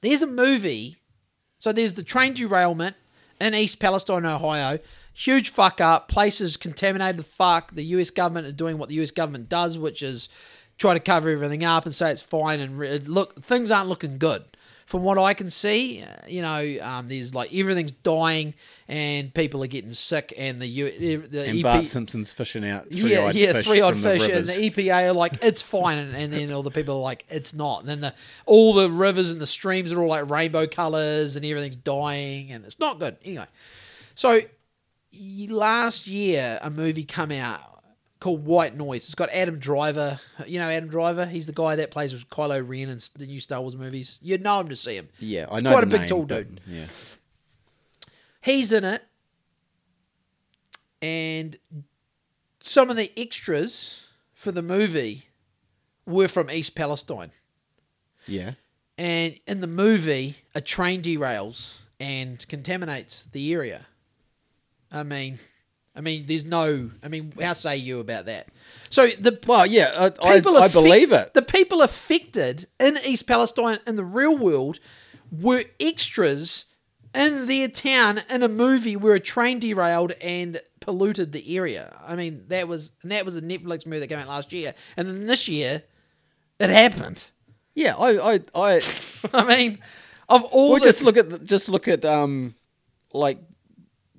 there's 0.00 0.22
a 0.22 0.26
movie. 0.26 0.96
So 1.58 1.72
there's 1.72 1.94
the 1.94 2.02
train 2.02 2.34
derailment 2.34 2.96
in 3.40 3.54
East 3.54 3.80
Palestine, 3.80 4.24
Ohio. 4.24 4.78
Huge 5.14 5.50
fuck 5.50 5.80
up. 5.80 6.08
Places 6.08 6.56
contaminated. 6.56 7.18
The 7.18 7.24
fuck. 7.24 7.74
The 7.74 7.84
US 7.84 8.10
government 8.10 8.46
are 8.46 8.52
doing 8.52 8.78
what 8.78 8.88
the 8.88 8.96
US 8.96 9.10
government 9.10 9.48
does, 9.48 9.78
which 9.78 10.02
is 10.02 10.28
try 10.78 10.94
to 10.94 11.00
cover 11.00 11.30
everything 11.30 11.64
up 11.64 11.86
and 11.86 11.94
say 11.94 12.10
it's 12.10 12.22
fine. 12.22 12.60
And 12.60 12.78
re- 12.78 12.98
look, 12.98 13.42
things 13.42 13.70
aren't 13.70 13.88
looking 13.88 14.18
good. 14.18 14.44
From 14.86 15.02
what 15.02 15.18
I 15.18 15.34
can 15.34 15.50
see, 15.50 16.02
uh, 16.02 16.06
you 16.28 16.42
know, 16.42 16.78
um, 16.80 17.08
there's 17.08 17.34
like 17.34 17.52
everything's 17.52 17.90
dying 17.90 18.54
and 18.88 19.34
people 19.34 19.64
are 19.64 19.66
getting 19.66 19.92
sick, 19.92 20.32
and 20.38 20.62
the 20.62 20.66
U- 20.68 20.92
the, 20.92 21.16
the 21.16 21.48
And 21.48 21.58
EP 21.58 21.62
Bart 21.64 21.84
Simpson's 21.84 22.32
fishing 22.32 22.64
out 22.64 22.86
yeah, 22.92 23.02
three-eyed 23.02 23.34
yeah, 23.34 23.52
fish 23.54 23.66
three 23.66 23.80
odd 23.80 23.94
from 23.94 24.02
the 24.02 24.10
fish, 24.10 24.28
and 24.28 24.46
the 24.46 24.70
EPA 24.70 25.08
are 25.08 25.12
like, 25.12 25.42
it's 25.42 25.60
fine, 25.60 25.98
and, 25.98 26.14
and 26.14 26.32
then 26.32 26.52
all 26.52 26.62
the 26.62 26.70
people 26.70 26.98
are 26.98 27.00
like, 27.00 27.24
it's 27.28 27.52
not. 27.52 27.80
And 27.80 27.88
then 27.88 28.00
the 28.00 28.14
all 28.46 28.74
the 28.74 28.88
rivers 28.88 29.32
and 29.32 29.40
the 29.40 29.46
streams 29.46 29.92
are 29.92 30.00
all 30.00 30.08
like 30.08 30.30
rainbow 30.30 30.68
colors, 30.68 31.34
and 31.34 31.44
everything's 31.44 31.76
dying, 31.76 32.52
and 32.52 32.64
it's 32.64 32.78
not 32.78 33.00
good. 33.00 33.16
Anyway, 33.24 33.46
so 34.14 34.40
last 35.48 36.06
year 36.06 36.60
a 36.62 36.70
movie 36.70 37.04
come 37.04 37.32
out 37.32 37.75
called 38.20 38.44
White 38.44 38.76
Noise. 38.76 39.04
It's 39.04 39.14
got 39.14 39.28
Adam 39.30 39.58
Driver. 39.58 40.20
You 40.46 40.58
know 40.58 40.68
Adam 40.68 40.88
Driver. 40.88 41.26
He's 41.26 41.46
the 41.46 41.52
guy 41.52 41.76
that 41.76 41.90
plays 41.90 42.12
with 42.12 42.28
Kylo 42.28 42.66
Ren 42.66 42.88
in 42.88 42.98
the 43.16 43.26
new 43.26 43.40
Star 43.40 43.60
Wars 43.60 43.76
movies. 43.76 44.18
You'd 44.22 44.42
know 44.42 44.60
him 44.60 44.68
to 44.68 44.76
see 44.76 44.96
him. 44.96 45.08
yeah, 45.18 45.46
I 45.50 45.60
know. 45.60 45.72
quite 45.72 45.84
a 45.84 45.86
big 45.86 46.00
name, 46.00 46.08
tall 46.08 46.24
dude. 46.24 46.60
Yeah. 46.66 46.86
He's 48.42 48.72
in 48.72 48.84
it, 48.84 49.02
and 51.02 51.56
some 52.60 52.90
of 52.90 52.96
the 52.96 53.12
extras 53.16 54.06
for 54.34 54.52
the 54.52 54.62
movie 54.62 55.28
were 56.04 56.28
from 56.28 56.50
East 56.50 56.74
Palestine. 56.74 57.32
Yeah. 58.26 58.52
And 58.98 59.38
in 59.46 59.60
the 59.60 59.66
movie, 59.66 60.36
a 60.54 60.60
train 60.60 61.02
derails 61.02 61.76
and 62.00 62.46
contaminates 62.48 63.24
the 63.24 63.52
area. 63.52 63.86
I 64.90 65.02
mean, 65.02 65.38
I 65.96 66.02
mean, 66.02 66.26
there's 66.26 66.44
no. 66.44 66.90
I 67.02 67.08
mean, 67.08 67.32
how 67.40 67.54
say 67.54 67.76
you 67.78 68.00
about 68.00 68.26
that? 68.26 68.48
So 68.90 69.08
the 69.08 69.38
Well, 69.46 69.66
yeah, 69.66 69.92
I, 69.96 70.28
I, 70.28 70.34
people 70.36 70.56
I 70.58 70.68
believe 70.68 71.10
it. 71.10 71.32
The 71.34 71.42
people 71.42 71.80
affected 71.82 72.66
in 72.78 72.98
East 73.04 73.26
Palestine 73.26 73.78
in 73.86 73.96
the 73.96 74.04
real 74.04 74.36
world 74.36 74.78
were 75.32 75.64
extras 75.80 76.66
in 77.14 77.46
their 77.46 77.68
town 77.68 78.20
in 78.28 78.42
a 78.42 78.48
movie 78.48 78.94
where 78.94 79.14
a 79.14 79.20
train 79.20 79.58
derailed 79.58 80.12
and 80.20 80.60
polluted 80.80 81.32
the 81.32 81.56
area. 81.56 81.96
I 82.06 82.14
mean, 82.14 82.44
that 82.48 82.68
was 82.68 82.92
and 83.02 83.10
that 83.10 83.24
was 83.24 83.36
a 83.36 83.42
Netflix 83.42 83.86
movie 83.86 84.00
that 84.00 84.08
came 84.08 84.18
out 84.18 84.28
last 84.28 84.52
year, 84.52 84.74
and 84.96 85.08
then 85.08 85.26
this 85.26 85.48
year 85.48 85.82
it 86.60 86.70
happened. 86.70 87.24
Yeah, 87.74 87.96
I, 87.96 88.34
I, 88.34 88.40
I 88.54 88.82
I 89.32 89.44
mean, 89.44 89.78
of 90.28 90.44
all 90.44 90.72
Or 90.72 90.78
the, 90.78 90.84
just 90.84 91.02
look 91.02 91.16
at 91.16 91.30
the, 91.30 91.38
just 91.38 91.68
look 91.68 91.88
at 91.88 92.04
um, 92.04 92.54
like 93.12 93.38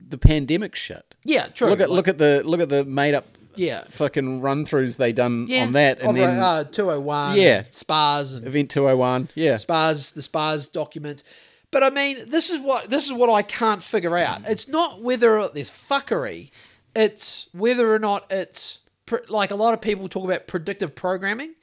the 0.09 0.17
pandemic 0.17 0.75
shit. 0.75 1.15
yeah, 1.23 1.47
true. 1.47 1.69
Look 1.69 1.79
at 1.81 1.89
like- 1.89 1.95
look 1.95 2.07
at 2.07 2.17
the 2.17 2.41
look 2.45 2.59
at 2.61 2.69
the 2.69 2.85
made 2.85 3.13
up 3.13 3.25
yeah, 3.55 3.85
fucking 3.89 4.41
run 4.41 4.65
throughs 4.65 4.97
they 4.97 5.11
done 5.11 5.47
yeah 5.49 5.63
on 5.63 5.71
that, 5.73 5.99
and 5.99 6.09
Of, 6.09 6.15
then 6.15 6.39
uh, 6.39 6.63
two 6.65 6.85
hundred 6.89 6.99
one, 7.01 7.35
Yeah. 7.38 7.63
spars 7.71 8.34
and 8.35 8.45
event 8.45 8.69
two 8.69 8.84
hundred 8.84 8.97
one. 8.97 9.29
Yeah, 9.35 9.55
spars 9.57 10.11
the 10.11 10.21
spars 10.21 10.67
documents. 10.67 11.23
But 11.71 11.84
I 11.84 11.89
mean, 11.89 12.17
this 12.27 12.49
is 12.51 12.59
what 12.61 12.89
this 12.89 13.05
is 13.07 13.13
what 13.13 13.29
I 13.31 13.41
can't 13.41 13.81
figure 13.84 14.15
out. 14.17 14.41
It's 14.45 14.67
not 14.67 15.01
whether 15.01 15.49
there's 15.49 15.71
fuckery. 15.71 16.51
It's 16.95 17.47
whether 17.51 17.93
or 17.93 17.99
not 17.99 18.25
it's 18.31 18.79
pr- 19.05 19.17
like 19.27 19.51
a 19.51 19.55
lot 19.55 19.73
of 19.73 19.81
people 19.81 20.07
talk 20.07 20.23
about 20.23 20.47
predictive 20.47 20.95
programming. 20.95 21.55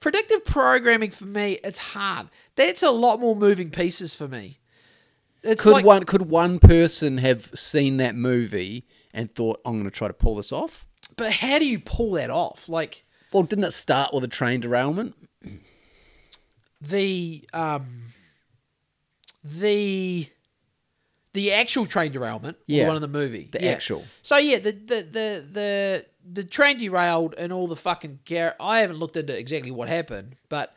Predictive 0.00 0.44
programming 0.44 1.10
for 1.10 1.26
me, 1.26 1.58
it's 1.62 1.78
hard. 1.78 2.28
That's 2.56 2.82
a 2.82 2.90
lot 2.90 3.20
more 3.20 3.36
moving 3.36 3.70
pieces 3.70 4.14
for 4.14 4.26
me. 4.28 4.58
It's 5.42 5.62
could 5.62 5.72
like, 5.72 5.84
one 5.84 6.04
could 6.04 6.22
one 6.28 6.58
person 6.58 7.18
have 7.18 7.50
seen 7.54 7.96
that 7.98 8.14
movie 8.14 8.86
and 9.12 9.34
thought, 9.34 9.60
"I'm 9.64 9.72
going 9.74 9.84
to 9.84 9.90
try 9.90 10.06
to 10.08 10.14
pull 10.14 10.36
this 10.36 10.52
off"? 10.52 10.84
but 11.16 11.32
how 11.32 11.58
do 11.58 11.66
you 11.68 11.78
pull 11.78 12.12
that 12.12 12.30
off? 12.30 12.68
Like 12.68 13.04
Well, 13.32 13.42
didn't 13.42 13.64
it 13.64 13.72
start 13.72 14.12
with 14.14 14.22
a 14.24 14.28
train 14.28 14.60
derailment? 14.60 15.14
the 16.80 17.44
um 17.52 17.86
the 19.44 20.28
the 21.32 21.52
actual 21.52 21.86
train 21.86 22.12
derailment, 22.12 22.56
Yeah. 22.66 22.84
the 22.84 22.88
one 22.88 22.96
in 22.96 23.02
the 23.02 23.08
movie, 23.08 23.48
The 23.52 23.62
Yeah. 23.62 23.70
actual. 23.72 24.04
So 24.22 24.36
yeah, 24.36 24.58
the 24.58 24.72
the 24.72 25.02
the 25.02 25.46
the 25.52 26.06
the 26.32 26.44
train 26.44 26.78
derailed 26.78 27.34
and 27.38 27.52
all 27.52 27.66
the 27.68 27.76
fucking 27.76 28.20
car. 28.28 28.54
I 28.60 28.80
haven't 28.80 28.96
looked 28.98 29.16
into 29.16 29.36
exactly 29.36 29.70
what 29.70 29.88
happened, 29.88 30.36
but. 30.48 30.74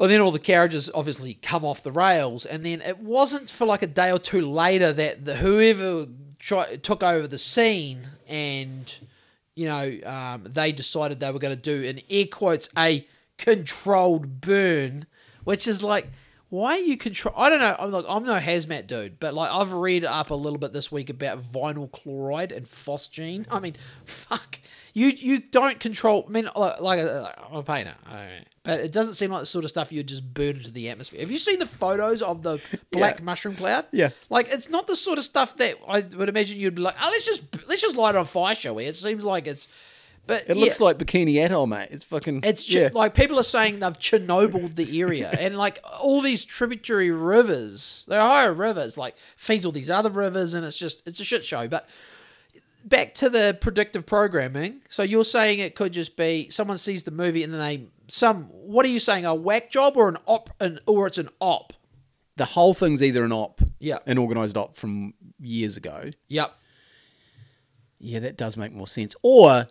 And 0.00 0.10
then 0.10 0.20
all 0.20 0.30
the 0.30 0.38
carriages 0.38 0.90
obviously 0.94 1.34
come 1.34 1.62
off 1.62 1.82
the 1.82 1.92
rails, 1.92 2.46
and 2.46 2.64
then 2.64 2.80
it 2.80 2.98
wasn't 2.98 3.50
for 3.50 3.66
like 3.66 3.82
a 3.82 3.86
day 3.86 4.10
or 4.10 4.18
two 4.18 4.40
later 4.46 4.94
that 4.94 5.26
the 5.26 5.36
whoever 5.36 6.06
try, 6.38 6.76
took 6.76 7.02
over 7.02 7.28
the 7.28 7.36
scene, 7.36 8.00
and 8.26 8.98
you 9.54 9.68
know 9.68 9.98
um, 10.06 10.44
they 10.44 10.72
decided 10.72 11.20
they 11.20 11.30
were 11.30 11.38
going 11.38 11.54
to 11.54 11.62
do 11.62 11.82
in 11.82 12.00
air 12.08 12.24
quotes 12.26 12.70
a 12.78 13.06
controlled 13.36 14.40
burn, 14.40 15.04
which 15.44 15.68
is 15.68 15.82
like, 15.82 16.10
why 16.48 16.72
are 16.72 16.78
you 16.78 16.96
control? 16.96 17.34
I 17.36 17.50
don't 17.50 17.60
know. 17.60 17.76
I'm 17.78 17.90
like, 17.92 18.04
I'm 18.08 18.24
no 18.24 18.38
hazmat 18.38 18.86
dude, 18.86 19.20
but 19.20 19.34
like 19.34 19.50
I've 19.52 19.72
read 19.72 20.04
up 20.04 20.30
a 20.30 20.34
little 20.34 20.58
bit 20.58 20.72
this 20.72 20.90
week 20.90 21.10
about 21.10 21.42
vinyl 21.42 21.90
chloride 21.92 22.52
and 22.52 22.66
phosgene. 22.66 23.46
I 23.50 23.60
mean, 23.60 23.76
fuck, 24.04 24.58
you 24.94 25.08
you 25.08 25.40
don't 25.40 25.78
control. 25.78 26.24
I 26.26 26.32
mean, 26.32 26.48
like, 26.56 26.80
like 26.80 26.98
a, 27.00 27.46
I'm 27.50 27.56
a 27.56 27.62
painter, 27.62 27.94
I 28.06 28.44
Uh, 28.70 28.74
it 28.74 28.92
doesn't 28.92 29.14
seem 29.14 29.30
like 29.30 29.40
the 29.40 29.46
sort 29.46 29.64
of 29.64 29.70
stuff 29.70 29.90
you'd 29.92 30.06
just 30.08 30.32
burn 30.32 30.56
into 30.56 30.70
the 30.70 30.88
atmosphere. 30.88 31.20
Have 31.20 31.30
you 31.30 31.38
seen 31.38 31.58
the 31.58 31.66
photos 31.66 32.22
of 32.22 32.42
the 32.42 32.60
black 32.92 33.18
Yeah. 33.18 33.24
mushroom 33.24 33.54
cloud? 33.56 33.86
Yeah. 33.92 34.10
like 34.28 34.48
it's 34.50 34.68
not 34.70 34.86
the 34.86 34.96
sort 34.96 35.18
of 35.18 35.24
stuff 35.24 35.56
that 35.56 35.74
I 35.88 36.00
would 36.00 36.28
imagine 36.28 36.58
you'd 36.58 36.74
be 36.74 36.82
like, 36.82 36.94
oh, 37.00 37.08
let's 37.10 37.26
just 37.26 37.42
let's 37.68 37.82
just 37.82 37.96
light 37.96 38.14
it 38.14 38.18
on 38.18 38.26
fire, 38.26 38.54
shall 38.54 38.74
we? 38.74 38.84
It 38.84 38.96
seems 38.96 39.24
like 39.24 39.46
it's, 39.46 39.68
but 40.26 40.44
It 40.48 40.56
yeah. 40.56 40.62
looks 40.64 40.80
like 40.80 40.98
Bikini 40.98 41.36
Atoll, 41.44 41.66
mate. 41.66 41.88
It's 41.90 42.04
fucking. 42.04 42.42
It's 42.44 42.64
ch- 42.64 42.74
yeah. 42.76 42.90
like 42.92 43.14
people 43.14 43.38
are 43.40 43.42
saying 43.42 43.80
they've 43.80 43.98
Chernobyl 43.98 44.74
the 44.76 45.00
area, 45.00 45.28
and 45.40 45.56
like 45.58 45.78
all 46.00 46.20
these 46.20 46.44
tributary 46.44 47.10
rivers, 47.10 48.04
the 48.06 48.16
Ohio 48.20 48.52
rivers, 48.52 48.96
like 48.96 49.16
feeds 49.36 49.66
all 49.66 49.72
these 49.72 49.90
other 49.90 50.10
rivers, 50.10 50.54
and 50.54 50.64
it's 50.64 50.78
just 50.78 51.02
it's 51.06 51.18
a 51.20 51.24
shit 51.24 51.44
show. 51.44 51.66
But 51.66 51.88
back 52.84 53.14
to 53.14 53.28
the 53.28 53.56
predictive 53.60 54.06
programming. 54.06 54.80
So 54.88 55.02
you're 55.02 55.24
saying 55.24 55.58
it 55.58 55.74
could 55.74 55.92
just 55.92 56.16
be 56.16 56.48
someone 56.50 56.78
sees 56.78 57.02
the 57.02 57.10
movie 57.10 57.42
and 57.42 57.52
then 57.52 57.60
they 57.60 57.86
some 58.10 58.44
what 58.44 58.84
are 58.84 58.88
you 58.90 58.98
saying 59.00 59.24
a 59.24 59.34
whack 59.34 59.70
job 59.70 59.96
or 59.96 60.08
an 60.08 60.18
op 60.26 60.50
an, 60.60 60.78
or 60.86 61.06
it's 61.06 61.18
an 61.18 61.28
op? 61.40 61.72
the 62.36 62.44
whole 62.46 62.72
thing's 62.72 63.02
either 63.02 63.22
an 63.22 63.32
op, 63.32 63.60
Yeah. 63.80 63.98
an 64.06 64.16
organised 64.16 64.56
op 64.56 64.74
from 64.74 65.12
years 65.38 65.76
ago. 65.76 66.10
Yep. 66.28 66.50
Yeah, 67.98 68.20
that 68.20 68.38
does 68.38 68.56
make 68.56 68.72
more 68.72 68.86
sense. 68.86 69.14
Or 69.22 69.66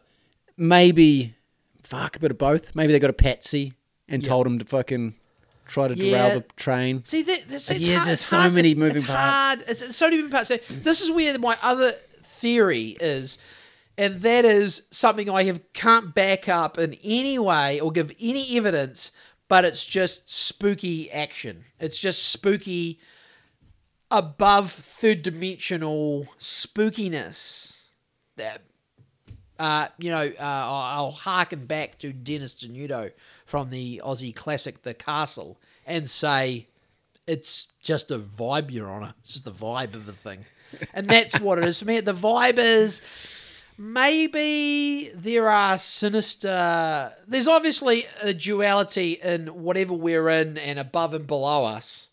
maybe 0.56 1.34
fuck 1.82 2.16
a 2.16 2.20
bit 2.20 2.30
of 2.30 2.38
both. 2.38 2.76
Maybe 2.76 2.94
they 2.94 3.00
got 3.00 3.10
a 3.10 3.14
patsy 3.14 3.74
and 4.08 4.24
told 4.24 4.46
him 4.46 4.60
to 4.60 4.66
fucking 4.66 5.16
try 5.66 5.88
to 5.88 5.96
derail 5.96 6.12
Yeah. 6.28 6.34
the 6.36 6.42
train. 6.58 7.04
See, 7.06 7.24
that, 7.24 7.48
that's, 7.48 7.72
Yeah, 7.72 7.96
hard, 7.96 8.08
there's 8.08 8.20
so 8.22 8.38
hard, 8.38 8.54
many 8.54 8.70
it's, 8.72 8.78
moving 8.80 8.98
it's 8.98 9.08
parts. 9.08 9.44
Hard. 9.46 9.64
It's, 9.68 9.82
it's 9.82 9.98
so 9.98 10.06
many 10.06 10.18
moving 10.18 10.32
parts. 10.32 10.50
So 10.50 10.58
this 10.70 11.02
is 11.02 11.10
where 11.12 11.38
my 11.40 11.58
other 11.64 11.94
theory 12.24 12.98
is, 13.00 13.40
and 14.00 14.22
that 14.22 14.46
is 14.46 14.84
something 14.92 15.30
I 15.30 15.44
have 15.44 15.74
can't 15.74 16.16
back 16.16 16.48
up 16.48 16.78
in 16.78 16.94
any 17.04 17.38
way 17.38 17.82
or 17.82 17.92
give 17.92 18.14
any 18.18 18.56
evidence, 18.56 19.12
but 19.50 19.66
it's 19.66 19.86
just 19.86 20.32
spooky 20.32 21.12
action. 21.12 21.66
It's 21.82 22.00
just 22.00 22.30
spooky, 22.30 23.02
above 24.10 24.72
third 24.72 25.22
dimensional 25.22 26.28
spookiness. 26.40 27.76
That 28.38 28.62
uh, 29.60 29.90
you 29.98 30.12
know, 30.12 30.32
uh, 30.40 30.44
I'll 30.44 31.12
harken 31.12 31.66
back 31.66 32.00
to 32.00 32.14
Dennis 32.14 32.56
Denuto 32.56 33.12
from 33.46 33.70
the 33.70 34.02
Aussie 34.06 34.34
classic 34.34 34.84
The 34.84 34.94
Castle 34.94 35.60
and 35.86 36.10
say 36.10 36.70
it's 37.28 37.68
just 37.82 38.12
a 38.12 38.18
vibe, 38.18 38.72
Your 38.72 38.90
Honour. 38.90 39.14
It's 39.20 39.34
just 39.34 39.44
the 39.44 39.52
vibe 39.52 39.94
of 39.94 40.06
the 40.06 40.14
thing. 40.14 40.46
And 40.94 41.10
that's 41.10 41.38
what 41.42 41.58
it 41.58 41.66
is 41.66 41.80
for 41.80 41.86
me. 41.86 42.00
The 42.00 42.14
vibe 42.14 42.60
is 42.60 43.02
maybe 43.80 45.10
there 45.16 45.50
are 45.50 45.78
sinister. 45.78 47.14
There's 47.28 47.48
obviously 47.48 48.06
a 48.22 48.34
duality 48.34 49.14
in 49.14 49.48
whatever 49.48 49.94
we're 49.94 50.28
in 50.30 50.58
and 50.58 50.78
above 50.78 51.14
and 51.14 51.26
below 51.26 51.64
us. 51.64 52.10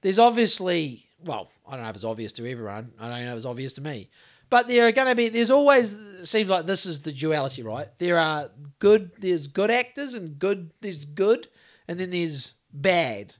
There's 0.00 0.18
obviously, 0.18 1.06
well, 1.22 1.50
I 1.68 1.72
don't 1.72 1.82
know 1.82 1.90
if 1.90 1.96
it's 1.96 2.04
obvious 2.04 2.32
to 2.34 2.50
everyone. 2.50 2.92
I 2.98 3.08
don't 3.08 3.26
know 3.26 3.32
if 3.32 3.36
it's 3.36 3.46
obvious 3.46 3.74
to 3.74 3.82
me. 3.82 4.08
But 4.48 4.66
there 4.66 4.86
are 4.86 4.92
going 4.92 5.08
to 5.08 5.14
be, 5.14 5.28
there's 5.28 5.50
always, 5.50 5.96
seems 6.24 6.48
like 6.48 6.64
this 6.64 6.86
is 6.86 7.00
the 7.00 7.12
duality, 7.12 7.62
right? 7.62 7.88
There 7.98 8.18
are 8.18 8.50
good, 8.78 9.10
there's 9.18 9.46
good 9.46 9.70
actors 9.70 10.14
and 10.14 10.38
good, 10.38 10.70
there's 10.80 11.04
good, 11.04 11.48
and 11.86 12.00
then 12.00 12.10
there's 12.10 12.54
bad. 12.72 13.34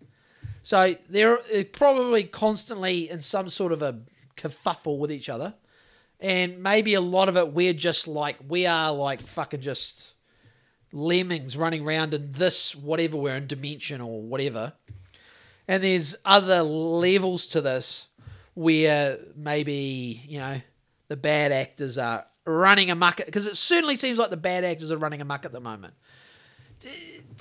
So 0.62 0.96
they're 1.08 1.38
probably 1.72 2.24
constantly 2.24 3.08
in 3.08 3.22
some 3.22 3.48
sort 3.48 3.72
of 3.72 3.80
a 3.80 4.00
kerfuffle 4.36 4.98
with 4.98 5.10
each 5.10 5.30
other. 5.30 5.54
And 6.20 6.62
maybe 6.62 6.94
a 6.94 7.00
lot 7.00 7.28
of 7.28 7.36
it, 7.36 7.52
we're 7.52 7.72
just 7.72 8.06
like, 8.06 8.36
we 8.46 8.66
are 8.66 8.92
like 8.92 9.20
fucking 9.20 9.60
just 9.60 10.14
lemmings 10.92 11.56
running 11.56 11.84
around 11.84 12.12
in 12.14 12.32
this, 12.32 12.76
whatever 12.76 13.16
we're 13.16 13.36
in, 13.36 13.46
dimension 13.46 14.00
or 14.00 14.20
whatever. 14.20 14.74
And 15.66 15.82
there's 15.82 16.16
other 16.24 16.62
levels 16.62 17.46
to 17.48 17.60
this 17.60 18.08
where 18.54 19.18
maybe, 19.36 20.22
you 20.26 20.38
know, 20.38 20.60
the 21.08 21.16
bad 21.16 21.52
actors 21.52 21.96
are 21.96 22.26
running 22.44 22.90
amuck 22.90 23.18
Because 23.18 23.46
it 23.46 23.56
certainly 23.56 23.96
seems 23.96 24.18
like 24.18 24.30
the 24.30 24.36
bad 24.36 24.64
actors 24.64 24.90
are 24.90 24.96
running 24.96 25.20
amuck 25.20 25.44
at 25.44 25.52
the 25.52 25.60
moment 25.60 25.94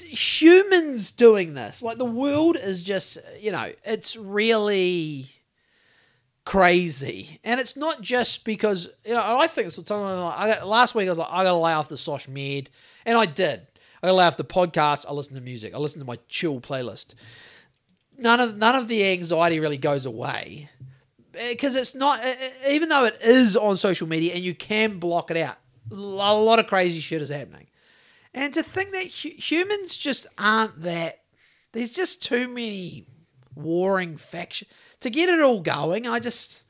humans 0.01 1.11
doing 1.11 1.53
this. 1.53 1.81
Like 1.81 1.97
the 1.97 2.05
world 2.05 2.57
is 2.57 2.83
just, 2.83 3.17
you 3.39 3.51
know, 3.51 3.71
it's 3.83 4.15
really 4.15 5.27
crazy, 6.49 7.39
and 7.43 7.59
it's 7.59 7.77
not 7.77 8.01
just 8.01 8.43
because 8.43 8.89
you 9.05 9.13
know. 9.13 9.37
I 9.39 9.45
think 9.45 9.67
it's 9.67 9.75
something 9.75 9.95
like 9.95 10.35
I 10.35 10.47
got, 10.47 10.67
last 10.67 10.95
week. 10.95 11.05
I 11.05 11.09
was 11.09 11.19
like, 11.19 11.29
I 11.29 11.43
got 11.43 11.51
to 11.51 11.57
lay 11.57 11.73
off 11.73 11.89
the 11.89 11.97
Sosh 11.97 12.27
Med, 12.27 12.71
and 13.05 13.19
I 13.19 13.27
did. 13.27 13.67
I 14.01 14.07
got 14.07 14.11
to 14.11 14.13
lay 14.13 14.25
off 14.25 14.35
the 14.37 14.43
podcast. 14.43 15.05
I 15.07 15.13
listen 15.13 15.35
to 15.35 15.41
music. 15.41 15.75
I 15.75 15.77
listen 15.77 15.99
to 15.99 16.07
my 16.07 16.17
chill 16.27 16.59
playlist. 16.59 17.13
None 18.17 18.39
of 18.39 18.57
none 18.57 18.73
of 18.73 18.87
the 18.87 19.05
anxiety 19.11 19.59
really 19.59 19.77
goes 19.77 20.07
away 20.07 20.71
eh, 21.35 21.49
because 21.51 21.75
it's 21.75 21.93
not. 21.93 22.19
Even 22.67 22.89
though 22.89 23.05
it 23.05 23.17
is 23.23 23.55
on 23.55 23.77
social 23.77 24.07
media 24.07 24.33
and 24.33 24.43
you 24.43 24.55
can 24.55 24.97
block 24.97 25.29
it 25.29 25.37
out, 25.37 25.57
a 25.91 25.95
lot 25.95 26.57
of 26.57 26.65
crazy 26.65 26.99
shit 26.99 27.21
is 27.21 27.29
happening. 27.29 27.67
And 28.33 28.51
to 28.55 28.63
think 28.63 28.93
that 28.93 29.03
humans 29.03 29.95
just 29.97 30.25
aren't 30.35 30.81
that, 30.81 31.19
there's 31.73 31.91
just 31.91 32.23
too 32.23 32.47
many 32.47 33.05
warring 33.53 34.17
factions 34.17 34.71
to 35.01 35.09
get 35.09 35.29
it 35.29 35.39
all 35.39 35.61
going. 35.61 36.07
I 36.07 36.19
just, 36.19 36.63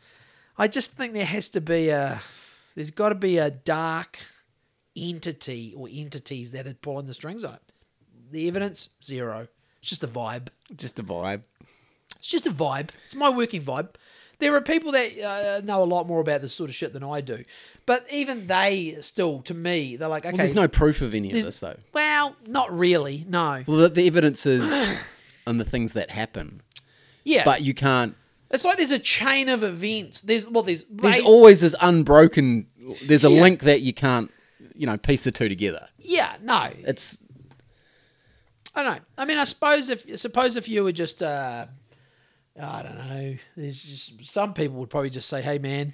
I 0.57 0.67
just 0.67 0.93
think 0.93 1.13
there 1.13 1.25
has 1.25 1.49
to 1.49 1.61
be 1.61 1.89
a, 1.89 2.21
there's 2.75 2.91
got 2.91 3.09
to 3.09 3.15
be 3.15 3.37
a 3.37 3.49
dark 3.51 4.19
entity 4.95 5.73
or 5.75 5.87
entities 5.91 6.51
that 6.51 6.67
are 6.67 6.73
pulling 6.73 7.05
the 7.07 7.13
strings 7.13 7.43
on 7.43 7.55
it. 7.55 7.61
The 8.31 8.47
evidence 8.47 8.89
zero. 9.03 9.47
It's 9.81 9.89
just 9.89 10.03
a 10.03 10.07
vibe. 10.07 10.49
Just 10.75 10.99
a 10.99 11.03
vibe. 11.03 11.43
It's 12.17 12.27
just 12.27 12.47
a 12.47 12.51
vibe. 12.51 12.89
It's 13.03 13.15
my 13.15 13.29
working 13.29 13.61
vibe. 13.61 13.95
There 14.39 14.55
are 14.55 14.61
people 14.61 14.93
that 14.93 15.19
uh, 15.19 15.61
know 15.65 15.83
a 15.83 15.85
lot 15.85 16.07
more 16.07 16.21
about 16.21 16.41
this 16.41 16.53
sort 16.53 16.69
of 16.69 16.75
shit 16.75 16.93
than 16.93 17.03
I 17.03 17.19
do, 17.19 17.43
but 17.85 18.05
even 18.09 18.47
they 18.47 18.95
still, 19.01 19.41
to 19.43 19.53
me, 19.53 19.97
they're 19.97 20.07
like, 20.07 20.25
okay, 20.25 20.31
Well, 20.31 20.37
there's 20.37 20.55
no 20.55 20.69
proof 20.69 21.01
of 21.01 21.13
any 21.13 21.29
of 21.31 21.43
this, 21.43 21.59
though. 21.59 21.75
Well, 21.91 22.37
not 22.47 22.71
really. 22.77 23.25
No. 23.27 23.63
Well, 23.67 23.77
the, 23.77 23.89
the 23.89 24.07
evidence 24.07 24.45
is 24.45 24.71
on 25.47 25.57
the 25.57 25.65
things 25.65 25.91
that 25.93 26.09
happen, 26.09 26.61
Yeah, 27.25 27.43
but 27.43 27.63
you 27.63 27.73
can't. 27.73 28.15
It's 28.51 28.65
like 28.65 28.77
there's 28.77 28.91
a 28.91 28.99
chain 28.99 29.49
of 29.49 29.63
events. 29.63 30.21
There's 30.21 30.47
well, 30.47 30.63
there's 30.63 30.83
There's 30.89 31.19
always 31.21 31.61
this 31.61 31.75
unbroken. 31.81 32.67
There's 33.05 33.23
a 33.23 33.29
Yeah. 33.29 33.41
link 33.41 33.61
that 33.61 33.81
you 33.81 33.93
can't, 33.93 34.31
you 34.75 34.85
know, 34.87 34.97
piece 34.97 35.23
the 35.23 35.31
two 35.31 35.49
together. 35.49 35.87
yeah, 35.99 36.35
no. 36.41 36.71
It's 36.87 37.19
I 38.75 38.83
don't 38.83 38.95
know. 38.95 39.01
I 39.17 39.25
mean, 39.25 39.37
I 39.37 39.43
suppose 39.43 39.89
if 39.89 40.19
suppose 40.19 40.55
if 40.55 40.67
you 40.69 40.83
were 40.83 40.91
just, 40.91 41.21
uh, 41.23 41.65
I 42.61 42.83
don't 42.83 42.97
know. 42.97 43.35
There's 43.57 43.81
just 43.83 44.25
some 44.25 44.53
people 44.53 44.77
would 44.77 44.89
probably 44.89 45.09
just 45.09 45.27
say, 45.29 45.41
"Hey, 45.41 45.57
man, 45.59 45.93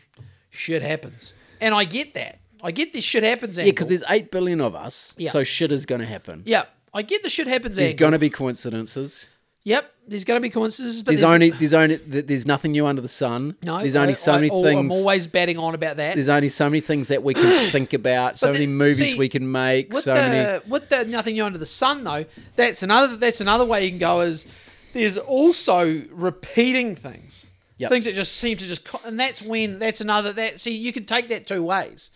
shit 0.50 0.82
happens," 0.82 1.34
and 1.62 1.74
I 1.74 1.86
get 1.86 2.14
that. 2.16 2.40
I 2.64 2.72
get 2.72 2.94
this 2.94 3.04
shit 3.04 3.24
happens. 3.24 3.58
yeah, 3.58 3.66
because 3.66 3.88
there's 3.88 4.04
eight 4.10 4.32
billion 4.32 4.60
of 4.62 4.76
us, 4.76 5.14
Yeah. 5.18 5.30
so 5.30 5.44
shit 5.44 5.72
is 5.72 5.86
going 5.86 6.02
to 6.02 6.08
happen. 6.08 6.44
yeah, 6.46 6.66
I 6.94 7.02
get 7.02 7.24
the 7.24 7.30
shit 7.30 7.48
happens. 7.48 7.76
There's 7.76 7.94
going 7.94 8.14
to 8.14 8.20
be 8.20 8.30
coincidences. 8.30 9.28
Yep, 9.68 9.92
there's 10.08 10.24
going 10.26 10.38
to 10.38 10.42
be 10.42 10.52
coincidences, 10.52 11.02
but 11.02 11.10
There's 11.12 11.24
only 11.24 11.50
there's 11.50 11.74
only 11.74 11.96
there's 11.96 12.46
nothing 12.46 12.72
new 12.74 12.86
under 12.86 13.02
the 13.02 13.08
sun. 13.08 13.56
no. 13.64 13.80
there's 13.80 13.96
only 13.96 14.12
I- 14.12 14.14
so 14.14 14.34
I- 14.34 14.36
oh, 14.36 14.40
many 14.40 14.52
al- 14.52 14.64
things. 14.64 14.80
I'm 14.80 14.92
always 14.92 15.26
batting 15.26 15.58
on 15.58 15.74
about 15.74 15.98
that. 15.98 16.14
there's 16.16 16.30
only 16.30 16.50
so 16.50 16.70
many 16.70 16.82
things 16.82 17.08
that 17.08 17.24
we 17.24 17.34
can 17.34 17.70
think 17.72 17.94
about. 17.94 18.38
So 18.38 18.48
But 18.48 18.54
many 18.54 18.68
movies 18.68 19.14
see, 19.14 19.18
we 19.18 19.28
can 19.28 19.52
make. 19.52 19.92
with 19.92 20.04
So 20.04 20.14
the 20.14 20.20
many. 20.22 20.60
with 20.70 20.90
the 20.90 21.06
nothing 21.06 21.34
new 21.34 21.44
under 21.46 21.58
the 21.58 21.66
sun 21.66 22.04
though 22.04 22.26
that's 22.56 22.84
another 22.84 23.16
that's 23.18 23.42
another 23.42 23.66
way 23.66 23.84
you 23.86 23.90
can 23.90 23.98
go 24.00 24.22
is 24.22 24.46
there's 24.94 25.18
also 25.18 26.04
repeating 26.12 26.96
things 26.96 27.48
Yep. 27.78 27.90
things 27.90 28.06
that 28.06 28.14
just 28.14 28.38
seem 28.38 28.58
to 28.58 28.66
just 28.68 28.88
and 29.04 29.20
that's 29.20 29.42
when 29.42 29.80
that's 29.80 30.00
another 30.00 30.32
that 30.34 30.60
see 30.62 30.78
you 30.78 30.94
can 30.94 31.06
take 31.06 31.28
that 31.30 31.46
two 31.48 31.64
ways 31.64 32.12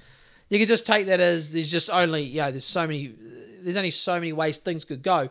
you 0.49 0.57
can 0.59 0.67
just 0.67 0.85
take 0.87 1.07
that 1.07 1.19
as 1.19 1.51
there's 1.51 1.69
just 1.71 1.89
only 1.89 2.21
you 2.21 2.41
know 2.41 2.51
there's 2.51 2.63
so 2.63 2.85
many 2.87 3.13
there's 3.61 3.75
only 3.75 3.91
so 3.91 4.13
many 4.13 4.31
ways 4.33 4.57
things 4.59 4.85
could 4.85 5.01
go 5.01 5.29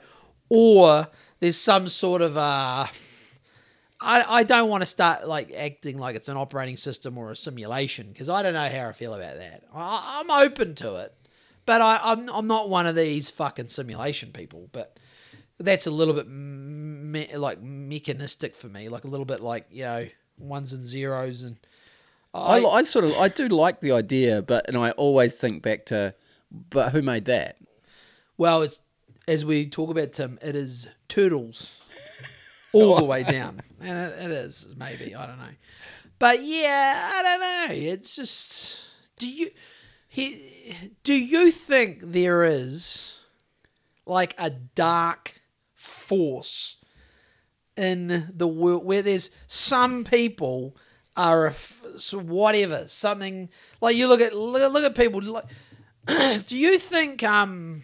or 0.51 1.07
there's 1.41 1.57
some 1.57 1.89
sort 1.89 2.23
of 2.23 2.37
uh 2.37 2.87
I, 4.01 4.25
I 4.29 4.43
don't 4.45 4.69
want 4.69 4.83
to 4.83 4.87
start 4.87 5.27
like 5.27 5.53
acting 5.53 5.99
like 5.99 6.15
it's 6.15 6.29
an 6.29 6.37
operating 6.37 6.77
system 6.77 7.19
or 7.19 7.31
a 7.33 7.37
simulation 7.37 8.09
because 8.13 8.29
I 8.29 8.43
don't 8.43 8.55
know 8.55 8.69
how 8.69 8.89
I 8.89 8.93
feel 8.93 9.15
about 9.15 9.37
that. 9.39 9.65
I, 9.75 10.21
I'm 10.21 10.31
open 10.31 10.75
to 10.77 10.97
it, 10.97 11.15
but 11.67 11.81
I, 11.81 11.99
I'm 12.03 12.29
I'm 12.29 12.47
not 12.47 12.69
one 12.69 12.87
of 12.87 12.95
these 12.95 13.29
fucking 13.31 13.69
simulation 13.69 14.31
people. 14.31 14.69
But 14.73 14.99
that's 15.59 15.87
a 15.89 15.91
little 15.91 16.15
bit 16.15 16.29
me, 16.29 17.29
like 17.37 17.61
mechanistic 17.61 18.55
for 18.55 18.69
me, 18.69 18.89
like 18.89 19.05
a 19.05 19.09
little 19.09 19.27
bit 19.27 19.41
like 19.41 19.67
you 19.71 19.83
know 19.85 20.09
ones 20.39 20.73
and 20.73 20.85
zeros 20.85 21.43
and. 21.43 21.57
I, 22.35 22.63
I 22.63 22.83
sort 22.83 23.07
of 23.07 23.13
I 23.15 23.29
do 23.29 23.49
like 23.49 23.81
the 23.81 23.91
idea, 23.91 24.43
but 24.43 24.69
and 24.69 24.77
I 24.77 24.91
always 24.93 25.41
think 25.41 25.63
back 25.63 25.87
to, 25.87 26.15
but 26.53 26.93
who 26.93 27.01
made 27.03 27.25
that? 27.25 27.57
Well, 28.37 28.63
it's 28.63 28.79
as 29.27 29.45
we 29.45 29.67
talk 29.67 29.91
about 29.91 30.13
Tim, 30.13 30.39
it 30.43 30.55
is 30.55 30.87
turtles 31.09 31.83
all 32.73 32.97
the 32.97 33.05
way 33.05 33.23
down, 33.23 33.61
and 33.81 33.99
it, 33.99 34.25
it 34.25 34.31
is 34.31 34.69
maybe 34.77 35.15
I 35.15 35.27
don't 35.27 35.39
know, 35.39 35.55
but 36.19 36.43
yeah, 36.43 37.11
I 37.15 37.23
don't 37.23 37.41
know. 37.41 37.75
It's 37.93 38.17
just 38.17 38.83
do 39.19 39.29
you 39.29 39.51
he, 40.09 40.75
do 41.03 41.15
you 41.15 41.51
think 41.51 42.01
there 42.01 42.43
is 42.45 43.21
like 44.07 44.35
a 44.39 44.51
dark 44.51 45.41
force 45.75 46.79
in 47.77 48.33
the 48.35 48.49
world 48.49 48.85
where 48.85 49.03
there's 49.03 49.31
some 49.47 50.03
people 50.03 50.77
are 51.17 51.47
a 51.47 51.51
f- 51.51 51.83
so 51.97 52.19
whatever 52.19 52.87
something 52.89 53.49
like 53.81 53.97
you 53.97 54.09
look 54.09 54.21
at 54.21 54.35
look, 54.35 54.73
look 54.73 54.85
at 54.85 54.97
people 54.97 55.21
like 55.23 55.45
do 56.47 56.59
you 56.59 56.79
think 56.79 57.23
um 57.23 57.83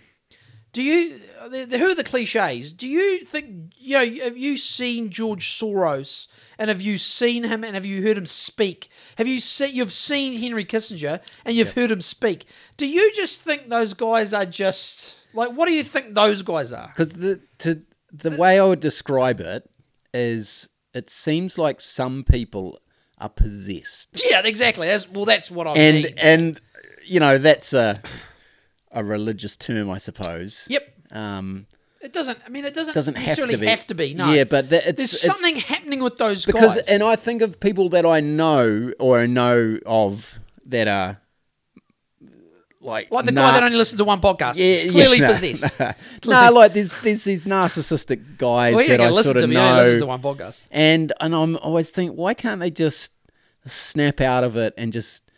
do 0.74 0.82
you 0.82 1.20
the, 1.48 1.64
the, 1.64 1.78
who 1.78 1.86
are 1.86 1.94
the 1.94 2.05
cliches? 2.05 2.72
Do 2.72 2.88
you 2.88 3.24
think 3.24 3.72
you 3.76 3.94
know 3.94 4.24
have 4.24 4.36
you 4.36 4.56
seen 4.56 5.09
george 5.09 5.48
soros 5.48 6.26
and 6.59 6.68
have 6.68 6.82
you 6.82 6.98
seen 6.98 7.44
him 7.44 7.64
and 7.64 7.74
have 7.74 7.86
you 7.86 8.02
heard 8.02 8.18
him 8.18 8.26
speak? 8.26 8.90
Have 9.16 9.28
you 9.28 9.40
seen 9.40 9.74
you've 9.74 9.92
seen 9.92 10.38
henry 10.38 10.64
kissinger 10.64 11.20
and 11.44 11.55
you've 11.55 11.72
heard 11.72 11.90
him 11.90 12.01
speak. 12.01 12.46
Do 12.76 12.86
you 12.86 13.12
just 13.14 13.42
think 13.42 13.68
those 13.68 13.94
guys 13.94 14.34
are 14.34 14.44
just 14.44 15.16
like 15.32 15.52
what 15.52 15.66
do 15.66 15.72
you 15.72 15.84
think 15.84 16.14
those 16.14 16.42
guys 16.42 16.72
are? 16.72 16.88
Because 16.88 17.12
the 17.12 17.40
to 17.59 17.82
the 18.12 18.36
way 18.36 18.59
I 18.59 18.64
would 18.64 18.80
describe 18.80 19.40
it 19.40 19.70
is, 20.12 20.68
it 20.92 21.09
seems 21.09 21.56
like 21.56 21.80
some 21.80 22.24
people 22.24 22.80
are 23.18 23.28
possessed, 23.28 24.20
yeah 24.28 24.42
exactly. 24.44 24.88
That's 24.88 25.09
well 25.09 25.24
that's 25.24 25.52
what 25.52 25.68
i 25.68 25.72
and 25.72 26.02
mean. 26.02 26.14
and 26.16 26.60
you 27.05 27.20
know 27.20 27.38
that's 27.38 27.72
a. 27.72 28.02
a 28.94 29.04
religious 29.04 29.56
term, 29.56 29.90
I 29.90 29.98
suppose. 29.98 30.66
Yep. 30.70 30.82
Um, 31.10 31.66
It 32.00 32.12
doesn't. 32.12 32.38
I 32.46 32.48
mean, 32.50 32.64
it 32.64 32.74
doesn't, 32.74 32.94
doesn't 32.94 33.14
have 33.16 33.24
necessarily 33.26 33.54
to 33.54 33.60
be. 33.60 33.66
have 33.66 33.86
to 33.88 33.94
be. 33.94 34.14
No. 34.14 34.32
Yeah, 34.32 34.44
but 34.44 34.64
it's, 34.72 34.72
there's 34.72 35.14
it's- 35.14 35.20
something 35.20 35.56
happening 35.56 36.02
with 36.02 36.16
those 36.16 36.44
because, 36.46 36.76
guys. 36.76 36.86
and 36.88 37.02
I 37.02 37.16
think 37.16 37.42
of 37.42 37.58
people 37.60 37.88
that 37.90 38.04
I 38.06 38.20
know 38.20 38.92
or 38.98 39.26
know 39.26 39.78
of 39.86 40.38
that 40.66 40.86
are 40.88 41.20
like 42.80 43.10
like 43.10 43.24
the 43.24 43.32
nah- 43.32 43.48
guy 43.50 43.52
that 43.52 43.62
only 43.62 43.78
listens 43.78 43.98
to 43.98 44.04
one 44.04 44.20
podcast, 44.20 44.56
Yeah, 44.58 44.90
clearly 44.90 45.18
yeah, 45.18 45.28
no, 45.28 45.32
possessed. 45.32 45.78
No, 46.26 46.48
no, 46.48 46.52
like 46.52 46.74
there's 46.74 46.92
there's 47.00 47.24
these 47.24 47.46
narcissistic 47.46 48.36
guys 48.36 48.74
Well, 48.74 48.86
that 48.88 49.00
I 49.00 49.06
listen 49.08 49.24
sort 49.24 49.36
to 49.38 49.44
of 49.44 49.50
only 49.50 49.80
listens 49.82 50.02
to 50.02 50.06
one 50.06 50.20
podcast. 50.20 50.62
and 50.70 51.12
and 51.20 51.34
I'm 51.34 51.56
always 51.56 51.88
think, 51.90 52.12
why 52.12 52.34
can't 52.34 52.60
they 52.60 52.70
just 52.70 53.12
snap 53.66 54.20
out 54.20 54.44
of 54.44 54.56
it 54.56 54.74
and 54.76 54.92
just 54.92 55.30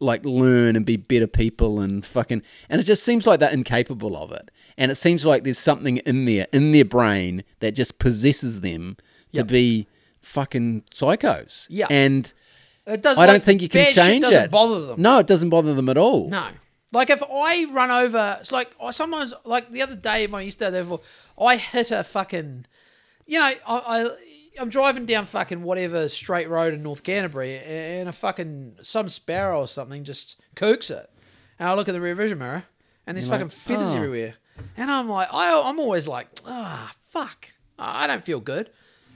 like 0.00 0.24
learn 0.24 0.76
and 0.76 0.84
be 0.86 0.96
better 0.96 1.26
people 1.26 1.78
and 1.80 2.04
fucking 2.06 2.42
and 2.68 2.80
it 2.80 2.84
just 2.84 3.02
seems 3.02 3.26
like 3.26 3.38
they're 3.38 3.52
incapable 3.52 4.16
of 4.16 4.32
it 4.32 4.50
and 4.78 4.90
it 4.90 4.94
seems 4.94 5.26
like 5.26 5.44
there's 5.44 5.58
something 5.58 5.98
in 5.98 6.24
there 6.24 6.46
in 6.52 6.72
their 6.72 6.84
brain 6.86 7.44
that 7.60 7.72
just 7.72 7.98
possesses 7.98 8.62
them 8.62 8.96
to 9.34 9.44
be 9.44 9.86
fucking 10.22 10.82
psychos 10.94 11.66
Yeah. 11.70 11.86
and 11.90 12.32
It 12.86 13.02
does. 13.02 13.18
I 13.18 13.26
don't 13.26 13.42
think 13.42 13.62
you 13.62 13.68
can 13.68 13.92
change 13.92 14.24
it. 14.24 14.50
Bother 14.50 14.86
them. 14.86 15.02
no 15.02 15.18
it 15.18 15.26
doesn't 15.26 15.50
bother 15.50 15.74
them 15.74 15.88
at 15.88 15.98
all 15.98 16.28
No. 16.28 16.48
Like 16.92 17.08
if 17.10 17.22
I 17.22 17.66
run 17.70 17.92
over, 17.92 18.38
it's 18.40 18.50
like 18.50 18.74
I 18.82 18.90
sometimes 18.90 19.32
like 19.44 19.70
the 19.70 19.80
other 19.82 19.94
day 19.94 20.26
when 20.26 20.40
I 20.40 20.44
used 20.44 20.58
to 20.58 20.64
go 20.64 20.70
there, 20.72 20.84
for- 20.84 21.00
I 21.40 21.56
hit 21.56 21.92
a 21.92 22.02
fucking, 22.02 22.66
you 23.26 23.38
know, 23.38 23.44
I, 23.44 23.56
I 23.68 24.10
I'm 24.58 24.68
driving 24.68 25.06
down 25.06 25.26
fucking 25.26 25.62
whatever 25.62 26.08
straight 26.08 26.48
road 26.48 26.74
in 26.74 26.82
North 26.82 27.02
Canterbury, 27.02 27.58
and 27.58 28.08
a 28.08 28.12
fucking 28.12 28.76
some 28.82 29.08
sparrow 29.08 29.60
or 29.60 29.68
something 29.68 30.04
just 30.04 30.40
kooks 30.56 30.90
it, 30.90 31.10
and 31.58 31.68
I 31.68 31.74
look 31.74 31.88
at 31.88 31.92
the 31.92 32.00
rear 32.00 32.14
vision 32.14 32.38
mirror, 32.38 32.64
and 33.06 33.16
there's 33.16 33.26
You're 33.26 33.34
fucking 33.34 33.48
like, 33.48 33.56
feathers 33.56 33.90
oh. 33.90 33.96
everywhere, 33.96 34.34
and 34.76 34.90
I'm 34.90 35.08
like, 35.08 35.28
I 35.32 35.62
I'm 35.64 35.78
always 35.78 36.08
like, 36.08 36.28
ah, 36.46 36.92
fuck, 37.06 37.48
I 37.78 38.06
don't 38.06 38.24
feel 38.24 38.40
good. 38.40 38.70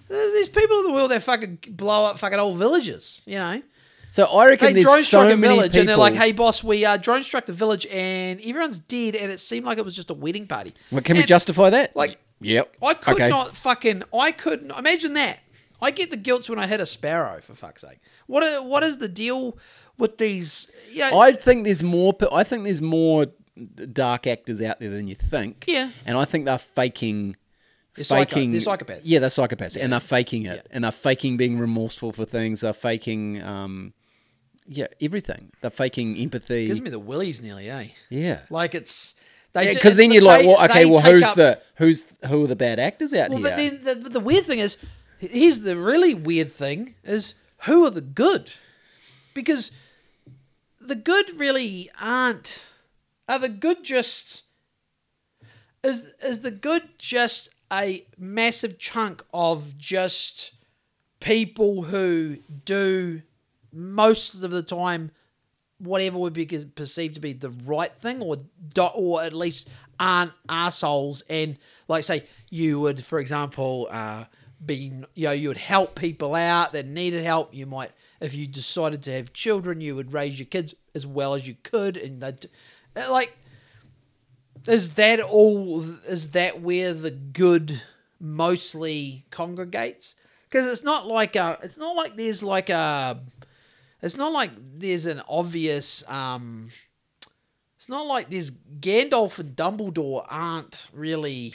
There's 0.08 0.48
people 0.48 0.78
in 0.78 0.84
the 0.84 0.92
world 0.92 1.10
that 1.10 1.22
fucking 1.22 1.58
blow 1.70 2.04
up 2.04 2.18
fucking 2.18 2.38
old 2.38 2.58
villages, 2.58 3.22
you 3.24 3.38
know. 3.38 3.62
so 4.10 4.26
I 4.26 4.48
reckon 4.48 4.74
They 4.74 4.82
drone 4.82 4.98
so 4.98 5.02
struck 5.02 5.32
a 5.32 5.36
many 5.36 5.54
village, 5.54 5.72
people 5.72 5.80
and 5.80 5.88
they're 5.88 5.96
like, 5.96 6.14
"Hey, 6.14 6.32
boss, 6.32 6.62
we 6.62 6.84
uh, 6.84 6.96
drone 6.96 7.22
struck 7.22 7.46
the 7.46 7.52
village, 7.52 7.86
and 7.86 8.40
everyone's 8.40 8.78
dead, 8.78 9.16
and 9.16 9.32
it 9.32 9.40
seemed 9.40 9.66
like 9.66 9.78
it 9.78 9.84
was 9.84 9.96
just 9.96 10.10
a 10.10 10.14
wedding 10.14 10.46
party." 10.46 10.74
well, 10.92 11.00
can 11.02 11.16
we 11.16 11.22
justify 11.24 11.70
that 11.70 11.96
like- 11.96 12.18
yep 12.44 12.76
I 12.82 12.94
could 12.94 13.14
okay. 13.14 13.28
not 13.28 13.56
fucking. 13.56 14.02
I 14.18 14.32
couldn't 14.32 14.70
imagine 14.70 15.14
that. 15.14 15.40
I 15.82 15.90
get 15.90 16.10
the 16.10 16.16
guilt 16.16 16.48
when 16.48 16.58
I 16.58 16.66
hit 16.66 16.80
a 16.80 16.86
sparrow. 16.86 17.40
For 17.40 17.54
fuck's 17.54 17.82
sake, 17.82 17.98
what? 18.26 18.42
Are, 18.42 18.62
what 18.62 18.82
is 18.82 18.98
the 18.98 19.08
deal 19.08 19.58
with 19.98 20.18
these? 20.18 20.70
Yeah, 20.92 21.10
I 21.14 21.32
think 21.32 21.64
there's 21.64 21.82
more. 21.82 22.14
I 22.32 22.44
think 22.44 22.64
there's 22.64 22.82
more 22.82 23.26
dark 23.92 24.26
actors 24.26 24.60
out 24.62 24.80
there 24.80 24.90
than 24.90 25.06
you 25.08 25.14
think. 25.14 25.64
Yeah. 25.68 25.90
and 26.06 26.16
I 26.18 26.24
think 26.24 26.44
they're 26.46 26.58
faking. 26.58 27.36
They're 27.94 28.04
psycho- 28.04 28.34
faking. 28.34 28.52
they're 28.52 28.60
psychopaths. 28.60 29.00
Yeah, 29.04 29.20
they're 29.20 29.28
psychopaths, 29.30 29.76
and 29.80 29.92
they're 29.92 30.00
faking 30.00 30.46
it, 30.46 30.66
and 30.70 30.82
they're 30.84 30.90
faking 30.92 31.36
being 31.36 31.58
remorseful 31.58 32.12
for 32.12 32.24
things. 32.24 32.62
They're 32.62 32.72
faking, 32.72 33.40
um, 33.42 33.94
yeah, 34.66 34.88
everything. 35.00 35.52
They're 35.60 35.70
faking 35.70 36.16
empathy. 36.18 36.66
gives 36.66 36.80
me 36.80 36.90
the 36.90 36.98
willies 36.98 37.40
nearly, 37.40 37.70
eh? 37.70 37.88
yeah, 38.10 38.40
Like 38.50 38.74
it's 38.74 39.14
because 39.54 39.96
then 39.96 40.10
you're 40.12 40.22
like, 40.22 40.44
well, 40.44 40.62
okay, 40.64 40.84
well, 40.84 41.00
who's 41.00 41.22
up- 41.22 41.36
the 41.36 41.60
who's 41.76 42.06
who 42.28 42.44
are 42.44 42.48
the 42.48 42.56
bad 42.56 42.78
actors 42.78 43.14
out 43.14 43.30
Well, 43.30 43.38
here? 43.38 43.48
but 43.48 43.56
then 43.56 43.80
the, 43.82 44.02
but 44.02 44.12
the 44.12 44.20
weird 44.20 44.44
thing 44.44 44.58
is, 44.58 44.76
here's 45.18 45.60
the 45.60 45.76
really 45.76 46.14
weird 46.14 46.50
thing: 46.52 46.94
is 47.04 47.34
who 47.62 47.86
are 47.86 47.90
the 47.90 48.00
good? 48.00 48.52
Because 49.32 49.70
the 50.80 50.96
good 50.96 51.38
really 51.38 51.90
aren't. 52.00 52.66
Are 53.28 53.38
the 53.38 53.48
good 53.48 53.84
just? 53.84 54.42
Is 55.82 56.12
is 56.22 56.40
the 56.40 56.50
good 56.50 56.82
just 56.98 57.50
a 57.72 58.06
massive 58.18 58.78
chunk 58.78 59.24
of 59.32 59.76
just 59.78 60.52
people 61.20 61.84
who 61.84 62.38
do 62.64 63.22
most 63.72 64.42
of 64.42 64.50
the 64.50 64.62
time 64.62 65.10
whatever 65.84 66.18
would 66.18 66.32
be 66.32 66.46
perceived 66.46 67.14
to 67.14 67.20
be 67.20 67.32
the 67.32 67.50
right 67.50 67.94
thing, 67.94 68.22
or 68.22 68.38
do, 68.72 68.82
or 68.82 69.22
at 69.22 69.32
least 69.32 69.68
aren't 70.00 70.32
assholes. 70.48 71.22
And 71.28 71.58
like 71.88 72.04
say, 72.04 72.24
you 72.50 72.80
would, 72.80 73.04
for 73.04 73.18
example, 73.18 73.88
uh, 73.90 74.24
be 74.64 74.92
you 75.14 75.26
know 75.26 75.32
you 75.32 75.48
would 75.48 75.56
help 75.58 75.94
people 75.94 76.34
out 76.34 76.72
that 76.72 76.86
needed 76.86 77.22
help. 77.24 77.54
You 77.54 77.66
might, 77.66 77.92
if 78.20 78.34
you 78.34 78.46
decided 78.46 79.02
to 79.04 79.12
have 79.12 79.32
children, 79.32 79.80
you 79.80 79.94
would 79.94 80.12
raise 80.12 80.38
your 80.38 80.46
kids 80.46 80.74
as 80.94 81.06
well 81.06 81.34
as 81.34 81.46
you 81.46 81.56
could, 81.62 81.96
and 81.96 82.20
they'd- 82.20 82.48
uh, 82.96 83.10
like. 83.10 83.36
Is 84.66 84.92
that 84.92 85.20
all? 85.20 85.82
Is 86.08 86.30
that 86.30 86.62
where 86.62 86.94
the 86.94 87.10
good 87.10 87.82
mostly 88.18 89.26
congregates? 89.30 90.14
Because 90.48 90.72
it's 90.72 90.82
not 90.82 91.06
like 91.06 91.36
a. 91.36 91.58
It's 91.62 91.76
not 91.76 91.94
like 91.96 92.16
there's 92.16 92.42
like 92.42 92.70
a. 92.70 93.20
It's 94.02 94.16
not 94.16 94.32
like 94.32 94.50
there's 94.78 95.06
an 95.06 95.22
obvious. 95.28 96.08
Um, 96.08 96.70
it's 97.76 97.88
not 97.88 98.06
like 98.06 98.30
there's 98.30 98.50
Gandalf 98.50 99.38
and 99.38 99.56
Dumbledore 99.56 100.26
aren't 100.28 100.88
really. 100.92 101.54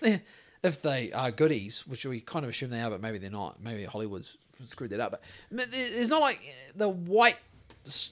if 0.62 0.82
they 0.82 1.12
are 1.12 1.30
goodies, 1.30 1.86
which 1.86 2.04
we 2.04 2.20
kind 2.20 2.44
of 2.44 2.50
assume 2.50 2.70
they 2.70 2.80
are, 2.80 2.90
but 2.90 3.00
maybe 3.00 3.18
they're 3.18 3.30
not. 3.30 3.62
Maybe 3.62 3.84
Hollywood's 3.84 4.36
screwed 4.66 4.90
that 4.90 5.00
up. 5.00 5.22
But 5.50 5.68
it's 5.72 6.10
not 6.10 6.20
like 6.20 6.40
the 6.74 6.88
white, 6.88 7.38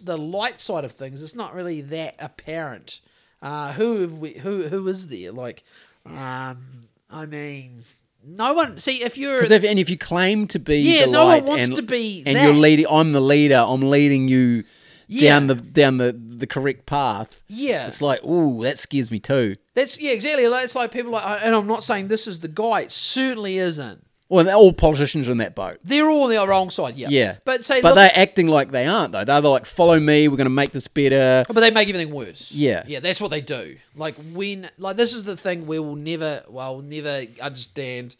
the 0.03 0.19
light 0.19 0.61
side 0.61 0.85
of 0.85 0.93
things. 0.93 1.23
It's 1.23 1.35
not 1.35 1.55
really 1.55 1.81
that 1.83 2.15
apparent. 2.19 3.01
Uh, 3.43 3.73
who 3.73 4.09
we? 4.09 4.33
Who 4.35 4.69
who 4.69 4.89
is 4.89 5.09
there? 5.09 5.33
Like, 5.33 5.65
um, 6.05 6.89
I 7.11 7.27
mean, 7.27 7.85
no 8.27 8.53
one. 8.55 8.79
See, 8.79 9.03
if 9.03 9.17
you're 9.17 9.37
Because 9.37 9.51
if 9.53 9.65
and 9.65 9.79
if 9.79 9.89
you 9.91 9.97
claim 9.99 10.47
to 10.49 10.59
be 10.59 10.79
Yeah, 10.81 11.07
the 11.07 11.13
no 11.13 11.27
one 11.27 11.45
wants 11.47 11.69
and, 11.69 11.77
to 11.77 11.83
be 11.83 12.23
and 12.27 12.37
that. 12.37 12.45
you're 12.45 12.55
leading, 12.55 12.87
I'm 12.91 13.13
the 13.13 13.21
leader. 13.21 13.65
I'm 13.67 13.83
leading 13.83 14.29
you 14.29 14.65
Yeah. 15.09 15.31
down 15.33 15.47
the 15.47 15.55
down 15.55 15.97
the 15.99 16.13
the 16.13 16.47
correct 16.47 16.87
path. 16.87 17.43
yeah, 17.49 17.87
It's 17.87 18.03
like, 18.03 18.23
ooh, 18.25 18.63
that 18.65 18.77
scares 18.79 19.11
me 19.11 19.21
too. 19.21 19.57
That's 19.75 20.01
yeah, 20.01 20.11
exactly. 20.13 20.45
It's 20.45 20.75
like 20.75 20.91
people 20.91 21.13
like, 21.13 21.41
and 21.43 21.55
I'm 21.55 21.67
not 21.67 21.85
saying 21.85 22.09
this 22.09 22.27
is 22.27 22.41
the 22.41 22.49
guy. 22.49 22.83
It 22.83 22.93
certainly 22.93 23.59
isn't. 23.59 24.05
Well, 24.29 24.45
they're 24.45 24.55
all 24.55 24.73
politicians 24.73 25.29
are 25.29 25.33
in 25.33 25.39
that 25.39 25.55
boat. 25.55 25.79
They're 25.85 26.09
all 26.09 26.25
on 26.25 26.31
the 26.31 26.47
wrong 26.49 26.71
side. 26.71 26.97
Yeah. 26.97 27.09
Yeah, 27.11 27.37
But 27.45 27.65
say, 27.65 27.81
but 27.81 27.91
look, 27.91 27.95
they're 27.97 28.11
acting 28.13 28.49
like 28.49 28.73
they 28.73 28.87
aren't 28.87 29.13
though. 29.13 29.25
They're 29.25 29.41
like, 29.41 29.67
follow 29.67 30.01
me. 30.01 30.27
We're 30.27 30.37
going 30.37 30.47
to 30.47 30.51
make 30.51 30.73
this 30.73 30.89
better. 30.89 31.45
Oh, 31.49 31.53
but 31.53 31.61
they 31.61 31.71
make 31.71 31.89
everything 31.89 32.13
worse. 32.13 32.51
Yeah. 32.51 32.83
Yeah. 32.89 32.99
That's 32.99 33.21
what 33.21 33.31
they 33.31 33.41
do. 33.41 33.77
Like 33.95 34.17
when, 34.33 34.69
like 34.79 34.97
this 34.97 35.15
is 35.15 35.23
the 35.23 35.37
thing 35.37 35.67
we 35.67 35.79
will 35.79 35.95
never, 35.95 36.43
well, 36.49 36.77
we'll 36.77 36.85
never 36.85 37.25
understand. 37.41 38.17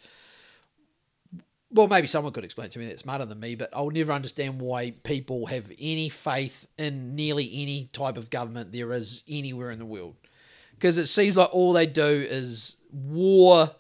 Well, 1.73 1.89
maybe 1.89 2.07
someone 2.07 2.33
could 2.33 2.45
explain 2.45 2.69
to 2.71 2.79
me 2.79 2.87
that's 2.87 3.03
smarter 3.03 3.25
than 3.25 3.41
me, 3.41 3.57
but 3.57 3.71
I'll 3.73 3.91
never 3.91 4.13
understand 4.13 4.61
why 4.61 4.93
people 5.03 5.47
have 5.47 5.73
any 5.81 6.09
faith 6.09 6.69
in 6.79 7.17
nearly 7.17 7.51
any 7.53 7.91
type 7.93 8.17
of 8.17 8.31
government 8.31 8.71
there 8.71 8.93
is 8.93 9.25
anywhere 9.29 9.73
in 9.73 9.81
the 9.81 9.85
world. 9.85 10.15
Because 10.77 10.99
it 10.99 11.07
seems 11.07 11.37
like 11.37 11.53
all 11.53 11.73
they 11.73 11.87
do 11.87 12.05
is 12.05 12.77
war, 12.93 13.73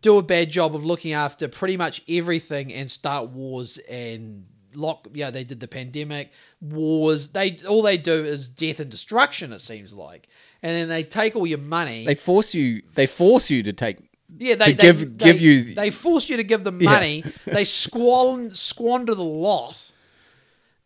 do 0.00 0.16
a 0.18 0.22
bad 0.22 0.50
job 0.50 0.74
of 0.74 0.84
looking 0.84 1.12
after 1.12 1.48
pretty 1.48 1.76
much 1.76 2.02
everything 2.08 2.72
and 2.72 2.90
start 2.90 3.30
wars 3.30 3.78
and 3.90 4.46
lock 4.74 5.08
yeah 5.12 5.30
they 5.30 5.44
did 5.44 5.60
the 5.60 5.66
pandemic 5.66 6.30
wars 6.60 7.28
they 7.30 7.56
all 7.68 7.82
they 7.82 7.96
do 7.96 8.12
is 8.24 8.48
death 8.48 8.78
and 8.80 8.90
destruction 8.90 9.52
it 9.52 9.60
seems 9.60 9.94
like 9.94 10.28
and 10.62 10.74
then 10.76 10.88
they 10.88 11.02
take 11.02 11.34
all 11.34 11.46
your 11.46 11.58
money 11.58 12.04
They 12.04 12.14
force 12.14 12.54
you. 12.54 12.82
They 12.94 13.06
force 13.06 13.50
you 13.50 13.62
to 13.62 13.72
take. 13.72 13.96
yeah 14.36 14.54
they 14.56 14.66
they, 14.66 14.74
give- 14.74 15.18
they, 15.18 15.24
give 15.32 15.40
you- 15.40 15.74
they 15.74 15.90
force 15.90 16.28
you 16.28 16.36
to 16.36 16.44
give 16.44 16.64
them 16.64 16.80
Yeah. 16.80 16.90
money 16.90 17.24
they 17.46 17.64
squander 17.64 18.54
squander 18.54 19.14
the 19.14 19.24
lot 19.24 19.90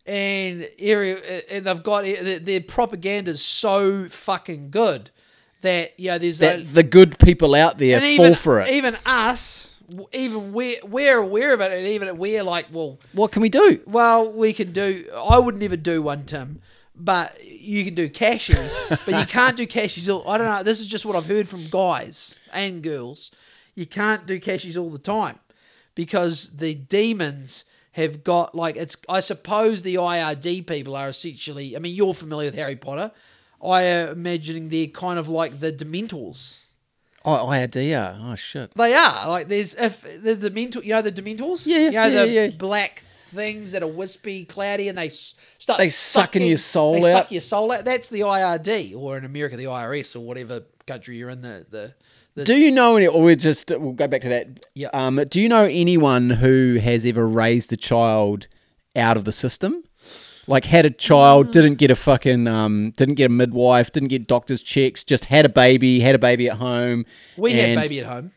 and 0.07 0.69
area 0.79 1.43
and 1.51 1.65
they've 1.67 1.83
got 1.83 2.03
their 2.05 2.61
propaganda 2.61 3.31
is 3.31 3.45
so 3.45 4.09
fucking 4.09 4.71
good 4.71 5.11
that 5.63 5.93
yeah 5.99 6.19
there's 6.19 6.41
a, 6.41 6.59
That 6.59 6.75
the 6.75 6.83
good 6.83 7.19
people 7.19 7.55
out 7.55 7.79
there 7.79 7.97
and 7.97 8.05
fall 8.17 8.27
even 8.27 8.35
for 8.35 8.61
it. 8.61 8.71
even 8.71 8.97
us 9.07 9.69
even 10.13 10.53
we're, 10.53 10.77
we're 10.85 11.19
aware 11.19 11.53
of 11.53 11.61
it 11.61 11.73
and 11.73 11.87
even 11.87 12.17
we're 12.19 12.43
like 12.43 12.67
well 12.73 12.99
what 13.13 13.33
can 13.33 13.43
we 13.43 13.49
do? 13.49 13.81
well 13.87 14.31
we 14.31 14.53
can 14.53 14.73
do 14.73 15.07
i 15.17 15.39
would 15.39 15.59
never 15.59 15.77
do 15.77 16.03
one 16.03 16.25
tim 16.25 16.61
but 16.95 17.43
you 17.45 17.85
can 17.85 17.95
do 17.95 18.09
cashies 18.09 18.77
but 18.89 19.09
you 19.09 19.27
can't 19.29 19.57
do 19.57 19.67
cashies 19.67 20.09
all 20.09 20.27
i 20.29 20.37
don't 20.39 20.47
know 20.49 20.63
this 20.63 20.81
is 20.81 20.87
just 20.87 21.05
what 21.07 21.17
i've 21.17 21.27
heard 21.27 21.49
from 21.49 21.67
guys 21.69 22.35
and 22.53 22.83
girls 22.83 23.31
you 23.75 23.87
can't 23.87 24.27
do 24.27 24.39
cashies 24.39 24.77
all 24.77 24.91
the 24.91 24.99
time 24.99 25.39
because 25.95 26.51
the 26.57 26.75
demons 26.75 27.65
have 27.93 28.25
got 28.25 28.55
like 28.55 28.77
it's 28.77 28.97
i 29.09 29.21
suppose 29.21 29.83
the 29.83 29.97
ird 29.97 30.67
people 30.67 30.97
are 30.97 31.09
essentially 31.09 31.77
i 31.77 31.79
mean 31.79 31.95
you're 31.95 32.15
familiar 32.15 32.49
with 32.49 32.55
harry 32.55 32.77
potter 32.77 33.11
i 33.65 33.83
am 33.83 34.11
imagining 34.11 34.69
they're 34.69 34.87
kind 34.89 35.19
of 35.19 35.29
like 35.29 35.61
the 35.61 35.73
dementors 35.73 36.59
Oh, 37.25 37.47
IRD. 37.47 38.19
Oh 38.21 38.35
shit. 38.35 38.75
they 38.75 38.95
are 38.95 39.29
like 39.29 39.47
there's 39.47 39.77
if 39.77 40.03
the 40.25 40.35
Dementor, 40.35 40.83
you 40.83 40.91
know 40.93 41.03
the 41.03 41.13
Dementors, 41.13 41.65
Yeah, 41.67 41.79
you 41.79 41.91
know 41.93 42.03
yeah, 42.07 42.25
the 42.25 42.29
yeah. 42.33 42.49
black 42.59 42.99
things 42.99 43.71
that 43.73 43.83
are 43.85 43.87
wispy, 43.87 44.45
cloudy, 44.45 44.89
and 44.89 44.99
they 44.99 45.09
start 45.09 45.79
They 45.79 45.89
sucking 45.89 46.45
your 46.45 46.57
soul 46.57 46.95
they 47.01 47.13
out. 47.13 47.19
Suck 47.19 47.31
your 47.33 47.41
soul 47.41 47.71
out. 47.71 47.85
That's 47.85 48.09
the 48.09 48.21
IRD, 48.21 48.97
or 48.97 49.17
in 49.19 49.25
America, 49.25 49.57
the 49.57 49.65
IRS, 49.67 50.17
or 50.17 50.21
whatever 50.21 50.63
country 50.87 51.17
you're 51.17 51.31
in. 51.31 51.43
The 51.43 51.65
the, 51.71 51.95
the 52.35 52.45
Do 52.45 52.57
you 52.57 52.73
know 52.73 52.97
any? 52.97 53.07
Or 53.07 53.23
we 53.23 53.37
just 53.37 53.71
we'll 53.71 53.93
go 53.93 54.09
back 54.09 54.23
to 54.23 54.29
that. 54.29 54.67
Yeah. 54.75 54.89
Um, 54.93 55.23
do 55.29 55.41
you 55.41 55.49
know 55.49 55.65
anyone 55.65 56.29
who 56.31 56.79
has 56.83 57.07
ever 57.07 57.27
raised 57.29 57.73
a 57.73 57.77
child 57.77 58.49
out 58.97 59.17
of 59.17 59.25
the 59.25 59.33
system? 59.33 59.85
Like 60.47 60.65
had 60.65 60.85
a 60.85 60.91
child, 60.91 61.53
didn't 61.53 61.77
get 61.77 61.91
a 61.91 61.95
fucking, 61.95 62.49
um, 62.49 62.93
didn't 62.97 63.15
get 63.15 63.27
a 63.27 63.29
midwife, 63.29 63.93
didn't 63.93 64.09
get 64.09 64.27
doctor's 64.27 64.63
checks, 64.63 65.05
just 65.05 65.27
had 65.27 65.45
a 65.45 65.49
baby, 65.49 66.01
had 66.01 66.15
a 66.15 66.19
baby 66.19 66.49
at 66.49 66.57
home. 66.57 67.07
we 67.37 67.53
and, 67.53 67.79
had 67.79 67.89
baby 67.89 68.01
at 68.01 68.07
home. 68.07 68.33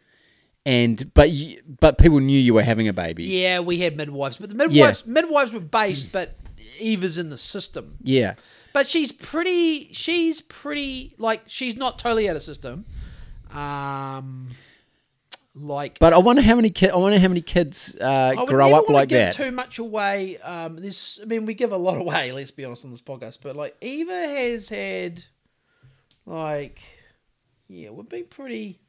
and 0.66 1.14
but 1.16 1.32
you, 1.32 1.62
but 1.80 1.98
people 1.98 2.20
knew 2.20 2.40
you 2.40 2.54
were 2.54 2.62
having 2.62 2.88
a 2.88 2.94
baby. 2.94 3.24
Yeah, 3.24 3.60
we 3.60 3.80
had 3.80 3.98
midwives, 3.98 4.38
but 4.38 4.50
the 4.50 4.56
midwives 4.56 5.06
midwives 5.08 5.54
were 5.54 5.60
based, 5.60 6.12
but 6.12 6.36
Eva's 6.80 7.18
in 7.18 7.30
the 7.30 7.38
system. 7.38 7.98
Yeah. 8.04 8.36
But 8.74 8.88
she's 8.88 9.12
pretty. 9.12 9.92
She's 9.94 10.42
pretty. 10.42 11.16
Like 11.18 11.44
she's 11.48 11.78
not 11.78 11.98
totally 11.98 12.30
out 12.30 12.36
of 12.36 12.44
system. 12.44 12.86
Um, 13.54 14.50
like 15.56 16.00
But 16.00 16.14
I 16.14 16.18
wonder 16.18 16.42
how 16.42 16.56
many 16.56 16.70
kids. 16.70 16.94
I 16.94 16.98
wonder 16.98 17.18
how 17.18 17.30
many 17.30 17.42
kids 17.42 17.96
uh, 18.00 18.46
grow 18.46 18.74
up 18.76 18.90
like 18.90 19.10
give 19.10 19.20
that. 19.20 19.36
Too 19.36 19.52
much 19.52 19.80
away. 19.80 20.38
Um, 20.40 20.76
this. 20.76 21.20
I 21.22 21.26
mean, 21.26 21.46
we 21.46 21.54
give 21.54 21.72
a 21.72 21.78
lot 21.78 21.98
away. 21.98 22.32
Let's 22.32 22.52
be 22.52 22.66
honest 22.66 22.84
on 22.84 22.92
this 22.92 23.02
podcast. 23.02 23.40
But 23.42 23.56
like 23.56 23.76
Eva 23.82 24.28
has 24.28 24.68
had, 24.70 25.24
like, 26.26 26.82
yeah, 27.68 27.90
would 27.90 28.10
be 28.10 28.24
pretty. 28.24 28.80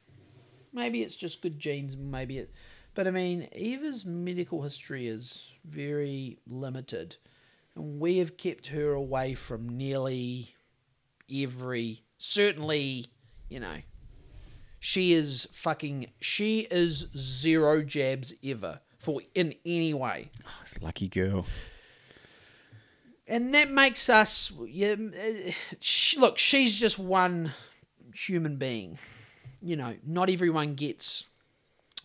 Maybe 0.73 1.01
it's 1.01 1.15
just 1.15 1.41
good 1.41 1.57
genes. 1.57 1.95
Maybe 1.95 2.37
it. 2.37 2.53
But 2.93 3.07
I 3.07 3.11
mean, 3.11 3.47
Eva's 3.55 4.05
medical 4.05 4.61
history 4.61 5.07
is 5.07 5.51
very 5.63 6.39
limited, 6.47 7.15
and 7.75 7.99
we 7.99 8.17
have 8.17 8.37
kept 8.37 8.67
her 8.67 8.91
away 8.91 9.35
from 9.35 9.69
nearly 9.69 10.53
every. 11.33 12.03
Certainly, 12.17 13.05
you 13.47 13.59
know. 13.59 13.77
She 14.89 15.11
is 15.11 15.49
fucking. 15.51 16.11
She 16.21 16.59
is 16.71 17.07
zero 17.13 17.83
jabs 17.83 18.33
ever 18.41 18.79
for 18.97 19.21
in 19.35 19.53
any 19.65 19.93
way, 19.93 20.31
It's 20.61 20.77
a 20.77 20.81
lucky 20.85 21.09
girl. 21.09 21.45
and 23.27 23.53
that 23.53 23.69
makes 23.69 24.09
us. 24.09 24.49
Yeah, 24.65 24.95
uh, 24.95 25.51
sh 25.81 26.15
look, 26.15 26.37
she's 26.37 26.79
just 26.79 26.97
one 26.97 27.51
human 28.15 28.55
being. 28.55 28.97
You 29.61 29.75
know, 29.75 29.93
not 30.05 30.29
everyone 30.29 30.75
gets, 30.75 31.25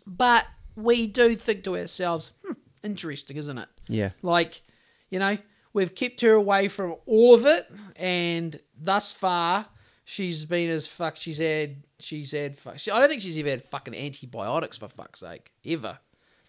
but 0.05 0.45
we 0.75 1.07
do 1.07 1.37
think 1.37 1.63
to 1.63 1.77
ourselves, 1.77 2.33
hmm, 2.45 2.55
interesting, 2.83 3.37
isn't 3.37 3.59
it? 3.59 3.69
Yeah. 3.87 4.11
Like, 4.23 4.61
you 5.09 5.21
know, 5.21 5.39
we've 5.73 5.95
kept 5.95 6.21
her 6.23 6.33
away 6.33 6.67
from 6.67 6.97
all 7.07 7.33
of 7.33 7.47
it, 7.47 7.71
and 7.95 8.59
thus 8.77 9.13
far, 9.13 9.67
she's 10.05 10.45
been 10.45 10.69
as 10.69 10.89
fuck. 10.89 11.15
She's 11.15 11.39
had, 11.39 11.85
she's 12.03 12.33
had. 12.33 12.57
She, 12.77 12.91
I 12.91 12.99
don't 12.99 13.09
think 13.09 13.23
she's 13.23 13.39
ever 13.39 13.51
had 13.51 13.63
fucking 13.63 13.95
antibiotics 13.95 14.79
for 14.79 14.89
fuck's 14.89 15.21
sake 15.21 15.53
ever. 15.65 15.99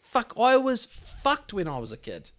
Fuck, 0.02 0.34
I 0.40 0.58
was 0.58 0.86
fucked 0.86 1.54
when 1.54 1.68
I 1.68 1.80
was 1.80 1.92
a 1.92 1.98
kid. 1.98 2.32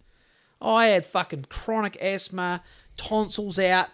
I 0.61 0.85
had 0.87 1.05
fucking 1.05 1.45
chronic 1.49 1.97
asthma, 2.01 2.63
tonsils 2.95 3.59
out, 3.59 3.89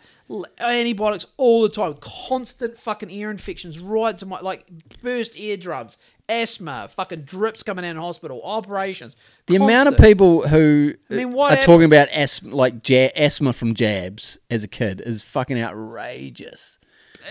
antibiotics 0.60 1.26
all 1.38 1.64
the 1.64 1.70
time, 1.70 1.96
constant 2.00 2.78
fucking 2.78 3.10
ear 3.10 3.32
infections 3.32 3.80
right 3.80 4.18
to 4.20 4.26
my 4.26 4.40
like 4.40 4.66
burst 5.02 5.38
eardrums, 5.38 5.98
asthma, 6.30 6.90
fucking 6.96 7.22
drips 7.22 7.64
coming 7.64 7.84
out 7.84 7.92
in 7.92 7.98
hospital, 7.98 8.42
operations. 8.44 9.16
The 9.48 9.56
amount 9.56 9.90
of 9.90 9.98
people 9.98 10.48
who 10.48 10.94
I 11.10 11.14
mean, 11.16 11.32
what 11.34 11.54
are 11.54 11.56
hap- 11.56 11.66
talking 11.66 11.86
about 11.86 12.08
asthma, 12.10 12.56
like 12.56 12.88
ja- 12.88 13.10
asthma 13.16 13.54
from 13.54 13.74
jabs 13.74 14.38
as 14.50 14.64
a 14.64 14.68
kid 14.68 15.02
is 15.04 15.24
fucking 15.24 15.60
outrageous. 15.60 16.80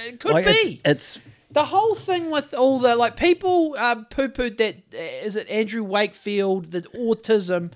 It 0.06 0.20
could 0.20 0.32
Like, 0.32 0.46
be. 0.46 0.80
It's, 0.84 1.16
it's 1.16 1.20
the 1.50 1.66
whole 1.66 1.94
thing 1.94 2.30
with 2.30 2.54
all 2.54 2.78
the 2.78 2.94
like 2.96 3.16
people 3.16 3.74
um, 3.78 4.06
poo 4.06 4.28
pooed 4.28 4.56
that 4.58 4.76
uh, 4.94 5.24
is 5.24 5.36
it 5.36 5.48
Andrew 5.48 5.82
Wakefield 5.82 6.66
the 6.66 6.82
autism. 6.82 7.72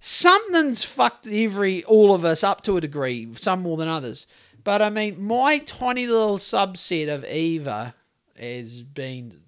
Something's 0.00 0.82
fucked 0.82 1.28
every 1.28 1.84
all 1.84 2.12
of 2.12 2.24
us 2.24 2.42
up 2.42 2.62
to 2.64 2.76
a 2.76 2.80
degree, 2.80 3.32
some 3.34 3.62
more 3.62 3.76
than 3.76 3.88
others. 3.88 4.26
But 4.64 4.82
I 4.82 4.90
mean, 4.90 5.22
my 5.22 5.58
tiny 5.58 6.06
little 6.06 6.38
subset 6.38 7.12
of 7.12 7.24
Eva 7.24 7.94
has 8.36 8.82
been 8.82 9.40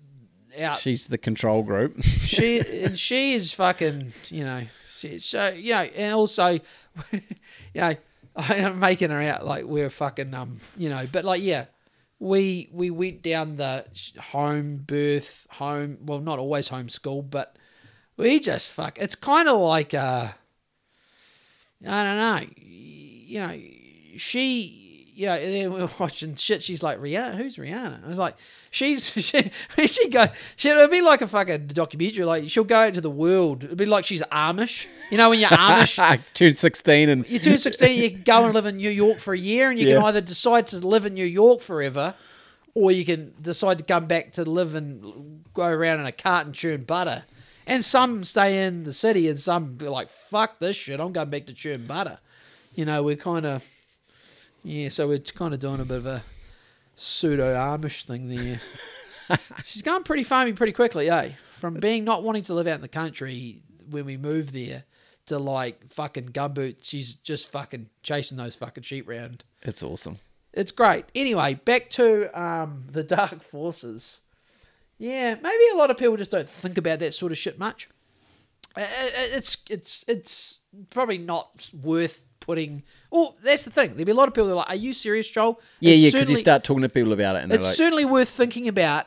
out. 0.61 0.79
she's 0.79 1.09
the 1.09 1.19
control 1.19 1.63
group. 1.63 2.03
she 2.03 2.61
and 2.85 2.99
she 2.99 3.35
is 3.35 3.53
fucking 3.53 4.13
you 4.29 4.45
know 4.45 4.63
she, 4.97 5.19
so 5.19 5.49
you 5.49 5.73
know 5.73 5.83
and 5.83 6.15
also 6.15 6.47
you 7.13 7.21
know 7.75 7.97
I'm 8.37 8.79
making 8.79 9.11
her 9.11 9.23
out 9.23 9.45
like 9.47 9.65
we're 9.65 9.91
fucking 9.91 10.35
um 10.35 10.59
you 10.77 10.89
know 10.89 11.07
but 11.11 11.25
like 11.25 11.43
yeah 11.43 11.67
we 12.19 12.69
we 12.73 12.91
went 12.91 13.23
down 13.23 13.57
the 13.57 13.85
home 14.31 14.79
birth 14.79 15.47
home 15.51 15.99
well 16.03 16.21
not 16.21 16.39
always 16.39 16.69
homeschool 16.69 17.29
but 17.29 17.57
we 18.17 18.39
just 18.41 18.71
fuck 18.71 18.99
it's 18.99 19.15
kind 19.15 19.49
of 19.49 19.59
like 19.59 19.95
uh 19.95 20.29
I 21.87 22.03
don't 22.05 22.17
know 22.17 22.47
you 22.57 23.41
know 23.41 23.61
she 24.17 24.84
you 25.15 25.27
know, 25.27 25.35
and 25.35 25.55
then 25.55 25.73
we 25.73 25.81
we're 25.81 25.91
watching 25.99 26.35
shit. 26.35 26.63
She's 26.63 26.83
like, 26.83 26.99
Rihanna, 26.99 27.37
who's 27.37 27.57
Rihanna? 27.57 28.05
I 28.05 28.09
was 28.09 28.19
like, 28.19 28.37
she's 28.71 29.11
she. 29.11 29.51
She 29.87 30.09
go. 30.09 30.27
She, 30.57 30.69
it'd 30.69 30.91
be 30.91 31.01
like 31.01 31.23
a 31.23 31.29
fucking 31.29 31.69
documentary. 31.69 32.25
Like 32.25 32.51
she'll 32.51 32.65
go 32.65 32.83
into 32.83 33.01
the 33.01 33.11
world. 33.11 33.65
It'd 33.65 33.79
be 33.79 33.87
like 33.87 34.05
she's 34.05 34.23
Amish. 34.23 34.87
You 35.11 35.19
know, 35.19 35.31
when 35.31 35.39
you're 35.39 35.51
Amish, 35.51 36.21
Two 36.35 36.51
sixteen 36.51 37.09
and 37.09 37.29
you 37.31 37.39
turn 37.39 37.59
16, 37.59 38.01
you 38.01 38.11
go 38.11 38.45
and 38.45 38.55
live 38.55 38.67
in 38.67 38.77
New 38.77 38.91
York 38.91 39.19
for 39.19 39.33
a 39.33 39.39
year, 39.39 39.71
and 39.71 39.79
you 39.79 39.87
can 39.87 40.03
either 40.03 40.21
decide 40.21 40.67
to 40.69 40.87
live 40.87 41.07
in 41.07 41.15
New 41.15 41.27
York 41.27 41.61
forever, 41.61 42.15
or 42.75 42.91
you 42.91 43.05
can 43.05 43.33
decide 43.41 43.79
to 43.79 43.85
come 43.85 44.07
back 44.07 44.33
to 44.33 44.45
live 44.45 44.75
and 44.75 45.45
go 45.55 45.67
around 45.67 46.01
in 46.01 46.07
a 46.07 46.13
cart 46.13 46.47
and 46.47 46.55
churn 46.55 46.83
butter. 46.83 47.25
And 47.67 47.85
some 47.85 48.25
stay 48.25 48.67
in 48.67 48.85
the 48.85 48.93
city, 48.93 49.29
and 49.29 49.39
some 49.39 49.77
be 49.77 49.89
like, 49.89 50.11
"Fuck 50.11 50.59
this 50.59 50.77
shit! 50.77 51.01
I'm 51.01 51.13
going 51.13 51.31
back 51.31 51.47
to 51.47 51.55
churn 51.55 51.87
butter." 51.87 52.19
You 52.75 52.85
know, 52.85 53.05
we're 53.05 53.17
kind 53.17 53.47
of, 53.47 53.65
yeah. 54.65 54.89
So 54.89 55.07
we're 55.09 55.19
kind 55.19 55.55
of 55.55 55.61
doing 55.61 55.81
a 55.81 55.85
bit 55.85 55.99
of 55.99 56.07
a 56.07 56.25
pseudo 56.97 57.55
Amish 57.55 58.05
thing 58.05 58.29
there. 58.29 58.61
She's 59.65 59.83
gone 59.83 60.03
pretty 60.05 60.25
farmy 60.25 60.55
pretty 60.55 60.73
quickly, 60.73 61.09
eh? 61.11 61.31
From 61.53 61.75
being 61.75 62.05
not 62.05 62.23
wanting 62.23 62.43
to 62.43 62.55
live 62.55 62.67
out 62.67 62.75
in 62.77 62.81
the 62.83 62.89
country 62.89 63.63
when 63.89 64.05
we 64.05 64.17
moved 64.17 64.53
there 64.53 64.85
to 65.27 65.39
like 65.39 65.89
fucking 65.89 66.29
gumboot, 66.31 66.77
she's 66.83 67.15
just 67.15 67.51
fucking 67.51 67.89
chasing 68.03 68.37
those 68.37 68.55
fucking 68.57 68.83
sheep 68.83 69.09
round. 69.09 69.45
it's 69.63 69.83
awesome. 69.83 70.19
It's 70.53 70.71
great. 70.73 71.07
Anyway, 71.15 71.55
back 71.55 71.91
to 71.91 72.29
um, 72.41 72.85
the 72.91 73.03
Dark 73.03 73.43
Forces. 73.43 74.21
Yeah, 74.99 75.35
maybe 75.35 75.65
a 75.73 75.77
lot 75.77 75.91
of 75.91 75.97
people 75.97 76.17
just 76.17 76.31
don't 76.31 76.49
think 76.49 76.79
about 76.79 77.01
that 77.01 77.15
sort 77.15 77.33
of 77.33 77.39
shit 77.39 77.59
much. 77.59 77.89
Uh, 78.77 78.81
uh, 78.83 79.11
It's 79.33 79.57
it's 79.71 80.05
it's 80.07 80.61
probably 80.91 81.19
not 81.19 81.71
worth 81.73 82.27
putting. 82.45 82.83
Oh, 83.11 83.35
that's 83.43 83.65
the 83.65 83.71
thing. 83.71 83.95
There'd 83.95 84.07
be 84.07 84.13
a 84.13 84.15
lot 84.15 84.29
of 84.29 84.35
people 84.35 84.47
that 84.49 84.53
are 84.53 84.57
like, 84.57 84.71
"Are 84.71 84.77
you 84.77 84.93
serious, 84.93 85.29
Joel?" 85.29 85.61
Yeah, 85.81 85.93
It's 85.93 86.03
yeah, 86.03 86.09
because 86.09 86.15
you 86.15 86.21
certainly- 86.21 86.41
start 86.41 86.65
talking 86.65 86.83
to 86.83 86.89
people 86.89 87.13
about 87.13 87.37
it 87.37 87.43
and 87.43 87.51
they're 87.51 87.59
it's 87.59 87.67
like, 87.69 87.75
certainly 87.77 88.05
worth 88.05 88.29
thinking 88.29 88.69
about. 88.69 89.07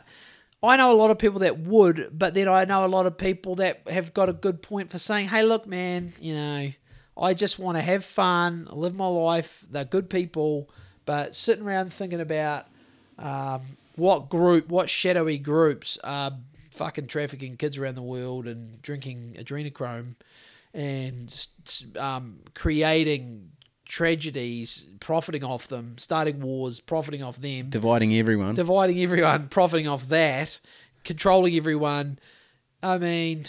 I 0.64 0.76
know 0.76 0.92
a 0.92 0.98
lot 0.98 1.12
of 1.12 1.20
people 1.20 1.40
that 1.42 1.60
would, 1.60 2.10
but 2.12 2.34
then 2.34 2.48
I 2.48 2.66
know 2.66 2.84
a 2.84 2.88
lot 2.88 3.06
of 3.06 3.16
people 3.18 3.56
that 3.56 3.88
have 3.88 4.12
got 4.14 4.28
a 4.28 4.34
good 4.34 4.62
point 4.64 4.90
for 4.90 4.98
saying, 4.98 5.28
"Hey, 5.30 5.44
look, 5.44 5.68
man, 5.68 6.14
you 6.20 6.34
know, 6.34 6.72
I 7.16 7.34
just 7.36 7.60
want 7.60 7.78
to 7.78 7.82
have 7.84 8.04
fun, 8.04 8.68
live 8.72 8.96
my 8.96 9.08
life. 9.08 9.64
They're 9.70 9.86
good 9.86 10.10
people, 10.10 10.70
but 11.06 11.36
sitting 11.36 11.66
around 11.66 11.94
thinking 11.94 12.20
about 12.22 12.66
um, 13.20 13.62
what 13.96 14.30
group, 14.30 14.68
what 14.70 14.90
shadowy 14.90 15.38
groups 15.38 15.98
are 16.04 16.34
fucking 16.72 17.08
trafficking 17.08 17.58
kids 17.58 17.78
around 17.78 17.96
the 17.96 18.02
world 18.04 18.46
and 18.48 18.80
drinking 18.84 19.36
adrenochrome 19.40 20.16
and 20.78 21.48
um, 21.98 22.40
creating 22.54 23.50
tragedies, 23.84 24.86
profiting 25.00 25.44
off 25.44 25.68
them, 25.68 25.98
starting 25.98 26.40
wars, 26.40 26.80
profiting 26.80 27.24
off 27.24 27.38
them, 27.38 27.72
dividing 27.72 28.16
everyone. 28.16 28.54
dividing 28.54 29.02
everyone, 29.02 29.48
profiting 29.48 29.88
off 29.88 30.08
that, 30.10 30.60
controlling 31.04 31.56
everyone. 31.56 32.20
I 32.84 33.00
mean, 33.00 33.46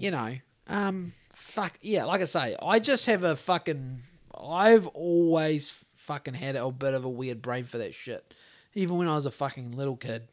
you 0.00 0.10
know, 0.10 0.34
um, 0.66 1.12
fuck 1.36 1.78
yeah. 1.82 2.04
Like 2.04 2.20
I 2.20 2.24
say, 2.24 2.56
I 2.60 2.80
just 2.80 3.06
have 3.06 3.22
a 3.22 3.36
fucking. 3.36 4.00
I've 4.44 4.88
always 4.88 5.84
fucking 5.94 6.34
had 6.34 6.56
a 6.56 6.68
bit 6.72 6.94
of 6.94 7.04
a 7.04 7.08
weird 7.08 7.40
brain 7.40 7.62
for 7.62 7.78
that 7.78 7.94
shit, 7.94 8.34
even 8.74 8.96
when 8.96 9.06
I 9.06 9.14
was 9.14 9.26
a 9.26 9.30
fucking 9.30 9.76
little 9.76 9.96
kid. 9.96 10.26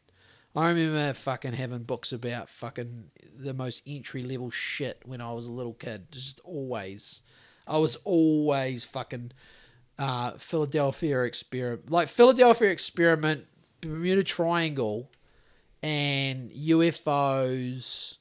I 0.56 0.68
remember 0.70 1.14
fucking 1.14 1.54
having 1.54 1.84
books 1.84 2.12
about 2.12 2.50
fucking 2.50 3.12
the 3.38 3.54
most 3.54 3.84
entry 3.88 4.24
level 4.24 4.50
shit 4.50 5.02
when 5.06 5.22
I 5.22 5.32
was 5.34 5.46
a 5.48 5.52
little 5.52 5.74
kid. 5.74 6.12
Just 6.12 6.40
always. 6.44 7.22
I 7.68 7.78
was 7.78 7.98
always 7.98 8.84
fucking 8.84 9.32
uh, 10.00 10.32
Philadelphia 10.32 11.22
experiment, 11.24 11.92
like 11.92 12.08
Philadelphia 12.08 12.72
experiment, 12.72 13.46
Bermuda 13.82 14.24
Triangle, 14.24 15.12
and 15.84 16.50
UFOs, 16.52 18.18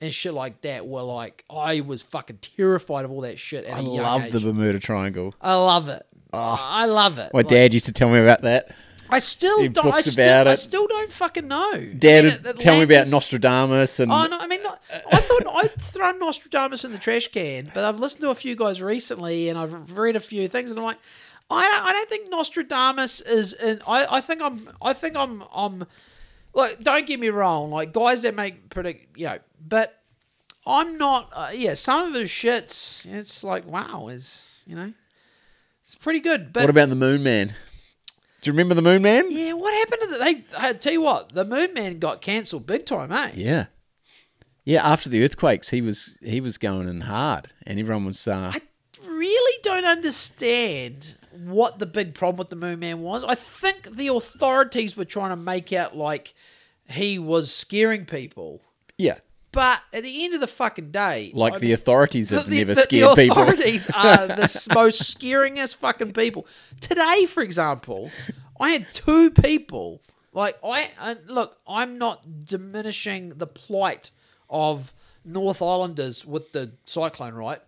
and 0.00 0.12
shit 0.12 0.34
like 0.34 0.60
that 0.62 0.86
were 0.86 1.02
like 1.02 1.44
I 1.50 1.80
was 1.80 2.02
fucking 2.02 2.38
terrified 2.38 3.04
of 3.04 3.10
all 3.10 3.20
that 3.22 3.38
shit 3.38 3.64
at 3.64 3.76
I 3.76 3.80
love 3.80 4.24
age. 4.24 4.32
the 4.32 4.40
Bermuda 4.40 4.78
Triangle. 4.80 5.34
I 5.40 5.54
love 5.54 5.88
it. 5.88 6.04
I 6.32 6.84
love 6.86 7.18
it. 7.18 7.30
My 7.32 7.38
Like, 7.38 7.48
dad 7.48 7.72
used 7.72 7.86
to 7.86 7.92
tell 7.92 8.10
me 8.10 8.18
about 8.20 8.42
that. 8.42 8.74
I 9.10 9.18
still 9.20 9.68
don't. 9.68 9.94
I 9.94 10.00
still, 10.00 10.48
I 10.48 10.54
still 10.54 10.86
don't 10.86 11.12
fucking 11.12 11.48
know. 11.48 11.92
Dad 11.98 12.24
I 12.26 12.28
mean, 12.46 12.56
tell 12.56 12.76
me 12.76 12.82
about 12.82 13.08
Nostradamus 13.08 14.00
and 14.00 14.12
Oh 14.12 14.26
no! 14.26 14.38
I 14.38 14.46
mean, 14.46 14.62
not, 14.62 14.82
I 14.90 15.16
thought 15.16 15.46
I'd 15.46 15.72
thrown 15.80 16.18
Nostradamus 16.18 16.84
in 16.84 16.92
the 16.92 16.98
trash 16.98 17.28
can, 17.28 17.70
but 17.74 17.84
I've 17.84 17.98
listened 17.98 18.22
to 18.22 18.30
a 18.30 18.34
few 18.34 18.56
guys 18.56 18.82
recently, 18.82 19.48
and 19.48 19.58
I've 19.58 19.96
read 19.96 20.16
a 20.16 20.20
few 20.20 20.48
things, 20.48 20.70
and 20.70 20.78
I'm 20.78 20.84
like, 20.84 20.98
I 21.50 21.62
don't, 21.62 21.86
I 21.86 21.92
don't 21.92 22.08
think 22.08 22.30
Nostradamus 22.30 23.20
is. 23.22 23.52
In, 23.54 23.80
I 23.86 24.06
I 24.16 24.20
think 24.20 24.42
I'm. 24.42 24.68
I 24.82 24.92
think 24.92 25.16
I'm. 25.16 25.44
I'm. 25.54 25.86
Like, 26.54 26.80
don't 26.80 27.06
get 27.06 27.20
me 27.20 27.28
wrong. 27.28 27.70
Like 27.70 27.92
guys 27.92 28.22
that 28.22 28.34
make 28.34 28.70
predict, 28.70 29.18
you 29.18 29.26
know, 29.26 29.38
but 29.66 30.00
I'm 30.66 30.98
not. 30.98 31.30
Uh, 31.32 31.50
yeah, 31.54 31.74
some 31.74 32.08
of 32.08 32.14
his 32.14 32.30
shits. 32.30 33.06
It's 33.06 33.42
like 33.42 33.64
wow, 33.66 34.08
is 34.08 34.62
you 34.66 34.76
know, 34.76 34.92
it's 35.82 35.94
pretty 35.94 36.20
good. 36.20 36.52
But 36.52 36.64
what 36.64 36.70
about 36.70 36.90
the 36.90 36.96
Moon 36.96 37.22
Man? 37.22 37.54
Do 38.48 38.52
you 38.52 38.56
remember 38.56 38.74
the 38.74 38.80
Moon 38.80 39.02
Man? 39.02 39.26
yeah, 39.30 39.52
what 39.52 39.74
happened 39.74 40.00
to 40.04 40.08
the? 40.08 40.24
They 40.24 40.44
I 40.56 40.72
tell 40.72 40.94
you 40.94 41.02
what, 41.02 41.34
the 41.34 41.44
Moon 41.44 41.74
Man 41.74 41.98
got 41.98 42.22
cancelled 42.22 42.66
big 42.66 42.86
time, 42.86 43.12
eh? 43.12 43.32
Yeah. 43.34 43.66
Yeah, 44.64 44.90
after 44.90 45.10
the 45.10 45.22
earthquakes, 45.22 45.68
he 45.68 45.82
was 45.82 46.16
he 46.22 46.40
was 46.40 46.56
going 46.56 46.88
in 46.88 47.02
hard, 47.02 47.52
and 47.66 47.78
everyone 47.78 48.06
was 48.06 48.26
uh, 48.26 48.52
I 48.54 48.62
really 49.06 49.60
don't 49.62 49.84
understand 49.84 51.18
what 51.30 51.78
the 51.78 51.84
big 51.84 52.14
problem 52.14 52.38
with 52.38 52.48
the 52.48 52.56
Moon 52.56 52.78
Man 52.78 53.02
was. 53.02 53.22
I 53.22 53.34
think 53.34 53.94
the 53.94 54.08
authorities 54.08 54.96
were 54.96 55.04
trying 55.04 55.28
to 55.28 55.36
make 55.36 55.70
out 55.74 55.94
like 55.94 56.32
he 56.88 57.18
was 57.18 57.52
scaring 57.52 58.06
people. 58.06 58.62
yeah, 58.96 59.18
But 59.52 59.80
at 59.92 60.02
the 60.02 60.24
end 60.24 60.34
of 60.34 60.40
the 60.40 60.46
fucking 60.46 60.90
day, 60.90 61.32
like 61.34 61.54
I 61.54 61.58
the 61.58 61.66
mean, 61.66 61.74
authorities 61.74 62.30
have 62.30 62.48
the- 62.50 62.56
never 62.58 62.74
the- 62.74 62.82
scared 62.82 63.10
the 63.12 63.14
people. 63.16 63.42
authorities 63.42 63.90
are 63.94 64.26
the 64.26 64.68
most 64.74 65.02
scaringest 65.18 65.76
fucking 65.76 66.12
people. 66.12 66.46
Today, 66.80 67.24
for 67.26 67.42
example, 67.42 68.10
I 68.60 68.70
had 68.70 68.86
two 68.92 69.30
people. 69.30 70.00
Like 70.32 70.58
I 70.62 70.90
uh, 71.00 71.14
look, 71.26 71.56
I'm 71.66 71.96
not 71.98 72.44
diminishing 72.44 73.30
the 73.38 73.46
plight 73.46 74.10
of 74.50 74.92
North 75.24 75.62
Islanders 75.62 76.24
with 76.26 76.52
the 76.52 76.72
cyclone, 76.84 77.34
right? 77.34 77.60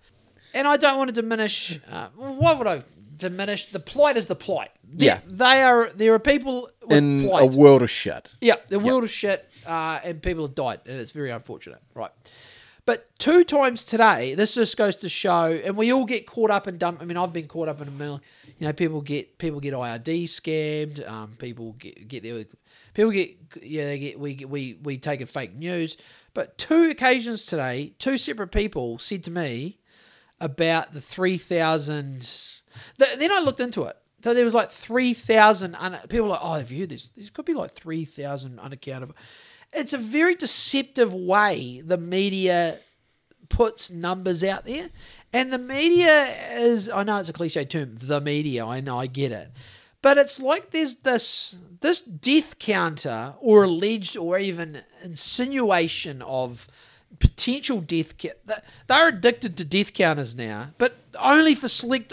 And 0.52 0.68
I 0.68 0.76
don't 0.76 0.98
want 0.98 1.08
to 1.08 1.14
diminish. 1.14 1.80
Uh, 1.90 2.08
what 2.16 2.58
would 2.58 2.66
I 2.66 2.82
diminish? 3.16 3.66
The 3.66 3.80
plight 3.80 4.16
is 4.16 4.26
the 4.26 4.34
plight. 4.34 4.70
They- 4.84 5.06
Yeah. 5.06 5.20
they 5.26 5.62
are. 5.62 5.88
There 5.94 6.12
are 6.14 6.18
people 6.18 6.68
with 6.82 6.98
in 6.98 7.26
plight. 7.28 7.54
a 7.54 7.56
world 7.56 7.82
of 7.82 7.90
shit. 7.90 8.28
Yeah, 8.40 8.56
the 8.68 8.78
world 8.78 9.04
of 9.04 9.10
shit, 9.10 9.48
uh, 9.66 10.00
and 10.04 10.22
people 10.22 10.44
have 10.46 10.54
died, 10.54 10.80
and 10.86 10.98
it's 11.00 11.12
very 11.12 11.30
unfortunate, 11.30 11.80
right? 11.94 12.10
But 12.86 13.08
two 13.18 13.44
times 13.44 13.84
today, 13.84 14.34
this 14.34 14.54
just 14.54 14.76
goes 14.76 14.96
to 14.96 15.08
show, 15.08 15.44
and 15.64 15.76
we 15.76 15.92
all 15.92 16.04
get 16.06 16.26
caught 16.26 16.50
up 16.50 16.66
and 16.66 16.78
dumb. 16.78 16.98
I 17.00 17.04
mean, 17.04 17.16
I've 17.16 17.32
been 17.32 17.46
caught 17.46 17.68
up 17.68 17.80
in 17.80 17.88
a 17.88 17.90
million. 17.90 18.20
You 18.58 18.66
know, 18.66 18.72
people 18.72 19.00
get 19.00 19.38
people 19.38 19.60
get 19.60 19.74
IRD 19.74 20.24
scammed. 20.24 21.08
Um, 21.08 21.32
people 21.38 21.72
get 21.78 22.08
get 22.08 22.22
their 22.22 22.44
people 22.94 23.10
get 23.12 23.36
yeah 23.62 23.84
they 23.84 23.98
get 23.98 24.18
we 24.18 24.34
we 24.46 24.78
we 24.82 24.98
take 24.98 25.20
a 25.20 25.26
fake 25.26 25.54
news. 25.54 25.96
But 26.32 26.58
two 26.58 26.90
occasions 26.90 27.44
today, 27.46 27.92
two 27.98 28.16
separate 28.16 28.48
people 28.52 28.98
said 28.98 29.24
to 29.24 29.30
me 29.30 29.78
about 30.40 30.92
the 30.92 31.00
three 31.00 31.36
thousand. 31.38 32.20
th- 32.98 33.18
Then 33.18 33.32
I 33.32 33.40
looked 33.40 33.60
into 33.60 33.84
it. 33.84 33.96
So 34.24 34.34
there 34.34 34.44
was 34.44 34.54
like 34.54 34.70
three 34.70 35.14
thousand. 35.14 35.74
Un- 35.76 35.98
people 36.08 36.28
like, 36.28 36.40
oh, 36.42 36.54
have 36.54 36.70
you 36.72 36.80
heard 36.80 36.88
this? 36.90 37.10
There 37.16 37.26
could 37.32 37.44
be 37.44 37.54
like 37.54 37.70
three 37.70 38.04
thousand 38.04 38.58
unaccounted. 38.58 39.12
It's 39.72 39.92
a 39.92 39.98
very 39.98 40.34
deceptive 40.34 41.14
way 41.14 41.82
the 41.84 41.98
media 41.98 42.80
puts 43.48 43.90
numbers 43.90 44.42
out 44.42 44.64
there, 44.64 44.90
and 45.32 45.52
the 45.52 45.58
media 45.58 46.26
is. 46.58 46.88
I 46.88 47.02
know 47.02 47.18
it's 47.18 47.28
a 47.28 47.32
cliche 47.32 47.64
term, 47.64 47.96
the 47.98 48.20
media. 48.20 48.66
I 48.66 48.80
know, 48.80 48.98
I 48.98 49.06
get 49.06 49.32
it, 49.32 49.50
but 50.02 50.18
it's 50.18 50.40
like 50.40 50.70
there's 50.70 50.96
this 50.96 51.54
this 51.80 52.00
death 52.00 52.58
counter 52.58 53.34
or 53.40 53.64
alleged 53.64 54.16
or 54.16 54.38
even 54.38 54.82
insinuation 55.02 56.22
of 56.22 56.68
potential 57.18 57.80
death 57.80 58.14
they're 58.86 59.08
addicted 59.08 59.56
to 59.56 59.64
death 59.64 59.92
counters 59.92 60.36
now 60.36 60.68
but 60.78 60.96
only 61.18 61.54
for 61.54 61.68
select 61.68 62.12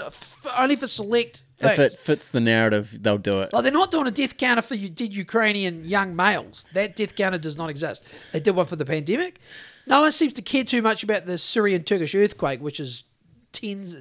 only 0.57 0.75
for 0.75 0.88
select 0.88 1.43
If 1.59 1.79
it 1.79 1.93
fits 1.93 2.31
the 2.31 2.39
narrative, 2.39 2.99
they'll 3.01 3.17
do 3.17 3.39
it. 3.39 3.51
Like 3.51 3.63
they're 3.63 3.71
not 3.71 3.89
doing 3.89 4.07
a 4.07 4.11
death 4.11 4.38
counter 4.38 4.61
for 4.61 4.75
you 4.75 4.89
dead 4.89 5.13
Ukrainian 5.15 5.85
young 5.85 6.15
males. 6.15 6.65
That 6.73 6.95
death 6.95 7.15
counter 7.15 7.39
does 7.39 7.57
not 7.57 7.69
exist. 7.69 8.05
They 8.31 8.39
did 8.39 8.55
one 8.55 8.67
for 8.67 8.75
the 8.75 8.85
pandemic. 8.85 9.39
No 9.88 10.01
one 10.01 10.11
seems 10.11 10.34
to 10.34 10.41
care 10.41 10.63
too 10.63 10.81
much 10.81 11.03
about 11.03 11.25
the 11.25 11.38
Syrian 11.38 11.84
Turkish 11.84 12.13
earthquake, 12.13 12.59
which 12.59 12.79
is 12.79 13.05
tens, 13.53 13.95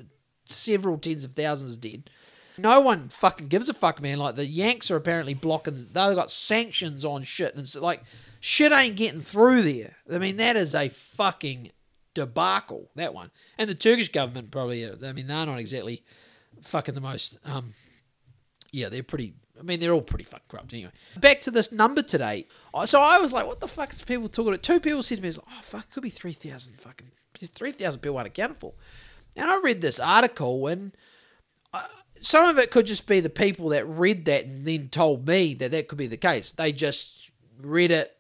several 0.49 0.99
tens 0.99 1.25
of 1.25 1.33
thousands 1.33 1.77
dead. 1.77 2.11
No 2.59 2.81
one 2.81 3.09
fucking 3.09 3.49
gives 3.49 3.69
a 3.69 3.75
fuck, 3.75 4.03
man. 4.03 4.19
Like 4.19 4.37
the 4.37 4.47
Yanks 4.47 4.91
are 4.91 4.97
apparently 4.97 5.35
blocking. 5.35 5.89
They've 5.93 6.15
got 6.15 6.31
sanctions 6.31 7.05
on 7.05 7.23
shit, 7.23 7.53
and 7.53 7.61
it's 7.63 7.77
like 7.77 8.03
shit 8.41 8.73
ain't 8.73 8.97
getting 8.97 9.21
through 9.21 9.63
there. 9.63 9.97
I 10.13 10.19
mean, 10.19 10.37
that 10.39 10.57
is 10.57 10.75
a 10.75 10.89
fucking 10.89 11.71
debacle. 12.15 12.91
That 12.97 13.15
one, 13.15 13.31
and 13.57 13.71
the 13.71 13.75
Turkish 13.75 14.11
government 14.11 14.51
probably. 14.51 14.87
I 14.87 15.13
mean, 15.13 15.27
they're 15.27 15.47
not 15.47 15.59
exactly 15.59 16.03
fucking 16.63 16.95
the 16.95 17.01
most. 17.01 17.39
Um, 17.45 17.75
yeah, 18.73 18.89
they're 18.89 19.03
pretty. 19.03 19.35
I 19.59 19.63
mean, 19.63 19.81
they're 19.81 19.93
all 19.93 20.03
pretty 20.03 20.25
fucking 20.25 20.47
corrupt 20.49 20.73
anyway. 20.73 20.91
Back 21.19 21.41
to 21.41 21.51
this 21.51 21.73
number 21.73 22.03
today. 22.03 22.47
So 22.85 23.01
I 23.01 23.19
was 23.19 23.33
like, 23.33 23.47
what 23.47 23.61
the 23.61 23.69
fuck 23.69 23.91
is 23.91 24.03
people 24.03 24.29
talking 24.29 24.49
about? 24.49 24.63
Two 24.63 24.81
people 24.81 25.03
said 25.03 25.17
to 25.17 25.23
me, 25.23 25.33
oh, 25.35 25.61
fuck, 25.63 25.85
it 25.85 25.95
could 25.95 26.03
be 26.03 26.11
3,000 26.11 26.75
fucking. 26.75 27.11
There's 27.41 27.51
3,000 27.51 28.01
people 28.01 28.19
unaccounted 28.19 28.59
for. 28.59 28.75
And 29.35 29.49
I 29.49 29.59
read 29.63 29.81
this 29.81 29.99
article, 29.99 30.67
and 30.67 30.93
uh, 31.73 31.87
some 32.21 32.49
of 32.49 32.59
it 32.59 32.71
could 32.71 32.85
just 32.85 33.07
be 33.07 33.21
the 33.21 33.31
people 33.31 33.71
that 33.71 33.87
read 33.87 34.27
that 34.27 34.45
and 34.45 34.67
then 34.67 34.89
told 34.89 35.27
me 35.27 35.55
that 35.55 35.71
that 35.71 35.89
could 35.89 35.99
be 35.99 36.07
the 36.07 36.17
case. 36.19 36.53
They 36.53 36.73
just 36.73 37.31
read 37.61 37.91
it 37.91 38.15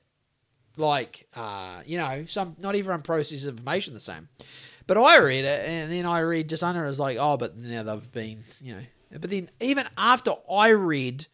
like, 0.76 1.26
uh, 1.34 1.80
you 1.86 1.98
know, 1.98 2.24
some 2.26 2.56
not 2.58 2.74
everyone 2.74 3.02
processes 3.02 3.46
information 3.46 3.94
the 3.94 4.00
same. 4.00 4.28
But 4.86 4.98
I 4.98 5.18
read 5.18 5.44
it, 5.44 5.68
and 5.68 5.90
then 5.90 6.06
I 6.06 6.20
read 6.20 6.48
just 6.48 6.62
under 6.62 6.84
it, 6.84 6.88
was 6.88 7.00
like, 7.00 7.16
oh, 7.18 7.36
but 7.36 7.56
now 7.56 7.82
they've 7.82 8.12
been, 8.12 8.44
you 8.60 8.74
know. 8.74 8.82
But 9.18 9.30
then 9.30 9.50
even 9.60 9.86
after 9.96 10.34
I 10.50 10.68
read 10.68 11.26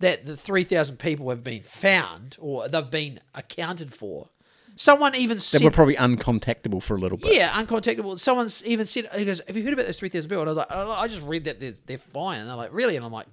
that 0.00 0.26
the 0.26 0.36
3,000 0.36 0.98
people 0.98 1.30
have 1.30 1.44
been 1.44 1.62
found 1.62 2.36
or 2.38 2.68
they've 2.68 2.90
been 2.90 3.20
accounted 3.34 3.94
for, 3.94 4.28
someone 4.76 5.14
even 5.14 5.38
said. 5.38 5.60
They 5.60 5.64
were 5.64 5.70
probably 5.70 5.96
uncontactable 5.96 6.82
for 6.82 6.96
a 6.96 6.98
little 6.98 7.16
bit. 7.18 7.34
yeah, 7.34 7.50
uncontactable. 7.52 8.18
Someone's 8.18 8.64
even 8.66 8.84
said, 8.86 9.08
he 9.14 9.24
goes, 9.24 9.40
have 9.46 9.56
you 9.56 9.62
heard 9.62 9.74
about 9.74 9.86
those 9.86 9.98
3,000 9.98 10.28
people? 10.28 10.42
And 10.42 10.48
I 10.48 10.50
was 10.50 10.56
like, 10.58 10.66
"Oh, 10.70 10.90
I 10.90 11.06
just 11.08 11.22
read 11.22 11.44
that 11.44 11.60
they're, 11.60 11.74
they're 11.86 11.98
fine. 11.98 12.40
And 12.40 12.48
they're 12.48 12.56
like, 12.56 12.74
really? 12.74 12.96
And 12.96 13.04
I'm 13.04 13.12
like, 13.12 13.28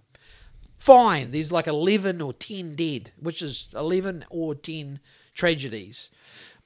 fine. 0.77 1.31
There's 1.31 1.51
like 1.51 1.67
11 1.67 2.21
or 2.21 2.33
10 2.33 2.75
dead, 2.75 3.11
which 3.19 3.41
is 3.41 3.69
11 3.75 4.25
or 4.29 4.55
10 4.55 4.99
tragedies. 5.33 6.09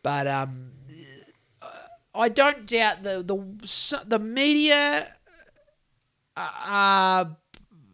But 0.01 0.27
um, 0.27 0.71
I 2.15 2.29
don't 2.29 2.65
doubt 2.65 3.03
the 3.03 3.23
the 3.23 4.03
the 4.05 4.19
media, 4.19 5.15
uh, 6.37 7.25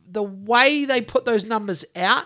the 0.09 0.23
way 0.23 0.85
they 0.85 1.01
put 1.01 1.25
those 1.25 1.45
numbers 1.45 1.85
out. 1.95 2.25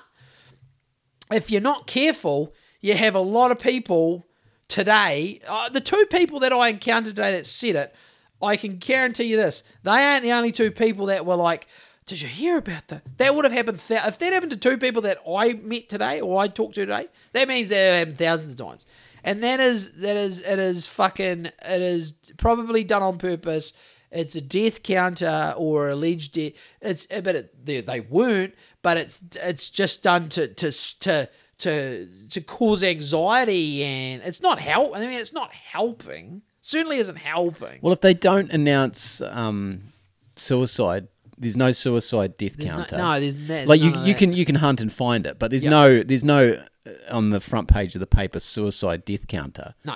If 1.32 1.52
you're 1.52 1.61
not 1.61 1.88
careful, 1.88 2.53
you 2.82 2.95
have 2.95 3.15
a 3.15 3.20
lot 3.20 3.52
of 3.52 3.60
people 3.60 4.26
today. 4.68 5.41
Uh, 5.48 5.70
the 5.70 5.82
two 5.82 6.06
people 6.10 6.40
that 6.40 6.52
I 6.52 6.70
encountered 6.70 7.15
today 7.15 7.32
that 7.34 7.45
said 7.45 7.76
it, 7.76 7.95
I 8.41 8.56
can 8.56 8.78
guarantee 8.78 9.26
you 9.26 9.38
this: 9.38 9.64
they 9.84 9.91
aren't 9.91 10.24
the 10.24 10.32
only 10.32 10.52
two 10.52 10.72
people 10.72 11.07
that 11.07 11.26
were 11.26 11.36
like. 11.36 11.68
Did 12.06 12.20
you 12.20 12.28
hear 12.28 12.57
about 12.57 12.90
that? 12.90 13.03
That 13.18 13.34
would 13.34 13.45
have 13.45 13.53
happened. 13.53 13.80
Th- 13.80 14.02
if 14.06 14.20
that 14.20 14.34
happened 14.34 14.52
to 14.52 14.57
two 14.57 14.78
people 14.78 15.03
that 15.03 15.20
I 15.26 15.53
met 15.53 15.88
today 15.88 16.20
or 16.20 16.38
I 16.38 16.49
talked 16.49 16.76
to 16.76 16.82
today, 16.82 17.07
that 17.32 17.48
means 17.48 17.70
that 17.70 17.99
happened 17.99 18.18
thousands 18.18 18.52
of 18.52 18.57
times. 18.57 18.86
And 19.24 19.41
that 19.44 19.60
is 19.60 19.91
that 20.02 20.16
is 20.18 20.41
it 20.41 20.60
is 20.60 20.88
fucking 20.88 21.45
it 21.45 21.82
is 21.82 22.14
probably 22.38 22.84
done 22.84 23.02
on 23.04 23.18
purpose. 23.18 23.74
It's 24.12 24.36
a 24.36 24.41
death 24.41 24.84
counter 24.84 25.54
or 25.58 25.90
alleged 25.90 26.34
death. 26.34 26.54
It's 26.82 27.06
but 27.08 27.36
it, 27.36 27.66
they, 27.66 27.82
they 27.82 28.00
weren't. 28.02 28.54
But 28.82 28.98
it's 28.98 29.20
it's 29.41 29.70
just 29.70 30.04
done 30.04 30.30
to 30.30 30.48
to 30.50 30.72
to 31.00 31.30
to 31.60 32.08
to 32.30 32.41
cause 32.41 32.84
anxiety 32.84 33.84
and 33.84 34.22
it's 34.24 34.41
not 34.41 34.60
help. 34.60 34.95
I 34.95 35.00
mean, 35.00 35.12
it's 35.12 35.34
not 35.34 35.54
helping. 35.54 36.41
Certainly 36.62 36.98
isn't 36.98 37.18
helping. 37.18 37.80
Well, 37.82 37.94
if 37.94 38.02
they 38.02 38.14
don't 38.14 38.52
announce 38.52 39.22
um, 39.22 39.94
suicide, 40.36 41.08
there's 41.38 41.58
no 41.58 41.72
suicide 41.72 42.38
death 42.38 42.56
There's 42.58 42.70
counter. 42.70 42.98
no, 42.98 43.20
there's 43.20 43.36
no, 43.36 43.64
like 43.66 43.82
you, 43.82 43.94
you 44.04 44.14
can 44.16 44.34
you 44.34 44.45
can 44.45 44.56
hunt 44.56 44.82
and 44.82 44.91
find 44.91 45.26
it, 45.26 45.40
but 45.40 45.52
there's 45.52 45.64
Yep. 45.64 45.72
no 45.72 46.04
there's 46.04 46.24
no 46.24 46.62
on 47.10 47.30
the 47.30 47.40
front 47.40 47.68
page 47.68 47.96
of 47.96 48.00
the 48.00 48.08
paper 48.08 48.40
suicide 48.40 49.06
death 49.06 49.28
counter. 49.28 49.76
no. 49.84 49.96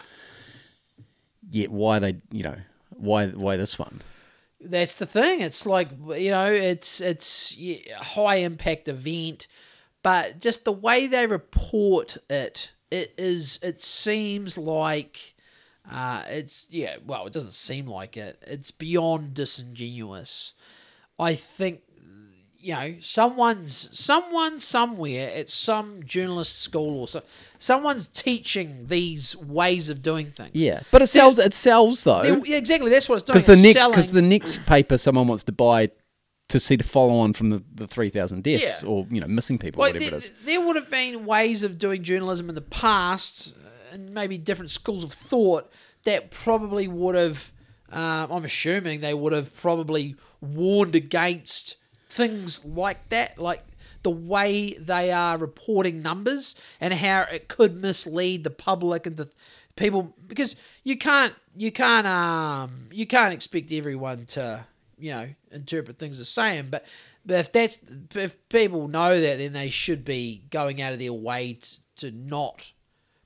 Yet 1.49 1.71
why 1.71 1.99
they 1.99 2.17
you 2.31 2.43
know 2.43 2.57
why 2.89 3.27
why 3.27 3.55
this 3.57 3.79
one? 3.79 4.01
That's 4.59 4.95
the 4.95 5.05
thing. 5.05 5.39
It's 5.41 5.65
like 5.65 5.89
you 6.17 6.31
know, 6.31 6.51
it's 6.51 6.99
it's 6.99 7.55
yeah, 7.55 7.99
a 7.99 8.03
high 8.03 8.35
impact 8.37 8.87
event, 8.89 9.47
but 10.03 10.39
just 10.41 10.65
the 10.65 10.71
way 10.73 11.07
they 11.07 11.25
report 11.25 12.17
it, 12.29 12.73
it 12.91 13.13
is. 13.17 13.59
It 13.63 13.81
seems 13.81 14.57
like 14.57 15.35
Uh, 15.89 16.23
it's 16.27 16.67
yeah. 16.69 16.97
Well, 17.05 17.27
it 17.27 17.33
doesn't 17.33 17.51
seem 17.51 17.87
like 17.87 18.17
it. 18.17 18.43
It's 18.45 18.71
beyond 18.71 19.33
disingenuous. 19.33 20.53
I 21.17 21.33
think 21.35 21.81
you 22.59 22.73
know 22.73 22.95
someone's 22.99 23.89
someone 23.97 24.59
somewhere 24.59 25.31
at 25.35 25.49
some 25.49 26.03
journalist 26.03 26.61
school 26.61 27.01
or 27.01 27.07
so 27.07 27.21
someone's 27.59 28.07
teaching 28.09 28.87
these 28.87 29.35
ways 29.37 29.89
of 29.89 30.01
doing 30.01 30.27
things. 30.27 30.51
Yeah, 30.53 30.81
but 30.91 31.01
it 31.01 31.07
sells. 31.07 31.39
It 31.39 31.53
sells 31.53 32.03
though, 32.03 32.23
yeah, 32.45 32.57
exactly. 32.57 32.89
That's 32.89 33.07
what 33.09 33.15
it's 33.15 33.23
doing. 33.23 33.35
because 33.39 33.45
the 33.45 33.53
It's 33.53 33.75
next 33.75 33.87
because 33.87 34.11
the 34.11 34.21
next 34.21 34.65
paper 34.65 34.97
someone 34.97 35.27
wants 35.27 35.43
to 35.45 35.51
buy 35.51 35.91
to 36.49 36.59
see 36.59 36.75
the 36.77 36.83
follow 36.83 37.15
on 37.19 37.33
from 37.33 37.49
the, 37.49 37.61
the 37.75 37.87
three 37.87 38.09
thousand 38.09 38.43
deaths 38.43 38.81
Yeah. 38.83 38.89
or 38.89 39.05
you 39.11 39.19
know 39.21 39.27
missing 39.27 39.57
people, 39.57 39.81
Like, 39.81 39.93
whatever 39.95 40.09
there, 40.11 40.19
it 40.19 40.23
is. 40.25 40.31
there 40.45 40.61
would 40.61 40.75
have 40.77 40.89
been 40.89 41.25
ways 41.25 41.63
of 41.63 41.77
doing 41.77 42.03
journalism 42.03 42.47
in 42.49 42.55
the 42.55 42.61
past, 42.61 43.53
uh, 43.55 43.93
and 43.93 44.13
maybe 44.13 44.37
different 44.37 44.71
schools 44.71 45.03
of 45.03 45.11
thought 45.13 45.69
that 46.05 46.31
probably 46.31 46.87
would 46.87 47.15
have. 47.15 47.51
Um, 47.91 48.31
I'm 48.31 48.43
assuming 48.45 48.99
they 48.99 49.13
would 49.13 49.31
have 49.31 49.55
probably 49.55 50.15
warned 50.41 50.93
against 50.95 51.77
things 52.09 52.63
like 52.65 53.09
that, 53.09 53.37
like 53.39 53.63
the 54.03 54.09
way 54.11 54.73
they 54.73 55.11
are 55.11 55.37
reporting 55.37 56.01
numbers 56.01 56.55
and 56.79 56.93
how 56.93 57.21
it 57.31 57.47
could 57.47 57.77
mislead 57.81 58.43
the 58.43 58.49
public 58.49 59.05
and 59.05 59.17
the 59.17 59.29
people 59.75 60.15
because 60.25 60.55
you 60.83 60.97
can't 60.97 61.33
you 61.55 61.71
can't 61.71 62.07
um 62.07 62.87
you 62.91 63.05
can't 63.05 63.33
expect 63.33 63.71
everyone 63.71 64.25
to 64.25 64.65
you 64.97 65.11
know 65.11 65.27
interpret 65.51 65.99
things 65.99 66.17
the 66.17 66.25
same 66.25 66.69
but 66.71 66.83
but 67.25 67.39
if 67.39 67.51
that's 67.51 67.77
if 68.15 68.35
people 68.49 68.87
know 68.87 69.19
that 69.21 69.37
then 69.37 69.53
they 69.53 69.69
should 69.69 70.03
be 70.03 70.41
going 70.49 70.81
out 70.81 70.93
of 70.93 70.99
their 70.99 71.13
way 71.13 71.53
to, 71.53 71.77
to 71.97 72.11
not 72.11 72.71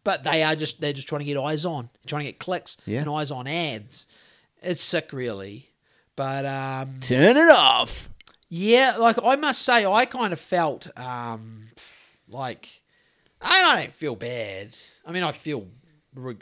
but 0.04 0.26
they 0.26 0.44
are 0.44 0.56
just 0.56 0.82
they're 0.82 0.92
just 0.92 1.08
trying 1.08 1.20
to 1.20 1.26
get 1.26 1.38
eyes 1.38 1.66
on 1.66 1.90
trying 2.06 2.26
to 2.26 2.32
get 2.32 2.40
clicks 2.40 2.76
Yeah. 2.86 3.00
and 3.02 3.10
eyes 3.10 3.32
on 3.32 3.48
ads 3.48 4.06
it's 4.62 4.82
sick 4.82 5.14
really 5.14 5.70
but 6.18 6.46
um 6.46 7.00
Turn 7.00 7.38
it 7.38 7.50
off. 7.52 8.10
Yeah, 8.54 8.98
like 8.98 9.16
I 9.24 9.38
must 9.38 9.62
say, 9.62 9.86
I 9.86 10.06
kind 10.06 10.34
of 10.34 10.40
felt 10.40 10.90
um, 11.00 11.70
like 12.28 12.82
I 13.40 13.78
don't 13.78 13.94
feel 13.94 14.18
bad. 14.18 14.76
I 15.06 15.14
mean, 15.14 15.24
I 15.24 15.32
feel 15.32 15.68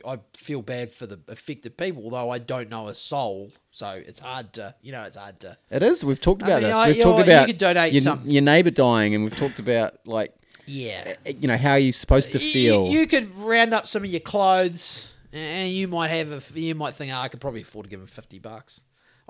I 0.04 0.18
feel 0.36 0.64
bad 0.64 0.92
for 0.92 1.06
the 1.06 1.20
affected 1.28 1.78
people, 1.78 2.06
although 2.06 2.32
I 2.32 2.40
don't 2.40 2.68
know 2.68 2.88
a 2.88 2.96
soul, 2.96 3.52
so 3.70 3.92
it's 3.92 4.20
hard 4.20 4.54
to 4.54 4.74
you 4.82 4.92
know 4.92 5.04
it's 5.04 5.18
hard 5.18 5.40
to. 5.42 5.56
It 5.70 5.84
is. 5.84 6.04
We've 6.04 6.20
talked 6.20 6.42
about 6.42 6.64
mean, 6.64 6.72
this. 6.72 6.82
We've 6.82 6.98
you 6.98 7.04
talked 7.04 7.28
know, 7.28 7.42
you 7.42 7.46
could 7.46 7.58
donate 7.60 7.94
your, 7.94 8.02
some. 8.02 8.24
your 8.26 8.42
neighbor 8.42 8.72
dying, 8.72 9.14
and 9.14 9.24
we've 9.24 9.38
talked 9.38 9.60
about 9.60 10.00
like 10.08 10.34
Yeah, 10.66 11.04
eh, 11.06 11.16
eh, 11.28 11.34
you 11.40 11.48
know 11.48 11.58
how 11.58 11.76
you're 11.76 11.94
supposed 11.94 12.32
to 12.32 12.40
feel. 12.40 12.88
You, 12.88 13.06
could 13.06 13.38
round 13.38 13.76
up 13.76 13.86
some 13.86 14.04
of 14.04 14.10
your 14.10 14.20
clothes, 14.20 15.14
and 15.32 15.72
you 15.72 15.88
might 15.88 16.08
have 16.08 16.32
a. 16.32 16.60
You 16.60 16.74
might 16.74 16.96
think, 16.96 17.14
oh, 17.14 17.18
I 17.18 17.28
could 17.28 17.40
probably 17.40 17.62
afford 17.62 17.84
to 17.84 17.90
give 17.92 18.00
him 18.00 18.08
fifty 18.08 18.40
bucks. 18.40 18.82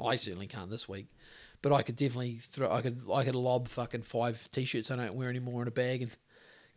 I 0.01 0.15
certainly 0.15 0.47
can't 0.47 0.69
this 0.69 0.88
week, 0.88 1.07
but 1.61 1.72
I 1.73 1.81
could 1.81 1.95
definitely 1.95 2.36
throw. 2.38 2.72
I 2.72 2.81
could. 2.81 3.02
I 3.14 3.23
could 3.23 3.36
lob 3.36 3.68
fucking 3.68 4.03
five 4.03 4.49
t-shirts 4.52 4.91
I 4.91 4.95
don't 4.95 5.15
wear 5.15 5.30
anymore 5.30 5.61
in 5.61 5.68
a 5.68 5.72
bag 5.72 6.02
and 6.03 6.11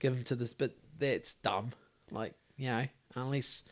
give 0.01 0.15
them 0.15 0.25
to 0.25 0.35
this. 0.35 0.53
But 0.55 0.73
that's 0.99 1.35
dumb. 1.35 1.73
Like 2.11 2.35
you 2.57 2.69
know, 2.69 2.87
unless. 3.15 3.63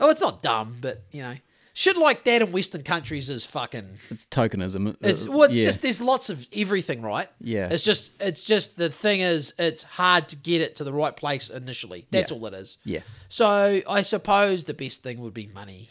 Oh, 0.00 0.10
it's 0.10 0.20
not 0.20 0.42
dumb, 0.42 0.78
but 0.80 1.02
you 1.10 1.22
know, 1.22 1.34
shit 1.74 1.96
like 1.96 2.22
that 2.24 2.40
in 2.40 2.52
Western 2.52 2.82
countries 2.84 3.28
is 3.30 3.44
fucking. 3.44 3.98
it's 4.10 4.26
tokenism. 4.26 4.96
It's 5.00 5.26
Uh, 5.26 5.32
well, 5.32 5.42
it's 5.42 5.56
yeah. 5.56 5.64
just 5.64 5.82
there's 5.82 6.00
lots 6.00 6.30
of 6.30 6.46
everything, 6.52 7.02
right? 7.02 7.28
Yeah. 7.40 7.68
It's 7.70 7.84
just 7.84 8.12
it's 8.22 8.44
just 8.44 8.76
the 8.76 8.90
thing 8.90 9.20
is 9.20 9.54
it's 9.58 9.82
hard 9.82 10.28
to 10.28 10.36
get 10.36 10.60
it 10.60 10.76
to 10.76 10.84
the 10.84 10.92
right 10.92 11.16
place 11.16 11.50
initially. 11.50 12.06
That's 12.12 12.30
Yeah. 12.30 12.38
all 12.38 12.46
it 12.46 12.54
is. 12.54 12.78
yeah, 12.84 13.00
So 13.28 13.82
I 13.88 14.02
suppose 14.02 14.64
the 14.64 14.74
best 14.74 15.02
thing 15.02 15.18
would 15.18 15.34
be 15.34 15.48
money. 15.48 15.88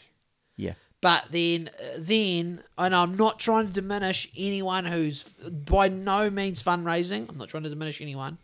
yeah. 0.56 0.72
But 1.00 1.26
then, 1.30 1.70
uh, 1.78 1.98
then, 1.98 2.64
and 2.76 2.94
I'm 2.94 3.16
not 3.16 3.38
trying 3.38 3.68
to 3.68 3.72
diminish 3.72 4.28
anyone 4.36 4.84
who's 4.84 5.22
by 5.22 5.88
no 5.88 6.28
means 6.28 6.62
fundraising. 6.62 7.28
I'm 7.28 7.38
not 7.38 7.48
trying 7.48 7.62
to 7.62 7.68
diminish 7.68 8.00
anyone, 8.00 8.38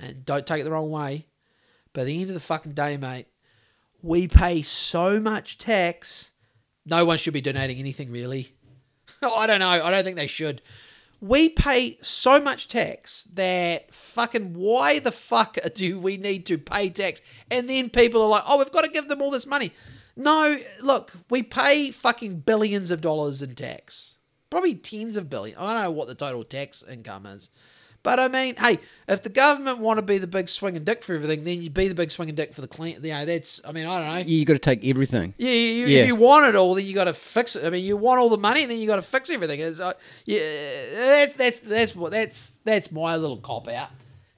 and 0.00 0.24
don't 0.24 0.46
take 0.46 0.60
it 0.60 0.64
the 0.64 0.70
wrong 0.70 0.90
way. 0.90 1.26
But 1.92 2.02
at 2.02 2.04
the 2.04 2.20
end 2.20 2.30
of 2.30 2.34
the 2.34 2.40
fucking 2.40 2.72
day, 2.72 2.96
mate, 2.96 3.26
we 4.00 4.28
pay 4.28 4.62
so 4.62 5.20
much 5.20 5.58
tax. 5.58 6.30
No 6.86 7.04
one 7.04 7.18
should 7.18 7.34
be 7.34 7.40
donating 7.40 7.78
anything 7.78 8.10
really. 8.10 8.54
I 9.22 9.46
don't 9.46 9.60
know. 9.60 9.68
I 9.68 9.90
don't 9.90 10.04
think 10.04 10.16
they 10.16 10.26
should. 10.26 10.62
We 11.20 11.48
pay 11.48 11.98
so 12.02 12.40
much 12.40 12.66
tax 12.66 13.28
that 13.34 13.94
fucking 13.94 14.54
why 14.54 14.98
the 14.98 15.12
fuck 15.12 15.56
do 15.74 16.00
we 16.00 16.16
need 16.16 16.46
to 16.46 16.58
pay 16.58 16.90
tax? 16.90 17.22
And 17.50 17.68
then 17.68 17.90
people 17.90 18.22
are 18.22 18.28
like, 18.28 18.42
oh, 18.46 18.58
we've 18.58 18.72
got 18.72 18.82
to 18.82 18.90
give 18.90 19.08
them 19.08 19.22
all 19.22 19.30
this 19.30 19.46
money. 19.46 19.72
No, 20.16 20.56
look, 20.82 21.12
we 21.30 21.42
pay 21.42 21.90
fucking 21.90 22.40
billions 22.40 22.90
of 22.90 23.00
dollars 23.00 23.40
in 23.42 23.54
tax. 23.54 24.16
Probably 24.50 24.74
tens 24.74 25.16
of 25.16 25.30
billions. 25.30 25.58
I 25.60 25.72
don't 25.72 25.82
know 25.82 25.90
what 25.90 26.08
the 26.08 26.14
total 26.14 26.44
tax 26.44 26.82
income 26.82 27.24
is. 27.26 27.48
But 28.02 28.18
I 28.18 28.26
mean, 28.26 28.56
hey, 28.56 28.80
if 29.08 29.22
the 29.22 29.28
government 29.28 29.78
want 29.78 29.98
to 29.98 30.02
be 30.02 30.18
the 30.18 30.26
big 30.26 30.48
swinging 30.48 30.82
dick 30.82 31.04
for 31.04 31.14
everything, 31.14 31.44
then 31.44 31.62
you 31.62 31.70
be 31.70 31.86
the 31.86 31.94
big 31.94 32.10
swinging 32.10 32.34
dick 32.34 32.52
for 32.52 32.60
the 32.60 32.66
clean. 32.66 32.98
You 33.00 33.12
know, 33.12 33.24
that's. 33.24 33.60
I 33.64 33.70
mean, 33.70 33.86
I 33.86 34.00
don't 34.00 34.08
know. 34.26 34.30
You 34.32 34.44
got 34.44 34.54
to 34.54 34.58
take 34.58 34.84
everything. 34.84 35.34
Yeah, 35.38 35.50
you, 35.52 35.86
Yeah. 35.86 36.00
if 36.00 36.06
you 36.08 36.16
want 36.16 36.46
it 36.46 36.56
all, 36.56 36.74
then 36.74 36.84
you 36.84 36.94
got 36.96 37.04
to 37.04 37.14
fix 37.14 37.54
it. 37.54 37.64
I 37.64 37.70
mean, 37.70 37.84
you 37.84 37.96
want 37.96 38.18
all 38.20 38.28
the 38.28 38.36
money, 38.38 38.66
then 38.66 38.78
you 38.78 38.88
got 38.88 38.96
to 38.96 39.02
fix 39.02 39.30
everything. 39.30 39.60
It's, 39.60 39.78
uh, 39.78 39.92
yeah, 40.24 40.40
that's 40.94 41.34
that's 41.34 41.60
that's 41.60 41.94
what 41.94 42.10
that's 42.10 42.54
that's 42.64 42.90
my 42.90 43.14
little 43.16 43.36
cop 43.38 43.68
out. 43.68 43.90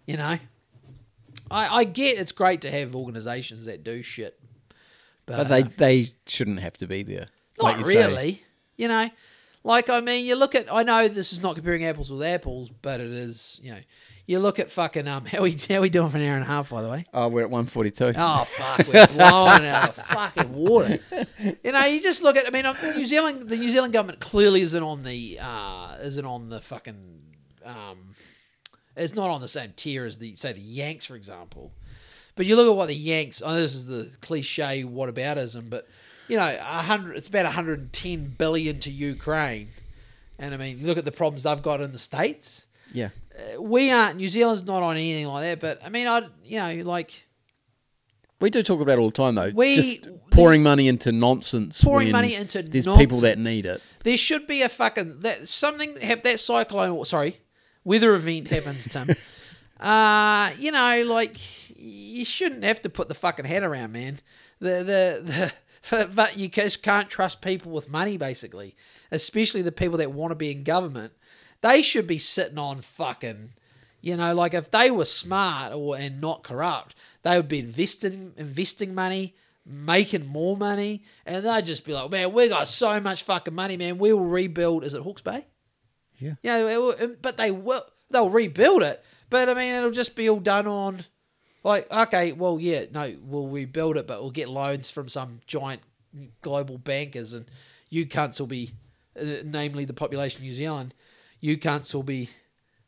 You 0.07 0.19
know, 0.19 0.39
I 1.51 1.79
I 1.79 1.85
get 1.85 2.19
it's 2.19 2.33
great 2.33 2.61
to 2.61 2.71
have 2.71 2.95
organisations 2.95 3.65
that 3.65 3.83
do 3.83 4.03
shit, 4.03 4.39
but, 5.27 5.37
But 5.37 5.49
they 5.49 5.63
they 5.63 6.07
shouldn't 6.27 6.61
have 6.61 6.77
to 6.79 6.87
be 6.87 7.03
there. 7.03 7.27
like 7.59 7.79
not 7.79 7.87
say. 7.87 7.97
really. 7.97 8.43
You 8.77 8.89
know, 8.89 9.09
like 9.63 9.89
I 9.89 10.01
mean, 10.01 10.27
you 10.27 10.35
look 10.37 10.55
at. 10.55 10.73
I 10.73 10.83
know 10.83 11.09
this 11.09 11.33
is 11.33 11.43
not 11.43 11.55
comparing 11.55 11.85
apples 11.85 12.11
with 12.11 12.23
apples, 12.23 12.71
but 12.83 13.01
it 13.01 13.11
is. 13.13 13.61
You 13.63 13.75
know, 13.75 13.81
you 14.27 14.39
look 14.41 14.59
at 14.59 14.71
fucking 14.71 15.07
um. 15.09 15.25
How 15.27 15.43
we 15.43 15.57
how 15.69 15.81
we 15.81 15.89
doing 15.91 16.11
for 16.11 16.19
an 16.19 16.25
hour 16.27 16.35
and 16.35 16.43
a 16.43 16.47
half, 16.47 16.71
by 16.71 16.83
the 16.83 16.89
way? 16.91 17.07
Oh, 17.15 17.29
we're 17.29 17.43
at 17.43 17.51
one 17.51 17.67
forty 17.67 17.91
two. 17.91 18.13
Oh 18.17 18.45
fuck, 18.45 18.87
we're 18.89 19.07
blowing 19.17 19.65
out 19.67 19.91
of 19.91 19.95
fucking 19.97 20.53
water. 20.53 20.99
You 21.63 21.73
know, 21.73 21.85
you 21.85 22.03
just 22.03 22.23
look 22.23 22.37
at. 22.37 22.47
I 22.47 22.51
mean, 22.51 22.67
um, 22.67 22.77
New 22.97 23.05
Zealand, 23.05 23.49
the 23.49 23.57
New 23.57 23.71
Zealand 23.71 23.93
government 23.93 24.21
clearly 24.21 24.61
isn't 24.63 24.83
on 24.83 25.05
the 25.05 25.39
uh, 25.41 25.97
isn't 26.03 26.27
on 26.27 26.49
the 26.49 26.61
fucking. 26.61 27.21
Um, 27.65 28.15
it's 28.97 29.15
not 29.15 29.31
on 29.31 29.41
the 29.41 29.49
same 29.49 29.73
tier 29.77 30.05
as 30.05 30.19
the 30.19 30.37
say 30.37 30.53
the 30.53 30.61
Yanks, 30.61 31.05
for 31.07 31.17
example. 31.17 31.73
But 32.37 32.47
you 32.47 32.57
look 32.57 32.69
at 32.69 32.77
what 32.77 32.87
the 32.87 32.95
Yanks. 32.95 33.43
Oh, 33.45 33.55
this 33.55 33.75
is 33.75 33.87
the 33.87 34.11
cliche 34.21 34.83
whataboutism, 34.85 35.71
but 35.71 35.87
you 36.29 36.37
know, 36.37 36.47
a 36.47 36.83
hundred. 36.83 37.17
It's 37.17 37.29
about 37.29 37.45
110 37.45 38.35
billion 38.39 38.79
to 38.81 38.91
Ukraine, 38.91 39.69
and 40.39 40.53
I 40.55 40.57
mean, 40.57 40.79
you 40.81 40.87
look 40.87 40.99
at 40.99 41.05
the 41.05 41.13
problems 41.13 41.45
they've 41.45 41.63
got 41.63 41.81
in 41.81 41.93
the 41.93 41.99
states 41.99 42.67
Yeah. 42.93 43.11
we 43.61 43.91
aren't 43.91 44.17
New 44.17 44.29
Zealand's 44.29 44.65
not 44.65 44.83
on 44.83 44.97
anything 44.97 45.27
like 45.29 45.43
that, 45.45 45.61
but 45.61 45.85
I 45.85 45.91
mean, 45.91 46.07
I 46.09 46.23
you 46.45 46.59
know 46.59 46.83
like 46.89 47.27
We 48.41 48.51
do 48.51 48.63
talk 48.63 48.81
about 48.81 48.99
it 48.99 49.01
all 49.01 49.11
the 49.11 49.13
time 49.13 49.35
though. 49.37 49.51
We- 49.55 49.75
just 49.77 50.09
pouring 50.31 50.63
money 50.63 50.89
into 50.89 51.13
nonsense. 51.13 51.83
Pouring 51.85 52.07
when 52.09 52.13
money 52.13 52.35
into 52.35 52.63
there's 52.63 52.87
people 52.87 53.21
that 53.21 53.39
need 53.39 53.67
it. 53.67 53.81
there 54.03 54.17
should 54.17 54.47
be 54.49 54.63
a 54.63 54.69
fucking 54.69 55.21
that 55.21 55.47
something 55.49 56.01
have 56.01 56.23
that 56.25 56.41
cyclone 56.41 57.05
sorry 57.05 57.39
weather 57.85 58.15
event 58.15 58.49
happens, 58.49 58.89
Tim. 58.89 59.09
uh, 59.81 60.51
you 60.59 60.73
know, 60.73 61.03
like 61.07 61.37
you 61.77 62.25
shouldn't 62.25 62.65
have 62.65 62.83
to 62.83 62.89
put 62.91 63.09
the 63.09 63.15
fucking 63.15 63.45
head 63.45 63.63
around, 63.63 63.93
man. 63.93 64.21
The 64.61 64.83
the 64.85 65.53
the 65.91 66.09
but 66.15 66.39
you 66.39 66.49
just 66.49 66.83
can't 66.83 67.11
trust 67.11 67.43
people 67.43 67.73
with 67.73 67.91
money, 67.91 68.17
basically, 68.17 68.75
especially 69.11 69.63
the 69.63 69.73
people 69.73 69.99
that 69.99 70.13
want 70.13 70.31
to 70.31 70.37
be 70.37 70.51
in 70.51 70.65
government. 70.65 71.13
They 71.61 71.83
should 71.83 72.07
be 72.07 72.19
sitting 72.19 72.59
on 72.59 72.81
fucking, 72.81 73.53
you 74.01 74.17
know, 74.17 74.35
like 74.35 74.55
if 74.55 74.71
they 74.71 74.91
were 74.91 75.05
smart 75.05 75.73
or 75.75 75.97
and 75.97 76.21
not 76.21 76.43
corrupt, 76.45 76.95
they 77.23 77.37
would 77.37 77.49
be 77.49 77.59
investing 77.59 78.33
investing 78.37 78.95
money, 78.95 79.35
making 79.67 80.27
more 80.27 80.57
money, 80.57 81.05
and 81.27 81.45
they'd 81.45 81.67
just 81.67 81.85
be 81.85 81.93
like, 81.93 82.11
man, 82.11 82.33
we 82.33 82.49
got 82.49 82.69
so 82.69 82.99
much 83.01 83.23
fucking 83.23 83.55
money, 83.55 83.77
man. 83.77 83.99
We 83.99 84.13
will 84.13 84.25
rebuild. 84.25 84.85
Is 84.85 84.95
it 84.95 85.03
Hawke's 85.03 85.23
Bay? 85.23 85.47
Yeah. 86.19 86.35
Yeah, 86.43 86.59
it 86.59 86.79
will- 86.81 87.17
but 87.21 87.37
they 87.37 87.51
will. 87.51 87.83
They'll 88.11 88.31
rebuild 88.31 88.83
it. 88.83 89.03
But 89.31 89.49
I 89.49 89.55
mean, 89.55 89.75
it'll 89.75 89.91
just 89.91 90.15
be 90.17 90.29
all 90.31 90.39
done 90.41 90.67
on, 90.67 91.05
like, 91.65 91.91
okay, 91.91 92.33
well, 92.33 92.61
yeah, 92.61 92.85
no, 92.93 93.17
we'll 93.23 93.49
rebuild 93.49 93.97
it, 93.97 94.07
but 94.07 94.21
we'll 94.21 94.31
get 94.31 94.49
loans 94.49 94.91
from 94.91 95.09
some 95.09 95.41
giant 95.47 95.81
global 96.43 96.79
bankers, 96.79 97.33
and 97.33 97.47
you 97.89 98.07
cunts 98.07 98.39
will 98.39 98.47
be, 98.47 98.73
uh, 99.19 99.43
namely 99.45 99.85
the 99.87 99.95
population 99.95 100.41
of 100.41 100.45
New 100.45 100.53
Zealand, 100.53 100.95
you 101.41 101.57
cunts 101.57 101.95
will 101.95 102.03
be, 102.03 102.29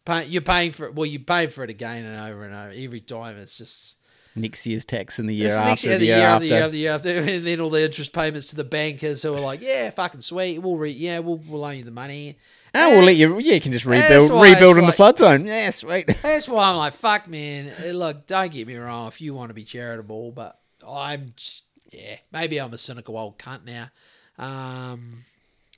pay, 0.05 0.27
you're 0.27 0.43
paying 0.43 0.73
for 0.73 0.87
it. 0.87 0.95
Well, 0.95 1.07
you're 1.07 1.21
paying 1.21 1.49
for 1.49 1.65
it 1.65 1.71
again 1.71 2.05
and 2.05 2.21
over 2.21 2.45
and 2.45 2.55
over 2.55 2.73
every 2.77 3.01
time. 3.01 3.39
It's 3.39 3.59
just. 3.59 3.97
Next 4.39 4.67
year's 4.67 4.85
tax 4.85 5.19
and 5.19 5.27
the 5.27 5.35
year 5.35 5.49
after. 5.49 5.69
next 5.69 5.85
year, 5.85 5.93
the, 5.95 5.99
the 5.99 6.05
year, 6.05 6.17
year 6.19 6.27
after. 6.27 6.35
after, 6.35 6.47
year 6.77 6.93
after, 6.93 7.09
year 7.09 7.19
after, 7.23 7.33
and 7.37 7.47
then 7.47 7.61
all 7.61 7.71
the 7.71 7.83
interest 7.83 8.13
payments 8.13 8.49
to 8.49 8.57
the 8.57 8.65
bankers 8.65 9.23
who 9.23 9.33
are 9.33 9.41
like, 9.41 9.63
"Yeah, 9.63 9.89
fucking 9.89 10.21
sweet, 10.21 10.59
we'll 10.59 10.77
re- 10.77 10.91
yeah, 10.91 11.21
we'll 11.21 11.39
we'll 11.39 11.63
loan 11.63 11.79
you 11.79 11.85
the 11.85 11.91
money." 11.91 12.37
Oh, 12.77 12.91
we'll 12.97 13.05
let 13.05 13.17
you. 13.17 13.39
Yeah, 13.39 13.55
you 13.55 13.61
can 13.61 13.73
just 13.73 13.87
rebuild. 13.87 14.31
Rebuild 14.31 14.77
it's 14.77 14.79
in 14.79 14.87
the 14.87 14.93
flood 14.93 15.19
zone. 15.19 15.47
Yeah, 15.47 15.71
sweet. 15.71 16.07
That's 16.23 16.49
why 16.49 16.71
I'm 16.71 16.77
like, 16.77 16.93
fuck, 16.93 17.29
man. 17.29 17.73
eh, 17.85 17.93
Look, 17.93 18.27
don't 18.27 18.51
get 18.53 18.67
me 18.67 18.77
wrong. 18.77 19.09
If 19.09 19.21
you 19.21 19.35
want 19.35 19.51
to 19.51 19.55
be 19.55 19.65
charitable, 19.65 20.33
but 20.33 20.59
I'm, 20.87 21.33
just, 21.37 21.65
yeah, 21.93 22.17
maybe 22.33 22.59
I'm 22.59 22.73
a 22.75 22.79
cynical 22.79 23.17
old 23.17 23.39
cunt 23.39 23.65
now. 23.65 23.91
Um, 24.39 25.25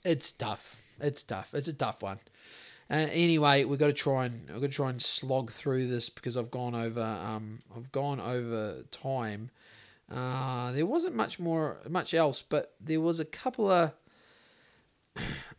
it's 0.04 0.32
tough. 0.32 0.76
It's 1.00 1.22
tough. 1.22 1.54
It's 1.54 1.68
a 1.68 1.72
tough 1.72 2.02
one. 2.02 2.18
Uh, 2.90 3.06
anyway, 3.12 3.64
we've 3.64 3.78
got 3.78 3.88
to 3.88 3.92
try 3.92 4.24
and 4.24 4.48
we've 4.50 4.60
got 4.62 4.70
to 4.70 4.76
try 4.76 4.88
and 4.90 5.00
slog 5.02 5.50
through 5.50 5.88
this 5.88 6.08
because 6.08 6.36
I've 6.38 6.50
gone 6.50 6.74
over 6.74 7.02
um, 7.02 7.58
I've 7.76 7.92
gone 7.92 8.18
over 8.18 8.82
time. 8.90 9.50
Uh, 10.10 10.72
there 10.72 10.86
wasn't 10.86 11.14
much 11.14 11.38
more 11.38 11.76
much 11.88 12.14
else, 12.14 12.40
but 12.40 12.72
there 12.80 13.00
was 13.00 13.20
a 13.20 13.26
couple 13.26 13.70
of. 13.70 13.92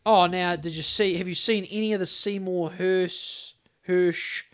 Oh, 0.06 0.26
now 0.26 0.56
did 0.56 0.74
you 0.74 0.82
see? 0.82 1.14
Have 1.16 1.28
you 1.28 1.34
seen 1.34 1.64
any 1.70 1.92
of 1.92 2.00
the 2.00 2.06
Seymour 2.06 2.70
Hersh 2.70 3.54
Hersh 3.88 4.44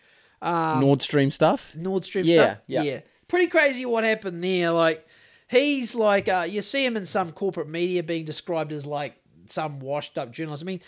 Nord 0.43 1.03
Stream 1.03 1.31
stuff. 1.31 1.75
Nord 1.75 2.05
Stream 2.05 2.25
Yeah, 2.25 2.55
stuff? 2.55 2.59
yeah. 2.67 3.01
Pretty 3.29 3.47
crazy 3.49 3.85
what 3.87 4.05
happened 4.05 4.43
there. 4.43 4.71
Like 4.71 5.07
he's 5.49 5.95
like 5.95 6.29
uh, 6.29 6.47
you 6.49 6.63
see 6.63 6.85
him 6.85 6.97
in 6.97 7.05
some 7.07 7.33
corporate 7.33 7.69
media 7.69 8.03
being 8.03 8.25
described 8.25 8.73
as 8.73 8.87
like 8.87 9.17
some 9.49 9.81
washed 9.81 10.19
up 10.19 10.33
journalist. 10.33 10.63
I 10.63 10.67
mean, 10.67 10.81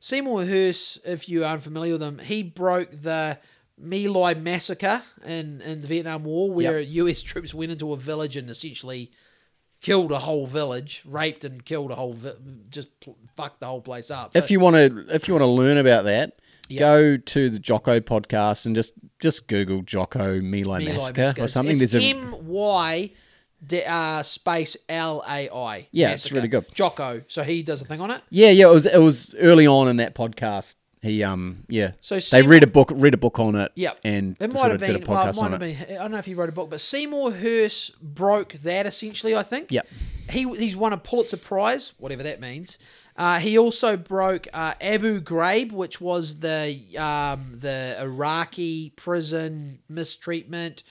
Seymour 0.00 0.42
Hersh, 0.44 0.98
if 1.04 1.28
you 1.28 1.44
are 1.44 1.52
unfamiliar 1.52 1.92
with 1.94 2.02
him, 2.02 2.18
he 2.18 2.42
broke 2.42 2.90
the 2.90 3.38
My 3.78 3.98
Lai 4.08 4.34
massacre 4.34 5.02
in, 5.24 5.60
in 5.62 5.82
the 5.82 5.86
Vietnam 5.86 6.24
War, 6.24 6.50
where 6.50 6.80
US 6.80 7.22
troops 7.22 7.54
went 7.54 7.72
into 7.72 7.92
a 7.92 7.96
village 7.96 8.36
and 8.36 8.50
essentially 8.50 9.10
killed 9.82 10.10
a 10.12 10.18
whole 10.20 10.46
village, 10.46 11.02
raped 11.04 11.44
and 11.44 11.62
killed 11.64 11.90
a 11.90 11.94
whole, 11.96 12.14
vi- 12.14 12.32
just 12.70 12.98
pl- 13.00 13.18
fucked 13.36 13.60
the 13.60 13.66
whole 13.66 13.82
place 13.82 14.10
up. 14.10 14.34
If 14.34 14.50
you 14.50 14.58
want 14.60 14.76
to, 14.76 15.14
if 15.14 15.28
you 15.28 15.34
want 15.34 15.42
to 15.42 15.46
learn 15.46 15.76
about 15.76 16.04
that, 16.04 16.38
go 16.78 17.18
to 17.18 17.50
the 17.50 17.58
Jocko 17.58 18.00
podcast 18.00 18.64
and 18.64 18.74
just 18.74 18.94
just 19.20 19.46
Google 19.48 19.82
Jocko 19.82 20.40
My 20.40 20.62
Lai 20.62 20.78
massacre 20.84 21.34
or 21.38 21.46
something. 21.46 21.78
It's 21.80 21.92
There's 21.92 22.02
a 22.02 22.08
M 22.08 22.46
Y 22.46 23.10
D- 23.64 23.82
uh, 23.84 24.22
space 24.22 24.76
L 24.88 25.22
A 25.28 25.48
I. 25.50 25.86
Yeah, 25.92 26.10
it's 26.12 26.32
really 26.32 26.48
good. 26.48 26.64
Jocko. 26.74 27.22
So 27.28 27.42
he 27.42 27.62
does 27.62 27.82
a 27.82 27.84
thing 27.84 28.00
on 28.00 28.10
it. 28.10 28.22
yeah, 28.30 28.50
yeah. 28.50 28.68
It 28.70 28.72
was 28.72 28.86
it 28.86 28.98
was 28.98 29.34
early 29.38 29.66
on 29.66 29.88
in 29.88 29.96
that 29.98 30.14
podcast. 30.14 30.76
He 31.02 31.24
um 31.24 31.64
yeah. 31.68 31.92
So 32.00 32.20
they 32.20 32.42
read 32.42 32.62
a 32.62 32.68
book 32.68 32.92
read 32.94 33.12
a 33.12 33.16
book 33.16 33.40
on 33.40 33.56
it. 33.56 33.72
Yep. 33.74 33.98
and 34.04 34.36
It 34.38 34.52
might 34.52 34.58
sort 34.60 34.70
have 34.72 34.80
of 34.82 34.86
been. 34.86 35.00
did 35.00 35.08
a 35.08 35.10
Well, 35.10 35.28
it 35.28 35.34
might 35.34 35.42
on 35.42 35.52
have 35.52 35.62
it. 35.62 35.90
I 35.90 35.94
don't 35.94 36.12
know 36.12 36.18
if 36.18 36.26
he 36.26 36.34
wrote 36.34 36.48
a 36.48 36.52
book, 36.52 36.70
but 36.70 36.80
Seymour 36.80 37.32
Hersh 37.32 37.90
broke 38.00 38.52
that 38.54 38.86
essentially. 38.86 39.34
I 39.34 39.42
think. 39.42 39.72
Yep. 39.72 39.88
He 40.30 40.48
he's 40.54 40.76
won 40.76 40.92
a 40.92 40.96
Pulitzer 40.98 41.36
Prize, 41.36 41.94
whatever 41.98 42.22
that 42.22 42.40
means. 42.40 42.78
Uh, 43.16 43.40
he 43.40 43.58
also 43.58 43.96
broke 43.96 44.46
uh, 44.54 44.74
Abu 44.80 45.20
Ghraib, 45.20 45.72
which 45.72 46.00
was 46.00 46.38
the 46.38 46.80
um, 46.96 47.58
the 47.58 47.96
Iraqi 48.00 48.90
prison 48.94 49.80
mistreatment. 49.88 50.84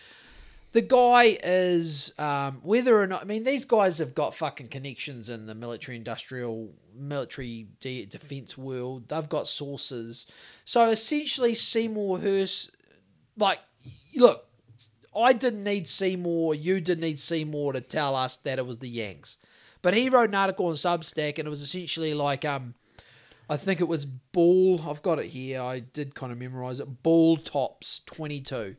The 0.74 0.82
guy 0.82 1.38
is 1.44 2.14
um, 2.18 2.60
whether 2.64 3.00
or 3.00 3.08
not 3.08 3.22
I 3.22 3.26
mean 3.26 3.44
these 3.46 3.66
guys 3.66 3.98
have 3.98 4.14
got 4.14 4.36
fucking 4.36 4.68
connections 4.68 5.30
in 5.30 5.46
the 5.46 5.56
military 5.56 5.98
industrial 5.98 6.70
military 6.95 7.68
de- 7.80 8.05
defense 8.05 8.57
world. 8.57 9.09
They've 9.09 9.30
got 9.30 9.47
sources. 9.47 10.27
So 10.65 10.89
essentially, 10.89 11.55
Seymour 11.55 12.19
Hersh, 12.19 12.69
like, 13.38 13.59
look, 14.15 14.45
I 15.15 15.34
didn't 15.34 15.63
need 15.63 15.88
Seymour. 15.88 16.55
You 16.55 16.81
didn't 16.81 17.01
need 17.01 17.19
Seymour 17.19 17.73
to 17.73 17.81
tell 17.81 18.15
us 18.15 18.38
that 18.38 18.59
it 18.59 18.65
was 18.65 18.77
the 18.77 18.89
Yanks, 18.89 19.38
but 19.81 19.93
he 19.93 20.09
wrote 20.09 20.30
an 20.30 20.35
article 20.35 20.68
on 20.68 20.76
Substack, 20.76 21.38
and 21.38 21.47
it 21.47 21.49
was 21.51 21.61
essentially 21.61 22.13
like 22.13 22.45
um. 22.45 22.76
I 23.49 23.57
think 23.57 23.81
it 23.81 23.88
was 23.88 24.05
Ball. 24.05 24.80
I've 24.88 25.01
got 25.01 25.19
it 25.19 25.26
here. 25.26 25.61
I 25.61 25.80
did 25.80 26.15
kind 26.15 26.31
of 26.31 26.38
memorize 26.38 26.80
it. 26.80 27.03
BALTOPS 27.03 28.05
22. 28.05 28.77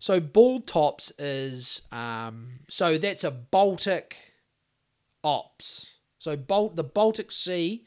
So 0.00 0.20
BALTOPS 0.20 1.12
is 1.20 1.82
um, 1.92 2.60
so 2.68 2.98
that's 2.98 3.22
a 3.22 3.30
Baltic 3.30 4.16
ops. 5.22 5.90
So 6.18 6.36
the 6.36 6.84
Baltic 6.84 7.30
Sea 7.30 7.84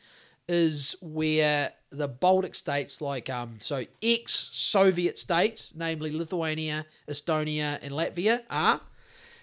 is 0.48 0.96
where 1.02 1.74
the 1.92 2.08
Baltic 2.08 2.56
states 2.56 3.02
like 3.02 3.30
um 3.30 3.60
so 3.62 3.86
ex 4.02 4.50
Soviet 4.52 5.18
states, 5.18 5.74
namely 5.76 6.12
Lithuania, 6.12 6.86
Estonia, 7.08 7.80
and 7.82 7.94
Latvia 7.94 8.42
are. 8.50 8.82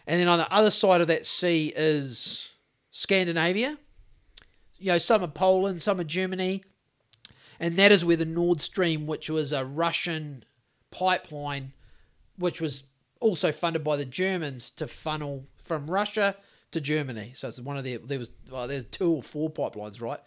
And 0.07 0.19
then 0.19 0.29
on 0.29 0.39
the 0.39 0.53
other 0.53 0.71
side 0.71 1.01
of 1.01 1.07
that 1.09 1.27
sea 1.27 1.73
is 1.77 2.53
Scandinavia. 2.91 3.79
You 4.79 4.93
know, 4.93 4.99
some 4.99 5.23
are 5.23 5.29
Poland, 5.29 5.83
some 5.83 6.01
are 6.01 6.05
Germany, 6.05 6.63
and 7.59 7.77
that 7.77 7.93
is 7.93 8.05
where 8.05 8.17
the 8.17 8.25
Nord 8.25 8.61
Stream, 8.61 9.07
which 9.07 9.29
was 9.29 9.53
a 9.53 9.65
Russian 9.65 10.45
pipeline, 10.91 11.73
which 12.39 12.61
was 12.61 12.85
also 13.21 13.51
funded 13.51 13.83
by 13.83 13.97
the 13.97 14.05
Germans 14.05 14.71
to 14.71 14.87
funnel 14.87 15.47
from 15.61 15.91
Russia 15.91 16.37
to 16.73 16.81
Germany. 16.81 17.33
So 17.35 17.49
it's 17.49 17.61
one 17.61 17.77
of 17.77 17.85
the 17.85 17.97
there 17.97 18.19
was 18.19 18.31
well, 18.51 18.69
there's 18.69 18.85
two 18.85 19.11
or 19.11 19.23
four 19.23 19.51
pipelines, 19.51 20.01
right? 20.01 20.21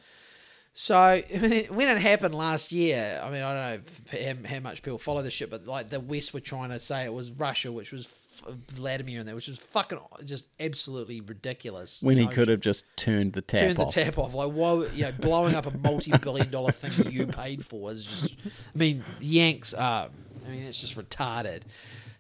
So 0.73 1.22
when 1.69 1.88
it 1.89 1.97
happened 1.97 2.34
last 2.34 2.72
year, 2.72 3.19
I 3.22 3.30
mean, 3.30 3.43
I 3.43 3.53
don't 3.53 3.84
know 3.84 3.84
if, 4.13 4.43
how, 4.47 4.55
how 4.55 4.59
much 4.61 4.84
people 4.84 4.97
follow 4.97 5.22
this 5.22 5.34
shit, 5.34 5.49
but 5.49 5.68
like 5.68 5.89
the 5.89 5.99
West 5.99 6.34
were 6.34 6.39
trying 6.39 6.69
to 6.69 6.80
say 6.80 7.03
it 7.03 7.13
was 7.13 7.30
Russia, 7.30 7.72
which 7.72 7.91
was 7.91 8.05
f- 8.05 8.53
Vladimir 8.72 9.19
and 9.19 9.27
that, 9.27 9.35
which 9.35 9.49
was 9.49 9.57
fucking 9.57 9.99
just 10.23 10.47
absolutely 10.61 11.19
ridiculous. 11.19 12.01
when 12.01 12.15
he 12.15 12.23
notion 12.23 12.35
could 12.35 12.47
have 12.47 12.61
just 12.61 12.85
turned 12.95 13.34
the 13.34 13.41
tap 13.41 13.59
turn 13.59 13.76
the 13.76 13.85
tap 13.85 14.18
off. 14.18 14.34
Like, 14.34 14.51
why, 14.51 14.88
you 14.93 15.03
know, 15.03 15.11
blowing 15.19 15.55
up 15.55 15.65
a 15.65 15.77
multi-billion 15.77 16.49
dollar 16.49 16.72
thing 16.72 16.91
that 17.03 17.11
you 17.11 17.27
paid 17.27 17.65
for 17.65 17.91
is 17.91 18.05
just. 18.05 18.38
I 18.45 18.77
mean, 18.77 19.03
Yanks 19.19 19.73
are. 19.73 20.09
I 20.45 20.49
mean, 20.49 20.63
it's 20.63 20.80
just 20.80 20.97
retarded. 20.97 21.63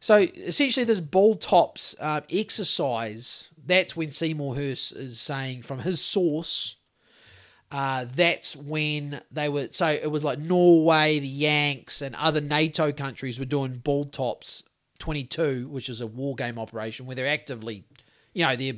So 0.01 0.17
essentially, 0.17 0.83
this 0.83 0.99
BALTOPS 0.99 1.95
uh, 1.99 2.21
exercise. 2.29 3.49
That's 3.63 3.95
when 3.95 4.09
Seymour 4.09 4.55
Hersh 4.55 4.95
is 4.95 5.21
saying 5.21 5.61
from 5.61 5.79
his 5.79 6.03
source. 6.03 6.75
Uh, 7.71 8.05
that's 8.13 8.55
when 8.55 9.21
they 9.31 9.47
were. 9.47 9.67
So 9.69 9.87
it 9.87 10.09
was 10.09 10.23
like 10.23 10.39
Norway, 10.39 11.19
the 11.19 11.27
Yanks, 11.27 12.01
and 12.01 12.15
other 12.15 12.41
NATO 12.41 12.91
countries 12.91 13.37
were 13.37 13.45
doing 13.45 13.77
BALTOPS 13.77 14.63
22, 14.97 15.69
which 15.69 15.87
is 15.87 16.01
a 16.01 16.07
war 16.07 16.33
game 16.35 16.57
operation 16.57 17.05
where 17.05 17.15
they're 17.15 17.29
actively, 17.29 17.85
you 18.33 18.43
know, 18.43 18.55
they're 18.55 18.73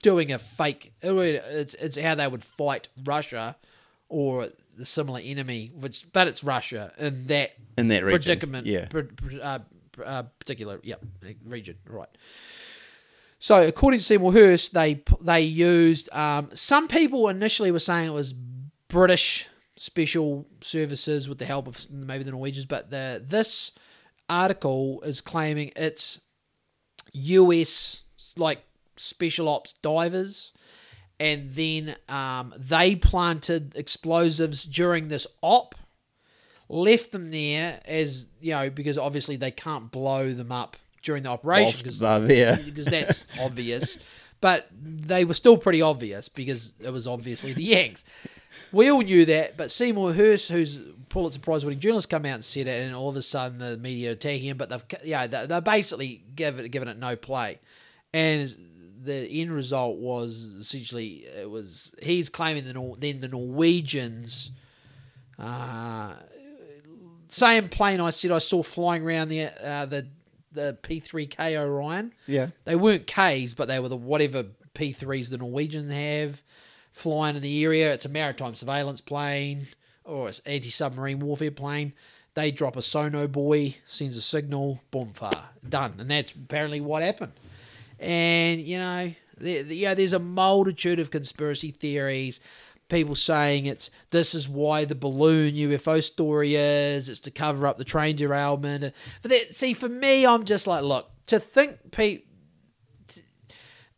doing 0.00 0.32
a 0.32 0.38
fake. 0.38 0.94
It's, 1.02 1.74
it's 1.74 1.98
how 1.98 2.14
they 2.14 2.26
would 2.26 2.42
fight 2.42 2.88
Russia 3.04 3.56
or 4.08 4.48
the 4.78 4.86
similar 4.86 5.20
enemy, 5.22 5.70
which 5.74 6.10
but 6.10 6.26
it's 6.26 6.42
Russia 6.42 6.90
in 6.96 7.26
that 7.26 7.52
In 7.76 7.88
that 7.88 8.02
region, 8.02 8.18
predicament, 8.18 8.66
yeah. 8.66 8.88
uh, 9.42 9.58
uh, 10.02 10.24
particular, 10.38 10.80
yep, 10.82 11.04
region, 11.44 11.76
right. 11.86 12.08
So 13.38 13.62
according 13.62 13.98
to 13.98 14.04
Seymour 14.04 14.32
Hersh, 14.32 14.70
they 14.70 15.02
they 15.20 15.42
used 15.42 16.08
um, 16.14 16.48
some 16.54 16.88
people 16.88 17.28
initially 17.28 17.70
were 17.70 17.78
saying 17.78 18.08
it 18.08 18.14
was 18.14 18.32
British 18.88 19.48
special 19.76 20.46
services 20.60 21.28
with 21.28 21.38
the 21.38 21.44
help 21.44 21.66
of 21.66 21.90
maybe 21.90 22.24
the 22.24 22.30
Norwegians, 22.30 22.64
but 22.64 22.90
the 22.90 23.22
this 23.22 23.72
article 24.30 25.02
is 25.02 25.20
claiming 25.20 25.72
it's 25.76 26.20
US 27.12 28.04
like 28.36 28.64
special 28.96 29.48
ops 29.48 29.74
divers, 29.82 30.52
and 31.20 31.50
then 31.50 31.96
um, 32.08 32.54
they 32.56 32.96
planted 32.96 33.76
explosives 33.76 34.64
during 34.64 35.08
this 35.08 35.26
op, 35.42 35.74
left 36.68 37.12
them 37.12 37.30
there 37.30 37.80
as 37.84 38.26
you 38.40 38.52
know 38.52 38.70
because 38.70 38.98
obviously 38.98 39.36
they 39.36 39.50
can't 39.50 39.90
blow 39.90 40.32
them 40.32 40.50
up 40.50 40.76
during 41.02 41.22
the 41.22 41.28
operation 41.28 41.78
because 41.78 41.98
they're 41.98 42.20
there. 42.20 42.56
because 42.64 42.86
that's 42.86 43.24
obvious. 43.40 43.98
But 44.40 44.68
they 44.82 45.24
were 45.24 45.34
still 45.34 45.56
pretty 45.56 45.80
obvious 45.80 46.28
because 46.28 46.74
it 46.80 46.90
was 46.90 47.06
obviously 47.06 47.52
the 47.52 47.62
Yanks. 47.62 48.04
We 48.72 48.90
all 48.90 49.00
knew 49.00 49.24
that, 49.26 49.56
but 49.56 49.70
Seymour 49.70 50.12
Hersh, 50.12 50.50
who's 50.50 50.80
Pulitzer 51.08 51.40
Prize 51.40 51.64
winning 51.64 51.80
journalist, 51.80 52.10
come 52.10 52.26
out 52.26 52.34
and 52.34 52.44
said 52.44 52.66
it, 52.66 52.84
and 52.84 52.94
all 52.94 53.08
of 53.08 53.16
a 53.16 53.22
sudden 53.22 53.58
the 53.58 53.76
media 53.78 54.12
attacking 54.12 54.42
him. 54.42 54.56
But 54.56 54.70
they've 54.70 54.84
yeah, 55.04 55.26
they 55.26 55.46
they 55.46 55.60
basically 55.60 56.24
given 56.34 56.64
it 56.64 56.68
given 56.70 56.88
it 56.88 56.98
no 56.98 57.16
play, 57.16 57.60
and 58.12 58.54
the 59.02 59.26
end 59.40 59.52
result 59.52 59.98
was 59.98 60.52
essentially 60.58 61.26
it 61.26 61.48
was 61.48 61.94
he's 62.02 62.28
claiming 62.28 62.64
the 62.64 62.74
Nor- 62.74 62.96
then 62.96 63.20
the 63.20 63.28
Norwegians. 63.28 64.50
Uh, 65.38 66.14
same 67.34 67.68
plane 67.68 68.00
I 68.00 68.10
said 68.10 68.30
I 68.30 68.38
saw 68.38 68.62
flying 68.62 69.04
around 69.04 69.28
the 69.28 69.46
uh, 69.46 69.86
the 69.86 70.06
the 70.52 70.78
P 70.82 71.00
three 71.00 71.26
K 71.26 71.56
Orion. 71.56 72.12
Yeah. 72.26 72.48
They 72.64 72.76
weren't 72.76 73.06
Ks, 73.06 73.54
but 73.54 73.66
they 73.66 73.80
were 73.80 73.88
the 73.88 73.96
whatever 73.96 74.46
P 74.72 74.92
threes 74.92 75.30
the 75.30 75.38
Norwegians 75.38 75.92
have 75.92 76.42
flying 76.92 77.34
in 77.34 77.42
the 77.42 77.64
area. 77.64 77.92
It's 77.92 78.04
a 78.04 78.08
maritime 78.08 78.54
surveillance 78.54 79.00
plane 79.00 79.66
or 80.04 80.28
it's 80.28 80.38
anti 80.40 80.70
submarine 80.70 81.18
warfare 81.18 81.50
plane. 81.50 81.92
They 82.34 82.50
drop 82.50 82.76
a 82.76 82.80
sonobuoy, 82.80 83.76
sends 83.86 84.16
a 84.16 84.22
signal, 84.22 84.80
boom, 84.90 85.12
far 85.12 85.50
done, 85.68 85.94
and 85.98 86.10
that's 86.10 86.32
apparently 86.32 86.80
what 86.80 87.02
happened. 87.02 87.32
And 87.98 88.60
you 88.60 88.78
know, 88.78 89.12
there, 89.38 89.62
yeah, 89.64 89.94
there's 89.94 90.12
a 90.12 90.18
multitude 90.20 91.00
of 91.00 91.10
conspiracy 91.10 91.72
theories. 91.72 92.38
People 92.88 93.14
saying 93.14 93.66
it's 93.66 93.90
this 94.10 94.34
is 94.34 94.48
why 94.48 94.84
the 94.84 94.94
balloon 94.94 95.54
UFO 95.54 96.02
story 96.02 96.54
is. 96.54 97.08
It's 97.08 97.20
to 97.20 97.30
cover 97.30 97.66
up 97.66 97.76
the 97.76 97.84
train 97.84 98.16
derailment. 98.16 98.94
But 99.22 99.30
that, 99.30 99.54
see, 99.54 99.72
for 99.72 99.88
me, 99.88 100.26
I'm 100.26 100.44
just 100.44 100.66
like, 100.66 100.84
look, 100.84 101.10
to 101.28 101.40
think, 101.40 101.90
Pete, 101.90 102.26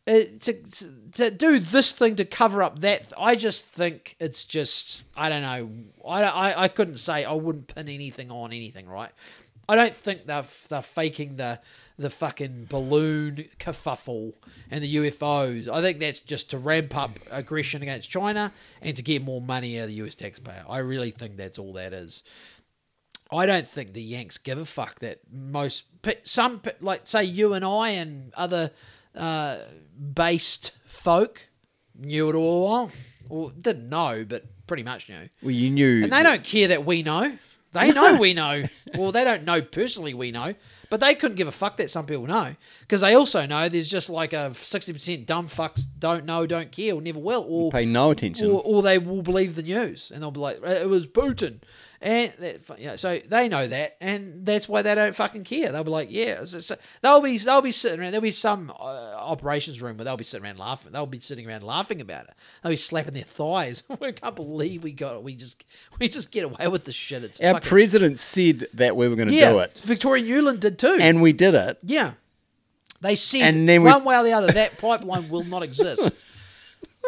uh, 0.07 0.23
to, 0.39 0.53
to 0.53 0.91
to 1.13 1.31
do 1.31 1.59
this 1.59 1.91
thing 1.91 2.15
to 2.15 2.23
cover 2.25 2.63
up 2.63 2.79
that. 2.79 3.01
th- 3.01 3.13
I 3.17 3.35
just 3.35 3.65
think 3.65 4.15
it's 4.19 4.45
just 4.45 5.03
I 5.15 5.27
don't 5.27 5.41
know. 5.41 5.69
I, 6.07 6.23
I 6.23 6.63
I 6.63 6.67
couldn't 6.69 6.95
say 6.95 7.25
I 7.25 7.33
wouldn't 7.33 7.73
pin 7.75 7.89
anything 7.89 8.31
on 8.31 8.53
anything. 8.53 8.87
Right. 8.87 9.11
I 9.67 9.75
don't 9.75 9.93
think 9.93 10.25
they're 10.25 10.45
they're 10.69 10.81
faking 10.81 11.35
the 11.35 11.59
the 11.97 12.09
fucking 12.09 12.67
balloon 12.69 13.45
kerfuffle 13.59 14.33
and 14.69 14.83
the 14.83 14.95
UFOs. 14.95 15.67
I 15.67 15.81
think 15.81 15.99
that's 15.99 16.19
just 16.19 16.51
to 16.51 16.57
ramp 16.57 16.95
up 16.95 17.19
aggression 17.31 17.81
against 17.81 18.09
China 18.09 18.53
and 18.81 18.95
to 18.95 19.03
get 19.03 19.23
more 19.23 19.41
money 19.41 19.79
out 19.79 19.83
of 19.83 19.89
the 19.89 19.95
US 19.95 20.15
taxpayer. 20.15 20.63
I 20.69 20.77
really 20.79 21.11
think 21.11 21.37
that's 21.37 21.57
all 21.57 21.73
that 21.73 21.93
is. 21.93 22.23
I 23.31 23.45
don't 23.45 23.67
think 23.67 23.93
the 23.93 24.01
Yanks 24.01 24.37
give 24.37 24.57
a 24.57 24.65
fuck 24.65 24.99
that 24.99 25.19
most 25.31 25.85
some 26.23 26.61
like 26.79 27.01
say 27.05 27.23
you 27.23 27.53
and 27.53 27.65
I 27.65 27.89
and 27.89 28.33
other 28.35 28.71
uh, 29.15 29.57
based 30.13 30.71
folk 30.85 31.49
knew 31.97 32.29
it 32.29 32.35
all 32.35 32.63
along, 32.63 32.91
or 33.27 33.51
didn't 33.51 33.89
know, 33.89 34.25
but 34.27 34.45
pretty 34.67 34.83
much 34.83 35.09
knew. 35.09 35.27
Well, 35.41 35.51
you 35.51 35.69
knew. 35.69 36.03
And 36.03 36.11
they 36.11 36.23
don't 36.23 36.43
care 36.43 36.69
that 36.69 36.85
we 36.85 37.03
know. 37.03 37.37
They 37.73 37.91
know 37.93 38.17
we 38.17 38.33
know. 38.33 38.63
Well, 38.95 39.11
they 39.11 39.23
don't 39.23 39.43
know 39.43 39.61
personally 39.61 40.13
we 40.13 40.31
know, 40.31 40.53
but 40.89 40.99
they 40.99 41.15
couldn't 41.15 41.35
give 41.37 41.47
a 41.47 41.51
fuck 41.51 41.77
that 41.77 41.89
some 41.91 42.05
people 42.05 42.25
know 42.27 42.55
because 42.81 43.01
they 43.01 43.13
also 43.13 43.45
know 43.45 43.67
there's 43.69 43.89
just 43.89 44.09
like 44.09 44.33
a 44.33 44.53
sixty 44.55 44.93
percent 44.93 45.25
dumb 45.25 45.47
fucks 45.47 45.83
don't 45.99 46.25
know, 46.25 46.45
don't 46.45 46.71
care, 46.71 46.93
or 46.95 47.01
never 47.01 47.19
will, 47.19 47.45
or 47.47 47.71
pay 47.71 47.85
no 47.85 48.11
attention. 48.11 48.49
or, 48.49 48.61
or 48.63 48.81
they 48.81 48.97
will 48.97 49.21
believe 49.21 49.55
the 49.55 49.63
news 49.63 50.11
and 50.11 50.21
they'll 50.21 50.31
be 50.31 50.39
like, 50.39 50.61
uh, 50.63 50.67
it 50.69 50.89
was 50.89 51.07
Putin. 51.07 51.59
And 51.99 52.31
that, 52.39 52.79
yeah, 52.79 52.95
so 52.95 53.17
they 53.17 53.49
know 53.49 53.65
that, 53.67 53.97
and 53.99 54.45
that's 54.45 54.69
why 54.69 54.83
they 54.83 54.93
don't 54.93 55.15
fucking 55.15 55.45
care. 55.45 55.71
They'll 55.71 55.83
be 55.83 55.89
like, 55.89 56.09
yeah, 56.11 56.43
it's- 56.43 56.71
they'll 57.01 57.21
be 57.21 57.37
they'll 57.39 57.61
be 57.61 57.71
sitting 57.71 57.99
around. 57.99 58.11
There'll 58.11 58.21
be 58.21 58.29
some 58.29 58.69
uh, 58.79 58.83
operations 58.83 59.81
room 59.81 59.97
where 59.97 60.05
they'll 60.05 60.15
be 60.15 60.23
sitting 60.23 60.45
around 60.45 60.59
laughing. 60.59 60.91
They'll 60.91 61.07
be 61.07 61.19
sitting 61.19 61.47
around 61.47 61.63
laughing 61.63 61.99
about 61.99 62.25
it. 62.25 62.33
They'll 62.61 62.71
be 62.71 62.75
slapping 62.75 63.15
their 63.15 63.23
thighs. 63.23 63.81
we 63.99 64.11
can't 64.11 64.35
believe 64.35 64.83
we 64.83 64.91
got 64.91 65.15
it. 65.15 65.23
We 65.23 65.33
just 65.33 65.63
we 65.99 66.07
just 66.07 66.31
get 66.31 66.43
away 66.43 66.67
with 66.67 66.85
this 66.85 66.93
shit. 66.95 67.23
It's 67.23 67.39
Our 67.41 67.53
fucking, 67.53 67.67
president 67.67 68.19
said 68.19 68.67
that 68.75 68.95
we 68.95 69.07
were 69.07 69.15
going 69.15 69.29
to 69.29 69.33
yeah. 69.33 69.51
do 69.53 69.59
it, 69.59 69.79
Victoria 69.83 70.23
Nuland 70.23 70.59
did 70.59 70.77
too. 70.77 70.97
and 71.01 71.21
we 71.21 71.33
did 71.33 71.55
it. 71.55 71.79
Yeah. 71.81 72.11
They 73.01 73.15
said 73.15 73.41
And 73.55 73.67
then 73.67 73.83
we- 73.83 73.89
one 73.91 74.03
way 74.03 74.17
or 74.17 74.23
the 74.23 74.33
other 74.33 74.47
that 74.53 74.77
pipeline 74.79 75.29
will 75.29 75.43
not 75.43 75.63
exist. 75.63 76.25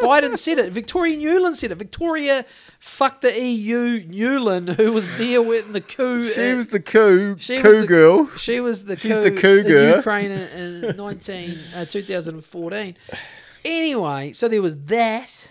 Biden 0.02 0.38
said 0.38 0.60
it. 0.60 0.72
Victoria 0.72 1.18
Nuland 1.18 1.56
said 1.56 1.72
it. 1.72 1.76
Victoria 1.76 2.46
fucked 2.80 3.22
the 3.22 3.40
EU 3.42 4.02
Nuland, 4.08 4.76
who 4.76 4.92
was 4.94 5.18
there 5.18 5.42
with 5.42 5.74
the 5.74 5.82
coup. 5.82 6.28
She 6.28 6.54
was 6.54 6.68
the 6.70 6.80
coup, 6.80 7.36
she 7.38 7.62
coup 7.62 7.68
was 7.76 7.82
the- 7.82 7.88
girl. 7.88 8.28
She 8.38 8.60
was 8.60 8.86
the 8.86 8.96
She's 8.96 9.12
coup, 9.12 9.24
the 9.24 9.32
coup 9.32 9.58
in 9.60 9.68
girl. 9.68 9.98
Ukraine 9.98 10.32
in, 10.32 10.84
in 10.86 10.96
19, 10.98 11.58
uh, 11.76 11.86
2014. 11.86 12.96
Anyway, 13.66 14.32
so 14.32 14.48
there 14.48 14.62
was 14.62 14.78
that. 14.86 15.48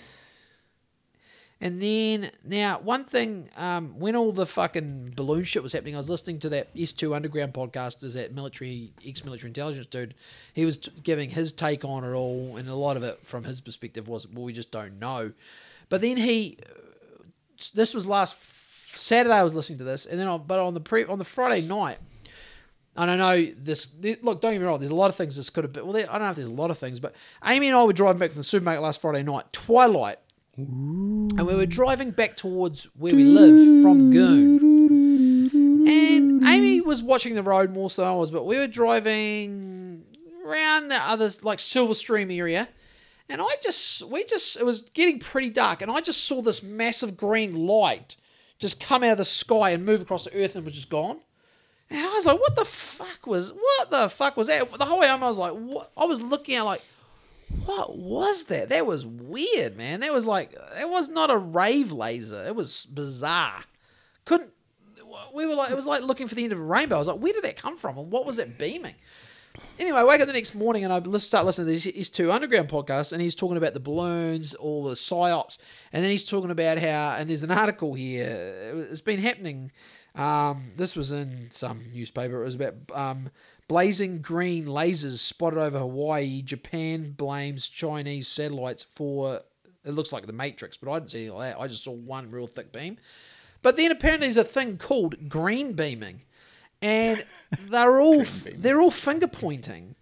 And 1.60 1.82
then, 1.82 2.30
now, 2.44 2.78
one 2.78 3.02
thing, 3.02 3.50
um, 3.56 3.98
when 3.98 4.14
all 4.14 4.30
the 4.30 4.46
fucking 4.46 5.14
balloon 5.16 5.42
shit 5.42 5.60
was 5.60 5.72
happening, 5.72 5.96
I 5.96 5.98
was 5.98 6.08
listening 6.08 6.38
to 6.40 6.48
that 6.50 6.72
S2 6.76 7.16
Underground 7.16 7.52
podcast, 7.52 8.04
is 8.04 8.14
that 8.14 8.32
military, 8.32 8.92
ex 9.04 9.24
military 9.24 9.50
intelligence 9.50 9.86
dude. 9.86 10.14
He 10.54 10.64
was 10.64 10.78
t- 10.78 10.92
giving 11.02 11.30
his 11.30 11.52
take 11.52 11.84
on 11.84 12.04
it 12.04 12.12
all, 12.12 12.56
and 12.56 12.68
a 12.68 12.76
lot 12.76 12.96
of 12.96 13.02
it 13.02 13.26
from 13.26 13.42
his 13.42 13.60
perspective 13.60 14.06
was, 14.06 14.28
well, 14.28 14.44
we 14.44 14.52
just 14.52 14.70
don't 14.70 15.00
know. 15.00 15.32
But 15.88 16.00
then 16.00 16.16
he, 16.16 16.58
this 17.74 17.92
was 17.92 18.06
last 18.06 18.36
f- 18.36 18.92
Saturday, 18.94 19.34
I 19.34 19.42
was 19.42 19.56
listening 19.56 19.78
to 19.78 19.84
this, 19.84 20.06
and 20.06 20.16
then, 20.20 20.28
on, 20.28 20.44
but 20.46 20.60
on 20.60 20.74
the 20.74 20.80
pre, 20.80 21.04
on 21.06 21.18
the 21.18 21.24
Friday 21.24 21.66
night, 21.66 21.98
and 22.96 23.10
I 23.10 23.16
know 23.16 23.52
this. 23.56 23.86
th- 23.86 24.20
Look, 24.22 24.40
don't 24.40 24.52
get 24.52 24.60
me 24.60 24.64
wrong. 24.64 24.78
There's 24.78 24.90
a 24.90 24.94
lot 24.94 25.08
of 25.08 25.16
things 25.16 25.36
this 25.36 25.50
could 25.50 25.62
have 25.64 25.72
been. 25.72 25.84
Well, 25.84 25.92
there, 25.92 26.08
I 26.08 26.18
don't 26.18 26.22
know 26.22 26.30
if 26.30 26.36
there's 26.36 26.48
a 26.48 26.52
lot 26.52 26.70
of 26.70 26.78
things, 26.78 27.00
but 27.00 27.14
Amy 27.44 27.68
and 27.68 27.76
I 27.76 27.82
were 27.84 27.92
driving 27.92 28.18
back 28.18 28.30
from 28.30 28.38
the 28.38 28.44
supermarket 28.44 28.82
last 28.82 29.00
Friday 29.00 29.22
night, 29.22 29.52
twilight, 29.52 30.18
and 30.58 31.46
we 31.46 31.54
were 31.54 31.66
driving 31.66 32.10
back 32.10 32.36
towards 32.36 32.84
where 32.96 33.14
we 33.14 33.24
live 33.24 33.82
from 33.82 34.10
Goon. 34.10 35.86
And 35.86 36.46
Amy 36.46 36.80
was 36.80 37.02
watching 37.02 37.34
the 37.34 37.42
road 37.42 37.70
more 37.70 37.90
so 37.90 38.02
than 38.02 38.10
I 38.10 38.14
was, 38.14 38.30
but 38.30 38.44
we 38.44 38.58
were 38.58 38.66
driving 38.66 40.04
around 40.44 40.88
the 40.88 40.96
other 40.96 41.30
like 41.42 41.60
Silver 41.60 41.94
Stream 41.94 42.30
area. 42.30 42.68
And 43.28 43.40
I 43.40 43.56
just, 43.62 44.02
we 44.04 44.24
just, 44.24 44.58
it 44.58 44.64
was 44.64 44.82
getting 44.82 45.18
pretty 45.18 45.50
dark, 45.50 45.82
and 45.82 45.90
I 45.90 46.00
just 46.00 46.24
saw 46.24 46.40
this 46.40 46.62
massive 46.62 47.16
green 47.16 47.66
light 47.66 48.16
just 48.58 48.80
come 48.80 49.04
out 49.04 49.12
of 49.12 49.18
the 49.18 49.24
sky 49.24 49.70
and 49.70 49.84
move 49.84 50.00
across 50.02 50.24
the 50.24 50.34
earth 50.42 50.56
and 50.56 50.64
was 50.64 50.74
just 50.74 50.90
gone. 50.90 51.20
And 51.90 52.00
I 52.00 52.08
was 52.14 52.26
like, 52.26 52.40
what 52.40 52.56
the 52.56 52.64
fuck 52.64 53.26
was, 53.26 53.52
what 53.52 53.90
the 53.90 54.08
fuck 54.08 54.36
was 54.36 54.48
that? 54.48 54.72
The 54.72 54.84
whole 54.84 54.98
way 54.98 55.08
home, 55.08 55.22
I 55.22 55.28
was 55.28 55.38
like, 55.38 55.52
what? 55.52 55.92
I 55.96 56.06
was 56.06 56.20
looking 56.20 56.56
at 56.56 56.64
like, 56.64 56.82
what 57.64 57.96
was 57.96 58.44
that? 58.44 58.68
That 58.68 58.86
was 58.86 59.06
weird, 59.06 59.76
man. 59.76 60.00
That 60.00 60.12
was 60.12 60.26
like, 60.26 60.52
that 60.52 60.88
was 60.88 61.08
not 61.08 61.30
a 61.30 61.36
rave 61.36 61.92
laser. 61.92 62.44
It 62.46 62.54
was 62.54 62.86
bizarre. 62.86 63.64
Couldn't, 64.24 64.52
we 65.34 65.46
were 65.46 65.54
like, 65.54 65.70
it 65.70 65.76
was 65.76 65.86
like 65.86 66.02
looking 66.02 66.28
for 66.28 66.34
the 66.34 66.44
end 66.44 66.52
of 66.52 66.58
a 66.58 66.62
rainbow. 66.62 66.96
I 66.96 66.98
was 66.98 67.08
like, 67.08 67.20
where 67.20 67.32
did 67.32 67.44
that 67.44 67.56
come 67.56 67.76
from? 67.76 67.96
And 67.96 68.10
what 68.10 68.26
was 68.26 68.38
it 68.38 68.58
beaming? 68.58 68.94
Anyway, 69.78 69.98
I 69.98 70.04
wake 70.04 70.20
up 70.20 70.26
the 70.26 70.32
next 70.32 70.54
morning 70.54 70.84
and 70.84 70.92
I 70.92 71.18
start 71.18 71.46
listening 71.46 71.78
to 71.78 71.92
these 71.92 72.10
two 72.10 72.32
underground 72.32 72.68
podcasts, 72.68 73.12
and 73.12 73.22
he's 73.22 73.34
talking 73.34 73.56
about 73.56 73.74
the 73.74 73.80
balloons, 73.80 74.54
all 74.54 74.84
the 74.84 74.94
psyops, 74.94 75.58
and 75.92 76.02
then 76.02 76.10
he's 76.10 76.28
talking 76.28 76.50
about 76.50 76.78
how, 76.78 77.16
and 77.16 77.30
there's 77.30 77.44
an 77.44 77.50
article 77.50 77.94
here. 77.94 78.86
It's 78.90 79.00
been 79.00 79.20
happening. 79.20 79.70
Um, 80.14 80.72
this 80.76 80.96
was 80.96 81.12
in 81.12 81.48
some 81.50 81.92
newspaper. 81.94 82.42
It 82.42 82.44
was 82.44 82.56
about 82.56 82.74
um, 82.92 83.30
blazing 83.68 84.20
green 84.20 84.66
lasers 84.66 85.18
spotted 85.18 85.58
over 85.58 85.78
Hawaii. 85.78 86.42
Japan 86.42 87.12
blames 87.12 87.68
Chinese 87.68 88.26
satellites 88.26 88.82
for. 88.82 89.42
It 89.84 89.92
looks 89.92 90.12
like 90.12 90.26
the 90.26 90.32
Matrix, 90.32 90.76
but 90.76 90.90
I 90.90 90.98
didn't 90.98 91.10
see 91.10 91.18
anything 91.18 91.36
like 91.36 91.54
that. 91.54 91.60
I 91.60 91.68
just 91.68 91.84
saw 91.84 91.92
one 91.92 92.30
real 92.30 92.46
thick 92.46 92.72
beam. 92.72 92.98
But 93.62 93.76
then 93.76 93.90
apparently 93.90 94.26
there's 94.26 94.36
a 94.36 94.44
thing 94.44 94.76
called 94.76 95.28
green 95.28 95.74
beaming, 95.74 96.22
and 96.82 97.24
they're 97.58 98.00
all 98.00 98.24
they're 98.56 98.80
all 98.80 98.90
finger 98.90 99.28
pointing. 99.28 99.94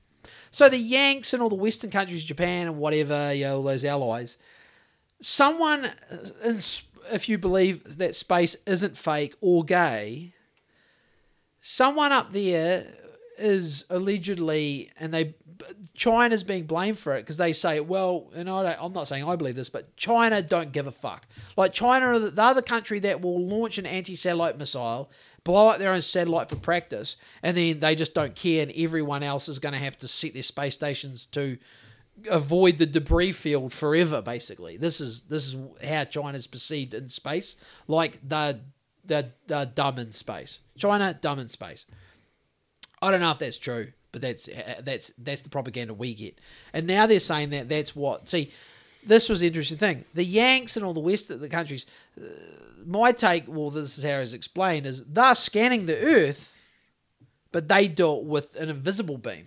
So 0.51 0.69
the 0.69 0.79
Yanks 0.79 1.35
and 1.35 1.43
all 1.43 1.51
the 1.51 1.55
Western 1.55 1.91
countries, 1.91 2.25
Japan 2.25 2.67
and 2.67 2.79
whatever, 2.79 3.35
you 3.35 3.45
know, 3.45 3.57
all 3.57 3.63
those 3.63 3.85
allies, 3.85 4.39
someone, 5.21 5.85
uh, 5.85 6.59
if 7.13 7.29
you 7.29 7.37
believe 7.37 7.99
that 7.99 8.15
space 8.15 8.57
isn't 8.65 8.97
fake 8.97 9.35
or 9.43 9.65
gay, 9.65 10.33
someone 11.61 12.13
up 12.13 12.33
there 12.33 12.87
is 13.39 13.85
allegedly, 13.91 14.91
and 14.99 15.13
they 15.13 15.35
China's 15.95 16.45
being 16.45 16.65
blamed 16.65 16.99
for 16.99 17.15
it 17.17 17.23
because 17.23 17.37
they 17.37 17.53
say, 17.53 17.81
well, 17.81 18.31
and 18.35 18.49
I 18.49 18.77
I'm 18.81 18.93
not 18.93 19.09
saying 19.09 19.25
I 19.25 19.37
believe 19.37 19.57
this, 19.57 19.71
but 19.71 19.97
China 19.97 20.43
don't 20.43 20.73
give 20.73 20.87
a 20.87 20.93
fuck. 20.93 21.27
Like 21.57 21.73
China 21.73 22.07
are 22.07 22.19
the 22.19 22.31
the 22.31 22.43
other 22.43 22.63
country 22.63 22.99
that 23.01 23.21
will 23.21 23.41
launch 23.47 23.79
an 23.79 23.87
anti-satellite 23.87 24.59
missile, 24.59 25.11
blow 25.45 25.69
up 25.69 25.79
their 25.79 25.93
own 25.93 26.03
satellite 26.03 26.49
for 26.49 26.57
practice, 26.57 27.17
and 27.43 27.57
then 27.57 27.81
they 27.81 27.95
just 27.95 28.15
don't 28.15 28.35
care, 28.35 28.63
and 28.63 28.73
everyone 28.77 29.23
else 29.23 29.49
is 29.49 29.59
going 29.59 29.75
to 29.75 29.79
have 29.81 29.99
to 29.99 30.09
set 30.09 30.35
their 30.35 30.43
space 30.43 30.75
stations 30.75 31.27
to 31.27 31.59
avoid 32.31 32.79
the 32.79 32.87
debris 32.87 33.33
field 33.33 33.73
forever. 33.73 34.23
Basically, 34.23 34.77
this 34.77 35.01
is 35.01 35.23
this 35.23 35.47
is 35.55 35.57
how 35.85 36.05
China's 36.05 36.47
perceived 36.47 36.95
in 36.95 37.09
space. 37.09 37.57
Like 37.87 38.19
they're 38.23 38.61
they're, 39.07 39.33
they're 39.47 39.67
dumb 39.67 39.99
in 39.99 40.13
space. 40.13 40.61
China 40.77 41.17
dumb 41.21 41.39
in 41.39 41.49
space. 41.49 41.87
I 43.07 43.11
don't 43.11 43.21
know 43.21 43.31
if 43.31 43.39
that's 43.39 43.59
true, 43.59 43.93
but 44.13 44.21
that's 44.21 44.49
that's 44.81 45.13
that's 45.19 45.43
the 45.43 45.49
propaganda 45.49 45.95
we 45.95 46.15
get. 46.15 46.41
And 46.73 46.87
now 46.87 47.07
they're 47.07 47.21
saying 47.21 47.51
that 47.51 47.69
that's 47.69 47.95
what. 47.95 48.29
See, 48.29 48.51
this 49.05 49.29
was 49.29 49.41
the 49.41 49.47
interesting 49.47 49.79
thing. 49.79 50.05
The 50.15 50.25
Yanks 50.25 50.77
and 50.77 50.85
all 50.85 50.93
the 50.93 51.01
West 51.01 51.31
of 51.31 51.41
the 51.41 51.49
countries. 51.49 51.87
Uh, 52.21 52.25
my 52.85 53.13
take, 53.13 53.45
well, 53.47 53.71
this 53.71 53.99
is 53.99 54.05
how 54.05 54.19
it's 54.19 54.33
explained, 54.33 54.87
is 54.87 55.05
they're 55.05 55.35
scanning 55.35 55.87
the 55.87 55.99
Earth, 55.99 56.65
but 57.53 57.69
they 57.69 57.89
do 57.89 58.17
it 58.17 58.25
with 58.25 58.55
an 58.57 58.69
invisible 58.69 59.19
beam. 59.19 59.45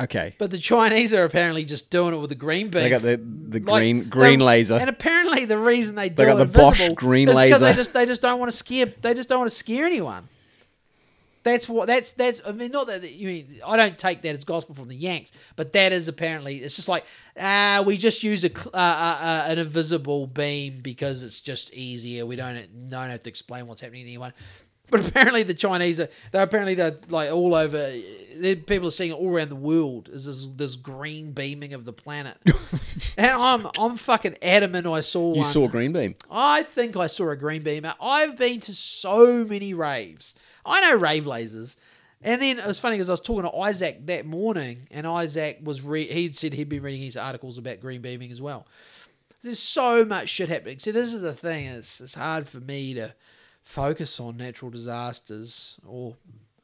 Okay. 0.00 0.34
But 0.38 0.50
the 0.50 0.58
Chinese 0.58 1.12
are 1.12 1.24
apparently 1.24 1.64
just 1.64 1.90
doing 1.90 2.14
it 2.14 2.16
with 2.16 2.32
a 2.32 2.36
green 2.36 2.70
beam. 2.70 2.82
They 2.82 2.88
got 2.88 3.02
the, 3.02 3.20
the 3.22 3.60
Like, 3.60 3.80
green 3.80 4.08
green 4.08 4.40
laser. 4.40 4.76
And 4.76 4.88
apparently 4.88 5.44
the 5.44 5.58
reason 5.58 5.94
they 5.94 6.08
do 6.08 6.14
They 6.16 6.24
got 6.24 6.40
it 6.40 6.50
the 6.50 6.58
Bosch 6.58 6.88
green 6.94 7.28
laser. 7.28 7.58
They 7.58 7.74
just 7.74 7.92
they 7.92 8.06
just 8.06 8.22
don't 8.22 8.38
want 8.40 8.50
to 8.50 8.56
scare 8.56 8.86
they 8.86 9.12
just 9.12 9.28
don't 9.28 9.40
want 9.40 9.50
to 9.50 9.56
scare 9.56 9.84
anyone. 9.84 10.28
That's 11.42 11.68
what 11.68 11.86
that's 11.86 12.12
that's 12.12 12.42
I 12.46 12.52
mean 12.52 12.70
not 12.70 12.88
that 12.88 13.10
you 13.10 13.26
mean 13.26 13.60
I 13.66 13.76
don't 13.76 13.96
take 13.96 14.22
that 14.22 14.34
as 14.34 14.44
gospel 14.44 14.74
from 14.74 14.88
the 14.88 14.96
Yanks, 14.96 15.32
but 15.56 15.72
that 15.72 15.92
is 15.92 16.06
apparently 16.06 16.58
it's 16.58 16.76
just 16.76 16.88
like 16.88 17.06
ah 17.38 17.82
we 17.84 17.96
just 17.96 18.22
use 18.22 18.44
a 18.44 18.50
uh, 18.50 18.70
uh, 18.74 19.18
uh, 19.20 19.44
an 19.46 19.58
invisible 19.58 20.26
beam 20.26 20.80
because 20.82 21.22
it's 21.22 21.40
just 21.40 21.72
easier. 21.72 22.26
We 22.26 22.36
don't 22.36 22.90
don't 22.90 23.08
have 23.08 23.22
to 23.22 23.30
explain 23.30 23.66
what's 23.66 23.80
happening 23.80 24.04
to 24.04 24.10
anyone. 24.10 24.34
But 24.90 25.08
apparently 25.08 25.44
the 25.44 25.54
Chinese 25.54 26.00
are 26.00 26.08
they're 26.32 26.42
apparently 26.42 26.74
they're 26.74 26.98
like 27.08 27.30
all 27.30 27.54
over. 27.54 27.92
People 28.40 28.88
are 28.88 28.90
seeing 28.90 29.10
it 29.10 29.14
all 29.14 29.30
around 29.30 29.50
the 29.50 29.56
world. 29.56 30.08
Is 30.12 30.26
this 30.26 30.46
this 30.56 30.76
green 30.76 31.32
beaming 31.32 31.72
of 31.72 31.84
the 31.84 31.92
planet? 31.92 32.36
and 33.16 33.30
I'm 33.30 33.68
I'm 33.78 33.96
fucking 33.96 34.36
adamant. 34.42 34.86
I 34.86 35.00
saw 35.00 35.32
you 35.32 35.40
one. 35.40 35.44
saw 35.44 35.68
green 35.68 35.92
beam. 35.92 36.14
I 36.30 36.64
think 36.64 36.96
I 36.96 37.06
saw 37.06 37.30
a 37.30 37.36
green 37.36 37.62
beam. 37.62 37.86
I've 38.00 38.36
been 38.36 38.60
to 38.60 38.74
so 38.74 39.44
many 39.44 39.72
raves. 39.74 40.34
I 40.64 40.80
know 40.80 40.96
rave 40.96 41.24
lasers. 41.24 41.76
And 42.22 42.40
then 42.42 42.58
it 42.58 42.66
was 42.66 42.78
funny 42.78 42.96
because 42.96 43.08
I 43.08 43.14
was 43.14 43.20
talking 43.20 43.50
to 43.50 43.56
Isaac 43.56 44.04
that 44.06 44.26
morning, 44.26 44.86
and 44.90 45.06
Isaac 45.06 45.60
was 45.62 45.80
re- 45.80 46.06
he'd 46.06 46.36
said 46.36 46.52
he'd 46.52 46.68
been 46.68 46.82
reading 46.82 47.00
his 47.00 47.16
articles 47.16 47.56
about 47.56 47.80
green 47.80 48.02
beaming 48.02 48.30
as 48.30 48.42
well. 48.42 48.66
There's 49.42 49.58
so 49.58 50.04
much 50.04 50.28
shit 50.28 50.50
happening. 50.50 50.78
See, 50.78 50.90
this 50.90 51.14
is 51.14 51.22
the 51.22 51.32
thing: 51.32 51.64
it's 51.64 51.98
it's 51.98 52.14
hard 52.14 52.46
for 52.46 52.60
me 52.60 52.92
to 52.94 53.14
focus 53.62 54.20
on 54.20 54.36
natural 54.36 54.70
disasters 54.70 55.78
or 55.86 56.16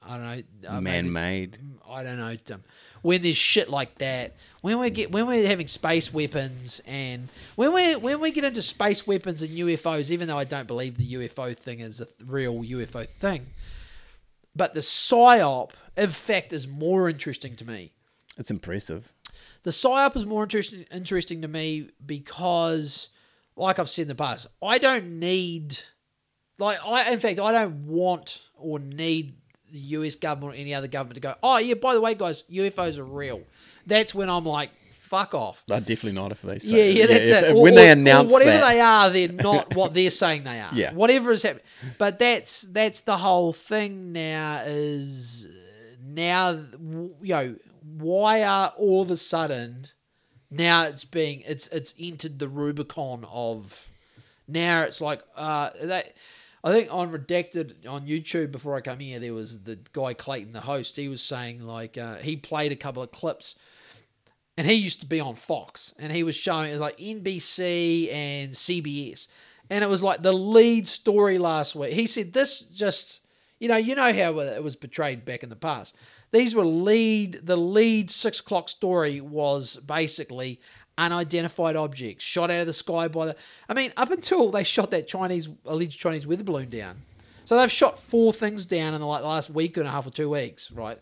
I 0.08 0.18
don't 0.18 0.62
know, 0.62 0.68
uh, 0.68 0.80
Man-made. 0.80 1.58
I 1.88 2.02
don't 2.02 2.18
know, 2.18 2.34
Tim. 2.36 2.62
When 3.02 3.22
there's 3.22 3.36
shit 3.36 3.68
like 3.68 3.98
that, 3.98 4.34
when 4.62 4.78
we 4.78 4.90
get 4.90 5.10
when 5.10 5.26
we're 5.26 5.46
having 5.46 5.66
space 5.66 6.12
weapons 6.12 6.80
and 6.86 7.28
when 7.56 7.72
we 7.72 7.96
when 7.96 8.20
we 8.20 8.30
get 8.30 8.44
into 8.44 8.62
space 8.62 9.06
weapons 9.06 9.42
and 9.42 9.56
UFOs, 9.56 10.10
even 10.10 10.28
though 10.28 10.38
I 10.38 10.44
don't 10.44 10.66
believe 10.66 10.96
the 10.96 11.14
UFO 11.14 11.56
thing 11.56 11.80
is 11.80 12.00
a 12.00 12.06
real 12.24 12.54
UFO 12.62 13.08
thing, 13.08 13.46
but 14.56 14.74
the 14.74 14.80
psyop, 14.80 15.70
in 15.96 16.08
fact, 16.10 16.52
is 16.52 16.66
more 16.66 17.08
interesting 17.08 17.56
to 17.56 17.66
me. 17.66 17.92
It's 18.38 18.50
impressive. 18.50 19.12
The 19.62 19.70
psyop 19.70 20.16
is 20.16 20.24
more 20.24 20.44
interesting 20.44 20.86
interesting 20.92 21.42
to 21.42 21.48
me 21.48 21.90
because, 22.04 23.08
like 23.56 23.78
I've 23.78 23.88
said 23.88 24.02
in 24.02 24.08
the 24.08 24.14
past, 24.14 24.46
I 24.62 24.78
don't 24.78 25.18
need, 25.18 25.78
like 26.58 26.78
I 26.84 27.10
in 27.10 27.18
fact 27.18 27.38
I 27.40 27.52
don't 27.52 27.86
want 27.86 28.42
or 28.54 28.78
need 28.78 29.34
the 29.72 29.78
U.S. 29.78 30.14
government 30.14 30.54
or 30.54 30.56
any 30.56 30.72
other 30.72 30.88
government 30.88 31.16
to 31.16 31.20
go. 31.20 31.34
Oh 31.42 31.58
yeah, 31.58 31.74
by 31.74 31.94
the 31.94 32.00
way, 32.00 32.14
guys, 32.14 32.44
UFOs 32.50 32.98
are 32.98 33.04
real. 33.04 33.42
That's 33.86 34.14
when 34.14 34.30
I'm 34.30 34.46
like, 34.46 34.70
fuck 35.06 35.34
off. 35.34 35.64
No, 35.68 35.78
definitely 35.78 36.12
not 36.12 36.32
if 36.32 36.42
they 36.42 36.58
say. 36.58 36.92
yeah, 36.92 37.00
yeah, 37.00 37.06
that's 37.06 37.28
if- 37.30 37.44
it. 37.44 37.56
Or- 37.56 37.62
when 37.62 37.72
or- 37.74 37.76
they 37.76 37.90
announce 37.90 38.32
whatever 38.32 38.50
that, 38.58 38.68
they 38.68 38.80
are, 38.80 39.10
they're 39.10 39.28
not 39.28 39.74
what 39.74 39.94
they're 39.94 40.10
saying 40.10 40.44
they 40.44 40.60
are. 40.60 40.70
Yeah. 40.74 40.92
whatever 40.92 41.32
is 41.32 41.42
happening. 41.42 41.64
But 41.98 42.18
that's 42.18 42.62
that's 42.62 43.02
the 43.02 43.16
whole 43.16 43.52
thing 43.52 44.12
now. 44.12 44.62
Is 44.66 45.46
now 46.02 46.50
you 46.50 47.14
know 47.22 47.56
why 47.98 48.42
are 48.42 48.72
all 48.76 49.02
of 49.02 49.10
a 49.10 49.16
sudden 49.16 49.86
now 50.50 50.84
it's 50.84 51.04
being 51.04 51.42
it's 51.46 51.68
it's 51.68 51.94
entered 51.98 52.38
the 52.38 52.48
Rubicon 52.48 53.24
of 53.30 53.90
now 54.48 54.82
it's 54.82 55.00
like 55.00 55.22
uh 55.36 55.70
that. 55.82 56.14
I 56.64 56.72
think 56.72 56.92
on 56.92 57.12
Redacted 57.12 57.86
on 57.88 58.08
YouTube 58.08 58.50
before 58.50 58.74
I 58.76 58.80
come 58.80 58.98
here, 58.98 59.20
there 59.20 59.34
was 59.34 59.62
the 59.62 59.78
guy 59.92 60.14
Clayton, 60.14 60.52
the 60.52 60.62
host. 60.62 60.96
He 60.96 61.06
was 61.06 61.22
saying 61.22 61.60
like 61.60 61.96
uh, 61.96 62.16
he 62.16 62.36
played 62.36 62.72
a 62.72 62.76
couple 62.76 63.04
of 63.04 63.12
clips 63.12 63.54
and 64.56 64.66
he 64.66 64.74
used 64.74 65.00
to 65.00 65.06
be 65.06 65.20
on 65.20 65.34
Fox, 65.34 65.94
and 65.98 66.12
he 66.12 66.22
was 66.22 66.34
showing 66.34 66.68
it 66.68 66.72
was 66.72 66.80
like 66.80 66.96
NBC 66.96 68.12
and 68.12 68.52
CBS, 68.52 69.28
and 69.70 69.84
it 69.84 69.90
was 69.90 70.02
like 70.02 70.22
the 70.22 70.32
lead 70.32 70.88
story 70.88 71.38
last 71.38 71.74
week. 71.74 71.92
He 71.92 72.06
said 72.06 72.32
this 72.32 72.60
just, 72.60 73.20
you 73.58 73.68
know, 73.68 73.76
you 73.76 73.94
know 73.94 74.12
how 74.12 74.38
it 74.38 74.62
was 74.62 74.76
portrayed 74.76 75.24
back 75.24 75.42
in 75.42 75.50
the 75.50 75.56
past. 75.56 75.94
These 76.32 76.54
were 76.54 76.64
lead. 76.64 77.40
The 77.46 77.56
lead 77.56 78.10
six 78.10 78.40
o'clock 78.40 78.68
story 78.68 79.20
was 79.20 79.76
basically 79.76 80.60
unidentified 80.98 81.76
objects 81.76 82.24
shot 82.24 82.50
out 82.50 82.60
of 82.60 82.66
the 82.66 82.72
sky 82.72 83.08
by 83.08 83.26
the. 83.26 83.36
I 83.68 83.74
mean, 83.74 83.92
up 83.96 84.10
until 84.10 84.50
they 84.50 84.64
shot 84.64 84.90
that 84.92 85.06
Chinese 85.06 85.48
alleged 85.66 86.00
Chinese 86.00 86.26
weather 86.26 86.44
balloon 86.44 86.70
down, 86.70 87.02
so 87.44 87.58
they've 87.58 87.70
shot 87.70 87.98
four 87.98 88.32
things 88.32 88.66
down 88.66 88.94
in 88.94 89.00
the 89.00 89.06
like 89.06 89.22
last 89.22 89.50
week 89.50 89.76
and 89.76 89.86
a 89.86 89.90
half 89.90 90.06
or 90.06 90.10
two 90.10 90.30
weeks, 90.30 90.72
right? 90.72 90.98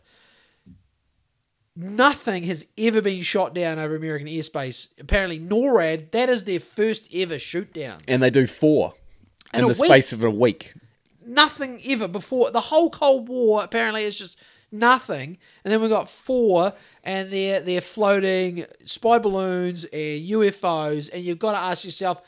Nothing 1.76 2.44
has 2.44 2.66
ever 2.78 3.01
been 3.01 3.22
shot 3.22 3.55
down 3.55 3.78
over 3.78 3.96
American 3.96 4.28
airspace. 4.28 4.88
Apparently, 5.01 5.38
NORAD, 5.40 6.10
that 6.12 6.28
is 6.28 6.44
their 6.44 6.60
first 6.60 7.09
ever 7.12 7.38
shoot 7.38 7.72
down. 7.72 7.98
and 8.09 8.22
they 8.22 8.30
do 8.30 8.46
four 8.46 8.94
In 9.52 9.60
in, 9.60 9.66
the 9.66 9.68
week. 9.80 9.90
space 9.90 10.12
of 10.12 10.22
a 10.24 10.30
week. 10.30 10.74
Nothing 11.26 11.80
ever 11.86 12.06
before. 12.09 12.51
The 12.51 12.60
whole 12.60 12.90
Cold 12.90 13.28
War, 13.28 13.64
apparently, 13.64 14.05
is 14.05 14.18
just 14.18 14.38
nothing. 14.70 15.38
And 15.64 15.72
then 15.72 15.80
we 15.80 15.88
got 15.88 16.10
four, 16.10 16.74
and 17.02 17.30
they're, 17.30 17.60
they're 17.60 17.80
floating 17.80 18.66
spy 18.84 19.18
balloons 19.18 19.84
and 19.84 20.28
UFOs. 20.28 21.09
And 21.12 21.24
you've 21.24 21.38
got 21.38 21.52
to 21.52 21.59
ask 21.59 21.84
yourself, 21.84 22.20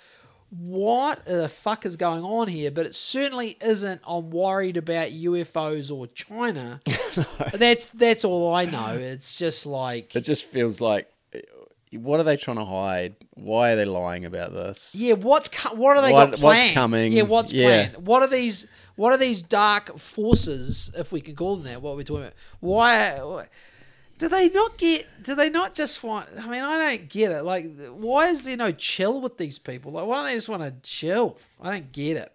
what 0.59 1.25
the 1.25 1.49
fuck 1.49 1.85
is 1.87 1.97
going 1.97 2.23
on 2.23 2.49
here? 2.49 2.71
But 2.71 2.87
it 2.87 2.95
certainly 2.95 3.57
isn't. 3.61 4.01
I'm 4.07 4.31
worried 4.31 4.77
about 4.77 5.11
UFOs 5.11 5.91
or 5.95 6.07
China. 6.09 6.81
That's 7.55 7.87
that's 7.87 8.25
all 8.25 8.55
I 8.55 8.65
know. 8.65 8.95
It's 8.95 9.35
just 9.37 9.67
like 9.67 10.15
It 10.17 10.23
just 10.23 10.47
feels 10.47 10.81
like, 10.81 11.11
what 11.93 12.21
are 12.21 12.25
they 12.25 12.37
trying 12.37 12.57
to 12.59 12.65
hide? 12.65 13.17
Why 13.35 13.73
are 13.73 13.77
they 13.77 13.85
lying 13.85 14.25
about 14.25 14.53
this? 14.53 14.95
Yeah, 14.99 15.15
what's 15.15 15.49
co- 15.49 15.75
what 15.75 15.97
are 15.97 16.03
they 16.03 16.13
What- 16.13 16.33
got 16.33 16.41
what's 16.41 16.73
coming? 16.73 17.13
Yeah, 17.13 17.23
what's 17.23 17.53
Yeah. 17.53 17.89
planned? 17.91 18.07
What 18.07 18.23
are 18.23 18.29
these? 18.29 18.67
What 18.97 19.13
are 19.13 19.19
these 19.19 19.43
dark 19.43 19.99
forces, 19.99 20.91
if 20.97 21.13
we 21.13 21.21
can 21.21 21.37
call 21.37 21.57
them 21.57 21.65
that? 21.67 21.83
What 21.83 21.97
we're 21.97 22.03
talking 22.03 22.23
about? 22.23 22.35
Why? 22.61 23.47
Do 24.19 24.29
they 24.29 24.49
not 24.49 24.79
get? 24.79 25.07
Do 25.23 25.35
they 25.35 25.51
not 25.51 25.75
just 25.75 26.03
want? 26.03 26.29
I 26.39 26.47
mean, 26.49 26.63
I 26.63 26.79
don't 26.97 27.09
get 27.09 27.33
it. 27.33 27.43
Like, 27.43 27.67
why 27.91 28.29
is 28.29 28.45
there 28.45 28.57
no 28.57 28.73
chill 28.73 29.21
with 29.21 29.37
these 29.37 29.59
people? 29.59 29.93
Like, 29.93 30.07
why 30.07 30.17
don't 30.17 30.25
they 30.27 30.35
just 30.35 30.49
want 30.49 30.63
to 30.63 30.75
chill? 30.83 31.37
I 31.61 31.71
don't 31.73 31.93
get 31.93 32.17
it. 32.17 32.33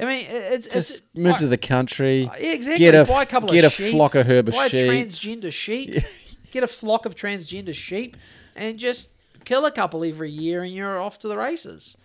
I 0.00 0.06
mean, 0.06 0.26
it's 0.28 0.66
Just 0.66 0.90
it's 0.90 1.02
move 1.14 1.34
I- 1.34 1.38
to 1.38 1.46
the 1.46 1.58
country. 1.58 2.22
yeah, 2.22 2.34
exactly. 2.52 2.78
Get 2.78 2.94
a 2.94 3.04
Buy 3.04 3.22
a 3.22 3.26
couple 3.26 3.48
get 3.50 3.64
of 3.64 3.72
a 3.72 3.74
sheep, 3.74 3.92
flock 3.92 4.14
of 4.14 4.26
herb 4.26 4.46
buy 4.50 4.66
a 4.66 4.70
transgender 4.70 5.52
sheep. 5.52 6.02
Get 6.50 6.62
a 6.64 6.66
flock 6.68 7.04
of 7.04 7.14
transgender 7.14 7.74
sheep, 7.74 8.16
and 8.56 8.78
just 8.78 9.12
kill 9.44 9.66
a 9.66 9.70
couple 9.70 10.04
every 10.04 10.30
year, 10.30 10.62
and 10.62 10.72
you're 10.72 11.00
off 11.00 11.18
to 11.20 11.28
the 11.28 11.36
races. 11.36 11.96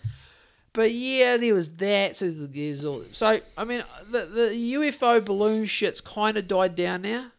But 0.74 0.92
yeah, 0.92 1.38
there 1.38 1.54
was 1.54 1.76
that. 1.78 2.16
So 2.16 2.30
there's 2.32 2.84
all. 2.86 3.04
So 3.12 3.40
I 3.58 3.64
mean, 3.64 3.84
the 4.12 4.26
the 4.26 4.74
UFO 4.74 5.24
balloon 5.24 5.66
shit's 5.66 6.02
kind 6.02 6.38
of 6.38 6.48
died 6.48 6.76
down 6.76 7.02
now. 7.04 7.32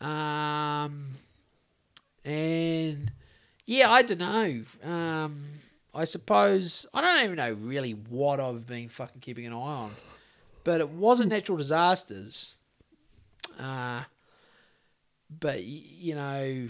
Um, 0.00 1.10
and 2.24 3.12
yeah, 3.66 3.90
I 3.90 4.02
don't 4.02 4.18
know. 4.18 4.62
Um, 4.84 5.44
I 5.94 6.04
suppose 6.04 6.86
I 6.92 7.00
don't 7.00 7.24
even 7.24 7.36
know 7.36 7.52
really 7.52 7.92
what 7.92 8.40
I've 8.40 8.66
been 8.66 8.88
fucking 8.88 9.20
keeping 9.20 9.46
an 9.46 9.52
eye 9.52 9.56
on, 9.56 9.90
but 10.64 10.80
it 10.80 10.90
wasn't 10.90 11.30
natural 11.30 11.56
disasters. 11.56 12.56
Uh, 13.58 14.02
but 15.30 15.64
you 15.64 16.14
know, 16.14 16.68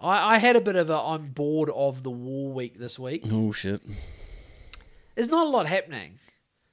I, 0.00 0.34
I 0.34 0.38
had 0.38 0.56
a 0.56 0.60
bit 0.60 0.76
of 0.76 0.90
a 0.90 0.98
I'm 0.98 1.28
bored 1.28 1.70
of 1.70 2.02
the 2.02 2.10
war 2.10 2.52
week 2.52 2.78
this 2.78 2.98
week. 2.98 3.22
Oh 3.30 3.52
shit! 3.52 3.80
There's 5.14 5.30
not 5.30 5.46
a 5.46 5.50
lot 5.50 5.66
happening. 5.66 6.18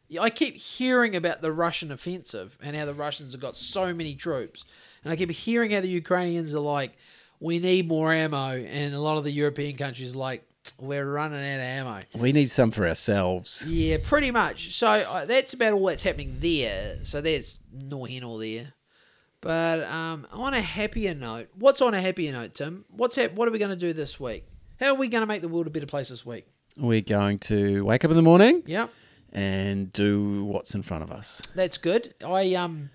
Yeah, 0.07 0.21
I 0.21 0.29
keep 0.29 0.55
hearing 0.55 1.15
about 1.15 1.41
the 1.41 1.51
Russian 1.51 1.91
offensive 1.91 2.57
and 2.61 2.75
how 2.75 2.85
the 2.85 2.93
Russians 2.93 3.33
have 3.33 3.41
got 3.41 3.55
so 3.55 3.93
many 3.93 4.15
troops. 4.15 4.63
And 5.05 5.13
I 5.13 5.15
keep 5.15 5.31
hearing 5.31 5.71
how 5.71 5.79
the 5.81 5.87
Ukrainians 5.87 6.53
are 6.53 6.59
like, 6.59 6.97
we 7.39 7.59
need 7.59 7.87
more 7.87 8.11
ammo. 8.11 8.49
And 8.57 8.93
a 8.93 8.99
lot 8.99 9.17
of 9.17 9.23
the 9.23 9.31
European 9.31 9.77
countries 9.77 10.15
are 10.15 10.17
like, 10.17 10.43
we're 10.79 11.05
running 11.05 11.37
out 11.39 11.59
of 11.59 11.61
ammo. 11.61 12.01
We 12.15 12.31
need 12.31 12.49
some 12.49 12.71
for 12.71 12.87
ourselves. 12.87 13.65
Yeah, 13.67 13.97
pretty 14.03 14.31
much. 14.31 14.73
So 14.73 14.87
uh, 14.87 15.25
that's 15.25 15.53
about 15.53 15.73
all 15.73 15.85
that's 15.85 16.01
happening 16.03 16.37
there. 16.39 16.97
So 17.03 17.21
there's 17.21 17.59
no 17.71 18.03
here 18.05 18.21
nor 18.21 18.39
there. 18.39 18.73
But 19.41 19.83
um, 19.83 20.25
on 20.31 20.55
a 20.55 20.61
happier 20.61 21.13
note, 21.13 21.49
what's 21.55 21.81
on 21.83 21.93
a 21.93 22.01
happier 22.01 22.31
note, 22.31 22.55
Tim? 22.55 22.83
What's 22.89 23.15
hap- 23.15 23.33
What 23.33 23.47
are 23.47 23.51
we 23.51 23.59
going 23.59 23.69
to 23.69 23.75
do 23.77 23.93
this 23.93 24.19
week? 24.19 24.45
How 24.79 24.87
are 24.87 24.95
we 24.95 25.07
going 25.07 25.21
to 25.21 25.27
make 25.27 25.41
the 25.43 25.47
world 25.47 25.67
a 25.67 25.69
better 25.69 25.85
place 25.85 26.09
this 26.09 26.25
week? 26.25 26.47
We're 26.77 27.01
going 27.01 27.37
to 27.39 27.85
wake 27.85 28.03
up 28.03 28.09
in 28.09 28.17
the 28.17 28.23
morning 28.23 28.63
Yep. 28.65 28.89
and 29.33 29.93
do 29.93 30.45
what's 30.45 30.73
in 30.73 30.81
front 30.81 31.03
of 31.03 31.11
us. 31.11 31.43
That's 31.53 31.77
good. 31.77 32.13
I 32.25 32.55
um, 32.55 32.89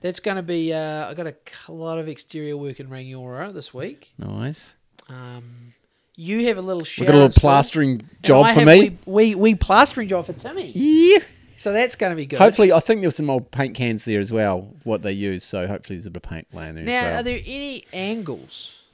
that's 0.00 0.20
going 0.20 0.36
to 0.36 0.42
be. 0.42 0.72
Uh, 0.72 1.08
I 1.10 1.14
got 1.14 1.26
a 1.26 1.72
lot 1.72 1.98
of 1.98 2.08
exterior 2.08 2.56
work 2.56 2.80
in 2.80 2.88
Rangiora 2.88 3.52
this 3.52 3.72
week. 3.74 4.12
Nice. 4.18 4.76
Um, 5.08 5.72
you 6.16 6.46
have 6.48 6.58
a 6.58 6.62
little 6.62 6.82
We 6.98 7.06
got 7.06 7.14
a 7.14 7.18
little 7.18 7.40
plastering 7.40 8.08
job 8.22 8.52
for 8.54 8.64
me. 8.64 8.98
We, 9.06 9.28
we 9.30 9.34
we 9.34 9.54
plastering 9.54 10.08
job 10.08 10.26
for 10.26 10.32
Timmy. 10.32 10.72
Yeah. 10.74 11.18
So 11.56 11.72
that's 11.72 11.96
going 11.96 12.10
to 12.10 12.16
be 12.16 12.26
good. 12.26 12.38
Hopefully, 12.38 12.72
I 12.72 12.78
think 12.78 13.00
there's 13.00 13.16
some 13.16 13.28
old 13.30 13.50
paint 13.50 13.74
cans 13.74 14.04
there 14.04 14.20
as 14.20 14.30
well. 14.32 14.74
What 14.84 15.02
they 15.02 15.12
use, 15.12 15.42
so 15.44 15.66
hopefully 15.66 15.96
there's 15.96 16.06
a 16.06 16.10
bit 16.10 16.24
of 16.24 16.30
paint 16.30 16.46
laying 16.52 16.76
there 16.76 16.84
Now, 16.84 16.92
as 16.92 17.02
well. 17.04 17.20
are 17.20 17.22
there 17.24 17.40
any 17.44 17.84
angles? 17.92 18.84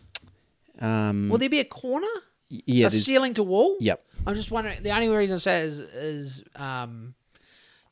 um, 0.80 1.28
Will 1.28 1.38
there 1.38 1.50
be 1.50 1.60
a 1.60 1.64
corner? 1.64 2.06
yeah, 2.48 2.86
a 2.86 2.90
ceiling 2.90 3.34
to 3.34 3.42
wall? 3.42 3.76
Yep. 3.80 4.02
I'm 4.26 4.34
just 4.34 4.50
wondering. 4.50 4.82
The 4.82 4.90
only 4.92 5.08
reason 5.08 5.34
I 5.34 5.38
say 5.38 5.60
it 5.60 5.64
is 5.64 5.78
is 5.80 6.44
um, 6.56 7.14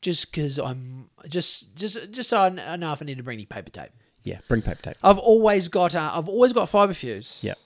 just 0.03 0.31
because 0.31 0.59
I'm 0.59 1.09
just 1.27 1.75
just 1.75 2.11
just 2.11 2.29
so 2.29 2.37
I 2.43 2.75
know 2.75 2.91
if 2.93 3.01
I 3.01 3.05
need 3.05 3.17
to 3.17 3.23
bring 3.23 3.37
any 3.37 3.45
paper 3.47 3.71
tape. 3.71 3.89
Yeah, 4.21 4.37
bring 4.47 4.61
paper 4.61 4.81
tape. 4.83 4.97
I've 5.03 5.17
always 5.17 5.67
got 5.67 5.95
uh, 5.95 6.11
I've 6.13 6.29
always 6.29 6.53
got 6.53 6.69
FibaFuse. 6.69 7.43
Yep. 7.43 7.57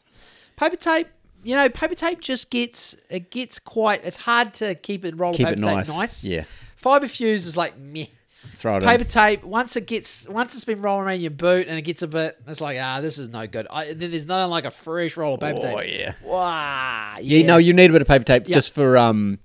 Paper 0.56 0.76
tape, 0.76 1.08
you 1.44 1.56
know, 1.56 1.68
paper 1.70 1.94
tape 1.96 2.22
just 2.22 2.50
gets 2.50 2.96
it 3.10 3.30
gets 3.32 3.60
quite. 3.60 4.02
It's 4.06 4.18
hard 4.18 4.54
to 4.56 4.74
keep 4.76 5.04
it 5.06 5.20
roll 5.20 5.32
of 5.32 5.38
Keep 5.38 5.48
paper 5.48 5.60
it 5.60 5.64
tape 5.64 5.76
nice. 5.76 5.98
nice. 5.98 6.24
Yeah. 6.26 6.46
FibaFuse 6.82 7.46
is 7.48 7.58
like 7.58 7.78
meh. 7.78 8.06
Throw 8.54 8.78
it 8.78 8.84
Paper 8.84 9.04
in. 9.04 9.08
tape 9.10 9.44
once 9.44 9.76
it 9.76 9.86
gets 9.88 10.28
once 10.30 10.56
it's 10.56 10.64
been 10.64 10.82
rolling 10.82 11.06
around 11.06 11.20
your 11.22 11.32
boot 11.32 11.68
and 11.68 11.78
it 11.78 11.82
gets 11.82 12.02
a 12.02 12.08
bit. 12.08 12.38
It's 12.48 12.62
like 12.62 12.78
ah, 12.82 13.02
this 13.02 13.18
is 13.20 13.30
no 13.30 13.46
good. 13.46 13.68
I, 13.70 13.94
then 13.94 14.10
there's 14.12 14.26
nothing 14.26 14.50
like 14.50 14.66
a 14.66 14.72
fresh 14.72 15.18
roll 15.18 15.34
of 15.36 15.42
paper 15.42 15.60
tape. 15.60 15.76
Oh 15.78 15.82
tape. 15.82 16.00
yeah. 16.00 16.14
Wow. 16.24 17.18
Yeah, 17.22 17.46
no, 17.46 17.58
you 17.58 17.74
need 17.74 17.90
a 17.90 17.94
bit 17.94 18.02
of 18.02 18.08
paper 18.08 18.24
tape 18.24 18.44
Yeah. 18.48 18.54
just 18.56 18.74
for 18.74 18.98
um 18.98 19.40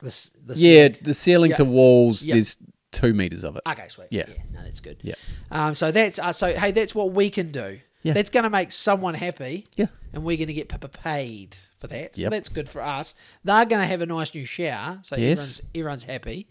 The, 0.00 0.06
s- 0.08 0.30
the 0.44 0.54
yeah, 0.56 0.88
the 0.88 1.14
ceiling 1.14 1.50
Yeah. 1.50 1.56
to 1.56 1.64
walls. 1.64 2.24
Yeah. 2.24 2.34
There's 2.34 2.56
two 2.92 3.12
meters 3.14 3.44
of 3.44 3.56
it. 3.56 3.62
Okay, 3.66 3.88
sweet. 3.88 4.08
Yeah. 4.10 4.24
no, 4.52 4.62
that's 4.62 4.80
good. 4.80 4.98
Yeah. 5.02 5.14
Um, 5.50 5.74
so 5.74 5.90
that's 5.90 6.18
uh, 6.18 6.32
so 6.32 6.52
hey, 6.54 6.70
that's 6.70 6.94
what 6.94 7.12
we 7.12 7.30
can 7.30 7.50
do. 7.50 7.80
Yeah. 8.02 8.12
That's 8.12 8.30
going 8.30 8.44
to 8.44 8.50
make 8.50 8.70
someone 8.70 9.14
happy. 9.14 9.66
Yeah. 9.76 9.86
And 10.12 10.24
we're 10.24 10.36
going 10.36 10.48
to 10.48 10.54
get 10.54 10.68
p- 10.68 10.76
p- 10.76 10.88
paid 10.88 11.56
for 11.78 11.86
that. 11.86 12.14
So 12.16 12.20
Yep. 12.22 12.30
that's 12.32 12.48
good 12.50 12.68
for 12.68 12.82
us. 12.82 13.14
They're 13.44 13.64
going 13.64 13.80
to 13.80 13.86
have 13.86 14.02
a 14.02 14.06
nice 14.06 14.34
new 14.34 14.44
shower, 14.44 15.00
so 15.02 15.16
Yes. 15.16 15.38
everyone's 15.38 15.62
everyone's 15.74 16.04
happy. 16.04 16.48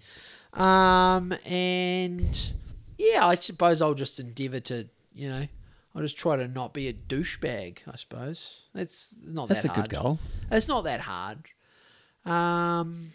Um, 0.53 1.31
and 1.45 2.51
yeah, 2.97 3.25
I 3.27 3.35
suppose 3.35 3.81
I'll 3.83 3.93
just 3.93 4.19
endeavour 4.19 4.59
to, 4.61 4.87
you 5.13 5.29
know, 5.29 5.47
I'll 5.95 6.01
just 6.01 6.17
try 6.17 6.35
to 6.37 6.47
not 6.47 6.73
be 6.73 6.87
a 6.87 6.93
douchebag. 6.93 7.77
I 7.91 7.95
suppose 7.97 8.61
that's 8.73 9.13
not 9.23 9.47
That's 9.47 9.65
a 9.65 9.69
good 9.69 9.89
goal. 9.89 10.17
It's 10.51 10.67
not 10.67 10.83
that 10.85 11.01
hard. 11.01 11.37
Um, 12.25 13.09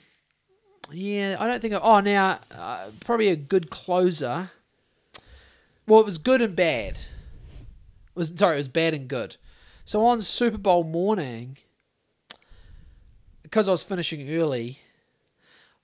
yeah, 0.90 1.36
I 1.39 1.47
don't 1.47 1.60
think. 1.60 1.74
I, 1.74 1.78
oh, 1.78 2.01
now 2.01 2.40
uh, 2.51 2.90
probably 3.01 3.28
a 3.28 3.36
good 3.36 3.70
closer. 3.70 4.51
Well, 5.86 6.01
it 6.01 6.06
was 6.06 6.19
good 6.19 6.43
and 6.43 6.55
bad. 6.55 6.98
It 6.98 8.15
was 8.15 8.32
sorry, 8.35 8.56
it 8.56 8.59
was 8.59 8.69
bad 8.69 8.94
and 8.94 9.09
good. 9.09 9.36
So 9.85 10.05
on 10.05 10.20
Super 10.20 10.59
Bowl 10.59 10.85
morning, 10.85 11.56
because 13.43 13.69
I 13.69 13.73
was 13.73 13.82
finishing 13.82 14.28
early, 14.31 14.81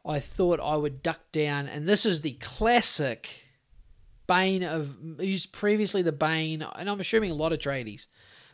I 0.04 0.20
thought 0.20 0.60
I 0.60 0.76
would 0.76 1.02
duck 1.02 1.20
down, 1.32 1.66
and 1.66 1.88
this 1.88 2.04
is 2.04 2.20
the 2.20 2.32
classic 2.32 3.46
bane 4.26 4.62
of 4.62 4.96
used 5.20 5.52
previously 5.52 6.02
the 6.02 6.12
bane, 6.12 6.62
and 6.76 6.90
I'm 6.90 7.00
assuming 7.00 7.30
a 7.30 7.34
lot 7.34 7.52
of 7.52 7.58
tradies 7.58 8.06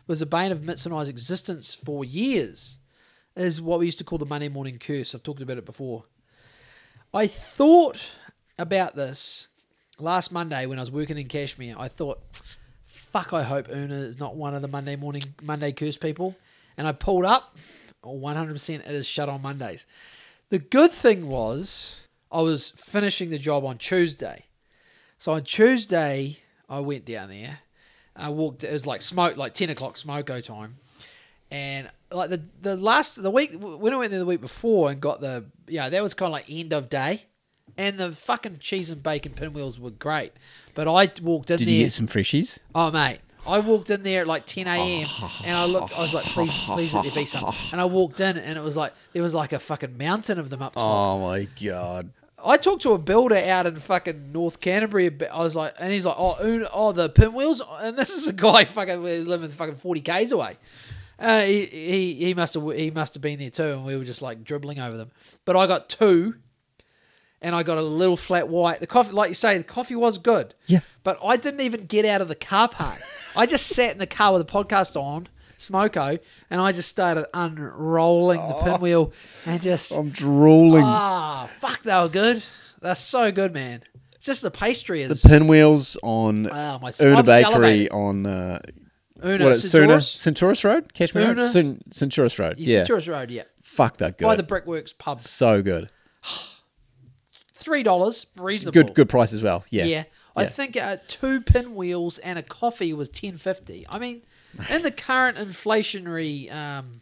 was 0.07 0.19
the 0.19 0.27
bane 0.27 0.51
of 0.51 0.61
Mitz 0.63 0.87
and 0.87 0.95
I's 0.95 1.09
existence 1.09 1.73
for 1.75 2.05
years. 2.05 2.79
Is 3.37 3.63
what 3.63 3.79
we 3.79 3.87
used 3.87 3.99
to 3.99 4.05
call 4.05 4.19
the 4.19 4.27
Monday 4.27 4.49
morning 4.49 4.79
curse. 4.79 5.15
I've 5.15 5.23
talked 5.23 5.41
about 5.41 5.57
it 5.57 5.65
before. 5.65 6.05
I 7.13 7.27
thought 7.27 8.15
about 8.57 8.95
this 8.95 9.49
last 9.99 10.31
Monday 10.31 10.67
when 10.67 10.79
I 10.79 10.83
was 10.83 10.93
working 10.93 11.19
in 11.19 11.27
Cashmere. 11.27 11.75
I 11.77 11.89
thought, 11.89 12.23
fuck, 12.85 13.33
I 13.33 13.43
hope 13.43 13.69
Una 13.69 13.97
is 13.97 14.21
not 14.21 14.37
one 14.37 14.55
of 14.55 14.63
the 14.63 14.69
Monday 14.69 14.95
morning 14.95 15.25
Monday 15.43 15.73
curse 15.73 15.97
people. 15.97 16.37
And 16.77 16.87
I 16.87 16.93
pulled 16.93 17.25
up, 17.25 17.57
100% 18.05 18.75
it 18.75 18.87
is 18.87 19.09
shut 19.09 19.29
on 19.29 19.43
Mondays. 19.43 19.87
The 20.51 20.61
good 20.61 20.93
thing 20.93 21.27
was 21.27 22.01
I 22.31 22.43
was 22.43 22.71
finishing 22.71 23.31
the 23.31 23.39
job 23.39 23.65
on 23.65 23.79
Tuesday. 23.79 24.47
So 25.19 25.33
on 25.33 25.43
Tuesday, 25.43 26.39
I 26.69 26.79
went 26.79 27.07
down 27.07 27.31
there. 27.31 27.59
I 28.15 28.29
walked, 28.29 28.63
it 28.63 28.73
was 28.73 28.87
like 28.87 29.03
smoke, 29.03 29.37
like 29.37 29.55
10 29.55 29.71
o'clock 29.71 29.97
smoko 29.97 30.41
time. 30.43 30.77
And 31.51 31.91
like 32.13 32.31
the, 32.31 32.43
the 32.61 32.77
last, 32.77 33.23
the 33.23 33.31
week, 33.31 33.53
when 33.61 33.93
I 33.93 33.97
went 33.97 34.11
there 34.11 34.21
the 34.21 34.27
week 34.27 34.41
before 34.41 34.91
and 34.91 35.01
got 35.01 35.21
the, 35.21 35.45
yeah, 35.69 35.89
that 35.89 36.03
was 36.03 36.15
kind 36.15 36.29
of 36.29 36.33
like 36.33 36.47
end 36.51 36.73
of 36.73 36.89
day. 36.89 37.25
And 37.79 37.99
the 37.99 38.13
fucking 38.13 38.59
cheese 38.59 38.91
and 38.91 39.03
bacon 39.03 39.33
pinwheels 39.33 39.79
were 39.79 39.91
great. 39.91 40.33
But 40.75 40.89
I 40.89 41.11
walked 41.23 41.51
in 41.51 41.57
Did 41.59 41.69
there. 41.69 41.75
you 41.75 41.85
get 41.85 41.93
some 41.93 42.09
freshies? 42.09 42.59
Oh 42.75 42.91
mate, 42.91 43.21
I 43.47 43.61
walked 43.61 43.91
in 43.91 44.03
there 44.03 44.23
at 44.23 44.27
like 44.27 44.45
10 44.45 44.67
a.m. 44.67 45.09
and 45.45 45.57
I 45.57 45.65
looked. 45.65 45.97
I 45.97 46.01
was 46.01 46.13
like, 46.13 46.25
please, 46.25 46.53
please 46.65 46.93
let 46.93 47.05
there 47.05 47.15
be 47.15 47.25
some. 47.25 47.55
And 47.73 47.81
I 47.81 47.85
walked 47.85 48.21
in 48.21 48.37
and 48.37 48.59
it 48.59 48.63
was 48.63 48.77
like 48.77 48.93
there 49.13 49.23
was 49.23 49.35
like 49.35 49.53
a 49.53 49.59
fucking 49.59 49.97
mountain 49.97 50.39
of 50.39 50.51
them 50.51 50.63
up 50.63 50.75
top. 50.75 50.83
Oh 50.83 51.21
my 51.21 51.49
god. 51.63 52.11
I 52.45 52.57
talked 52.57 52.83
to 52.83 52.93
a 52.93 52.99
builder 52.99 53.37
out 53.37 53.67
in 53.67 53.77
fucking 53.77 54.33
North 54.33 54.61
Canterbury. 54.61 55.11
I 55.31 55.43
was 55.43 55.55
like, 55.55 55.75
and 55.79 55.93
he's 55.93 56.07
like, 56.07 56.17
oh, 56.19 56.67
oh, 56.73 56.93
the 56.93 57.09
pinwheels. 57.11 57.63
And 57.81 57.99
this 57.99 58.11
is 58.11 58.27
a 58.27 58.33
guy 58.33 58.65
fucking 58.65 59.03
living 59.03 59.51
fucking 59.51 59.75
40 59.75 60.01
k's 60.01 60.33
away. 60.33 60.57
Uh, 61.21 61.43
he, 61.43 61.67
he 61.67 62.15
he 62.15 62.35
must 62.35 62.55
have 62.55 62.65
he 62.75 62.91
must 62.91 63.13
have 63.15 63.21
been 63.23 63.39
there 63.39 63.51
too, 63.51 63.63
and 63.75 63.85
we 63.85 63.97
were 63.97 64.05
just 64.05 64.23
like 64.23 64.43
dribbling 64.43 64.81
over 64.81 64.97
them. 64.97 65.11
But 65.45 65.55
I 65.57 65.67
got 65.67 65.89
two, 65.91 66.37
and 67.43 67.55
I 67.55 67.63
got 67.63 67.77
a 67.79 67.83
little 67.83 68.17
flat 68.17 68.49
white. 68.49 68.81
The 68.81 68.87
coffee, 68.87 69.13
like 69.13 69.29
you 69.29 69.35
say, 69.35 69.59
the 69.59 69.65
coffee 69.65 69.97
was 69.97 70.19
good. 70.19 70.55
Yeah. 70.67 70.81
But 71.03 71.19
I 71.25 71.37
didn't 71.37 71.61
even 71.61 71.85
get 71.87 72.05
out 72.05 72.21
of 72.23 72.29
the 72.29 72.35
car 72.35 72.69
park. 72.69 72.99
I 73.37 73.47
just 73.47 73.67
sat 73.69 73.93
in 73.93 73.99
the 73.99 74.07
car 74.07 74.33
with 74.33 74.47
the 74.47 74.53
podcast 74.53 74.97
on, 75.01 75.29
smoko, 75.59 76.19
and 76.51 76.61
I 76.61 76.73
just 76.73 76.89
started 76.89 77.27
unrolling 77.35 78.41
the 78.41 78.55
pinwheel 78.65 79.13
and 79.47 79.61
just 79.61 79.93
I'm 79.93 80.11
drooling. 80.11 80.85
ah, 80.85 81.49
fuck, 81.61 81.83
they 81.83 81.95
were 81.95 82.09
good. 82.09 82.43
They're 82.81 82.95
so 82.95 83.31
good, 83.31 83.53
man. 83.53 83.83
It's 84.15 84.27
just 84.27 84.43
the 84.43 84.51
pastry 84.51 85.01
is 85.03 85.23
The 85.23 85.29
Pinwheels 85.29 85.97
on 86.03 86.49
Ah, 86.51 86.79
my- 86.83 86.93
Una 87.01 87.17
I'm 87.19 87.25
Bakery 87.25 87.89
salivating. 87.89 87.95
on 87.95 88.27
uh, 88.27 88.59
Una 89.25 89.45
what? 89.47 89.57
Centaurus? 89.57 90.11
Centaurus 90.11 90.65
Road? 90.65 90.93
Cashmere 90.95 91.27
Road? 91.29 91.39
Una? 91.39 91.47
Cen- 91.49 91.81
Centaurus 91.91 92.39
Road. 92.39 92.57
Yeah. 92.59 92.69
Yeah. 92.73 92.79
Centaurus 92.85 93.09
Road, 93.09 93.31
yeah. 93.31 93.43
Fuck 93.63 93.99
that 93.99 94.19
good. 94.19 94.25
By 94.25 94.37
the 94.37 94.43
Brickworks 94.43 94.93
pub. 94.93 95.21
so 95.21 95.63
good. 95.63 95.91
Three 97.55 97.83
dollars, 97.83 98.27
reasonable. 98.37 98.73
Good 98.83 98.95
good 98.95 99.09
price 99.09 99.33
as 99.33 99.43
well. 99.43 99.65
Yeah. 99.71 99.85
Yeah. 99.85 100.05
I 100.37 100.43
Yeah. 100.43 100.49
think 100.49 100.77
uh, 100.77 100.97
two 101.09 101.41
pinwheels 101.43 102.19
and 102.19 102.39
a 102.39 102.43
coffee 102.43 102.93
was 102.95 103.09
ten 103.09 103.37
fifty. 103.37 103.87
I 103.91 103.99
mean, 103.99 104.23
in 104.71 104.83
the 104.83 104.91
current 104.91 105.37
inflationary 105.37 106.53
um, 106.55 107.01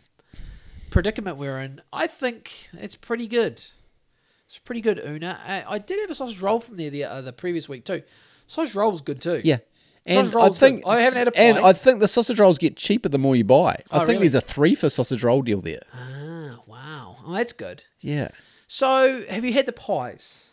predicament 0.91 1.37
we're 1.37 1.59
in, 1.61 1.81
I 1.93 2.07
think 2.09 2.53
it's 2.73 2.97
pretty 2.97 3.29
good. 3.29 3.63
It's 4.47 4.59
pretty 4.59 4.81
good, 4.81 5.01
Una. 5.07 5.39
I, 5.47 5.75
I 5.75 5.79
did 5.79 6.01
have 6.01 6.11
a 6.11 6.15
sausage 6.15 6.41
roll 6.41 6.59
from 6.59 6.77
there 6.77 6.91
the 6.91 7.05
uh, 7.05 7.21
the 7.21 7.33
previous 7.33 7.69
week 7.69 7.85
too. 7.85 8.03
Sausage 8.47 8.75
roll 8.75 8.91
was 8.91 9.03
good 9.03 9.21
too. 9.23 9.41
Yeah. 9.45 9.59
And 10.09 10.35
I 10.37 10.49
think 10.51 10.85
good. 10.85 10.91
I 10.91 11.01
haven't 11.01 11.19
had 11.19 11.29
a 11.29 11.39
and. 11.39 11.59
I 11.59 11.73
think 11.73 12.01
the 12.01 12.09
sausage 12.09 12.41
rolls 12.41 12.59
get 12.59 12.77
cheaper 12.77 13.09
the 13.09 13.19
more 13.19 13.37
you 13.37 13.45
buy. 13.45 13.71
I 13.71 13.83
Oh, 13.91 13.99
think 14.01 14.09
really? 14.09 14.19
there's 14.21 14.35
a 14.35 14.41
three 14.41 14.75
for 14.75 14.89
sausage 14.91 15.23
roll 15.23 15.43
deal 15.43 15.61
there. 15.61 15.81
Ah, 15.95 16.59
wow. 16.67 17.17
Oh, 17.27 17.33
that's 17.33 17.53
good. 17.53 17.85
Yeah. 18.01 18.29
So, 18.67 19.25
have 19.29 19.45
you 19.45 19.53
had 19.53 19.67
the 19.67 19.73
pies? 19.73 20.45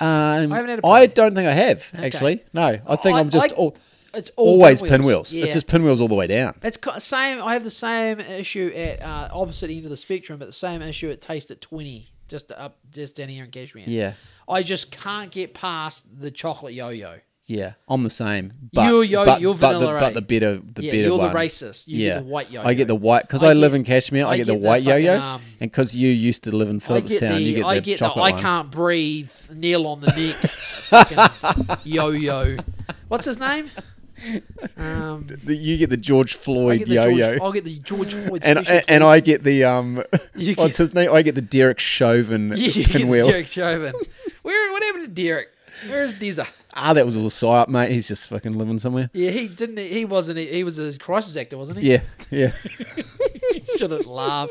Um, 0.00 0.52
I 0.52 0.56
haven't 0.56 0.68
had 0.70 0.78
a 0.84 0.86
I 0.86 1.06
pie. 1.08 1.12
don't 1.12 1.34
think 1.34 1.48
I 1.48 1.52
have 1.54 1.90
actually. 1.94 2.44
No, 2.52 2.78
I 2.86 2.96
think 2.96 3.14
I- 3.16 3.18
I, 3.18 3.20
am 3.20 3.30
just 3.30 3.50
I- 3.52 3.54
all, 3.56 3.76
It's 4.14 4.30
all 4.36 4.48
always 4.50 4.80
pinwheels. 4.80 4.90
pinwheels. 5.00 5.34
Yeah. 5.34 5.44
It's 5.44 5.52
just 5.54 5.66
pinwheels 5.66 6.00
all 6.00 6.06
the 6.08 6.14
way 6.14 6.26
down. 6.28 6.54
It's 6.62 6.78
same. 7.04 7.42
I 7.42 7.54
have 7.54 7.64
the 7.64 7.70
same 7.70 8.20
issue 8.20 8.72
at 8.76 9.02
uh, 9.02 9.28
opposite 9.32 9.70
end 9.70 9.84
of 9.84 9.90
the 9.90 9.96
spectrum, 9.96 10.38
but 10.38 10.46
the 10.46 10.52
same 10.52 10.82
issue 10.82 11.10
at 11.10 11.20
Taste 11.20 11.50
at 11.50 11.60
Twenty, 11.60 12.08
just 12.28 12.52
up, 12.52 12.78
just 12.92 13.16
down 13.16 13.28
here 13.28 13.44
in 13.44 13.50
Cashmere. 13.50 13.84
Yeah. 13.88 14.12
I 14.48 14.62
just 14.62 14.92
can't 14.92 15.30
get 15.32 15.52
past 15.52 16.06
the 16.20 16.30
chocolate 16.30 16.72
yo-yo. 16.74 17.16
Yeah, 17.50 17.72
I'm 17.88 18.02
the 18.04 18.10
same. 18.10 18.52
But, 18.74 18.88
You're 18.88 19.04
yo- 19.04 19.24
but, 19.24 19.40
you're 19.40 19.54
but 19.54 19.72
vanilla, 19.72 19.94
the, 19.94 20.00
but 20.00 20.10
eh? 20.10 20.10
the 20.10 20.20
better, 20.20 20.56
the 20.58 20.82
Yeah, 20.82 20.90
better 20.92 21.02
you're 21.04 21.18
the 21.18 21.28
racist. 21.30 21.88
You 21.88 21.96
get 21.96 22.04
yeah, 22.04 22.18
the 22.18 22.24
white 22.24 22.50
yo-yo. 22.50 22.68
I 22.68 22.74
get 22.74 22.88
the 22.88 22.94
white 22.94 23.22
because 23.22 23.42
I 23.42 23.48
I, 23.50 23.52
live 23.54 23.72
get- 23.72 23.76
in 23.78 23.84
Cashmere. 23.84 24.26
I, 24.26 24.30
I 24.32 24.36
get, 24.36 24.46
the 24.48 24.52
get 24.52 24.60
the 24.60 24.68
white 24.68 24.82
yo-yo, 24.82 25.18
um, 25.18 25.40
and 25.58 25.70
because 25.70 25.96
you 25.96 26.10
used 26.10 26.44
to 26.44 26.54
live 26.54 26.68
in 26.68 26.76
I 26.90 27.00
get 27.00 27.20
the, 27.20 27.40
you 27.40 27.54
get 27.54 27.60
the 27.62 27.66
I 27.66 27.74
get 27.80 27.84
the 27.92 27.96
chocolate 27.96 28.24
I 28.26 28.30
one. 28.32 28.40
can't 28.42 28.70
breathe 28.70 29.32
nail 29.54 29.86
on 29.86 30.02
the 30.02 30.08
neck 30.08 30.34
fucking 30.92 31.76
yo-yo. 31.84 32.56
What's 33.08 33.24
his 33.24 33.40
name? 33.40 33.70
Um, 34.76 35.26
The- 35.44 35.56
you 35.56 35.78
get 35.78 35.88
the 35.90 35.96
George 35.96 36.34
I 36.34 36.38
Floyd 36.38 36.78
get 36.80 36.88
the 36.88 36.94
yo-yo. 36.94 37.30
George, 37.30 37.40
I'll 37.40 37.52
get 37.52 37.64
the 37.64 37.78
George 37.78 38.12
Floyd 38.12 38.42
and, 38.44 38.58
special 38.58 38.72
and, 38.74 38.84
and. 38.90 39.04
I 39.04 39.20
get 39.20 39.42
the 39.44 39.64
um, 39.64 40.02
You 40.36 40.54
what's 40.56 40.76
get- 40.76 40.82
his 40.84 40.94
name? 40.94 41.10
I 41.12 41.22
get 41.22 41.34
the 41.34 41.40
Derek 41.40 41.78
Chauvin 41.78 42.48
Yeah, 42.50 42.56
you 42.56 42.72
get 42.72 42.88
the 42.92 42.98
pinwheel. 42.98 43.26
Derek 43.28 43.46
Chauvin. 43.46 43.94
Where 44.42 44.72
what 44.72 44.82
happened 44.82 45.04
to 45.16 45.22
Derek? 45.22 45.48
Where's 45.88 46.12
Deza? 46.14 46.46
Ah, 46.74 46.92
that 46.92 47.04
was 47.06 47.16
a 47.16 47.18
little 47.18 47.30
psyop, 47.30 47.68
mate. 47.68 47.90
He's 47.90 48.06
just 48.08 48.28
fucking 48.28 48.56
living 48.56 48.78
somewhere. 48.78 49.10
Yeah, 49.12 49.30
he 49.30 49.48
didn't. 49.48 49.78
He 49.78 50.04
wasn't. 50.04 50.38
He 50.38 50.62
was 50.64 50.78
a 50.78 50.96
crisis 50.98 51.36
actor, 51.36 51.56
wasn't 51.56 51.78
he? 51.78 51.92
Yeah, 51.92 52.02
yeah. 52.30 52.52
shouldn't 53.76 54.06
laugh. 54.06 54.50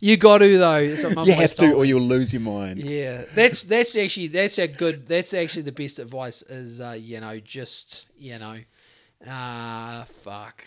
You 0.00 0.16
got 0.16 0.38
to 0.38 0.58
though. 0.58 0.86
That's 0.86 1.04
what 1.04 1.14
Mum 1.14 1.26
you 1.26 1.34
have 1.34 1.54
to, 1.56 1.72
or 1.72 1.84
you'll 1.84 2.00
lose 2.02 2.32
your 2.32 2.42
mind. 2.42 2.78
Yeah, 2.78 3.24
that's 3.34 3.62
that's 3.64 3.96
actually 3.96 4.28
that's 4.28 4.58
a 4.58 4.68
good. 4.68 5.06
That's 5.06 5.34
actually 5.34 5.62
the 5.62 5.72
best 5.72 5.98
advice. 5.98 6.42
Is 6.42 6.80
uh, 6.80 6.92
you 6.98 7.20
know 7.20 7.40
just 7.40 8.06
you 8.18 8.38
know, 8.38 8.58
ah 9.28 10.04
fuck, 10.08 10.64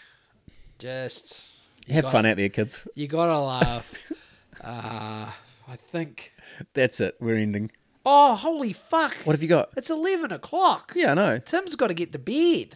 just 0.79 1.47
Have 1.89 2.03
gotta- 2.03 2.11
fun 2.11 2.25
out 2.25 2.37
there, 2.37 2.49
kids. 2.49 2.87
You 2.95 3.07
gotta 3.07 3.39
laugh. 3.39 4.11
uh, 4.63 5.29
I 5.67 5.75
think. 5.75 6.33
That's 6.73 6.99
it. 6.99 7.15
We're 7.19 7.35
ending. 7.37 7.71
Oh 8.05 8.35
holy 8.35 8.73
fuck! 8.73 9.13
What 9.25 9.33
have 9.35 9.43
you 9.43 9.49
got? 9.49 9.69
It's 9.77 9.89
eleven 9.89 10.31
o'clock. 10.31 10.93
Yeah, 10.95 11.11
I 11.11 11.13
know. 11.15 11.37
Tim's 11.39 11.75
got 11.75 11.87
to 11.87 11.93
get 11.93 12.11
to 12.13 12.19
bed. 12.19 12.75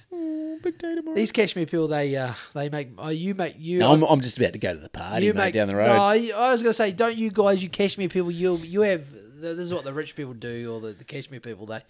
Big 0.61 0.77
day 0.77 0.95
tomorrow. 0.95 1.15
These 1.15 1.31
Cashmere 1.31 1.65
people, 1.65 1.87
they 1.87 2.15
uh, 2.15 2.33
they 2.53 2.69
make 2.69 2.89
uh, 3.03 3.07
you 3.07 3.33
make 3.35 3.55
you. 3.57 3.79
No, 3.79 3.93
I'm, 3.93 4.03
I'm 4.03 4.21
just 4.21 4.37
about 4.37 4.53
to 4.53 4.59
go 4.59 4.73
to 4.73 4.79
the 4.79 4.89
party, 4.89 5.25
you 5.25 5.33
mate, 5.33 5.45
make 5.45 5.53
down 5.55 5.67
the 5.67 5.73
No, 5.73 5.79
road. 5.79 5.87
I 5.89 6.31
I 6.35 6.51
was 6.51 6.61
gonna 6.61 6.73
say, 6.73 6.91
don't 6.91 7.17
you 7.17 7.31
guys, 7.31 7.63
you 7.63 7.69
Cashmere 7.69 8.09
people, 8.09 8.31
you 8.31 8.57
you 8.57 8.81
have 8.81 9.09
this 9.11 9.57
is 9.59 9.73
what 9.73 9.83
the 9.85 9.93
rich 9.93 10.15
people 10.15 10.33
do, 10.33 10.73
or 10.73 10.79
the, 10.81 10.93
the 10.93 11.03
Cashmere 11.03 11.39
people, 11.39 11.65
they 11.65 11.81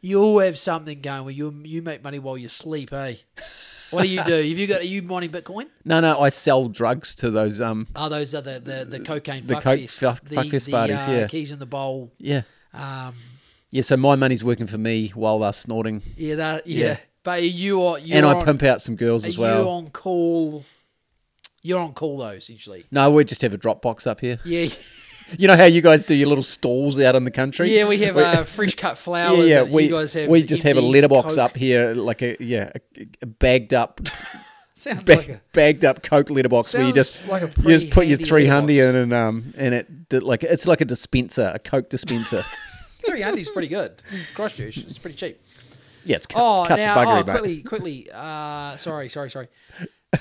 you 0.00 0.20
all 0.22 0.38
have 0.40 0.56
something 0.58 1.00
going 1.00 1.24
where 1.24 1.34
you 1.34 1.54
you 1.64 1.82
make 1.82 2.02
money 2.04 2.18
while 2.18 2.38
you 2.38 2.48
sleep, 2.48 2.92
eh? 2.92 3.14
What 3.90 4.02
do 4.02 4.08
you 4.08 4.22
do? 4.24 4.32
Have 4.32 4.44
you 4.58 4.66
got 4.66 4.80
are 4.80 4.84
you 4.84 5.02
mining 5.02 5.30
Bitcoin? 5.30 5.66
No, 5.84 6.00
no, 6.00 6.18
I 6.20 6.28
sell 6.30 6.68
drugs 6.68 7.14
to 7.16 7.30
those. 7.30 7.60
Um, 7.60 7.86
Oh, 7.94 8.08
those 8.08 8.34
are 8.34 8.40
the 8.42 8.58
the, 8.58 8.84
the 8.84 9.00
cocaine 9.00 9.42
The 9.46 9.54
fuck 9.54 9.62
coke 9.62 9.80
fest, 9.82 10.00
fuck- 10.00 10.24
the, 10.24 10.34
fuck 10.34 10.46
fest 10.46 10.66
the, 10.66 10.72
parties, 10.72 11.08
uh, 11.08 11.12
yeah. 11.12 11.26
keys 11.28 11.52
in 11.52 11.58
the 11.60 11.66
bowl. 11.66 12.12
yeah, 12.18 12.42
Um, 12.76 13.14
yeah. 13.70 13.82
So 13.82 13.96
my 13.96 14.14
money's 14.16 14.44
working 14.44 14.66
for 14.66 14.78
me 14.78 15.08
while 15.14 15.38
they're 15.38 15.52
snorting, 15.52 16.02
yeah, 16.16 16.34
that 16.36 16.66
yeah. 16.66 16.86
Yeah. 16.86 16.96
But 17.22 17.42
you 17.42 17.82
are 17.82 17.98
you 17.98 18.14
and 18.14 18.24
I 18.24 18.34
on, 18.34 18.44
pimp 18.44 18.62
out 18.62 18.80
some 18.80 18.94
girls 18.96 19.24
as 19.24 19.36
you 19.36 19.42
well. 19.42 19.68
on 19.68 19.88
call? 19.90 20.64
You're 21.62 21.80
on 21.80 21.92
call 21.94 22.18
though, 22.18 22.28
essentially. 22.28 22.84
No, 22.92 23.10
we 23.10 23.24
just 23.24 23.42
have 23.42 23.52
a 23.54 23.58
Dropbox 23.58 24.06
up 24.06 24.20
here. 24.20 24.38
Yeah. 24.44 24.68
You 25.38 25.48
know 25.48 25.56
how 25.56 25.64
you 25.64 25.82
guys 25.82 26.04
do 26.04 26.14
your 26.14 26.28
little 26.28 26.44
stalls 26.44 27.00
out 27.00 27.16
in 27.16 27.24
the 27.24 27.32
country? 27.32 27.74
Yeah, 27.76 27.88
we 27.88 27.98
have 27.98 28.16
uh, 28.16 28.44
fresh 28.44 28.76
cut 28.76 28.90
Yeah, 28.90 28.94
flowers. 29.02 29.48
yeah. 29.48 29.62
and 29.62 29.72
We 29.72 29.86
you 29.86 29.90
guys 29.90 30.14
have 30.14 30.28
we 30.28 30.44
just 30.44 30.62
have 30.62 30.76
a 30.76 30.80
letterbox 30.80 31.34
Coke. 31.34 31.44
up 31.50 31.56
here, 31.56 31.94
like 31.94 32.22
a 32.22 32.36
yeah, 32.38 32.70
a, 32.96 33.06
a 33.22 33.26
bagged 33.26 33.74
up, 33.74 34.00
Sounds 34.78 35.04
ba- 35.04 35.16
like 35.16 35.28
a 35.30 35.40
bagged 35.52 35.84
up 35.84 36.02
Coke 36.02 36.28
litter 36.30 36.50
box 36.50 36.74
where 36.74 36.86
you 36.86 36.92
just 36.92 37.28
like 37.28 37.42
you 37.42 37.64
just 37.70 37.90
put 37.90 38.06
your 38.06 38.18
handy 38.18 38.24
three 38.28 38.46
hundred 38.46 38.76
in 38.76 38.94
and 38.94 39.12
um 39.14 39.54
and 39.56 39.74
it 39.74 40.08
did 40.10 40.22
like 40.22 40.42
it's 40.44 40.66
like 40.66 40.80
a 40.82 40.84
dispenser, 40.84 41.50
a 41.54 41.58
Coke 41.58 41.88
dispenser. 41.88 42.44
three 43.06 43.22
is 43.22 43.48
pretty 43.48 43.68
good. 43.68 44.02
Christchurch, 44.34 44.76
it's 44.78 44.98
pretty 44.98 45.16
cheap. 45.16 45.40
yeah, 46.04 46.16
it's 46.16 46.26
cut, 46.26 46.40
Oh, 46.40 46.64
cut 46.66 46.76
now 46.76 46.94
the 46.94 47.00
buggery, 47.00 47.12
oh, 47.12 47.16
mate. 47.24 47.32
quickly, 47.32 47.62
quickly. 47.62 48.10
Uh, 48.12 48.76
sorry, 48.76 49.08
sorry, 49.08 49.30
sorry. 49.30 49.48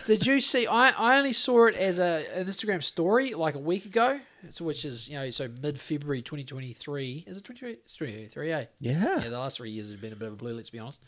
Did 0.08 0.26
you 0.26 0.40
see? 0.40 0.68
I, 0.68 0.90
I 0.92 1.18
only 1.18 1.34
saw 1.34 1.68
it 1.68 1.76
as 1.76 2.00
a 2.00 2.26
an 2.36 2.48
Instagram 2.48 2.84
story 2.84 3.34
like 3.34 3.56
a 3.56 3.60
week 3.60 3.86
ago, 3.86 4.20
so 4.50 4.66
which 4.66 4.84
is 4.86 5.10
you 5.10 5.16
know 5.16 5.30
so 5.32 5.50
mid 5.62 5.80
February 5.80 6.22
twenty 6.22 6.44
twenty 6.44 6.74
three. 6.74 7.24
Is 7.28 7.38
it 7.38 7.44
twenty 7.44 7.60
twenty 7.60 8.26
three? 8.28 8.52
Eh? 8.52 8.66
Yeah. 8.80 9.20
Yeah, 9.22 9.30
the 9.30 9.40
last 9.40 9.58
three 9.58 9.72
years 9.72 9.92
have 9.92 10.02
been 10.02 10.14
a 10.14 10.16
bit 10.16 10.28
of 10.28 10.34
a 10.34 10.38
blue. 10.38 10.54
Let's 10.54 10.70
be 10.70 10.80
honest. 10.80 11.04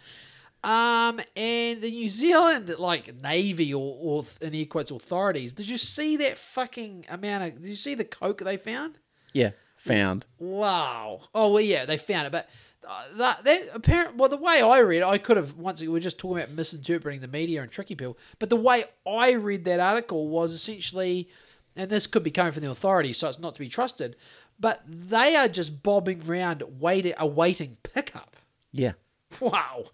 Um, 0.67 1.21
and 1.37 1.81
the 1.81 1.89
New 1.89 2.09
Zealand 2.09 2.75
like 2.77 3.21
Navy 3.21 3.73
or, 3.73 3.97
or 4.01 4.25
in 4.41 4.53
air 4.53 4.65
quotes 4.65 4.91
authorities. 4.91 5.53
Did 5.53 5.69
you 5.69 5.77
see 5.77 6.17
that 6.17 6.37
fucking 6.37 7.05
amount 7.09 7.43
of? 7.45 7.61
Did 7.61 7.69
you 7.69 7.75
see 7.75 7.95
the 7.95 8.03
coke 8.03 8.39
they 8.39 8.57
found? 8.57 8.99
Yeah, 9.31 9.51
found. 9.77 10.25
Wow. 10.39 11.21
Oh 11.33 11.53
well, 11.53 11.63
yeah, 11.63 11.85
they 11.85 11.97
found 11.97 12.27
it, 12.27 12.33
but 12.33 12.49
uh, 12.85 13.03
that 13.15 13.45
that 13.45 13.69
apparent. 13.73 14.17
Well, 14.17 14.27
the 14.27 14.35
way 14.35 14.61
I 14.61 14.79
read, 14.79 15.03
it, 15.03 15.05
I 15.05 15.17
could 15.17 15.37
have 15.37 15.55
once 15.55 15.79
we 15.79 15.87
were 15.87 16.01
just 16.01 16.19
talking 16.19 16.43
about 16.43 16.53
misinterpreting 16.53 17.21
the 17.21 17.29
media 17.29 17.61
and 17.61 17.71
tricky 17.71 17.95
people. 17.95 18.17
But 18.37 18.49
the 18.49 18.57
way 18.57 18.83
I 19.07 19.31
read 19.31 19.63
that 19.63 19.79
article 19.79 20.27
was 20.27 20.51
essentially, 20.51 21.29
and 21.77 21.89
this 21.89 22.07
could 22.07 22.23
be 22.23 22.31
coming 22.31 22.51
from 22.51 22.63
the 22.63 22.71
authorities, 22.71 23.15
so 23.15 23.29
it's 23.29 23.39
not 23.39 23.53
to 23.53 23.61
be 23.61 23.69
trusted. 23.69 24.17
But 24.59 24.83
they 24.85 25.37
are 25.37 25.47
just 25.47 25.81
bobbing 25.81 26.29
around, 26.29 26.61
waiting, 26.77 27.13
awaiting 27.17 27.77
pickup. 27.83 28.35
Yeah. 28.73 28.93
Wow. 29.39 29.85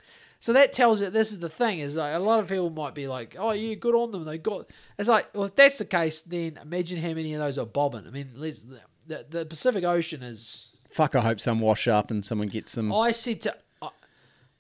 So 0.44 0.52
that 0.52 0.74
tells 0.74 1.00
you 1.00 1.10
this 1.10 1.32
is 1.32 1.40
the 1.40 1.48
thing 1.48 1.80
is 1.80 1.96
like 1.96 2.14
a 2.14 2.20
lot 2.20 2.42
of 2.42 2.50
people 2.50 2.70
might 2.70 2.94
be 2.94 3.08
like, 3.08 3.38
oh 3.40 3.52
yeah, 3.52 3.76
good 3.76 3.96
on 3.96 4.12
them. 4.12 4.26
They 4.26 4.38
got. 4.38 4.66
It's 5.00 5.08
like, 5.08 5.34
well, 5.34 5.46
if 5.46 5.56
that's 5.56 5.78
the 5.78 5.86
case, 5.86 6.22
then 6.22 6.60
imagine 6.62 7.02
how 7.02 7.14
many 7.14 7.34
of 7.34 7.40
those 7.40 7.58
are 7.58 7.66
bobbing. 7.66 8.06
I 8.06 8.10
mean, 8.10 8.30
let's, 8.36 8.66
the 9.08 9.26
the 9.30 9.46
Pacific 9.46 9.86
Ocean 9.86 10.22
is 10.22 10.68
Fuck, 10.90 11.16
I 11.16 11.22
hope 11.22 11.40
some 11.40 11.62
wash 11.62 11.88
up 11.88 12.12
and 12.12 12.26
someone 12.26 12.50
gets 12.50 12.74
some. 12.74 12.92
I 12.92 13.12
said 13.12 13.40
to 13.44 13.56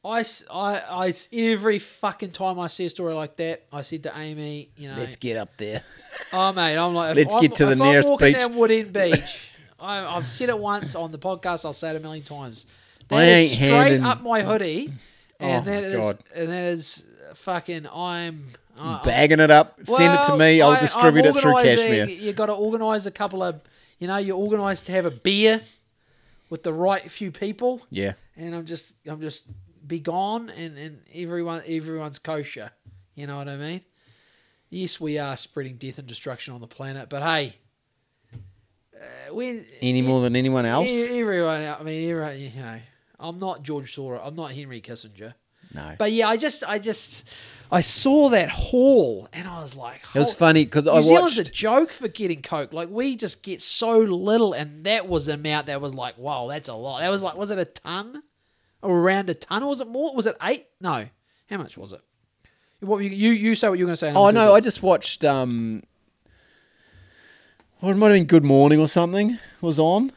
I, 0.05 0.23
I, 0.49 0.81
I, 0.89 1.13
every 1.33 1.79
fucking 1.79 2.31
time 2.31 2.61
I 2.61 2.67
see 2.67 2.85
a 2.85 2.89
story 2.89 3.13
like 3.13 3.35
that, 3.35 3.65
I 3.73 3.81
said 3.81 4.03
to 4.03 4.17
Amy, 4.17 4.69
you 4.77 4.87
know, 4.87 4.95
Let's 4.95 5.17
get 5.17 5.35
up 5.35 5.57
there. 5.57 5.83
oh 6.31 6.53
mate, 6.53 6.77
I'm 6.77 6.95
like, 6.95 7.13
Let's 7.17 7.35
I'm, 7.35 7.41
get 7.41 7.55
to 7.55 7.65
the 7.65 7.75
nearest 7.75 8.07
I'm 8.07 8.11
walking 8.11 8.27
beach. 8.31 8.39
down 8.39 8.53
Woodend 8.53 8.93
Beach. 9.11 9.51
I, 9.81 10.15
I've 10.15 10.29
said 10.29 10.47
it 10.47 10.57
once 10.57 10.95
on 10.95 11.11
the 11.11 11.19
podcast. 11.19 11.65
I'll 11.65 11.73
say 11.73 11.89
it 11.89 11.97
a 11.97 11.99
million 11.99 12.23
times. 12.23 12.67
That 13.09 13.19
I 13.19 13.23
ain't 13.23 13.51
straight 13.51 13.69
handing- 13.69 14.05
up 14.05 14.21
my 14.21 14.43
hoodie, 14.43 14.93
and 15.43 15.67
Oh, 15.67 15.71
that 15.71 15.83
is 15.83 15.95
God. 15.99 16.17
and 16.35 16.49
that 16.49 16.63
is 16.65 17.03
fucking. 17.35 17.87
I'm. 17.93 18.45
I- 18.79 19.01
Bagging 19.05 19.39
it 19.39 19.51
up, 19.51 19.77
send 19.83 20.13
it 20.15 20.23
to 20.25 20.31
well, 20.31 20.37
me. 20.37 20.61
I'll 20.61 20.71
I- 20.71 20.79
distribute 20.79 21.25
I'm 21.25 21.35
it 21.35 21.35
through 21.37 21.51
organising- 21.51 21.87
Cashmere. 21.89 22.05
You 22.09 22.33
got 22.33 22.47
to 22.47 22.53
organise 22.53 23.05
a 23.05 23.11
couple 23.11 23.43
of, 23.43 23.61
you 23.99 24.07
know, 24.07 24.17
you're 24.17 24.37
organised 24.37 24.87
to 24.87 24.91
have 24.93 25.05
a 25.05 25.11
beer 25.11 25.61
with 26.49 26.63
the 26.63 26.73
right 26.73 27.09
few 27.11 27.31
people 27.31 27.81
Yeah. 27.91 28.13
and 28.35 28.55
I'm 28.55 28.65
just 28.65 28.93
I'm 29.05 29.21
just 29.21 29.45
be 29.87 29.99
gone 29.99 30.49
and 30.49 30.77
and 30.77 31.01
everyone 31.13 31.61
everyone's 31.67 32.17
kosher. 32.17 32.71
You 33.15 33.27
know 33.27 33.37
what 33.37 33.47
I 33.47 33.57
mean? 33.57 33.81
Yes, 34.71 34.99
we 34.99 35.19
are 35.19 35.37
spreading 35.37 35.75
death 35.77 35.99
and 35.99 36.07
destruction 36.07 36.55
on 36.55 36.61
the 36.61 36.67
planet, 36.67 37.09
but 37.09 37.21
hey, 37.21 37.57
uh, 38.95 39.33
when 39.35 39.65
Any 39.81 40.01
more 40.01 40.21
than 40.21 40.35
anyone 40.35 40.65
else? 40.65 40.87
e- 40.87 41.19
everyone, 41.19 41.61
I 41.61 41.83
mean, 41.83 42.09
everyone, 42.09 42.39
you 42.39 42.49
know, 42.55 42.79
I'm 43.23 43.39
not 43.39 43.63
George 43.63 43.95
Soros, 43.95 44.21
I'm 44.23 44.35
not 44.35 44.51
Henry 44.51 44.81
Kissinger, 44.81 45.33
No. 45.73 45.95
but 45.97 46.11
yeah, 46.11 46.27
I 46.27 46.37
just 46.37 46.63
I 46.67 46.77
just 46.77 47.23
I 47.71 47.81
saw 47.81 48.29
that 48.29 48.49
haul 48.49 49.27
and 49.33 49.47
I 49.47 49.61
was 49.61 49.75
like, 49.75 50.01
It 50.13 50.19
was 50.19 50.33
funny 50.33 50.65
because 50.65 50.87
I 50.87 51.01
Zealand's 51.01 51.39
a 51.39 51.43
joke 51.45 51.91
for 51.91 52.07
getting 52.07 52.41
coke. 52.43 52.73
Like 52.73 52.89
we 52.89 53.15
just 53.15 53.41
get 53.41 53.61
so 53.61 53.97
little, 53.99 54.53
and 54.53 54.83
that 54.83 55.07
was 55.07 55.25
the 55.27 55.33
amount 55.33 55.65
that 55.67 55.81
was 55.81 55.95
like, 55.95 56.17
wow, 56.19 56.47
that's 56.47 56.67
a 56.67 56.75
lot. 56.75 56.99
That 56.99 57.09
was 57.09 57.23
like, 57.23 57.35
was 57.35 57.49
it 57.49 57.57
a 57.57 57.65
ton, 57.65 58.21
or 58.83 58.99
around 58.99 59.29
a 59.31 59.33
ton, 59.35 59.63
or 59.63 59.69
was 59.69 59.81
it 59.81 59.87
more? 59.87 60.13
Was 60.13 60.27
it 60.27 60.35
eight? 60.43 60.67
No, 60.81 61.07
how 61.49 61.57
much 61.57 61.77
was 61.77 61.93
it? 61.93 62.01
What 62.81 62.97
were 62.97 63.01
you 63.01 63.09
you, 63.09 63.31
you 63.31 63.55
say 63.55 63.69
what 63.69 63.79
you 63.79 63.85
were 63.85 63.87
going 63.87 63.93
to 63.93 63.97
say? 63.97 64.13
Oh 64.13 64.29
no, 64.29 64.53
I 64.53 64.59
just 64.59 64.83
watched. 64.83 65.23
um 65.23 65.81
it 67.81 67.97
might 67.97 68.07
have 68.09 68.15
been 68.15 68.25
Good 68.25 68.45
Morning 68.45 68.79
or 68.79 68.87
something 68.87 69.39
was 69.61 69.79
on, 69.79 70.11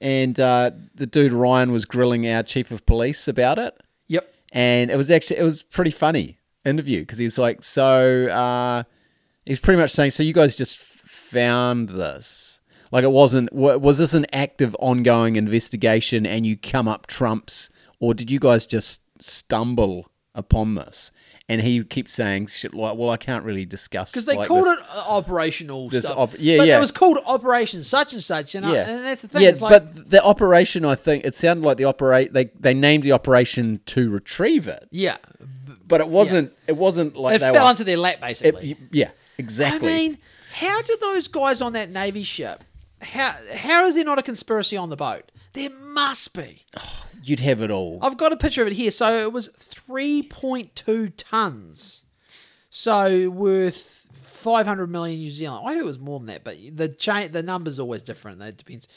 and 0.00 0.38
uh, 0.38 0.70
the 0.94 1.06
dude 1.06 1.32
Ryan 1.32 1.72
was 1.72 1.84
grilling 1.84 2.28
our 2.28 2.42
chief 2.42 2.70
of 2.70 2.84
police 2.86 3.28
about 3.28 3.58
it, 3.58 3.74
yep. 4.08 4.32
and 4.52 4.90
it 4.90 4.96
was 4.96 5.10
actually 5.10 5.38
it 5.38 5.44
was 5.44 5.62
pretty 5.62 5.90
funny 5.90 6.38
interview 6.64 7.00
because 7.00 7.18
he 7.18 7.24
was 7.24 7.38
like, 7.38 7.62
so 7.62 8.26
uh, 8.28 8.82
he 9.44 9.52
was 9.52 9.60
pretty 9.60 9.80
much 9.80 9.90
saying, 9.90 10.10
so 10.10 10.22
you 10.22 10.32
guys 10.32 10.56
just 10.56 10.80
f- 10.80 10.86
found 11.08 11.90
this. 11.90 12.60
Like 12.90 13.04
it 13.04 13.10
wasn't. 13.10 13.52
wa- 13.52 13.76
Was 13.76 13.98
this 13.98 14.14
an 14.14 14.26
active, 14.32 14.76
ongoing 14.78 15.36
investigation, 15.36 16.26
and 16.26 16.46
you 16.46 16.56
come 16.56 16.86
up 16.86 17.06
trumps, 17.06 17.70
or 17.98 18.14
did 18.14 18.30
you 18.30 18.38
guys 18.38 18.66
just 18.66 19.02
stumble 19.20 20.10
upon 20.34 20.74
this? 20.76 21.10
And 21.46 21.60
he 21.60 21.84
keeps 21.84 22.14
saying 22.14 22.46
shit 22.46 22.72
like, 22.72 22.96
"Well, 22.96 23.10
I 23.10 23.18
can't 23.18 23.44
really 23.44 23.66
discuss 23.66 24.10
Because 24.12 24.24
they 24.24 24.34
like 24.34 24.48
called 24.48 24.64
this. 24.64 24.78
it 24.78 24.80
uh, 24.88 25.04
operational 25.08 25.90
this 25.90 26.06
stuff. 26.06 26.16
op- 26.16 26.38
yeah, 26.38 26.56
but 26.56 26.66
yeah. 26.68 26.78
it 26.78 26.80
was 26.80 26.90
called 26.90 27.18
Operation 27.26 27.82
such 27.82 28.14
and 28.14 28.22
such, 28.22 28.54
and, 28.54 28.64
I, 28.64 28.72
Yeah, 28.72 28.88
and 28.88 29.04
that's 29.04 29.20
the 29.20 29.28
thing. 29.28 29.42
yeah, 29.42 29.50
like, 29.60 29.70
but 29.94 30.10
the 30.10 30.24
operation, 30.24 30.86
I 30.86 30.94
think 30.94 31.26
it 31.26 31.34
sounded 31.34 31.62
like 31.66 31.76
the 31.76 31.84
operate. 31.84 32.32
They 32.32 32.46
they 32.58 32.72
named 32.72 33.02
the 33.02 33.12
operation 33.12 33.80
to 33.86 34.08
retrieve 34.08 34.66
it, 34.68 34.88
yeah, 34.90 35.18
but 35.86 36.00
it 36.00 36.08
wasn't. 36.08 36.50
It 36.66 36.78
wasn't 36.78 37.14
like 37.14 37.36
it 37.36 37.40
they 37.40 37.52
fell 37.52 37.64
were. 37.64 37.68
onto 37.68 37.84
their 37.84 37.98
lap 37.98 38.22
basically. 38.22 38.70
it- 38.70 38.78
yeah, 38.90 39.10
exactly. 39.36 39.86
I 39.90 39.92
mean, 39.92 40.18
how 40.54 40.80
did 40.80 40.98
those 41.02 41.28
guys 41.28 41.60
on 41.60 41.74
that 41.74 41.90
navy 41.90 42.22
ship? 42.22 42.64
How 43.02 43.34
how 43.54 43.84
is 43.84 43.96
there 43.96 44.04
not 44.04 44.18
a 44.18 44.22
conspiracy 44.22 44.78
on 44.78 44.88
the 44.88 44.96
boat? 44.96 45.30
There 45.54 45.70
must 45.70 46.34
be. 46.34 46.64
You'd 47.22 47.40
have 47.40 47.62
it 47.62 47.70
all. 47.70 47.98
I've 48.02 48.16
got 48.16 48.32
a 48.32 48.36
picture 48.36 48.60
of 48.62 48.68
it 48.68 48.74
here. 48.74 48.90
So 48.90 49.22
it 49.22 49.32
was 49.32 49.48
three 49.56 50.22
point 50.22 50.76
two 50.76 51.08
tons. 51.08 52.02
So 52.68 53.30
worth 53.30 54.06
five 54.12 54.66
hundred 54.66 54.88
million 54.90 55.18
New 55.18 55.30
Zealand. 55.30 55.66
I 55.66 55.74
knew 55.74 55.80
it 55.80 55.86
was 55.86 55.98
more 55.98 56.18
than 56.18 56.26
that, 56.26 56.44
but 56.44 56.56
the 56.76 56.88
chain 56.88 57.32
the 57.32 57.42
numbers 57.42 57.80
always 57.80 58.02
different. 58.02 58.40
That 58.40 58.58
depends. 58.58 58.88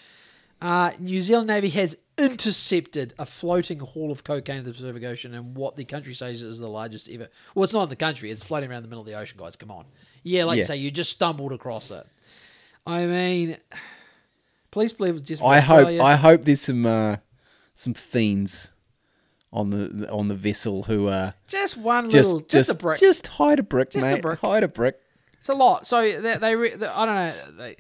Uh, 0.59 0.91
New 0.99 1.21
Zealand 1.21 1.47
Navy 1.47 1.69
has 1.69 1.95
intercepted 2.17 3.13
a 3.19 3.27
floating 3.27 3.77
haul 3.77 4.11
of 4.11 4.23
cocaine 4.23 4.57
in 4.57 4.63
the 4.63 4.73
Pacific 4.73 5.03
Ocean, 5.03 5.35
and 5.35 5.55
what 5.55 5.75
the 5.75 5.85
country 5.85 6.15
says 6.15 6.41
is 6.41 6.57
the 6.57 6.67
largest 6.67 7.07
ever. 7.11 7.29
Well, 7.53 7.63
it's 7.63 7.73
not 7.75 7.84
in 7.84 7.89
the 7.89 7.95
country; 7.95 8.31
it's 8.31 8.43
floating 8.43 8.71
around 8.71 8.81
the 8.81 8.88
middle 8.89 9.01
of 9.01 9.07
the 9.07 9.13
ocean, 9.13 9.38
guys. 9.39 9.55
Come 9.55 9.69
on, 9.69 9.85
yeah, 10.23 10.45
like 10.45 10.57
you 10.57 10.63
say, 10.63 10.77
you 10.77 10.89
just 10.89 11.11
stumbled 11.11 11.51
across 11.51 11.91
it. 11.91 12.07
I 12.88 13.05
mean, 13.05 13.57
police 14.72 14.94
believe 14.94 15.15
it's 15.15 15.27
just. 15.27 15.41
for 15.41 15.48
I 15.48 15.60
hope. 15.60 15.88
I 15.88 16.15
hope 16.15 16.45
there's 16.45 16.61
some 16.61 16.85
uh, 16.85 17.18
some 17.73 17.94
fiends 17.94 18.73
on 19.53 19.69
the 19.69 20.10
on 20.11 20.27
the 20.27 20.35
vessel 20.35 20.84
who 20.84 21.07
are 21.07 21.34
just 21.48 21.77
one 21.77 22.10
just 22.10 22.27
little, 22.34 22.41
just, 22.41 22.68
just 22.68 22.72
a 22.72 22.77
brick. 22.77 22.99
just 22.99 23.27
hide 23.27 23.60
a 23.60 23.64
brick, 23.64 23.91
Just 23.91 24.06
a 24.06 24.11
mate. 24.14 24.22
brick. 24.22 24.39
Hide 24.39 24.64
a 24.64 24.68
brick. 24.68 24.99
It's 25.38 25.49
a 25.49 25.53
lot. 25.53 25.88
So 25.88 26.02
they, 26.02 26.38
they, 26.38 26.56
they 26.76 26.88
I 26.88 27.06
don't 27.06 27.15
know. 27.15 27.34
They, 27.57 27.76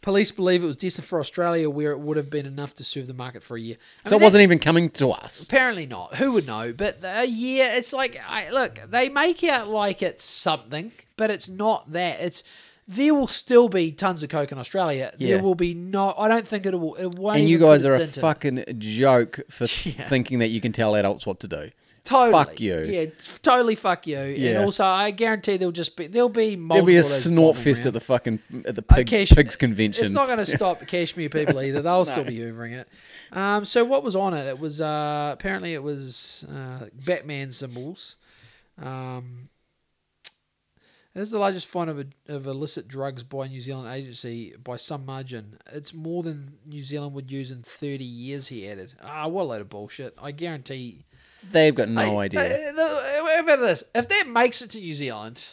police 0.00 0.32
believe 0.32 0.62
it 0.64 0.66
was 0.66 0.76
destined 0.76 1.04
for 1.06 1.20
Australia, 1.20 1.68
where 1.68 1.92
it 1.92 1.98
would 2.00 2.16
have 2.16 2.30
been 2.30 2.46
enough 2.46 2.74
to 2.74 2.84
serve 2.84 3.06
the 3.08 3.14
market 3.14 3.42
for 3.42 3.56
a 3.56 3.60
year. 3.60 3.76
I 4.04 4.08
So 4.08 4.14
mean, 4.16 4.22
it 4.22 4.24
wasn't 4.24 4.42
even 4.42 4.58
coming 4.58 4.90
to 4.90 5.10
us. 5.10 5.44
Apparently 5.44 5.86
not. 5.86 6.16
Who 6.16 6.32
would 6.32 6.46
know? 6.46 6.72
But 6.72 6.98
a 7.02 7.26
year, 7.26 7.70
it's 7.72 7.92
like, 7.92 8.18
I, 8.26 8.50
look, 8.50 8.80
they 8.88 9.08
make 9.08 9.44
out 9.44 9.68
like 9.68 10.02
it's 10.02 10.24
something, 10.24 10.92
but 11.16 11.30
it's 11.30 11.48
not 11.48 11.92
that. 11.92 12.20
It's 12.20 12.42
there 12.88 13.14
will 13.14 13.28
still 13.28 13.68
be 13.68 13.92
tons 13.92 14.22
of 14.22 14.28
coke 14.28 14.52
in 14.52 14.58
Australia. 14.58 15.12
Yeah. 15.18 15.34
There 15.34 15.42
will 15.42 15.54
be 15.54 15.74
no. 15.74 16.14
I 16.16 16.28
don't 16.28 16.46
think 16.46 16.66
it 16.66 16.78
will. 16.78 16.94
It 16.96 17.14
won't. 17.14 17.40
And 17.40 17.48
you 17.48 17.58
guys 17.58 17.84
are 17.84 17.92
a 17.92 17.96
a 17.96 17.98
dent 18.00 18.16
in 18.16 18.20
it. 18.20 18.22
fucking 18.22 18.64
joke 18.78 19.40
for 19.48 19.66
thinking 19.68 20.40
that 20.40 20.48
you 20.48 20.60
can 20.60 20.72
tell 20.72 20.94
adults 20.94 21.26
what 21.26 21.40
to 21.40 21.48
do. 21.48 21.70
Totally. 22.04 22.32
Fuck 22.32 22.60
you. 22.60 22.80
Yeah, 22.80 23.04
totally 23.42 23.76
fuck 23.76 24.08
you. 24.08 24.18
And 24.18 24.58
also, 24.64 24.84
I 24.84 25.12
guarantee 25.12 25.56
there'll 25.56 25.70
just 25.70 25.96
be 25.96 26.08
there'll 26.08 26.28
be 26.28 26.56
There'll 26.56 26.84
be 26.84 26.96
a 26.96 27.02
snort 27.04 27.56
fest 27.56 27.82
around. 27.82 27.86
at 27.88 27.94
the 27.94 28.00
fucking 28.00 28.38
at 28.66 28.74
the 28.74 28.82
pig, 28.82 29.06
Cash- 29.06 29.30
pigs 29.30 29.54
convention. 29.54 30.04
It's 30.04 30.12
not 30.12 30.26
going 30.26 30.38
to 30.44 30.46
stop 30.46 30.84
Cashmere 30.88 31.28
people 31.28 31.62
either. 31.62 31.80
They'll 31.80 32.04
still 32.04 32.24
be 32.24 32.38
hoovering 32.38 32.72
it. 32.72 32.88
Um, 33.30 33.64
so 33.64 33.84
what 33.84 34.02
was 34.02 34.16
on 34.16 34.34
it? 34.34 34.48
It 34.48 34.58
was 34.58 34.80
uh, 34.80 35.30
apparently 35.32 35.74
it 35.74 35.82
was 35.84 36.44
uh, 36.52 36.86
Batman 36.92 37.52
symbols. 37.52 38.16
Um, 38.82 39.48
this 41.14 41.22
is 41.28 41.30
the 41.32 41.38
largest 41.38 41.66
find 41.66 41.90
of, 41.90 42.04
of 42.28 42.46
illicit 42.46 42.88
drugs 42.88 43.22
by 43.22 43.46
a 43.46 43.48
New 43.48 43.60
Zealand 43.60 43.92
agency 43.92 44.54
by 44.62 44.76
some 44.76 45.04
margin. 45.06 45.58
It's 45.72 45.92
more 45.92 46.22
than 46.22 46.58
New 46.66 46.82
Zealand 46.82 47.14
would 47.14 47.30
use 47.30 47.50
in 47.50 47.62
30 47.62 48.04
years, 48.04 48.48
he 48.48 48.68
added. 48.68 48.94
Ah, 49.02 49.26
what 49.28 49.42
a 49.42 49.44
load 49.44 49.60
of 49.60 49.68
bullshit. 49.68 50.14
I 50.20 50.32
guarantee. 50.32 51.04
They've 51.50 51.74
got 51.74 51.88
no 51.88 52.00
Hey, 52.00 52.16
idea. 52.18 52.70
about 53.40 53.60
this? 53.60 53.84
If 53.94 54.08
that 54.08 54.28
makes 54.28 54.62
it 54.62 54.70
to 54.70 54.78
New 54.78 54.94
Zealand, 54.94 55.46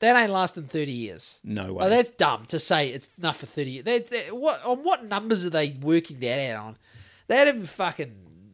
That 0.00 0.14
ain't 0.20 0.30
lasting 0.32 0.64
thirty 0.64 0.92
years. 0.92 1.38
No 1.42 1.72
way. 1.72 1.88
That's 1.88 2.10
dumb 2.10 2.44
to 2.46 2.58
say 2.58 2.90
it's 2.90 3.08
enough 3.16 3.38
for 3.38 3.46
thirty 3.46 3.70
years. 3.70 3.84
That, 3.84 4.10
that- 4.10 4.36
what 4.36 4.62
on 4.64 4.78
what 4.84 5.04
numbers 5.04 5.46
are 5.46 5.50
they 5.50 5.70
working 5.80 6.20
that 6.20 6.50
out 6.50 6.64
on? 6.66 6.76
That'd 7.28 7.66
fucking. 7.68 8.12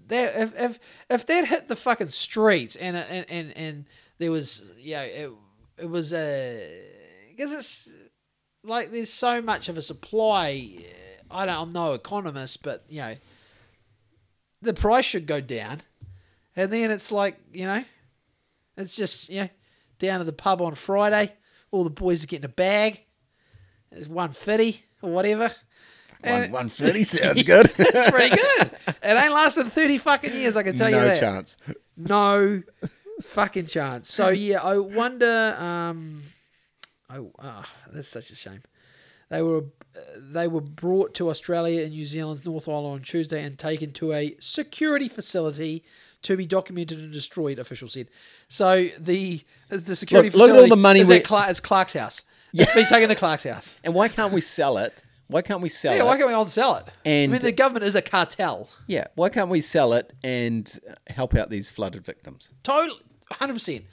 That 0.09 0.37
if 0.41 0.61
if 0.61 0.79
if 1.11 1.27
that 1.27 1.47
hit 1.49 1.67
the 1.69 1.75
fucking 1.77 2.09
streets 2.11 2.77
and 2.77 2.97
and 2.97 3.27
and, 3.29 3.57
and 3.57 3.85
there 4.19 4.31
was 4.31 4.71
you 4.79 4.95
know 4.95 5.03
it, 5.03 5.31
it 5.79 5.89
was 5.89 6.13
a 6.13 6.83
because 7.31 7.53
it's 7.53 7.93
like 8.65 8.91
there's 8.91 9.13
so 9.13 9.41
much 9.43 9.69
of 9.69 9.77
a 9.77 9.83
supply. 9.83 10.77
I 11.31 11.47
don't. 11.47 11.61
I'm 11.61 11.71
no 11.73 11.93
economist, 11.95 12.63
but 12.63 12.85
you 12.89 13.01
know 13.01 13.17
the 14.61 14.75
price 14.75 15.05
should 15.05 15.27
go 15.27 15.41
down, 15.41 15.81
and 16.57 16.73
then 16.73 16.91
it's 16.91 17.11
like 17.11 17.39
you 17.53 17.67
know 17.67 17.85
it's 18.77 18.97
just 18.97 19.29
you 19.29 19.43
know 19.43 19.49
down 19.99 20.19
to 20.19 20.25
the 20.25 20.33
pub 20.33 20.61
on 20.61 20.75
Friday. 20.75 21.33
All 21.71 21.85
the 21.85 21.91
boys 21.91 22.23
are 22.23 22.27
getting 22.27 22.45
a 22.45 22.49
bag. 22.49 23.01
There's 23.91 24.09
one 24.09 24.33
fifty 24.33 24.85
or 25.01 25.11
whatever. 25.11 25.51
One, 26.25 26.43
And- 26.43 26.53
130 26.53 27.03
sounds 27.05 27.43
good. 27.43 27.67
it's 27.79 28.11
pretty 28.11 28.37
good. 28.37 28.71
It 29.03 29.17
ain't 29.17 29.33
lasted 29.35 29.67
thirty 29.73 29.99
fucking 29.99 30.33
years. 30.33 30.57
I 30.57 30.63
can 30.63 30.77
tell 30.77 30.89
you 30.91 30.97
that. 30.97 31.15
no 31.15 31.21
chance. 31.21 31.57
No 31.97 32.63
fucking 33.23 33.67
chance. 33.67 34.13
So 34.13 34.29
yeah, 34.29 34.61
I 34.63 34.79
wonder. 34.79 35.57
Um, 35.59 36.23
oh, 37.11 37.65
that's 37.93 38.09
such 38.09 38.31
a 38.31 38.35
shame. 38.35 38.63
They 39.31 39.43
were 39.43 39.65
uh, 39.97 40.01
they 40.19 40.49
were 40.49 40.61
brought 40.61 41.15
to 41.15 41.31
Australia 41.31 41.83
and 41.83 41.93
New 41.93 42.05
Zealand's 42.05 42.45
North 42.45 42.69
Island 42.69 42.87
on 42.87 43.01
Tuesday 43.03 43.43
and 43.45 43.59
taken 43.59 43.91
to 43.93 44.13
a 44.13 44.37
security 44.41 45.09
facility 45.09 45.85
to 46.23 46.37
be 46.37 46.47
documented 46.47 46.99
and 46.99 47.13
destroyed. 47.13 47.59
Official 47.59 47.89
said. 47.89 48.09
So 48.49 48.89
the 48.99 49.41
is 49.71 49.85
the 49.85 49.97
security 49.97 50.29
Look- 50.31 50.49
look 50.49 50.51
at 50.57 50.63
all 50.63 50.69
the 50.69 50.77
money 50.77 51.01
is 51.01 51.09
we- 51.09 51.21
Clark, 51.21 51.49
it's 51.51 51.61
Clark's 51.61 51.95
house. 51.95 52.23
It's 52.55 52.75
been 52.75 52.85
taken 52.87 53.09
to 53.09 53.15
Clark's 53.15 53.45
house. 53.45 53.79
And 53.85 53.95
why 53.95 54.09
can't 54.09 54.33
we 54.33 54.43
sell 54.43 54.77
it? 54.77 55.03
Why 55.29 55.41
can't 55.41 55.63
we 55.63 55.71
sell 55.71 55.95
Yeah, 55.95 56.03
it? 56.03 56.05
why 56.05 56.17
can't 56.19 56.29
we 56.29 56.35
all 56.35 56.47
sell 56.47 56.77
it? 56.77 56.85
I 57.07 57.09
And- 57.09 57.33
mean, 57.33 57.41
the 57.41 57.53
government 57.53 57.85
is 57.87 57.95
a 57.97 58.03
cartel. 58.03 58.69
yeah, 58.87 59.07
why 59.15 59.31
can't 59.31 59.49
we 59.49 59.63
sell 59.63 59.95
it 59.95 60.13
and 60.23 60.79
help 61.07 61.35
out 61.35 61.49
these 61.49 61.71
flooded 61.71 62.05
victims? 62.05 62.51
Totally, 62.63 63.01
hundred 63.31 63.55
percent. 63.55 63.85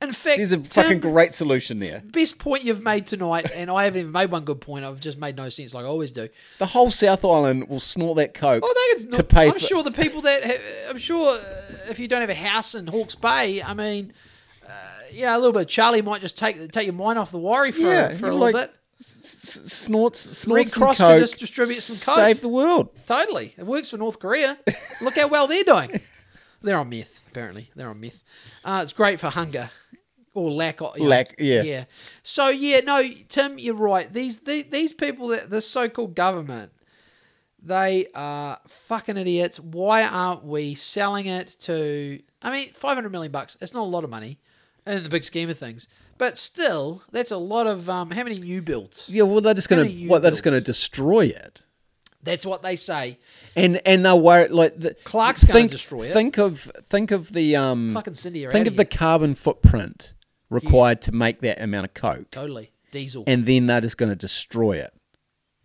In 0.00 0.12
fact, 0.12 0.36
There's 0.38 0.52
a 0.52 0.58
Tim, 0.58 0.64
fucking 0.64 1.00
great 1.00 1.32
solution 1.34 1.80
there. 1.80 2.00
best 2.04 2.38
point 2.38 2.62
you've 2.62 2.84
made 2.84 3.08
tonight, 3.08 3.50
and 3.52 3.68
I 3.68 3.82
haven't 3.82 3.98
even 3.98 4.12
made 4.12 4.30
one 4.30 4.44
good 4.44 4.60
point. 4.60 4.84
I've 4.84 5.00
just 5.00 5.18
made 5.18 5.36
no 5.36 5.48
sense, 5.48 5.74
like 5.74 5.84
I 5.84 5.88
always 5.88 6.12
do. 6.12 6.28
The 6.60 6.66
whole 6.66 6.92
South 6.92 7.24
Island 7.24 7.68
will 7.68 7.80
snort 7.80 8.16
that 8.18 8.32
coke 8.32 8.62
Well, 8.62 8.72
they 8.96 9.04
to 9.16 9.24
pay 9.24 9.48
I'm 9.48 9.54
for. 9.54 9.58
sure 9.58 9.82
the 9.82 9.90
people 9.90 10.20
that 10.20 10.44
have, 10.44 10.60
I'm 10.90 10.98
sure 10.98 11.36
uh, 11.36 11.42
if 11.90 11.98
you 11.98 12.06
don't 12.06 12.20
have 12.20 12.30
a 12.30 12.34
house 12.34 12.76
in 12.76 12.86
Hawke's 12.86 13.16
Bay, 13.16 13.60
I 13.60 13.74
mean, 13.74 14.12
uh, 14.64 14.70
yeah, 15.10 15.36
a 15.36 15.38
little 15.38 15.52
bit 15.52 15.62
of 15.62 15.68
Charlie 15.68 16.00
might 16.02 16.20
just 16.20 16.38
take 16.38 16.70
take 16.70 16.86
your 16.86 16.94
mind 16.94 17.18
off 17.18 17.32
the 17.32 17.38
worry 17.38 17.72
for 17.72 17.80
Yeah, 17.80 18.10
for 18.10 18.26
a 18.30 18.34
little 18.36 18.38
like- 18.38 18.54
bit. 18.54 18.74
s- 19.00 19.62
snorts, 19.66 20.20
snorts 20.20 20.76
Red 20.76 20.80
Cross 20.80 20.98
can 20.98 21.18
just 21.18 21.40
distribute 21.40 21.74
some 21.74 22.14
coke. 22.14 22.22
Save 22.24 22.40
the 22.40 22.48
world. 22.48 22.90
Totally, 23.06 23.52
it 23.58 23.66
works 23.66 23.90
for 23.90 23.96
North 23.96 24.20
Korea. 24.20 24.56
Look 25.02 25.16
how 25.16 25.26
well 25.26 25.48
they're 25.48 25.64
doing. 25.64 26.00
They're 26.62 26.78
on 26.78 26.88
meth, 26.88 27.24
apparently. 27.28 27.70
They're 27.76 27.90
on 27.90 28.00
meth. 28.00 28.24
Uh, 28.64 28.80
it's 28.82 28.92
great 28.92 29.20
for 29.20 29.28
hunger 29.28 29.70
or 30.38 30.50
lack 30.50 30.80
of 30.80 30.96
you 30.96 31.04
know, 31.04 31.08
Lack, 31.08 31.34
yeah. 31.38 31.62
yeah. 31.62 31.84
So 32.22 32.48
yeah, 32.48 32.80
no, 32.80 33.02
Tim, 33.28 33.58
you're 33.58 33.74
right. 33.74 34.10
These 34.12 34.40
these, 34.40 34.64
these 34.64 34.92
people 34.92 35.28
that 35.28 35.50
the 35.50 35.60
so-called 35.60 36.14
government, 36.14 36.72
they 37.62 38.06
are 38.14 38.58
fucking 38.66 39.16
idiots. 39.16 39.58
Why 39.58 40.04
aren't 40.04 40.44
we 40.44 40.74
selling 40.74 41.26
it 41.26 41.56
to? 41.60 42.20
I 42.42 42.50
mean, 42.50 42.72
five 42.72 42.96
hundred 42.96 43.10
million 43.10 43.32
bucks. 43.32 43.58
It's 43.60 43.74
not 43.74 43.82
a 43.82 43.90
lot 43.90 44.04
of 44.04 44.10
money 44.10 44.38
in 44.86 45.02
the 45.02 45.08
big 45.08 45.24
scheme 45.24 45.50
of 45.50 45.58
things, 45.58 45.88
but 46.18 46.38
still, 46.38 47.02
that's 47.10 47.32
a 47.32 47.36
lot 47.36 47.66
of. 47.66 47.90
Um, 47.90 48.10
how 48.10 48.22
many 48.22 48.36
new 48.36 48.62
builds? 48.62 49.08
Yeah, 49.08 49.24
well, 49.24 49.40
they're 49.40 49.54
just 49.54 49.68
gonna 49.68 49.84
many 49.84 50.06
what? 50.06 50.22
They're 50.22 50.30
just 50.30 50.44
gonna 50.44 50.60
destroy 50.60 51.26
it, 51.26 51.62
That's 52.22 52.44
what 52.44 52.62
they 52.62 52.76
say. 52.76 53.18
and 53.56 53.80
and 53.86 54.04
they'll 54.04 54.20
worry 54.20 54.48
like 54.48 54.78
the, 54.78 54.94
Clark's 55.04 55.44
gonna 55.44 55.54
think, 55.60 55.70
destroy 55.70 56.02
it. 56.02 56.12
Think 56.12 56.36
of 56.38 56.60
think 56.82 57.10
of 57.10 57.32
the 57.32 57.56
um 57.56 57.90
Clark 57.92 58.08
and 58.08 58.16
Cindy 58.18 58.44
are 58.46 58.50
think 58.50 58.62
outta 58.66 58.70
of 58.72 58.76
the 58.76 58.82
here. 58.90 58.98
carbon 58.98 59.34
footprint 59.34 60.14
required 60.50 61.00
to 61.02 61.12
make 61.12 61.40
that 61.42 61.60
amount 61.62 61.84
of 61.86 61.94
coke, 61.94 62.30
totally 62.30 62.72
diesel. 62.90 63.22
and 63.26 63.46
then 63.46 63.66
they're 63.66 63.80
just 63.80 63.96
gonna 63.98 64.16
destroy 64.16 64.72
it. 64.78 64.92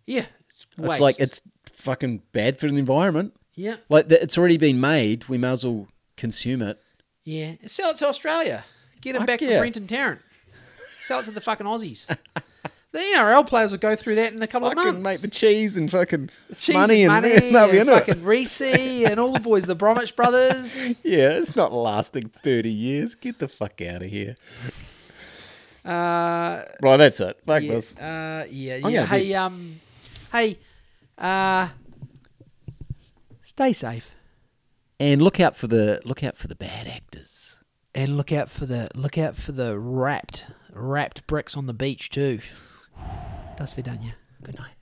yeah, 0.06 0.26
it's, 0.48 0.66
It's 0.78 0.88
waste. 0.88 1.00
like 1.00 1.20
it's 1.20 1.42
fucking 1.74 2.22
bad 2.32 2.58
for 2.58 2.68
the 2.70 2.76
environment. 2.78 3.34
yeah, 3.54 3.76
Like 3.88 4.10
it's 4.10 4.38
already 4.38 4.56
been 4.56 4.80
made. 4.80 5.28
We 5.28 5.38
may 5.38 5.50
as 5.52 5.64
well 5.64 5.88
consume 6.16 6.62
it. 6.62 6.80
yeah. 7.24 7.54
Sell 7.66 7.90
it 7.90 7.96
to 7.96 8.06
Australia. 8.08 8.64
Get 9.00 9.16
it 9.16 9.18
Fuck 9.18 9.26
back 9.26 9.40
yeah. 9.40 9.48
from 9.48 9.58
Brenton 9.58 9.86
Tarrant. 9.86 10.20
Sell 11.02 11.18
it 11.20 11.24
to 11.24 11.30
the 11.30 11.40
fucking 11.40 11.66
Aussies. 11.66 12.06
the 12.94 13.00
NRL 13.00 13.46
players 13.46 13.72
will 13.72 13.78
go 13.78 13.94
through 13.96 14.14
that 14.14 14.32
in 14.32 14.42
a 14.42 14.46
couple 14.46 14.68
of 14.68 14.74
Fucking 14.74 15.02
months. 15.02 15.04
make 15.04 15.20
the 15.20 15.28
cheese 15.36 15.76
and 15.76 15.90
fucking 15.90 16.30
Cheese 16.56 16.74
money 16.74 17.02
and, 17.02 17.12
money 17.12 17.30
they'll 17.50 17.70
be 17.70 17.78
and 17.78 17.90
fucking 17.90 18.22
Reese 18.22 18.60
and 18.62 19.18
all 19.20 19.32
the 19.32 19.40
boys, 19.40 19.64
the 19.64 19.74
Bromwich 19.74 20.14
brothers. 20.16 20.76
Yeah, 21.02 21.30
it's 21.38 21.56
not 21.56 21.72
lasting 21.72 22.30
thirty 22.44 22.70
years. 22.70 23.14
Get 23.16 23.38
the 23.40 23.48
fuck 23.48 23.80
out 23.82 24.02
of 24.02 24.08
here. 24.10 24.36
Uh, 25.84 26.62
Right, 26.82 26.96
that's 26.96 27.20
it. 27.20 27.38
Fuck 27.44 27.62
yeah, 27.62 27.70
this. 27.72 27.98
uh, 27.98 28.46
yeah, 28.48 28.78
I'm 28.84 28.90
yeah. 28.92 29.06
Hey, 29.06 29.22
be- 29.24 29.34
um, 29.34 29.80
hey, 30.32 30.58
uh, 31.18 31.68
stay 33.42 33.72
safe 33.72 34.14
And 34.98 35.20
look 35.20 35.40
out 35.40 35.56
for 35.56 35.66
the 35.66 36.00
look 36.04 36.22
out 36.24 36.36
for 36.36 36.48
the 36.48 36.54
bad 36.54 36.86
actors. 36.86 37.58
and 37.94 38.16
look 38.16 38.32
out 38.32 38.48
for 38.48 38.66
the 38.66 38.88
look 38.94 39.18
out 39.18 39.36
for 39.36 39.52
the 39.52 39.78
wrapped 39.78 40.46
wrapped 40.72 41.26
bricks 41.26 41.56
on 41.56 41.66
the 41.66 41.74
beach 41.74 42.08
too. 42.10 42.38
Das 43.56 43.76
vidania. 43.76 44.14
Good 44.42 44.58
night. 44.58 44.73